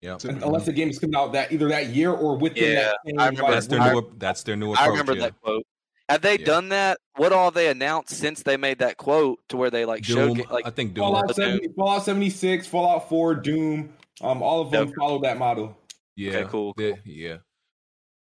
Yeah, 0.02 0.18
unless 0.24 0.66
the 0.66 0.72
game 0.72 0.90
is 0.90 0.98
coming 0.98 1.16
out 1.16 1.32
that 1.32 1.50
either 1.50 1.68
that 1.68 1.88
year 1.88 2.12
or 2.12 2.36
within 2.36 2.72
Yeah, 2.74 2.82
that. 2.82 2.96
Same, 3.06 3.18
I 3.18 3.24
remember 3.26 3.42
like, 3.44 3.52
that's 3.54 3.66
their 3.66 3.80
window. 3.80 4.00
new. 4.02 4.12
That's 4.18 4.42
their 4.42 4.56
new 4.56 4.72
approach. 4.74 4.86
I 4.86 4.90
remember 4.90 5.12
yeah. 5.14 5.20
that 5.22 5.40
quote. 5.40 5.62
Have 6.10 6.22
they 6.22 6.38
Yeah. 6.38 6.44
done 6.46 6.68
that? 6.70 6.98
What 7.16 7.32
all 7.32 7.50
they 7.50 7.68
announced 7.68 8.10
since 8.16 8.42
they 8.42 8.56
made 8.56 8.78
that 8.80 8.96
quote 8.96 9.38
to 9.48 9.56
where 9.56 9.70
they 9.70 9.84
like 9.86 10.04
showed 10.04 10.36
Doom. 10.36 10.46
like 10.50 10.66
I 10.66 10.70
think 10.70 10.92
Doom. 10.94 11.04
Fallout 11.04 11.34
seventy, 11.34 11.68
Fallout 11.76 12.04
seventy 12.04 12.30
six, 12.30 12.66
Fallout 12.66 13.08
four, 13.08 13.34
Doom. 13.34 13.94
Um, 14.20 14.42
all 14.42 14.60
of 14.60 14.70
them 14.70 14.88
Yep. 14.88 14.96
follow 14.98 15.20
that 15.22 15.38
model. 15.38 15.76
Yeah. 16.20 16.32
Okay, 16.38 16.48
cool, 16.50 16.74
they- 16.76 16.90
cool. 16.92 17.00
yeah. 17.04 17.36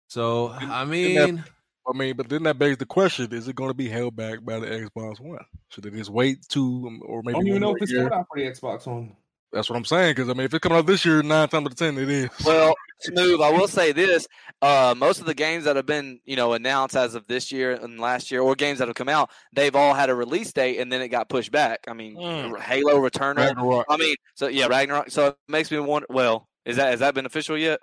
So 0.09 0.49
I 0.49 0.85
didn't 0.85 0.89
mean, 0.89 1.43
I 1.89 1.97
mean, 1.97 2.15
but 2.15 2.29
then 2.29 2.43
that 2.43 2.57
begs 2.59 2.77
the 2.77 2.85
question: 2.85 3.33
Is 3.33 3.47
it 3.47 3.55
going 3.55 3.69
to 3.69 3.73
be 3.73 3.89
held 3.89 4.15
back 4.15 4.43
by 4.43 4.59
the 4.59 4.67
Xbox 4.67 5.19
One? 5.19 5.39
Should 5.69 5.83
they 5.83 5.89
just 5.89 6.09
wait 6.09 6.45
two 6.47 6.85
um, 6.87 7.01
or 7.05 7.19
I 7.19 7.21
maybe 7.25 7.33
don't 7.33 7.47
even 7.47 7.61
know 7.61 7.75
if 7.75 7.81
it's 7.81 7.91
year? 7.91 8.03
coming 8.03 8.19
out 8.19 8.25
for 8.31 8.39
the 8.39 8.45
Xbox 8.45 8.87
One. 8.87 9.15
That's 9.51 9.69
what 9.69 9.75
I'm 9.77 9.85
saying. 9.85 10.11
Because 10.15 10.29
I 10.29 10.33
mean, 10.33 10.45
if 10.45 10.53
it's 10.53 10.61
coming 10.61 10.77
out 10.77 10.85
this 10.85 11.05
year, 11.05 11.21
nine 11.23 11.47
times 11.49 11.65
out 11.65 11.71
of 11.71 11.77
ten, 11.77 11.97
it 11.97 12.09
is. 12.09 12.29
Well, 12.45 12.73
smooth. 13.01 13.41
I 13.41 13.51
will 13.51 13.67
say 13.67 13.91
this: 13.93 14.27
uh, 14.61 14.93
most 14.97 15.19
of 15.19 15.25
the 15.25 15.33
games 15.33 15.63
that 15.65 15.75
have 15.77 15.85
been, 15.85 16.19
you 16.25 16.35
know, 16.37 16.53
announced 16.53 16.95
as 16.95 17.15
of 17.15 17.27
this 17.27 17.51
year 17.51 17.71
and 17.73 17.99
last 17.99 18.29
year, 18.31 18.41
or 18.41 18.55
games 18.55 18.79
that 18.79 18.87
have 18.87 18.95
come 18.95 19.09
out, 19.09 19.29
they've 19.53 19.75
all 19.75 19.93
had 19.93 20.09
a 20.09 20.15
release 20.15 20.51
date 20.53 20.79
and 20.79 20.91
then 20.91 21.01
it 21.01 21.07
got 21.09 21.27
pushed 21.29 21.51
back. 21.51 21.85
I 21.87 21.93
mean, 21.93 22.15
Mm. 22.15 22.59
Halo 22.61 22.95
Returnal. 23.01 23.37
Ragnarok. 23.37 23.85
I 23.89 23.97
mean, 23.97 24.15
so 24.35 24.47
yeah, 24.47 24.67
Ragnarok. 24.67 25.09
So 25.11 25.27
it 25.27 25.37
makes 25.49 25.69
me 25.71 25.79
wonder. 25.79 26.07
Well, 26.09 26.47
is 26.67 26.75
that 26.75 26.91
has 26.91 26.99
that 26.99 27.15
been 27.15 27.25
official 27.25 27.57
yet? 27.57 27.79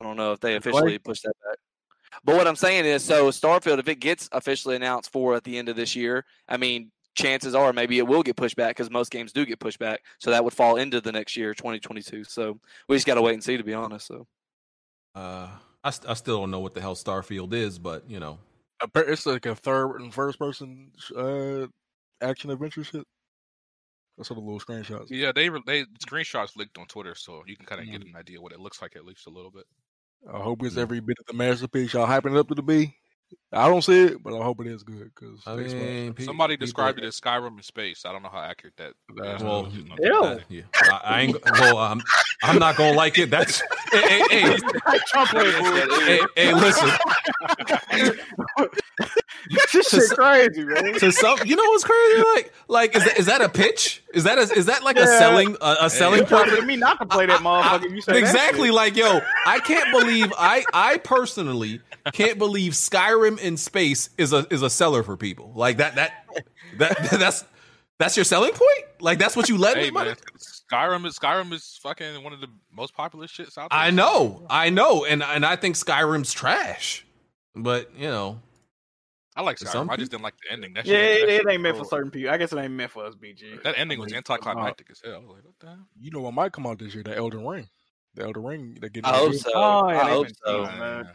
I 0.00 0.04
don't 0.04 0.16
know 0.16 0.32
if 0.32 0.40
they 0.40 0.54
officially 0.54 0.98
pushed 0.98 1.24
that 1.24 1.34
back. 1.44 1.58
But 2.24 2.36
what 2.36 2.46
I'm 2.46 2.56
saying 2.56 2.84
is, 2.84 3.02
so 3.02 3.28
Starfield, 3.30 3.78
if 3.78 3.88
it 3.88 4.00
gets 4.00 4.28
officially 4.32 4.76
announced 4.76 5.10
for 5.10 5.34
at 5.34 5.44
the 5.44 5.58
end 5.58 5.68
of 5.68 5.76
this 5.76 5.96
year, 5.96 6.24
I 6.48 6.56
mean, 6.56 6.90
chances 7.14 7.54
are 7.54 7.72
maybe 7.72 7.98
it 7.98 8.06
will 8.06 8.22
get 8.22 8.36
pushed 8.36 8.56
back 8.56 8.76
because 8.76 8.90
most 8.90 9.10
games 9.10 9.32
do 9.32 9.44
get 9.44 9.58
pushed 9.58 9.78
back. 9.78 10.00
So 10.18 10.30
that 10.30 10.44
would 10.44 10.52
fall 10.52 10.76
into 10.76 11.00
the 11.00 11.10
next 11.10 11.36
year, 11.36 11.54
2022. 11.54 12.24
So 12.24 12.60
we 12.88 12.96
just 12.96 13.06
got 13.06 13.14
to 13.14 13.22
wait 13.22 13.34
and 13.34 13.42
see, 13.42 13.56
to 13.56 13.64
be 13.64 13.74
honest. 13.74 14.06
So. 14.06 14.26
uh, 15.14 15.48
I, 15.82 15.90
st- 15.90 16.10
I 16.10 16.14
still 16.14 16.40
don't 16.40 16.50
know 16.50 16.60
what 16.60 16.74
the 16.74 16.80
hell 16.80 16.94
Starfield 16.94 17.52
is, 17.52 17.78
but 17.78 18.08
you 18.08 18.20
know, 18.20 18.38
It's 18.94 19.26
like 19.26 19.46
a 19.46 19.54
third 19.54 20.00
and 20.00 20.12
first 20.12 20.38
person 20.38 20.92
uh, 21.16 21.66
action 22.20 22.50
adventure 22.50 22.84
shit. 22.84 23.06
That's 24.18 24.28
what 24.30 24.36
the 24.36 24.42
little 24.42 24.60
screenshots. 24.60 25.10
Yeah, 25.10 25.32
they 25.32 25.48
they 25.48 25.84
screenshots 26.06 26.54
leaked 26.56 26.78
on 26.78 26.86
Twitter, 26.86 27.14
so 27.14 27.42
you 27.46 27.56
can 27.56 27.66
kind 27.66 27.80
of 27.80 27.88
Mm. 27.88 27.90
get 27.90 28.04
an 28.06 28.14
idea 28.16 28.40
what 28.40 28.52
it 28.52 28.60
looks 28.60 28.80
like 28.82 28.94
at 28.96 29.04
least 29.04 29.26
a 29.26 29.30
little 29.30 29.50
bit. 29.50 29.66
I 30.32 30.40
hope 30.40 30.62
it's 30.62 30.76
every 30.76 31.00
bit 31.00 31.16
of 31.18 31.26
the 31.26 31.32
masterpiece 31.34 31.92
y'all 31.92 32.06
hyping 32.06 32.32
it 32.32 32.36
up 32.38 32.48
to 32.48 32.54
the 32.54 32.62
be. 32.62 32.96
I 33.50 33.66
don't 33.66 33.80
see 33.80 34.04
it, 34.04 34.22
but 34.22 34.38
I 34.38 34.42
hope 34.44 34.60
it 34.60 34.66
is 34.66 34.82
good. 34.82 35.10
Because 35.14 35.40
I 35.46 35.56
mean, 35.56 36.12
pe- 36.12 36.24
Somebody 36.24 36.54
people- 36.54 36.66
described 36.66 36.98
it 36.98 37.04
as 37.04 37.18
Skyrim 37.18 37.56
in 37.56 37.62
space. 37.62 38.04
I 38.04 38.12
don't 38.12 38.22
know 38.22 38.28
how 38.28 38.40
accurate 38.42 38.76
that. 38.76 38.88
is. 38.90 39.42
Well, 39.42 39.64
mm-hmm. 39.64 39.76
Just 39.76 39.88
know 39.98 40.34
that- 40.34 40.44
yeah, 40.50 40.62
I, 40.74 41.00
I, 41.04 41.20
ain't. 41.22 41.38
Well, 41.52 41.78
I'm. 41.78 42.02
I'm 42.42 42.58
not 42.58 42.76
gonna 42.76 42.94
like 42.96 43.16
it. 43.18 43.30
That's 43.30 43.62
hey, 43.90 44.22
hey, 44.30 44.40
hey, 44.42 44.56
hey, 45.24 46.20
hey, 46.36 46.52
listen. 46.54 46.90
This 49.50 49.70
To 49.70 49.82
shit 49.82 50.02
s- 50.02 50.12
crazy, 50.12 50.64
man. 50.64 50.94
To 50.98 51.12
some, 51.12 51.38
you 51.44 51.56
know 51.56 51.62
what's 51.64 51.84
crazy? 51.84 52.22
Like, 52.34 52.52
like 52.68 52.96
is 52.96 53.04
that, 53.04 53.18
is 53.18 53.26
that 53.26 53.40
a 53.40 53.48
pitch? 53.48 54.02
Is 54.12 54.24
that 54.24 54.36
a, 54.36 54.42
is 54.42 54.66
that 54.66 54.82
like 54.82 54.96
a 54.98 55.06
selling 55.06 55.56
a, 55.60 55.76
a 55.82 55.90
selling 55.90 56.20
You 56.20 56.26
point? 56.26 56.50
get 56.50 56.66
me 56.66 56.76
not 56.76 56.98
to 56.98 57.06
play 57.06 57.26
that 57.26 57.40
motherfucker. 57.40 57.84
if 57.86 57.92
you 57.92 58.00
say 58.00 58.18
exactly 58.18 58.68
shit. 58.68 58.74
like 58.74 58.96
yo 58.96 59.20
i 59.46 59.58
can't 59.60 59.90
believe 59.92 60.32
i 60.38 60.64
i 60.74 60.96
personally 60.98 61.80
can't 62.12 62.38
believe 62.38 62.72
skyrim 62.72 63.37
in 63.38 63.56
space 63.56 64.10
is 64.18 64.32
a 64.32 64.46
is 64.50 64.62
a 64.62 64.70
seller 64.70 65.02
for 65.02 65.16
people 65.16 65.52
like 65.54 65.78
that 65.78 65.94
that 65.96 66.26
that 66.76 66.96
that's 67.18 67.44
that's 67.98 68.16
your 68.16 68.24
selling 68.24 68.52
point 68.52 68.84
like 69.00 69.18
that's 69.18 69.36
what 69.36 69.48
you 69.48 69.56
led 69.58 69.76
Hey 69.76 69.84
with 69.86 69.94
money? 69.94 70.10
man, 70.10 70.16
Skyrim 70.72 71.06
is 71.06 71.18
Skyrim 71.18 71.52
is 71.52 71.78
fucking 71.82 72.22
one 72.22 72.32
of 72.32 72.40
the 72.40 72.48
most 72.72 72.94
popular 72.94 73.26
shits 73.26 73.56
out 73.58 73.70
there. 73.70 73.78
i 73.78 73.90
know 73.90 74.46
i 74.50 74.70
know 74.70 75.04
and 75.04 75.22
and 75.22 75.44
i 75.44 75.56
think 75.56 75.76
skyrim's 75.76 76.32
trash 76.32 77.04
but 77.54 77.90
you 77.96 78.08
know 78.08 78.40
I 79.36 79.42
like 79.42 79.56
Skyrim. 79.58 79.70
some 79.70 79.90
I 79.90 79.96
just 79.96 80.10
didn't 80.10 80.24
like 80.24 80.34
the 80.42 80.52
ending. 80.52 80.74
That 80.74 80.84
Yeah, 80.84 80.94
shit, 80.94 81.00
it, 81.00 81.20
that 81.20 81.28
it 81.28 81.36
shit 81.36 81.46
ain't 81.48 81.62
meant 81.62 81.76
for 81.76 81.84
certain 81.84 82.10
people. 82.10 82.32
I 82.32 82.38
guess 82.38 82.52
it 82.52 82.58
ain't 82.58 82.72
meant 82.72 82.90
for 82.90 83.04
us, 83.04 83.14
BG. 83.14 83.62
That 83.62 83.78
ending 83.78 84.00
was 84.00 84.12
anticlimactic 84.12 84.88
as 84.90 85.00
hell. 85.04 85.14
I 85.14 85.18
was 85.18 85.28
like, 85.28 85.44
what 85.44 85.54
the 85.60 85.66
hell? 85.68 85.86
you 86.00 86.10
know 86.10 86.22
what 86.22 86.34
might 86.34 86.50
come 86.50 86.66
out 86.66 86.80
this 86.80 86.92
year? 86.92 87.04
The 87.04 87.16
Elden 87.16 87.46
Ring. 87.46 87.68
The 88.14 88.24
Elden 88.24 88.42
Ring. 88.42 88.78
They 88.80 88.88
get 88.88 89.06
I 89.06 89.16
hope 89.16 89.34
so. 89.34 89.52
Oh, 89.54 89.86
I 89.86 90.10
hope 90.10 90.26
so, 90.44 90.62
man. 90.64 91.10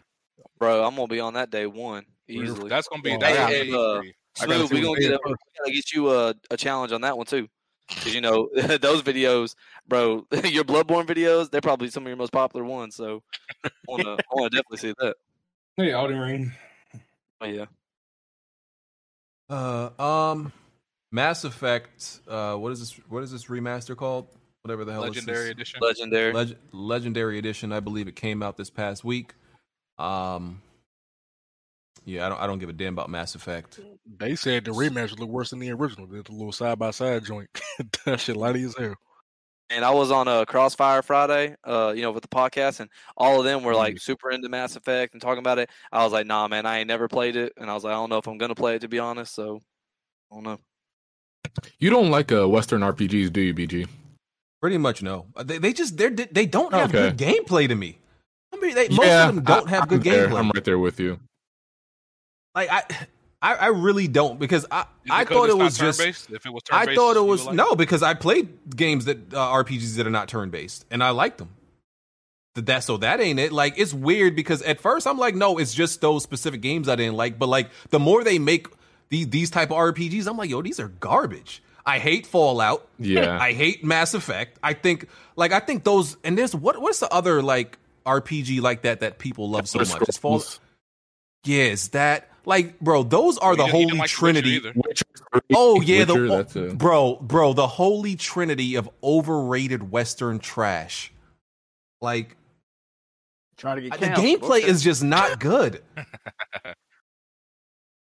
bro. 0.57 0.85
I'm 0.85 0.95
gonna 0.95 1.07
be 1.07 1.19
on 1.19 1.33
that 1.33 1.49
day 1.49 1.65
one 1.65 2.05
easily. 2.27 2.69
That's 2.69 2.87
gonna 2.87 3.01
be 3.01 3.11
Well, 3.11 3.19
that's 3.19 3.33
Hey, 3.35 3.41
gonna 3.41 3.53
hey, 3.53 3.63
be 3.65 3.75
uh, 3.75 3.99
free. 3.99 4.13
I 4.41 4.45
gotta 4.47 4.67
Smooth, 4.67 4.71
we 4.71 4.87
what 4.87 4.95
gonna 4.95 4.99
get 4.99 5.11
a, 5.13 5.19
we 5.25 5.31
first. 5.31 5.43
gotta 5.59 5.71
get 5.71 5.91
you 5.93 6.11
a, 6.11 6.33
a 6.51 6.57
challenge 6.57 6.91
on 6.91 7.01
that 7.01 7.17
one 7.17 7.25
too, 7.25 7.47
because 7.89 8.15
you 8.15 8.21
know 8.21 8.49
those 8.55 9.01
videos, 9.03 9.55
bro. 9.87 10.25
your 10.43 10.63
Bloodborne 10.63 11.05
videos, 11.05 11.51
they're 11.51 11.61
probably 11.61 11.89
some 11.89 12.03
of 12.03 12.07
your 12.07 12.17
most 12.17 12.31
popular 12.31 12.65
ones. 12.65 12.95
So 12.95 13.21
I 13.63 13.69
wanna, 13.87 14.13
I 14.15 14.43
definitely 14.49 14.77
see 14.77 14.93
that. 14.99 15.15
Hey, 15.77 15.91
Elden 15.91 16.19
Ring. 16.19 16.51
Oh 17.41 17.45
yeah, 17.45 17.65
uh 19.49 19.89
um 20.01 20.51
mass 21.11 21.43
effect 21.43 22.19
uh 22.27 22.55
what 22.55 22.71
is 22.71 22.79
this 22.79 22.93
what 23.09 23.23
is 23.23 23.31
this 23.31 23.45
remaster 23.45 23.95
called 23.95 24.27
whatever 24.61 24.85
the 24.85 24.91
hell 24.91 25.01
Legendary 25.01 25.45
is. 25.45 25.51
edition. 25.51 25.79
legendary. 25.81 26.33
Leg- 26.33 26.57
legendary 26.71 27.37
edition 27.37 27.71
i 27.73 27.79
believe 27.79 28.07
it 28.07 28.15
came 28.15 28.41
out 28.41 28.55
this 28.57 28.69
past 28.69 29.03
week 29.03 29.33
um 29.99 30.61
Yeah, 32.05 32.25
I 32.25 32.29
don't 32.29 32.41
I 32.41 32.47
don't 32.47 32.59
give 32.59 32.69
a 32.69 32.73
damn 32.73 32.93
about 32.93 33.09
Mass 33.09 33.35
Effect. 33.35 33.79
They 34.17 34.35
said 34.35 34.65
the 34.65 34.71
rematch 34.71 35.17
looked 35.17 35.31
worse 35.31 35.51
than 35.51 35.59
the 35.59 35.71
original. 35.71 36.05
The 36.07 36.17
little 36.29 36.51
side 36.51 36.77
by 36.79 36.91
side 36.91 37.23
joint. 37.25 37.49
that 38.05 38.19
shit 38.19 38.35
lighty 38.35 38.65
as 38.65 38.75
hell. 38.77 38.95
And 39.69 39.83
I 39.85 39.89
was 39.91 40.11
on 40.11 40.27
a 40.27 40.45
Crossfire 40.45 41.01
Friday, 41.01 41.55
uh, 41.63 41.93
you 41.95 42.01
know, 42.03 42.11
with 42.11 42.21
the 42.21 42.27
podcast, 42.27 42.79
and 42.81 42.89
all 43.17 43.39
of 43.39 43.45
them 43.45 43.63
were 43.63 43.73
like 43.73 43.99
super 43.99 44.29
into 44.29 44.49
Mass 44.49 44.75
Effect 44.75 45.13
and 45.13 45.21
talking 45.21 45.39
about 45.39 45.57
it. 45.57 45.69
I 45.91 46.03
was 46.03 46.11
like, 46.13 46.27
nah, 46.27 46.47
man, 46.47 46.65
I 46.65 46.79
ain't 46.79 46.87
never 46.89 47.07
played 47.07 47.35
it, 47.37 47.53
and 47.57 47.71
I 47.71 47.73
was 47.73 47.83
like, 47.83 47.91
I 47.91 47.95
don't 47.95 48.09
know 48.09 48.17
if 48.17 48.27
I'm 48.27 48.37
gonna 48.37 48.53
play 48.53 48.75
it 48.75 48.79
to 48.81 48.87
be 48.89 48.99
honest. 48.99 49.33
So, 49.33 49.61
I 50.31 50.35
don't 50.35 50.43
know. 50.43 50.59
You 51.79 51.89
don't 51.89 52.11
like 52.11 52.31
uh, 52.31 52.47
Western 52.47 52.81
RPGs, 52.81 53.31
do 53.31 53.41
you, 53.41 53.53
BG? 53.53 53.87
Pretty 54.61 54.77
much 54.77 55.01
no. 55.01 55.27
Uh, 55.35 55.43
They, 55.43 55.57
they 55.57 55.73
just 55.73 55.97
they 55.97 56.09
they 56.09 56.45
don't 56.45 56.73
have 56.73 56.93
Okay. 56.93 57.11
good 57.11 57.17
gameplay 57.17 57.67
to 57.67 57.75
me. 57.75 57.97
I 58.53 58.57
mean, 58.59 58.75
they, 58.75 58.89
most 58.89 59.07
yeah, 59.07 59.29
of 59.29 59.35
them 59.35 59.43
don't 59.45 59.67
I- 59.67 59.69
have 59.71 59.83
I'm 59.83 59.87
good 59.89 60.03
there. 60.03 60.27
gameplay. 60.27 60.39
I'm 60.39 60.51
right 60.53 60.63
there 60.63 60.79
with 60.79 60.99
you. 60.99 61.19
Like 62.55 62.69
I, 62.71 62.83
I, 63.41 63.55
I 63.55 63.67
really 63.67 64.07
don't 64.07 64.39
because 64.39 64.65
I, 64.71 64.85
I 65.09 65.25
thought 65.25 65.49
it 65.49 65.57
was 65.57 65.77
just. 65.77 65.99
turn-based? 65.99 66.31
If 66.31 66.45
it 66.45 66.53
was 66.53 66.61
I 66.71 66.85
turn-based, 66.85 66.91
I 66.91 67.01
thought 67.01 67.17
it 67.17 67.25
was 67.25 67.45
like 67.45 67.55
no 67.55 67.75
because 67.75 68.01
I 68.01 68.13
played 68.13 68.75
games 68.75 69.05
that 69.05 69.33
uh, 69.33 69.37
RPGs 69.37 69.97
that 69.97 70.07
are 70.07 70.11
not 70.11 70.29
turn 70.29 70.49
based 70.49 70.85
and 70.89 71.03
I 71.03 71.09
liked 71.09 71.39
them. 71.39 71.49
That 72.55 72.67
that 72.67 72.83
so 72.83 72.97
that 72.97 73.19
ain't 73.19 73.39
it. 73.39 73.51
Like 73.51 73.73
it's 73.77 73.93
weird 73.93 74.35
because 74.35 74.61
at 74.61 74.79
first 74.79 75.07
I'm 75.07 75.17
like, 75.17 75.35
no, 75.35 75.57
it's 75.57 75.73
just 75.73 76.01
those 76.01 76.23
specific 76.23 76.61
games 76.61 76.87
I 76.87 76.95
didn't 76.95 77.15
like. 77.15 77.37
But 77.39 77.49
like 77.49 77.69
the 77.89 77.99
more 77.99 78.23
they 78.23 78.39
make 78.39 78.67
these 79.09 79.27
these 79.27 79.49
type 79.49 79.71
of 79.71 79.77
RPGs, 79.77 80.27
I'm 80.27 80.37
like, 80.37 80.49
yo, 80.49 80.61
these 80.61 80.79
are 80.79 80.87
garbage. 80.87 81.61
I 81.85 81.99
hate 81.99 82.25
Fallout. 82.25 82.87
Yeah. 82.97 83.37
I 83.37 83.51
hate 83.51 83.83
Mass 83.83 84.13
Effect. 84.13 84.57
I 84.63 84.73
think 84.73 85.09
like 85.35 85.51
I 85.51 85.59
think 85.59 85.83
those 85.83 86.15
and 86.23 86.37
there's 86.37 86.55
what 86.55 86.79
what's 86.79 86.99
the 86.99 87.11
other 87.11 87.41
like 87.41 87.77
RPG 88.05 88.61
like 88.61 88.83
that 88.83 89.01
that 89.01 89.19
people 89.19 89.49
love 89.49 89.67
so 89.67 89.79
much? 89.79 89.89
It's 90.07 90.17
Fallout. 90.17 90.43
Scrolls. 90.43 90.59
Yes, 91.45 91.89
that 91.89 92.29
like 92.45 92.79
bro, 92.79 93.03
those 93.03 93.37
are 93.37 93.55
the 93.55 93.65
holy 93.65 93.97
like 93.97 94.09
trinity. 94.09 94.51
either. 94.51 94.73
Oh 95.53 95.81
yeah, 95.81 95.99
Witcher, 96.05 96.43
the 96.43 96.69
a- 96.69 96.75
bro, 96.75 97.15
bro, 97.21 97.53
the 97.53 97.67
holy 97.67 98.15
trinity 98.15 98.75
of 98.75 98.89
overrated 99.03 99.91
Western 99.91 100.39
trash. 100.39 101.11
Like 102.01 102.35
Trying 103.57 103.77
to 103.77 103.89
get 103.89 103.99
the 103.99 104.07
gameplay 104.07 104.59
Okay. 104.59 104.67
is 104.67 104.83
just 104.83 105.03
not 105.03 105.39
good. 105.39 105.81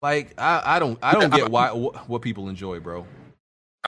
like 0.03 0.35
I, 0.39 0.77
I 0.77 0.79
don't, 0.79 0.99
I 1.03 1.13
don't 1.13 1.33
get 1.35 1.51
why 1.51 1.69
what 1.71 2.23
people 2.23 2.49
enjoy, 2.49 2.81
bro. 2.81 3.07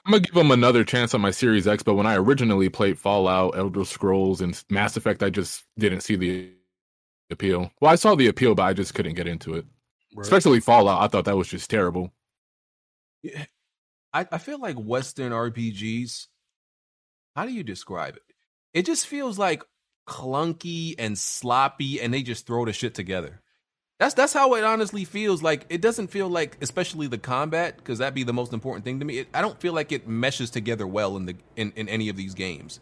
I'm 0.05 0.11
gonna 0.11 0.21
give 0.23 0.35
them 0.35 0.51
another 0.51 0.83
chance 0.83 1.13
on 1.13 1.21
my 1.21 1.31
Series 1.31 1.67
X, 1.67 1.83
but 1.83 1.95
when 1.95 2.05
I 2.05 2.15
originally 2.15 2.69
played 2.69 2.99
Fallout, 2.99 3.57
Elder 3.57 3.83
Scrolls, 3.85 4.41
and 4.41 4.61
Mass 4.69 4.95
Effect, 4.97 5.23
I 5.23 5.29
just 5.29 5.63
didn't 5.79 6.01
see 6.01 6.15
the 6.15 6.51
appeal. 7.31 7.71
Well, 7.81 7.91
I 7.91 7.95
saw 7.95 8.15
the 8.15 8.27
appeal, 8.27 8.53
but 8.55 8.63
I 8.63 8.73
just 8.73 8.93
couldn't 8.93 9.15
get 9.15 9.27
into 9.27 9.55
it. 9.55 9.65
Especially 10.19 10.59
Fallout, 10.59 11.01
I 11.01 11.07
thought 11.07 11.25
that 11.25 11.37
was 11.37 11.47
just 11.47 11.69
terrible. 11.69 12.13
I, 14.13 14.27
I 14.31 14.37
feel 14.37 14.59
like 14.59 14.77
Western 14.77 15.31
RPGs. 15.31 16.27
How 17.35 17.45
do 17.45 17.51
you 17.51 17.63
describe 17.63 18.15
it? 18.15 18.23
It 18.73 18.85
just 18.85 19.07
feels 19.07 19.37
like 19.37 19.63
clunky 20.07 20.95
and 20.97 21.17
sloppy, 21.17 22.01
and 22.01 22.13
they 22.13 22.23
just 22.23 22.47
throw 22.47 22.65
the 22.65 22.73
shit 22.73 22.95
together. 22.95 23.41
That's 23.99 24.13
that's 24.13 24.33
how 24.33 24.53
it 24.53 24.63
honestly 24.63 25.05
feels. 25.05 25.41
Like 25.41 25.65
it 25.69 25.81
doesn't 25.81 26.07
feel 26.07 26.29
like, 26.29 26.57
especially 26.61 27.07
the 27.07 27.17
combat, 27.17 27.77
because 27.77 27.99
that'd 27.99 28.13
be 28.13 28.23
the 28.23 28.33
most 28.33 28.53
important 28.53 28.85
thing 28.85 28.99
to 28.99 29.05
me. 29.05 29.19
It, 29.19 29.27
I 29.33 29.41
don't 29.41 29.59
feel 29.59 29.73
like 29.73 29.91
it 29.91 30.07
meshes 30.07 30.49
together 30.49 30.85
well 30.85 31.17
in 31.17 31.25
the 31.25 31.35
in, 31.55 31.73
in 31.75 31.89
any 31.89 32.09
of 32.09 32.15
these 32.15 32.33
games. 32.33 32.79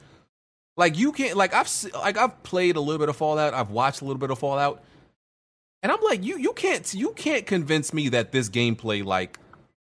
Like 0.78 0.98
you 0.98 1.14
can't 1.14 1.38
like 1.38 1.54
I've 1.54 1.70
like 1.94 2.18
I've 2.18 2.44
played 2.44 2.76
a 2.76 2.82
little 2.82 3.00
bit 3.00 3.08
of 3.08 3.16
Fallout. 3.16 3.54
I've 3.54 3.70
watched 3.70 4.02
a 4.02 4.06
little 4.06 4.20
bit 4.20 4.30
of 4.30 4.40
Fallout, 4.40 4.84
and 5.84 5.92
I'm 5.92 6.02
like 6.02 6.24
you 6.24 6.38
you 6.38 6.54
can't 6.54 6.94
you 6.94 7.14
can't 7.14 7.46
convince 7.46 7.94
me 7.94 8.10
that 8.10 8.32
this 8.32 8.50
gameplay 8.50 9.04
like 9.04 9.38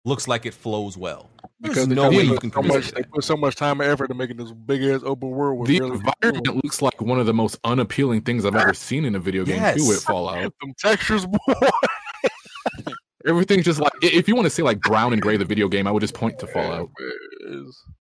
looks 0.04 0.28
like 0.28 0.46
it 0.46 0.54
flows 0.54 0.96
well. 0.96 1.30
There's 1.58 1.74
Because 1.74 1.88
they 1.88 1.94
no 1.94 2.08
way 2.10 2.22
you 2.22 2.38
can 2.38 2.50
convince 2.50 2.74
much, 2.74 2.90
they 2.92 3.02
put 3.02 3.24
so 3.24 3.36
much 3.36 3.56
time 3.56 3.80
and 3.80 3.90
effort 3.90 4.08
to 4.08 4.14
making 4.14 4.36
this 4.36 4.52
big 4.52 4.82
ass 4.82 5.00
open 5.04 5.30
world. 5.30 5.58
With 5.58 5.68
The 5.68 5.80
really 5.80 5.96
environment 6.22 6.64
looks 6.64 6.80
like 6.82 7.00
one 7.00 7.18
of 7.18 7.26
the 7.26 7.34
most 7.34 7.58
unappealing 7.64 8.20
things 8.20 8.44
I've 8.44 8.54
ever 8.54 8.74
seen 8.74 9.04
in 9.04 9.14
a 9.14 9.18
video 9.18 9.44
game 9.44 9.56
too 9.56 9.80
Yes. 9.82 9.88
with 9.88 10.02
Fallout. 10.04 10.52
Them 10.60 10.74
textures, 10.78 11.26
boy. 11.26 11.38
Everything's 13.26 13.64
just 13.64 13.80
like 13.80 13.92
if 14.02 14.28
you 14.28 14.36
want 14.36 14.46
to 14.46 14.50
say 14.50 14.62
like 14.62 14.80
brown 14.80 15.12
and 15.12 15.20
gray 15.20 15.36
the 15.36 15.44
video 15.44 15.66
game, 15.68 15.86
I 15.86 15.90
would 15.90 16.00
just 16.00 16.14
point 16.14 16.38
to 16.40 16.46
Fallout. 16.46 16.90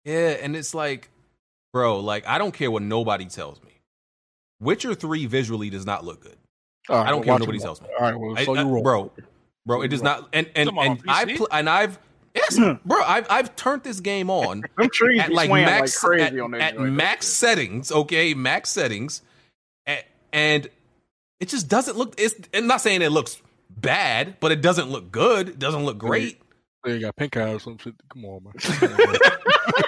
Yeah, 0.05 0.37
and 0.41 0.55
it's 0.55 0.75
like, 0.75 1.09
bro, 1.73 1.99
like 1.99 2.27
I 2.27 2.37
don't 2.37 2.53
care 2.53 2.69
what 2.69 2.83
nobody 2.83 3.25
tells 3.25 3.61
me. 3.63 3.81
Witcher 4.59 4.93
Three 4.93 5.25
visually 5.25 5.69
does 5.71 5.85
not 5.87 6.05
look 6.05 6.21
good. 6.21 6.37
All 6.89 6.97
right, 6.97 7.07
I 7.07 7.09
don't 7.11 7.19
well, 7.19 7.23
care 7.25 7.33
what 7.33 7.39
watch 7.39 7.39
nobody 7.41 7.57
it. 7.57 7.61
tells 7.61 7.81
me. 7.81 7.87
All 7.99 8.05
right, 8.05 8.19
well, 8.19 8.35
so 8.45 8.55
I- 8.55 8.61
you 8.61 8.67
wrong. 8.69 8.83
bro, 8.83 9.11
bro, 9.65 9.81
it 9.81 9.87
does 9.89 10.01
not. 10.01 10.29
And 10.33 10.49
and 10.55 10.69
Come 10.69 10.79
on, 10.79 10.87
and 10.87 11.01
I 11.07 11.35
pl- 11.35 11.47
and 11.51 11.69
I've 11.69 11.99
yes, 12.35 12.57
hmm. 12.57 12.73
bro, 12.85 13.01
I've 13.03 13.27
I've 13.29 13.55
turned 13.55 13.83
this 13.83 13.99
game 13.99 14.29
on 14.29 14.63
Them 14.77 14.89
trees 14.91 15.21
at 15.21 15.31
like 15.31 15.49
max 15.49 16.01
like 16.03 16.09
crazy 16.11 16.37
at, 16.37 16.39
on 16.39 16.53
at 16.55 16.75
joint. 16.75 16.93
max 16.93 17.27
settings. 17.27 17.91
Okay, 17.91 18.33
max 18.33 18.69
settings, 18.69 19.21
and, 19.85 20.03
and 20.31 20.69
it 21.39 21.49
just 21.49 21.67
doesn't 21.67 21.97
look. 21.97 22.15
It's. 22.17 22.35
I'm 22.53 22.67
not 22.67 22.81
saying 22.81 23.01
it 23.01 23.11
looks 23.11 23.41
bad, 23.69 24.37
but 24.39 24.51
it 24.51 24.61
doesn't 24.61 24.89
look 24.89 25.11
good. 25.11 25.49
It 25.49 25.59
doesn't 25.59 25.83
look 25.85 25.97
great. 25.97 26.39
They 26.87 26.99
got 26.99 27.15
pink 27.15 27.35
eye 27.37 27.53
or 27.53 27.59
some 27.59 27.77
shit. 27.77 27.95
Come 28.09 28.25
on, 28.25 28.43
man. 28.43 28.53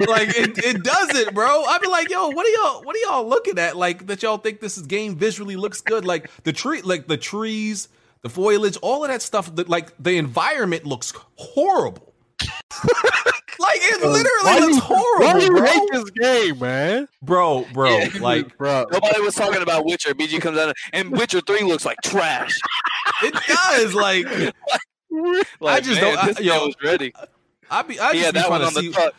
like 0.07 0.29
it, 0.37 0.57
it 0.63 0.83
doesn't, 0.83 1.33
bro. 1.33 1.63
I'd 1.63 1.81
be 1.81 1.87
like, 1.87 2.09
yo, 2.09 2.27
what 2.29 2.45
are 2.45 2.49
y'all 2.49 2.83
what 2.83 2.95
are 2.95 2.99
y'all 2.99 3.27
looking 3.27 3.57
at? 3.57 3.77
Like 3.77 4.07
that 4.07 4.21
y'all 4.21 4.37
think 4.37 4.59
this 4.59 4.77
is 4.77 4.85
game 4.85 5.15
visually 5.15 5.55
looks 5.55 5.81
good. 5.81 6.03
Like 6.05 6.29
the 6.43 6.51
tree 6.53 6.81
like 6.81 7.07
the 7.07 7.17
trees, 7.17 7.87
the 8.21 8.29
foliage, 8.29 8.77
all 8.81 9.03
of 9.05 9.09
that 9.11 9.21
stuff, 9.21 9.55
that 9.55 9.69
like 9.69 9.93
the 9.97 10.17
environment 10.17 10.85
looks 10.85 11.13
horrible. 11.35 12.13
like 13.59 13.79
it 13.81 14.01
literally 14.01 14.27
why 14.43 14.59
looks 14.59 14.75
you- 14.75 14.81
horrible, 14.81 15.25
why 15.25 15.39
you 15.39 15.49
bro. 15.49 15.65
hate 15.65 15.89
this 15.91 16.09
game, 16.11 16.59
man? 16.59 17.07
Bro, 17.21 17.65
bro, 17.73 17.97
Yeah. 17.97 18.09
like 18.21 18.57
bro. 18.57 18.85
Nobody 18.91 19.19
was 19.21 19.35
talking 19.35 19.61
about 19.61 19.85
Witcher. 19.85 20.13
BG 20.13 20.41
comes 20.41 20.57
out 20.57 20.75
and 20.93 21.11
Witcher 21.11 21.41
Three 21.41 21.63
looks 21.63 21.85
like 21.85 21.97
trash. 22.03 22.57
it 23.23 23.33
does. 23.47 23.93
Like 23.93 24.27
Like, 25.59 25.83
just 25.83 26.01
man, 26.01 26.15
don't- 26.15 26.17
I- 26.23 26.27
This 26.27 26.39
yo, 26.39 26.55
yo, 26.55 26.65
was 26.67 26.75
ready. 26.83 27.13
I 27.69 27.81
be 27.83 27.99
I 27.99 28.13
just 28.13 28.25
Yeah, 28.25 28.31
be 28.31 28.39
that 28.39 28.47
trying 28.47 28.61
one 28.61 28.61
to 28.61 28.67
on 28.67 28.73
the 28.73 28.91
truck. 28.91 29.13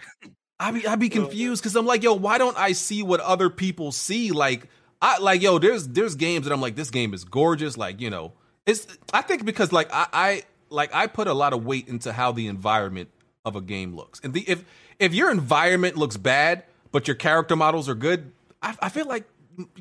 I 0.58 0.70
be 0.72 0.86
I 0.86 0.96
be 0.96 1.06
oh, 1.06 1.10
confused 1.10 1.62
because 1.62 1.76
I'm 1.76 1.86
like, 1.86 2.02
yo, 2.02 2.14
why 2.14 2.38
don't 2.38 2.56
I 2.58 2.72
see 2.72 3.02
what 3.02 3.20
other 3.20 3.48
people 3.50 3.92
see? 3.92 4.30
Like, 4.32 4.68
I 5.00 5.18
like, 5.18 5.40
yo, 5.42 5.58
there's 5.58 5.88
there's 5.88 6.14
games 6.14 6.46
that 6.46 6.52
I'm 6.52 6.60
like, 6.60 6.76
this 6.76 6.90
game 6.90 7.14
is 7.14 7.24
gorgeous. 7.24 7.76
Like, 7.78 8.00
you 8.00 8.10
know, 8.10 8.32
it's 8.66 8.86
I 9.12 9.22
think 9.22 9.44
because 9.44 9.72
like 9.72 9.88
I, 9.92 10.06
I 10.12 10.42
like 10.68 10.94
I 10.94 11.06
put 11.06 11.28
a 11.28 11.34
lot 11.34 11.52
of 11.52 11.64
weight 11.64 11.88
into 11.88 12.12
how 12.12 12.32
the 12.32 12.46
environment 12.46 13.08
of 13.44 13.56
a 13.56 13.60
game 13.62 13.94
looks, 13.96 14.20
and 14.22 14.34
the 14.34 14.44
if 14.48 14.64
if 14.98 15.14
your 15.14 15.30
environment 15.30 15.96
looks 15.96 16.16
bad 16.18 16.64
but 16.92 17.08
your 17.08 17.14
character 17.14 17.56
models 17.56 17.88
are 17.88 17.94
good, 17.94 18.32
I, 18.62 18.74
I 18.82 18.88
feel 18.90 19.06
like 19.06 19.24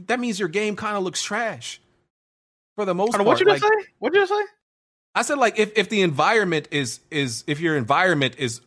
that 0.07 0.19
means 0.19 0.39
your 0.39 0.47
game 0.49 0.75
kind 0.75 0.95
of 0.95 1.03
looks 1.03 1.21
trash 1.21 1.81
for 2.75 2.85
the 2.85 2.93
most 2.95 3.19
part. 3.23 3.25
what 3.27 3.39
you 3.39 3.45
just 3.47 3.61
Like, 3.63 3.73
say? 3.73 3.85
What 3.99 4.13
you 4.13 4.21
just 4.21 4.31
say? 4.31 4.43
I 5.19 5.21
said 5.21 5.37
like 5.37 5.59
if 5.59 5.77
if 5.77 5.89
the 5.89 6.01
environment 6.01 6.69
is 6.71 7.01
is 7.11 7.43
if 7.45 7.59
your 7.59 7.75
environment 7.75 8.35
is 8.37 8.61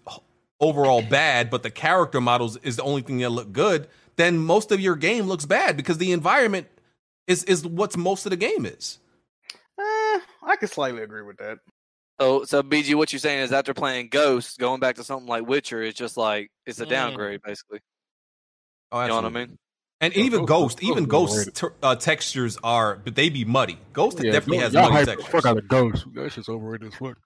overall 0.61 1.01
bad, 1.01 1.49
but 1.49 1.63
the 1.63 1.71
character 1.71 2.21
models 2.21 2.59
is 2.59 2.77
the 2.77 2.83
only 2.83 3.01
thing 3.01 3.17
that 3.19 3.31
look 3.31 3.53
good, 3.53 3.89
then 4.17 4.37
most 4.37 4.71
of 4.71 4.79
your 4.79 4.95
game 4.95 5.25
looks 5.25 5.47
bad 5.47 5.79
because 5.79 5.97
the 5.97 6.13
environment 6.13 6.67
is 7.27 7.43
is 7.45 7.67
what's 7.67 7.97
most 7.97 8.27
of 8.27 8.31
the 8.31 8.37
game 8.37 8.67
is. 8.67 8.99
Eh, 9.81 10.21
I 10.43 10.57
can 10.61 10.69
slightly 10.69 11.03
agree 11.03 11.23
with 11.23 11.39
that. 11.39 11.59
So, 12.21 12.45
so 12.45 12.63
BG, 12.63 12.95
what 12.97 13.15
you're 13.15 13.21
saying 13.21 13.41
is 13.45 13.53
after 13.53 13.73
playing 13.73 14.09
Ghost, 14.09 14.59
going 14.59 14.79
back 14.79 14.97
to 14.97 15.05
something 15.05 15.27
like 15.27 15.49
Witcher, 15.49 15.83
it's 15.83 15.99
just 15.99 16.19
like 16.19 16.51
it's 16.67 16.81
a 16.81 16.85
Mm. 16.85 16.91
downgrade, 16.91 17.41
basically. 17.43 17.81
Oh, 18.93 19.01
You 19.01 19.09
know 19.09 19.15
what 19.15 19.25
I 19.25 19.31
mean? 19.31 19.59
And 20.03 20.15
Yeah, 20.17 20.25
even 20.25 20.45
Ghost- 20.45 20.79
Ghost, 20.81 20.83
even 20.83 21.05
Ghost 21.07 21.37
is 21.37 21.45
Ghost 21.47 21.57
ter- 21.57 21.75
uh, 21.83 21.95
textures 21.97 22.59
are, 22.65 22.97
but 22.97 23.15
they 23.15 23.31
be 23.31 23.45
muddy. 23.45 23.79
Ghost 23.93 24.19
Yeah, 24.23 24.33
definitely 24.33 24.59
has 24.59 24.75
y'all 24.75 24.83
muddy 24.91 24.95
hype 24.95 25.07
the 25.07 25.13
textures. 25.13 25.31
fuck 25.33 25.47
out 25.47 25.57
of 25.59 25.69
Ghost. 25.69 26.05
That 26.15 26.33
shit's 26.33 26.49
overrated 26.49 26.89
as 26.89 26.95
fuck. 26.97 27.17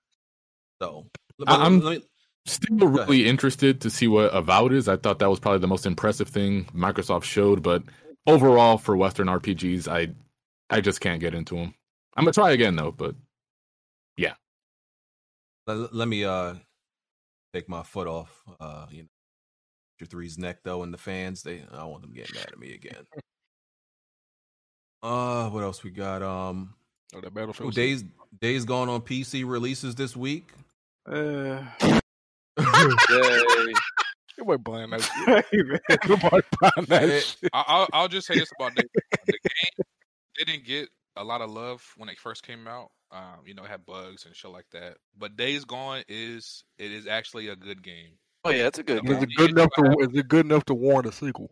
So, 0.82 1.07
I- 1.47 1.57
I'm- 1.57 1.81
let 1.81 1.98
me- 2.03 2.07
Still 2.48 2.86
really 2.86 3.27
interested 3.27 3.81
to 3.81 3.90
see 3.90 4.07
what 4.07 4.27
Avowed 4.32 4.73
is. 4.73 4.86
I 4.86 4.97
thought 4.97 5.19
that 5.19 5.28
was 5.28 5.40
probably 5.40 5.59
the 5.59 5.66
most 5.66 5.85
impressive 5.85 6.28
thing 6.28 6.66
Microsoft 6.66 7.24
showed, 7.24 7.61
but 7.61 7.82
overall 8.24 8.78
for 8.78 8.97
Western 8.97 9.27
RPGs, 9.28 9.89
I 9.89 10.15
I 10.70 10.81
just 10.81 11.01
can't 11.01 11.19
get 11.20 11.35
into 11.35 11.57
them. 11.57 11.74
I'm 12.16 12.23
gonna 12.24 12.32
try 12.32 12.53
again 12.53 12.77
though, 12.77 12.93
but 12.93 13.16
yeah. 14.16 14.35
let, 15.66 15.93
let 15.93 16.07
me 16.07 16.24
uh 16.24 16.55
take 17.53 17.69
my 17.69 17.82
foot 17.82 18.07
off. 18.07 18.31
Uh, 18.61 18.86
you 18.90 19.03
know, 19.03 19.09
your 20.01 20.06
three's 20.09 20.39
neck 20.39 20.59
though, 20.64 20.82
and 20.82 20.93
the 20.93 20.98
fans 20.98 21.43
they 21.43 21.62
I 21.73 21.77
don't 21.77 21.90
want 21.90 22.02
them 22.02 22.12
getting 22.14 22.35
mad 22.36 22.48
at 22.52 22.59
me 22.59 22.74
again. 22.74 23.06
Uh, 25.02 25.48
what 25.51 25.62
else 25.62 25.82
we 25.85 25.90
got? 25.90 26.23
Um, 26.23 26.74
Oh, 27.14 27.20
that 27.20 27.32
Battlefield. 27.32 27.68
oh, 27.68 27.70
days 27.70 28.05
days 28.40 28.64
gone 28.64 28.89
on 28.89 29.01
PC 29.01 29.48
releases 29.48 29.94
this 29.94 30.16
week. 30.16 30.48
Uh, 31.09 31.62
Yay. 31.81 33.73
You 34.39 34.44
wasn't 34.44 34.90
that 34.90 35.01
shit. 35.89 36.09
Nobody 36.09 36.47
buying 36.60 36.86
that 36.89 37.23
shit. 37.40 37.51
I, 37.52 37.64
I'll, 37.66 37.89
I'll 37.93 38.09
just 38.09 38.27
say 38.27 38.35
this 38.35 38.51
about 38.59 38.74
the, 38.74 38.85
the 39.27 39.32
game. 39.32 39.86
Didn't 40.36 40.64
get 40.64 40.89
a 41.16 41.23
lot 41.24 41.40
of 41.40 41.51
love 41.51 41.81
when 41.97 42.09
it 42.09 42.18
first 42.18 42.43
came 42.43 42.66
out. 42.66 42.90
Um, 43.12 43.47
you 43.47 43.55
know, 43.55 43.62
it 43.62 43.70
had 43.70 43.86
bugs 43.86 44.27
and 44.27 44.35
shit 44.35 44.51
like 44.51 44.66
that. 44.73 44.97
But 45.16 45.36
Days 45.36 45.64
Gone 45.64 46.02
is 46.09 46.64
it 46.77 46.90
is 46.90 47.06
actually 47.06 47.48
a 47.48 47.56
good 47.56 47.82
game. 47.85 48.18
Oh 48.47 48.51
yeah, 48.51 48.66
it's 48.68 48.78
a 48.78 48.82
good 48.82 49.09
Is 49.09 49.23
it 49.23 49.28
good 49.36 49.51
enough 49.51 49.70
to 49.77 49.82
have- 49.82 49.97
is 50.10 50.16
it 50.18 50.28
good 50.28 50.47
enough 50.47 50.64
to 50.66 50.74
warrant 50.74 51.06
a 51.09 51.12
sequel? 51.12 51.51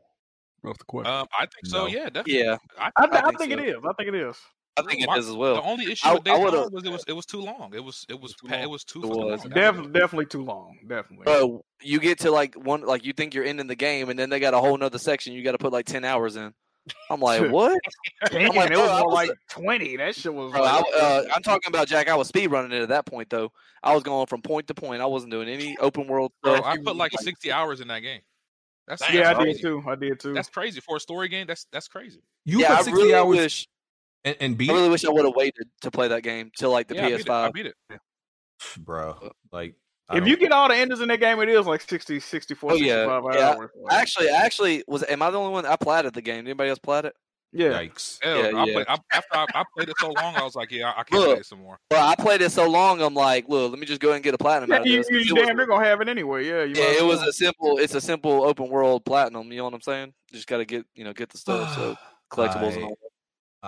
That's 0.62 0.78
the 0.78 0.84
question. 0.84 1.12
Um, 1.12 1.26
I 1.38 1.40
think 1.46 1.66
so. 1.66 1.78
No. 1.82 1.86
Yeah, 1.88 2.04
definitely. 2.04 2.38
Yeah, 2.38 2.56
I, 2.78 2.84
I, 2.86 3.04
I 3.04 3.04
I, 3.04 3.22
think 3.32 3.38
think 3.38 3.52
so. 3.52 3.58
is. 3.58 3.74
I 3.84 3.92
think 3.98 4.08
it 4.08 4.14
is. 4.14 4.36
I 4.76 4.82
think 4.82 5.02
it 5.02 5.06
My- 5.08 5.18
as 5.18 5.30
well. 5.30 5.56
The 5.56 5.62
only 5.62 5.92
issue 5.92 6.08
I- 6.08 6.12
with 6.14 6.22
I 6.28 6.34
Days 6.36 6.50
Gone 6.50 6.72
was 6.72 6.84
it 6.84 6.90
was 6.90 7.04
it 7.08 7.12
was 7.12 7.26
too 7.26 7.40
long. 7.40 7.72
It 7.74 7.84
was 7.84 8.06
it 8.08 8.20
was 8.20 8.32
too 8.34 8.46
pa- 8.48 8.54
long. 8.54 8.62
it 8.62 8.70
was 8.70 8.84
too 8.84 9.02
It 9.02 9.06
was. 9.08 9.16
long. 9.44 9.50
Definitely, 9.52 9.92
definitely 9.92 10.26
too 10.26 10.44
long. 10.44 10.78
Definitely. 10.88 11.24
Bro, 11.24 11.64
you 11.82 12.00
get 12.00 12.20
to 12.20 12.30
like 12.30 12.54
one, 12.54 12.82
like 12.82 13.04
you 13.04 13.12
think 13.12 13.34
you're 13.34 13.44
ending 13.44 13.66
the 13.66 13.76
game, 13.76 14.08
and 14.08 14.18
then 14.18 14.30
they 14.30 14.40
got 14.40 14.54
a 14.54 14.58
whole 14.58 14.76
nother 14.78 14.98
section 14.98 15.32
you 15.34 15.42
got 15.44 15.52
to 15.52 15.58
put 15.58 15.72
like 15.72 15.86
ten 15.86 16.04
hours 16.04 16.36
in. 16.36 16.54
I'm 17.10 17.20
like, 17.20 17.50
what? 17.50 17.78
Damn, 18.30 18.50
I'm 18.50 18.56
like, 18.56 18.70
it 18.70 18.76
was 18.76 19.00
more 19.00 19.06
was- 19.06 19.14
like 19.14 19.30
twenty. 19.48 19.96
That 19.96 20.14
shit 20.14 20.32
was. 20.34 20.52
Bro, 20.52 20.62
I, 20.62 20.82
uh, 21.00 21.22
I'm 21.34 21.42
talking 21.42 21.68
about 21.68 21.88
Jack. 21.88 22.08
I 22.08 22.14
was 22.14 22.28
speed 22.28 22.48
running 22.48 22.72
it 22.72 22.82
at 22.82 22.88
that 22.90 23.06
point 23.06 23.30
though. 23.30 23.52
I 23.82 23.94
was 23.94 24.02
going 24.02 24.26
from 24.26 24.42
point 24.42 24.66
to 24.68 24.74
point. 24.74 25.02
I 25.02 25.06
wasn't 25.06 25.32
doing 25.32 25.48
any 25.48 25.76
open 25.78 26.06
world 26.06 26.32
Bro, 26.42 26.56
stuff. 26.56 26.66
I 26.66 26.76
put 26.78 26.96
like 26.96 27.12
sixty 27.20 27.50
hours 27.52 27.80
in 27.80 27.88
that 27.88 28.00
game. 28.00 28.20
That's 28.86 29.02
yeah, 29.12 29.22
that's 29.24 29.38
I 29.38 29.44
did 29.44 29.44
crazy. 29.44 29.62
too. 29.62 29.84
I 29.86 29.94
did 29.94 30.20
too. 30.20 30.34
That's 30.34 30.48
crazy 30.48 30.80
for 30.80 30.96
a 30.96 31.00
story 31.00 31.28
game. 31.28 31.46
That's 31.46 31.66
that's 31.72 31.88
crazy. 31.88 32.20
You 32.44 32.60
yeah, 32.60 32.76
put 32.76 32.88
I 32.88 32.92
really 32.92 33.14
hours 33.14 33.36
wish. 33.36 33.68
and, 34.24 34.36
and 34.40 34.58
beat 34.58 34.70
I 34.70 34.74
it? 34.74 34.76
really 34.76 34.90
wish 34.90 35.04
I 35.04 35.10
would 35.10 35.24
have 35.24 35.34
waited 35.34 35.68
to 35.82 35.90
play 35.90 36.08
that 36.08 36.22
game 36.22 36.50
till 36.56 36.70
like 36.70 36.88
the 36.88 36.96
yeah, 36.96 37.06
I 37.06 37.10
beat 37.10 37.20
it. 37.20 37.30
I 37.30 37.48
PS5. 37.48 37.52
beat 37.52 37.66
it. 37.66 37.74
bro. 38.78 39.30
Like, 39.52 39.74
I 40.08 40.18
if 40.18 40.26
you 40.26 40.36
get 40.36 40.52
all 40.52 40.68
the 40.68 40.74
enders 40.76 41.00
in 41.00 41.08
that 41.08 41.20
game, 41.20 41.40
it 41.40 41.48
is 41.48 41.66
like 41.66 41.80
60, 41.80 42.20
64, 42.20 42.72
Oh 42.72 42.74
yeah, 42.76 43.06
65 43.06 43.22
yeah. 43.32 43.50
hours. 43.50 43.70
Actually, 43.90 44.28
actually, 44.28 44.84
was 44.86 45.02
am 45.04 45.22
I 45.22 45.30
the 45.30 45.38
only 45.38 45.52
one? 45.52 45.64
I 45.66 45.76
platted 45.76 46.12
the 46.14 46.22
game. 46.22 46.40
Anybody 46.40 46.70
else 46.70 46.78
plat 46.78 47.04
it? 47.06 47.14
yeah. 47.52 47.70
yikes. 47.70 48.18
Hell, 48.22 48.38
Yeah, 48.38 48.58
I 48.60 48.66
yeah. 48.66 48.72
played, 48.74 48.86
I, 48.88 48.98
after 49.12 49.36
I, 49.36 49.46
I 49.54 49.64
played 49.74 49.88
it 49.88 49.96
so 49.98 50.08
long, 50.12 50.34
I 50.36 50.42
was 50.44 50.54
like, 50.54 50.70
yeah, 50.72 50.90
I, 50.90 51.00
I 51.00 51.02
can't 51.04 51.12
Look, 51.12 51.30
play 51.30 51.40
it 51.40 51.46
some 51.46 51.60
more. 51.60 51.78
Well, 51.90 52.06
I 52.06 52.14
played 52.16 52.42
it 52.42 52.50
so 52.50 52.68
long. 52.68 53.00
I'm 53.00 53.14
like, 53.14 53.48
look, 53.48 53.70
let 53.70 53.78
me 53.78 53.86
just 53.86 54.00
go 54.00 54.08
ahead 54.08 54.16
and 54.16 54.24
get 54.24 54.34
a 54.34 54.38
platinum 54.38 54.70
Yeah, 54.70 54.76
out 54.76 54.82
of 54.82 54.88
this. 54.88 55.08
you, 55.08 55.18
It 55.18 55.28
you 55.28 55.34
was- 55.36 55.46
damn, 55.46 55.56
they're 55.56 55.66
gonna 55.66 55.84
have 55.84 56.00
it 56.00 56.08
anyway. 56.08 56.46
Yeah, 56.46 56.64
you 56.64 56.74
yeah, 56.76 56.98
it 56.98 57.04
was 57.04 57.22
a 57.22 57.32
simple. 57.32 57.78
It's 57.78 57.94
a 57.94 58.00
simple 58.00 58.44
open 58.44 58.68
world 58.68 59.04
platinum. 59.04 59.50
You 59.52 59.58
know 59.58 59.64
what 59.64 59.74
I'm 59.74 59.80
saying? 59.80 60.12
Just 60.32 60.46
got 60.46 60.58
to 60.58 60.64
get 60.64 60.84
you 60.94 61.04
know 61.04 61.12
get 61.12 61.30
the 61.30 61.38
stuff. 61.38 61.74
So 61.74 61.96
collectibles 62.30 62.74
and 62.74 62.84
all. 62.84 62.98
I 63.02 63.06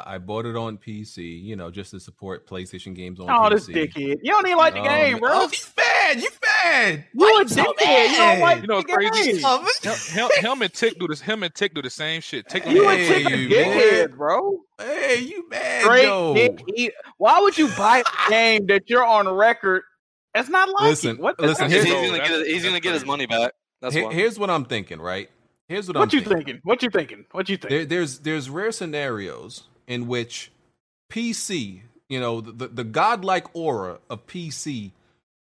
I 0.05 0.19
bought 0.19 0.45
it 0.47 0.57
on 0.57 0.77
PC, 0.79 1.43
you 1.43 1.57
know, 1.57 1.71
just 1.71 1.93
to 1.93 2.01
support 2.01 2.47
PlayStation 2.47 2.95
games 2.95 3.19
on 3.21 3.31
Oh, 3.31 3.49
this 3.49 3.67
dickhead! 3.69 4.19
You 4.23 4.33
don't 4.33 4.47
even 4.47 4.59
like 4.59 4.75
the 4.75 4.81
Um, 4.81 4.87
game, 4.87 5.19
bro. 5.19 5.31
Oh, 5.33 5.43
you 5.51 5.59
bad. 5.75 6.21
You 6.21 6.29
bad. 6.41 7.05
you 7.15 7.41
a 7.41 7.45
dickhead. 7.45 8.09
You 8.11 8.17
don't 8.17 8.41
like 8.41 8.61
You 8.63 8.67
know, 8.69 8.83
the 8.83 8.89
crazy. 8.93 9.33
game. 9.35 9.41
Oh, 9.45 9.67
Him, 9.83 9.95
him, 9.95 10.29
him 10.53 10.63
and 10.63 10.73
Tick 10.73 10.99
do 10.99 11.07
this. 11.09 11.21
Him 11.21 11.43
and 11.43 11.55
Tick 11.55 11.73
do 11.75 11.83
the 11.83 11.91
same 11.91 12.21
shit. 12.21 12.49
Tick, 12.49 12.67
You 12.67 12.89
a 12.89 12.97
tick 12.97 13.29
you 13.31 13.49
dickhead, 13.49 14.09
man. 14.11 14.17
bro. 14.19 14.59
Hey, 14.79 15.21
you 15.21 15.47
bad, 15.51 15.83
Straight 15.85 16.05
yo. 16.05 16.35
dick. 16.35 16.93
Why 17.19 17.41
would 17.41 17.57
you 17.57 17.69
buy 17.69 18.01
a 18.01 18.05
game 18.31 18.67
that 18.67 18.91
you're 18.91 19.05
on 19.05 19.29
record? 19.29 19.83
It's 20.35 20.49
not 20.51 20.69
like 20.69 20.83
Listen, 20.91 21.17
it. 21.17 21.21
What, 21.23 21.41
listen, 21.41 21.71
He's, 21.71 21.85
gonna 21.85 22.19
get. 22.19 22.27
His, 22.31 22.47
he's 22.47 22.65
gonna 22.65 22.81
get 22.81 22.93
his 22.93 23.07
money 23.07 23.25
back. 23.27 23.53
That's 23.81 23.95
Here- 23.95 24.05
why. 24.05 24.13
here's 24.13 24.39
what 24.39 24.51
I'm 24.51 24.67
thinking, 24.67 25.01
right? 25.01 25.31
Here's 25.69 25.89
what, 25.89 25.97
what 25.97 26.03
I'm 26.03 26.07
What 26.07 26.13
you 26.13 26.21
thinking? 26.21 26.61
What 26.63 26.83
you 26.83 26.91
thinking? 26.91 27.25
What 27.33 27.49
you 27.49 27.57
think? 27.57 27.71
There, 27.71 27.85
there's 27.87 28.19
there's 28.21 28.49
rare 28.51 28.71
scenarios 28.71 29.65
in 29.87 30.07
which 30.07 30.51
PC, 31.11 31.83
you 32.09 32.21
know, 32.21 32.41
the, 32.41 32.69
the, 32.69 32.85
godlike 32.85 33.47
aura 33.55 33.99
of 34.11 34.27
PC, 34.27 34.93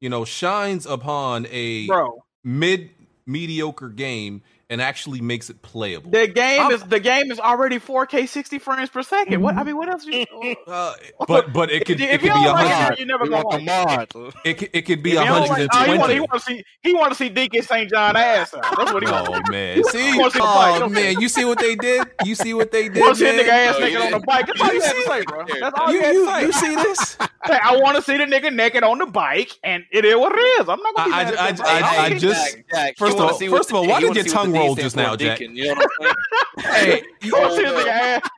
you 0.01 0.09
know, 0.09 0.25
shines 0.25 0.87
upon 0.87 1.47
a 1.51 1.87
bro, 1.87 2.23
mid 2.43 2.91
mediocre 3.27 3.89
game 3.89 4.43
and 4.71 4.81
actually 4.81 5.21
makes 5.21 5.51
it 5.51 5.61
playable. 5.63 6.11
the 6.11 6.27
game 6.27 6.61
I'm- 6.63 6.73
is 6.73 6.83
the 6.83 7.01
game 7.01 7.31
is 7.31 7.39
already 7.41 7.79
4K 7.79 8.27
60 8.29 8.59
frames 8.59 8.89
per 8.91 9.03
second. 9.03 9.43
What 9.43 9.57
I 9.57 9.63
mean, 9.63 9.77
what 9.77 9.89
else? 9.89 10.05
You, 10.07 10.25
Uh, 10.67 10.95
but 11.29 11.53
but 11.53 11.71
it 11.71 11.85
could 11.85 12.01
If 12.01 12.09
it 12.09 12.23
you 12.25 12.31
could 12.31 12.41
be 12.41 12.47
a 12.47 12.53
hundred. 12.55 12.99
you're 12.99 13.07
never 13.07 13.25
We 13.25 13.31
gonna 13.31 13.45
want 13.45 13.65
the 13.65 13.73
it. 13.73 14.15
mod. 14.15 14.35
It 14.45 14.55
could, 14.59 14.71
it 14.73 14.83
could 14.83 15.03
be 15.03 15.13
If 15.13 15.19
a 15.19 15.25
you 15.25 15.27
hundred 15.33 15.49
like, 15.51 15.69
oh, 15.73 15.83
he 15.85 15.89
want 15.91 15.99
twenty. 16.01 16.15
he 16.15 16.21
want 16.21 16.33
to 16.33 16.41
see 16.41 16.65
he 16.83 16.95
want 16.95 17.13
to 17.13 17.15
see 17.17 17.29
Deacon 17.29 17.63
St. 17.63 17.91
John 17.91 18.17
ass 18.17 18.55
out. 18.55 18.63
That's 18.77 18.93
what 18.93 19.03
he 19.05 19.11
wants. 19.11 19.31
Oh 19.33 19.53
man, 19.53 19.85
see, 19.85 20.19
wanna 20.19 20.31
see 20.33 20.39
the 20.39 20.45
oh 20.85 20.89
man, 20.89 21.21
you 21.21 21.29
see 21.29 21.45
what 21.45 21.59
they 21.59 21.75
did? 21.77 22.07
You 22.25 22.35
see 22.35 22.55
what 22.55 22.73
they 22.73 22.89
did, 22.89 23.03
to 23.05 23.15
see 23.15 23.27
a 23.29 23.33
nigga 23.33 23.49
ass 23.49 23.79
naked 23.79 24.01
on 24.01 24.11
the 24.13 24.21
bike. 24.21 24.47
That's 24.47 24.61
all 24.61 24.73
you 24.75 24.81
had 24.81 24.93
to 24.95 25.03
say, 25.03 25.23
bro. 25.25 25.45
That's 25.61 25.79
all 25.79 25.93
you, 25.93 25.99
You 25.99 26.05
had 26.05 26.13
to 26.13 26.27
say. 26.27 26.47
you 26.47 26.53
see 26.53 26.75
this? 26.75 26.99
Say, 27.47 27.59
I 27.63 27.77
want 27.77 27.97
to 27.97 28.03
see 28.03 28.17
the 28.17 28.25
nigga 28.25 28.53
naked 28.53 28.83
on 28.85 28.99
the 28.99 29.07
bike, 29.07 29.51
and 29.63 29.85
it 29.93 30.05
is 30.05 30.17
what 30.17 30.33
it 30.35 30.39
is. 30.39 30.69
I'm 30.69 30.81
not 30.81 30.95
gonna 30.97 31.09
be 31.11 31.15
I- 31.15 31.25
mad 31.25 31.35
I- 31.37 31.49
at 31.51 31.57
that. 31.59 31.67
I- 31.69 31.81
bro. 32.09 32.17
I 32.17 32.19
just- 32.19 32.55
Jack, 32.57 32.65
Jack, 32.73 32.95
first 32.99 33.17
of 33.19 33.21
all- 33.23 33.39
first 33.39 33.71
of 33.71 33.77
all, 33.77 33.87
why 33.87 34.01
did 34.01 34.15
your 34.17 34.25
tongue 34.25 34.54
the 34.55 34.59
D 34.61 34.65
roll 34.67 34.75
stands 34.77 34.95
just 34.95 34.97
now, 34.97 35.17
Jack? 35.17 35.39
Deacon, 35.39 35.57
You 35.57 35.67
know 35.67 35.75
what 35.75 35.91
I'm 36.01 36.07
saying? 36.07 36.15
Hey, 36.75 37.03
You 37.21 37.33
want 37.33 37.51
to 37.51 37.57
see 37.57 37.65
a 37.65 37.93
ass? 37.93 38.31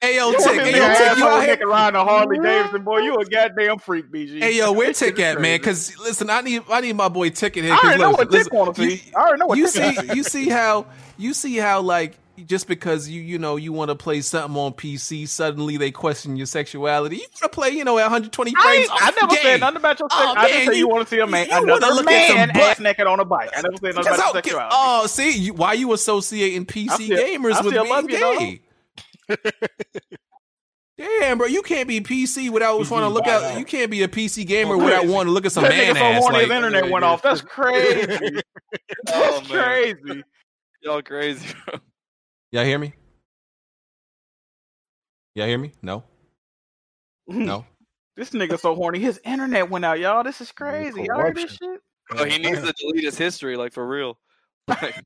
hey 0.00 0.16
yo, 0.16 0.28
You 0.30 0.32
want 0.34 0.44
to 0.44 0.50
Tick, 0.50 0.60
hey 0.74 0.76
yo, 0.78 0.88
Tick, 1.08 1.18
you 1.18 1.26
out 1.26 1.42
here? 1.44 1.66
riding 1.66 2.00
a 2.00 2.04
Harley 2.04 2.38
Davidson, 2.38 2.82
boy? 2.84 2.98
You 2.98 3.16
a 3.16 3.24
goddamn 3.24 3.78
freak, 3.78 4.10
BG. 4.12 4.40
Hey 4.40 4.56
yo, 4.58 4.72
where 4.72 4.92
Tick 4.92 5.18
at, 5.18 5.40
man? 5.40 5.58
Because 5.58 5.98
listen, 5.98 6.28
I 6.30 6.42
need 6.42 6.62
I 6.70 6.80
need 6.82 6.94
my 6.96 7.08
boy 7.08 7.30
Tick 7.30 7.56
in 7.56 7.64
here. 7.64 7.72
I 7.72 7.76
'cause 7.76 7.84
already 7.86 8.02
know 8.02 8.10
what 8.10 8.30
Tick 8.30 8.52
want 8.52 8.76
to 8.76 8.84
you- 8.84 8.96
see. 8.96 9.12
I 9.16 9.20
already 9.20 9.38
know 9.40 9.46
what 9.46 9.58
you 9.58 9.68
Tick 9.70 9.96
wanna 9.96 10.08
see. 10.10 10.16
you 10.16 10.22
see 10.22 10.48
how 10.50 10.86
you 11.18 11.34
see 11.34 11.56
how 11.56 11.80
like 11.80 12.16
just 12.46 12.66
because 12.66 13.08
you 13.08 13.20
you 13.20 13.38
know 13.38 13.56
you 13.56 13.72
want 13.72 13.90
to 13.90 13.94
play 13.94 14.20
something 14.20 14.56
on 14.56 14.72
PC, 14.72 15.28
suddenly 15.28 15.76
they 15.76 15.90
question 15.90 16.36
your 16.36 16.46
sexuality. 16.46 17.16
You 17.16 17.22
want 17.22 17.42
to 17.42 17.48
play, 17.50 17.70
you 17.70 17.84
know, 17.84 17.98
at 17.98 18.04
120 18.04 18.54
frames. 18.54 18.88
ain't- 18.90 18.90
I 18.92 19.10
never 19.20 19.34
Gay. 19.34 19.42
said 19.42 19.60
nothing 19.60 19.76
about 19.76 19.98
your 19.98 20.08
oh, 20.10 20.18
sex. 20.18 20.32
Oh, 20.36 20.40
I 20.40 20.42
just 20.48 20.54
man, 20.58 20.64
said 20.66 20.72
you, 20.72 20.78
you- 20.78 20.88
want 20.88 21.08
to 21.08 21.14
see 21.14 21.20
a 21.20 21.26
man, 21.26 21.46
you 21.46 21.52
wanna 21.54 21.74
another 21.76 21.94
look 21.94 22.10
at 22.10 22.28
some 22.28 22.48
butt. 22.48 22.56
ass 22.62 22.80
naked 22.80 23.06
on 23.06 23.20
a 23.20 23.24
bike. 23.24 23.50
I 23.56 23.62
never 23.62 23.76
said 23.76 23.94
nothing 23.94 24.12
about 24.14 24.20
I- 24.20 24.28
oh, 24.28 24.32
sexuality. 24.34 24.74
oh, 24.78 25.06
see, 25.06 25.38
you, 25.38 25.54
why 25.54 25.72
you 25.74 25.92
associating 25.92 26.66
PC 26.66 26.90
still- 26.92 27.18
gamers 27.18 27.52
I 27.54 27.60
with 27.62 27.72
still 27.74 27.84
being 27.84 27.88
love 27.90 28.10
you, 28.10 28.58
Damn, 30.98 31.38
bro, 31.38 31.46
you 31.46 31.62
can't 31.62 31.88
be 31.88 32.00
PC 32.00 32.50
without 32.50 32.76
PG 32.78 32.88
trying 32.88 33.00
to 33.00 33.08
look 33.08 33.24
by 33.24 33.32
out. 33.32 33.42
now. 33.42 33.56
You 33.58 33.64
can't 33.64 33.90
be 33.90 34.02
a 34.02 34.08
PC 34.08 34.46
gamer 34.46 34.74
Oh, 34.74 34.84
without 34.84 35.06
wanting 35.06 35.28
to 35.28 35.32
look 35.32 35.46
at 35.46 35.52
some 35.52 35.64
that 35.64 35.70
man 35.70 35.94
nigga 35.94 35.98
so 35.98 36.04
ass. 36.04 36.22
Like, 36.32 36.42
his 36.42 36.50
internet 36.50 36.90
went 36.90 37.04
off. 37.04 37.22
That's 37.22 37.40
crazy. 37.46 38.40
Oh 39.08 39.40
That's 39.40 39.48
man, 39.50 39.96
crazy. 39.96 40.22
y'all 40.82 41.02
crazy, 41.02 41.54
bro. 41.66 41.80
Y'all 42.52 42.64
hear 42.64 42.78
me? 42.78 42.94
Y'all 45.34 45.46
hear 45.46 45.58
me? 45.58 45.72
No, 45.82 46.04
no. 47.26 47.64
This 48.16 48.30
nigga 48.30 48.60
so 48.60 48.74
horny. 48.74 48.98
His 48.98 49.18
internet 49.24 49.70
went 49.70 49.84
out, 49.86 49.98
y'all. 49.98 50.22
This 50.22 50.40
is 50.42 50.52
crazy. 50.52 51.04
Y'all 51.04 51.18
heard 51.20 51.34
this 51.36 51.52
shit? 51.52 51.80
Oh, 52.14 52.24
he 52.24 52.36
needs 52.38 52.60
to 52.62 52.72
delete 52.78 53.04
his 53.04 53.16
history, 53.16 53.56
like 53.56 53.72
for 53.72 53.86
real. 53.86 54.18
Like, 54.68 55.02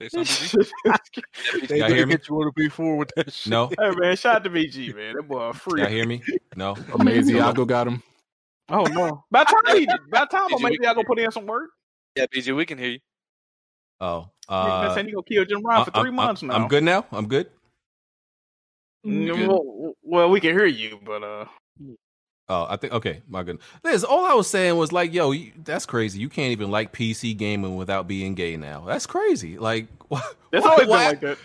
Say 0.00 0.08
something, 0.08 0.36
This 0.58 0.72
BG? 0.86 0.98
shit- 1.12 1.68
They 1.68 1.78
Y'all 1.80 1.88
did 1.88 1.96
hear 1.96 2.06
me? 2.06 2.12
get 2.14 2.28
you 2.28 2.36
on 2.36 2.46
the 2.46 2.52
before 2.54 2.96
with 2.96 3.10
that 3.16 3.32
shit. 3.32 3.50
No, 3.50 3.66
hey 3.78 3.90
man, 3.96 4.16
shout 4.16 4.36
out 4.36 4.44
to 4.44 4.50
BG, 4.50 4.94
man. 4.94 5.16
That 5.16 5.22
boy 5.28 5.40
a 5.40 5.52
freak. 5.52 5.82
y'all 5.82 5.92
hear 5.92 6.06
me? 6.06 6.22
No. 6.56 6.74
Amaziago 6.92 7.66
got 7.66 7.88
him. 7.88 8.02
Oh 8.68 8.84
no. 8.84 9.24
By 9.30 9.44
the 9.44 9.56
time 9.66 9.76
he, 9.76 9.86
by 10.10 10.20
the 10.20 10.26
time 10.26 10.48
BG, 10.50 10.62
maybe 10.62 10.86
I 10.86 10.94
go 10.94 11.02
put 11.04 11.18
in 11.18 11.30
some 11.32 11.46
work. 11.46 11.70
yeah, 12.16 12.26
BG, 12.34 12.54
we 12.56 12.64
can 12.64 12.78
hear 12.78 12.90
you. 12.90 12.98
Oh, 14.00 14.28
Nigga 14.50 14.80
been 14.80 14.90
uh, 14.90 14.94
saying 14.94 15.06
he 15.06 15.12
gonna 15.12 15.22
kill 15.24 15.44
Jim 15.44 15.60
Brown 15.62 15.84
for 15.84 15.90
I'm- 15.96 16.02
3 16.04 16.08
I'm- 16.08 16.14
months 16.14 16.42
now. 16.42 16.54
I'm 16.54 16.68
good 16.68 16.84
now. 16.84 17.04
I'm 17.12 17.26
good. 17.28 17.48
Mm, 19.06 19.46
Well, 19.46 19.94
well, 20.02 20.30
we 20.30 20.40
can 20.40 20.52
hear 20.52 20.66
you, 20.66 20.98
but 21.04 21.22
uh, 21.22 21.44
Oh, 22.50 22.66
I 22.68 22.76
think 22.76 22.94
okay. 22.94 23.20
My 23.28 23.42
goodness, 23.42 23.64
Liz. 23.84 24.04
All 24.04 24.24
I 24.24 24.32
was 24.32 24.48
saying 24.48 24.74
was 24.78 24.90
like, 24.90 25.12
yo, 25.12 25.32
you, 25.32 25.52
that's 25.64 25.84
crazy. 25.84 26.18
You 26.18 26.30
can't 26.30 26.50
even 26.50 26.70
like 26.70 26.92
PC 26.94 27.36
gaming 27.36 27.76
without 27.76 28.08
being 28.08 28.34
gay 28.34 28.56
now. 28.56 28.84
That's 28.86 29.04
crazy. 29.06 29.58
Like, 29.58 29.86
what? 30.08 30.24
it's 30.52 30.64
what- 30.64 30.72
always 30.72 30.86
been 30.86 30.88
like 30.88 31.20
that. 31.20 31.38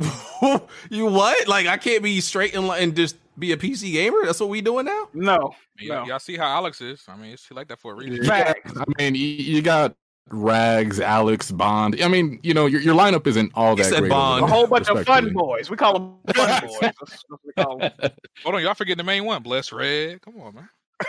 you 0.90 1.06
what? 1.06 1.46
Like, 1.48 1.66
I 1.68 1.76
can't 1.76 2.02
be 2.02 2.20
straight 2.20 2.54
and, 2.54 2.66
and 2.70 2.96
just 2.96 3.16
be 3.38 3.52
a 3.52 3.56
PC 3.56 3.92
gamer. 3.92 4.18
That's 4.24 4.40
what 4.40 4.48
we 4.48 4.60
doing 4.60 4.86
now. 4.86 5.08
No, 5.14 5.54
Y'all, 5.78 6.02
no. 6.02 6.06
y'all 6.06 6.18
see 6.18 6.36
how 6.36 6.46
Alex 6.46 6.80
is? 6.80 7.04
I 7.08 7.16
mean, 7.16 7.36
she 7.36 7.54
like 7.54 7.68
that 7.68 7.78
for 7.80 7.92
a 7.92 7.96
reason. 7.96 8.24
Facts. 8.24 8.72
I 8.76 8.84
mean, 8.98 9.14
you, 9.14 9.26
you 9.26 9.62
got 9.62 9.94
Rags, 10.30 11.00
Alex, 11.00 11.50
Bond. 11.50 12.00
I 12.02 12.08
mean, 12.08 12.40
you 12.42 12.54
know, 12.54 12.66
your, 12.66 12.80
your 12.80 12.94
lineup 12.94 13.26
isn't 13.26 13.52
all 13.54 13.76
He 13.76 13.82
that 13.82 13.88
said 13.90 14.00
great. 14.00 14.10
Bond. 14.10 14.44
A 14.44 14.46
whole 14.48 14.66
bunch 14.66 14.88
of 14.88 15.04
fun 15.04 15.32
boys. 15.32 15.70
We 15.70 15.76
call 15.76 15.92
them 15.94 16.34
fun 16.34 16.62
boys. 16.66 16.78
That's, 16.80 16.98
that's 16.98 17.24
what 17.28 17.40
we 17.44 17.52
call 17.52 17.78
them. 17.78 17.90
Hold 18.44 18.54
on, 18.56 18.62
y'all 18.62 18.74
forgetting 18.74 18.98
the 18.98 19.04
main 19.04 19.24
one, 19.24 19.42
Bless 19.42 19.72
Red. 19.72 20.20
Come 20.22 20.40
on, 20.40 20.54
man. 20.54 20.68
Oh, 21.02 21.06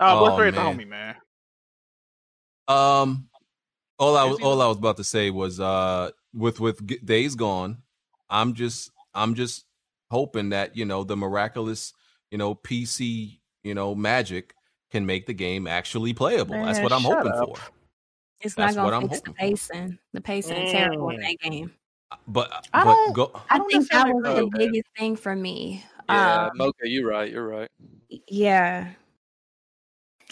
Oh, 0.00 0.26
Bless 0.26 0.38
Red 0.40 0.54
the 0.54 0.58
man. 0.60 0.78
homie, 0.78 0.88
man. 0.88 1.14
Um, 2.68 3.28
all 3.98 4.16
I 4.16 4.24
was 4.24 4.38
all? 4.40 4.60
I 4.62 4.66
was 4.66 4.76
about 4.76 4.98
to 4.98 5.04
say 5.04 5.30
was 5.30 5.58
uh, 5.58 6.10
with 6.34 6.60
with 6.60 6.86
G- 6.86 6.98
Days 7.04 7.34
Gone, 7.34 7.78
I'm 8.28 8.54
just 8.54 8.90
I'm 9.14 9.34
just 9.34 9.64
hoping 10.10 10.50
that 10.50 10.76
you 10.76 10.84
know 10.84 11.02
the 11.04 11.16
miraculous 11.16 11.92
you 12.30 12.38
know 12.38 12.54
PC 12.54 13.38
you 13.64 13.74
know 13.74 13.94
magic 13.94 14.54
can 14.90 15.04
make 15.06 15.26
the 15.26 15.32
game 15.34 15.66
actually 15.66 16.12
playable. 16.12 16.62
That's 16.64 16.80
what 16.80 16.92
I'm 16.92 17.00
hoping 17.02 17.32
up. 17.32 17.56
for. 17.56 17.62
It's 18.40 18.54
That's 18.54 18.76
not 18.76 18.90
gonna 18.90 18.96
I'm 19.04 19.08
fix 19.08 19.20
the 19.20 19.32
pacing. 19.32 19.98
The 20.12 20.20
pacing 20.20 20.56
is 20.56 20.72
terrible 20.72 21.10
in 21.10 21.18
mm. 21.18 21.22
that 21.22 21.50
game. 21.50 21.72
Uh, 22.10 22.16
but 22.28 22.52
uh, 22.52 22.60
I 22.72 22.84
don't- 22.84 23.12
go. 23.12 23.30
I 23.34 23.56
I 23.56 23.58
don't 23.58 23.70
think 23.70 23.90
that 23.90 24.06
was 24.06 24.22
oh, 24.26 24.34
the 24.36 24.58
biggest 24.58 24.88
thing 24.96 25.16
for 25.16 25.34
me. 25.34 25.84
Yeah, 26.08 26.46
Um, 26.46 26.50
Mocha, 26.54 26.72
you're 26.84 27.08
right. 27.08 27.30
You're 27.30 27.46
right. 27.46 27.70
yeah. 28.28 28.92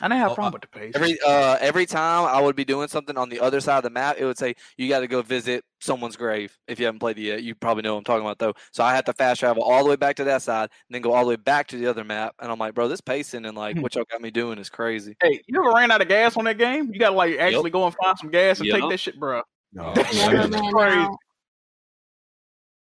I 0.03 0.09
didn't 0.09 0.19
have 0.21 0.29
a 0.29 0.33
Oh, 0.33 0.35
problem 0.35 0.55
uh, 0.55 0.59
with 0.61 0.63
the 0.63 0.79
pace. 0.79 0.93
Every 0.95 1.19
uh 1.27 1.57
every 1.61 1.87
time 1.87 2.27
I 2.27 2.41
would 2.41 2.55
be 2.57 2.65
doing 2.65 2.89
something 2.89 3.17
on 3.17 3.29
the 3.31 3.41
other 3.41 3.61
side 3.61 3.79
of 3.79 3.83
the 3.85 3.91
map, 3.91 4.17
it 4.19 4.25
would 4.27 4.37
say 4.37 4.55
you 4.77 4.89
got 4.89 5.01
to 5.01 5.07
go 5.09 5.23
visit 5.23 5.65
someone's 5.81 6.17
grave. 6.17 6.57
If 6.69 6.79
you 6.79 6.85
haven't 6.87 6.99
played 7.01 7.19
it 7.19 7.23
yet, 7.23 7.43
you 7.43 7.55
probably 7.55 7.83
know 7.83 7.95
what 7.95 7.99
I'm 7.99 8.05
talking 8.05 8.25
about 8.27 8.39
though. 8.39 8.53
So 8.73 8.85
I 8.85 8.95
had 8.95 9.07
to 9.07 9.13
fast 9.15 9.41
travel 9.41 9.63
all 9.63 9.85
the 9.85 9.91
way 9.91 9.97
back 9.97 10.17
to 10.17 10.25
that 10.25 10.43
side, 10.43 10.71
and 10.89 10.95
then 10.95 11.01
go 11.01 11.13
all 11.13 11.25
the 11.25 11.31
way 11.31 11.37
back 11.37 11.67
to 11.69 11.77
the 11.79 11.87
other 11.87 12.05
map. 12.05 12.35
And 12.41 12.53
I'm 12.53 12.59
like, 12.59 12.75
bro, 12.75 12.89
this 12.89 13.01
pacing 13.01 13.47
and 13.47 13.55
Hmm. 13.55 13.59
like 13.59 13.79
what 13.79 13.95
y'all 13.95 14.05
got 14.11 14.21
me 14.21 14.31
doing 14.31 14.59
is 14.59 14.69
crazy. 14.69 15.17
Hey, 15.23 15.41
you 15.47 15.59
ever 15.61 15.73
ran 15.73 15.91
out 15.91 16.03
of 16.03 16.09
gas 16.09 16.37
on 16.37 16.45
that 16.45 16.59
game? 16.59 16.91
You 16.93 17.01
gotta 17.01 17.15
like 17.15 17.39
actually 17.39 17.71
go 17.71 17.87
and 17.87 17.95
find 17.95 18.19
some 18.19 18.31
gas 18.31 18.61
and 18.61 18.71
take 18.71 18.83
Yep. 18.83 18.91
that 18.91 19.01
shit, 19.01 19.19
bro. 19.19 19.43
No, 19.73 19.95
That 19.95 20.07
shit 20.09 20.31
Never 20.33 20.43
is 20.45 20.51
ran 20.51 20.73
crazy. 20.73 21.09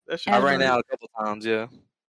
That 0.07 0.19
shit 0.19 0.33
I 0.33 0.39
ran 0.39 0.61
out 0.61 0.79
a 0.81 0.83
couple 0.83 1.09
times. 1.19 1.45
Yeah. 1.45 1.67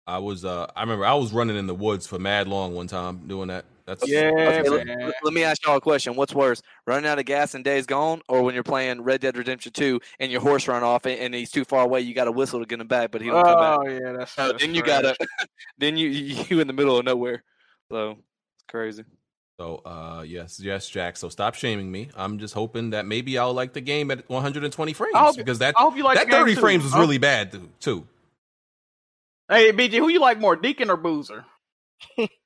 I 0.06 0.18
was 0.18 0.44
uh 0.44 0.68
I 0.76 0.82
remember 0.82 1.06
I 1.06 1.14
was 1.14 1.32
running 1.32 1.56
in 1.56 1.68
the 1.68 1.76
woods 1.76 2.08
for 2.08 2.18
mad 2.20 2.48
long 2.48 2.74
one 2.74 2.88
time 2.88 3.28
doing 3.28 3.48
that. 3.50 3.66
That's 3.90 4.08
Yeah, 4.08 4.30
Okay, 4.30 4.70
let, 4.70 4.86
let- 4.88 5.16
let 5.24 5.34
me 5.34 5.44
ask 5.44 5.66
y'all 5.66 5.78
a 5.78 5.82
question. 5.82 6.16
What's 6.16 6.32
worse, 6.34 6.62
running 6.86 7.10
out 7.10 7.18
of 7.18 7.26
gas 7.26 7.56
and 7.56 7.64
days 7.64 7.88
gone, 7.88 8.22
or 8.30 8.44
when 8.44 8.54
you're 8.54 8.64
playing 8.64 9.02
Red 9.02 9.20
Dead 9.22 9.36
Redemption 9.36 9.72
2 9.72 10.00
and 10.20 10.32
your 10.32 10.42
horse 10.42 10.68
run 10.68 10.84
off 10.84 11.08
and, 11.08 11.20
and 11.20 11.34
he's 11.34 11.50
too 11.50 11.66
far 11.66 11.84
away, 11.84 12.02
you 12.02 12.14
got 12.14 12.26
to 12.26 12.32
whistle 12.32 12.60
to 12.60 12.68
get 12.68 12.80
him 12.80 12.88
back, 12.88 13.10
but 13.10 13.22
he 13.22 13.30
don't 13.32 13.44
come 13.44 13.58
back. 13.60 13.80
Oh 13.82 13.88
yeah, 13.90 14.12
that's, 14.12 14.32
So 14.34 14.50
that's 14.50 14.64
then 14.64 14.76
you 14.76 14.84
gotta, 14.84 15.16
then 15.80 15.98
you 15.98 16.08
you 16.10 16.60
in 16.60 16.68
the 16.68 16.74
middle 16.74 17.00
of 17.00 17.06
nowhere. 17.06 17.44
So 17.92 18.12
it's 18.12 18.66
crazy. 18.70 19.06
So 19.60 19.82
uh 19.84 20.24
yes, 20.26 20.60
yes, 20.60 20.88
Jack. 20.88 21.18
So 21.18 21.28
stop 21.30 21.56
shaming 21.56 21.92
me. 21.92 22.12
I'm 22.16 22.38
just 22.38 22.54
hoping 22.54 22.92
that 22.92 23.08
maybe 23.08 23.40
I'll 23.40 23.54
like 23.56 23.74
the 23.74 23.82
game 23.82 24.12
at 24.12 24.30
120 24.30 24.94
frames 24.94 25.16
I 25.16 25.20
hope- 25.24 25.36
because 25.38 25.60
that 25.60 25.74
I 25.78 25.82
hope 25.82 25.98
you 25.98 26.04
like 26.04 26.20
that 26.20 26.30
30 26.30 26.54
too. 26.54 26.62
frames 26.62 26.84
was 26.84 26.94
really 26.94 27.18
bad 27.18 27.52
too. 27.52 27.70
too. 27.80 28.08
Hey, 29.50 29.72
BG, 29.72 29.94
who 29.98 30.10
you 30.10 30.20
like 30.20 30.40
more, 30.40 30.56
Deacon 30.56 30.92
or 30.92 30.96
Boozer? 30.98 31.44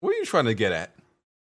What 0.00 0.14
are 0.14 0.18
you 0.18 0.24
trying 0.24 0.44
to 0.46 0.54
get 0.54 0.72
at? 0.72 0.90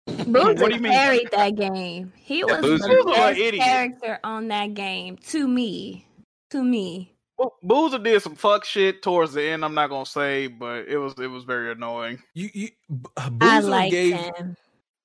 Boozer 0.07 0.31
What 0.31 0.69
do 0.69 0.75
you 0.75 0.81
mean? 0.81 0.91
carried 0.93 1.29
that 1.31 1.55
game. 1.55 2.13
He 2.15 2.43
was 2.43 2.61
Boozer- 2.61 2.77
the 2.87 2.87
Boozer 2.87 3.05
was 3.05 3.17
an 3.17 3.23
best 3.23 3.39
idiot. 3.39 3.63
character 3.65 4.19
on 4.23 4.47
that 4.47 4.73
game. 4.73 5.17
To 5.17 5.47
me. 5.47 6.05
To 6.51 6.63
me. 6.63 7.11
Bo- 7.37 7.53
Boozer 7.61 7.99
did 7.99 8.21
some 8.21 8.35
fuck 8.35 8.63
shit 8.65 9.01
towards 9.03 9.33
the 9.33 9.43
end. 9.43 9.63
I'm 9.65 9.73
not 9.75 9.89
gonna 9.89 10.05
say, 10.05 10.47
but 10.47 10.87
it 10.87 10.97
was 10.97 11.13
it 11.19 11.27
was 11.27 11.43
very 11.43 11.71
annoying. 11.71 12.23
You 12.33 12.49
you 12.53 12.69
B- 12.89 13.09
I 13.17 13.29
Boozer 13.29 13.69
like 13.69 13.91
gave 13.91 14.15
him. 14.15 14.55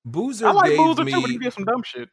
Boozer 0.05 0.47
I 0.47 0.51
like 0.51 0.69
gave 0.69 0.77
Boozer 0.77 1.03
me 1.03 1.11
too, 1.11 1.21
but 1.21 1.29
he 1.29 1.37
did 1.37 1.53
some 1.53 1.65
dumb 1.65 1.83
shit. 1.83 2.09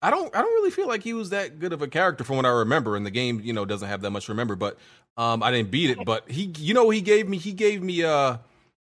I 0.00 0.10
don't 0.10 0.34
I 0.34 0.40
don't 0.40 0.52
really 0.54 0.70
feel 0.72 0.88
like 0.88 1.02
he 1.04 1.12
was 1.12 1.30
that 1.30 1.58
good 1.60 1.72
of 1.72 1.80
a 1.82 1.86
character 1.86 2.24
from 2.24 2.36
what 2.36 2.46
I 2.46 2.48
remember 2.50 2.96
and 2.96 3.06
the 3.06 3.10
game, 3.10 3.40
you 3.44 3.52
know, 3.52 3.64
doesn't 3.64 3.86
have 3.88 4.00
that 4.00 4.10
much 4.10 4.26
to 4.26 4.32
remember, 4.32 4.56
but 4.56 4.78
um 5.16 5.42
I 5.42 5.50
didn't 5.52 5.70
beat 5.70 5.90
it, 5.90 5.98
but 6.04 6.28
he 6.30 6.52
you 6.58 6.72
know 6.74 6.88
he 6.90 7.00
gave 7.02 7.28
me 7.28 7.36
he 7.36 7.52
gave 7.52 7.82
me 7.82 8.02
uh 8.02 8.38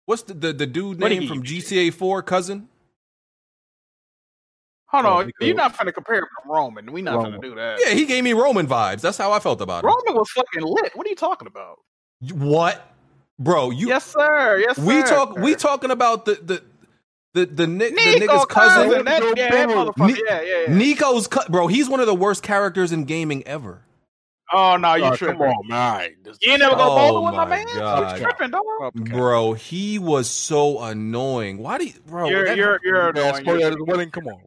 what's 0.10 0.24
the 0.24 0.34
the, 0.34 0.52
the 0.54 0.66
dude 0.68 1.00
name 1.00 1.28
from 1.28 1.42
give 1.42 1.52
you? 1.72 1.90
GTA 1.90 1.94
4 1.94 2.22
cousin? 2.24 2.68
Hold 4.88 5.06
Oh, 5.06 5.10
on, 5.20 5.28
Niko. 5.28 5.32
you're 5.42 5.56
not 5.56 5.78
finna 5.78 5.94
compare 5.94 6.18
him 6.18 6.24
to 6.26 6.50
Roman. 6.52 6.92
We 6.92 7.02
not 7.04 7.16
Roman. 7.18 7.34
finna 7.34 7.42
do 7.44 7.56
that. 7.56 7.80
Yeah, 7.86 7.94
he 7.94 8.06
gave 8.06 8.24
me 8.24 8.34
Roman 8.34 8.66
vibes. 8.68 9.02
That's 9.02 9.18
how 9.20 9.32
I 9.32 9.40
felt 9.40 9.62
about 9.62 9.84
him. 9.84 9.88
Roman 9.92 10.16
was 10.16 10.30
fucking 10.32 10.64
lit. 10.64 10.96
What 10.96 11.06
are 11.06 11.10
you 11.10 11.16
talking 11.16 11.48
about? 11.48 11.78
What? 12.34 12.92
Bro, 13.38 13.70
you 13.72 13.88
yes, 13.88 14.06
sir. 14.06 14.58
Yes, 14.60 14.76
sir. 14.78 14.84
we 14.84 15.04
talk 15.04 15.38
we 15.38 15.56
talking 15.56 15.92
about 15.92 16.26
the 16.26 16.40
the 16.44 16.64
the 17.36 17.46
the, 17.46 17.68
ni- 17.68 17.90
the 17.90 17.96
nigga's 17.96 18.46
cousin. 18.48 18.90
cousin. 18.90 19.06
That, 19.06 19.34
yeah, 19.38 19.52
that 19.52 19.70
motherfucker. 19.70 20.08
Ni- 20.08 20.24
yeah, 20.28 20.42
yeah, 20.42 20.62
yeah. 20.68 20.76
Niko's 20.76 21.28
cu- 21.28 21.48
bro, 21.50 21.68
he's 21.68 21.88
one 21.88 22.00
of 22.00 22.08
the 22.08 22.16
worst 22.16 22.42
characters 22.42 22.92
in 22.92 23.04
gaming 23.06 23.46
ever. 23.48 23.84
Oh 24.52 24.78
no, 24.78 24.96
you 24.96 25.04
Oh, 25.06 25.16
tripping? 25.16 25.38
come 25.38 25.48
on, 25.50 25.68
man. 25.68 25.78
All 25.78 25.98
right. 25.98 26.24
This- 26.24 26.38
You 26.42 26.52
ain't 26.52 26.60
never 26.62 26.76
go 26.76 26.82
Oh, 26.92 26.96
bowling 26.96 27.26
with 27.26 27.36
my 27.36 27.46
my 27.46 27.50
man? 27.58 27.66
God. 27.76 28.18
You 28.18 28.24
tripping, 28.24 28.52
dog? 28.52 28.64
Okay. 28.82 29.12
Bro, 29.12 29.54
he 29.54 30.00
was 30.00 30.30
so 30.30 30.82
annoying. 30.82 31.58
Why 31.60 31.78
do 31.78 31.86
you, 31.86 31.94
bro? 32.08 32.30
You're 32.30 32.46
that- 32.46 32.58
you're 32.58 32.80
you're 32.84 33.10
annoying. 33.10 33.36
spoil 33.36 33.46
You're- 33.46 33.64
that 33.64 33.72
at 33.74 33.78
the 33.78 33.86
wedding. 33.86 34.10
Come 34.12 34.28
on, 34.28 34.38
man. 34.38 34.46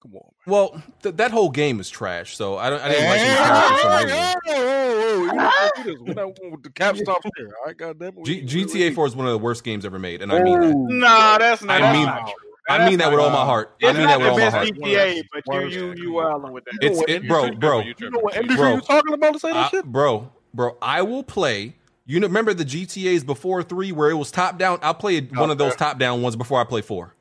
Come 0.00 0.14
on. 0.14 0.30
well, 0.46 0.80
th- 1.02 1.16
that 1.16 1.32
whole 1.32 1.50
game 1.50 1.80
is 1.80 1.90
trash. 1.90 2.36
So 2.36 2.56
I 2.56 2.70
don't. 2.70 2.80
I 2.80 2.88
didn't 2.88 3.04
Hey, 3.04 3.18
his 3.18 3.28
hey, 3.28 3.36
character 3.36 3.68
for 3.68 3.78
some 3.78 3.90
hey, 3.90 4.14
hey, 4.14 4.34
hey, 4.44 4.54
hey, 4.54 5.18
you 5.18 5.28
don't 5.28 5.76
do 5.76 5.82
this. 5.84 6.00
We're 6.00 6.14
not 6.24 6.38
going 6.38 6.50
with 6.52 6.62
the 6.62 6.70
cap 6.70 6.96
stops 6.96 7.26
here. 7.36 7.48
All 7.60 7.66
right, 7.66 7.76
goddamn 7.76 8.12
it. 8.18 8.24
G- 8.24 8.42
GTA 8.42 8.94
4 8.94 9.06
is 9.06 9.16
one 9.16 9.26
of 9.26 9.32
the 9.32 9.38
worst 9.38 9.64
games 9.64 9.84
ever 9.84 9.98
made, 9.98 10.22
and 10.22 10.30
I 10.32 10.40
mean 10.42 10.60
that. 10.60 10.74
Nah, 10.76 11.38
that's 11.38 11.62
not. 11.64 11.72
Oh, 11.72 11.84
I 11.84 11.86
that's 11.86 11.96
mean- 11.96 12.06
not 12.06 12.26
true. 12.26 12.47
I 12.68 12.88
mean 12.88 12.98
that 12.98 13.10
with 13.10 13.20
all 13.20 13.30
my 13.30 13.44
heart. 13.44 13.74
I 13.82 13.88
It's 13.88 13.98
mean 13.98 14.06
not 14.06 14.18
that 14.18 14.18
with 14.18 14.26
the 14.26 14.30
all 14.32 14.38
my 14.38 14.44
best 14.44 14.56
heart. 14.56 14.68
GTA, 14.68 15.22
but 15.32 15.42
you 15.46 15.52
Worst. 15.60 15.74
you 15.76 15.94
you 15.96 16.12
wilding 16.12 16.52
with 16.52 16.64
that. 16.66 16.78
It's 16.82 17.00
it, 17.02 17.08
industry- 17.08 17.28
bro, 17.28 17.50
bro, 17.52 17.78
You 17.80 17.94
You 17.98 18.10
know 18.10 18.18
what 18.20 18.36
industry 18.36 18.56
Bro. 18.56 18.74
you 18.74 18.80
talking 18.82 19.12
about 19.14 19.32
to 19.34 19.38
say 19.40 19.52
that 19.52 19.66
I- 19.66 19.68
shit? 19.68 19.84
bro, 19.86 20.30
bro. 20.54 20.76
I 20.82 21.02
will 21.02 21.22
play. 21.22 21.74
You 22.06 22.20
know, 22.20 22.26
remember 22.26 22.54
the 22.54 22.64
GTA's 22.64 23.22
before 23.24 23.62
three 23.62 23.92
where 23.92 24.10
it 24.10 24.14
was 24.14 24.30
top 24.30 24.58
down. 24.58 24.78
I'll 24.82 24.94
play 24.94 25.20
one 25.20 25.50
of 25.50 25.58
those 25.58 25.76
top 25.76 25.98
down 25.98 26.22
ones 26.22 26.36
before 26.36 26.60
I 26.60 26.64
play 26.64 26.80
four. 26.80 27.14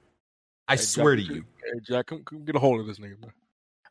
I 0.67 0.73
Hey, 0.75 0.81
swear 0.81 1.15
to 1.15 1.21
you, 1.21 1.43
Hey, 1.63 1.79
Jack, 1.83 2.07
come, 2.07 2.23
come 2.23 2.45
get 2.45 2.55
a 2.55 2.59
hold 2.59 2.79
of 2.79 2.87
this 2.87 2.97
nigga, 2.99 3.19
man. 3.21 3.31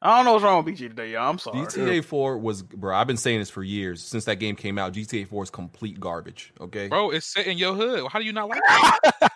I 0.02 0.16
don't 0.16 0.26
know 0.26 0.32
what's 0.34 0.44
wrong 0.44 0.62
with 0.62 0.74
BG 0.74 0.88
today, 0.90 1.12
y'all. 1.12 1.28
I'm 1.30 1.38
sorry. 1.38 1.58
GTA 1.66 2.04
4 2.04 2.36
was, 2.38 2.62
bro. 2.62 2.94
I've 2.94 3.06
been 3.06 3.16
saying 3.16 3.38
this 3.38 3.48
for 3.48 3.62
years 3.64 4.02
since 4.02 4.26
that 4.26 4.36
game 4.36 4.54
came 4.54 4.78
out. 4.78 4.92
GTA 4.92 5.26
4 5.26 5.44
is 5.44 5.50
complete 5.50 5.98
garbage. 5.98 6.52
Okay, 6.60 6.88
Bro, 6.88 7.10
it's 7.12 7.26
set 7.26 7.46
in 7.46 7.56
your 7.56 7.74
hood. 7.74 8.06
How 8.10 8.18
do 8.18 8.24
you 8.26 8.32
not 8.34 8.48
like 8.48 8.60
it? 9.04 9.30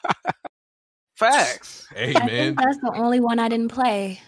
Facts. 1.20 1.86
hey 1.94 2.14
I 2.14 2.18
man, 2.20 2.28
think 2.28 2.58
that's 2.58 2.78
the 2.78 2.92
only 2.94 3.20
one 3.20 3.38
I 3.38 3.48
didn't 3.48 3.68
play. 3.68 4.20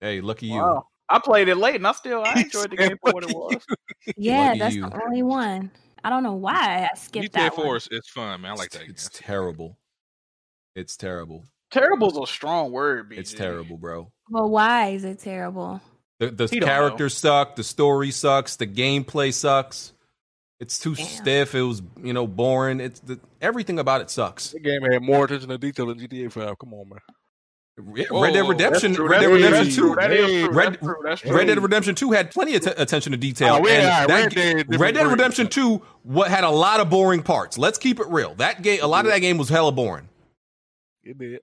hey, 0.00 0.20
lucky 0.20 0.46
you. 0.46 0.82
I 1.08 1.18
played 1.18 1.48
it 1.48 1.56
late, 1.56 1.74
and 1.76 1.86
I 1.86 1.92
still 1.92 2.22
I 2.24 2.40
enjoyed 2.44 2.70
the 2.70 2.76
game 2.76 2.96
for 3.04 3.12
what 3.12 3.24
it 3.24 3.34
was. 3.34 3.56
Yeah, 4.16 4.48
Lucky 4.48 4.58
that's 4.60 4.74
you. 4.76 4.82
the 4.88 5.02
only 5.04 5.22
one. 5.22 5.70
I 6.02 6.08
don't 6.10 6.22
know 6.22 6.32
why 6.34 6.88
I 6.90 6.96
skipped 6.96 7.28
GTA 7.30 7.32
that 7.32 7.54
4 7.54 7.66
one. 7.66 7.76
is 7.76 7.88
it's 7.90 8.08
fun, 8.10 8.40
man. 8.40 8.52
I 8.52 8.54
like 8.54 8.66
It's- 8.68 8.78
that. 8.78 8.84
game. 8.84 8.90
It's 8.90 9.08
terrible. 9.10 9.78
It's 10.74 10.96
terrible. 10.96 11.44
Terrible's 11.70 12.16
a 12.16 12.26
strong 12.26 12.72
word, 12.72 13.10
BG. 13.10 13.18
It's 13.18 13.32
terrible, 13.34 13.76
bro. 13.76 14.10
Well, 14.30 14.48
why 14.48 14.88
is 14.90 15.04
it 15.04 15.18
terrible? 15.18 15.80
The, 16.18 16.30
the 16.30 16.46
He 16.46 16.60
don't 16.60 16.68
characters 16.68 17.16
suck. 17.16 17.56
The 17.56 17.62
story 17.64 18.10
sucks. 18.10 18.56
The 18.56 18.66
gameplay 18.66 19.32
sucks. 19.34 19.92
It's 20.60 20.78
too 20.78 20.94
Damn. 20.94 21.06
stiff. 21.06 21.54
It 21.54 21.62
was, 21.62 21.82
you 22.02 22.12
know, 22.12 22.26
boring. 22.26 22.80
It's 22.80 23.00
the, 23.00 23.18
everything 23.40 23.78
about 23.78 24.02
it 24.02 24.10
sucks. 24.10 24.50
The 24.50 24.60
game 24.60 24.82
had 24.82 25.02
more 25.02 25.24
attention 25.24 25.48
to 25.48 25.58
detail 25.58 25.86
than 25.86 25.98
GTA 25.98 26.30
5. 26.30 26.58
Come 26.58 26.74
on, 26.74 26.88
man. 26.90 26.98
Yeah, 27.94 28.04
Whoa, 28.10 28.22
Red 28.24 28.34
Dead 28.34 28.46
Redemption, 28.46 28.94
true. 28.94 29.08
Red 29.08 29.20
Dead 29.20 29.28
Redemption 29.32 29.74
Two, 29.74 29.94
That 29.94 30.12
is 30.12 30.44
true. 30.44 30.52
Red, 30.52 30.72
That's 30.74 30.82
true. 30.82 30.96
That's 31.02 31.20
true. 31.22 31.34
Red 31.34 31.46
Dead 31.46 31.62
Redemption 31.62 31.94
Two 31.94 32.10
had 32.12 32.30
plenty 32.30 32.54
of 32.56 32.62
t- 32.62 32.72
attention 32.76 33.12
to 33.12 33.16
detail. 33.16 33.54
Oh, 33.54 33.66
yeah, 33.66 33.72
and 33.72 33.84
all 33.86 33.90
right, 33.90 34.08
that 34.08 34.14
Red 34.14 34.34
ga- 34.34 34.62
Dead, 34.64 34.80
Red 34.80 34.94
Dead. 34.96 35.06
Redemption 35.06 35.48
Two 35.48 35.76
what 36.02 36.30
had 36.30 36.44
a 36.44 36.50
lot 36.50 36.80
of 36.80 36.90
boring 36.90 37.22
parts. 37.22 37.56
Let's 37.56 37.78
keep 37.78 37.98
it 37.98 38.06
real. 38.08 38.34
That 38.34 38.60
game, 38.60 38.80
a 38.82 38.86
lot 38.86 39.06
of 39.06 39.12
that 39.12 39.20
game 39.20 39.38
was 39.38 39.48
hella 39.48 39.72
boring. 39.72 40.10
It 41.04 41.16
did. 41.16 41.40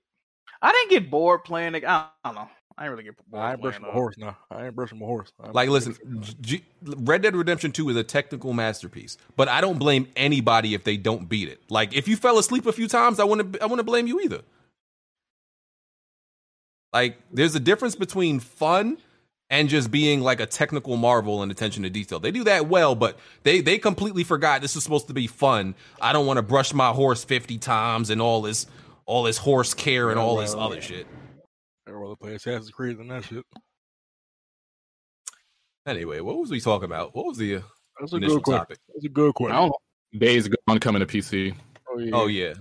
I 0.62 0.70
didn't 0.70 0.90
get 0.90 1.10
bored 1.10 1.42
playing 1.42 1.74
it. 1.74 1.84
I 1.84 2.06
don't 2.24 2.36
know. 2.36 2.48
I 2.78 2.82
didn't 2.82 2.90
really 2.92 3.02
get 3.04 3.16
bored. 3.28 3.42
I 3.42 3.52
ain't 3.52 3.60
brushing 3.60 3.82
my 3.82 3.88
horse 3.90 4.16
now. 4.18 4.36
I 4.52 4.66
ain't 4.66 4.76
brushing 4.76 4.98
my 5.00 5.06
horse. 5.06 5.32
I'm- 5.42 5.52
Like, 5.52 5.68
listen, 5.68 5.96
G- 6.40 6.62
Red 6.84 7.22
Dead 7.22 7.34
Redemption 7.34 7.72
2 7.72 7.88
is 7.90 7.96
a 7.96 8.04
technical 8.04 8.52
masterpiece, 8.52 9.16
but 9.36 9.48
I 9.48 9.60
don't 9.60 9.78
blame 9.78 10.06
anybody 10.14 10.74
if 10.74 10.84
they 10.84 10.96
don't 10.96 11.28
beat 11.28 11.48
it. 11.48 11.60
Like, 11.68 11.92
if 11.92 12.06
you 12.06 12.16
fell 12.16 12.38
asleep 12.38 12.66
a 12.66 12.72
few 12.72 12.86
times, 12.86 13.18
I 13.18 13.24
wouldn't, 13.24 13.60
I 13.60 13.66
wouldn't 13.66 13.84
blame 13.86 14.06
you 14.06 14.20
either. 14.20 14.42
Like, 16.92 17.18
there's 17.32 17.54
a 17.54 17.60
difference 17.60 17.96
between 17.96 18.40
fun 18.40 18.98
and 19.50 19.68
just 19.68 19.90
being 19.90 20.20
like 20.20 20.40
a 20.40 20.46
technical 20.46 20.96
marvel 20.96 21.42
and 21.42 21.50
attention 21.50 21.82
to 21.82 21.90
detail. 21.90 22.20
They 22.20 22.30
do 22.30 22.44
that 22.44 22.68
well, 22.68 22.94
but 22.94 23.18
they 23.42 23.60
they 23.60 23.78
completely 23.78 24.22
forgot 24.24 24.60
this 24.62 24.76
is 24.76 24.82
supposed 24.84 25.08
to 25.08 25.14
be 25.14 25.26
fun. 25.26 25.74
I 26.00 26.12
don't 26.12 26.26
want 26.26 26.36
to 26.38 26.42
brush 26.42 26.72
my 26.72 26.90
horse 26.90 27.24
50 27.24 27.58
times 27.58 28.10
and 28.10 28.20
all 28.22 28.42
this 28.42 28.66
all 29.06 29.22
this 29.22 29.38
horse 29.38 29.74
care 29.74 30.10
and 30.10 30.18
all 30.18 30.36
this 30.36 30.54
other 30.54 30.80
shit. 30.80 31.06
I'd 31.88 31.92
rather 31.94 32.16
play 32.16 32.34
Assassin's 32.34 32.70
Creed 32.70 32.98
than 32.98 33.08
that 33.08 33.24
shit. 33.24 33.44
Anyway, 35.86 36.20
what 36.20 36.38
was 36.38 36.50
we 36.50 36.60
talking 36.60 36.84
about? 36.84 37.14
What 37.14 37.26
was 37.26 37.38
the 37.38 37.56
uh, 37.56 37.60
That's 37.98 38.12
a 38.12 38.16
initial 38.16 38.36
good 38.36 38.44
question. 38.44 38.58
topic? 38.60 38.78
That's 38.88 39.04
a 39.04 39.08
good 39.08 39.34
question. 39.34 39.70
Days 40.18 40.48
gone 40.66 40.78
coming 40.80 41.00
to 41.00 41.06
PC. 41.06 41.54
Oh, 41.90 41.98
yeah. 41.98 42.10
Oh 42.14 42.26
yeah. 42.26 42.54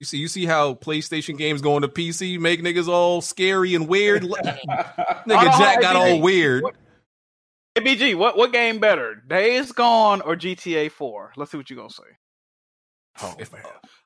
You 0.00 0.06
see, 0.06 0.18
you 0.18 0.28
see 0.28 0.44
how 0.44 0.74
PlayStation 0.74 1.38
games 1.38 1.62
going 1.62 1.82
to 1.82 1.88
PC 1.88 2.38
make 2.38 2.60
niggas 2.60 2.88
all 2.88 3.20
scary 3.22 3.74
and 3.74 3.88
weird. 3.88 4.22
Nigga 4.22 5.58
Jack 5.58 5.80
got 5.80 5.96
all 5.96 6.20
weird. 6.20 6.62
what- 6.62 6.74
Hey, 7.76 7.82
BG, 7.82 8.14
what 8.14 8.36
what 8.36 8.52
game 8.52 8.78
better, 8.78 9.16
Days 9.26 9.72
Gone 9.72 10.20
or 10.20 10.36
GTA 10.36 10.92
Four? 10.92 11.32
Let's 11.36 11.50
see 11.50 11.56
what 11.56 11.68
you're 11.68 11.76
gonna 11.76 11.90
say. 11.90 12.04
Oh, 13.22 13.34
If- 13.38 13.50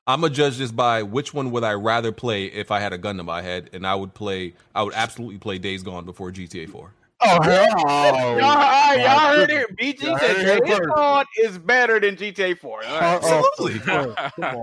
I'm 0.07 0.21
gonna 0.21 0.33
judge 0.33 0.57
this 0.57 0.71
by 0.71 1.03
which 1.03 1.33
one 1.35 1.51
would 1.51 1.63
I 1.63 1.73
rather 1.73 2.11
play 2.11 2.45
if 2.45 2.71
I 2.71 2.79
had 2.79 2.93
a 2.93 2.97
gun 2.97 3.17
to 3.17 3.23
my 3.23 3.41
head, 3.43 3.69
and 3.73 3.85
I 3.85 3.93
would 3.93 4.13
play. 4.15 4.53
I 4.73 4.81
would 4.81 4.93
absolutely 4.95 5.37
play 5.37 5.59
Days 5.59 5.83
Gone 5.83 6.03
before 6.05 6.31
GTA 6.31 6.67
4. 6.67 6.93
Oh, 7.21 7.41
hell 7.43 7.63
y'all, 7.65 7.87
all 7.87 8.39
right, 8.39 8.95
y'all 8.97 9.35
heard 9.35 9.49
it. 9.51 9.75
BG 9.77 10.19
said 10.19 10.63
Days. 10.65 10.79
Gone 10.95 11.25
is 11.37 11.57
better 11.59 11.99
than 11.99 12.15
GTA 12.15 12.57
Four. 12.57 12.83
All 12.85 12.99
right. 12.99 13.23
Absolutely. 13.23 13.81
Oh, 13.93 14.15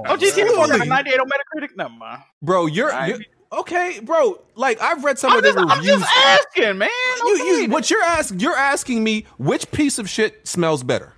Oh, 0.09 0.17
GTA 0.17 0.53
Four 0.55 0.67
got 0.69 0.81
a 0.81 0.85
98 0.85 1.21
on 1.21 1.27
Metacritic. 1.29 1.77
Never 1.77 1.91
mind. 1.91 2.23
Bro, 2.43 2.67
you're, 2.67 2.93
I- 2.93 3.07
you're 3.09 3.19
okay, 3.53 4.01
bro. 4.03 4.41
Like 4.57 4.81
I've 4.81 5.05
read 5.05 5.19
some 5.19 5.31
I'm 5.33 5.39
of 5.39 5.45
the 5.45 5.53
just, 5.53 5.79
I'm 5.79 5.85
just 5.85 6.05
asking, 6.13 6.79
man. 6.79 6.89
you, 7.25 7.35
Okay. 7.35 7.63
you, 7.63 7.69
what 7.69 7.89
you're 7.91 8.03
asking? 8.03 8.41
You're 8.41 8.57
asking 8.57 9.05
me 9.05 9.27
which 9.39 9.71
piece 9.71 9.99
of 9.99 10.09
shit 10.09 10.49
smells 10.49 10.83
better. 10.83 11.13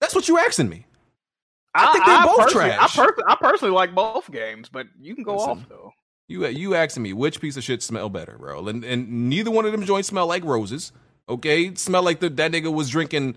That's 0.00 0.14
what 0.16 0.26
you're 0.26 0.40
asking 0.40 0.68
me. 0.68 0.86
I 1.74 1.92
think 1.92 2.04
they're 2.04 2.24
both 2.24 2.50
trash. 2.50 2.98
I, 2.98 3.04
pers- 3.04 3.24
I 3.26 3.36
personally 3.36 3.74
like 3.74 3.94
both 3.94 4.30
games, 4.30 4.68
but 4.68 4.86
you 5.00 5.14
can 5.14 5.24
go 5.24 5.36
Listen. 5.36 5.50
off 5.50 5.68
though. 5.68 5.92
You 6.28 6.46
you 6.46 6.74
asking 6.74 7.02
me 7.02 7.12
which 7.12 7.40
piece 7.40 7.56
of 7.56 7.64
shit 7.64 7.82
smell 7.82 8.08
better, 8.08 8.36
bro? 8.38 8.66
And 8.68 8.84
and 8.84 9.28
neither 9.28 9.50
one 9.50 9.64
of 9.64 9.72
them 9.72 9.84
joints 9.84 10.08
smell 10.08 10.26
like 10.26 10.44
roses. 10.44 10.92
Okay, 11.28 11.74
smell 11.74 12.02
like 12.02 12.20
the 12.20 12.28
that 12.30 12.52
nigga 12.52 12.72
was 12.72 12.88
drinking, 12.90 13.36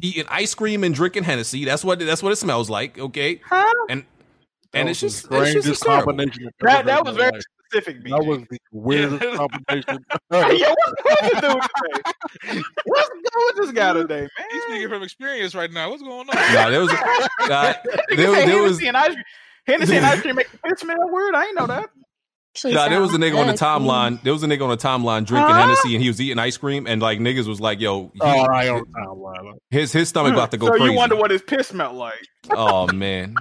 eating 0.00 0.24
ice 0.28 0.54
cream 0.54 0.84
and 0.84 0.94
drinking 0.94 1.24
Hennessy. 1.24 1.64
That's 1.64 1.84
what 1.84 1.98
that's 1.98 2.22
what 2.22 2.32
it 2.32 2.36
smells 2.36 2.68
like. 2.70 2.98
Okay, 2.98 3.40
and 3.88 4.04
and 4.74 4.88
it's 4.88 5.00
just 5.00 5.26
it's 5.30 5.52
just 5.52 5.68
it's 5.68 5.80
terrible. 5.80 6.06
combination. 6.06 6.50
That 6.60 6.86
that 6.86 7.04
was 7.04 7.16
very 7.16 7.32
life. 7.32 7.42
Specific, 7.72 8.02
BG. 8.04 8.10
That 8.10 8.24
was 8.26 8.40
the 8.50 8.58
weirdest 8.70 9.22
combination. 9.36 10.04
Yo, 10.32 10.74
what's 10.74 11.40
going 11.40 11.44
on 11.44 11.60
today? 11.60 12.62
What's 12.84 13.08
going 13.08 13.20
with 13.46 13.56
this 13.56 13.72
guy 13.72 13.92
today, 13.94 14.20
man? 14.20 14.46
He's 14.50 14.62
speaking 14.64 14.88
from 14.88 15.02
experience 15.02 15.54
right 15.54 15.70
now. 15.70 15.90
What's 15.90 16.02
going 16.02 16.20
on? 16.20 16.26
Nah, 16.26 16.70
there 16.70 16.80
was 16.80 16.90
nah, 16.92 17.72
Nigga 18.10 18.16
there, 18.16 18.34
say 18.34 18.46
there 18.46 18.62
was 18.62 18.80
Hennessy 18.80 18.88
and 18.88 18.96
ice 18.96 19.12
cream. 19.14 19.24
Hennessy 19.66 19.96
and 19.96 20.06
ice 20.06 20.20
cream 20.22 20.34
make 20.36 20.50
the 20.50 20.58
piss 20.58 20.80
smell 20.80 20.96
weird. 21.10 21.34
I 21.34 21.46
ain't 21.46 21.56
know 21.56 21.66
that. 21.66 21.88
Nah, 22.66 22.88
there 22.90 23.00
was 23.00 23.14
a 23.14 23.16
nigga 23.16 23.38
on 23.38 23.46
the 23.46 23.54
timeline. 23.54 24.22
There 24.22 24.32
was 24.34 24.42
a 24.42 24.46
nigga 24.46 24.62
on 24.62 24.68
the 24.68 24.76
timeline 24.76 25.24
drinking 25.24 25.54
Huh? 25.54 25.62
Hennessy 25.62 25.94
and 25.94 26.02
he 26.02 26.08
was 26.08 26.20
eating 26.20 26.38
ice 26.38 26.58
cream 26.58 26.86
and 26.86 27.00
like 27.00 27.18
niggas 27.18 27.46
was 27.46 27.62
like, 27.62 27.80
"Yo, 27.80 28.10
he- 28.12 28.20
Oh, 28.20 28.28
I 28.52 28.68
on 28.68 28.84
timeline. 28.84 29.54
his 29.70 29.90
his 29.90 30.10
stomach 30.10 30.34
about 30.34 30.50
to 30.50 30.58
go 30.58 30.66
so 30.66 30.72
crazy." 30.72 30.90
you 30.90 30.92
wonder 30.92 31.16
what 31.16 31.30
his 31.30 31.40
piss 31.40 31.68
smelled 31.68 31.96
like? 31.96 32.12
oh 32.50 32.92
man, 32.92 33.36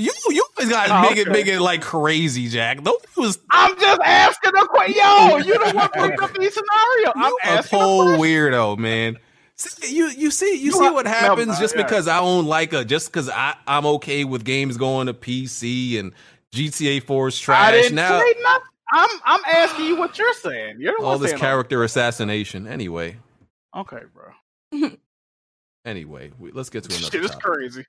you 0.00 0.12
you 0.30 0.44
guys 0.68 0.88
Oh, 0.90 1.02
make 1.02 1.16
it 1.18 1.28
okay. 1.28 1.30
make 1.32 1.46
it 1.46 1.60
like 1.60 1.82
crazy, 1.82 2.48
Jack. 2.48 2.82
Those 2.84 3.00
was 3.16 3.38
I'm 3.50 3.78
just 3.78 4.00
asking 4.04 4.52
a 4.56 4.66
question. 4.66 4.96
Yo, 4.96 5.36
you 5.38 5.54
the 5.64 5.72
one 5.74 5.88
bringing 5.94 6.20
up 6.20 6.32
these 6.34 6.54
scenarios. 6.54 7.12
I'm 7.16 7.32
a 7.32 7.58
asking 7.58 7.78
a 7.78 7.82
whole 7.82 8.06
weirdo, 8.18 8.78
man. 8.78 9.18
See, 9.56 9.94
you 9.94 10.06
you 10.08 10.30
see 10.30 10.54
you 10.56 10.66
You 10.66 10.72
see 10.72 10.86
are- 10.86 10.92
what 10.92 11.06
happens 11.06 11.48
no, 11.48 11.58
just 11.58 11.76
yeah. 11.76 11.82
because 11.82 12.08
I 12.08 12.18
own 12.20 12.46
like 12.46 12.72
a 12.72 12.84
just 12.84 13.08
because 13.12 13.28
I 13.28 13.54
I'm 13.66 13.84
okay 13.86 14.24
with 14.24 14.44
games 14.44 14.76
going 14.76 15.06
to 15.06 15.14
PC 15.14 15.98
and 15.98 16.12
GTA 16.54 17.02
4 17.04 17.28
is 17.28 17.40
I 17.40 17.44
trash 17.44 17.72
didn't 17.82 17.94
now. 17.96 18.18
say 18.20 18.34
nothing. 18.42 18.66
I'm 18.92 19.08
I'm 19.24 19.40
asking 19.46 19.84
you 19.84 19.96
what 19.96 20.18
you're 20.18 20.32
saying. 20.34 20.76
You're 20.80 21.00
All 21.00 21.18
this 21.18 21.30
saying 21.30 21.40
character 21.40 21.84
assassination. 21.84 22.66
Anyway, 22.66 23.18
Okay, 23.76 24.00
bro. 24.12 24.90
anyway, 25.84 26.32
we, 26.38 26.50
let's 26.52 26.70
get 26.70 26.84
to 26.84 26.96
another 26.96 27.10
Shit 27.10 27.24
is 27.24 27.30
crazy. 27.36 27.84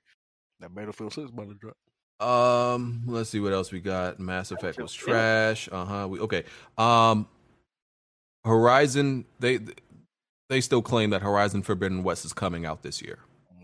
That 0.60 0.74
Battlefield 0.74 1.12
6 1.12 1.30
about 1.30 1.48
to 1.48 1.54
drop. 1.54 1.76
Um, 2.22 3.02
let's 3.06 3.30
see 3.30 3.40
what 3.40 3.52
else 3.52 3.72
we 3.72 3.80
got. 3.80 4.20
Mass 4.20 4.50
Effect 4.50 4.80
was 4.80 4.92
trash. 4.92 5.68
Uh 5.72 5.84
huh. 5.84 6.08
We 6.08 6.20
okay. 6.20 6.44
Um, 6.78 7.26
Horizon 8.44 9.24
they 9.40 9.60
they 10.48 10.60
still 10.60 10.82
claim 10.82 11.10
that 11.10 11.22
Horizon 11.22 11.62
Forbidden 11.62 12.02
West 12.02 12.24
is 12.24 12.32
coming 12.32 12.66
out 12.66 12.82
this 12.82 13.02
year. 13.02 13.18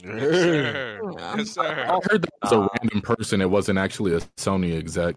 Yes, 0.04 0.20
sir. 0.20 1.00
Yes, 1.18 1.50
sir. 1.50 1.86
I 1.88 2.00
heard 2.10 2.22
that 2.22 2.30
was 2.42 2.52
a 2.52 2.68
random 2.80 3.02
person. 3.02 3.40
It 3.40 3.50
wasn't 3.50 3.78
actually 3.78 4.14
a 4.14 4.20
Sony 4.36 4.76
exec. 4.76 5.16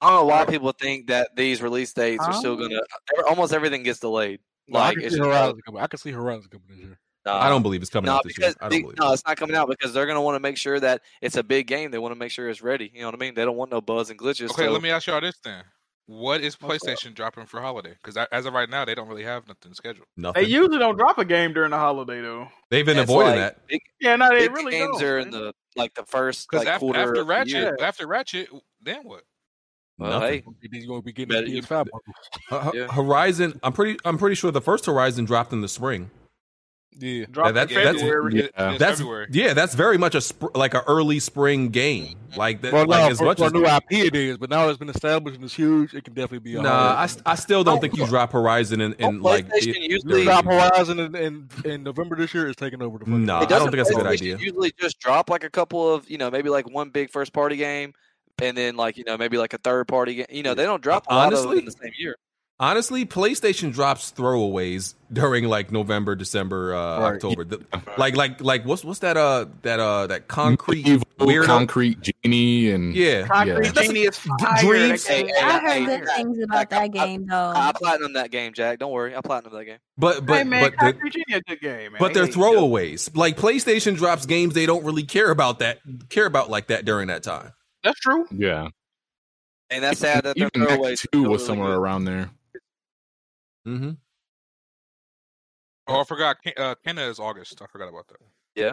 I 0.00 0.08
don't 0.10 0.20
know 0.20 0.24
why 0.24 0.44
people 0.44 0.72
think 0.72 1.06
that 1.06 1.30
these 1.36 1.62
release 1.62 1.92
dates 1.92 2.24
are 2.24 2.32
still 2.32 2.56
gonna. 2.56 2.80
Almost 3.28 3.52
everything 3.52 3.84
gets 3.84 4.00
delayed. 4.00 4.40
No, 4.68 4.80
I 4.80 4.88
Like 4.88 4.96
can 4.96 5.04
it's 5.04 5.14
see 5.14 5.18
just, 5.18 5.28
Horizon 5.28 5.60
coming. 5.64 5.82
I 5.82 5.86
can 5.86 5.98
see 5.98 6.10
Horizon 6.10 6.48
coming 6.50 6.66
this 6.70 6.78
year. 6.78 6.98
Nah. 7.26 7.38
I 7.38 7.48
don't 7.48 7.62
believe 7.62 7.80
it's 7.82 7.90
coming 7.90 8.06
No, 8.06 8.14
out 8.16 8.24
this 8.24 8.38
year. 8.38 8.48
because 8.48 8.56
I 8.60 8.64
don't 8.64 8.70
they- 8.70 8.82
believe. 8.82 8.98
no, 8.98 9.12
it's 9.12 9.24
not 9.26 9.36
coming 9.36 9.56
out 9.56 9.68
because 9.68 9.92
they're 9.92 10.06
gonna 10.06 10.22
want 10.22 10.34
to 10.36 10.40
make 10.40 10.56
sure 10.56 10.78
that 10.80 11.02
it's 11.20 11.36
a 11.36 11.42
big 11.42 11.66
game. 11.66 11.90
They 11.90 11.98
want 11.98 12.12
to 12.12 12.18
make 12.18 12.30
sure 12.30 12.48
it's 12.48 12.62
ready. 12.62 12.90
You 12.94 13.00
know 13.00 13.08
what 13.08 13.14
I 13.14 13.18
mean? 13.18 13.34
They 13.34 13.44
don't 13.44 13.56
want 13.56 13.70
no 13.70 13.80
buzz 13.80 14.10
and 14.10 14.18
glitches. 14.18 14.50
Okay, 14.50 14.66
so- 14.66 14.72
let 14.72 14.82
me 14.82 14.90
ask 14.90 15.06
y'all 15.06 15.20
this 15.20 15.38
then. 15.44 15.64
What 16.06 16.40
is 16.40 16.56
PlayStation 16.56 17.14
dropping 17.14 17.46
for 17.46 17.60
holiday? 17.60 17.94
Because 18.02 18.16
as 18.32 18.44
of 18.44 18.52
right 18.52 18.68
now, 18.68 18.84
they 18.84 18.94
don't 18.94 19.06
really 19.08 19.22
have 19.22 19.46
nothing 19.46 19.72
scheduled. 19.72 20.08
Nothing. 20.16 20.42
They 20.42 20.48
usually 20.48 20.78
don't 20.78 20.96
drop 20.98 21.16
a 21.18 21.24
game 21.24 21.52
during 21.54 21.70
the 21.70 21.78
holiday 21.78 22.20
though. 22.20 22.48
They've 22.70 22.84
been 22.84 22.98
It's 22.98 23.08
avoiding 23.08 23.40
like 23.40 23.54
that. 23.56 23.66
Big, 23.68 23.80
Yeah, 24.00 24.16
no, 24.16 24.28
they 24.30 24.48
really 24.48 24.72
games 24.72 24.98
don't. 24.98 25.08
are 25.08 25.18
in 25.20 25.30
the 25.30 25.54
like 25.76 25.94
the 25.94 26.04
first 26.04 26.52
like 26.52 26.66
after, 26.66 26.80
quarter 26.80 26.98
after 26.98 27.12
of 27.12 27.16
the 27.18 27.24
Ratchet, 27.24 27.52
year. 27.54 27.76
after 27.80 28.06
Ratchet, 28.08 28.48
then 28.82 29.04
what? 29.04 29.22
Well, 29.96 30.18
Nothing. 30.20 30.42
hey, 30.60 30.68
He's 30.72 30.86
going 30.86 31.00
to 31.00 31.04
be 31.04 31.12
getting 31.12 31.28
Better- 31.34 31.46
the 31.46 31.60
PS5. 31.60 31.86
Uh, 32.50 32.70
Yeah. 32.74 32.88
Horizon. 32.88 33.60
I'm 33.62 33.72
pretty. 33.72 33.98
I'm 34.04 34.18
pretty 34.18 34.34
sure 34.34 34.50
the 34.50 34.60
first 34.60 34.86
Horizon 34.86 35.24
dropped 35.24 35.52
in 35.52 35.60
the 35.60 35.68
spring. 35.68 36.10
Yeah. 36.98 37.24
Drop 37.30 37.54
that- 37.54 37.70
in 37.70 37.74
that's- 37.76 38.00
February. 38.02 38.38
It- 38.40 38.52
Yeah. 38.56 38.70
it's 38.70 38.78
That's 38.78 38.98
February. 39.00 39.26
yeah. 39.30 39.54
That's 39.54 39.74
very 39.74 39.98
much 39.98 40.14
a 40.14 40.20
sp- 40.22 40.54
like 40.54 40.74
an 40.74 40.82
early 40.86 41.18
spring 41.20 41.68
game. 41.70 42.16
Like 42.36 42.62
that. 42.62 42.72
Well, 42.72 42.86
like 42.86 43.00
no, 43.00 43.08
as 43.10 43.18
for, 43.18 43.24
much 43.24 43.38
for 43.38 43.44
as 43.46 43.52
a 43.52 43.54
new 43.54 43.66
IP 43.66 44.06
it 44.06 44.14
is, 44.14 44.38
but 44.38 44.48
now 44.50 44.68
it's 44.68 44.78
been 44.78 44.88
established 44.88 45.36
and 45.36 45.44
it's 45.44 45.54
huge. 45.54 45.92
It 45.94 46.04
can 46.04 46.14
definitely 46.14 46.38
be 46.40 46.56
a 46.56 46.62
Nah, 46.62 46.70
I, 46.70 47.08
I 47.26 47.34
still 47.34 47.62
don't 47.64 47.78
oh, 47.78 47.80
think 47.80 47.96
you 47.96 48.06
drop 48.06 48.32
Horizon 48.32 48.80
in, 48.80 48.92
in 48.94 49.18
oh, 49.18 49.22
like 49.22 49.48
PlayStation 49.48 49.76
it- 49.76 49.90
usually- 49.90 50.24
Drop 50.24 50.44
Horizon 50.44 50.98
in, 51.00 51.14
in, 51.16 51.48
in 51.64 51.82
November 51.82 52.16
this 52.16 52.32
year 52.32 52.48
is 52.48 52.56
taking 52.56 52.80
over 52.82 52.98
the 52.98 53.04
fucking 53.04 53.26
Nah, 53.26 53.36
It 53.36 53.36
I 53.36 53.40
don't 53.40 53.48
doesn't 53.48 53.70
think 53.72 53.76
that's 53.78 53.90
a 53.90 53.94
good 53.94 54.06
idea. 54.06 54.36
Usually, 54.38 54.72
just 54.80 54.98
drop 55.00 55.28
like 55.28 55.44
a 55.44 55.50
couple 55.50 55.92
of 55.92 56.08
you 56.10 56.18
know 56.18 56.30
maybe 56.30 56.48
like 56.48 56.70
one 56.70 56.90
big 56.90 57.10
first 57.10 57.32
party 57.32 57.56
game, 57.56 57.92
and 58.40 58.56
then 58.56 58.76
like 58.76 58.96
you 58.96 59.04
know 59.04 59.18
maybe 59.18 59.36
like 59.36 59.52
a 59.52 59.58
third 59.58 59.86
party 59.88 60.14
game. 60.16 60.26
You 60.30 60.42
know 60.42 60.54
they 60.54 60.64
don't 60.64 60.82
drop 60.82 61.04
a 61.08 61.14
lot 61.14 61.32
of 61.32 61.38
Honestly? 61.40 61.58
in 61.58 61.64
the 61.66 61.72
same 61.72 61.92
year. 61.98 62.16
Honestly, 62.62 63.04
PlayStation 63.04 63.72
drops 63.72 64.12
throwaways 64.12 64.94
during 65.12 65.46
like 65.48 65.72
November, 65.72 66.14
December, 66.14 66.72
uh, 66.72 67.00
Right. 67.00 67.14
October. 67.14 67.42
The- 67.44 67.60
like 67.98 68.14
like 68.16 68.40
like 68.40 68.64
what's 68.64 68.84
what's 68.84 69.00
that 69.00 69.16
uh 69.16 69.46
that 69.62 69.80
uh 69.80 70.06
that 70.06 70.28
concrete 70.28 70.86
Evil, 70.86 71.04
weirdo? 71.18 71.46
concrete 71.46 71.98
genie, 72.22 72.70
and 72.70 72.94
Yeah. 72.94 73.26
Concrete 73.26 73.66
Yeah. 73.74 73.82
Genie 73.82 74.00
is 74.02 74.16
fire. 74.16 74.38
Dreams. 74.60 75.04
Hey, 75.04 75.24
hey, 75.26 75.32
I 75.42 75.58
heard 75.58 75.86
good 75.86 76.08
things 76.14 76.38
about 76.44 76.70
that 76.70 76.92
game 76.92 77.26
though. 77.26 77.52
I 77.52 77.72
platinum 77.74 78.12
that 78.12 78.30
game, 78.30 78.52
Jack. 78.52 78.78
Don't 78.78 78.92
worry, 78.92 79.16
I 79.16 79.20
platinum 79.22 79.52
that 79.58 79.64
game. 79.64 79.78
But 79.98 80.24
but 80.24 80.36
hey 80.38 80.44
man, 80.44 80.62
but 80.62 80.70
the, 80.72 80.76
Concrete 80.92 81.12
Genie 81.14 81.24
a 81.34 81.40
good 81.40 81.60
game, 81.60 81.92
man. 81.92 81.98
but 81.98 82.14
They 82.14 82.20
they're 82.20 82.28
throwaways. 82.28 83.10
Like 83.16 83.36
PlayStation 83.36 83.96
drops 83.96 84.24
games 84.24 84.54
they 84.54 84.66
don't 84.66 84.84
really 84.84 85.02
care 85.02 85.32
about 85.32 85.58
that 85.58 85.80
care 86.10 86.26
about 86.26 86.48
like 86.48 86.68
that 86.68 86.84
during 86.84 87.08
that 87.08 87.24
time. 87.24 87.50
That's 87.82 87.98
true. 87.98 88.24
yeah. 88.30 88.68
And 89.68 89.82
that's 89.82 89.98
sad 89.98 90.22
that 90.24 90.36
they're 90.36 90.48
Even 90.54 90.68
throwaways. 90.68 90.82
Max 90.90 91.06
Two 91.12 91.24
was 91.24 91.44
somewhere 91.44 91.72
around 91.72 92.04
there. 92.04 92.30
Mm-hmm. 93.66 93.90
Oh, 95.88 96.00
I 96.00 96.04
forgot. 96.04 96.36
Ken- 96.42 96.54
Uh, 96.56 96.74
Kena 96.86 97.08
is 97.08 97.18
August. 97.18 97.60
I 97.62 97.66
forgot 97.66 97.88
about 97.88 98.08
that. 98.08 98.18
Yeah. 98.54 98.72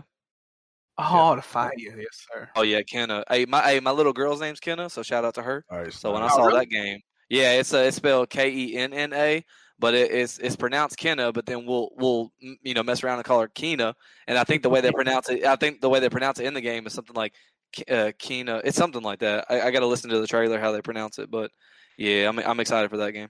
Oh, 0.98 1.36
the 1.36 1.42
fire, 1.42 1.72
yes 1.78 2.26
sir. 2.34 2.50
Oh 2.58 2.62
yeah, 2.62 2.82
Kena. 2.82 3.24
Hey, 3.30 3.46
my 3.46 3.62
hey, 3.62 3.80
my 3.80 3.92
little 3.92 4.12
girl's 4.12 4.42
name's 4.42 4.60
Kenna, 4.60 4.90
so 4.90 5.02
shout 5.02 5.24
out 5.24 5.34
to 5.36 5.42
her. 5.42 5.64
All 5.72 5.78
right, 5.80 5.94
So 5.94 6.12
when 6.12 6.22
I 6.22 6.26
Oh, 6.26 6.36
saw 6.36 6.46
really? 6.48 6.60
that 6.60 6.66
game, 6.70 7.00
yeah, 7.30 7.54
it's 7.54 7.74
uh, 7.74 7.78
it's 7.78 7.96
spelled 7.96 8.30
K 8.30 8.50
E 8.52 8.76
N 8.76 8.92
N 8.92 9.14
A, 9.14 9.46
but 9.80 9.94
it, 9.94 10.12
it's 10.12 10.40
it's 10.40 10.58
pronounced 10.58 10.98
Kenna. 10.98 11.32
But 11.32 11.46
then 11.46 11.66
we'll 11.66 11.92
we'll 11.96 12.34
you 12.40 12.74
know 12.74 12.84
mess 12.84 13.02
around 13.02 13.20
and 13.20 13.24
call 13.26 13.40
her 13.40 13.48
Kina. 13.48 13.96
And 14.28 14.38
I 14.38 14.44
think 14.44 14.62
the 14.62 14.70
way 14.70 14.82
they 14.82 14.92
pronounce 14.92 15.30
it, 15.30 15.46
I 15.46 15.56
think 15.56 15.80
the 15.80 15.88
way 15.90 16.02
they 16.02 16.10
pronounce 16.10 16.40
it 16.42 16.46
in 16.46 16.54
the 16.54 16.60
game 16.62 16.86
is 16.86 16.92
something 16.92 17.16
like 17.16 17.34
K- 17.72 17.86
uh, 17.90 18.12
Kina. 18.20 18.62
It's 18.66 18.76
something 18.78 19.02
like 19.02 19.20
that. 19.20 19.46
I, 19.50 19.62
I 19.62 19.72
got 19.72 19.80
to 19.80 19.86
listen 19.88 20.10
to 20.10 20.20
the 20.20 20.28
trailer 20.28 20.60
how 20.60 20.74
they 20.74 20.82
pronounce 20.82 21.18
it, 21.18 21.32
but 21.32 21.50
yeah, 21.98 22.28
I'm 22.28 22.40
I'm 22.40 22.60
excited 22.60 22.90
for 22.90 22.98
that 22.98 23.14
game. 23.14 23.30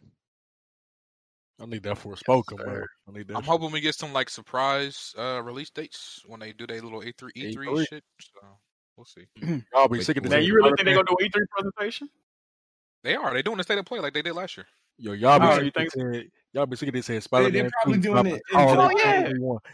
I 1.61 1.65
need 1.65 1.84
that 1.84 1.98
for 1.98 2.14
a 2.14 2.18
spoken 2.18 2.57
word. 2.65 2.88
I 3.07 3.11
need 3.18 3.27
that. 3.27 3.38
I'm 3.38 3.44
hoping 3.44 3.72
we 3.72 3.81
get 3.81 3.95
some 3.95 4.14
like 4.14 4.30
surprise 4.30 5.14
uh 5.18 5.41
release 5.44 5.69
dates 5.69 6.22
when 6.26 6.40
they 6.40 6.53
do 6.53 6.65
their 6.65 6.81
little 6.81 7.03
E 7.03 7.11
A3 7.14 7.30
E3 7.36 7.56
E3. 7.56 7.88
shit. 7.88 8.03
So 8.22 8.40
we'll 8.95 9.06
see. 9.06 9.26
Y'all 9.73 9.88
be 9.88 10.02
sick 10.02 10.18
of 10.18 10.23
this. 10.23 10.31
Now 10.31 10.38
you 10.38 10.56
really 10.56 10.72
think 10.72 10.86
they're 10.86 10.95
gonna 10.95 11.07
do 11.18 11.26
E 11.26 11.30
three 11.30 11.45
presentation? 11.52 12.10
They 13.03 13.15
are. 13.15 13.34
They're 13.34 13.44
doing 13.44 13.57
the 13.57 13.64
state 13.64 13.77
of 13.77 13.86
play 13.86 13.99
like 13.99 14.14
they 14.14 14.22
did 14.22 14.34
last 14.34 14.57
year. 14.57 14.65
Yo, 14.98 15.14
y'all 15.14 15.40
be 15.40 15.45
Oh, 15.45 15.52
sick 15.56 15.61
you 15.64 15.68
of 15.68 15.73
think 15.73 15.91
this 15.94 16.03
saying- 16.03 16.30
Y'all 16.52 16.65
be 16.65 16.76
sick 16.76 16.90
of 16.90 16.94
this 16.94 17.06
saying 17.06 17.22
Spider 17.22 17.49
they're 17.52 17.69
probably 17.81 17.99
doing 17.99 18.26
it 18.26 18.41
in 18.52 18.60
Oh, 18.60 18.90
yeah. 18.98 19.57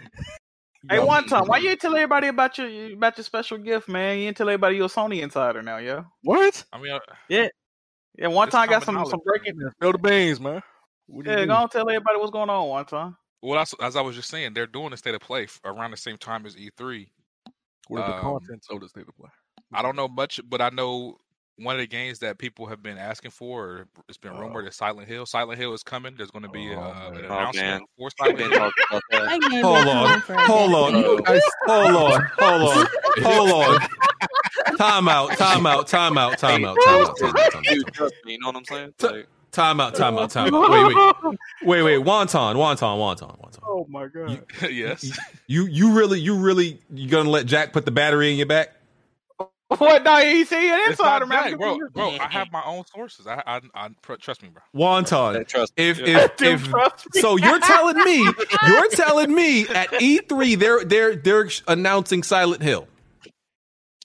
Hey, 0.87 0.99
one 0.99 1.25
time, 1.25 1.45
why 1.47 1.57
you 1.57 1.69
ain't 1.71 1.81
tell 1.81 1.95
everybody 1.95 2.27
about 2.27 2.59
your 2.59 2.93
about 2.93 3.17
your 3.17 3.23
special 3.23 3.57
gift, 3.57 3.89
man? 3.89 4.19
You 4.19 4.27
ain't 4.27 4.37
tell 4.37 4.47
everybody 4.47 4.75
you're 4.75 4.85
a 4.85 4.89
Sony 4.89 5.21
insider 5.23 5.63
now, 5.63 5.77
yeah. 5.77 6.03
What? 6.21 6.63
I 6.71 6.77
mean, 6.79 6.91
uh, 6.91 6.99
Yeah, 7.27 7.47
yeah. 8.19 8.27
One 8.27 8.47
It's 8.47 8.53
time, 8.55 8.67
got 8.69 8.83
common 8.83 8.85
some 8.85 8.95
some 9.09 9.19
knowledge. 9.25 9.41
breaking. 9.43 9.71
Spill 9.71 9.91
the 9.93 9.97
beans, 9.97 10.39
man. 10.39 10.61
What 11.07 11.25
do 11.25 11.31
you 11.31 11.37
Yeah, 11.37 11.45
go 11.45 11.53
on 11.55 11.69
tell 11.69 11.89
everybody 11.89 12.17
what's 12.17 12.31
going 12.31 12.49
on. 12.49 12.67
One 12.67 12.85
time. 12.85 13.15
well, 13.41 13.57
that's, 13.57 13.73
as 13.81 13.95
I 13.95 14.01
was 14.01 14.15
just 14.15 14.29
saying, 14.29 14.53
they're 14.53 14.67
doing 14.67 14.89
the 14.91 14.97
state 14.97 15.15
of 15.15 15.21
play 15.21 15.47
around 15.63 15.91
the 15.91 15.97
same 15.97 16.17
time 16.17 16.45
as 16.45 16.55
E3. 16.55 17.07
What 17.87 18.01
are 18.01 18.07
the 18.11 18.15
um, 18.17 18.21
contents 18.21 18.67
of 18.71 18.81
the 18.81 18.89
state 18.89 19.07
of 19.07 19.15
play? 19.17 19.29
I 19.73 19.81
don't 19.81 19.95
know 19.95 20.07
much, 20.07 20.39
but 20.49 20.61
I 20.61 20.69
know 20.69 21.17
one 21.57 21.75
of 21.75 21.79
the 21.79 21.87
games 21.87 22.19
that 22.19 22.37
people 22.37 22.65
have 22.65 22.81
been 22.83 22.97
asking 22.97 23.31
for, 23.31 23.65
or 23.65 23.87
it's 24.09 24.17
been 24.17 24.33
Oh. 24.33 24.39
rumored, 24.39 24.67
is 24.67 24.75
Silent 24.75 25.07
Hill. 25.07 25.25
Silent 25.25 25.59
Hill 25.59 25.73
is 25.73 25.83
coming. 25.83 26.15
There's 26.17 26.31
going 26.31 26.43
to 26.43 26.49
be 26.49 26.73
Oh, 26.73 26.79
uh, 26.81 27.11
an 27.13 27.21
Oh, 27.25 27.25
announcement 27.25 27.55
man. 27.67 27.81
for 27.97 28.09
Silent 28.17 28.39
Hill. 28.39 28.51
talking 28.53 28.71
about 28.89 29.03
that. 29.11 29.25
That 29.29 29.41
game 29.49 29.63
Hold 29.63 29.87
on. 29.87 30.07
coming 30.07 30.21
for 30.21 30.33
a 30.35 30.41
Hold 30.47 30.75
on. 30.95 31.23
Guys- 31.23 31.41
Hold 31.67 31.95
on. 31.95 32.29
Hold 32.39 32.61
on. 32.77 32.87
Hold 33.23 33.51
on. 33.51 33.79
Time 34.77 35.07
out. 35.07 35.37
Time 35.37 35.65
out. 35.65 35.87
Time 35.87 36.17
out. 36.17 36.37
Time 36.37 36.65
out. 36.65 36.81
Time 36.81 37.05
out. 37.05 37.17
Time 37.19 37.29
out. 37.37 37.51
Time 37.51 37.63
You 37.69 37.83
out. 37.85 37.93
trust 37.93 38.13
me, 38.25 38.33
you 38.33 38.39
know 38.39 38.47
what 38.47 38.55
I'm 38.57 38.65
saying? 38.65 38.93
Like, 39.01 39.27
Time 39.55 39.79
out. 39.79 39.95
Time 39.95 40.17
out. 40.17 40.31
Time 40.31 40.53
out. 40.53 40.69
Wait, 40.69 40.85
wait, 41.63 41.81
wait, 41.83 41.99
wait. 41.99 42.05
Wonton. 42.05 42.55
Wonton. 42.55 42.97
Wonton. 42.97 43.39
Wonton. 43.39 43.59
Oh 43.63 43.85
my 43.89 44.07
god. 44.07 44.43
yes. 44.69 45.17
You, 45.47 45.65
you 45.65 45.93
really, 45.93 46.19
you 46.19 46.35
really, 46.35 46.81
you 46.93 47.07
gonna 47.07 47.29
let 47.29 47.45
Jack 47.45 47.71
put 47.71 47.85
the 47.85 47.91
battery 47.91 48.31
in 48.31 48.37
your 48.37 48.47
back? 48.47 48.73
What? 49.69 50.03
No, 50.03 50.17
he 50.17 50.43
see 50.43 50.69
an 50.69 50.79
It's 50.91 50.99
not 50.99 51.21
insider. 51.21 51.51
Jack, 51.51 51.57
bro. 51.57 51.77
Bro, 51.93 52.09
I 52.19 52.27
have 52.27 52.51
my 52.51 52.63
own 52.65 52.83
sources. 52.93 53.27
I, 53.27 53.41
I, 53.47 53.61
I 53.73 53.89
pr- 54.01 54.15
trust 54.15 54.43
me, 54.43 54.49
bro. 54.49 54.61
Wonton. 54.75 55.47
trust 55.47 55.71
If 55.77 55.99
Yeah. 55.99 56.25
if 56.25 56.41
if 56.41 56.63
trust 56.65 57.07
me. 57.15 57.21
so, 57.21 57.37
you're 57.37 57.59
telling 57.59 57.97
me, 57.97 58.29
you're 58.67 58.89
telling 58.89 59.33
me 59.33 59.61
at 59.69 59.89
E3 59.91 60.59
they're 60.59 60.83
they're 60.83 61.15
they're 61.15 61.49
announcing 61.69 62.23
Silent 62.23 62.61
Hill. 62.61 62.89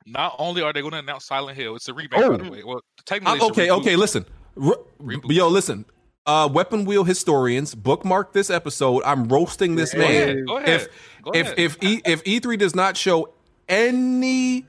Not 0.06 0.36
only 0.38 0.62
are 0.62 0.72
they 0.72 0.80
going 0.80 0.92
to 0.92 0.98
announce 0.98 1.26
Silent 1.26 1.56
Hill, 1.58 1.74
it's 1.76 1.88
a 1.88 1.94
remake, 1.94 2.12
by 2.12 2.36
the 2.36 2.46
oh. 2.46 2.50
way. 2.50 2.62
Well, 2.64 2.80
technically, 3.04 3.32
I'm- 3.32 3.36
it's 3.38 3.58
a 3.58 3.62
okay, 3.62 3.68
reboot. 3.68 3.80
okay. 3.80 3.96
Listen, 3.96 4.24
R- 4.60 4.76
yo, 5.24 5.48
listen. 5.48 5.84
Uh, 6.26 6.48
Weapon 6.52 6.84
Wheel 6.84 7.04
historians, 7.04 7.74
bookmark 7.74 8.32
this 8.34 8.50
episode. 8.50 9.02
I'm 9.04 9.26
roasting 9.28 9.74
this 9.76 9.92
Go 9.94 10.00
man. 10.00 10.10
ahead, 10.10 10.46
go 10.46 10.56
ahead, 10.58 10.68
If 10.82 10.88
go 11.24 11.30
if 11.32 11.46
ahead. 11.46 11.58
if 11.58 11.82
E 11.82 12.02
if 12.04 12.24
E3 12.24 12.58
does 12.58 12.74
not 12.74 12.96
show 12.96 13.32
any 13.68 14.66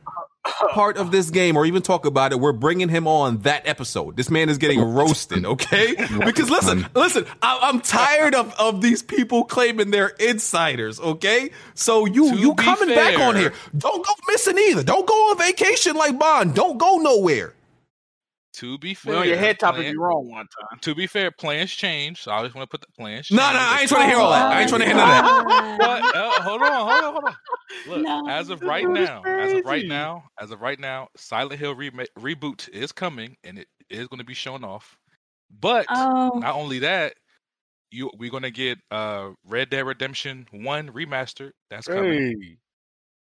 part 0.72 0.98
of 0.98 1.12
this 1.12 1.30
game 1.30 1.58
or 1.58 1.66
even 1.66 1.82
talk 1.82 2.06
about 2.06 2.32
it, 2.32 2.40
we're 2.40 2.54
bringing 2.54 2.88
him 2.90 3.06
on 3.08 3.40
that 3.40 3.68
episode. 3.68 4.16
This 4.16 4.30
man 4.32 4.50
is 4.50 4.58
getting 4.58 4.82
roasted, 4.82 5.46
okay? 5.46 5.94
Because 6.26 6.50
listen, 6.50 6.88
listen, 6.96 7.26
I, 7.42 7.60
I'm 7.64 7.82
tired 7.82 8.34
of 8.34 8.54
of 8.58 8.82
these 8.82 9.04
people 9.04 9.44
claiming 9.44 9.92
they're 9.92 10.08
insiders, 10.20 11.00
okay? 11.00 11.52
So 11.76 12.06
you 12.06 12.32
To 12.32 12.38
you 12.40 12.56
be 12.56 12.64
coming 12.64 12.90
back 12.96 13.20
on 13.20 13.36
here? 13.36 13.54
Don't 13.78 14.04
go 14.06 14.14
missing 14.30 14.58
either. 14.58 14.84
Don't 14.84 15.06
go 15.06 15.14
on 15.32 15.38
vacation 15.38 15.96
like 15.96 16.18
Bond. 16.18 16.56
Don't 16.56 16.78
go 16.78 16.96
nowhere. 16.98 17.54
To 18.56 18.78
be 18.78 18.94
fair, 18.94 19.14
Well, 19.14 19.26
your 19.26 19.38
head 19.38 19.60
top 19.60 19.76
if 19.76 19.82
plan- 19.82 19.94
you're 19.94 20.02
wrong 20.04 20.30
one 20.30 20.46
time. 20.48 20.80
To 20.82 20.94
be 20.94 21.08
fair, 21.08 21.32
plans 21.32 21.72
change. 21.72 22.22
So 22.22 22.32
I 22.32 22.44
just 22.44 22.54
want 22.54 22.70
to 22.70 22.78
put 22.78 22.82
the 22.86 22.92
plans. 22.98 23.32
No, 23.32 23.42
change. 23.44 23.54
no, 23.54 23.60
I 23.62 23.78
ain't 23.80 23.90
trying 23.90 24.02
to 24.02 24.08
hear 24.08 24.18
all 24.18 24.30
that. 24.32 24.52
I 24.52 24.60
ain't 24.62 24.70
trying 24.70 24.82
to 24.82 24.88
hear 24.88 24.96
none 24.96 25.10
of 25.10 25.48
that. 25.48 25.78
But 25.80 26.16
uh, 26.18 26.42
hold 26.42 26.62
on, 26.62 26.72
hold 26.72 26.92
on, 26.92 27.14
hold 27.14 27.24
on. 27.26 27.36
Look, 27.88 28.02
No, 28.02 28.28
as 28.30 28.50
of 28.50 28.62
right 28.62 28.86
this 28.94 29.04
is 29.04 29.08
now, 29.10 29.24
as 29.26 29.54
of 29.54 29.66
right 29.66 29.88
now, 29.88 30.24
as 30.40 30.52
of 30.52 30.60
right 30.62 30.80
now, 30.80 31.08
Silent 31.16 31.60
Hill 31.60 31.76
rema- 31.76 32.06
reboot 32.20 32.68
is 32.70 32.92
coming, 32.92 33.38
and 33.46 33.58
it 33.58 33.68
is 33.90 34.08
going 34.10 34.20
to 34.20 34.26
be 34.26 34.34
shown 34.34 34.64
off. 34.66 34.98
But 35.50 35.86
Oh, 35.90 36.32
not 36.40 36.56
only 36.56 36.80
that, 36.80 37.14
you 37.90 38.10
we're 38.18 38.32
going 38.32 38.44
to 38.44 38.52
get 38.52 38.80
uh 38.92 39.30
Red 39.48 39.70
Dead 39.70 39.86
Redemption 39.86 40.46
One 40.52 40.90
remastered. 40.90 41.52
That's 41.70 41.88
coming. 41.88 42.12
Hey. 42.12 42.28
And 42.34 42.58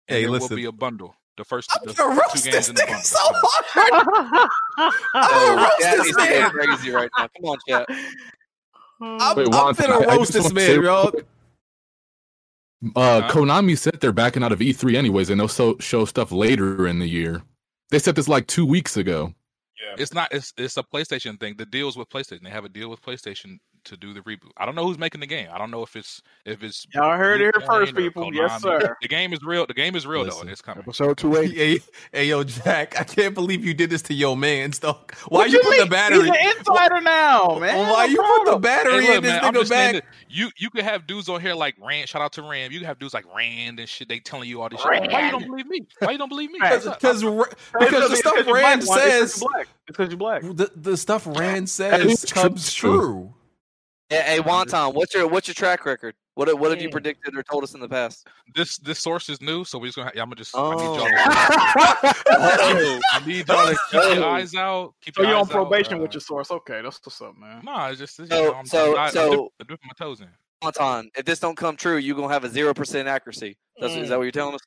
Hey, 0.09 0.21
there 0.23 0.31
listen. 0.31 0.51
will 0.51 0.57
be 0.57 0.67
a 0.67 0.73
bundle. 0.73 1.15
The 1.37 1.45
first 1.45 1.69
I'm 1.75 1.87
the 1.87 1.93
gonna 1.93 2.15
two 2.33 2.41
games 2.41 2.45
this 2.45 2.69
in 2.71 2.75
the 2.77 2.83
bundle. 2.87 3.03
so 3.03 3.19
So- 3.19 3.33
hard. 3.35 4.49
I'm 4.77 4.93
gonna 5.15 5.63
roast 5.63 5.79
this 5.81 6.05
needs 6.05 6.17
to 6.17 6.23
go 6.23 6.41
man. 6.41 6.51
crazy 6.51 6.91
right 6.91 7.11
now. 7.19 7.29
Come 7.37 7.45
on, 7.45 7.59
chat. 7.69 7.87
I'm, 9.01 9.37
Wait, 9.37 9.49
I'm 9.55 9.75
finna 9.75 10.07
I- 10.09 10.13
I 10.13 10.17
roast 10.17 10.33
just 10.33 10.45
this 10.45 10.53
man, 10.53 10.67
say- 10.67 10.79
bro. 10.79 11.11
Uh, 12.95 13.29
Konami 13.31 13.77
said 13.77 13.99
they're 14.01 14.13
backing 14.13 14.43
out 14.43 14.53
of 14.53 14.61
E3 14.61 14.97
anyways, 14.97 15.31
and 15.31 15.41
they'll 15.41 15.49
so, 15.49 15.77
show 15.79 16.05
stuff 16.05 16.31
later 16.31 16.87
in 16.87 16.99
the 16.99 17.07
year. 17.09 17.43
They 17.91 17.99
said 17.99 18.15
this 18.15 18.29
like 18.29 18.47
two 18.47 18.67
weeks 18.67 18.97
ago. 18.97 19.33
Yeah, 19.81 20.03
it's 20.03 20.13
not. 20.13 20.29
It's 20.33 20.53
it's 20.57 20.77
a 20.77 20.83
PlayStation 20.83 21.41
thing. 21.41 21.55
The 21.57 21.67
deals 21.67 21.97
with 21.97 22.09
PlayStation. 22.11 22.43
They 22.43 22.51
have 22.51 22.65
a 22.65 22.69
deal 22.69 22.89
with 22.91 23.01
PlayStation 23.03 23.59
to 23.87 23.97
do 23.97 24.13
the 24.15 24.21
reboot. 24.21 24.51
I 24.57 24.67
don't 24.67 24.75
know 24.75 24.85
who's 24.87 24.99
making 24.99 25.21
the 25.21 25.27
game. 25.27 25.49
I 25.53 25.59
don't 25.59 25.71
know 25.71 25.83
if 25.83 25.97
it's 25.97 26.23
if 26.45 26.63
it's 26.63 26.87
Y'all 26.95 27.17
heard 27.17 27.41
it 27.41 27.45
here 27.45 27.67
first, 27.67 27.93
or 27.93 27.97
people. 27.97 28.33
Yes, 28.35 28.63
sir. 28.63 28.97
The 29.03 29.09
game 29.09 29.33
is 29.33 29.43
real. 29.43 29.67
The 29.67 29.75
game 29.75 29.97
is 29.97 30.07
real 30.07 30.21
though, 30.23 30.27
Listen. 30.27 30.41
and 30.43 30.51
it's 30.51 30.63
coming. 30.63 30.83
Episode 30.83 31.17
two 31.19 31.37
eight. 31.39 31.53
Hey, 31.55 31.81
hey, 32.13 32.25
yo, 32.27 32.45
Jack, 32.45 33.01
I 33.01 33.05
can't 33.05 33.35
believe 33.35 33.65
you 33.65 33.75
did 33.75 33.91
this 33.91 34.03
to 34.03 34.15
your 34.15 34.37
man, 34.37 34.73
dog. 34.81 35.15
Why 35.29 35.39
What 35.41 35.51
you 35.51 35.61
put 35.61 35.77
the 35.77 35.83
mean? 35.83 35.89
battery? 35.91 36.19
He's 36.21 36.29
an 36.31 36.57
insider 36.59 37.01
now, 37.01 37.59
man. 37.61 37.77
Why 37.91 38.07
No 38.07 38.13
you 38.13 38.23
put 38.45 38.53
the 38.53 38.59
battery 38.59 39.05
Hey, 39.05 39.09
look, 39.09 39.17
in 39.17 39.23
this 39.23 39.33
man, 39.33 39.43
nigga 39.53 39.55
just 39.55 39.69
saying 39.69 39.93
bag? 39.95 40.05
you 40.29 40.51
you 40.59 40.71
could 40.71 40.85
have 40.85 41.07
dudes 41.07 41.29
on 41.29 41.41
here 41.41 41.55
like 41.55 41.75
Rand. 41.81 42.09
Shout 42.09 42.23
out 42.23 42.33
to 42.35 42.43
Rand. 42.43 42.73
You 42.73 42.81
can 42.81 42.87
have 42.89 42.99
dudes 42.99 43.15
like 43.15 43.25
Rand 43.35 43.79
and 43.81 43.89
shit. 43.89 44.09
They 44.09 44.19
telling 44.21 44.49
you 44.49 44.63
all 44.63 44.69
this 44.69 44.81
shit. 44.81 45.11
Why 45.13 45.25
you 45.27 45.31
don't 45.31 45.47
believe 45.47 45.67
me? 45.67 45.87
Why 46.01 46.13
you 46.13 46.19
don't 46.19 46.29
believe 46.29 46.51
me? 46.51 46.59
Right. 46.61 46.73
What's? 46.85 46.85
Because 46.85 47.23
because 47.79 47.91
the 47.91 48.07
it's 48.11 48.19
stuff 48.21 48.35
'cause 48.35 48.47
you 48.47 48.55
Rand 48.55 48.85
black, 48.85 48.89
Juan. 48.89 49.23
It's 49.23 49.41
'cause 49.41 49.41
says. 49.41 49.45
It's 49.61 49.71
because 49.87 50.09
you're 50.09 50.19
black. 50.19 50.43
the, 50.43 50.71
the 50.75 50.97
stuff 50.97 51.27
Rand 51.27 51.65
is 51.65 51.73
says 51.73 52.25
true. 52.25 52.43
comes 52.43 52.73
true. 52.73 53.33
Hey, 54.09 54.23
hey 54.25 54.39
Wonton, 54.39 54.95
what's 54.95 55.13
your 55.15 55.27
what's 55.27 55.49
your 55.49 55.55
track 55.55 55.85
record? 55.85 56.15
What 56.35 56.57
what 56.61 56.71
have 56.71 56.81
you 56.81 56.91
predicted 56.91 57.37
or 57.37 57.43
told 57.43 57.65
us 57.65 57.75
in 57.75 57.81
the 57.81 57.89
past? 57.89 58.27
This 58.55 58.77
this 58.79 59.01
source 59.01 59.29
is 59.29 59.41
new, 59.41 59.65
so 59.65 59.79
we're 59.79 59.87
just 59.87 59.97
gonna. 59.97 60.11
I'm 60.11 60.29
gonna 60.29 60.37
just. 60.37 60.53
Oh. 60.55 60.71
I 60.71 60.77
need 60.77 60.85
y'all. 60.87 61.07
To, 61.07 62.21
Oh, 62.29 63.01
I 63.13 63.27
need 63.27 63.49
y'all 63.49 63.67
to 63.67 63.73
keep 63.91 64.01
Oh. 64.01 64.13
your 64.13 64.25
eyes 64.27 64.55
out. 64.55 64.95
Keep 65.03 65.17
So 65.17 65.23
your 65.23 65.31
you're 65.31 65.39
on 65.39 65.43
eyes 65.47 65.51
out, 65.51 65.53
probation 65.53 65.95
uh, 65.95 65.99
with 66.03 66.15
your 66.15 66.21
source. 66.21 66.51
Okay, 66.51 66.83
that's 66.83 67.01
what's 67.05 67.21
up, 67.21 67.37
man. 67.37 67.63
Nah, 67.65 67.89
it's 67.89 67.99
just. 67.99 68.21
It's, 68.21 68.29
So- 68.31 68.37
you 68.45 68.51
know, 68.51 68.55
I'm, 68.55 68.67
so- 68.67 68.93
I'm, 68.97 68.99
I'm, 69.07 69.11
so- 69.11 69.31
dip, 69.31 69.41
I'm 69.41 69.67
dipping 69.67 69.89
my 69.89 70.05
toes 70.07 70.21
in. 70.21 70.29
Wonton, 70.63 71.09
if 71.17 71.25
this 71.25 71.39
don't 71.41 71.57
come 71.57 71.77
true, 71.77 71.97
you're 71.97 72.17
gonna 72.17 72.33
have 72.33 72.45
a 72.45 72.49
zero 72.49 72.75
percent 72.75 73.09
accuracy. 73.09 73.57
That's, 73.81 73.95
Is 73.95 74.09
that 74.11 74.17
what 74.19 74.23
you're 74.25 74.33
telling 74.33 74.55
us? 74.55 74.61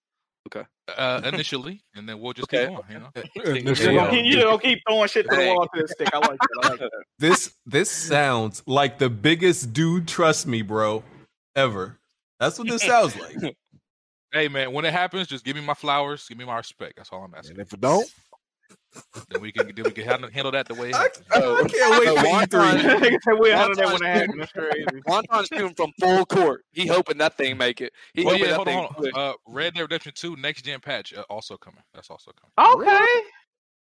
Uh, 0.98 1.22
initially, 1.26 1.84
and 1.96 2.10
then 2.10 2.20
we'll 2.20 2.34
just 2.34 2.52
Okay. 2.52 2.68
keep 2.68 2.76
going. 2.76 2.92
You 2.92 3.00
know. 3.00 3.10
You're 3.36 3.54
Hey, 3.54 3.62
keep, 3.62 4.26
you're 4.26 4.44
gonna 4.44 4.60
keep 4.60 4.80
throwing 4.88 5.08
shit 5.08 5.30
to 5.30 5.36
the 5.36 5.48
wall 5.54 5.68
to 5.76 5.82
the 5.82 5.88
stick. 5.88 6.10
I 6.14 6.18
like 6.18 6.40
that. 6.40 6.48
I 6.64 6.70
like 6.70 6.80
that. 6.80 6.92
This 7.20 7.54
this 7.66 7.92
sounds 7.92 8.64
like 8.66 8.98
the 8.98 9.10
biggest 9.10 9.74
dude. 9.74 10.08
Trust 10.08 10.48
me, 10.48 10.62
bro. 10.62 11.04
Ever. 11.56 12.00
That's 12.40 12.58
what 12.58 12.68
this 12.70 12.82
sounds 12.82 13.16
like. 13.18 13.56
Hey 14.32 14.48
man, 14.48 14.74
when 14.74 14.86
it 14.86 14.94
happens, 14.94 15.28
just 15.28 15.44
give 15.44 15.56
me 15.56 15.64
my 15.64 15.74
flowers, 15.74 16.28
give 16.28 16.38
me 16.38 16.46
my 16.46 16.58
respect. 16.58 16.98
That's 16.98 17.10
all 17.12 17.24
I'm 17.24 17.34
asking. 17.34 17.58
And 17.58 17.66
if 17.66 17.74
it 17.74 17.82
don't, 17.82 18.08
Then 19.30 19.42
we 19.42 19.52
can 19.52 19.68
then 19.76 19.86
we 19.86 19.92
can 19.92 20.04
handle, 20.06 20.30
handle 20.32 20.52
that 20.52 20.68
the 20.68 20.74
way 20.74 20.90
it 20.90 20.96
I. 20.96 21.06
I 21.06 21.10
can't 21.68 22.00
wait 22.00 22.08
So 22.08 22.16
for 22.16 22.22
Wonton- 22.28 22.80
E3. 22.80 23.00
Nigga 23.00 23.18
said 23.24 23.34
we 23.40 23.50
handle 23.52 23.76
that 23.76 23.86
Wonton's 23.86 24.02
when 24.02 24.10
it 24.10 24.16
happens. 24.16 24.50
That's. 24.56 25.08
Wonton's 25.08 25.48
shooting 25.48 25.74
from 25.76 25.92
full 26.00 26.26
court. 26.26 26.66
He 26.72 26.88
hoping 26.88 27.18
that 27.20 27.38
thing 27.38 27.58
make 27.58 27.82
it. 27.82 27.94
He 28.14 28.24
hoping 28.24 28.40
yeah, 28.40 28.48
that 28.48 28.56
hold 28.56 28.68
on, 28.68 28.74
thing. 28.74 28.84
hold 28.84 28.96
quit. 28.96 29.14
on. 29.14 29.30
Uh, 29.30 29.34
Red 29.48 29.74
Dead 29.76 29.82
Redemption 29.82 30.14
Two 30.16 30.36
next 30.38 30.64
gen 30.64 30.80
patch 30.80 31.14
uh, 31.14 31.22
also 31.30 31.56
coming. 31.56 31.82
That's 31.94 32.10
also 32.10 32.32
coming. 32.32 32.82
Okay. 32.82 33.22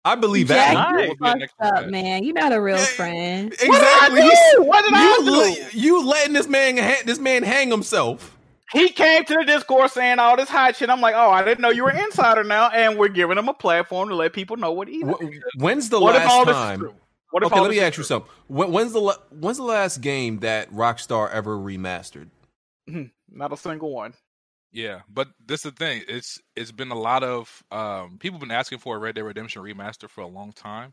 I 0.04 0.14
believe 0.16 0.48
Jack, 0.48 0.74
that. 0.74 0.92
Nice. 0.94 1.02
you 1.04 1.08
Will 1.08 1.14
be 1.16 1.24
a 1.24 1.26
fucked 1.26 1.38
next 1.40 1.54
up, 1.60 1.74
patch. 1.74 1.90
man. 1.90 2.24
You're 2.24 2.34
not 2.34 2.52
a 2.52 2.60
real 2.60 2.76
Yeah. 2.76 2.84
friend. 2.84 3.52
Exactly. 3.52 3.68
What 3.70 4.20
did 4.20 4.22
I 4.22 4.52
do? 4.56 4.62
What 4.64 4.84
did 4.84 4.94
I 4.94 5.02
you, 5.04 5.24
do? 5.24 5.30
let- 5.30 5.74
you 5.74 6.06
letting 6.06 6.32
this 6.34 6.48
man 6.48 6.76
ha- 6.76 7.02
this 7.06 7.18
man 7.18 7.42
hang 7.44 7.70
himself. 7.70 8.36
He 8.72 8.88
came 8.90 9.24
to 9.24 9.34
the 9.34 9.44
Discord 9.44 9.90
saying 9.90 10.18
all 10.18 10.36
this 10.36 10.48
hot 10.48 10.76
shit. 10.76 10.88
I'm 10.90 11.00
like, 11.00 11.14
oh, 11.14 11.30
I 11.30 11.44
didn't 11.44 11.60
know 11.60 11.70
you 11.70 11.84
were 11.84 11.90
insider 11.90 12.42
now, 12.44 12.68
and 12.70 12.98
we're 12.98 13.08
giving 13.08 13.36
him 13.38 13.48
a 13.48 13.54
platform 13.54 14.08
to 14.08 14.14
let 14.14 14.32
people 14.32 14.56
know 14.56 14.72
what 14.72 14.88
he's. 14.88 15.04
Wh- 15.04 15.22
When's 15.56 15.88
the 15.90 16.00
last 16.00 16.00
game. 16.00 16.02
what 16.02 16.16
if 16.16 16.28
all 16.28 16.38
last 16.44 16.46
this 16.46 16.56
is 16.56 16.62
time? 16.62 16.78
true? 16.80 16.94
What 17.30 17.42
if 17.42 17.46
Okay, 17.48 17.56
all 17.56 17.62
let 17.62 17.68
this 17.68 17.76
me 17.76 17.82
is 17.82 17.88
ask 17.88 17.98
you 17.98 18.04
something. 18.04 18.30
When, 18.48 18.72
when's 18.72 18.92
the 18.92 19.00
la- 19.00 19.16
when's 19.30 19.56
the 19.58 19.62
last 19.64 20.00
game 20.00 20.38
that 20.40 20.70
Rockstar 20.72 21.30
ever 21.30 21.56
remastered? 21.56 22.28
Not 23.30 23.52
a 23.52 23.56
single 23.56 23.90
one. 23.92 24.14
Yeah, 24.72 25.00
but 25.12 25.28
this 25.46 25.64
is 25.64 25.72
the 25.72 25.76
thing. 25.76 26.02
It's 26.08 26.40
it's 26.56 26.72
been 26.72 26.90
a 26.90 26.98
lot 26.98 27.22
of 27.22 27.62
um 27.70 28.16
people 28.18 28.38
been 28.38 28.50
asking 28.50 28.78
for 28.78 28.96
a 28.96 28.98
Red 28.98 29.14
Dead 29.14 29.22
Redemption 29.24 29.62
remaster 29.62 30.08
for 30.08 30.22
a 30.22 30.26
long 30.26 30.52
time. 30.52 30.92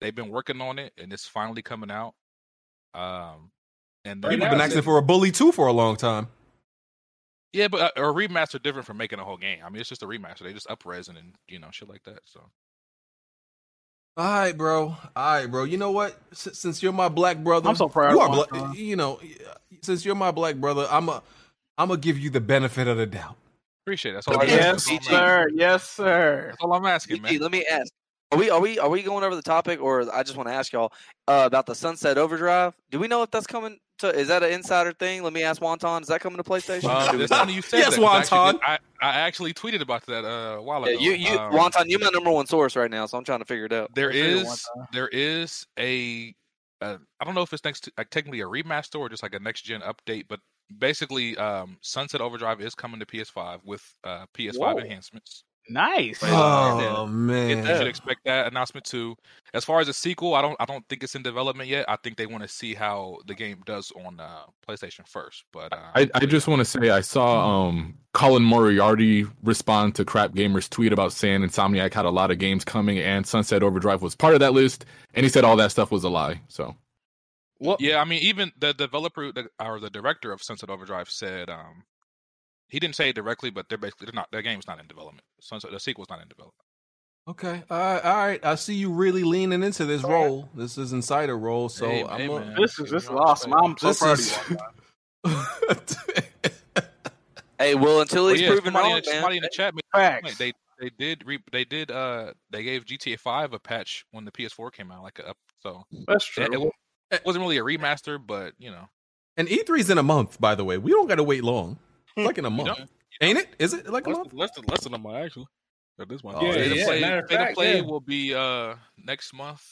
They've 0.00 0.14
been 0.14 0.30
working 0.30 0.60
on 0.60 0.78
it, 0.78 0.92
and 0.98 1.12
it's 1.12 1.26
finally 1.26 1.62
coming 1.62 1.90
out. 1.90 2.14
Um, 2.94 3.50
and 4.04 4.22
people 4.22 4.40
have 4.46 4.50
been 4.50 4.60
asking 4.60 4.82
for 4.82 4.98
a 4.98 5.02
Bully 5.02 5.30
2 5.30 5.52
for 5.52 5.66
a 5.68 5.72
long 5.72 5.94
time. 5.96 6.28
Yeah, 7.52 7.68
but 7.68 7.80
uh, 7.80 7.90
a, 7.96 8.10
a 8.10 8.14
remaster 8.14 8.62
different 8.62 8.86
from 8.86 8.98
making 8.98 9.18
a 9.20 9.24
whole 9.24 9.36
game. 9.38 9.60
I 9.64 9.70
mean, 9.70 9.80
it's 9.80 9.88
just 9.88 10.02
a 10.02 10.06
remaster. 10.06 10.40
They 10.40 10.52
just 10.54 10.68
upres 10.68 11.08
and 11.08 11.18
you 11.48 11.58
know 11.60 11.68
shit 11.72 11.88
like 11.88 12.04
that. 12.04 12.20
So 12.26 12.40
All 14.16 14.26
right, 14.30 14.56
bro. 14.56 14.96
All 15.16 15.34
right, 15.34 15.50
bro. 15.50 15.64
You 15.64 15.78
know 15.78 15.90
what? 15.90 16.16
S- 16.32 16.50
since 16.54 16.84
you're 16.84 16.92
my 16.92 17.10
black 17.10 17.38
brother, 17.38 17.70
I'm 17.70 17.76
so 17.76 17.88
proud 17.88 18.12
You 18.12 18.20
of 18.20 18.22
are 18.22 18.28
Juan, 18.28 18.30
black. 18.30 18.50
huh? 18.52 18.74
You 18.74 18.96
know, 18.96 19.20
since 19.82 20.04
you're 20.06 20.14
my 20.16 20.30
black 20.30 20.56
brother, 20.56 20.86
I'm 20.90 21.10
a 21.10 21.22
I'm 21.78 21.88
gonna 21.88 22.00
give 22.00 22.18
you 22.18 22.30
the 22.30 22.40
benefit 22.40 22.88
of 22.88 22.98
the 22.98 23.06
doubt. 23.06 23.36
appreciate 23.84 24.12
it. 24.12 24.14
That's 24.16 24.28
all. 24.28 24.40
I'm 24.40 24.48
Yes, 24.48 24.54
asking. 24.54 24.82
That's 24.86 24.88
all 24.88 25.00
I'm 25.08 25.14
sir. 25.14 25.48
Yes, 25.54 25.88
sir. 25.90 26.46
That's 26.50 26.58
all 26.60 26.72
I'm 26.74 26.86
asking, 26.86 27.22
Gigi, 27.22 27.22
man. 27.22 27.40
let 27.40 27.52
me 27.52 27.66
ask. 27.66 27.92
Are 28.32 28.38
we 28.38 28.48
are 28.48 28.60
we 28.60 28.78
are 28.78 28.88
we 28.88 29.02
going 29.02 29.24
over 29.24 29.34
the 29.34 29.42
topic, 29.42 29.80
or 29.82 30.14
I 30.14 30.22
just 30.22 30.36
want 30.36 30.48
to 30.48 30.54
ask 30.54 30.72
y'all 30.72 30.92
uh, 31.26 31.42
about 31.46 31.66
the 31.66 31.74
Sunset 31.74 32.16
Overdrive? 32.16 32.74
Do 32.90 33.00
we 33.00 33.08
know 33.08 33.24
if 33.24 33.30
that's 33.32 33.46
coming 33.46 33.78
to? 33.98 34.08
Is 34.16 34.28
that 34.28 34.44
an 34.44 34.52
insider 34.52 34.92
thing? 34.92 35.24
Let 35.24 35.32
me 35.32 35.42
ask 35.42 35.60
Wonton. 35.60 36.02
Is 36.02 36.06
that 36.08 36.20
coming 36.20 36.36
to 36.36 36.44
PlayStation? 36.44 36.84
Uh, 36.84 37.10
it's 37.18 37.32
funny 37.32 37.54
you 37.54 37.62
said 37.62 37.78
Yes, 37.78 37.96
that. 37.96 38.00
'cause 38.00 38.30
I 38.32 38.38
actually 38.46 38.60
I, 38.62 38.78
I 39.02 39.10
actually 39.20 39.52
tweeted 39.52 39.80
about 39.80 40.06
that 40.06 40.24
uh, 40.24 40.58
a 40.58 40.62
while 40.62 40.84
ago. 40.84 40.92
Yeah, 40.92 41.10
you 41.10 41.12
you 41.14 41.38
Um, 41.38 41.52
Wonton, 41.52 41.86
you're 41.88 41.98
my 41.98 42.10
number 42.10 42.30
one 42.30 42.46
source 42.46 42.76
right 42.76 42.90
now, 42.90 43.06
so 43.06 43.18
I'm 43.18 43.24
trying 43.24 43.40
to 43.40 43.44
figure 43.44 43.64
it 43.64 43.72
out. 43.72 43.92
there 43.96 44.06
Let's 44.06 44.18
figure 44.18 44.36
it 44.36 44.42
is 44.42 44.68
one 44.74 44.86
there 44.92 45.08
is 45.08 45.66
a 45.76 46.32
uh, 46.82 46.98
I 47.18 47.24
don't 47.24 47.34
know 47.34 47.42
if 47.42 47.52
it's 47.52 47.64
next 47.64 47.80
to, 47.84 47.92
like 47.98 48.10
technically 48.10 48.42
a 48.42 48.46
remaster 48.46 49.00
or 49.00 49.08
just 49.08 49.24
like 49.24 49.34
a 49.34 49.40
next 49.40 49.62
gen 49.62 49.80
update, 49.80 50.26
but 50.28 50.38
basically 50.78 51.36
um, 51.36 51.78
Sunset 51.80 52.20
Overdrive 52.20 52.60
is 52.60 52.76
coming 52.76 53.00
to 53.00 53.06
PS5 53.06 53.64
with 53.64 53.82
uh, 54.04 54.26
PS5 54.38 54.56
Whoa. 54.58 54.78
enhancements. 54.78 55.42
Nice. 55.70 56.20
Right. 56.22 56.32
Oh 56.32 57.04
It- 57.04 57.10
man, 57.10 57.58
you 57.58 57.64
should 57.64 57.86
expect 57.86 58.24
that 58.24 58.48
announcement 58.48 58.84
too. 58.84 59.16
As 59.54 59.64
far 59.64 59.80
as 59.80 59.88
a 59.88 59.92
sequel, 59.92 60.34
I 60.34 60.42
don't 60.42 60.56
I 60.58 60.64
don't 60.64 60.86
think 60.88 61.02
it's 61.04 61.14
in 61.14 61.22
development 61.22 61.68
yet. 61.68 61.84
I 61.88 61.96
think 61.96 62.16
they 62.16 62.26
want 62.26 62.42
to 62.42 62.48
see 62.48 62.74
how 62.74 63.18
the 63.26 63.34
game 63.34 63.62
does 63.66 63.92
on 63.92 64.18
uh, 64.18 64.42
PlayStation 64.68 65.06
first. 65.06 65.44
But 65.52 65.72
uh, 65.72 65.92
I, 65.94 66.10
I 66.14 66.26
just 66.26 66.48
want 66.48 66.58
to 66.58 66.64
say 66.64 66.90
I 66.90 67.00
saw 67.00 67.68
um 67.68 67.94
Colin 68.14 68.42
Moriarty 68.42 69.26
respond 69.44 69.94
to 69.94 70.04
Crap 70.04 70.32
Gamers 70.32 70.68
tweet 70.68 70.92
about 70.92 71.12
saying 71.12 71.42
Insomniac 71.42 71.94
had 71.94 72.04
a 72.04 72.10
lot 72.10 72.30
of 72.32 72.38
games 72.38 72.64
coming 72.64 72.98
and 72.98 73.24
Sunset 73.26 73.62
Overdrive 73.62 74.02
was 74.02 74.16
part 74.16 74.34
of 74.34 74.40
that 74.40 74.52
list, 74.52 74.84
and 75.14 75.24
he 75.24 75.30
said 75.30 75.44
all 75.44 75.56
that 75.56 75.70
stuff 75.70 75.92
was 75.92 76.02
a 76.02 76.08
lie. 76.08 76.40
So 76.48 76.74
Well, 77.60 77.76
yeah, 77.78 78.00
I 78.00 78.04
mean, 78.04 78.22
even 78.22 78.50
the 78.58 78.74
developer 78.74 79.30
the, 79.32 79.48
or 79.60 79.78
the 79.78 79.90
director 79.90 80.32
of 80.32 80.42
Sunset 80.42 80.70
Overdrive 80.70 81.08
said 81.10 81.48
um, 81.50 81.84
he 82.70 82.78
didn't 82.80 82.96
say 82.96 83.08
it 83.10 83.14
directly, 83.14 83.50
but 83.50 83.68
they're 83.68 83.78
basically 83.78 84.06
they're 84.06 84.14
not 84.14 84.30
their 84.32 84.42
game's 84.42 84.66
not 84.66 84.80
in 84.80 84.86
development. 84.86 85.24
Sunset 85.40 85.70
the 85.70 85.80
sequel's 85.80 86.08
not 86.08 86.20
in 86.22 86.28
development. 86.28 86.54
Okay, 87.28 87.62
all 87.70 87.78
right, 87.78 88.04
all 88.04 88.16
right. 88.16 88.44
I 88.44 88.54
see 88.54 88.74
you 88.74 88.90
really 88.90 89.22
leaning 89.24 89.62
into 89.62 89.84
this 89.84 90.02
role. 90.02 90.48
This 90.54 90.78
is 90.78 90.92
insider 90.92 91.36
role, 91.38 91.68
so 91.68 91.86
Hey, 91.88 92.02
I'm 92.04 92.18
hey, 92.20 92.26
a- 92.26 92.40
man. 92.40 92.54
this 92.58 92.78
is 92.78 92.90
this 92.90 93.04
is 93.04 93.10
awesome. 93.10 93.52
I'm 93.54 93.76
so 93.78 93.88
This 93.88 93.98
proud 94.00 94.18
is- 94.18 94.36
of 94.36 94.50
you. 94.50 94.56
Hey, 97.58 97.74
well, 97.74 98.00
until 98.00 98.24
Well, 98.24 98.32
he's 98.32 98.40
yeah, 98.42 98.48
proven 98.48 98.64
somebody, 98.72 98.88
wrong, 98.88 98.96
in, 98.96 99.04
the- 99.04 99.10
man. 99.10 99.16
somebody 99.20 99.36
in 99.36 99.42
the 99.42 99.50
chat 99.52 99.74
made 99.74 99.82
Facts. 99.94 100.38
they 100.38 100.52
they 100.80 100.90
did. 100.98 101.26
Re- 101.26 101.44
they 101.52 101.64
did. 101.66 101.90
Uh, 101.90 102.32
they 102.48 102.62
gave 102.62 102.86
GTA 102.86 103.18
Five 103.20 103.52
a 103.52 103.58
patch 103.58 104.06
when 104.12 104.24
the 104.24 104.32
PS4 104.32 104.72
came 104.72 104.90
out. 104.90 105.02
Like, 105.02 105.18
a, 105.18 105.34
so 105.62 105.84
That's 106.08 106.24
true. 106.24 106.48
it 106.50 106.58
wa- 106.58 106.70
it 107.10 107.20
wasn't 107.26 107.42
really 107.42 107.58
a 107.58 107.62
remaster, 107.62 108.18
but 108.24 108.54
you 108.58 108.70
know, 108.70 108.88
And 109.36 109.46
E3's 109.46 109.90
in 109.90 109.98
a 109.98 110.02
month, 110.02 110.40
by 110.40 110.54
the 110.54 110.64
way. 110.64 110.78
We 110.78 110.90
don't 110.90 111.06
got 111.06 111.16
to 111.16 111.22
wait 111.22 111.44
long. 111.44 111.78
It's 112.16 112.26
like 112.26 112.38
in 112.38 112.44
a 112.44 112.50
month, 112.50 112.76
don't? 112.76 112.90
ain't 113.20 113.38
it? 113.38 113.48
Is 113.58 113.72
it 113.74 113.88
like 113.90 114.06
a 114.06 114.10
month? 114.10 114.32
less 114.32 114.50
than 114.56 114.64
less 114.66 114.84
than 114.84 114.94
a 114.94 114.98
month 114.98 115.16
actually. 115.24 115.46
At 116.00 116.08
this 116.08 116.22
one, 116.22 116.34
Oh, 116.36 116.44
Yeah, 116.44 116.52
State 116.52 116.76
yeah, 116.76 116.84
Play, 116.86 117.00
matter 117.00 117.18
of 117.18 117.30
fact, 117.30 117.54
Play 117.56 117.76
yeah. 117.76 117.82
will 117.82 118.00
be 118.00 118.34
uh 118.34 118.74
next 118.96 119.34
month. 119.34 119.62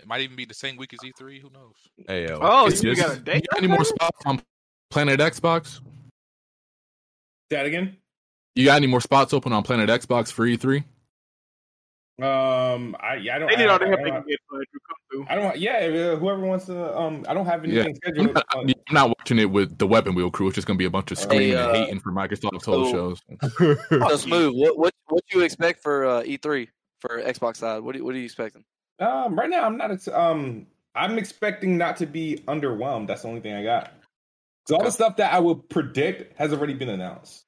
It 0.00 0.08
might 0.08 0.20
even 0.22 0.34
be 0.36 0.44
the 0.44 0.54
same 0.54 0.76
week 0.76 0.92
as 0.92 0.98
E3. 1.00 1.40
Who 1.40 1.50
knows? 1.50 1.74
Hey, 2.08 2.26
yo. 2.26 2.38
Oh, 2.42 2.66
It's 2.66 2.82
you 2.82 2.94
just- 2.94 3.06
got 3.08 3.16
a 3.16 3.20
date? 3.20 3.46
Any 3.56 3.68
more 3.68 3.84
spots 3.84 4.18
on 4.26 4.42
Planet 4.90 5.20
Xbox? 5.20 5.80
That 7.50 7.66
again? 7.66 7.96
You 8.56 8.64
got 8.64 8.76
any 8.76 8.86
more 8.88 9.00
spots 9.00 9.32
open 9.32 9.52
on 9.52 9.62
Planet 9.62 9.88
Xbox 9.88 10.32
for 10.32 10.44
E 10.46 10.56
E3? 10.56 10.84
Um, 12.22 12.96
I 13.00 13.16
yeah, 13.16 13.36
I 13.36 13.38
don't. 13.38 13.48
They 13.50 13.56
need 13.56 13.66
I, 13.68 13.72
all 13.72 13.78
the 13.78 13.86
I 13.86 13.90
don't 13.90 14.04
they 14.04 14.10
have- 14.10 14.22
can 14.24 14.28
get 14.30 14.38
to 14.50 14.56
come 14.88 14.96
through. 15.10 15.26
I 15.28 15.34
don't. 15.34 15.58
Yeah, 15.58 15.72
uh, 16.12 16.16
whoever 16.16 16.40
wants 16.46 16.66
to. 16.66 16.98
Um, 16.98 17.24
I 17.28 17.34
don't 17.34 17.46
have 17.46 17.64
Yeah. 17.66 17.82
anything 17.82 17.98
I'm 18.06 18.12
scheduled. 18.14 18.34
not, 18.34 18.46
Uh, 18.54 18.58
I'm 18.60 18.74
not 18.92 19.08
watching 19.18 19.38
it 19.38 19.50
with 19.50 19.78
the 19.78 19.86
Weapon 19.86 20.14
Wheel 20.14 20.30
crew. 20.30 20.46
It's 20.46 20.54
just 20.54 20.66
gonna 20.66 20.76
be 20.78 20.84
a 20.84 20.90
bunch 20.90 21.10
of 21.10 21.18
screaming 21.18 21.56
uh, 21.56 21.68
and 21.68 21.76
hating 21.76 22.00
for 22.00 22.12
Microsoft 22.12 22.64
whole 22.64 22.84
so- 22.86 22.92
shows. 22.92 23.78
So 23.90 24.16
smooth. 24.16 24.54
What 24.56 24.78
what 24.78 24.94
what 25.08 25.24
you 25.32 25.40
expect 25.40 25.82
for 25.82 26.06
uh, 26.06 26.22
E3 26.22 26.68
for 27.00 27.20
Xbox 27.22 27.56
side? 27.56 27.80
What 27.82 27.94
do, 27.96 28.04
what 28.04 28.14
are 28.14 28.18
you 28.18 28.24
expecting? 28.24 28.64
Um, 29.00 29.36
right 29.38 29.50
now 29.50 29.64
I'm 29.64 29.76
not. 29.76 29.90
ex- 29.90 30.08
Um, 30.08 30.66
I'm 30.94 31.18
expecting 31.18 31.78
not 31.78 31.96
to 31.98 32.06
be 32.06 32.42
underwhelmed. 32.46 33.06
That's 33.08 33.22
the 33.22 33.28
only 33.28 33.40
thing 33.40 33.54
I 33.54 33.64
got. 33.64 33.92
So 34.68 34.76
all 34.76 34.84
the 34.84 34.92
stuff 34.92 35.16
that 35.16 35.32
I 35.32 35.40
would 35.40 35.68
predict 35.68 36.38
has 36.38 36.52
already 36.52 36.74
been 36.74 36.88
announced. 36.90 37.44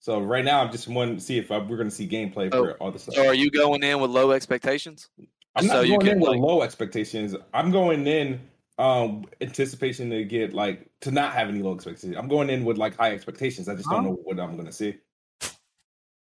So 0.00 0.20
right 0.20 0.44
now 0.44 0.62
I'm 0.62 0.70
just 0.70 0.88
wanting 0.88 1.16
to 1.16 1.20
see 1.20 1.38
if 1.38 1.50
uh, 1.50 1.64
we're 1.68 1.76
going 1.76 1.88
to 1.88 1.94
see 1.94 2.08
gameplay 2.08 2.50
for 2.50 2.72
all 2.74 2.90
the 2.92 2.98
stuff. 2.98 3.16
So 3.16 3.26
are 3.26 3.34
you 3.34 3.50
going 3.50 3.82
in 3.82 4.00
with 4.00 4.10
low 4.10 4.30
expectations? 4.30 5.08
I'm 5.56 5.66
not 5.66 5.72
so 5.72 5.80
you 5.82 5.88
going 5.98 6.00
can 6.00 6.10
in 6.10 6.20
with 6.20 6.30
like 6.30 6.40
low 6.40 6.62
expectations. 6.62 7.34
I'm 7.52 7.70
going 7.70 8.06
in 8.06 8.40
um 8.78 9.24
anticipation 9.40 10.08
to 10.10 10.22
get 10.24 10.52
like 10.52 10.88
to 11.00 11.10
not 11.10 11.32
have 11.32 11.48
any 11.48 11.62
low 11.62 11.74
expectations. 11.74 12.16
I'm 12.16 12.28
going 12.28 12.48
in 12.48 12.64
with 12.64 12.78
like 12.78 12.96
high 12.96 13.12
expectations. 13.12 13.68
I 13.68 13.74
just 13.74 13.90
don't 13.90 14.04
Huh? 14.04 14.10
know 14.10 14.18
what 14.22 14.38
I'm 14.38 14.54
going 14.54 14.66
to 14.66 14.72
see. 14.72 14.96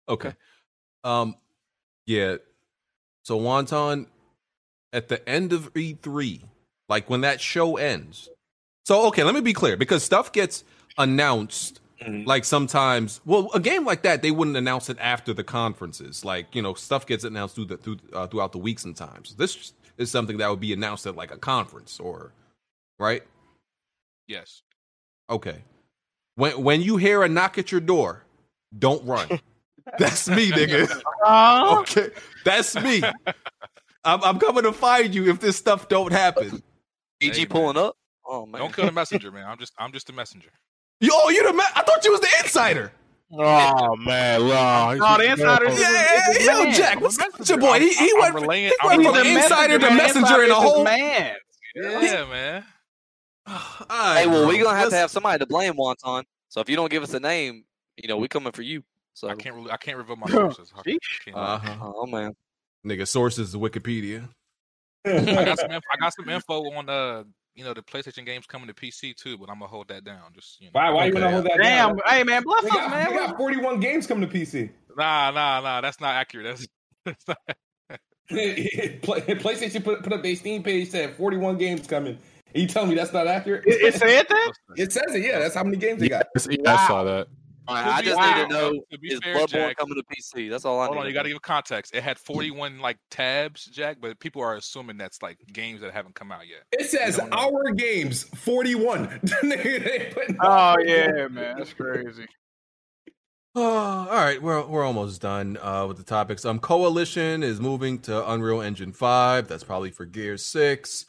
Okay. 0.10 0.34
Um, 1.04 1.36
yeah. 2.08 2.38
So 3.24 3.40
Wonton, 3.40 4.08
at 4.92 5.08
the 5.08 5.28
end 5.30 5.54
of 5.54 5.72
E3, 5.74 6.42
like 6.90 7.10
when 7.10 7.22
that 7.22 7.40
show 7.40 7.78
ends. 7.78 8.30
So 8.86 9.08
okay, 9.10 9.24
let 9.24 9.36
me 9.36 9.42
be 9.42 9.54
clear 9.54 9.78
because 9.78 10.04
stuff 10.04 10.32
gets 10.32 10.64
announced. 10.98 11.81
Like 12.08 12.46
sometimes, 12.46 13.22
well, 13.26 13.50
a 13.54 13.60
game 13.60 13.86
like 13.86 14.02
that 14.04 14.22
they 14.22 14.32
wouldn't 14.32 14.58
announce 14.58 14.90
it 14.90 14.98
after 15.00 15.34
the 15.34 15.44
conferences. 15.44 16.26
Like 16.26 16.56
you 16.56 16.62
know, 16.62 16.74
stuff 16.74 17.06
gets 17.06 17.24
announced 17.24 17.56
through 17.56 17.66
the 17.66 17.78
through 17.78 17.98
uh, 18.14 18.28
throughout 18.28 18.54
the 18.54 18.58
week 18.58 18.80
sometimes. 18.80 19.36
This 19.36 19.74
is 19.98 20.10
something 20.10 20.38
that 20.38 20.50
would 20.50 20.60
be 20.60 20.74
announced 20.74 21.06
at 21.06 21.16
like 21.16 21.32
a 21.32 21.38
conference 21.38 22.00
or, 22.00 22.32
right? 22.98 23.24
Yes. 24.28 24.64
Okay. 25.30 25.58
When 26.36 26.64
when 26.64 26.82
you 26.82 26.98
hear 26.98 27.22
a 27.22 27.30
knock 27.30 27.58
at 27.60 27.72
your 27.72 27.82
door, 27.82 28.24
don't 28.78 29.06
run. 29.06 29.28
That's 30.00 30.30
me, 30.30 30.52
nigga. 30.52 31.02
okay, 31.82 32.12
that's 32.46 32.76
me. 32.76 33.02
I'm, 34.04 34.24
I'm 34.24 34.40
coming 34.40 34.64
to 34.64 34.72
find 34.72 35.14
you 35.14 35.28
if 35.30 35.40
this 35.40 35.58
stuff 35.58 35.90
don't 35.90 36.12
happen. 36.12 36.62
EG 37.20 37.36
Hey, 37.36 37.46
pulling 37.46 37.78
up? 37.78 37.98
Oh 38.26 38.46
man. 38.46 38.62
Don't 38.62 38.74
kill 38.74 38.86
the 38.86 38.92
messenger, 38.92 39.32
man. 39.32 39.46
I'm 39.46 39.58
just 39.58 39.74
I'm 39.78 39.92
just 39.92 40.10
a 40.10 40.14
messenger. 40.14 40.52
Yo, 41.02 41.10
oh, 41.14 41.30
you 41.30 41.46
the 41.46 41.52
ma- 41.54 41.64
I 41.76 41.82
thought 41.84 42.06
you 42.06 42.12
was 42.12 42.22
the 42.22 42.28
insider. 42.44 42.92
Oh 43.34 43.96
man, 43.96 44.48
wow. 44.48 44.94
No, 44.94 45.18
the 45.18 45.32
insiders. 45.32 45.80
Yeah, 45.80 45.92
yeah, 45.92 46.34
yeah, 46.40 46.64
yo, 46.66 46.72
Jack, 46.74 47.02
what's 47.02 47.18
up 47.20 47.32
your 47.48 47.58
boy? 47.58 47.80
He 47.80 47.94
he 47.94 48.12
I'm 48.16 48.20
went, 48.20 48.36
relaying- 48.36 48.66
he 48.70 48.76
I'm 48.82 48.88
went 48.90 49.04
from 49.04 49.16
relaying- 49.16 49.38
insider 49.38 49.80
to 49.80 49.92
messenger 49.92 50.18
in 50.18 50.20
a 50.20 50.20
Insider 50.24 50.44
is 50.44 50.50
his 50.50 50.58
whole. 50.58 50.84
man. 50.84 51.36
Yeah, 51.76 52.26
man. 52.30 52.66
Hey, 53.48 54.28
well, 54.28 54.48
we're 54.48 54.62
gonna 54.64 54.78
have 54.78 54.90
to 54.90 54.96
have 54.96 55.10
somebody 55.12 55.40
to 55.40 55.46
blame 55.48 55.74
Wonton. 55.74 56.24
So 56.50 56.60
if 56.62 56.70
you 56.70 56.76
don't 56.76 56.92
give 56.92 57.04
us 57.04 57.14
a 57.14 57.20
name, 57.20 57.64
you 57.98 58.08
know, 58.10 58.18
we 58.18 58.28
coming 58.28 58.52
for 58.52 58.62
you. 58.62 58.84
So 59.14 59.28
I 59.30 59.36
can't 59.36 59.56
really 59.56 59.72
I 59.72 59.78
can't 59.78 59.98
reveal 59.98 60.18
my 60.18 60.28
sources. 60.30 60.72
I 60.78 60.82
can't- 60.84 61.00
can't- 61.26 61.38
Uh-huh. 61.38 61.76
Oh 61.96 62.06
man. 62.06 62.36
Nigga, 62.86 63.08
sources 63.08 63.50
is 63.50 63.56
Wikipedia. 63.56 64.28
I 65.06 65.20
got 65.46 65.58
some 65.60 65.72
info, 65.72 65.88
I 65.94 65.98
got 66.00 66.14
some 66.14 66.30
info 66.30 66.64
on 66.74 66.90
uh 66.90 67.24
you 67.56 67.64
know 67.64 67.74
the 67.74 67.82
PlayStation 67.82 68.26
games 68.26 68.46
coming 68.46 68.68
to 68.68 68.74
PC 68.74 69.16
too, 69.16 69.38
but 69.38 69.50
I'm 69.50 69.60
gonna 69.60 69.68
hold 69.68 69.88
that 69.90 70.04
down. 70.04 70.32
Just 70.34 70.60
you 70.62 70.68
know. 70.68 70.72
Why? 70.74 70.90
Why 70.90 71.06
you 71.06 71.14
gonna 71.14 71.32
hold 71.32 71.46
that 71.46 71.60
Damn, 71.62 71.90
down? 71.90 72.00
hey 72.06 72.24
man, 72.24 72.44
bless 72.44 72.64
They 72.64 72.70
us, 72.70 72.76
got, 72.76 72.92
man. 72.92 73.10
We 73.10 73.16
got 73.16 73.38
41 73.38 73.80
games 73.80 74.08
coming 74.08 74.28
to 74.28 74.34
PC. 74.34 74.70
Nah, 74.98 75.32
nah, 75.32 75.62
nah. 75.62 75.82
That's 75.82 76.00
not 76.00 76.16
accurate. 76.16 76.46
That's, 76.46 76.68
that's 77.06 77.28
not, 77.28 77.38
PlayStation 78.32 79.84
put, 79.84 80.04
put 80.04 80.14
up 80.14 80.24
their 80.24 80.36
Steam 80.36 80.64
page 80.64 80.90
said 80.90 81.16
41 81.16 81.58
games 81.58 81.88
coming. 81.88 82.18
And 82.54 82.62
you 82.62 82.68
tell 82.68 82.86
me 82.86 82.96
that's 82.96 83.14
not 83.14 83.28
accurate? 83.28 83.64
It, 83.66 83.82
it 83.82 83.94
said 83.96 84.26
that. 84.28 84.52
It 84.76 84.92
says 84.92 85.16
it. 85.16 85.22
Yeah, 85.22 85.40
that's 85.40 85.56
how 85.56 85.64
many 85.64 85.78
games 85.78 86.02
they 86.02 86.10
got. 86.10 86.28
Yes, 86.36 86.48
yeah, 86.50 86.74
I 86.74 86.88
saw 86.88 87.04
that. 87.04 87.28
All 87.68 87.76
right, 87.76 87.86
I 87.86 88.02
just 88.02 88.20
fair, 88.20 88.36
need 88.38 88.50
to 88.50 88.54
know 88.54 88.84
to 88.92 88.98
be 88.98 89.14
is 89.14 89.20
fair, 89.20 89.36
Bloodborne 89.36 89.50
Jack- 89.50 89.78
coming 89.78 89.96
to 89.96 90.04
PC? 90.04 90.50
That's 90.50 90.66
all 90.66 90.80
I 90.80 90.86
hold 90.86 90.96
need. 90.96 91.02
on, 91.02 91.08
you 91.08 91.14
got 91.14 91.24
to 91.24 91.30
know. 91.30 91.36
give 91.36 91.42
context. 91.44 91.94
It 91.94 92.02
had 92.02 92.18
41 92.18 92.80
like 92.80 92.98
tabs, 93.12 93.66
Jack, 93.66 93.98
but 94.02 94.20
people 94.20 94.42
are 94.42 94.56
assuming 94.56 94.98
that's 94.98 95.22
like 95.22 95.38
games 95.54 95.82
that 95.82 95.94
haven't 95.94 96.16
come 96.16 96.32
out 96.32 96.48
yet. 96.48 96.64
It 96.72 96.90
says 96.90 97.20
our 97.32 97.72
games 97.74 98.24
41. 98.24 99.22
Oh 100.44 100.76
yeah, 100.84 101.28
man, 101.30 101.56
that's 101.58 101.74
crazy. 101.74 102.26
Uh, 103.56 103.60
all 103.62 104.06
right, 104.08 104.42
we're 104.42 104.66
we're 104.66 104.84
almost 104.84 105.22
done 105.22 105.58
uh, 105.62 105.86
with 105.88 105.98
the 105.98 106.04
topics. 106.04 106.46
Um, 106.46 106.60
Coalition 106.60 107.44
is 107.44 107.60
moving 107.60 108.00
to 108.00 108.32
Unreal 108.32 108.62
Engine 108.62 108.92
five. 108.94 109.48
That's 109.48 109.64
probably 109.64 109.92
for 109.92 110.06
Gear 110.06 110.38
six. 110.38 111.06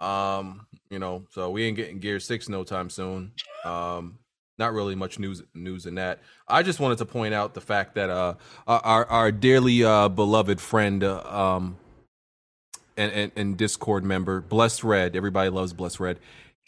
Um, 0.00 0.66
you 0.90 0.98
know, 0.98 1.24
so 1.30 1.50
we 1.50 1.64
ain't 1.64 1.76
getting 1.76 1.98
Gear 1.98 2.20
six 2.20 2.48
no 2.48 2.62
time 2.64 2.90
soon. 2.90 3.32
Um, 3.64 4.18
not 4.58 4.72
really 4.72 4.94
much 4.94 5.18
news 5.18 5.42
news 5.54 5.86
in 5.86 5.96
that. 5.96 6.20
I 6.46 6.62
just 6.62 6.80
wanted 6.80 6.98
to 6.98 7.06
point 7.06 7.34
out 7.34 7.54
the 7.54 7.60
fact 7.60 7.94
that 7.94 8.10
uh 8.10 8.34
our 8.66 9.04
our 9.06 9.32
dearly 9.32 9.84
uh 9.84 10.08
beloved 10.08 10.60
friend 10.60 11.02
uh, 11.02 11.22
um 11.24 11.76
and, 12.96 13.12
and 13.12 13.32
and 13.36 13.56
Discord 13.56 14.04
member 14.04 14.40
Blessed 14.40 14.84
Red, 14.84 15.16
everybody 15.16 15.50
loves 15.50 15.72
Blessed 15.72 16.00
Red. 16.00 16.18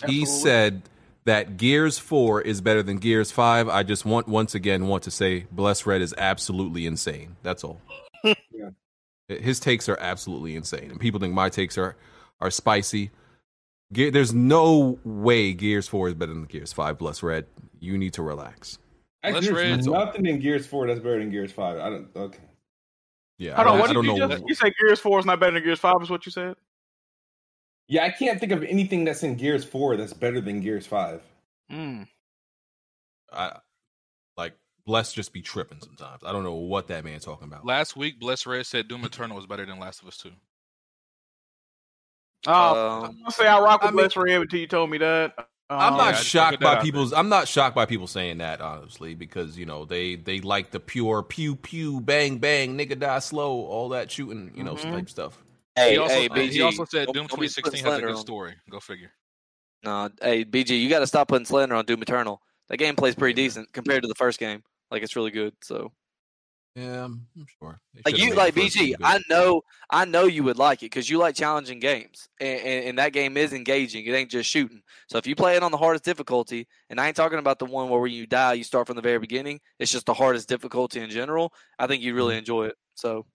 He 0.06 0.22
Absolutely. 0.22 0.26
said 0.26 0.82
that 1.24 1.56
Gears 1.56 1.98
4 1.98 2.42
is 2.42 2.60
better 2.60 2.82
than 2.82 2.98
Gears 2.98 3.32
5. 3.32 3.68
I 3.68 3.82
just 3.82 4.04
want 4.04 4.28
once 4.28 4.54
again 4.54 4.86
want 4.86 5.02
to 5.04 5.10
say 5.10 5.46
Blessed 5.50 5.86
Red 5.86 6.02
is 6.02 6.14
absolutely 6.16 6.86
insane. 6.86 7.36
That's 7.42 7.64
all. 7.64 7.80
Yeah. 8.50 8.70
His 9.28 9.60
takes 9.60 9.88
are 9.88 9.98
absolutely 10.00 10.56
insane. 10.56 10.90
And 10.90 11.00
people 11.00 11.20
think 11.20 11.34
my 11.34 11.48
takes 11.48 11.76
are 11.76 11.96
are 12.40 12.50
spicy. 12.50 13.10
Ge- 13.92 14.12
There's 14.12 14.34
no 14.34 14.98
way 15.04 15.52
Gears 15.52 15.86
4 15.88 16.08
is 16.08 16.14
better 16.14 16.34
than 16.34 16.44
Gears 16.44 16.72
5 16.72 16.98
Blessed 16.98 17.22
Red. 17.22 17.46
You 17.80 17.96
need 17.98 18.12
to 18.14 18.22
relax. 18.22 18.78
Actually, 19.22 19.34
Let's 19.34 19.46
there's 19.46 19.86
read- 19.86 19.92
nothing 19.92 20.26
in 20.26 20.40
Gears 20.40 20.66
4 20.66 20.86
that's 20.86 21.00
better 21.00 21.18
than 21.18 21.30
Gears 21.30 21.52
5. 21.52 21.78
I 21.78 21.90
don't. 21.90 22.08
Okay. 22.16 22.38
Yeah. 23.38 23.54
Hold 23.56 23.66
I, 23.68 23.70
on, 23.70 23.76
I 23.76 23.80
what 23.80 23.86
did 23.88 23.94
don't 23.94 24.04
you 24.04 24.16
know. 24.18 24.28
just? 24.28 24.44
You 24.46 24.54
said 24.54 24.72
Gears 24.80 24.98
Four 24.98 25.18
is 25.18 25.26
not 25.26 25.38
better 25.38 25.52
than 25.52 25.62
Gears 25.62 25.78
Five, 25.78 25.96
is 26.00 26.08
what 26.08 26.24
you 26.24 26.32
said? 26.32 26.54
Yeah, 27.86 28.04
I 28.04 28.10
can't 28.10 28.40
think 28.40 28.50
of 28.50 28.62
anything 28.64 29.04
that's 29.04 29.22
in 29.22 29.34
Gears 29.36 29.62
4 29.64 29.96
that's 29.96 30.12
better 30.14 30.40
than 30.40 30.60
Gears 30.60 30.86
5. 30.86 31.22
Hmm. 31.70 32.02
I, 33.32 33.58
like 34.36 34.54
Bless 34.86 35.12
just 35.12 35.32
be 35.32 35.42
tripping 35.42 35.80
sometimes. 35.80 36.22
I 36.24 36.32
don't 36.32 36.44
know 36.44 36.54
what 36.54 36.88
that 36.88 37.04
man's 37.04 37.24
talking 37.24 37.46
about. 37.46 37.66
Last 37.66 37.94
week, 37.96 38.18
Bless 38.18 38.46
Red 38.46 38.64
said 38.66 38.88
Doom 38.88 39.04
Eternal 39.04 39.36
was 39.36 39.46
better 39.46 39.66
than 39.66 39.78
Last 39.78 40.00
of 40.00 40.08
Us 40.08 40.16
2. 40.16 40.30
Oh, 42.46 43.04
Um, 43.04 43.18
I 43.26 43.30
say 43.30 43.46
I 43.46 43.58
rock 43.60 43.82
with 43.82 43.88
I 43.88 43.90
mean- 43.92 43.96
Bless 43.96 44.16
Red 44.16 44.40
until 44.40 44.60
you 44.60 44.66
told 44.66 44.90
me 44.90 44.98
that. 44.98 45.34
I'm 45.68 45.94
Um, 45.94 45.98
not 45.98 46.14
yeah, 46.14 46.20
shocked 46.20 46.60
by 46.60 46.76
out 46.76 46.82
people's. 46.82 47.12
I'm 47.12 47.28
not 47.28 47.48
shocked 47.48 47.74
by 47.74 47.86
people 47.86 48.06
saying 48.06 48.38
that 48.38 48.60
honestly, 48.60 49.14
because 49.16 49.58
you 49.58 49.66
know 49.66 49.84
they 49.84 50.14
they 50.14 50.40
like 50.40 50.70
the 50.70 50.78
pure 50.78 51.24
pew 51.24 51.56
pew 51.56 52.00
bang 52.00 52.38
bang 52.38 52.78
nigga 52.78 52.96
die 52.96 53.18
slow 53.18 53.62
all 53.66 53.88
that 53.88 54.08
shooting 54.12 54.52
you 54.54 54.62
know 54.62 54.74
Mhm. 54.74 54.92
type 54.92 55.10
stuff. 55.10 55.42
Hey, 55.74 55.92
he 55.92 55.98
also, 55.98 56.14
hey, 56.14 56.28
BG. 56.28 56.50
he 56.52 56.60
also 56.62 56.84
said 56.84 57.06
Doom 57.08 57.26
don't 57.26 57.40
be 57.40 57.48
putting 57.48 57.48
2016 57.48 57.72
has 57.72 57.80
a 57.80 57.84
slander 57.88 58.06
good 58.06 58.14
on- 58.16 58.20
story. 58.22 58.54
Go 58.70 58.78
figure. 58.78 59.12
No, 59.82 60.08
hey, 60.22 60.44
BG, 60.44 60.80
you 60.80 60.88
got 60.88 61.00
to 61.00 61.06
stop 61.06 61.26
putting 61.28 61.44
slander 61.44 61.74
on 61.74 61.84
Doom 61.84 62.00
Eternal. 62.00 62.40
That 62.68 62.76
game 62.78 62.94
plays 62.96 63.14
pretty 63.16 63.34
decent 63.34 63.72
compared 63.72 64.02
to 64.02 64.08
the 64.08 64.14
first 64.14 64.38
game. 64.38 64.62
Like 64.92 65.02
it's 65.02 65.16
really 65.16 65.30
good. 65.32 65.52
So, 65.62 65.90
Yeah, 66.76 67.04
I'm 67.06 67.26
I'm 67.36 67.46
sure. 67.58 67.80
Like 68.04 68.18
you, 68.18 68.34
like 68.34 68.54
BG. 68.54 68.94
I 69.02 69.20
know, 69.30 69.62
I 69.90 70.04
know 70.04 70.24
you 70.24 70.44
would 70.44 70.58
like 70.58 70.82
it 70.82 70.86
because 70.86 71.08
you 71.08 71.16
like 71.18 71.34
challenging 71.34 71.80
games, 71.80 72.28
and, 72.38 72.60
and, 72.60 72.84
and 72.90 72.98
that 72.98 73.14
game 73.14 73.36
is 73.38 73.54
engaging. 73.54 74.04
It 74.04 74.12
ain't 74.12 74.30
just 74.30 74.50
shooting. 74.50 74.82
So 75.08 75.16
if 75.16 75.26
you 75.26 75.34
play 75.34 75.56
it 75.56 75.62
on 75.62 75.70
the 75.72 75.78
hardest 75.78 76.04
difficulty, 76.04 76.68
and 76.90 77.00
I 77.00 77.06
ain't 77.08 77.16
talking 77.16 77.38
about 77.38 77.58
the 77.58 77.64
one 77.64 77.88
where 77.88 77.98
when 77.98 78.12
you 78.12 78.26
die, 78.26 78.52
you 78.52 78.62
start 78.64 78.86
from 78.86 78.96
the 78.96 79.02
very 79.02 79.18
beginning. 79.18 79.58
It's 79.78 79.90
just 79.90 80.04
the 80.06 80.14
hardest 80.14 80.48
difficulty 80.48 81.00
in 81.00 81.08
general. 81.10 81.52
I 81.78 81.86
think 81.86 82.02
you'd 82.02 82.14
really 82.14 82.34
Mm-hmm. 82.34 82.38
enjoy 82.40 82.66
it. 82.66 82.76
So 82.94 83.26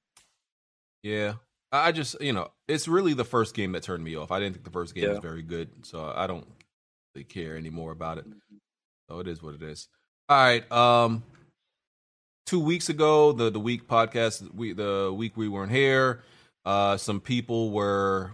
Yeah, 1.04 1.34
I 1.72 1.88
I 1.88 1.92
just 1.92 2.22
you 2.22 2.34
know 2.34 2.52
it's 2.68 2.88
really 2.88 3.14
the 3.14 3.26
first 3.26 3.56
game 3.56 3.72
that 3.74 3.84
turned 3.84 4.04
me 4.04 4.16
off. 4.16 4.32
I 4.32 4.40
didn't 4.40 4.54
think 4.56 4.66
the 4.66 4.72
first 4.72 4.94
game 4.96 5.10
was 5.10 5.20
very 5.20 5.42
good, 5.42 5.86
so 5.86 6.14
I 6.16 6.28
don't 6.28 6.48
really 7.16 7.26
care 7.26 7.58
anymore 7.58 7.92
about 7.92 8.20
it. 8.20 8.26
So 9.10 9.20
it 9.20 9.28
is 9.28 9.42
what 9.42 9.56
it 9.56 9.64
is. 9.64 9.88
All 10.30 10.38
right, 10.38 10.72
um, 10.72 11.24
two 12.52 12.60
weeks 12.60 12.90
ago, 12.90 13.32
the 13.32 13.50
the 13.50 13.62
week 13.62 13.88
podcast, 13.88 14.54
we 14.54 14.74
the 14.74 15.10
week 15.16 15.38
we 15.38 15.48
weren't 15.48 15.72
here, 15.72 16.22
uh, 16.66 16.98
some 16.98 17.22
people 17.22 17.72
were. 17.72 18.32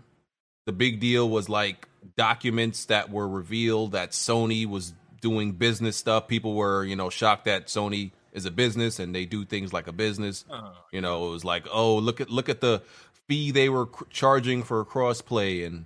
The 0.66 0.74
big 0.74 1.00
deal 1.00 1.30
was 1.30 1.48
like 1.48 1.88
documents 2.18 2.86
that 2.86 3.10
were 3.10 3.26
revealed 3.26 3.94
that 3.94 4.12
Sony 4.12 4.66
was 4.66 4.94
doing 5.22 5.54
business 5.54 5.96
stuff. 5.96 6.28
People 6.28 6.56
were, 6.56 6.84
you 6.84 6.98
know, 6.98 7.10
shocked 7.10 7.46
that 7.46 7.68
Sony 7.68 8.12
is 8.34 8.46
a 8.46 8.52
business 8.52 9.00
and 9.00 9.16
they 9.16 9.24
do 9.24 9.46
things 9.46 9.72
like 9.72 9.88
a 9.88 9.94
business. 9.94 10.44
Oh. 10.52 10.74
You 10.92 11.00
know, 11.00 11.28
it 11.28 11.30
was 11.30 11.46
like, 11.46 11.68
oh, 11.72 11.96
look 11.96 12.20
at 12.20 12.30
look 12.30 12.50
at 12.50 12.60
the 12.60 12.82
fee 13.30 13.52
they 13.52 13.70
were 13.70 13.86
cr- 13.86 14.04
charging 14.10 14.64
for 14.64 14.84
crossplay 14.84 15.66
and 15.66 15.86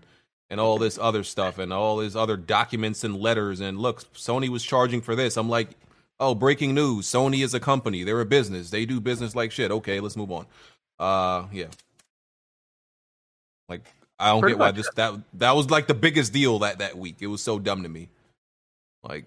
and 0.50 0.60
all 0.60 0.80
this 0.80 0.98
other 0.98 1.24
stuff 1.24 1.60
and 1.60 1.72
all 1.72 1.98
these 1.98 2.16
other 2.16 2.38
documents 2.38 3.04
and 3.04 3.18
letters 3.18 3.60
and 3.60 3.78
look, 3.78 4.02
Sony 4.14 4.50
was 4.50 4.64
charging 4.64 5.02
for 5.02 5.16
this. 5.16 5.38
I'm 5.38 5.50
like, 5.50 5.70
oh, 6.22 6.36
breaking 6.36 6.74
news: 6.74 7.08
Sony 7.08 7.44
is 7.44 7.54
a 7.54 7.60
company. 7.60 8.04
They're 8.04 8.22
a 8.22 8.26
business. 8.26 8.70
They 8.70 8.86
do 8.86 9.02
business 9.02 9.36
like 9.36 9.52
shit. 9.52 9.72
Okay, 9.72 10.00
let's 10.00 10.16
move 10.16 10.32
on. 10.32 10.46
Uh, 11.00 11.48
yeah. 11.52 11.68
Like 13.68 13.82
I 14.20 14.30
don't 14.30 14.42
Pretty 14.42 14.54
get 14.54 14.60
why 14.60 14.72
this 14.72 14.90
that 14.96 15.20
that 15.34 15.56
was 15.56 15.70
like 15.70 15.88
the 15.88 15.94
biggest 15.94 16.32
deal 16.32 16.60
that 16.60 16.80
that 16.80 16.98
week. 16.98 17.18
It 17.20 17.28
was 17.28 17.42
so 17.42 17.60
dumb 17.60 17.84
to 17.84 17.90
me. 17.90 18.08
Like 19.04 19.26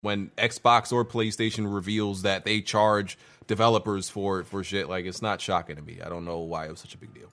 when 0.00 0.30
Xbox 0.38 0.92
or 0.92 1.04
PlayStation 1.04 1.72
reveals 1.74 2.22
that 2.22 2.44
they 2.44 2.60
charge 2.60 3.18
developers 3.46 4.08
for 4.08 4.44
for 4.44 4.62
shit, 4.62 4.88
like 4.88 5.06
it's 5.06 5.22
not 5.22 5.40
shocking 5.40 5.76
to 5.76 5.82
me. 5.82 5.98
I 6.04 6.08
don't 6.08 6.24
know 6.24 6.38
why 6.38 6.66
it 6.66 6.70
was 6.70 6.80
such 6.80 6.94
a 6.94 6.98
big 6.98 7.12
deal. 7.12 7.32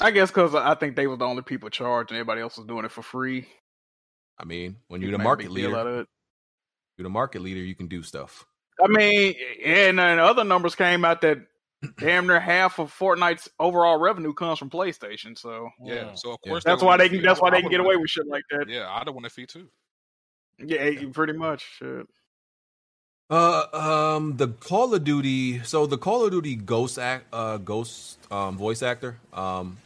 I 0.00 0.10
guess 0.10 0.30
because 0.30 0.54
I 0.54 0.74
think 0.74 0.96
they 0.96 1.06
were 1.06 1.16
the 1.16 1.24
only 1.24 1.42
people 1.42 1.70
charged, 1.70 2.10
and 2.10 2.18
everybody 2.18 2.40
else 2.40 2.58
was 2.58 2.66
doing 2.66 2.84
it 2.84 2.90
for 2.90 3.02
free. 3.02 3.46
I 4.38 4.44
mean, 4.44 4.76
when 4.88 5.00
You 5.00 5.08
you're 5.08 5.18
the 5.18 5.22
market 5.22 5.46
big 5.46 5.56
deal 5.56 5.76
out 5.76 5.86
of 5.86 5.92
leader. 5.94 6.06
You're 6.96 7.04
the 7.04 7.10
market 7.10 7.42
leader, 7.42 7.60
you 7.60 7.74
can 7.74 7.88
do 7.88 8.02
stuff. 8.02 8.46
I 8.82 8.88
mean, 8.88 9.34
and 9.64 9.98
then 9.98 10.18
other 10.18 10.44
numbers 10.44 10.74
came 10.74 11.04
out 11.04 11.20
that 11.22 11.38
damn 11.98 12.26
near 12.26 12.40
half 12.40 12.78
of 12.78 12.92
Fortnite's 12.96 13.48
overall 13.60 13.98
revenue 13.98 14.32
comes 14.32 14.58
from 14.58 14.70
PlayStation. 14.70 15.38
So 15.38 15.70
Yeah, 15.84 16.14
so 16.14 16.32
of 16.32 16.38
Yeah. 16.44 16.50
course 16.50 16.64
that's 16.64 16.82
why 16.82 16.96
they 16.96 17.08
can. 17.08 17.22
That's 17.22 17.40
why 17.40 17.50
they 17.50 17.60
can 17.60 17.70
get 17.70 17.80
away 17.80 17.96
with 17.96 18.10
shit 18.10 18.26
like 18.26 18.44
that. 18.50 18.68
Yeah, 18.68 18.88
I 18.90 19.04
don't 19.04 19.14
want 19.14 19.24
to 19.24 19.30
fee 19.30 19.46
too. 19.46 19.68
Yeah, 20.58 20.90
pretty 21.12 21.32
much. 21.34 21.64
Shit. 21.78 22.06
Uh, 23.30 23.64
um, 24.16 24.36
the 24.36 24.48
Call 24.48 24.94
of 24.94 25.02
Duty. 25.02 25.62
So 25.64 25.86
the 25.86 25.98
Call 25.98 26.24
of 26.24 26.30
Duty 26.30 26.56
Ghost 26.56 26.98
act, 26.98 27.26
uh, 27.32 27.56
Ghost, 27.56 28.18
um, 28.30 28.56
voice 28.56 28.82
actor, 28.82 29.18
um, 29.32 29.78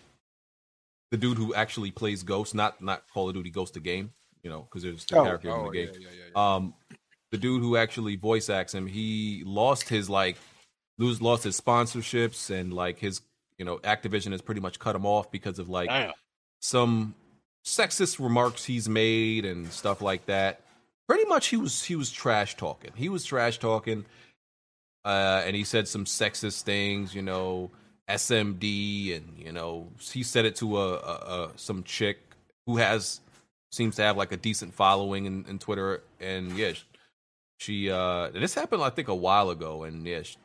the 1.11 1.17
dude 1.17 1.39
who 1.39 1.55
actually 1.55 1.91
plays 1.91 2.23
Ghost, 2.23 2.55
not 2.55 2.83
not 2.83 3.05
Call 3.13 3.29
of 3.29 3.35
Duty 3.35 3.51
Ghost 3.51 3.75
the 3.75 3.81
game, 3.81 4.13
you 4.43 4.51
know, 4.51 4.63
because 4.63 4.83
there's 4.83 5.05
the 5.07 5.19
Oh. 5.19 5.25
character 5.25 5.49
in 5.49 5.55
Oh, 5.55 5.71
the 5.71 5.79
yeah, 5.79 5.85
game. 5.87 5.95
yeah, 6.01 6.09
yeah, 6.11 6.25
yeah. 6.35 6.55
Um, 6.55 6.75
the 7.31 7.39
dude 7.39 7.63
who 7.63 7.77
actually 7.77 8.17
voice 8.17 8.49
acts 8.49 8.75
him, 8.75 8.87
he 8.87 9.43
lost 9.45 9.89
his 9.89 10.09
like, 10.09 10.37
lose 10.99 11.21
lost 11.21 11.45
his 11.45 11.61
sponsorships 11.61 12.51
and 12.51 12.73
like 12.73 12.99
his, 12.99 13.21
you 13.59 13.65
know, 13.65 13.79
Activision 13.79 14.33
has 14.33 14.43
pretty 14.43 14.61
much 14.61 14.79
cut 14.79 14.97
him 14.97 15.07
off 15.07 15.31
because 15.31 15.59
of 15.59 15.69
like 15.69 15.89
Damn. 15.89 16.13
some 16.61 17.15
sexist 17.65 18.19
remarks 18.19 18.65
he's 18.65 18.89
made 18.89 19.45
and 19.45 19.71
stuff 19.73 20.01
like 20.01 20.27
that. 20.27 20.61
Pretty 21.07 21.25
much, 21.25 21.49
he 21.49 21.57
was 21.57 21.85
he 21.85 21.97
was 21.97 22.11
trash 22.11 22.57
talking. 22.57 22.91
He 22.95 23.09
was 23.09 23.25
trash 23.25 23.59
talking, 23.59 24.05
uh, 25.07 25.43
and 25.47 25.57
he 25.57 25.65
said 25.65 25.89
some 25.89 26.05
sexist 26.05 26.63
things. 26.63 27.15
You 27.15 27.23
know, 27.23 27.71
SMD, 28.09 29.17
and 29.17 29.39
you 29.39 29.53
know, 29.53 29.89
he 29.99 30.23
said 30.23 30.45
it 30.45 30.57
to 30.57 30.79
a, 30.79 30.95
a, 30.97 30.99
a 30.99 31.51
some 31.57 31.83
chick 31.83 32.19
who 32.67 32.77
has 32.77 33.21
seems 33.73 33.97
to 33.97 34.03
have 34.03 34.17
like 34.17 34.33
a 34.33 34.37
decent 34.37 34.75
following 34.75 35.25
in, 35.25 35.47
in 35.49 35.59
Twitter, 35.59 36.03
and 36.21 36.57
yeah, 36.59 36.73
she 37.59 37.91
uh, 37.91 38.27
and 38.27 38.43
this 38.43 38.55
happened 38.55 38.83
I 38.83 38.91
think 38.91 39.09
a 39.09 39.15
while 39.15 39.51
ago, 39.51 39.83
and 39.85 40.07
yeah, 40.07 40.23
she- 40.23 40.37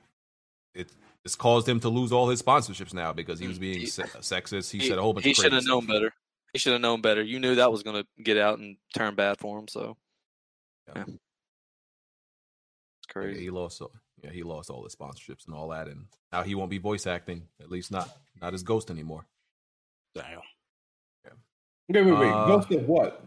it 0.75 0.91
it's 1.23 1.35
caused 1.35 1.69
him 1.69 1.79
to 1.79 1.89
lose 1.89 2.11
all 2.11 2.27
his 2.29 2.41
sponsorships 2.43 2.93
now 2.93 3.13
because 3.13 3.39
he 3.39 3.47
was 3.47 3.57
being 3.57 3.79
He- 3.79 3.85
se- 3.85 4.03
sexist. 4.19 4.71
He, 4.71 4.79
He, 4.79 4.89
said 4.89 4.97
a 4.97 5.01
whole 5.01 5.13
bunch 5.13 5.23
he 5.25 5.31
of 5.31 5.37
should 5.37 5.53
have 5.53 5.65
known 5.65 5.85
better. 5.85 6.13
He 6.51 6.59
should 6.59 6.73
have 6.73 6.81
known 6.81 7.01
better. 7.01 7.23
You 7.23 7.39
knew 7.39 7.55
that 7.55 7.71
was 7.71 7.81
going 7.81 8.03
to 8.03 8.23
get 8.23 8.37
out 8.37 8.59
and 8.59 8.75
turn 8.93 9.15
bad 9.15 9.39
for 9.39 9.57
him. 9.57 9.67
So, 9.67 9.95
Yeah. 10.87 10.93
yeah. 10.97 11.01
It's 11.03 11.17
Yeah, 13.07 13.13
crazy. 13.13 13.39
he 13.41 13.49
lost. 13.49 13.81
all- 13.81 13.91
Yeah, 14.23 14.31
he 14.31 14.43
lost 14.43 14.69
all 14.69 14.83
his 14.83 14.95
sponsorships 14.95 15.45
and 15.47 15.55
all 15.55 15.69
that, 15.69 15.87
and 15.87 16.05
now 16.31 16.43
he 16.43 16.55
won't 16.55 16.69
be 16.69 16.77
voice 16.77 17.07
acting. 17.07 17.47
At 17.61 17.69
least 17.71 17.91
not 17.91 18.09
not 18.41 18.53
as 18.53 18.63
Ghost 18.63 18.89
anymore. 18.91 19.25
Damn. 20.15 20.41
Wait, 21.89 22.05
wait, 22.05 22.11
wait. 22.13 22.31
Uh, 22.31 22.47
Ghost 22.47 22.71
of 22.71 22.87
what? 22.87 23.25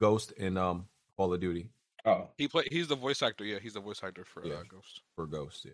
Ghost 0.00 0.32
in 0.32 0.56
um 0.56 0.86
Call 1.16 1.32
of 1.32 1.40
Duty 1.40 1.70
Oh, 2.04 2.28
He 2.36 2.48
play. 2.48 2.64
He's 2.70 2.88
the 2.88 2.96
voice 2.96 3.22
actor. 3.22 3.44
Yeah, 3.44 3.58
he's 3.62 3.74
the 3.74 3.80
voice 3.80 4.00
actor 4.02 4.24
for 4.24 4.44
Yeah. 4.46 4.54
uh, 4.56 4.62
Ghost. 4.68 5.00
for 5.16 5.26
Ghost. 5.26 5.64
Yeah. 5.64 5.72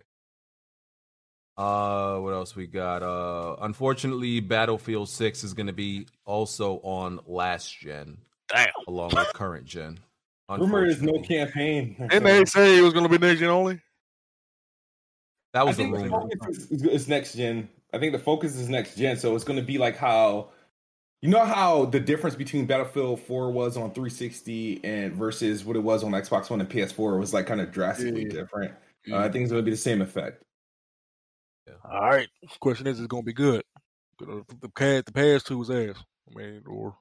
Uh, 1.57 2.19
what 2.21 2.33
else 2.33 2.55
we 2.57 2.67
got? 2.67 3.03
Uh, 3.03 3.57
unfortunately, 3.61 4.41
Battlefield 4.41 5.09
Six 5.09 5.45
is 5.45 5.53
going 5.53 5.67
to 5.67 5.73
be 5.73 6.07
also 6.25 6.77
on 6.83 7.21
last 7.27 7.77
gen, 7.79 8.19
Damn. 8.49 8.69
along 8.89 9.11
with 9.15 9.33
current 9.35 9.67
gen. 9.67 9.99
rumor 10.49 10.87
is 10.87 11.03
no 11.03 11.21
campaign. 11.21 11.97
Didn't 12.11 12.25
they 12.25 12.45
say 12.47 12.79
it 12.79 12.81
was 12.81 12.93
going 12.93 13.07
to 13.07 13.11
be 13.11 13.19
next 13.19 13.41
gen 13.41 13.51
only? 13.51 13.81
That 15.53 15.67
was 15.67 15.77
the 15.77 15.83
think 15.83 15.97
the 15.97 16.03
rumor. 16.05 16.21
focus 16.31 16.59
is, 16.59 16.71
is, 16.71 16.83
is 16.85 17.09
next 17.09 17.35
gen. 17.35 17.69
I 17.93 17.99
think 17.99 18.13
the 18.13 18.19
focus 18.21 18.55
is 18.57 18.69
next 18.69 18.97
gen, 18.97 19.17
so 19.17 19.35
it's 19.35 19.45
going 19.45 19.59
to 19.59 19.65
be 19.65 19.77
like 19.79 19.97
how 19.97 20.51
you 21.23 21.29
know 21.29 21.45
how 21.45 21.85
the 21.87 22.01
difference 22.01 22.35
between 22.37 22.67
Battlefield 22.67 23.21
4 23.21 23.51
was 23.51 23.77
on 23.77 23.91
360 23.93 24.81
and 24.85 25.13
versus 25.15 25.65
what 25.65 25.77
it 25.77 25.81
was 25.81 26.03
on 26.03 26.13
Xbox 26.13 26.49
One 26.51 26.61
and 26.61 26.69
PS4 26.71 27.19
was 27.19 27.35
like 27.35 27.47
kind 27.47 27.61
of 27.61 27.71
drastically 27.73 28.25
Yeah. 28.25 28.31
different. 28.33 28.75
Uh, 29.11 29.17
I 29.17 29.29
think 29.31 29.43
it's 29.45 29.53
going 29.53 29.63
to 29.63 29.65
be 29.65 29.71
the 29.71 29.77
same 29.77 30.01
effect. 30.03 30.43
All 31.85 32.01
right. 32.01 32.29
Question 32.61 32.87
is, 32.87 32.99
it's 32.99 33.07
going 33.07 33.23
to 33.23 33.27
be 33.27 33.33
good. 33.33 33.63
The, 34.19 34.45
the, 34.61 34.69
past, 34.71 35.07
the 35.07 35.13
past 35.13 35.47
two 35.47 35.59
was 35.59 35.71
ass. 35.71 35.97
I 36.31 36.39
mean, 36.39 36.63
or 36.67 36.95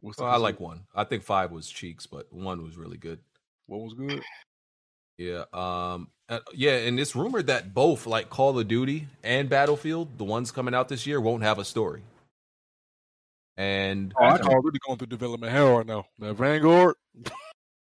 what's 0.00 0.16
the 0.18 0.24
Well, 0.24 0.32
I 0.32 0.36
like 0.36 0.60
one. 0.60 0.84
I 0.94 1.04
think 1.04 1.22
five 1.22 1.50
was 1.50 1.68
cheeks, 1.68 2.06
but 2.06 2.32
one 2.32 2.62
was 2.62 2.76
really 2.76 2.96
good. 2.96 3.18
What 3.66 3.80
was 3.80 3.94
good? 3.94 4.22
Yeah. 5.18 5.44
Um. 5.52 6.08
uh, 6.28 6.40
yeah, 6.54 6.72
and 6.78 6.98
it's 6.98 7.14
rumored 7.14 7.46
that 7.48 7.74
both 7.74 8.06
like 8.06 8.30
Call 8.30 8.58
of 8.58 8.68
Duty 8.68 9.08
and 9.22 9.48
Battlefield, 9.48 10.18
the 10.18 10.24
ones 10.24 10.50
coming 10.50 10.74
out 10.74 10.88
this 10.88 11.06
year, 11.06 11.20
won't 11.20 11.42
have 11.42 11.58
a 11.58 11.64
story. 11.64 12.02
And 13.56 14.12
Oh, 14.18 14.24
I 14.24 14.38
Call 14.38 14.58
of 14.58 14.64
Duty 14.64 14.78
going 14.86 14.98
through 14.98 15.06
development 15.08 15.52
hell 15.52 15.76
right 15.76 15.86
now. 15.86 16.06
That 16.18 16.34
Vanguard, 16.34 16.96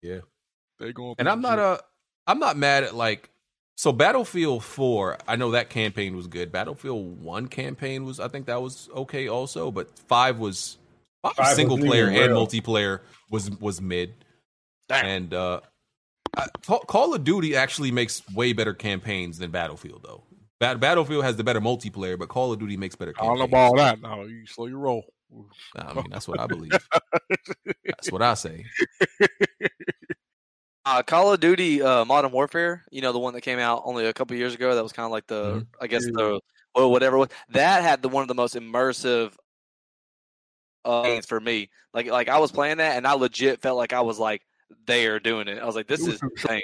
yeah, 0.02 0.20
they 0.80 0.92
going. 0.92 1.16
and 1.18 1.30
I'm 1.30 1.42
not 1.42 1.60
a, 1.60 1.82
I'm 2.28 2.40
not 2.40 2.58
mad 2.58 2.84
at 2.84 2.94
like, 2.96 3.30
so 3.78 3.92
Battlefield 3.94 4.64
Four. 4.64 5.18
I 5.28 5.38
know 5.38 5.52
that 5.52 5.70
campaign 5.70 6.16
was 6.18 6.28
good. 6.28 6.52
Battlefield 6.52 7.22
One 7.24 7.48
campaign 7.48 8.04
was, 8.04 8.20
I 8.20 8.28
think 8.28 8.48
that 8.48 8.62
was 8.62 8.90
okay 8.94 9.28
also, 9.30 9.72
but 9.72 9.98
five 10.08 10.40
was 10.40 10.78
five, 11.24 11.36
Five 11.36 11.48
was 11.48 11.56
single 11.56 11.78
player 11.78 12.08
and 12.08 12.16
real. 12.34 12.46
multiplayer 12.46 13.00
was 13.32 13.50
was 13.62 13.82
mid. 13.82 14.14
Damn. 14.90 15.06
And 15.06 15.34
uh, 15.34 15.62
I- 16.38 16.48
Call, 16.68 17.14
of 17.14 17.24
Duty 17.24 17.56
actually 17.56 17.92
makes 17.92 18.22
way 18.34 18.52
better 18.54 18.74
campaigns 18.74 19.38
than 19.40 19.52
Battlefield, 19.52 20.04
though. 20.04 20.24
Battlefield 20.60 21.24
has 21.24 21.36
the 21.38 21.44
better 21.44 21.62
multiplayer, 21.62 22.20
but 22.20 22.28
Call 22.30 22.52
of 22.52 22.60
Duty 22.60 22.76
makes 22.78 22.96
better 22.96 23.14
I 23.20 23.24
don't 23.26 23.38
know 23.40 23.46
about 23.46 23.76
that. 23.78 24.02
Now 24.02 24.24
you 24.24 24.46
slow 24.46 24.66
your 24.68 24.80
roll. 24.80 25.04
I 25.76 25.94
mean, 25.96 26.06
that's 26.10 26.28
what 26.28 26.40
I 26.40 26.48
believe. 26.48 26.72
That's 27.86 28.12
what 28.12 28.22
I 28.22 28.34
say. 28.36 28.66
Uh, 30.88 31.02
Call 31.02 31.34
of 31.34 31.40
Duty 31.40 31.82
uh, 31.82 32.06
Modern 32.06 32.32
Warfare, 32.32 32.86
you 32.92 33.02
know, 33.02 33.12
the 33.12 33.18
one 33.20 33.34
that 33.34 33.42
came 33.42 33.58
out 33.58 33.82
only 33.86 34.06
a 34.06 34.14
couple 34.14 34.36
years 34.38 34.54
ago, 34.54 34.76
that 34.76 34.84
was 34.84 34.94
kind 34.94 35.06
of 35.06 35.12
like 35.12 35.26
the, 35.26 35.62
Mhm. 35.62 35.68
I 35.82 35.88
guess, 35.88 36.06
the, 36.06 36.40
or 36.76 36.92
whatever. 36.92 37.18
was. 37.18 37.30
That 37.50 37.82
had 37.82 38.04
the 38.04 38.10
one 38.10 38.22
of 38.22 38.28
the 38.28 38.36
most 38.36 38.54
immersive 38.56 39.34
uh, 40.84 41.02
games 41.02 41.26
for 41.26 41.40
me. 41.40 41.70
Like, 41.94 42.06
like 42.08 42.30
I 42.30 42.38
was 42.38 42.52
playing 42.52 42.78
that 42.78 42.98
and 42.98 43.08
I 43.08 43.14
legit 43.14 43.62
felt 43.62 43.78
like 43.78 43.94
I 43.94 44.02
was 44.02 44.20
like 44.20 44.44
there 44.86 45.20
doing 45.20 45.48
it. 45.48 45.58
I 45.58 45.66
was 45.66 45.76
like, 45.76 45.88
this 45.88 46.06
is 46.06 46.22
insane. 46.22 46.62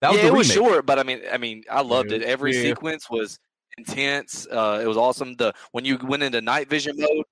That 0.00 0.10
was 0.10 0.18
yeah, 0.18 0.26
it 0.26 0.32
was 0.32 0.50
short, 0.50 0.84
but 0.84 0.98
I 0.98 1.04
mean, 1.04 1.20
I 1.30 1.38
mean, 1.38 1.62
I 1.70 1.82
loved 1.82 2.10
Yeah. 2.10 2.16
it. 2.16 2.22
Every 2.24 2.52
Yeah. 2.52 2.62
sequence 2.62 3.08
was 3.08 3.38
intense. 3.78 4.48
Uh, 4.50 4.80
it 4.82 4.86
was 4.88 4.96
awesome. 4.96 5.36
The 5.36 5.54
when 5.70 5.84
you 5.84 5.98
went 5.98 6.24
into 6.24 6.40
night 6.40 6.68
vision 6.68 6.96
mode. 6.98 7.24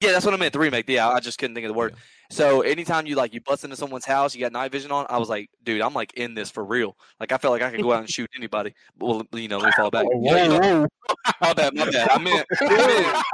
Yeah, 0.00 0.12
that's 0.12 0.24
what 0.24 0.32
I 0.32 0.36
meant. 0.36 0.52
The 0.52 0.60
remake. 0.60 0.88
Yeah, 0.88 1.08
I 1.08 1.18
just 1.18 1.38
couldn't 1.38 1.54
think 1.54 1.64
of 1.66 1.70
the 1.72 1.78
word. 1.78 1.94
So 2.30 2.60
anytime 2.60 3.06
you 3.06 3.16
like 3.16 3.34
you 3.34 3.40
bust 3.40 3.64
into 3.64 3.74
someone's 3.74 4.04
house, 4.04 4.34
you 4.34 4.40
got 4.40 4.52
night 4.52 4.70
vision 4.70 4.92
on. 4.92 5.06
I 5.08 5.18
was 5.18 5.28
like, 5.28 5.50
dude, 5.64 5.80
I'm 5.80 5.92
like 5.94 6.12
in 6.14 6.34
this 6.34 6.50
for 6.50 6.64
real. 6.64 6.96
Like 7.18 7.32
I 7.32 7.38
felt 7.38 7.52
like 7.52 7.62
I 7.62 7.70
could 7.70 7.82
go 7.82 7.92
out 7.92 8.00
and 8.00 8.08
shoot 8.10 8.30
anybody. 8.36 8.74
Well, 8.98 9.22
you 9.32 9.48
know, 9.48 9.58
let 9.58 9.66
me 9.66 9.72
fall 9.76 9.90
back. 9.90 10.06
Oh, 10.06 10.20
Yeah, 10.22 10.42
you 10.44 10.48
know- 10.50 10.60
whoa, 10.60 10.80
whoa. 10.82 10.86
my 11.40 11.52
bad, 11.54 11.74
my 11.74 11.90
bad. 11.90 12.08
I 12.10 12.18
meant, 12.18 12.46
I 12.60 12.76
meant 12.76 13.24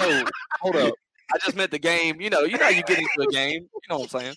oh, 0.00 0.24
hold 0.60 0.76
up. 0.76 0.94
I 1.32 1.38
just 1.44 1.54
meant 1.56 1.70
the 1.70 1.78
game. 1.78 2.20
You 2.20 2.30
know, 2.30 2.40
you 2.40 2.56
know, 2.56 2.64
how 2.64 2.70
you 2.70 2.82
get 2.82 2.98
into 2.98 3.22
a 3.28 3.32
game. 3.32 3.62
You 3.62 3.80
know 3.88 3.98
what 3.98 4.14
I'm 4.14 4.20
saying? 4.20 4.34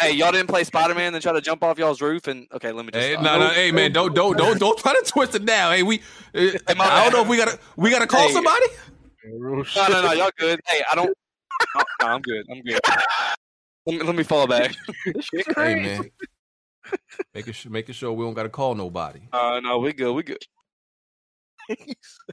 Hey, 0.00 0.12
y'all 0.12 0.32
didn't 0.32 0.48
play 0.48 0.64
Spider 0.64 0.94
Man 0.94 1.14
and 1.14 1.22
try 1.22 1.32
to 1.32 1.40
jump 1.40 1.62
off 1.62 1.78
y'all's 1.78 2.00
roof 2.00 2.26
and 2.26 2.46
okay, 2.52 2.72
let 2.72 2.84
me 2.86 2.90
just. 2.90 3.06
Hey, 3.06 3.14
no, 3.16 3.38
no, 3.38 3.48
hey 3.50 3.70
man, 3.70 3.92
don't, 3.92 4.14
don't, 4.14 4.36
don't, 4.36 4.58
don't 4.58 4.78
try 4.78 4.92
to 4.92 5.02
twist 5.06 5.34
it 5.34 5.44
now. 5.44 5.70
Hey, 5.70 5.82
we, 5.82 6.00
uh, 6.34 6.48
I 6.68 7.04
don't 7.04 7.12
know 7.12 7.22
if 7.22 7.28
we 7.28 7.36
gotta, 7.36 7.58
we 7.76 7.90
gotta 7.90 8.06
call 8.06 8.26
Hey. 8.26 8.32
somebody. 8.32 8.66
Real 9.38 9.64
No, 9.76 9.88
no, 9.88 10.02
no, 10.02 10.12
y'all 10.12 10.30
good. 10.36 10.60
Hey, 10.66 10.82
I 10.90 10.94
don't. 10.94 11.12
No, 11.74 11.82
no, 12.00 12.06
I'm 12.08 12.22
good. 12.22 12.46
I'm 12.50 12.62
good. 12.62 12.80
Let 13.86 13.98
me, 13.98 14.02
let 14.02 14.16
me 14.16 14.22
fall 14.22 14.46
back. 14.46 14.74
Hey 15.56 15.74
man, 15.74 16.10
Making 17.34 17.52
sure, 17.52 17.70
making 17.70 17.94
sure 17.94 18.12
we 18.12 18.24
don't 18.24 18.34
got 18.34 18.44
to 18.44 18.48
call 18.48 18.74
nobody. 18.74 19.20
Uh, 19.32 19.60
no, 19.62 19.78
we 19.78 19.92
good. 19.92 20.12
We 20.12 20.22
good. 20.22 20.42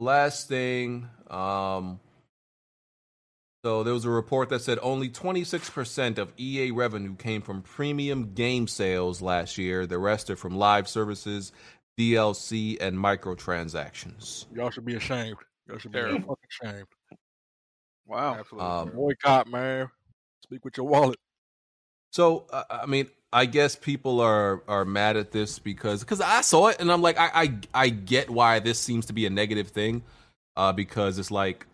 last 0.00 0.48
thing. 0.48 1.08
Um, 1.28 2.00
so 3.64 3.82
there 3.82 3.94
was 3.94 4.04
a 4.04 4.10
report 4.10 4.50
that 4.50 4.60
said 4.60 4.78
only 4.82 5.08
26% 5.08 6.18
of 6.18 6.32
EA 6.36 6.70
revenue 6.70 7.14
came 7.16 7.40
from 7.40 7.62
premium 7.62 8.34
game 8.34 8.68
sales 8.68 9.22
last 9.22 9.56
year. 9.56 9.86
The 9.86 9.98
rest 9.98 10.28
are 10.28 10.36
from 10.36 10.56
live 10.56 10.86
services, 10.86 11.50
DLC, 11.98 12.76
and 12.80 12.96
microtransactions. 12.96 14.46
Y'all 14.54 14.70
should 14.70 14.84
be 14.84 14.96
ashamed. 14.96 15.36
Y'all 15.68 15.78
should 15.78 15.92
be 15.92 15.98
Terrible. 15.98 16.36
fucking 16.60 16.72
ashamed. 16.72 16.86
Wow. 18.06 18.36
Absolutely. 18.38 18.68
Um, 18.68 18.90
Boycott, 18.90 19.46
man. 19.48 19.88
Speak 20.42 20.64
with 20.64 20.76
your 20.76 20.86
wallet. 20.86 21.18
So 22.10 22.46
uh, 22.52 22.64
I 22.70 22.86
mean, 22.86 23.08
I 23.32 23.46
guess 23.46 23.74
people 23.74 24.20
are 24.20 24.62
are 24.68 24.84
mad 24.84 25.16
at 25.16 25.32
this 25.32 25.58
because 25.58 26.00
because 26.00 26.20
I 26.20 26.42
saw 26.42 26.68
it 26.68 26.76
and 26.80 26.92
I'm 26.92 27.02
like, 27.02 27.18
I, 27.18 27.30
I 27.34 27.58
I 27.74 27.88
get 27.88 28.30
why 28.30 28.58
this 28.58 28.78
seems 28.78 29.06
to 29.06 29.12
be 29.12 29.26
a 29.26 29.30
negative 29.30 29.68
thing, 29.68 30.02
uh, 30.56 30.72
because 30.72 31.18
it's 31.18 31.30
like 31.30 31.66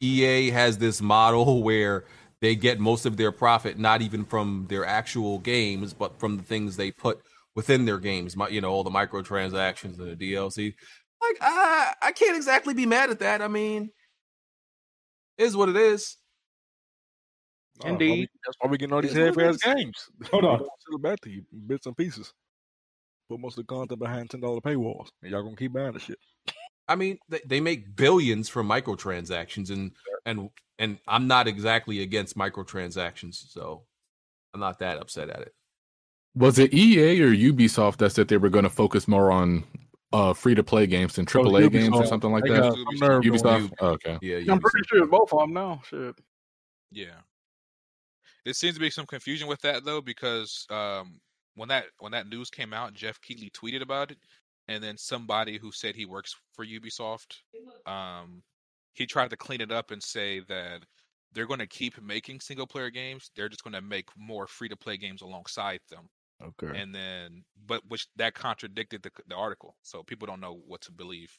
EA 0.00 0.50
has 0.50 0.78
this 0.78 1.00
model 1.00 1.62
where 1.62 2.04
they 2.40 2.56
get 2.56 2.80
most 2.80 3.06
of 3.06 3.16
their 3.16 3.32
profit 3.32 3.78
not 3.78 4.02
even 4.02 4.24
from 4.24 4.66
their 4.68 4.84
actual 4.84 5.38
games, 5.38 5.92
but 5.94 6.18
from 6.18 6.36
the 6.36 6.42
things 6.42 6.76
they 6.76 6.90
put 6.90 7.20
within 7.54 7.84
their 7.84 7.98
games. 7.98 8.36
Mi- 8.36 8.50
You 8.50 8.60
know, 8.60 8.70
all 8.72 8.84
the 8.84 8.90
microtransactions 8.90 9.98
and 9.98 10.18
the 10.18 10.32
DLC. 10.34 10.74
Like, 11.22 11.36
I 11.40 11.94
I 12.02 12.12
can't 12.12 12.36
exactly 12.36 12.74
be 12.74 12.86
mad 12.86 13.10
at 13.10 13.20
that. 13.20 13.40
I 13.42 13.48
mean, 13.48 13.90
is 15.38 15.56
what 15.56 15.68
it 15.68 15.76
is. 15.76 16.16
Nah, 17.82 17.88
that's 17.88 17.92
why 17.92 17.98
we- 17.98 18.10
Indeed. 18.12 18.28
That's 18.44 18.56
why 18.60 18.70
we 18.70 18.78
getting 18.78 18.92
all 18.94 19.02
these 19.02 19.14
That's 19.14 19.36
half 19.36 19.44
it 19.44 19.48
ass 19.66 19.74
games. 19.74 20.04
Hold 20.30 20.44
on. 20.44 20.58
Sell 20.58 20.68
it 20.96 21.02
back 21.02 21.20
to 21.22 21.30
you, 21.30 21.44
bits 21.66 21.86
and 21.86 21.96
pieces. 21.96 22.32
Put 23.30 23.40
most 23.40 23.58
of 23.58 23.66
the 23.66 23.74
content 23.74 23.98
behind 24.00 24.30
ten 24.30 24.40
dollar 24.40 24.60
paywalls, 24.60 25.08
and 25.22 25.30
y'all 25.32 25.42
gonna 25.42 25.56
keep 25.56 25.72
buying 25.72 25.92
the 25.92 25.98
shit. 26.00 26.18
I 26.86 26.96
mean, 26.96 27.16
they, 27.30 27.40
they 27.46 27.60
make 27.60 27.96
billions 27.96 28.50
from 28.50 28.68
microtransactions, 28.68 29.70
and 29.70 29.92
and 30.26 30.50
and 30.78 30.98
I'm 31.08 31.26
not 31.26 31.48
exactly 31.48 32.00
against 32.02 32.36
microtransactions, 32.36 33.36
so 33.48 33.84
I'm 34.52 34.60
not 34.60 34.80
that 34.80 34.98
upset 34.98 35.30
at 35.30 35.40
it. 35.40 35.52
Was 36.36 36.58
it 36.58 36.74
EA 36.74 37.22
or 37.22 37.30
Ubisoft 37.30 37.98
that 37.98 38.10
said 38.10 38.28
they 38.28 38.36
were 38.36 38.48
going 38.48 38.64
to 38.64 38.70
focus 38.70 39.06
more 39.06 39.30
on 39.30 39.64
uh, 40.12 40.32
free 40.32 40.54
to 40.54 40.64
play 40.64 40.86
games 40.86 41.14
than 41.14 41.24
Oh, 41.24 41.44
AAA 41.44 41.70
games 41.70 41.94
or 41.96 42.04
something 42.06 42.30
like 42.32 42.44
They 42.44 42.50
that? 42.50 42.60
got 42.60 42.74
some 42.74 42.84
nerve 42.96 43.22
Ubisoft. 43.22 43.72
Oh, 43.80 43.88
okay. 43.90 44.18
Yeah, 44.20 44.52
I'm 44.52 44.60
pretty 44.60 44.86
sure 44.88 45.02
it's 45.02 45.10
both 45.10 45.32
of 45.32 45.40
them 45.40 45.52
now. 45.52 45.80
Shit. 45.88 46.16
Yeah. 46.90 47.20
There 48.44 48.52
seems 48.54 48.74
to 48.74 48.80
be 48.80 48.90
some 48.90 49.06
confusion 49.06 49.48
with 49.48 49.60
that 49.62 49.84
though, 49.84 50.00
because 50.00 50.66
um, 50.70 51.20
when 51.54 51.68
that 51.68 51.86
when 51.98 52.12
that 52.12 52.28
news 52.28 52.50
came 52.50 52.72
out, 52.72 52.94
Geoff 52.94 53.20
Keighley 53.20 53.50
tweeted 53.50 53.80
about 53.82 54.10
it, 54.10 54.18
and 54.68 54.82
then 54.82 54.98
somebody 54.98 55.56
who 55.58 55.72
said 55.72 55.94
he 55.94 56.04
works 56.04 56.36
for 56.52 56.66
Ubisoft, 56.66 57.38
um, 57.86 58.42
he 58.92 59.06
tried 59.06 59.30
to 59.30 59.36
clean 59.36 59.60
it 59.60 59.72
up 59.72 59.92
and 59.92 60.02
say 60.02 60.40
that 60.48 60.84
they're 61.32 61.46
going 61.46 61.58
to 61.60 61.66
keep 61.66 62.00
making 62.02 62.40
single 62.40 62.66
player 62.66 62.90
games. 62.90 63.30
They're 63.34 63.48
just 63.48 63.64
going 63.64 63.72
to 63.74 63.80
make 63.80 64.08
more 64.16 64.46
free 64.46 64.68
to 64.68 64.76
play 64.76 64.96
games 64.98 65.22
alongside 65.22 65.80
them, 65.90 66.08
Okay. 66.42 66.78
and 66.78 66.94
then 66.94 67.44
but 67.66 67.82
which 67.88 68.08
that 68.16 68.34
contradicted 68.34 69.02
the 69.02 69.10
the 69.28 69.34
article, 69.34 69.76
so 69.82 70.02
people 70.02 70.26
don't 70.26 70.40
know 70.40 70.60
what 70.66 70.82
to 70.82 70.92
believe. 70.92 71.38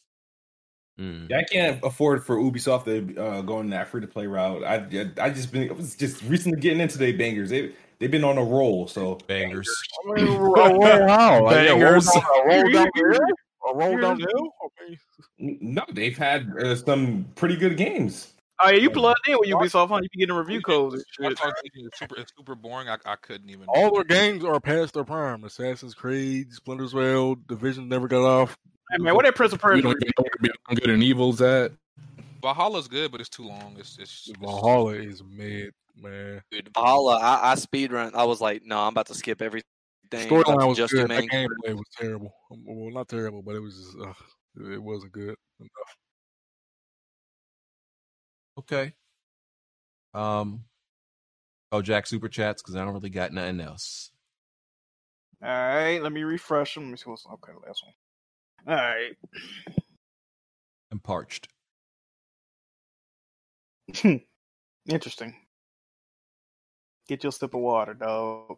Mm. 1.00 1.30
Yeah, 1.30 1.40
I 1.40 1.44
can't 1.44 1.84
afford 1.84 2.26
for 2.26 2.38
Ubisoft 2.38 2.86
to 2.86 3.22
uh, 3.22 3.42
go 3.42 3.60
in 3.60 3.70
that 3.72 3.90
free 3.90 4.00
to 4.02 4.08
play 4.08 4.28
route. 4.28 4.64
I, 4.64 4.76
I 4.76 5.26
I 5.26 5.30
just 5.30 5.52
been 5.52 5.70
I 5.70 5.74
was 5.74 5.96
just 5.96 6.24
recently 6.24 6.60
getting 6.60 6.80
into 6.80 6.98
their 6.98 7.16
bangers. 7.18 7.50
They 7.50 7.74
they've 8.00 8.10
been 8.12 8.24
on 8.24 8.38
a 8.38 8.44
roll. 8.44 8.88
So 8.88 9.16
Bangers. 9.28 9.70
I 10.10 10.14
mean, 10.14 10.38
roll, 10.38 10.56
roll 10.56 11.08
how? 11.08 11.44
Like, 11.44 11.56
yeah, 11.68 11.72
roll 11.72 11.80
Bangers. 11.80 12.08
a 12.16 12.48
roll 12.48 12.72
down 12.72 12.88
the 12.96 13.12
hill? 13.12 13.72
A 13.72 13.76
roll 13.76 13.98
down 14.00 14.20
hill? 14.20 14.54
No, 15.38 15.84
they've 15.92 16.18
had 16.18 16.50
uh, 16.64 16.76
some 16.76 17.26
pretty 17.36 17.58
good 17.58 17.76
games. 17.76 18.32
Oh 18.60 18.70
yeah, 18.70 18.78
you 18.78 18.90
plugged 18.90 19.20
in 19.28 19.38
with 19.40 19.50
Ubisoft, 19.50 19.90
huh? 19.90 19.96
You 20.02 20.10
be 20.10 20.20
getting 20.20 20.36
review 20.36 20.62
codes 20.62 20.96
and 20.96 21.04
Watch 21.20 21.38
shit. 21.38 21.38
Dogs 21.44 21.62
Legion 21.64 21.90
super, 21.96 22.16
it's 22.20 22.32
super 22.38 22.56
boring. 22.56 22.88
I, 22.88 22.98
I 23.06 23.16
couldn't 23.18 23.50
even. 23.50 23.66
all 23.68 23.94
their 23.94 24.04
games 24.06 24.46
are 24.46 24.60
past 24.62 24.94
their 24.94 25.04
prime. 25.04 25.44
Assassin's 25.44 25.94
Creed, 25.94 26.54
Splinter 26.54 26.88
Cell, 26.88 27.36
Division 27.48 27.90
never 27.90 28.08
got 28.08 28.24
off. 28.24 28.58
Hey 28.92 28.98
man, 29.00 29.16
what 29.16 29.26
that 29.26 29.36
Prince 29.36 29.52
of 29.54 29.58
You 29.58 29.62
Persia? 29.62 29.82
don't 29.82 29.92
even 30.02 30.12
know 30.18 30.24
where 30.24 30.32
Beyond 30.68 30.82
Good 30.82 30.90
and 30.90 31.04
Evil's 31.04 31.42
at. 31.42 31.72
Valhalla's 32.42 32.88
good, 32.88 33.12
but 33.12 33.20
it's 33.20 33.30
too 33.30 33.48
long. 33.48 33.76
It's 33.78 33.98
it's, 34.00 34.28
it's 34.30 34.40
Valhalla 34.40 34.94
is 34.94 35.24
mid, 35.24 35.72
man. 35.98 36.42
Dude, 36.52 36.70
Valhalla, 36.76 37.18
I, 37.20 37.52
I 37.52 37.56
speed 37.56 37.92
run. 37.92 38.12
I 38.16 38.24
was 38.24 38.40
like, 38.40 38.64
no, 38.64 38.80
I'm 38.80 38.90
about 38.90 39.08
to 39.08 39.16
skip 39.16 39.42
everything. 39.42 39.66
I'm 40.14 40.20
about 40.30 40.46
Storyline 40.46 40.68
was 40.70 40.78
just 40.78 40.92
do 40.94 41.00
good. 41.02 41.10
That 41.10 41.24
gameplay 41.24 41.74
was 41.74 41.88
terrible. 41.98 42.32
Um, 42.52 42.64
Well, 42.66 42.94
not 42.94 43.10
terrible, 43.10 43.42
but 43.42 43.56
it 43.56 43.60
was 43.60 43.76
just, 43.76 43.98
uh, 44.00 44.72
it 44.74 44.82
wasn't 44.82 45.12
good 45.12 45.36
enough. 45.60 45.98
Okay. 48.58 48.94
Um. 50.14 50.64
Oh, 51.72 51.82
Jack 51.82 52.08
super 52.08 52.30
chats 52.30 52.62
because 52.62 52.76
I 52.76 52.86
don't 52.86 52.94
really 52.94 53.10
got 53.10 53.34
nothing 53.34 53.60
else. 53.60 54.12
All 55.44 55.50
right, 55.50 56.02
let 56.02 56.12
me 56.12 56.24
refresh 56.24 56.76
them. 56.76 56.86
Let 56.86 56.92
me 56.92 56.98
see 56.98 57.10
what's 57.10 57.26
okay. 57.26 57.52
Last 57.66 57.84
one. 57.84 58.78
All 58.78 58.84
right. 58.84 59.16
I'm 60.92 61.00
parched. 61.00 61.50
Interesting. 64.90 65.36
Get 67.08 67.24
your 67.24 67.32
sip 67.32 67.54
of 67.54 67.60
water, 67.60 67.94
dog. 67.94 68.58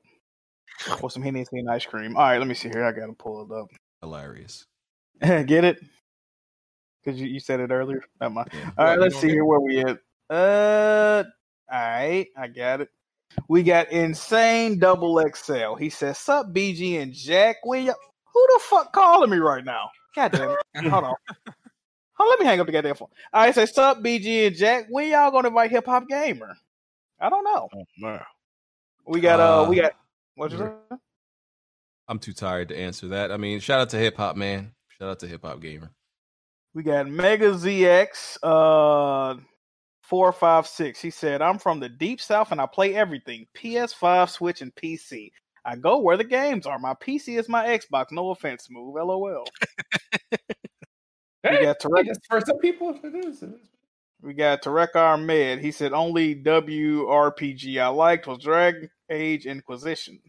Or 1.01 1.09
some 1.09 1.23
Hennessy 1.23 1.59
and 1.59 1.69
ice 1.69 1.85
cream. 1.85 2.15
All 2.15 2.23
right, 2.23 2.37
let 2.37 2.47
me 2.47 2.53
see 2.53 2.69
here. 2.69 2.85
I 2.85 2.91
gotta 2.91 3.13
pull 3.13 3.41
it 3.41 3.51
up. 3.51 3.67
Hilarious. 4.01 4.65
Get 5.21 5.63
it? 5.63 5.79
Because 7.03 7.19
you, 7.19 7.27
you 7.27 7.39
said 7.39 7.59
it 7.59 7.71
earlier. 7.71 8.03
Not 8.19 8.33
mine. 8.33 8.45
Yeah. 8.53 8.69
All 8.77 8.85
right, 8.85 8.99
let's 8.99 9.19
see 9.19 9.29
here 9.29 9.45
where 9.45 9.59
we 9.59 9.79
at. 9.79 9.97
Uh, 10.29 11.23
all 11.71 11.79
right, 11.79 12.27
I 12.37 12.47
got 12.47 12.81
it. 12.81 12.89
We 13.47 13.63
got 13.63 13.91
insane 13.91 14.79
double 14.79 15.21
XL. 15.33 15.75
He 15.75 15.89
says, 15.89 16.17
"Sup, 16.17 16.47
BG 16.47 17.01
and 17.01 17.13
Jack? 17.13 17.57
When 17.63 17.85
y- 17.85 17.93
who 18.33 18.47
the 18.53 18.59
fuck 18.63 18.91
calling 18.93 19.29
me 19.29 19.37
right 19.37 19.63
now? 19.63 19.89
God 20.15 20.31
damn 20.31 20.51
it! 20.51 20.59
Hold 20.89 21.03
on. 21.03 21.15
Hold, 22.13 22.29
let 22.31 22.39
me 22.39 22.45
hang 22.45 22.59
up 22.59 22.65
the 22.65 22.71
goddamn 22.73 22.95
phone. 22.95 23.09
All 23.33 23.45
right, 23.45 23.53
say, 23.53 23.65
"Sup, 23.67 23.99
BG 23.99 24.47
and 24.47 24.55
Jack? 24.55 24.87
When 24.89 25.09
y'all 25.09 25.31
gonna 25.31 25.49
invite 25.49 25.71
Hip 25.71 25.85
Hop 25.85 26.07
Gamer? 26.07 26.57
I 27.19 27.29
don't 27.29 27.43
know. 27.43 27.69
Oh, 27.73 27.83
man. 27.99 28.21
We 29.05 29.21
got 29.21 29.39
uh, 29.39 29.65
we 29.69 29.79
Uh, 29.79 29.83
got 29.83 29.93
what's 30.35 30.53
your 30.53 30.77
yeah. 30.91 30.97
I'm 32.09 32.19
too 32.19 32.33
tired 32.33 32.69
to 32.69 32.77
answer 32.77 33.09
that. 33.09 33.31
I 33.31 33.37
mean, 33.37 33.59
shout 33.59 33.81
out 33.81 33.89
to 33.89 33.97
Hip 33.97 34.17
Hop 34.17 34.35
Man. 34.35 34.71
Shout 34.97 35.09
out 35.09 35.19
to 35.19 35.27
Hip 35.27 35.43
Hop 35.43 35.61
Gamer. 35.61 35.91
We 36.77 36.83
got 36.83 37.07
Mega 37.07 37.53
ZX 37.53 38.37
uh 38.43 39.41
four 40.03 40.31
five 40.31 40.67
six. 40.67 41.01
He 41.01 41.09
said, 41.09 41.41
I'm 41.41 41.57
from 41.57 41.79
the 41.79 41.89
deep 41.89 42.21
south 42.21 42.51
and 42.51 42.61
I 42.61 42.67
play 42.67 42.93
everything. 42.93 43.47
PS5, 43.57 44.29
Switch, 44.29 44.61
and 44.61 44.71
PC. 44.75 45.31
I 45.65 45.75
go 45.75 45.97
where 45.97 46.17
the 46.17 46.23
games 46.23 46.67
are. 46.67 46.77
My 46.77 46.93
PC 46.93 47.39
is 47.39 47.49
my 47.49 47.65
Xbox. 47.65 48.11
No 48.11 48.29
offense, 48.29 48.67
move. 48.69 48.93
LOL. 48.93 49.43
We 51.43 51.63
got 51.63 51.79
Tarek. 51.79 52.15
for 52.29 52.41
some 52.41 52.59
people. 52.59 52.99
It 53.03 53.25
is. 53.25 53.43
We 54.21 54.35
got 54.35 54.61
Tarek 54.61 54.95
Ahmed. 54.95 55.57
He 55.57 55.71
said 55.71 55.93
only 55.93 56.35
WRPG 56.35 57.81
I 57.81 57.87
liked 57.87 58.27
was 58.27 58.37
Dragon 58.37 58.87
Age 59.09 59.47
Inquisition. 59.47 60.19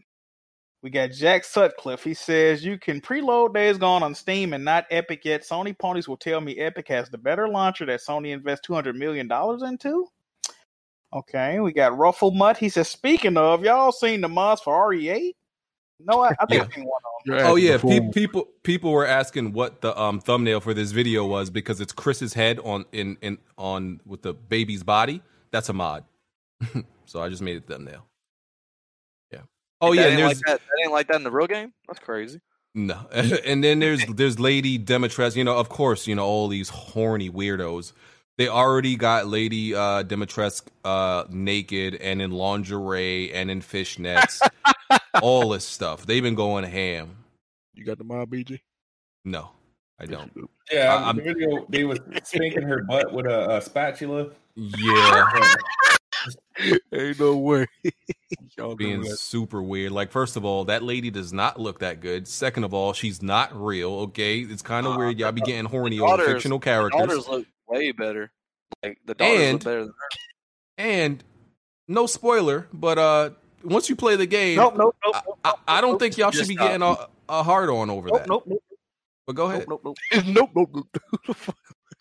We 0.81 0.89
got 0.89 1.11
Jack 1.11 1.43
Sutcliffe. 1.43 2.03
He 2.03 2.13
says 2.13 2.63
you 2.63 2.77
can 2.77 3.01
preload 3.01 3.53
Days 3.53 3.77
Gone 3.77 4.01
on 4.01 4.15
Steam 4.15 4.53
and 4.53 4.63
not 4.63 4.85
Epic 4.89 5.25
yet. 5.25 5.41
Sony 5.41 5.77
ponies 5.77 6.07
will 6.07 6.17
tell 6.17 6.39
me 6.39 6.57
Epic 6.57 6.87
has 6.87 7.09
the 7.09 7.17
better 7.17 7.49
launcher 7.49 7.85
that 7.85 7.99
Sony 8.01 8.31
invests 8.31 8.65
two 8.65 8.73
hundred 8.73 8.95
million 8.95 9.27
dollars 9.27 9.61
into. 9.61 10.07
Okay, 11.13 11.59
we 11.59 11.73
got 11.73 11.97
Ruffle 11.97 12.31
Mutt. 12.31 12.57
He 12.57 12.69
says, 12.69 12.87
speaking 12.87 13.35
of, 13.35 13.63
y'all 13.63 13.91
seen 13.91 14.21
the 14.21 14.29
mods 14.29 14.61
for 14.61 14.89
RE8? 14.91 15.33
No, 16.01 16.21
I, 16.21 16.29
I 16.39 16.45
think 16.45 16.51
Yeah. 16.51 16.61
I've 16.61 16.73
seen 16.73 16.85
one 16.85 17.01
of 17.03 17.25
them. 17.25 17.47
Oh 17.47 17.55
yeah, 17.55 17.77
pe- 17.77 18.11
people 18.11 18.47
people 18.63 18.91
were 18.91 19.05
asking 19.05 19.53
what 19.53 19.81
the 19.81 19.99
um 19.99 20.19
thumbnail 20.21 20.61
for 20.61 20.73
this 20.73 20.91
video 20.91 21.25
was 21.25 21.49
because 21.49 21.81
it's 21.81 21.91
Chris's 21.91 22.33
head 22.33 22.59
on 22.63 22.85
in 22.93 23.17
in 23.21 23.37
on 23.57 23.99
with 24.05 24.21
the 24.21 24.33
baby's 24.33 24.83
body. 24.83 25.21
That's 25.51 25.67
a 25.69 25.73
mod. 25.73 26.05
so 27.05 27.21
I 27.21 27.29
just 27.29 27.41
made 27.41 27.57
it 27.57 27.67
thumbnail. 27.67 28.05
Yeah. 29.81 29.87
Oh 29.87 29.95
That 29.95 30.01
yeah, 30.01 30.07
and 30.09 30.19
ain't 30.19 30.27
like 30.27 30.37
that. 30.39 30.59
That 30.59 30.81
ain't 30.83 30.91
like 30.91 31.07
that 31.07 31.15
in 31.17 31.23
the 31.23 31.31
real 31.31 31.47
game. 31.47 31.73
That's 31.87 31.99
crazy. 31.99 32.39
no, 32.75 33.07
and 33.11 33.63
then 33.63 33.79
there's 33.79 34.05
there's 34.09 34.39
Lady 34.39 34.77
Demetres. 34.77 35.35
You 35.37 35.43
know, 35.43 35.57
of 35.57 35.69
course, 35.69 36.07
you 36.07 36.15
know 36.15 36.25
all 36.25 36.47
these 36.47 36.69
horny 36.69 37.29
weirdos. 37.29 37.93
They 38.37 38.47
already 38.47 38.95
got 38.95 39.27
Lady 39.27 39.75
uh, 39.75 40.03
Demetres 40.03 40.63
uh, 40.85 41.25
naked 41.29 41.95
and 41.95 42.21
in 42.21 42.31
lingerie 42.31 43.33
and 43.33 43.51
in 43.51 43.61
fishnets, 43.61 44.39
all 45.21 45.49
this 45.49 45.65
stuff. 45.65 46.05
They've 46.05 46.23
been 46.23 46.35
going 46.35 46.63
ham. 46.63 47.17
You 47.73 47.83
got 47.83 47.97
the 47.97 48.05
mob, 48.05 48.31
BG? 48.31 48.61
No, 49.25 49.49
I 49.99 50.05
don't. 50.05 50.31
Yeah, 50.71 50.93
I- 50.95 51.03
I'm- 51.07 51.17
the 51.17 51.23
video 51.23 51.65
they 51.67 51.83
was 51.83 51.99
spanking 52.23 52.61
her 52.61 52.83
butt 52.83 53.11
with 53.11 53.25
a, 53.25 53.57
a 53.57 53.61
spatula. 53.61 54.29
Yeah, 54.55 55.25
Ain't 56.93 57.19
no 57.19 57.37
way. 57.37 57.65
Y'all 58.57 58.75
being 58.75 59.03
super 59.05 59.61
weird. 59.61 59.91
Like, 59.91 60.11
first 60.11 60.35
of 60.35 60.43
all, 60.45 60.65
that 60.65 60.83
lady 60.83 61.09
does 61.09 61.31
not 61.31 61.59
look 61.59 61.79
that 61.79 62.01
good. 62.01 62.27
Second 62.27 62.63
of 62.65 62.73
all, 62.73 62.93
she's 62.93 63.21
not 63.21 63.55
real. 63.59 63.91
Okay, 64.01 64.39
it's 64.39 64.61
kind 64.61 64.85
of 64.85 64.97
weird. 64.97 65.17
Y'all 65.19 65.31
be 65.31 65.41
getting 65.45 65.65
horny 65.65 65.99
over 65.99 66.17
Daughters- 66.17 66.27
fictional 66.33 66.59
the 66.59 66.63
characters. 66.65 66.99
Daughters 66.99 67.27
look 67.27 67.47
way 67.67 67.91
better. 67.91 68.31
Like 68.83 68.97
the 69.05 69.13
daughters 69.15 69.39
And- 69.39 69.53
look 69.53 69.63
better 69.63 69.79
than 69.81 69.87
her. 69.87 69.93
And 70.77 71.23
no 71.87 72.05
spoiler, 72.05 72.67
but 72.71 72.97
uh, 72.97 73.29
once 73.63 73.89
you 73.89 73.95
play 73.95 74.15
the 74.15 74.25
game, 74.25 74.57
Nope, 74.57 74.75
nope, 74.77 74.95
nope. 75.05 75.15
I, 75.15 75.21
nope, 75.25 75.39
I, 75.43 75.53
I 75.77 75.81
don't 75.81 75.91
nope, 75.91 75.99
think 75.99 76.17
y'all 76.17 76.31
should 76.31 76.47
be 76.47 76.53
stop. 76.55 76.67
getting 76.67 76.81
a, 76.83 76.95
a 77.27 77.43
hard 77.43 77.69
on 77.69 77.89
over 77.89 78.07
nope, 78.07 78.17
that. 78.19 78.27
nope, 78.29 78.43
nope, 78.47 78.63
But 79.27 79.35
go 79.35 79.47
ahead. 79.49 79.65
nope, 79.67 79.81
nope, 79.83 79.97
nope. 80.13 80.25
nope, 80.25 80.49
nope, 80.55 80.69
nope. 81.27 81.37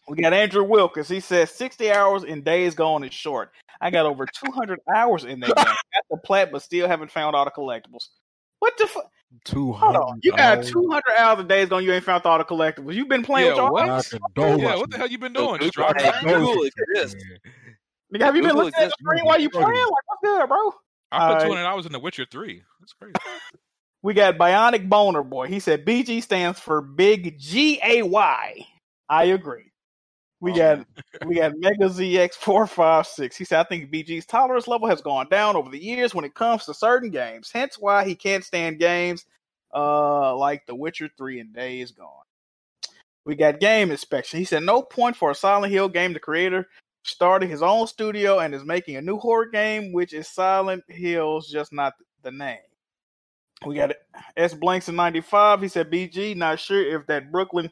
We 0.09 0.17
got 0.23 0.33
Andrew 0.33 0.63
Wilkins. 0.65 1.09
He 1.09 1.21
says 1.21 1.51
60 1.51 1.91
hours 1.91 2.23
in 2.25 2.43
Days 2.43 2.75
Gone 2.75 3.03
is 3.05 3.13
short. 3.13 3.51
I 3.81 3.91
got 3.91 4.07
over 4.07 4.27
200 4.27 4.81
hours 4.95 5.25
in 5.25 5.41
that 5.41 5.55
game. 5.55 5.65
Got 5.65 6.05
the 6.11 6.17
plat, 6.19 6.51
but 6.51 6.63
still 6.63 6.89
haven't 6.89 7.11
found 7.11 7.37
all 7.37 7.45
the 7.45 7.51
collectibles. 7.51 8.09
What 8.59 8.77
the 8.77 8.87
fuck? 8.87 9.11
Two 9.45 9.73
Hold 9.73 9.97
on. 9.97 10.21
You 10.23 10.33
got 10.33 10.65
200 10.65 11.03
hours 11.19 11.41
in 11.41 11.47
Days 11.47 11.69
Gone. 11.69 11.85
You 11.85 11.93
ain't 11.93 12.03
found 12.03 12.25
all 12.25 12.39
the 12.39 12.45
collectibles. 12.45 12.95
You've 12.95 13.09
been 13.09 13.23
playing 13.23 13.49
Yeah, 13.49 13.53
with 13.53 13.59
your 13.59 13.71
what? 13.71 14.59
Yeah, 14.59 14.77
what 14.77 14.91
the 14.91 14.97
hell 14.97 15.07
you 15.07 15.19
been 15.19 15.35
doing? 15.35 15.61
Just 15.61 15.75
driving 15.75 16.11
Google 16.25 16.65
exists. 16.65 17.23
Nigga, 18.13 18.23
have 18.23 18.37
you 18.37 18.43
been 18.43 18.53
Google 18.53 18.65
looking 18.65 18.83
at 18.83 18.89
the 18.89 18.97
screen 18.99 19.25
while 19.25 19.39
you 19.39 19.51
playing? 19.51 19.67
Like, 19.67 20.07
what's 20.07 20.23
good, 20.23 20.49
bro? 20.49 20.73
I 21.13 21.35
put 21.35 21.45
200 21.45 21.63
hours 21.63 21.87
in 21.87 21.93
The 21.93 21.99
Witcher 21.99 22.27
3. 22.31 22.63
That's 22.81 22.93
crazy. 22.95 23.15
We 24.03 24.15
got 24.15 24.39
Bionic 24.39 24.89
Boner 24.89 25.23
Boy. 25.23 25.49
He 25.49 25.61
said 25.61 25.85
BG 25.85 26.23
stands 26.23 26.59
for 26.59 26.81
Big 26.81 27.39
G 27.39 27.81
A 27.83 28.03
Y. 28.03 28.67
I 29.09 29.25
agree. 29.25 29.68
We 30.41 30.53
got 30.53 30.87
we 31.27 31.37
got 31.37 31.59
Mega 31.59 31.87
ZX 31.87 32.35
four 32.35 32.67
five 32.67 33.07
six. 33.07 33.37
He 33.37 33.45
said 33.45 33.61
I 33.61 33.65
think 33.65 33.91
BG's 33.91 34.27
tolerance 34.27 34.69
level 34.69 34.89
has 34.89 35.01
gone 35.01 35.29
down 35.29 35.57
over 35.57 35.71
the 35.71 35.83
years 35.83 36.15
when 36.15 36.25
it 36.25 36.35
comes 36.35 36.65
to 36.67 36.75
certain 36.75 37.11
games. 37.11 37.51
Hence 37.53 37.77
why 37.79 38.05
he 38.05 38.15
can't 38.15 38.45
stand 38.45 38.79
games 38.79 39.25
uh 39.75 40.37
like 40.37 40.65
The 40.67 40.75
Witcher 40.75 41.11
three 41.17 41.41
and 41.41 41.53
Days 41.53 41.91
Gone. 41.91 42.09
We 43.25 43.35
got 43.35 43.61
game 43.61 43.91
inspection. 43.91 44.39
He 44.39 44.45
said 44.45 44.63
no 44.63 44.81
point 44.81 45.17
for 45.17 45.31
a 45.31 45.35
Silent 45.35 45.73
Hill 45.73 45.89
game. 45.89 46.13
The 46.13 46.21
creator 46.21 46.69
started 47.03 47.51
his 47.51 47.63
own 47.63 47.87
studio 47.87 48.39
and 48.39 48.55
is 48.55 48.65
making 48.65 48.97
a 48.97 49.03
new 49.03 49.19
horror 49.19 49.47
game, 49.47 49.93
which 49.93 50.13
is 50.13 50.29
Silent 50.29 50.85
Hills, 50.89 51.51
just 51.51 51.73
not 51.73 51.95
the 52.23 52.31
name. 52.31 52.59
We 53.67 53.75
got 53.75 53.93
S 54.37 54.55
Blanks 54.55 54.89
in 54.89 54.97
95. 54.97 55.63
He 55.63 55.69
said, 55.69 55.91
BG, 55.91 56.37
not 56.37 56.61
sure 56.61 56.81
if 56.81 57.07
that 57.09 57.33
Brooklyn 57.33 57.71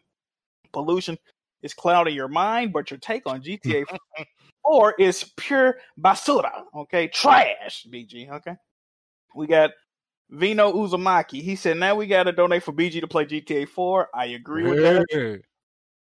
pollution 0.72 1.16
is 1.62 1.74
clouding 1.74 2.14
your 2.14 2.28
mind, 2.28 2.72
but 2.72 2.90
your 2.90 2.98
take 2.98 3.26
on 3.26 3.42
GTA 3.42 3.84
4 4.66 4.94
is 4.98 5.24
pure 5.36 5.78
basura. 6.00 6.62
Okay, 6.74 7.08
trash, 7.08 7.86
BG. 7.90 8.30
Okay. 8.30 8.54
We 9.34 9.46
got 9.46 9.70
Vino 10.30 10.72
Uzumaki. 10.72 11.42
He 11.42 11.56
said, 11.56 11.76
now 11.76 11.94
we 11.94 12.06
got 12.06 12.24
to 12.24 12.32
donate 12.32 12.62
for 12.62 12.72
BG 12.72 13.00
to 13.00 13.06
play 13.06 13.24
GTA 13.24 13.68
4. 13.68 14.08
I 14.14 14.26
agree 14.26 14.64
with 14.64 14.82
that. 14.82 15.42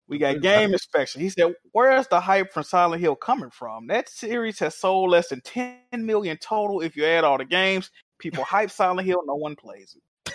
We 0.07 0.19
got 0.19 0.41
game 0.41 0.71
inspection. 0.71 1.21
He 1.21 1.29
said, 1.29 1.55
"Where 1.71 1.97
is 1.97 2.07
the 2.07 2.19
hype 2.19 2.53
from 2.53 2.63
Silent 2.63 3.01
Hill 3.01 3.15
coming 3.15 3.49
from? 3.49 3.87
That 3.87 4.07
series 4.07 4.59
has 4.59 4.75
sold 4.75 5.09
less 5.09 5.29
than 5.29 5.41
10 5.41 5.79
million 5.93 6.37
total 6.37 6.81
if 6.81 6.95
you 6.95 7.05
add 7.05 7.23
all 7.23 7.39
the 7.39 7.45
games. 7.45 7.89
People 8.19 8.43
hype 8.43 8.69
Silent 8.69 9.07
Hill, 9.07 9.23
no 9.25 9.35
one 9.35 9.55
plays 9.55 9.97
it." 9.97 10.33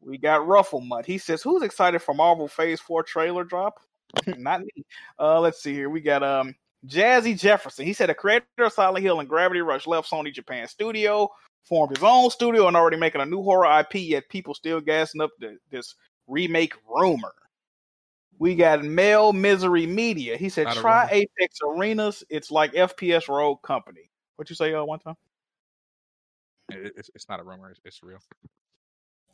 We 0.00 0.16
got 0.16 0.46
Ruffle 0.46 0.80
Mutt. 0.80 1.04
He 1.04 1.18
says, 1.18 1.42
"Who's 1.42 1.62
excited 1.62 2.00
for 2.00 2.14
Marvel 2.14 2.48
Phase 2.48 2.80
4 2.80 3.02
trailer 3.02 3.44
drop?" 3.44 3.80
Not 4.38 4.62
me. 4.62 4.84
Uh, 5.18 5.40
let's 5.40 5.62
see 5.62 5.72
here. 5.74 5.90
We 5.90 6.00
got 6.00 6.22
um 6.22 6.54
Jazzy 6.86 7.38
Jefferson. 7.38 7.84
He 7.84 7.92
said, 7.92 8.08
"The 8.08 8.14
creator 8.14 8.44
of 8.58 8.72
Silent 8.72 9.02
Hill 9.04 9.20
and 9.20 9.28
Gravity 9.28 9.60
Rush 9.60 9.86
left 9.86 10.10
Sony 10.10 10.32
Japan 10.32 10.66
Studio, 10.68 11.28
formed 11.64 11.96
his 11.96 12.02
own 12.04 12.30
studio, 12.30 12.66
and 12.68 12.76
already 12.76 12.96
making 12.96 13.20
a 13.20 13.26
new 13.26 13.42
horror 13.42 13.80
IP. 13.80 13.94
Yet 13.96 14.28
people 14.28 14.54
still 14.54 14.80
gassing 14.80 15.20
up 15.20 15.30
the, 15.38 15.58
this 15.70 15.94
remake 16.26 16.74
rumor." 16.88 17.32
We 18.38 18.54
got 18.54 18.82
Mel 18.82 19.34
Misery 19.34 19.86
Media. 19.86 20.36
He 20.38 20.48
said, 20.48 20.66
"Try 20.80 21.02
rumor. 21.02 21.12
Apex 21.12 21.58
Arenas. 21.62 22.24
It's 22.30 22.50
like 22.50 22.72
FPS 22.72 23.28
Rogue 23.28 23.60
Company." 23.62 24.10
What 24.36 24.48
you 24.48 24.56
say, 24.56 24.72
uh, 24.72 24.82
one 24.84 24.98
time? 25.00 25.16
It- 26.70 26.94
It's, 26.96 27.10
it's 27.14 27.28
not 27.28 27.40
a 27.40 27.42
rumor. 27.42 27.70
It's, 27.70 27.80
it's 27.84 28.02
real. 28.02 28.20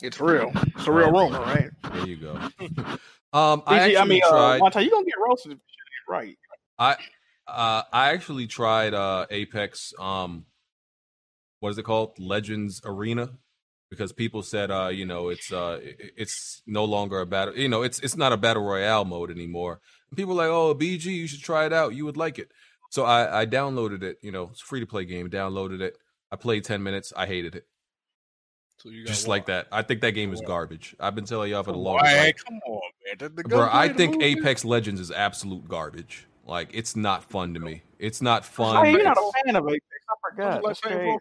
It's 0.03 0.21
real. 0.21 0.53
It's 0.55 0.87
a 0.87 0.93
real 0.93 1.11
rumor, 1.11 1.41
right? 1.41 1.71
There 1.93 2.07
you 2.07 2.17
go. 2.17 2.35
um, 3.33 3.63
I 3.67 3.79
BG, 3.79 3.81
actually 3.81 3.97
I 3.97 4.05
mean, 4.05 4.23
uh, 4.25 4.31
tried. 4.31 4.61
one 4.61 4.73
time 4.73 4.85
you 4.85 4.91
gonna 4.91 5.07
get 5.07 5.15
roasted 5.27 5.53
if 5.53 5.59
you 5.59 5.65
shit 5.73 6.23
ain't 6.23 6.29
right. 6.29 6.39
I 6.79 6.97
uh, 7.49 7.83
I 7.93 8.13
actually 8.13 8.47
tried 8.47 8.95
uh, 8.95 9.27
Apex. 9.31 9.95
Um, 9.99 10.47
what 11.61 11.71
is 11.71 11.79
it 11.79 11.85
called? 11.85 12.19
Legends 12.19 12.83
Arena, 12.85 13.31
because 13.91 14.13
people 14.13 14.43
said, 14.43 14.71
uh, 14.71 14.89
you 14.89 15.07
know, 15.07 15.29
it's 15.29 15.53
uh, 15.53 15.81
it's 15.83 16.63
no 16.67 16.85
longer 16.85 17.21
a 17.21 17.27
battle. 17.27 17.57
You 17.57 17.69
know, 17.69 17.83
it's 17.83 17.99
it's 18.01 18.17
not 18.17 18.33
a 18.33 18.37
battle 18.37 18.65
royale 18.65 19.05
mode 19.05 19.31
anymore. 19.31 19.81
And 20.11 20.17
people 20.17 20.35
were 20.35 20.43
like, 20.43 20.51
oh, 20.51 20.75
BG, 20.75 21.07
you 21.07 21.27
should 21.27 21.43
try 21.43 21.65
it 21.65 21.73
out. 21.73 21.95
You 21.95 22.05
would 22.05 22.17
like 22.17 22.39
it. 22.39 22.51
So 22.91 23.05
I, 23.05 23.43
I 23.43 23.47
downloaded 23.47 24.03
it. 24.03 24.19
You 24.23 24.33
know, 24.33 24.51
it's 24.51 24.63
a 24.63 24.65
free 24.67 24.81
to 24.81 24.87
play 24.87 25.05
game. 25.05 25.31
Downloaded 25.31 25.81
it. 25.81 25.97
I 26.31 26.37
played 26.37 26.65
ten 26.65 26.83
minutes. 26.83 27.13
I 27.17 27.27
hated 27.27 27.55
it. 27.55 27.67
So 28.79 28.91
you 28.91 29.05
got 29.05 29.09
Just 29.09 29.27
what? 29.27 29.33
like 29.35 29.47
that. 29.47 29.69
I 29.73 29.83
think 29.83 30.03
that 30.03 30.11
game 30.13 30.33
is 30.33 30.41
garbage. 30.43 30.95
I've 31.01 31.15
been 31.15 31.25
telling 31.25 31.51
y'all 31.51 31.63
for 31.63 31.73
the 31.73 31.77
Come 31.79 31.83
longest. 31.85 32.15
on, 32.15 32.33
come 32.47 32.61
on, 32.67 32.81
man. 33.07 33.17
The, 33.19 33.43
the 33.43 33.49
Bro, 33.49 33.69
I 33.73 33.89
think 33.89 34.15
movie? 34.15 34.25
Apex 34.27 34.65
Legends 34.65 35.01
is 35.01 35.11
absolute 35.11 35.67
garbage. 35.69 36.27
Like, 36.45 36.71
it's 36.75 36.95
not 36.95 37.25
fun 37.25 37.55
to 37.55 37.61
me. 37.61 37.83
It's 37.99 38.21
not 38.23 38.43
Oh, 38.43 38.45
fun. 38.45 38.91
you're 38.91 39.03
not 39.03 39.17
a 39.17 39.33
fan 39.45 39.57
of 39.57 39.67
Apex. 39.67 39.85
I 40.09 40.31
forgot. 40.31 40.63
like 40.63 40.71
That's 40.71 40.81
Saints 40.83 40.95
crazy. 40.97 41.11
Row? 41.11 41.19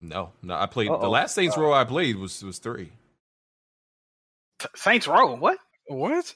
no, 0.00 0.32
no. 0.42 0.54
I 0.54 0.66
played 0.66 0.88
the 0.88 0.94
Uh-oh. 0.94 1.10
last 1.10 1.34
Saints 1.34 1.56
Row 1.58 1.72
I 1.72 1.84
played 1.84 2.16
was 2.16 2.42
was 2.42 2.58
three. 2.58 2.92
Saints 4.76 5.06
Row. 5.08 5.34
What? 5.36 5.58
What? 5.88 6.34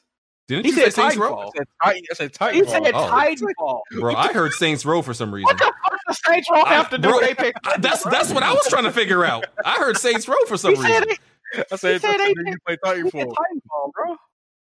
Didn't 0.49 0.65
He 0.67 0.71
you 0.71 0.77
say 0.77 0.85
said 0.91 0.93
Saints 0.95 1.17
Titanfall. 1.17 1.21
Row? 1.21 1.39
I 1.41 1.51
said 1.57 1.67
I 1.83 2.15
said 2.15 2.33
Titanfall. 2.33 2.53
He 2.53 2.65
said 2.67 2.91
Oh. 2.95 3.11
Titanfall. 3.11 3.81
Bro, 4.01 4.15
I 4.17 4.33
heard 4.33 4.53
Saints 4.53 4.85
Row 4.85 5.03
for 5.03 5.15
some 5.15 5.33
reason. 5.35 5.45
What 5.47 5.59
the 5.59 5.65
fuck 5.65 5.75
does 5.75 5.86
Saints 6.25 6.49
Row 6.51 6.65
have 6.65 6.91
to 6.91 6.99
do 6.99 7.09
bro, 7.09 7.19
with 7.19 7.31
Apex? 7.31 7.61
That's 7.79 8.03
that's 8.05 8.33
what 8.33 8.43
I 8.43 8.53
was 8.53 8.67
trying 8.69 8.85
to 8.85 8.93
figure 8.93 9.25
out. 9.25 9.47
I 9.65 9.75
heard 9.75 9.97
Saints 9.97 10.29
Row 10.29 10.37
for 10.47 10.57
some 10.57 10.75
He 10.75 10.83
said 10.83 10.89
reason. 11.07 11.11
it. 11.55 11.67
I 11.73 11.77
said, 11.77 12.01
said 12.01 12.11
I 12.11 12.17
said 12.17 12.21
Apex. 12.21 12.41
you 12.47 12.57
play 12.67 12.77
Titanfall. 12.85 13.35
Titanfall, 13.35 13.93
bro. 13.93 14.17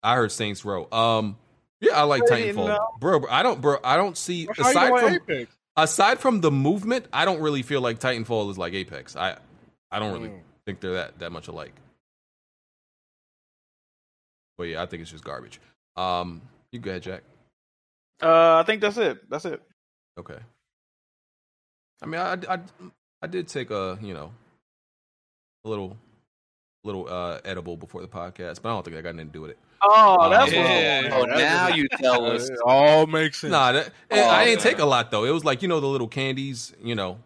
I 0.04 0.16
heard 0.16 0.32
Saints 0.32 0.64
Row. 0.64 0.88
Um, 0.92 1.38
yeah, 1.82 1.94
I 1.98 2.04
like 2.04 2.24
Titanfall, 2.24 2.78
bro. 3.00 3.20
bro, 3.20 3.30
I 3.30 3.44
don't, 3.44 3.60
bro. 3.62 3.78
I 3.84 3.98
don't 3.98 4.18
see 4.18 4.48
How 4.58 4.70
aside 4.70 4.90
from 5.00 5.14
Apex? 5.14 5.52
aside 5.78 6.20
from 6.20 6.42
the 6.42 6.52
movement. 6.52 7.06
I 7.14 7.26
don't 7.26 7.42
really 7.42 7.62
feel 7.64 7.82
like 7.82 8.00
Titanfall 8.00 8.50
is 8.52 8.58
like 8.58 8.74
Apex. 8.74 9.16
I 9.16 9.38
I 9.92 10.00
don't 10.00 10.14
really 10.14 10.30
Mm. 10.30 10.40
think 10.66 10.80
they're 10.82 10.94
that 10.94 11.20
that 11.20 11.32
much 11.32 11.48
alike. 11.48 11.74
But 14.58 14.66
yeah, 14.66 14.82
I 14.84 14.86
think 14.86 15.02
it's 15.02 15.12
just 15.12 15.24
garbage. 15.24 15.60
Um, 15.96 16.42
you 16.72 16.80
go 16.80 16.90
ahead, 16.92 17.04
Jack. 17.04 17.24
Uh, 18.22 18.58
I 18.58 18.64
think 18.64 18.82
that's 18.82 18.98
it. 18.98 19.30
That's 19.30 19.46
it. 19.46 19.62
Okay. 20.20 20.38
I 22.02 22.06
mean, 22.06 22.22
I, 22.22 22.34
I, 22.50 22.60
I 23.22 23.28
did 23.28 23.48
take 23.48 23.72
a 23.72 23.98
you 24.02 24.14
know 24.14 24.32
a 25.66 25.70
little 25.70 25.98
little 26.84 27.08
uh 27.10 27.40
edible 27.46 27.78
before 27.78 28.02
the 28.02 28.08
podcast, 28.08 28.62
but 28.62 28.70
I 28.70 28.74
don't 28.74 28.84
think 28.86 28.98
I 28.98 29.02
got 29.02 29.10
anything 29.10 29.28
to 29.28 29.34
do 29.34 29.42
with 29.42 29.52
it. 29.52 29.58
Oh, 29.82 30.30
that's 30.30 30.52
Yeah. 30.52 31.10
what. 31.10 31.14
Oh, 31.14 31.26
now 31.38 31.68
you 31.70 31.88
tell 31.98 32.26
Uh, 32.26 32.34
us. 32.36 32.50
it 32.50 32.60
all 32.66 33.08
makes 33.08 33.40
sense. 33.40 33.52
Nah, 33.52 33.72
that, 33.74 33.92
Oh, 34.12 34.30
I 34.30 34.46
didn't 34.46 34.60
yeah. 34.60 34.70
take 34.72 34.80
a 34.80 34.86
lot 34.86 35.12
though. 35.12 35.26
It 35.26 35.32
was 35.32 35.46
like 35.46 35.62
you 35.62 35.68
know 35.68 35.80
the 35.80 35.88
little 35.88 36.08
candies, 36.08 36.74
you 36.82 36.96
know. 36.96 37.20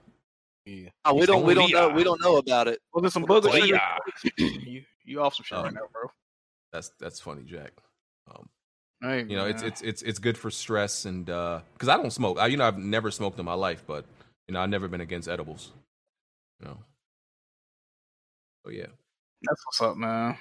Yeah. 0.66 0.90
Oh, 1.06 1.14
we 1.16 1.26
don't. 1.26 1.44
We 1.46 1.54
don't 1.54 1.72
know. 1.72 1.90
We 1.90 2.04
don't 2.04 2.22
know 2.22 2.38
about 2.38 2.68
it. 2.68 2.80
Was 2.94 3.06
it 3.06 3.12
some 3.14 3.26
booger 3.26 3.52
Leah. 3.52 3.80
sugar? 4.24 4.32
you, 4.66 4.84
you 5.04 5.22
off 5.22 5.36
some 5.36 5.44
shit 5.44 5.58
Um, 5.58 5.66
right 5.66 5.74
now, 5.74 5.82
bro. 5.92 6.10
That's 6.72 6.92
that's 7.00 7.20
funny, 7.20 7.44
Jack. 7.44 7.72
Um, 8.32 8.50
Hey, 9.02 9.26
you 9.28 9.36
know, 9.36 9.46
it's 9.46 9.62
man. 9.62 9.72
it's 9.72 9.82
it's 9.82 10.02
it's 10.04 10.20
good 10.20 10.38
for 10.38 10.50
stress 10.50 11.04
and 11.04 11.30
uh 11.30 11.60
'cause 11.78 11.90
I 11.90 11.98
don't 11.98 12.12
smoke. 12.14 12.40
I, 12.40 12.48
you 12.48 12.56
know, 12.56 12.66
I've 12.66 12.78
never 12.78 13.12
smoked 13.12 13.38
in 13.38 13.44
my 13.46 13.54
life, 13.54 13.84
but 13.86 14.06
you 14.48 14.54
know, 14.54 14.62
I've 14.62 14.70
never 14.70 14.88
been 14.88 15.02
against 15.02 15.28
edibles. 15.28 15.72
You 16.60 16.68
know. 16.68 16.78
So 18.66 18.72
yeah. 18.72 18.88
that's 19.42 19.62
what's 19.66 19.82
up, 19.82 19.98
man. 19.98 20.38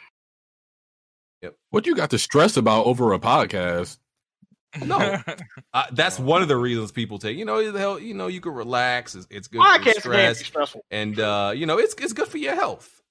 Yep. 1.43 1.57
What 1.71 1.87
you 1.87 1.97
got 1.97 2.11
to 2.11 2.19
stress 2.19 2.57
about 2.57 2.87
over 2.87 3.13
a 3.13 3.19
podcast? 3.19 3.99
No, 4.81 5.19
uh, 5.75 5.85
that's 5.93 6.19
one 6.19 6.41
of 6.41 6.49
the 6.49 6.57
reasons 6.57 6.93
people 6.93 7.19
take. 7.19 7.37
You 7.37 7.45
know, 7.45 7.71
the 7.71 7.79
hell, 7.79 7.99
you 7.99 8.15
know, 8.15 8.29
you 8.29 8.41
can 8.41 8.53
relax. 8.53 9.15
It's, 9.15 9.27
it's 9.29 9.49
good 9.49 9.61
Podcast 9.61 9.81
for 9.81 9.83
games 9.83 9.99
stress, 9.99 10.39
be 10.39 10.45
stressful. 10.45 10.85
and 10.91 11.21
uh, 11.21 11.53
you 11.55 11.67
know, 11.67 11.79
it's 11.79 11.95
it's 11.95 12.13
good 12.13 12.29
for 12.29 12.39
your 12.39 12.55
health. 12.55 13.03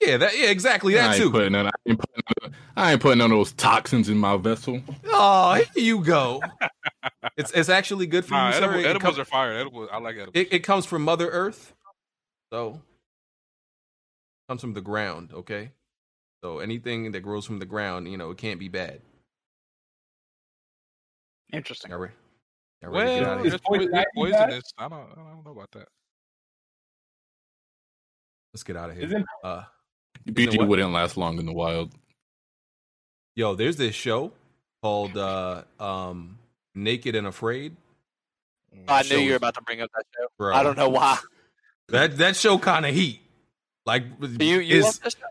Yeah, 0.00 0.18
that 0.18 0.38
yeah, 0.38 0.50
exactly 0.50 0.98
I 0.98 1.02
that 1.02 1.14
ain't 1.14 1.22
too. 1.22 1.30
putting 1.30 1.52
none, 1.52 1.66
I, 1.66 1.70
ain't 1.88 1.98
putting 1.98 2.24
none, 2.42 2.52
I 2.78 2.92
ain't 2.92 3.00
putting 3.00 3.18
none 3.18 3.32
of 3.32 3.38
those 3.38 3.52
toxins 3.52 4.08
in 4.10 4.18
my 4.18 4.36
vessel. 4.36 4.82
Oh, 5.06 5.54
here 5.54 5.64
you 5.82 6.04
go. 6.04 6.42
it's 7.36 7.50
it's 7.52 7.68
actually 7.70 8.06
good 8.06 8.24
for 8.24 8.34
Nah, 8.34 8.50
you, 8.50 8.54
edible, 8.56 8.74
It 8.80 8.86
edibles 8.86 9.14
com- 9.14 9.20
are 9.22 9.24
fire. 9.24 9.52
Edibles, 9.54 9.88
I 9.90 9.98
like 9.98 10.16
edibles. 10.16 10.32
it, 10.34 10.52
it 10.52 10.58
comes 10.60 10.84
from 10.84 11.02
Mother 11.02 11.28
Earth, 11.30 11.72
so 12.52 12.80
comes 14.48 14.60
from 14.60 14.74
the 14.74 14.82
ground. 14.82 15.30
Okay, 15.32 15.70
so 16.44 16.58
anything 16.58 17.12
that 17.12 17.20
grows 17.20 17.46
from 17.46 17.58
the 17.60 17.64
ground, 17.66 18.10
you 18.10 18.18
know, 18.18 18.30
it 18.30 18.36
can't 18.38 18.60
be 18.60 18.68
bad. 18.68 19.00
Interesting. 21.52 21.92
All 21.92 21.98
right. 21.98 22.10
Y'all 22.82 22.90
ready 22.90 23.08
to 23.10 23.20
get 23.20 23.22
out 23.22 23.28
Well, 23.28 23.38
of 23.38 23.46
it's, 23.46 23.52
here? 23.54 23.58
poi- 23.64 23.78
poison 23.78 23.88
it's 23.88 23.94
ivy 23.94 24.04
bad? 24.04 24.06
poisonous. 24.48 24.72
I 24.76 24.88
don't, 24.88 25.00
I 25.12 25.14
don't 25.14 25.44
know 25.46 25.50
about 25.52 25.70
that. 25.72 25.88
Let's 28.52 28.62
get 28.64 28.76
out 28.76 28.90
of 28.90 28.96
here. 28.96 29.04
Isn't 29.06 29.26
Uh, 29.44 29.62
BG 30.28 30.58
what? 30.58 30.68
wouldn't 30.68 30.92
last 30.92 31.16
long 31.16 31.38
in 31.38 31.46
the 31.46 31.52
wild. 31.52 31.94
Yo, 33.36 33.54
there's 33.54 33.76
this 33.76 33.94
show 33.94 34.32
called 34.82 35.16
uh, 35.16 35.62
um, 35.78 36.38
Naked 36.74 37.14
and 37.14 37.26
Afraid. 37.28 37.76
I 38.88 39.02
knew 39.04 39.18
you 39.18 39.30
were 39.30 39.36
about 39.36 39.54
to 39.54 39.62
bring 39.62 39.80
up 39.80 39.90
that 39.94 40.04
show. 40.18 40.26
Bro. 40.36 40.54
I 40.54 40.62
don't 40.64 40.76
know 40.76 40.88
why. 40.88 41.18
That 41.88 42.18
that 42.18 42.34
show 42.36 42.58
kind 42.58 42.84
of 42.84 42.92
heat. 42.94 43.20
Like 43.86 44.04
You 44.20 44.58
you 44.58 44.78
is 44.78 44.84
watch 44.84 44.98
that 45.00 45.12
show? 45.12 45.26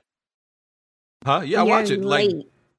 huh? 1.26 1.42
Yeah, 1.46 1.62
I 1.62 1.66
You're 1.66 1.70
watch 1.76 1.90
it. 1.90 2.02
Like. 2.02 2.32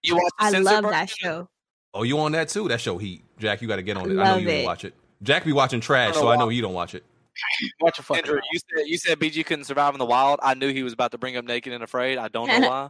You 0.02 0.14
watch 0.14 0.32
I 0.38 0.50
love 0.58 0.84
version? 0.84 0.90
that 0.90 1.10
show. 1.10 1.48
oh, 1.92 2.02
you 2.04 2.18
on 2.20 2.32
that 2.32 2.48
too? 2.48 2.68
That 2.68 2.80
show 2.80 2.96
heat. 2.96 3.22
Jack, 3.38 3.60
you 3.60 3.68
got 3.68 3.76
to 3.76 3.82
get 3.82 3.96
on 3.96 4.10
it. 4.10 4.18
I 4.18 4.24
know 4.24 4.36
you 4.36 4.48
it. 4.48 4.64
watch 4.64 4.84
it. 4.84 4.94
Jack 5.22 5.44
be 5.44 5.52
watching 5.52 5.80
trash, 5.80 6.14
don't 6.14 6.22
so 6.22 6.28
I 6.28 6.36
know 6.36 6.48
you 6.48 6.62
don't 6.62 6.74
watch 6.74 6.94
it. 6.94 7.04
Watch 7.80 7.98
your 7.98 8.04
fucking 8.04 8.24
Andrew, 8.24 8.40
you 8.50 8.58
said 8.58 8.86
you 8.86 8.96
said 8.96 9.18
BG 9.18 9.44
couldn't 9.44 9.64
survive 9.64 9.94
in 9.94 9.98
the 9.98 10.06
wild. 10.06 10.40
I 10.42 10.54
knew 10.54 10.72
he 10.72 10.82
was 10.82 10.94
about 10.94 11.10
to 11.12 11.18
bring 11.18 11.36
up 11.36 11.44
Naked 11.44 11.70
and 11.70 11.84
Afraid. 11.84 12.16
I 12.16 12.28
don't 12.28 12.48
know 12.48 12.60
why. 12.68 12.88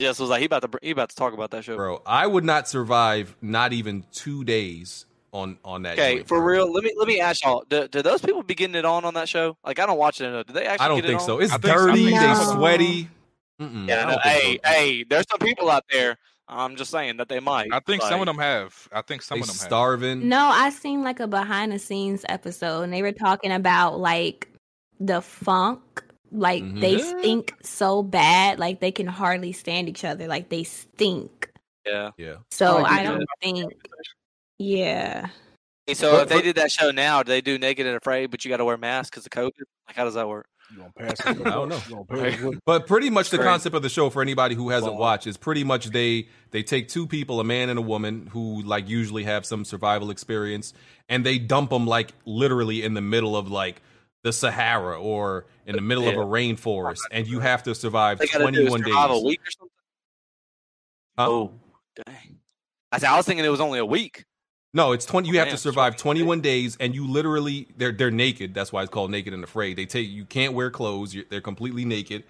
I 0.00 0.04
just 0.04 0.18
was 0.20 0.28
like 0.30 0.40
he 0.40 0.46
about 0.46 0.62
to 0.70 0.78
he 0.82 0.90
about 0.90 1.10
to 1.10 1.16
talk 1.16 1.32
about 1.34 1.50
that 1.52 1.64
show. 1.64 1.76
Bro, 1.76 2.02
I 2.04 2.26
would 2.26 2.44
not 2.44 2.68
survive 2.68 3.36
not 3.40 3.72
even 3.72 4.04
two 4.12 4.44
days 4.44 5.06
on 5.32 5.58
on 5.64 5.82
that. 5.82 5.92
Okay, 5.94 6.16
joint, 6.16 6.28
for 6.28 6.38
bro. 6.38 6.46
real. 6.46 6.72
Let 6.72 6.82
me 6.84 6.92
let 6.96 7.06
me 7.06 7.20
ask 7.20 7.44
y'all. 7.44 7.64
Do, 7.68 7.86
do 7.88 8.02
those 8.02 8.20
people 8.20 8.42
be 8.42 8.54
getting 8.54 8.74
it 8.74 8.84
on 8.84 9.04
on 9.04 9.14
that 9.14 9.28
show? 9.28 9.56
Like 9.64 9.78
I 9.78 9.86
don't 9.86 9.98
watch 9.98 10.20
it. 10.20 10.24
enough. 10.26 10.46
Do 10.46 10.52
they 10.52 10.66
actually? 10.66 10.84
I 10.84 10.88
don't 10.88 10.96
get 10.98 11.04
it 11.04 11.08
think 11.08 11.20
on? 11.20 11.26
so. 11.26 11.38
It's 11.40 11.52
I 11.52 11.58
think- 11.58 11.74
dirty. 11.76 12.04
think 12.06 12.20
They 12.20 12.34
so. 12.34 12.54
sweaty. 12.56 13.08
Mm-mm, 13.60 13.88
Yeah, 13.88 13.98
I 14.00 14.04
no, 14.04 14.10
don't 14.10 14.20
hey, 14.22 14.58
so. 14.64 14.70
hey, 14.70 15.04
there's 15.04 15.26
some 15.30 15.38
people 15.38 15.70
out 15.70 15.84
there. 15.90 16.18
I'm 16.48 16.74
just 16.76 16.90
saying 16.90 17.16
that 17.18 17.28
they 17.28 17.38
might. 17.40 17.68
I 17.72 17.78
think 17.80 18.02
some 18.02 18.20
of 18.20 18.26
them 18.26 18.36
have. 18.38 18.88
I 18.92 19.00
think 19.02 19.22
some 19.22 19.40
of 19.40 19.46
them 19.46 19.54
have. 19.54 19.60
starving. 19.66 20.28
No, 20.28 20.40
I 20.46 20.70
seen 20.70 21.02
like 21.04 21.20
a 21.20 21.26
behind 21.28 21.70
the 21.72 21.78
scenes 21.78 22.24
episode 22.28 22.82
and 22.82 22.92
they 22.92 23.00
were 23.00 23.12
talking 23.12 23.52
about 23.52 23.98
like 24.00 24.48
the 24.98 25.22
funk. 25.22 26.02
Like 26.34 26.62
Mhm. 26.64 26.80
they 26.80 26.98
stink 26.98 27.54
so 27.62 28.02
bad, 28.02 28.58
like 28.58 28.80
they 28.80 28.90
can 28.92 29.06
hardly 29.06 29.52
stand 29.52 29.88
each 29.88 30.04
other. 30.04 30.26
Like 30.26 30.48
they 30.48 30.64
stink. 30.64 31.50
Yeah. 31.86 32.10
Yeah. 32.18 32.36
So 32.50 32.78
like 32.78 32.92
I 32.92 33.02
don't 33.04 33.18
said. 33.20 33.26
think 33.40 33.72
Yeah. 34.58 35.28
Hey, 35.86 35.94
So 35.94 36.12
But- 36.12 36.22
if 36.22 36.28
they 36.30 36.34
but- 36.36 36.44
did 36.44 36.56
that 36.56 36.72
show 36.72 36.90
now, 36.90 37.22
do 37.22 37.28
they 37.28 37.40
do 37.40 37.58
Naked 37.58 37.86
and 37.86 37.96
Afraid, 37.96 38.30
but 38.30 38.44
you 38.44 38.48
got 38.48 38.56
to 38.58 38.64
wear 38.64 38.76
masks 38.76 39.10
because 39.10 39.26
of 39.26 39.30
COVID? 39.30 39.62
Like 39.86 39.96
how 39.96 40.04
does 40.04 40.14
that 40.14 40.26
work? 40.28 40.46
You 40.70 40.78
gonna 40.78 40.92
pass 40.96 41.20
it? 41.20 41.26
I 41.46 41.50
don't 41.50 41.68
know. 41.68 41.78
You 41.88 42.04
gonna 42.06 42.30
pass? 42.52 42.58
But 42.64 42.86
pretty 42.86 43.10
much 43.10 43.28
the 43.30 43.38
concept 43.38 43.76
of 43.76 43.82
the 43.82 43.88
show 43.90 44.08
for 44.10 44.22
anybody 44.22 44.54
who 44.54 44.70
hasn't 44.70 44.94
Wow. 44.94 44.98
watched 45.00 45.26
is 45.26 45.36
pretty 45.36 45.62
much 45.62 45.86
they 45.86 46.28
they 46.52 46.62
take 46.62 46.88
two 46.88 47.06
people, 47.06 47.38
a 47.38 47.44
man 47.44 47.68
and 47.68 47.78
a 47.78 47.82
woman, 47.82 48.28
who 48.32 48.62
like 48.62 48.88
usually 48.88 49.24
have 49.24 49.44
some 49.44 49.64
survival 49.64 50.10
experience, 50.10 50.72
and 51.08 51.24
they 51.24 51.38
dump 51.38 51.70
them 51.70 51.86
like 51.86 52.12
literally 52.24 52.82
in 52.82 52.94
the 52.94 53.02
middle 53.02 53.36
of 53.36 53.50
like 53.50 53.82
the 54.24 54.32
Sahara 54.32 54.98
or 55.00 55.44
in 55.66 55.76
the 55.76 55.82
middle 55.82 56.08
of 56.08 56.14
a 56.14 56.24
rainforest, 56.24 57.00
and 57.12 57.26
you 57.26 57.40
have 57.40 57.62
to 57.64 57.74
survive 57.74 58.18
They 58.18 58.26
got 58.26 58.38
to 58.38 58.50
do 58.50 58.66
twenty 58.66 58.70
one 58.70 58.80
days. 58.80 58.94
a 58.96 59.24
week 59.24 59.40
or 59.46 59.50
something. 59.50 59.70
Huh? 61.16 61.30
Oh, 61.30 61.52
dang! 62.04 62.38
I, 62.90 62.98
said, 62.98 63.10
I 63.10 63.16
was 63.16 63.26
thinking 63.26 63.44
it 63.44 63.50
was 63.50 63.60
only 63.60 63.78
a 63.78 63.84
week. 63.84 64.24
No, 64.72 64.92
it's 64.92 65.04
twenty. 65.04 65.28
You 65.28 65.34
oh, 65.34 65.38
have 65.38 65.48
to 65.48 65.52
Man, 65.52 65.58
survive 65.58 65.96
21 65.96 65.98
twenty 65.98 66.22
one 66.22 66.40
days, 66.40 66.76
and 66.80 66.94
you 66.94 67.06
literally 67.06 67.68
they're 67.76 67.92
they're 67.92 68.10
naked. 68.10 68.54
That's 68.54 68.72
why 68.72 68.82
it's 68.82 68.90
called 68.90 69.10
naked 69.10 69.34
and 69.34 69.44
afraid. 69.44 69.76
They 69.76 69.86
take 69.86 70.08
you 70.08 70.24
can't 70.24 70.54
wear 70.54 70.70
clothes. 70.70 71.14
You're, 71.14 71.26
they're 71.30 71.42
completely 71.42 71.84
naked, 71.84 72.24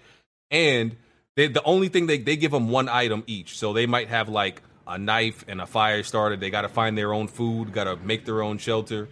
and 0.51 0.97
they, 1.37 1.47
the 1.47 1.63
only 1.63 1.87
thing 1.87 2.07
they 2.07 2.17
they 2.17 2.35
give 2.35 2.51
them 2.51 2.67
one 2.67 2.89
item 2.89 3.23
each. 3.25 3.57
So 3.57 3.71
they 3.71 3.85
might 3.85 4.09
have 4.09 4.27
like 4.27 4.61
a 4.85 4.97
knife 4.97 5.45
and 5.47 5.61
a 5.61 5.65
fire 5.65 6.03
starter. 6.03 6.35
They 6.35 6.49
got 6.49 6.61
to 6.63 6.69
find 6.69 6.97
their 6.97 7.13
own 7.13 7.29
food. 7.29 7.71
Got 7.71 7.85
to 7.85 7.95
make 7.95 8.25
their 8.25 8.43
own 8.43 8.57
shelter. 8.57 9.07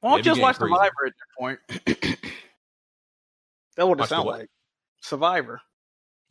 Why 0.00 0.10
don't 0.10 0.18
you 0.18 0.24
just 0.24 0.36
getting 0.36 0.42
watch 0.42 0.56
crazy. 0.58 0.74
Survivor 0.74 1.06
at 1.06 1.12
that 1.16 1.38
point? 1.38 2.20
that 3.76 3.88
would 3.88 3.98
Watch 3.98 4.08
the 4.08 4.14
sound 4.16 4.28
like 4.28 4.48
Survivor. 5.02 5.60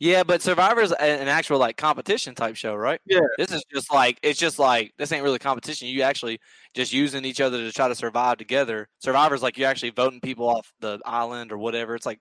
Yeah, 0.00 0.22
but 0.22 0.40
Survivor's 0.40 0.92
a- 0.92 1.02
an 1.02 1.28
actual 1.28 1.58
like 1.58 1.76
competition 1.76 2.34
type 2.34 2.56
show, 2.56 2.74
right? 2.74 3.00
Yeah. 3.04 3.20
This 3.36 3.52
is 3.52 3.62
just 3.72 3.92
like 3.92 4.18
it's 4.22 4.38
just 4.38 4.58
like 4.58 4.92
this 4.96 5.12
ain't 5.12 5.22
really 5.22 5.38
competition. 5.38 5.88
You 5.88 6.02
actually 6.02 6.40
just 6.74 6.92
using 6.92 7.24
each 7.24 7.40
other 7.40 7.58
to 7.58 7.70
try 7.70 7.86
to 7.86 7.94
survive 7.94 8.38
together. 8.38 8.88
Survivor's 9.00 9.42
like 9.42 9.58
you're 9.58 9.68
actually 9.68 9.90
voting 9.90 10.20
people 10.20 10.48
off 10.48 10.72
the 10.80 11.00
island 11.04 11.52
or 11.52 11.58
whatever. 11.58 11.94
It's 11.94 12.06
like, 12.06 12.18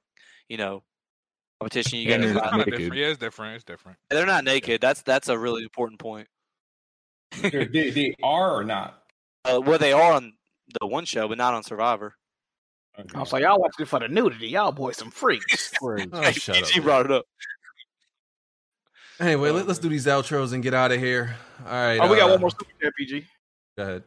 you 0.50 0.58
know, 0.58 0.84
competition. 1.62 2.00
You 2.00 2.12
And 2.14 2.24
got 2.24 2.28
they're 2.28 2.34
to 2.34 2.50
Kind 2.50 2.62
of 2.62 2.68
different. 2.68 2.96
Yeah, 2.96 3.08
it's 3.08 3.18
different. 3.20 3.56
It's 3.56 3.64
different. 3.64 3.98
They're 4.10 4.26
not 4.26 4.44
naked. 4.44 4.82
That's 4.82 5.02
that's 5.02 5.30
a 5.30 5.38
really 5.40 5.64
important 5.64 6.00
point. 6.00 6.28
they, 7.42 7.66
they, 7.66 7.90
they 7.92 8.16
are 8.22 8.56
or 8.56 8.64
not? 8.66 9.04
Uh, 9.46 9.62
well, 9.64 9.80
they 9.80 9.94
are 9.94 10.12
on 10.12 10.34
the 10.80 10.88
one 10.88 11.06
show, 11.06 11.28
but 11.28 11.38
not 11.38 11.54
on 11.54 11.64
Survivor. 11.64 12.16
Okay. 13.00 13.10
I 13.16 13.20
was 13.20 13.32
like, 13.32 13.44
y'all 13.44 13.60
watching 13.60 13.84
it 13.84 13.88
for 13.88 14.00
the 14.00 14.08
nudity. 14.08 14.48
Y'all 14.48 14.72
boys 14.72 14.98
some 14.98 15.12
freaks. 15.12 15.72
Crazy. 15.82 16.10
Oh, 16.14 16.32
shut 16.32 16.58
up. 16.58 16.66
She 16.66 16.80
brought 16.80 17.06
it 17.06 17.12
up. 17.12 17.26
Anyway, 19.20 19.52
let, 19.52 19.68
us 19.68 19.80
do 19.80 19.90
these 19.90 20.06
outros 20.06 20.54
and 20.54 20.64
get 20.64 20.74
out 20.74 20.92
of 20.92 21.00
here. 21.00 21.36
All 21.66 21.72
right. 21.72 22.00
oh, 22.00 22.10
we 22.10 22.18
got 22.18 22.30
uh, 22.30 22.34
one 22.34 22.42
more 22.42 22.52
super 22.52 22.72
chat, 22.82 22.94
PG. 22.98 23.26
Go 23.78 23.84
ahead. 23.84 24.04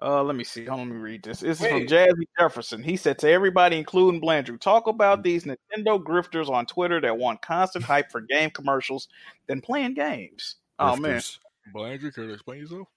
Uh, 0.00 0.22
let 0.22 0.36
me 0.36 0.44
see. 0.44 0.64
Hold 0.64 0.80
on, 0.80 0.88
let 0.88 0.94
me 0.96 1.00
read 1.00 1.22
this. 1.22 1.40
This 1.40 1.60
is 1.60 1.66
from 1.66 1.86
Jazzy 1.86 2.24
Jefferson. 2.38 2.82
He 2.82 2.96
said 2.96 3.18
to 3.18 3.30
everybody, 3.30 3.76
including 3.76 4.20
Blandrew, 4.20 4.60
talk 4.60 4.86
about 4.86 5.22
these 5.24 5.44
Nintendo 5.44 6.02
grifters 6.02 6.48
on 6.48 6.66
Twitter 6.66 7.00
that 7.00 7.16
want 7.16 7.42
constant 7.42 7.84
hype 7.84 8.10
for 8.10 8.20
game 8.20 8.50
commercials 8.50 9.08
than 9.48 9.60
playing 9.60 9.94
games. 9.94 10.56
Oh 10.78 10.96
man, 10.96 11.18
Grifters. 11.18 11.38
Blandrew, 11.74 12.14
can 12.14 12.24
you 12.24 12.32
explain 12.32 12.60
yourself? 12.60 12.88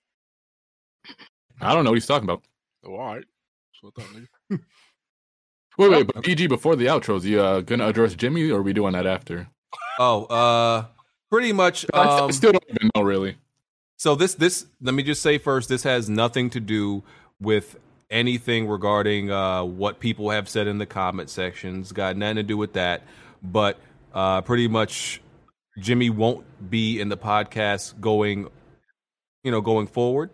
I 1.59 1.73
don't 1.73 1.83
know 1.83 1.91
what 1.91 1.95
he's 1.95 2.05
talking 2.05 2.29
about. 2.29 2.43
Oh, 2.85 2.95
all 2.95 3.15
right. 3.15 3.23
So 3.79 3.89
I 3.95 4.01
thought, 4.01 4.11
nigga. 4.13 4.59
Wait, 5.77 5.89
wait, 5.89 6.07
but 6.07 6.17
BG 6.23 6.49
before 6.49 6.75
the 6.75 6.87
outros, 6.87 7.23
you 7.23 7.39
uh, 7.41 7.61
gonna 7.61 7.87
address 7.87 8.13
Jimmy 8.13 8.51
or 8.51 8.59
are 8.59 8.61
we 8.61 8.73
doing 8.73 8.91
that 8.93 9.07
after? 9.07 9.47
Oh, 9.99 10.25
uh, 10.25 10.85
pretty 11.31 11.53
much. 11.53 11.85
I 11.93 12.03
st- 12.09 12.21
Um, 12.21 12.31
still 12.33 12.51
don't 12.51 12.65
even 12.69 12.89
know 12.93 13.01
really. 13.03 13.37
So 13.95 14.13
this 14.15 14.35
this 14.35 14.65
let 14.81 14.93
me 14.93 15.01
just 15.01 15.21
say 15.21 15.37
first, 15.37 15.69
this 15.69 15.83
has 15.83 16.09
nothing 16.09 16.49
to 16.51 16.59
do 16.59 17.03
with 17.39 17.77
anything 18.09 18.67
regarding 18.67 19.31
uh, 19.31 19.63
what 19.63 19.99
people 20.01 20.29
have 20.31 20.49
said 20.49 20.67
in 20.67 20.77
the 20.77 20.85
comment 20.85 21.29
sections. 21.29 21.93
Got 21.93 22.17
nothing 22.17 22.35
to 22.35 22.43
do 22.43 22.57
with 22.57 22.73
that. 22.73 23.03
But 23.41 23.79
uh, 24.13 24.41
pretty 24.41 24.67
much, 24.67 25.21
Jimmy 25.79 26.09
won't 26.09 26.45
be 26.69 26.99
in 26.99 27.07
the 27.07 27.17
podcast 27.17 27.99
going, 28.01 28.49
you 29.45 29.51
know, 29.51 29.61
going 29.61 29.87
forward. 29.87 30.31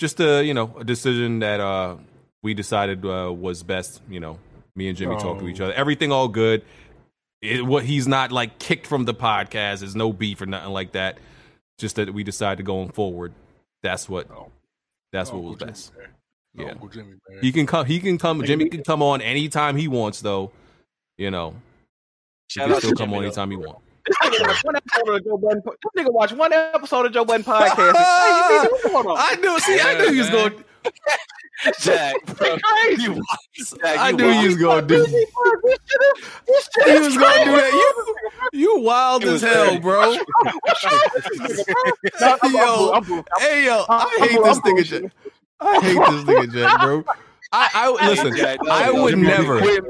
Just 0.00 0.18
a 0.20 0.42
you 0.42 0.54
know 0.54 0.74
a 0.78 0.84
decision 0.84 1.40
that 1.40 1.60
uh, 1.60 1.96
we 2.42 2.54
decided 2.54 3.04
uh, 3.04 3.30
was 3.32 3.62
best. 3.62 4.00
You 4.08 4.18
know, 4.20 4.38
me 4.74 4.88
and 4.88 4.96
Jimmy 4.96 5.16
talk 5.16 5.38
to 5.40 5.46
each 5.48 5.60
Oh. 5.60 5.66
other. 5.66 5.74
Everything 5.74 6.10
all 6.10 6.26
good. 6.28 6.64
It, 7.42 7.64
what 7.66 7.84
he's 7.84 8.08
not 8.08 8.32
like 8.32 8.58
kicked 8.58 8.86
from 8.86 9.04
the 9.04 9.12
podcast. 9.14 9.80
There's 9.80 9.94
no 9.94 10.10
beef 10.12 10.40
or 10.40 10.46
nothing 10.46 10.72
like 10.72 10.92
that 10.92 11.18
just 11.78 11.96
that 11.96 12.14
we 12.14 12.24
decided 12.24 12.64
going 12.64 12.88
forward. 12.90 13.32
That's 13.82 14.08
what. 14.08 14.30
Oh. 14.30 14.50
That's 15.12 15.30
what 15.32 15.42
was 15.42 15.58
Jimmy, 15.58 15.70
best. 15.70 15.92
Yeah. 16.54 16.74
Jimmy. 16.92 17.16
He 17.42 17.52
can 17.52 17.66
come. 17.66 17.84
He 17.84 18.00
can 18.00 18.16
come. 18.16 18.42
Jimmy 18.44 18.68
can 18.70 18.82
come 18.84 19.02
on 19.02 19.20
anytime 19.20 19.76
he 19.76 19.86
wants, 19.86 20.20
though. 20.22 20.50
You 21.18 21.30
know, 21.30 21.56
he 22.54 22.60
can 22.60 22.74
still 22.78 22.90
come 22.92 22.96
Jimmy, 22.96 23.16
on 23.16 23.22
though. 23.22 23.26
anytime 23.26 23.50
he 23.50 23.56
wants. 23.56 23.82
This 24.10 24.18
nigga 24.40 24.46
watch 24.46 24.64
one 24.64 24.76
episode 24.76 25.14
of 25.14 25.24
Joe 25.24 25.36
Budden. 25.38 25.62
This 25.64 26.04
nigga 26.04 26.12
watch 26.12 26.32
one 26.32 26.52
episode 26.52 27.06
of 27.06 27.12
Joe 27.12 27.24
Budden 27.24 27.44
podcast. 27.44 27.96
Hey, 27.96 28.62
you 28.62 28.78
see, 28.82 28.88
what's? 28.92 29.08
I 29.20 29.36
knew. 29.36 29.58
See, 29.60 29.80
I 29.80 29.98
knew 29.98 30.12
he 30.12 30.18
was 30.18 30.30
going. 30.30 30.64
Jack, 31.80 32.14
bro, 32.38 32.56
crazy. 32.58 33.02
you, 33.02 33.22
Jack, 33.54 33.98
I 33.98 34.08
you 34.10 34.16
knew 34.16 34.30
he 34.30 34.46
was 34.46 34.56
going 34.56 34.88
to 34.88 34.94
do. 34.96 35.02
This 35.06 35.10
shit 35.10 35.18
is- 35.18 35.26
this 36.46 36.68
shit 36.72 36.88
He 36.88 36.98
was 37.00 37.16
going 37.18 37.38
to 37.38 37.44
do 37.44 37.50
crazy. 37.52 37.70
that. 37.70 38.14
You, 38.54 38.60
you 38.60 38.80
wild 38.80 39.24
as 39.24 39.42
hell, 39.42 39.78
bro. 39.78 40.14
No, 42.20 42.36
Yo, 42.48 42.90
I'm- 42.94 43.12
I'm- 43.12 43.24
hey 43.40 43.66
yo, 43.66 43.84
I 43.90 44.16
hate 44.20 44.42
this 44.42 44.58
nigga. 44.60 44.84
Jack. 44.84 45.12
I 45.60 45.80
hate 45.80 45.94
this 45.94 46.24
nigga, 46.24 46.52
Jack, 46.52 46.80
bro. 46.80 47.04
I, 47.52 47.68
I 47.74 48.08
listen. 48.08 48.36
Jack, 48.36 48.60
no, 48.62 48.70
I 48.70 48.90
would 48.90 49.18
never. 49.18 49.58
quit. 49.58 49.84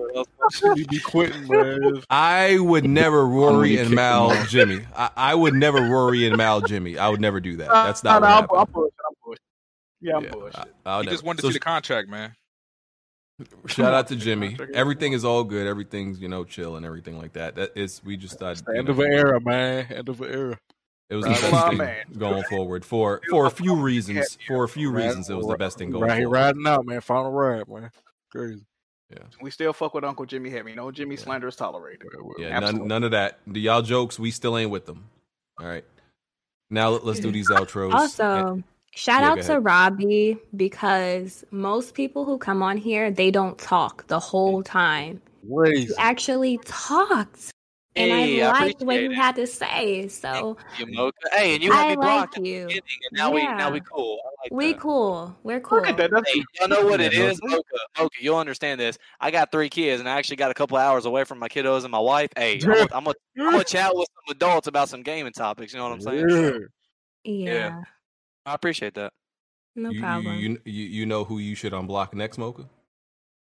Be 0.89 0.99
quitting, 1.01 1.47
man. 1.47 2.03
I 2.09 2.59
would 2.59 2.85
never 2.87 3.27
Rory 3.27 3.77
and 3.79 3.91
Mal 3.91 4.31
off. 4.31 4.49
Jimmy. 4.49 4.81
I, 4.97 5.11
I 5.17 5.35
would 5.35 5.55
never 5.55 5.81
Rory 5.83 6.27
and 6.27 6.37
Mal 6.37 6.61
Jimmy. 6.63 6.97
I 6.99 7.09
would 7.09 7.21
never 7.21 7.39
do 7.41 7.57
that. 7.59 7.69
That's 7.69 8.03
not 8.03 8.23
no, 8.23 8.29
what 8.29 8.35
I'm. 8.35 8.59
I'm 8.61 8.73
bullshit. 8.73 8.95
I'm 9.07 9.15
bullshit. 9.23 9.41
Yeah, 10.01 10.17
I'm 10.17 10.25
Yeah, 10.25 10.31
bullshit. 10.31 10.57
I, 10.57 10.91
I'll 10.91 11.01
He 11.01 11.07
never. 11.07 11.15
just 11.15 11.25
wanted 11.25 11.37
to 11.39 11.43
So 11.43 11.49
see 11.51 11.55
the 11.55 11.61
contract, 11.61 12.09
man. 12.09 12.35
shout 13.67 13.93
out 13.93 14.09
to 14.09 14.17
Jimmy. 14.17 14.57
Everything 14.75 15.13
is 15.13 15.25
all 15.25 15.45
good. 15.45 15.67
Everything's 15.67 16.19
you 16.21 16.29
know 16.29 16.45
chill 16.45 16.77
and 16.77 16.87
everything 16.87 17.19
like 17.19 17.35
that. 17.35 17.57
That 17.57 17.73
is 17.77 18.03
we 18.03 18.17
just 18.17 18.39
thought 18.39 18.63
you 18.69 18.75
End 18.75 18.87
know, 18.87 18.93
of 18.93 18.99
an 19.01 19.13
era, 19.13 19.39
man. 19.41 19.87
End 19.91 20.09
of 20.09 20.21
an 20.23 20.31
era. 20.33 20.59
It 21.11 21.17
was 21.17 21.25
the 21.25 21.31
best 21.31 21.69
thing 21.69 21.77
man. 21.79 22.05
going 22.17 22.43
forward 22.51 22.85
for 22.85 23.21
for 23.29 23.47
a 23.47 23.51
few 23.51 23.75
reasons. 23.75 24.39
For 24.47 24.65
a 24.65 24.69
few 24.69 24.91
reasons, 24.91 25.29
it 25.29 25.35
was 25.35 25.47
the 25.47 25.57
best 25.57 25.77
thing 25.79 25.91
going 25.91 26.05
Right, 26.05 26.19
he 26.19 26.23
forward. 26.25 26.37
riding 26.39 26.67
out, 26.67 26.87
man. 26.87 27.01
Final 27.01 27.33
ride, 27.33 27.69
man. 27.69 27.91
Crazy. 28.31 28.63
Yeah. 29.11 29.25
We 29.43 29.51
still 29.51 29.73
fuck 29.73 29.93
with 29.95 30.05
Uncle 30.05 30.25
Jimmy 30.25 30.51
Heavy. 30.51 30.73
No 30.75 30.93
Jimmy 30.93 31.17
slander 31.17 31.49
is 31.49 31.57
tolerated. 31.57 32.07
Yeah, 32.39 32.59
none, 32.61 32.87
none 32.87 33.03
of 33.03 33.11
that. 33.11 33.41
Do 33.53 33.59
y'all 33.59 33.83
jokes, 33.83 34.21
we 34.21 34.31
still 34.31 34.57
ain't 34.57 34.71
with 34.71 34.87
them. 34.87 35.05
All 35.59 35.67
right. 35.67 35.85
Now 36.71 36.91
let, 36.91 37.05
us 37.05 37.19
do 37.19 37.33
these 37.33 37.49
outros. 37.51 37.93
Also, 37.93 38.63
Shout 38.95 39.23
Yeah, 39.23 39.31
out 39.31 39.43
to. 39.43 39.61
Robbie 39.61 40.39
because 40.57 41.45
most 41.51 41.95
people 41.95 42.25
who 42.25 42.39
come 42.39 42.63
on 42.63 42.77
here, 42.77 43.11
they 43.11 43.31
don't 43.33 43.59
talk 43.59 44.07
the 44.07 44.19
whole 44.21 44.63
time. 44.63 45.21
Crazy. 45.53 45.89
You 45.89 45.95
actually 45.99 46.59
talked. 46.65 47.51
And 47.97 48.11
Hey, 48.13 48.41
I 48.43 48.49
I 48.49 48.65
liked 48.67 48.83
what 48.83 49.01
you 49.03 49.11
it. 49.11 49.17
had 49.17 49.35
to 49.37 49.47
say. 49.49 50.07
So 50.09 50.57
You 50.79 50.87
Mocha. 50.87 51.17
Hey, 51.33 51.55
and 51.55 51.63
you 51.63 51.73
had 51.73 51.87
I 51.87 51.89
me 51.91 51.97
blocked 51.97 52.39
like 52.39 52.39
at 52.39 52.47
you. 52.47 52.61
the 52.61 52.67
beginning, 52.67 52.83
and 53.11 53.19
now 53.19 53.33
we 53.33 53.43
now 53.43 53.59
Yeah. 53.59 53.71
we 53.71 53.81
cool. 53.81 54.21
I 54.25 54.29
like 54.45 54.53
we 54.53 54.73
that. 54.73 54.81
cool. 54.81 55.37
We're 55.43 55.61
cool. 55.61 55.79
Look 55.81 55.89
at 55.89 55.97
that. 55.97 56.23
Hey, 56.27 56.45
y'all 56.59 56.69
know 56.69 56.85
what 56.87 57.01
it 57.01 57.13
is, 57.13 57.19
Yeah, 57.19 57.25
is, 57.31 57.41
Mocha. 57.43 57.63
Mocha, 57.99 58.11
you'll 58.21 58.37
understand 58.39 58.81
this. 58.81 58.97
I 59.21 59.33
got 59.33 59.51
three 59.51 59.69
kids, 59.69 59.99
and 59.99 60.09
I 60.09 60.19
actually 60.19 60.37
got 60.37 60.53
a 60.53 60.55
couple 60.55 60.77
hours 60.77 61.05
away 61.05 61.25
from 61.25 61.41
my 61.41 61.49
kiddos 61.49 61.83
and 61.83 61.91
my 61.91 61.99
wife. 61.99 62.31
Hey, 62.37 62.61
I'm 62.63 62.69
gonna 62.69 62.87
I'm 62.95 63.05
gonna 63.05 63.59
I'm 63.59 63.65
chat 63.65 63.91
with 63.95 64.07
some 64.15 64.37
adults 64.37 64.69
about 64.69 64.89
some 64.89 65.03
gaming 65.03 65.33
topics. 65.33 65.73
You 65.73 65.79
know 65.81 65.89
what 65.89 65.93
I'm 65.95 66.01
saying? 66.01 66.29
Yeah. 66.29 66.51
Yeah, 67.25 67.53
Yeah. 67.53 67.83
I 68.47 68.55
appreciate 68.55 68.95
that. 68.95 69.13
no 69.75 69.91
you, 69.91 69.97
you, 69.97 70.03
problem. 70.03 70.41
you, 70.41 70.61
you 70.65 70.85
you 70.85 71.07
know 71.07 71.25
who 71.25 71.39
you 71.39 71.57
should 71.57 71.73
unblock 71.73 72.15
next, 72.15 72.39
Mocha? 72.39 72.69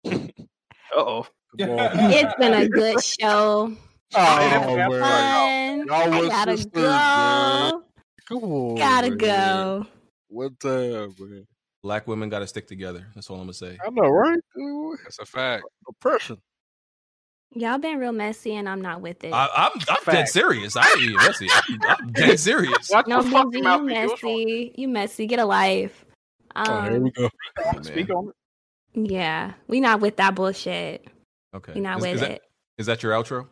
Uh 0.96 1.00
oh. 1.00 1.26
It's 1.58 2.34
been 2.38 2.54
a 2.54 2.68
good 2.68 3.02
show. 3.20 3.74
Oh, 4.14 4.76
man. 4.76 5.78
Y'all 5.86 5.86
Fun. 5.86 6.12
I 6.12 6.20
was 6.20 6.28
gotta 6.28 6.56
sisters, 6.56 6.72
go. 6.72 6.82
man. 6.82 7.72
Come 8.28 8.44
on. 8.44 8.74
Gotta 8.76 9.08
man. 9.10 9.18
go. 9.18 9.86
One 10.28 10.56
time, 10.60 11.14
man. 11.18 11.46
Black 11.82 12.06
women 12.08 12.28
got 12.30 12.38
to 12.38 12.46
stick 12.46 12.66
together. 12.66 13.06
That's 13.14 13.28
all 13.28 13.36
I'm 13.36 13.42
gonna 13.42 13.52
say. 13.52 13.78
I 13.86 13.90
know, 13.90 14.08
right? 14.08 14.38
Ooh, 14.58 14.96
That's 15.02 15.18
a 15.18 15.26
fact. 15.26 15.64
Oppression. 15.88 16.38
Y'all 17.56 17.78
been 17.78 17.98
real 17.98 18.10
messy, 18.12 18.56
and 18.56 18.68
I'm 18.68 18.80
not 18.80 19.00
with 19.00 19.22
it. 19.22 19.32
I, 19.32 19.48
I'm 19.54 19.80
I'm 19.88 20.12
dead 20.12 20.28
serious. 20.28 20.76
I 20.76 20.88
ain't 20.88 21.02
even 21.02 21.16
messy. 21.16 21.46
I'm, 21.50 21.78
I'm 21.86 22.12
dead 22.12 22.40
serious. 22.40 22.90
No, 23.06 23.20
your 23.20 23.22
fucking 23.22 23.52
you 23.52 23.86
Vicky. 23.86 24.06
What's 24.08 24.22
wrong? 24.22 24.34
messy. 24.36 24.74
You 24.76 24.88
messy. 24.88 25.26
Get 25.26 25.38
a 25.38 25.44
life. 25.44 26.04
Oh, 26.56 26.82
here 26.82 26.96
Um, 26.96 27.02
we 27.04 27.10
go. 27.12 27.30
Speak 27.82 28.10
on 28.10 28.28
it. 28.94 29.10
yeah, 29.10 29.52
we 29.68 29.80
not 29.80 30.00
with 30.00 30.16
that 30.16 30.34
bullshit. 30.34 31.06
Okay. 31.54 31.72
We 31.74 31.80
not 31.80 31.98
Is- 31.98 32.02
with 32.02 32.14
is 32.14 32.20
that- 32.22 32.30
it. 32.30 32.42
Is 32.78 32.86
that 32.86 33.02
your 33.04 33.12
outro? 33.12 33.46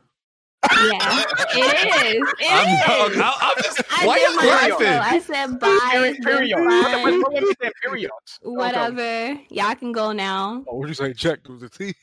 Yeah, 0.70 1.24
it 1.54 2.16
is. 2.16 2.34
It 2.38 2.88
I'm, 2.88 3.12
is. 3.12 3.18
I'm, 3.18 3.32
I'm 3.40 3.56
just. 3.62 3.82
I 3.90 4.06
why 4.06 4.18
did 4.18 4.30
you 4.30 4.36
laughing? 4.48 4.86
outro. 4.86 5.00
I 5.00 5.18
said 5.18 5.58
bye. 5.60 5.88
Period. 5.92 6.16
It's 6.16 6.24
Period. 6.24 7.74
period? 7.82 8.10
Whatever. 8.42 9.38
Y'all 9.50 9.74
can 9.74 9.92
go 9.92 10.12
now. 10.12 10.64
Oh, 10.68 10.76
what 10.76 10.88
you 10.88 10.94
say? 10.94 11.12
Check 11.14 11.44
through 11.44 11.58
the 11.58 11.68
teeth. 11.68 11.96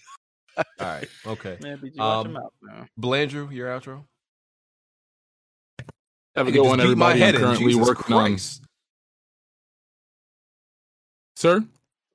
All 0.57 0.63
right. 0.79 1.07
Okay. 1.25 1.57
Man, 1.61 1.77
BG, 1.77 1.97
watch 1.97 2.25
Um, 2.25 2.31
your 2.31 2.41
mouth, 2.41 2.51
man. 2.61 2.89
Blandrew, 2.99 3.51
your 3.53 3.69
outro. 3.69 4.03
Have 6.35 6.47
a 6.47 6.51
good 6.51 6.65
one, 6.65 6.79
beat 6.79 6.97
my 6.97 7.11
everybody. 7.13 7.19
head 7.19 7.35
I'm 7.35 7.41
currently 7.41 7.65
Jesus 7.73 7.87
working 7.87 8.15
on. 8.15 8.37
Sir, 11.35 11.63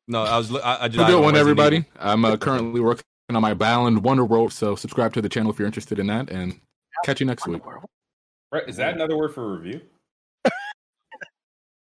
No, 0.09 0.23
I 0.23 0.37
was. 0.37 0.55
I, 0.55 0.59
I 0.59 0.83
have 0.83 0.93
just. 0.93 1.01
a 1.01 1.03
I 1.03 1.07
good 1.07 1.13
don't 1.13 1.23
one, 1.23 1.37
everybody. 1.37 1.87
I'm 1.99 2.25
uh, 2.25 2.37
currently 2.37 2.81
working 2.81 3.05
on 3.31 3.41
my 3.41 3.55
Balan 3.55 4.03
Wonderworld, 4.03 4.53
so 4.53 4.77
subscribe 4.77 5.15
to 5.15 5.23
the 5.23 5.29
channel 5.29 5.51
if 5.51 5.59
you're 5.59 5.67
interested 5.67 5.99
in 5.99 6.07
that, 6.09 6.31
and 6.31 6.61
catch 7.05 7.21
you 7.21 7.27
next 7.27 7.47
week. 7.47 7.63
Right, 8.53 8.69
is 8.69 8.77
that 8.77 8.95
another 8.95 9.17
word 9.17 9.33
for 9.35 9.57
review? 9.57 9.81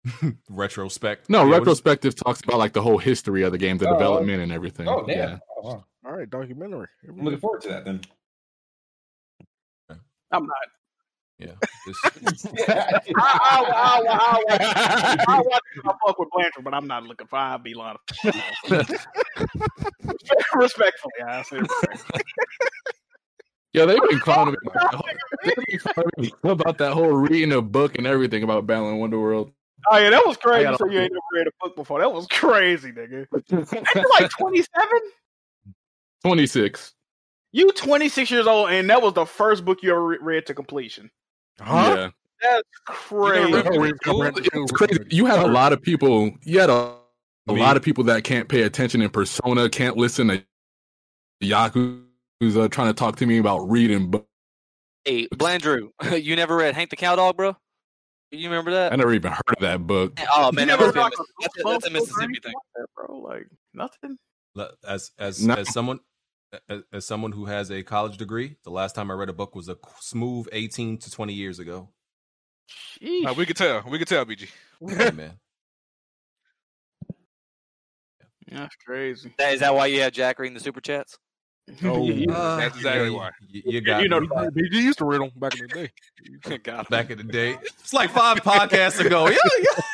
Retrospect. 0.50 1.28
No, 1.30 1.44
Yeah, 1.46 1.56
retrospective 1.56 2.14
talks 2.14 2.40
about 2.42 2.58
like 2.58 2.72
the 2.72 2.82
whole 2.82 2.98
history 2.98 3.42
of 3.42 3.52
the 3.52 3.58
game, 3.58 3.78
the 3.78 3.88
Oh, 3.88 3.94
development, 3.94 4.42
and 4.42 4.52
everything. 4.52 4.86
Oh, 4.86 5.04
damn. 5.06 5.16
Yeah. 5.16 5.38
Oh, 5.56 5.68
wow. 5.68 5.84
All 6.06 6.12
right, 6.12 6.28
documentary. 6.28 6.88
I'm 7.08 7.24
looking 7.24 7.40
forward 7.40 7.62
to 7.62 7.68
that 7.68 7.84
then. 7.84 8.00
I'm 10.30 10.46
not. 10.46 10.56
Yeah. 11.38 11.52
This, 11.86 11.96
I, 12.68 13.00
I, 13.16 13.64
I, 13.68 14.04
I, 14.08 14.44
I, 14.48 15.24
I 15.28 15.40
watch. 15.40 15.60
I 15.84 15.92
fuck 16.06 16.18
with 16.18 16.28
Blanchard, 16.32 16.64
but 16.64 16.72
I'm 16.74 16.86
not 16.86 17.02
looking 17.04 17.26
for. 17.26 17.36
I'll 17.36 17.58
be 17.58 17.74
lying. 17.74 17.96
Respectfully, 20.54 21.12
I 21.26 21.42
say. 21.42 21.58
respectfully. 21.58 22.22
Yeah, 23.72 23.86
they've 23.86 24.00
been 24.08 24.20
clowning 24.20 24.54
me 24.62 24.70
about, 24.72 25.04
they've 25.44 25.54
been 25.56 25.78
clowning 25.80 26.10
me 26.18 26.32
about 26.44 26.78
that 26.78 26.92
whole 26.92 27.10
reading 27.12 27.52
a 27.52 27.60
book 27.60 27.98
and 27.98 28.06
everything 28.06 28.44
about 28.44 28.66
Balan 28.66 28.98
Wonderworld. 28.98 29.52
Oh 29.90 29.98
yeah, 29.98 30.10
that 30.10 30.24
was 30.24 30.36
crazy. 30.36 30.60
I 30.60 30.70
gotta- 30.70 30.78
So 30.78 30.86
you 30.86 31.00
ain't 31.00 31.12
never 31.12 31.20
read 31.34 31.46
a 31.48 31.50
book 31.60 31.74
before. 31.76 31.98
That 32.00 32.12
was 32.12 32.26
crazy, 32.28 32.92
nigga. 32.92 33.26
Ain't 33.52 33.94
you 33.94 34.10
like 34.18 34.30
27? 34.30 34.88
26. 36.24 36.94
You 37.52 37.72
26 37.72 38.30
years 38.30 38.46
old, 38.46 38.70
and 38.70 38.88
that 38.90 39.02
was 39.02 39.12
the 39.12 39.26
first 39.26 39.64
book 39.64 39.82
you 39.82 39.90
ever 39.90 40.04
re- 40.06 40.18
read 40.20 40.46
to 40.46 40.54
completion. 40.54 41.10
Yeah. 41.60 42.10
That's 42.40 42.62
You 43.10 43.50
never 43.50 43.70
crazy. 43.70 43.78
read 43.78 43.94
it? 44.36 44.48
It's 44.52 44.72
crazy. 44.72 44.98
You 45.10 45.26
had 45.26 45.38
a 45.38 45.46
lot 45.46 45.72
of 45.72 45.80
people. 45.80 46.30
You 46.42 46.60
had 46.60 46.68
a, 46.70 46.96
a 47.48 47.52
lot 47.52 47.76
of 47.76 47.82
people 47.82 48.04
that 48.04 48.24
can't 48.24 48.48
pay 48.48 48.62
attention 48.62 49.00
in 49.00 49.08
persona, 49.10 49.68
can't 49.70 49.96
listen 49.96 50.28
to 50.28 50.44
Yaku 51.42 52.02
who's 52.40 52.56
uh, 52.56 52.68
trying 52.68 52.88
to 52.88 52.94
talk 52.94 53.16
to 53.16 53.26
me 53.26 53.38
about 53.38 53.60
reading. 53.70 54.10
But 54.10 54.26
Hey, 55.04 55.28
Blandrew, 55.28 55.90
you 56.22 56.34
never 56.36 56.56
read 56.56 56.74
Hank 56.74 56.90
the 56.90 56.96
Cowdog, 56.96 57.36
bro? 57.36 57.56
You 58.30 58.48
remember 58.48 58.72
that? 58.72 58.92
I 58.92 58.96
never 58.96 59.12
even 59.14 59.30
heard 59.32 59.42
of 59.56 59.60
that 59.60 59.86
book. 59.86 60.18
Oh 60.34 60.50
man, 60.50 60.66
that 60.68 60.78
never 60.80 60.86
must 60.86 60.96
a 60.96 60.98
rock 60.98 61.12
Miss- 61.12 61.20
a 61.20 61.24
that's, 61.42 61.58
a, 61.58 61.62
that's 61.64 61.86
a 61.86 61.90
Mississippi 61.90 62.40
thing. 62.42 62.54
that, 62.74 62.86
bro. 62.96 63.18
Like 63.18 63.46
nothing. 63.72 64.16
As 64.86 65.12
as 65.18 65.46
No. 65.46 65.54
as 65.54 65.72
someone 65.72 66.00
as, 66.68 66.82
as 66.92 67.06
someone 67.06 67.32
who 67.32 67.46
has 67.46 67.70
a 67.70 67.82
college 67.82 68.16
degree, 68.16 68.56
the 68.64 68.70
last 68.70 68.94
time 68.94 69.10
I 69.10 69.14
read 69.14 69.28
a 69.28 69.32
book 69.32 69.54
was 69.54 69.68
a 69.68 69.76
smooth 70.00 70.46
18 70.52 70.98
to 70.98 71.10
20 71.10 71.32
years 71.32 71.58
ago. 71.58 71.90
Sheesh. 73.00 73.26
Uh, 73.26 73.34
we 73.34 73.46
could 73.46 73.56
tell. 73.56 73.82
We 73.88 73.98
could 73.98 74.08
tell, 74.08 74.24
BG. 74.24 74.48
Yeah, 74.80 75.10
man. 75.12 75.38
That's 78.50 78.76
crazy. 78.76 79.32
That- 79.38 79.54
Is 79.54 79.60
that 79.60 79.74
why 79.74 79.86
you 79.86 80.00
had 80.00 80.12
Jack 80.14 80.38
reading 80.38 80.54
the 80.54 80.60
super 80.60 80.80
chats? 80.80 81.18
Oh, 81.82 82.04
Yeah, 82.04 82.30
Uh, 82.32 82.56
That's 82.56 82.76
exactly 82.76 83.06
you- 83.08 83.14
why. 83.16 83.30
You, 83.50 83.62
you 83.64 83.80
got 83.80 84.02
you 84.02 84.08
know 84.08 84.20
me. 84.20 84.26
the 84.28 84.50
BG 84.70 84.74
used 84.82 84.98
to 84.98 85.04
read 85.06 85.20
them 85.22 85.30
back 85.36 85.54
in 85.58 85.66
the 85.66 85.74
day. 85.74 85.90
Got 86.64 86.80
him. 86.80 86.86
back 86.90 87.10
in 87.10 87.18
the 87.18 87.24
day. 87.24 87.58
It's 87.84 87.92
like 87.92 88.10
five 88.10 88.38
podcasts 88.38 88.98
ago. 89.04 89.28
Yeah, 89.28 89.36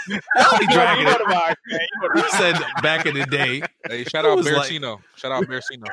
yeah. 0.09 0.19
Y'all 0.37 0.59
be 0.61 0.67
dragging 0.69 1.07
it. 1.09 1.19
the 1.19 1.25
vibe, 1.25 1.55
man. 1.67 1.81
You 1.81 2.01
know 2.01 2.09
the 2.15 2.19
You 2.21 2.25
vibe. 2.25 2.31
said 2.31 2.83
back 2.83 3.07
in 3.07 3.15
the 3.15 3.27
day. 3.27 3.63
Hey, 3.89 4.05
shout 4.05 4.25
out 4.25 4.37
was 4.37 4.47
like- 4.51 4.71
Shout 5.17 5.33
out 5.33 5.45
Bertino. 5.47 5.87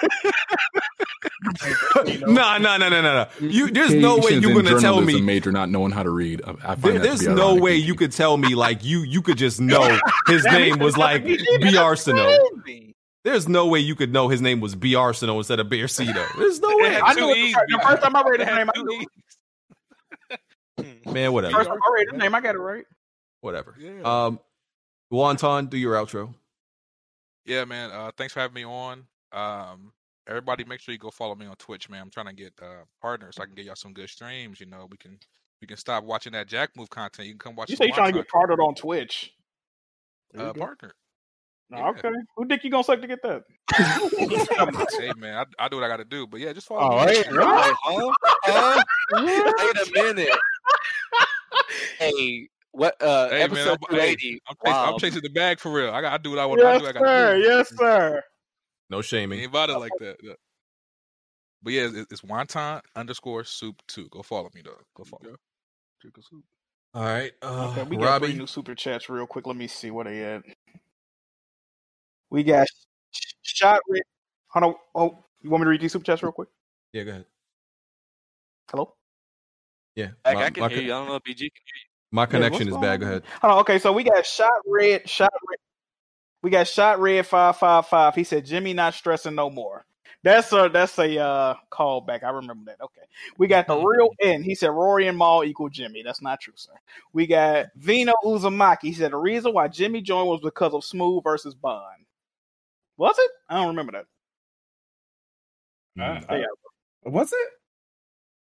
No, 2.28 2.58
no, 2.58 2.78
no, 2.78 2.90
no, 2.90 2.90
no, 2.90 3.02
no. 3.02 3.28
You, 3.40 3.70
there's 3.72 3.94
no 3.94 4.18
way 4.18 4.34
you're 4.34 4.54
gonna 4.62 4.80
tell 4.80 5.02
me. 5.02 5.22
major 5.22 5.52
not 5.52 5.70
knowing 5.70 5.92
how 5.92 6.04
to 6.04 6.10
read. 6.10 6.42
I, 6.46 6.72
I 6.72 6.76
There, 6.76 6.94
that 6.94 7.00
to 7.00 7.04
there's 7.04 7.28
no 7.28 7.48
ironic. 7.50 7.64
way 7.64 7.76
you 7.76 7.96
could 7.96 8.12
tell 8.12 8.38
me 8.38 8.56
like 8.56 8.84
you 8.84 9.00
you 9.02 9.22
could 9.22 9.38
just 9.38 9.60
know 9.60 9.98
his 10.28 10.44
name 10.46 10.80
was 10.80 10.98
like 10.98 11.24
That's 11.24 11.44
B 11.44 11.72
crazy. 12.64 12.87
Arsenal. 13.28 13.34
There's 13.34 13.48
no 13.48 13.68
way 13.68 13.80
you 13.80 13.96
could 13.96 14.12
know 14.12 14.28
his 14.28 14.42
name 14.42 14.60
was 14.60 14.76
B 14.76 14.96
Arsenal 14.96 15.38
instead 15.38 15.60
of 15.60 15.68
Bearcito. 15.68 16.26
There's 16.38 16.60
no 16.60 16.76
way. 16.78 17.00
I 17.02 17.14
knew 17.14 17.30
it 17.30 17.56
the 17.68 17.80
first, 17.84 18.04
time 18.04 18.16
I 18.16 18.24
read 18.24 18.40
his 18.40 18.50
name. 18.50 18.70
I 18.74 18.82
knew 18.82 19.06
it. 20.78 21.06
Man, 21.12 21.34
whatever. 21.34 21.56
First 21.56 21.70
time 21.70 21.78
I 21.78 21.94
read 21.94 22.08
his 22.12 22.20
name, 22.20 22.36
I 22.36 22.42
got 22.42 22.56
it 22.56 22.60
right. 22.60 22.86
Whatever. 23.42 23.76
Yeah. 23.80 24.02
Um 24.04 24.40
Wonton, 25.12 25.70
do 25.70 25.78
your 25.78 25.96
outro. 25.96 26.34
Yeah, 27.46 27.66
man. 27.66 27.92
Uh, 27.92 28.12
thanks 28.18 28.34
for 28.34 28.42
having 28.42 28.56
me 28.56 28.66
on. 28.66 29.06
Um, 29.32 29.94
everybody, 30.28 30.66
make 30.66 30.82
sure 30.82 30.92
you 30.92 31.00
go 31.00 31.12
follow 31.12 31.36
me 31.36 31.46
on 31.46 31.56
Twitch, 31.56 31.90
man. 31.90 32.02
I'm 32.02 32.10
trying 32.10 32.26
to 32.28 32.34
get 32.34 32.54
uh, 32.62 32.84
partners 33.02 33.36
so 33.38 33.44
I 33.44 33.46
can 33.46 33.56
get 33.56 33.66
y'all 33.66 33.76
some 33.76 33.94
good 33.94 34.10
streams. 34.10 34.60
You 34.60 34.66
know, 34.66 34.88
we 34.90 34.98
can 34.98 35.18
we 35.62 35.68
can 35.68 35.78
stop 35.78 36.04
watching 36.04 36.34
that 36.34 36.48
Jack 36.48 36.72
Move 36.76 36.90
content. 36.90 37.28
You 37.28 37.34
can 37.34 37.40
come 37.40 37.56
watch. 37.56 37.70
You 37.70 37.78
say 37.78 37.86
you 37.86 37.94
trying 37.94 38.12
to 38.12 38.20
get 38.20 38.28
partnered 38.28 38.60
on 38.60 38.76
Twitch? 38.76 39.34
There 40.34 40.44
you 40.44 40.50
uh, 40.50 40.54
go. 40.54 40.60
partner. 40.60 40.94
No, 41.70 41.78
Yeah. 41.78 41.90
okay. 41.90 42.10
Who 42.36 42.46
dick 42.46 42.64
you 42.64 42.70
gonna 42.72 42.84
suck 42.84 43.02
to 43.02 43.08
get 43.08 43.22
that? 43.24 43.44
hey, 45.00 45.14
man, 45.18 45.46
I, 45.60 45.66
I 45.66 45.68
do 45.68 45.76
what 45.78 45.84
I 45.84 45.88
got 45.90 45.98
to 45.98 46.06
do. 46.06 46.26
But 46.28 46.40
yeah, 46.40 46.54
just 46.54 46.68
follow 46.68 47.00
Oh, 47.00 47.06
me. 47.06 47.12
hey, 47.12 47.24
Hey, 47.28 47.34
huh? 47.34 48.12
Huh? 48.46 48.84
Wait 49.12 49.76
a 49.76 49.92
minute. 49.94 50.30
Hey, 52.00 52.48
what? 52.72 53.02
Uh, 53.02 53.30
Hey, 53.30 53.40
man, 53.40 53.52
episode 53.52 53.78
I'm, 53.90 53.98
hey, 53.98 54.16
280. 54.16 54.42
I'm, 54.48 54.56
chasing, 54.66 54.82
wow. 54.82 54.94
I'm 54.94 55.00
chasing 55.00 55.22
the 55.24 55.30
bag 55.30 55.60
for 55.60 55.72
real. 55.72 55.92
I 55.92 56.02
got 56.02 56.14
I 56.14 56.18
do 56.18 56.30
what 56.32 56.40
I 56.40 56.46
want. 56.46 56.62
I 56.62 56.78
do 56.78 56.84
what 56.84 56.96
I 56.96 57.00
got 57.00 57.08
sir. 57.08 57.36
to 57.36 57.42
do. 57.42 57.48
Yes, 57.50 57.70
sir. 57.76 58.24
No 58.90 59.02
shaming. 59.02 59.40
Ain't 59.40 59.50
about 59.50 59.70
it 59.70 59.78
like 59.78 59.92
that. 60.00 60.18
yeah. 60.24 60.34
But 61.62 61.74
yeah, 61.74 61.90
it's, 61.94 62.14
it's 62.14 62.22
wonton 62.22 62.82
underscore 62.96 63.44
soup 63.44 63.82
two. 63.88 64.08
Go 64.10 64.22
follow 64.22 64.50
me 64.56 64.62
though. 64.64 64.78
Go 64.96 65.04
follow. 65.04 65.32
me. 65.32 65.38
Chicken 66.02 66.24
soup. 66.24 66.44
All 66.94 67.04
right. 67.04 67.32
Uh 67.42 67.70
Okay, 67.72 67.84
we 67.84 67.98
got 67.98 68.20
three 68.20 68.30
Robbie. 68.30 68.38
new 68.40 68.48
super 68.48 68.76
chats 68.76 69.10
real 69.10 69.28
quick. 69.28 69.46
Let 69.48 69.58
me 69.58 69.68
see 69.68 69.92
what 69.92 70.06
they 70.06 70.24
at. 70.24 70.44
We 72.30 72.44
got 72.44 72.68
shot 73.42 73.82
with. 73.88 74.04
Hold 74.50 74.66
on. 74.66 74.76
Oh, 74.96 75.26
you 75.42 75.50
want 75.50 75.62
me 75.62 75.66
to 75.66 75.70
read 75.72 75.82
these 75.82 75.92
super 75.92 76.06
chats 76.06 76.24
real 76.24 76.32
quick? 76.32 76.50
Yeah, 76.94 77.04
go 77.04 77.12
ahead. 77.12 77.26
Hello. 78.72 78.94
Yeah. 79.96 80.10
My, 80.26 80.36
I 80.36 80.50
can 80.50 80.64
my, 80.64 80.70
hear 80.70 80.82
you. 80.82 80.94
I 80.94 80.98
don't 80.98 81.08
know 81.08 81.16
if 81.16 81.24
BG 81.24 81.38
can 81.38 81.38
hear 81.38 81.50
you. 81.50 81.90
my 82.12 82.26
connection 82.26 82.68
what's 82.68 82.78
is 82.78 82.82
bad. 82.82 83.00
Go 83.00 83.08
ahead. 83.08 83.24
Hold 83.42 83.54
on. 83.54 83.60
Okay, 83.60 83.80
so 83.80 83.92
we 83.92 84.04
got 84.04 84.26
shot 84.26 84.52
red. 84.66 85.08
Shot 85.10 85.32
red. 85.50 85.58
We 86.44 86.50
got 86.50 86.68
shot 86.68 87.00
red 87.00 87.26
five 87.26 87.58
five 87.58 87.88
five. 87.88 88.16
He 88.16 88.24
said 88.24 88.46
Jimmy 88.46 88.74
not 88.74 88.94
stressing 88.94 89.36
no 89.36 89.50
more. 89.50 89.86
That's 90.24 90.52
a 90.52 90.70
that's 90.72 90.98
a 91.00 91.20
uh, 91.20 91.56
callback. 91.72 92.24
I 92.24 92.30
remember 92.30 92.72
that. 92.72 92.84
Okay, 92.84 93.02
we 93.38 93.48
got 93.48 93.68
the 93.68 93.76
Mm-hmm. 93.76 93.86
real 93.86 94.10
end. 94.22 94.46
He 94.46 94.56
said 94.56 94.68
Rory 94.72 95.08
and 95.08 95.18
Mal 95.18 95.44
equal 95.44 95.70
Jimmy. 95.70 96.04
That's 96.04 96.22
not 96.22 96.42
true, 96.42 96.54
sir. 96.56 96.74
We 97.14 97.28
got 97.28 97.68
Vino 97.76 98.14
Uzumaki. 98.26 98.84
He 98.84 98.94
said 98.94 99.12
the 99.12 99.18
reason 99.18 99.54
why 99.54 99.68
Jimmy 99.68 100.02
joined 100.02 100.28
was 100.28 100.42
because 100.42 100.74
of 100.74 100.84
Smooth 100.84 101.24
versus 101.24 101.56
Bond. 101.56 102.04
Was 102.98 103.16
it? 103.19 103.32
I 103.50 103.56
don't 103.58 103.67
remember 103.67 103.92
that. 103.93 104.06
I- 106.00 106.24
I- 106.34 106.40
Yeah. 106.40 106.45
was 107.06 107.32
it? 107.32 107.50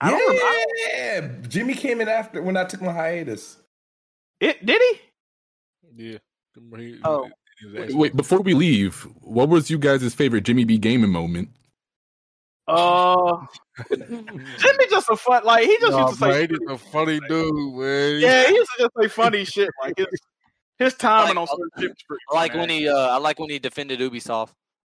I 0.00 0.10
don't 0.10 0.20
remember. 0.20 0.64
yeah, 0.88 1.48
Jimmy 1.48 1.74
came 1.74 2.00
in 2.00 2.08
after 2.08 2.42
when 2.42 2.56
I 2.56 2.64
took 2.64 2.82
my 2.82 2.92
hiatus. 2.92 3.58
It 4.40 4.64
did 4.66 4.80
he? 4.82 5.00
Yeah. 5.94 6.18
Oh. 7.04 7.30
Wait, 7.72 7.94
wait, 7.94 8.16
before 8.16 8.40
we 8.40 8.54
leave, 8.54 9.02
what 9.20 9.48
was 9.48 9.70
you 9.70 9.78
guys' 9.78 10.12
favorite 10.14 10.42
Jimmy 10.44 10.64
B 10.64 10.78
gaming 10.78 11.10
moment? 11.12 11.48
Uh, 12.66 13.44
Jimmy 13.90 14.86
just 14.90 15.08
a 15.10 15.16
fun 15.16 15.44
like 15.44 15.64
he 15.66 15.76
just 15.78 15.92
Nah, 15.92 16.08
used 16.08 16.18
to 16.20 16.24
say. 16.24 16.28
man, 16.30 16.40
he 16.40 16.46
just 16.48 16.62
a 16.68 16.78
funny 16.78 17.20
dude, 17.28 17.74
man. 17.74 18.20
Yeah, 18.20 18.46
he 18.48 18.54
used 18.54 18.70
to 18.78 18.82
just 18.84 18.92
say 19.00 19.08
funny 19.08 19.44
shit. 19.44 19.68
Like 19.82 19.94
his 19.96 20.06
his 20.84 20.94
timing 20.94 21.36
on 21.36 21.42
Like- 21.42 21.48
certain 21.50 21.70
shit. 21.78 21.90
was 21.90 22.02
pretty 22.06 22.22
I 22.30 22.34
like 22.34 22.52
funny. 22.52 22.60
when 22.60 22.68
he 22.70 22.88
uh, 22.88 22.96
I 22.96 23.16
like 23.18 23.38
when 23.38 23.50
he 23.50 23.58
defended 23.58 24.00
Ubisoft. 24.00 24.50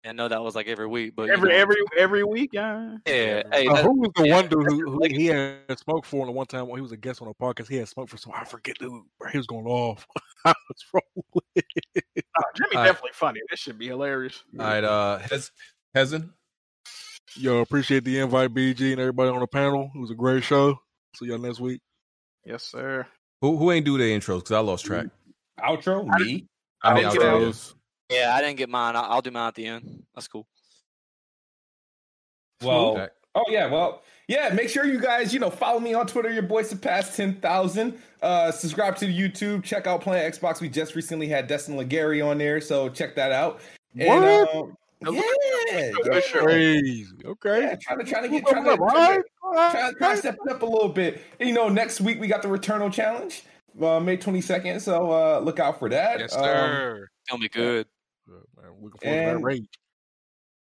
I 0.05 0.11
know 0.11 0.27
that 0.27 0.43
was 0.43 0.57
like 0.57 0.67
every 0.67 0.89
week, 0.89 1.15
but 1.15 1.27
you 1.29 1.33
every 1.33 1.51
know. 1.51 1.55
every 1.57 1.77
every 1.97 2.25
week. 2.25 2.51
Yeah. 2.53 2.97
yeah, 3.07 3.43
hey, 3.53 3.69
Uh, 3.69 3.77
who 3.85 4.01
was 4.01 4.11
the 4.17 4.27
yeah. 4.27 4.35
one 4.35 4.49
dude 4.49 4.65
who, 4.67 4.91
who 4.91 5.05
he 5.05 5.27
had 5.27 5.79
smoked 5.79 6.07
for 6.09 6.27
the 6.27 6.33
one 6.33 6.47
time 6.47 6.67
when 6.67 6.77
he 6.79 6.83
was 6.83 6.91
a 6.91 6.97
guest 6.97 7.23
on 7.23 7.29
a 7.29 7.35
podcast? 7.35 7.69
He 7.69 7.77
had 7.77 7.87
smoked 7.89 8.11
for 8.11 8.17
some 8.17 8.33
I 8.35 8.43
forget 8.45 8.77
dude. 8.81 8.91
Bro, 9.21 9.31
he 9.31 9.39
was 9.39 9.47
going 9.47 9.67
off. 9.67 10.05
I 10.45 10.53
was 10.69 10.85
wrong 10.93 11.25
with 11.35 11.45
it. 11.55 11.65
Nah, 12.17 12.43
Jimmy 12.57 12.69
All 12.75 12.81
right. 12.81 12.87
definitely 12.87 13.11
funny. 13.13 13.41
This 13.49 13.61
should 13.61 13.79
be 13.79 13.87
hilarious. 13.87 14.43
All 14.59 14.67
right, 14.67 14.83
uh, 14.83 15.19
Hez- 15.21 15.53
Hezin. 15.97 16.31
Yo, 17.37 17.59
appreciate 17.61 18.03
the 18.05 18.19
invite, 18.19 18.53
BG, 18.53 18.91
and 18.93 19.01
everybody 19.01 19.31
on 19.31 19.39
the 19.39 19.47
panel. 19.47 19.91
It 19.95 19.99
was 19.99 20.11
a 20.11 20.15
great 20.17 20.43
show. 20.43 20.81
See 21.17 21.27
y'all 21.27 21.39
next 21.39 21.61
week. 21.61 21.81
Yes, 22.45 22.65
sir. 22.65 23.07
Who 23.41 23.57
who 23.57 23.71
ain't 23.71 23.85
do 23.87 23.97
the 23.99 24.05
intros? 24.05 24.39
Because 24.41 24.53
I 24.53 24.59
lost 24.59 24.85
track. 24.85 25.07
Outro, 25.61 26.05
me. 26.19 26.47
I 26.83 26.95
mean, 26.95 27.05
didn't 27.05 27.15
get 27.15 27.23
outros. 27.23 27.75
yeah, 28.11 28.35
I 28.35 28.41
didn't 28.41 28.57
get 28.59 28.69
mine. 28.69 28.97
I'll, 28.97 29.05
I'll 29.05 29.23
do 29.23 29.31
mine 29.31 29.49
at 29.49 29.55
the 29.55 29.67
end. 29.67 30.03
That's 30.15 30.29
cool. 30.29 30.47
Well, 32.63 32.93
Okay. 32.93 33.09
Oh 33.35 33.45
yeah, 33.49 33.67
well, 33.67 34.03
yeah. 34.29 34.51
Make 34.53 34.69
sure 34.69 34.85
you 34.85 35.01
guys, 35.01 35.33
you 35.33 35.41
know, 35.41 35.49
follow 35.49 35.81
me 35.81 35.95
on 35.95 36.07
Twitter. 36.07 36.31
Your 36.31 36.43
boy 36.43 36.63
surpassed 36.65 37.17
ten 37.17 37.37
thousand. 37.37 37.99
Uh, 38.21 38.51
subscribe 38.51 38.95
to 38.97 39.07
the 39.07 39.19
YouTube. 39.19 39.65
Check 39.65 39.87
out 39.87 40.03
Playing 40.03 40.31
Xbox. 40.31 40.61
We 40.61 40.69
just 40.69 40.95
recently 40.95 41.29
had 41.29 41.47
Destin 41.47 41.77
Legarie 41.77 42.25
on 42.25 42.37
there, 42.37 42.61
so 42.61 42.91
check 42.91 43.15
that 43.15 43.33
out. 43.33 43.61
And, 43.99 44.07
What? 44.07 44.55
um, 44.55 44.77
yeah, 45.07 45.21
a 45.73 45.93
good 45.93 46.23
yeah. 46.35 46.41
Crazy. 46.43 47.07
Okay. 47.25 47.61
Yeah, 47.63 47.77
trying 47.81 47.99
to 48.01 48.05
trying 48.05 48.23
to 48.25 48.29
get 48.29 48.45
What's 48.45 48.53
trying 48.53 48.65
to, 48.65 48.71
up, 48.73 48.79
trying 48.79 48.91
to, 48.91 49.01
right? 49.01 49.23
All 49.43 49.53
right. 49.55 49.73
trying, 49.73 49.95
trying 49.95 50.15
to 50.15 50.19
step 50.19 50.37
it 50.45 50.53
up 50.53 50.63
a 50.63 50.67
little 50.67 50.89
bit. 50.91 51.23
And, 51.41 51.49
you 51.49 51.55
know, 51.55 51.69
next 51.71 52.01
week 52.03 52.21
we 52.21 52.29
got 52.29 52.43
the 52.43 52.49
Returnal 52.49 52.93
Challenge, 52.93 53.43
uh, 53.81 54.01
May 54.01 54.17
twenty 54.17 54.41
second. 54.41 54.81
So 54.81 55.11
uh, 55.11 55.41
look 55.41 55.61
out 55.61 55.79
for 55.79 55.89
that. 55.89 56.21
Yes, 56.21 56.35
Um, 56.35 56.43
sir. 56.45 57.09
Tell 57.29 57.39
me 57.39 57.49
good. 57.49 57.87
Uh, 58.29 58.33
man, 58.61 58.73
looking 58.81 58.99
forward 59.01 59.01
to 59.01 59.07
that 59.07 59.35
And- 59.37 59.45
rage. 59.45 59.69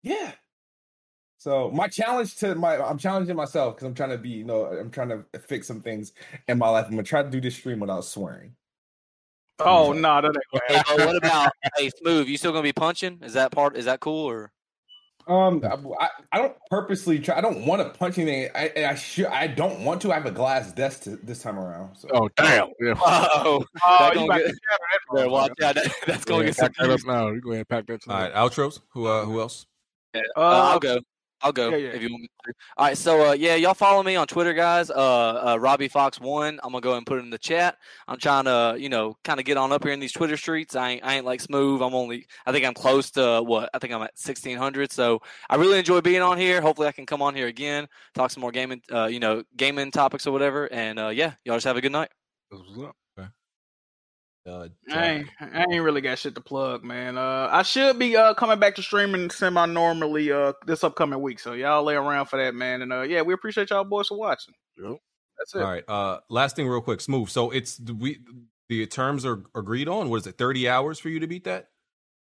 Yeah. 0.02 0.32
So 1.38 1.70
my 1.70 1.86
challenge 1.88 2.36
to 2.36 2.54
my 2.56 2.76
I'm 2.82 2.98
challenging 2.98 3.36
myself 3.36 3.74
because 3.76 3.86
I'm 3.86 3.94
trying 3.94 4.10
to 4.10 4.18
be, 4.18 4.30
you 4.30 4.44
know, 4.44 4.66
I'm 4.66 4.90
trying 4.90 5.10
to 5.10 5.24
fix 5.38 5.66
some 5.66 5.80
things 5.80 6.12
in 6.48 6.58
my 6.58 6.68
life. 6.68 6.86
I'm 6.86 6.92
gonna 6.92 7.02
try 7.04 7.22
to 7.22 7.30
do 7.30 7.40
this 7.40 7.54
stream 7.54 7.78
without 7.80 8.04
swearing. 8.04 8.56
Oh 9.60 9.92
no, 9.92 10.20
that 10.20 10.26
ain't 10.54 10.62
Hey, 10.68 10.74
happen. 10.76 11.06
what 11.06 11.16
about 11.16 11.52
hey 11.76 11.90
Smooth? 11.90 12.26
You 12.28 12.36
still 12.36 12.50
gonna 12.52 12.62
be 12.62 12.72
punching? 12.72 13.20
Is 13.22 13.34
that 13.34 13.52
part? 13.52 13.76
Is 13.76 13.84
that 13.84 14.00
cool 14.00 14.28
or? 14.28 14.52
Um, 15.28 15.60
I, 16.00 16.08
I 16.30 16.38
don't 16.38 16.54
purposely 16.70 17.18
try. 17.18 17.36
I 17.36 17.40
don't 17.40 17.66
want 17.66 17.82
to 17.82 17.98
punch 17.98 18.16
anything. 18.18 18.48
I 18.54 18.70
I 18.90 18.94
should. 18.94 19.26
I 19.26 19.48
don't 19.48 19.80
want 19.84 20.00
to. 20.02 20.12
I 20.12 20.14
have 20.14 20.26
a 20.26 20.30
glass 20.30 20.70
desk 20.72 21.02
to, 21.02 21.16
this 21.16 21.42
time 21.42 21.58
around. 21.58 21.96
So 21.96 22.08
Oh, 22.12 22.28
damn. 22.36 22.68
Yeah. 22.80 22.94
Oh, 23.04 23.64
Oh, 23.84 24.08
you 24.08 24.14
gonna 24.14 24.24
about 24.26 24.38
get- 24.38 24.46
to 24.46 24.54
shatter 24.54 25.18
yeah, 25.18 25.26
watch 25.26 25.50
out. 25.62 25.74
That, 25.74 25.92
that's 26.06 26.24
gonna 26.24 26.40
Yeah, 26.42 26.46
get 26.46 26.56
some 26.56 26.68
pack 26.72 26.76
that 26.78 26.90
up 26.90 27.00
now. 27.06 27.28
You 27.28 27.40
go 27.40 27.50
ahead 27.50 27.58
and 27.60 27.68
pack 27.68 27.86
that 27.86 27.92
All 27.94 27.98
tonight. 27.98 28.34
right, 28.34 28.34
outros. 28.34 28.80
Who 28.90 29.06
uh, 29.06 29.24
who 29.24 29.40
else? 29.40 29.66
Uh, 30.14 30.20
Uh, 30.36 30.40
I'll 30.40 30.78
go. 30.78 31.00
I'll 31.46 31.52
go 31.52 31.68
yeah, 31.70 31.76
yeah. 31.76 31.88
if 31.90 32.02
you 32.02 32.10
want 32.10 32.22
me 32.22 32.28
to. 32.44 32.52
All 32.76 32.86
right, 32.86 32.98
so 32.98 33.30
uh, 33.30 33.32
yeah, 33.32 33.54
y'all 33.54 33.72
follow 33.72 34.02
me 34.02 34.16
on 34.16 34.26
Twitter, 34.26 34.52
guys. 34.52 34.90
Uh, 34.90 34.94
uh, 35.52 35.56
Robbie 35.60 35.86
Fox 35.86 36.20
one. 36.20 36.58
I'm 36.64 36.72
gonna 36.72 36.80
go 36.80 36.96
and 36.96 37.06
put 37.06 37.18
it 37.18 37.22
in 37.22 37.30
the 37.30 37.38
chat. 37.38 37.78
I'm 38.08 38.18
trying 38.18 38.46
to, 38.46 38.76
you 38.78 38.88
know, 38.88 39.16
kind 39.22 39.38
of 39.38 39.46
get 39.46 39.56
on 39.56 39.70
up 39.70 39.84
here 39.84 39.92
in 39.92 40.00
these 40.00 40.12
Twitter 40.12 40.36
streets. 40.36 40.74
I 40.74 40.90
ain't, 40.90 41.04
I 41.04 41.14
ain't 41.14 41.24
like 41.24 41.40
smooth. 41.40 41.82
I'm 41.82 41.94
only, 41.94 42.26
I 42.46 42.50
think 42.50 42.66
I'm 42.66 42.74
close 42.74 43.12
to 43.12 43.42
what? 43.42 43.70
I 43.72 43.78
think 43.78 43.92
I'm 43.92 44.02
at 44.02 44.14
1600. 44.16 44.90
So 44.90 45.22
I 45.48 45.54
really 45.54 45.78
enjoy 45.78 46.00
being 46.00 46.22
on 46.22 46.36
here. 46.36 46.60
Hopefully, 46.60 46.88
I 46.88 46.92
can 46.92 47.06
come 47.06 47.22
on 47.22 47.36
here 47.36 47.46
again, 47.46 47.86
talk 48.14 48.32
some 48.32 48.40
more 48.40 48.50
gaming, 48.50 48.82
uh, 48.92 49.06
you 49.06 49.20
know, 49.20 49.44
gaming 49.56 49.92
topics 49.92 50.26
or 50.26 50.32
whatever. 50.32 50.66
And 50.72 50.98
uh, 50.98 51.08
yeah, 51.08 51.34
y'all 51.44 51.56
just 51.56 51.66
have 51.66 51.76
a 51.76 51.80
good 51.80 51.92
night. 51.92 52.10
That's 54.46 54.70
what's 54.84 54.94
up. 54.94 54.96
Uh, 54.96 54.98
I 55.00 55.06
ain't, 55.10 55.28
I 55.40 55.64
ain't 55.72 55.82
really 55.82 56.00
got 56.00 56.18
shit 56.18 56.34
to 56.36 56.40
plug, 56.40 56.84
man. 56.84 57.18
Uh, 57.18 57.48
I 57.50 57.62
should 57.62 57.98
be 57.98 58.16
uh 58.16 58.34
coming 58.34 58.58
back 58.58 58.76
to 58.76 58.82
streaming 58.82 59.30
semi 59.30 59.66
normally 59.66 60.30
uh 60.32 60.52
this 60.66 60.84
upcoming 60.84 61.20
week, 61.20 61.40
so 61.40 61.52
y'all 61.52 61.82
lay 61.82 61.94
around 61.94 62.26
for 62.26 62.36
that, 62.42 62.54
man. 62.54 62.82
And 62.82 62.92
uh, 62.92 63.02
yeah, 63.02 63.22
we 63.22 63.34
appreciate 63.34 63.70
y'all 63.70 63.84
boys 63.84 64.08
for 64.08 64.18
watching. 64.18 64.54
Yep. 64.82 64.96
That's 65.38 65.54
it. 65.54 65.62
All 65.62 65.68
right. 65.70 65.84
Uh, 65.88 66.20
last 66.30 66.56
thing, 66.56 66.66
real 66.68 66.80
quick, 66.80 67.00
smooth. 67.00 67.28
So 67.28 67.50
it's 67.50 67.76
the- 67.76 67.94
we 67.94 68.20
the 68.68 68.86
terms 68.86 69.24
are 69.26 69.42
agreed 69.54 69.88
on. 69.88 70.08
What 70.10 70.16
is 70.22 70.26
it? 70.26 70.38
Thirty 70.38 70.68
hours 70.68 70.98
for 70.98 71.08
you 71.08 71.20
to 71.20 71.26
beat 71.26 71.44
that? 71.44 71.68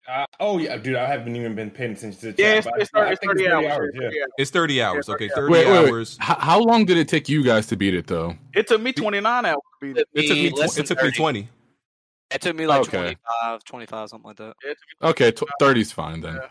Uh, 0.09 0.25
oh 0.41 0.59
yeah, 0.59 0.77
dude. 0.77 0.97
I 0.97 1.07
haven't 1.07 1.37
even 1.37 1.55
been 1.55 1.71
paying 1.71 1.93
attention 1.93 2.19
to 2.21 2.33
the 2.33 2.43
Yeah, 2.43 2.55
it's, 2.55 2.67
it's, 2.77 2.91
30, 2.91 3.13
it's 3.13 3.25
30 3.25 3.45
30 3.45 3.53
hours. 3.55 3.67
hours. 3.73 3.91
yeah, 3.95 4.01
Yeah. 4.03 4.09
30 4.11 4.21
hours. 4.21 4.29
It's 4.39 4.51
thirty 4.51 4.83
hours. 4.83 5.09
Okay, 5.09 5.29
30 5.29 5.35
thirty 5.35 5.53
Wait, 5.53 5.67
wait, 5.67 5.83
wait. 5.85 5.89
hours. 5.91 6.17
How, 6.21 6.35
how 6.41 6.61
long 6.61 6.85
did 6.85 6.97
it 6.97 7.07
take 7.09 7.29
you 7.29 7.45
guys 7.45 7.69
to 7.69 7.77
beat 7.77 7.95
it, 7.95 8.09
though? 8.09 8.35
It 8.55 8.67
took 8.67 8.81
me 8.83 8.93
29 8.93 9.45
hours 9.45 9.55
to 9.55 9.61
beat 9.87 9.97
it. 9.99 10.09
It 10.15 10.27
took 10.29 10.37
me. 10.37 10.51
Tw- 10.51 10.57
less 10.59 10.79
it 10.79 10.87
took 10.87 11.03
me 11.03 11.11
30. 11.13 11.49
Twenty. 12.33 12.37
It 12.37 12.43
took 12.43 12.57
me 12.57 12.67
like 12.67 12.81
Okay. 12.83 13.17
25, 13.43 13.65
25, 13.65 14.09
something 14.09 14.27
like 14.29 14.37
that. 14.37 14.55
Yeah, 14.65 14.71
it 14.71 14.79
took 14.79 15.03
me 15.03 15.09
Okay, 15.11 15.31
tw- 15.33 15.61
30's 15.63 15.93
fine 15.93 16.21
then. 16.21 16.35
Yeah. 16.37 16.47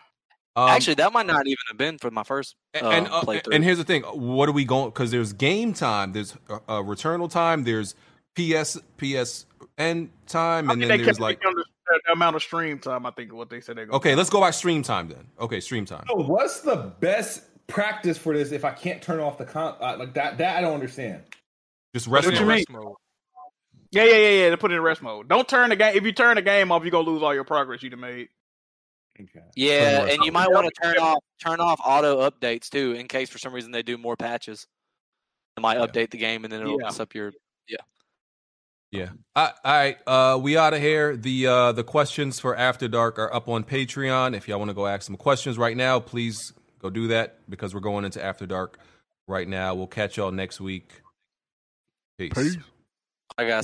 Um, 0.57 0.67
Actually, 0.69 0.95
that 0.95 1.13
might 1.13 1.27
not 1.27 1.47
even 1.47 1.57
have 1.69 1.77
been 1.77 1.97
for 1.97 2.11
my 2.11 2.23
first 2.23 2.55
uh, 2.75 2.85
and 2.89 3.07
uh, 3.07 3.21
playthrough. 3.21 3.55
and 3.55 3.63
here's 3.63 3.77
the 3.77 3.85
thing. 3.85 4.03
What 4.03 4.49
are 4.49 4.51
we 4.51 4.65
going? 4.65 4.89
Because 4.89 5.09
there's 5.11 5.31
game 5.31 5.73
time. 5.73 6.11
There's 6.11 6.35
uh, 6.49 6.55
uh, 6.67 6.81
returnal 6.81 7.29
time. 7.31 7.63
There's 7.63 7.95
PS 8.35 8.77
PSN 8.97 10.09
time, 10.27 10.69
I 10.69 10.73
and 10.73 10.81
then 10.81 11.01
there's 11.01 11.19
like. 11.19 11.37
it 11.41 11.65
the 12.05 12.11
amount 12.13 12.35
of 12.35 12.41
stream 12.43 12.79
time. 12.79 13.05
I 13.05 13.11
think 13.11 13.33
what 13.33 13.49
they 13.49 13.61
said 13.61 13.77
they 13.77 13.85
go. 13.85 13.93
Okay, 13.93 14.15
let's 14.15 14.29
go 14.29 14.39
by 14.41 14.51
stream 14.51 14.81
time 14.83 15.07
then. 15.09 15.25
Okay, 15.39 15.59
stream 15.61 15.85
time. 15.85 16.03
So 16.09 16.15
what's 16.23 16.61
the 16.61 16.93
best 16.99 17.43
practice 17.67 18.17
for 18.17 18.33
this 18.37 18.51
if 18.51 18.63
I 18.65 18.71
can't 18.71 19.01
turn 19.01 19.19
off 19.21 19.37
the 19.37 19.45
con 19.45 19.75
uh, 19.79 19.95
like 19.97 20.13
that? 20.15 20.37
That 20.37 20.57
I 20.57 20.61
don't 20.61 20.73
understand. 20.73 21.23
Just 21.93 22.07
What 22.09 22.25
rest. 22.25 22.39
you 22.39 22.45
mode. 22.45 22.65
mean? 22.69 22.93
Yeah, 23.91 24.05
yeah, 24.05 24.15
yeah, 24.15 24.29
yeah. 24.45 24.49
To 24.51 24.57
put 24.57 24.71
it 24.71 24.75
in 24.75 24.81
rest 24.81 25.01
mode. 25.01 25.27
Don't 25.27 25.47
turn 25.47 25.69
the 25.69 25.75
game. 25.75 25.95
If 25.95 26.03
you 26.03 26.11
turn 26.13 26.35
the 26.35 26.41
game 26.41 26.71
off, 26.71 26.83
you're 26.83 26.91
gonna 26.91 27.09
lose 27.09 27.21
all 27.21 27.33
your 27.33 27.43
progress 27.43 27.83
you'd 27.83 27.91
have 27.93 27.99
made. 27.99 28.29
Okay. 29.19 29.41
Yeah, 29.55 30.05
and 30.05 30.23
you 30.23 30.31
might 30.31 30.49
want 30.49 30.65
to 30.67 30.81
turn 30.81 30.97
off 30.97 31.19
turn 31.43 31.59
off 31.59 31.79
auto 31.85 32.27
updates 32.29 32.69
too, 32.69 32.93
in 32.93 33.07
case 33.07 33.29
for 33.29 33.37
some 33.37 33.53
reason 33.53 33.71
they 33.71 33.83
do 33.83 33.97
more 33.97 34.15
patches. 34.15 34.65
It 35.57 35.61
might 35.61 35.77
Yeah. 35.77 35.85
update 35.85 36.11
the 36.11 36.17
game 36.17 36.45
and 36.45 36.51
then 36.53 36.61
it'll 36.61 36.79
Yeah. 36.79 36.85
mess 36.87 36.99
up 37.01 37.13
your. 37.13 37.33
Yeah. 37.67 37.77
Yeah. 38.91 39.09
All 39.35 39.51
right. 39.65 39.97
Uh, 40.07 40.39
we 40.41 40.57
out 40.57 40.73
of 40.73 40.79
here. 40.79 41.17
The 41.17 41.47
uh, 41.47 41.71
the 41.73 41.83
questions 41.83 42.39
for 42.39 42.55
After 42.55 42.87
Dark 42.87 43.19
are 43.19 43.33
up 43.33 43.49
on 43.49 43.63
Patreon. 43.65 44.35
If 44.35 44.47
y'all 44.47 44.59
want 44.59 44.69
to 44.69 44.73
go 44.75 44.87
ask 44.87 45.03
some 45.03 45.17
questions 45.17 45.57
right 45.57 45.75
now, 45.75 45.99
please 45.99 46.53
go 46.79 46.89
do 46.89 47.07
that 47.07 47.39
because 47.49 47.73
we're 47.73 47.81
going 47.81 48.05
into 48.05 48.23
After 48.23 48.45
Dark 48.45 48.79
right 49.27 49.47
now. 49.47 49.75
We'll 49.75 49.87
catch 49.87 50.15
y'all 50.17 50.31
next 50.31 50.61
week. 50.61 50.89
Peace. 52.17 52.31
Peace. 52.33 52.57
iyo 53.39 53.55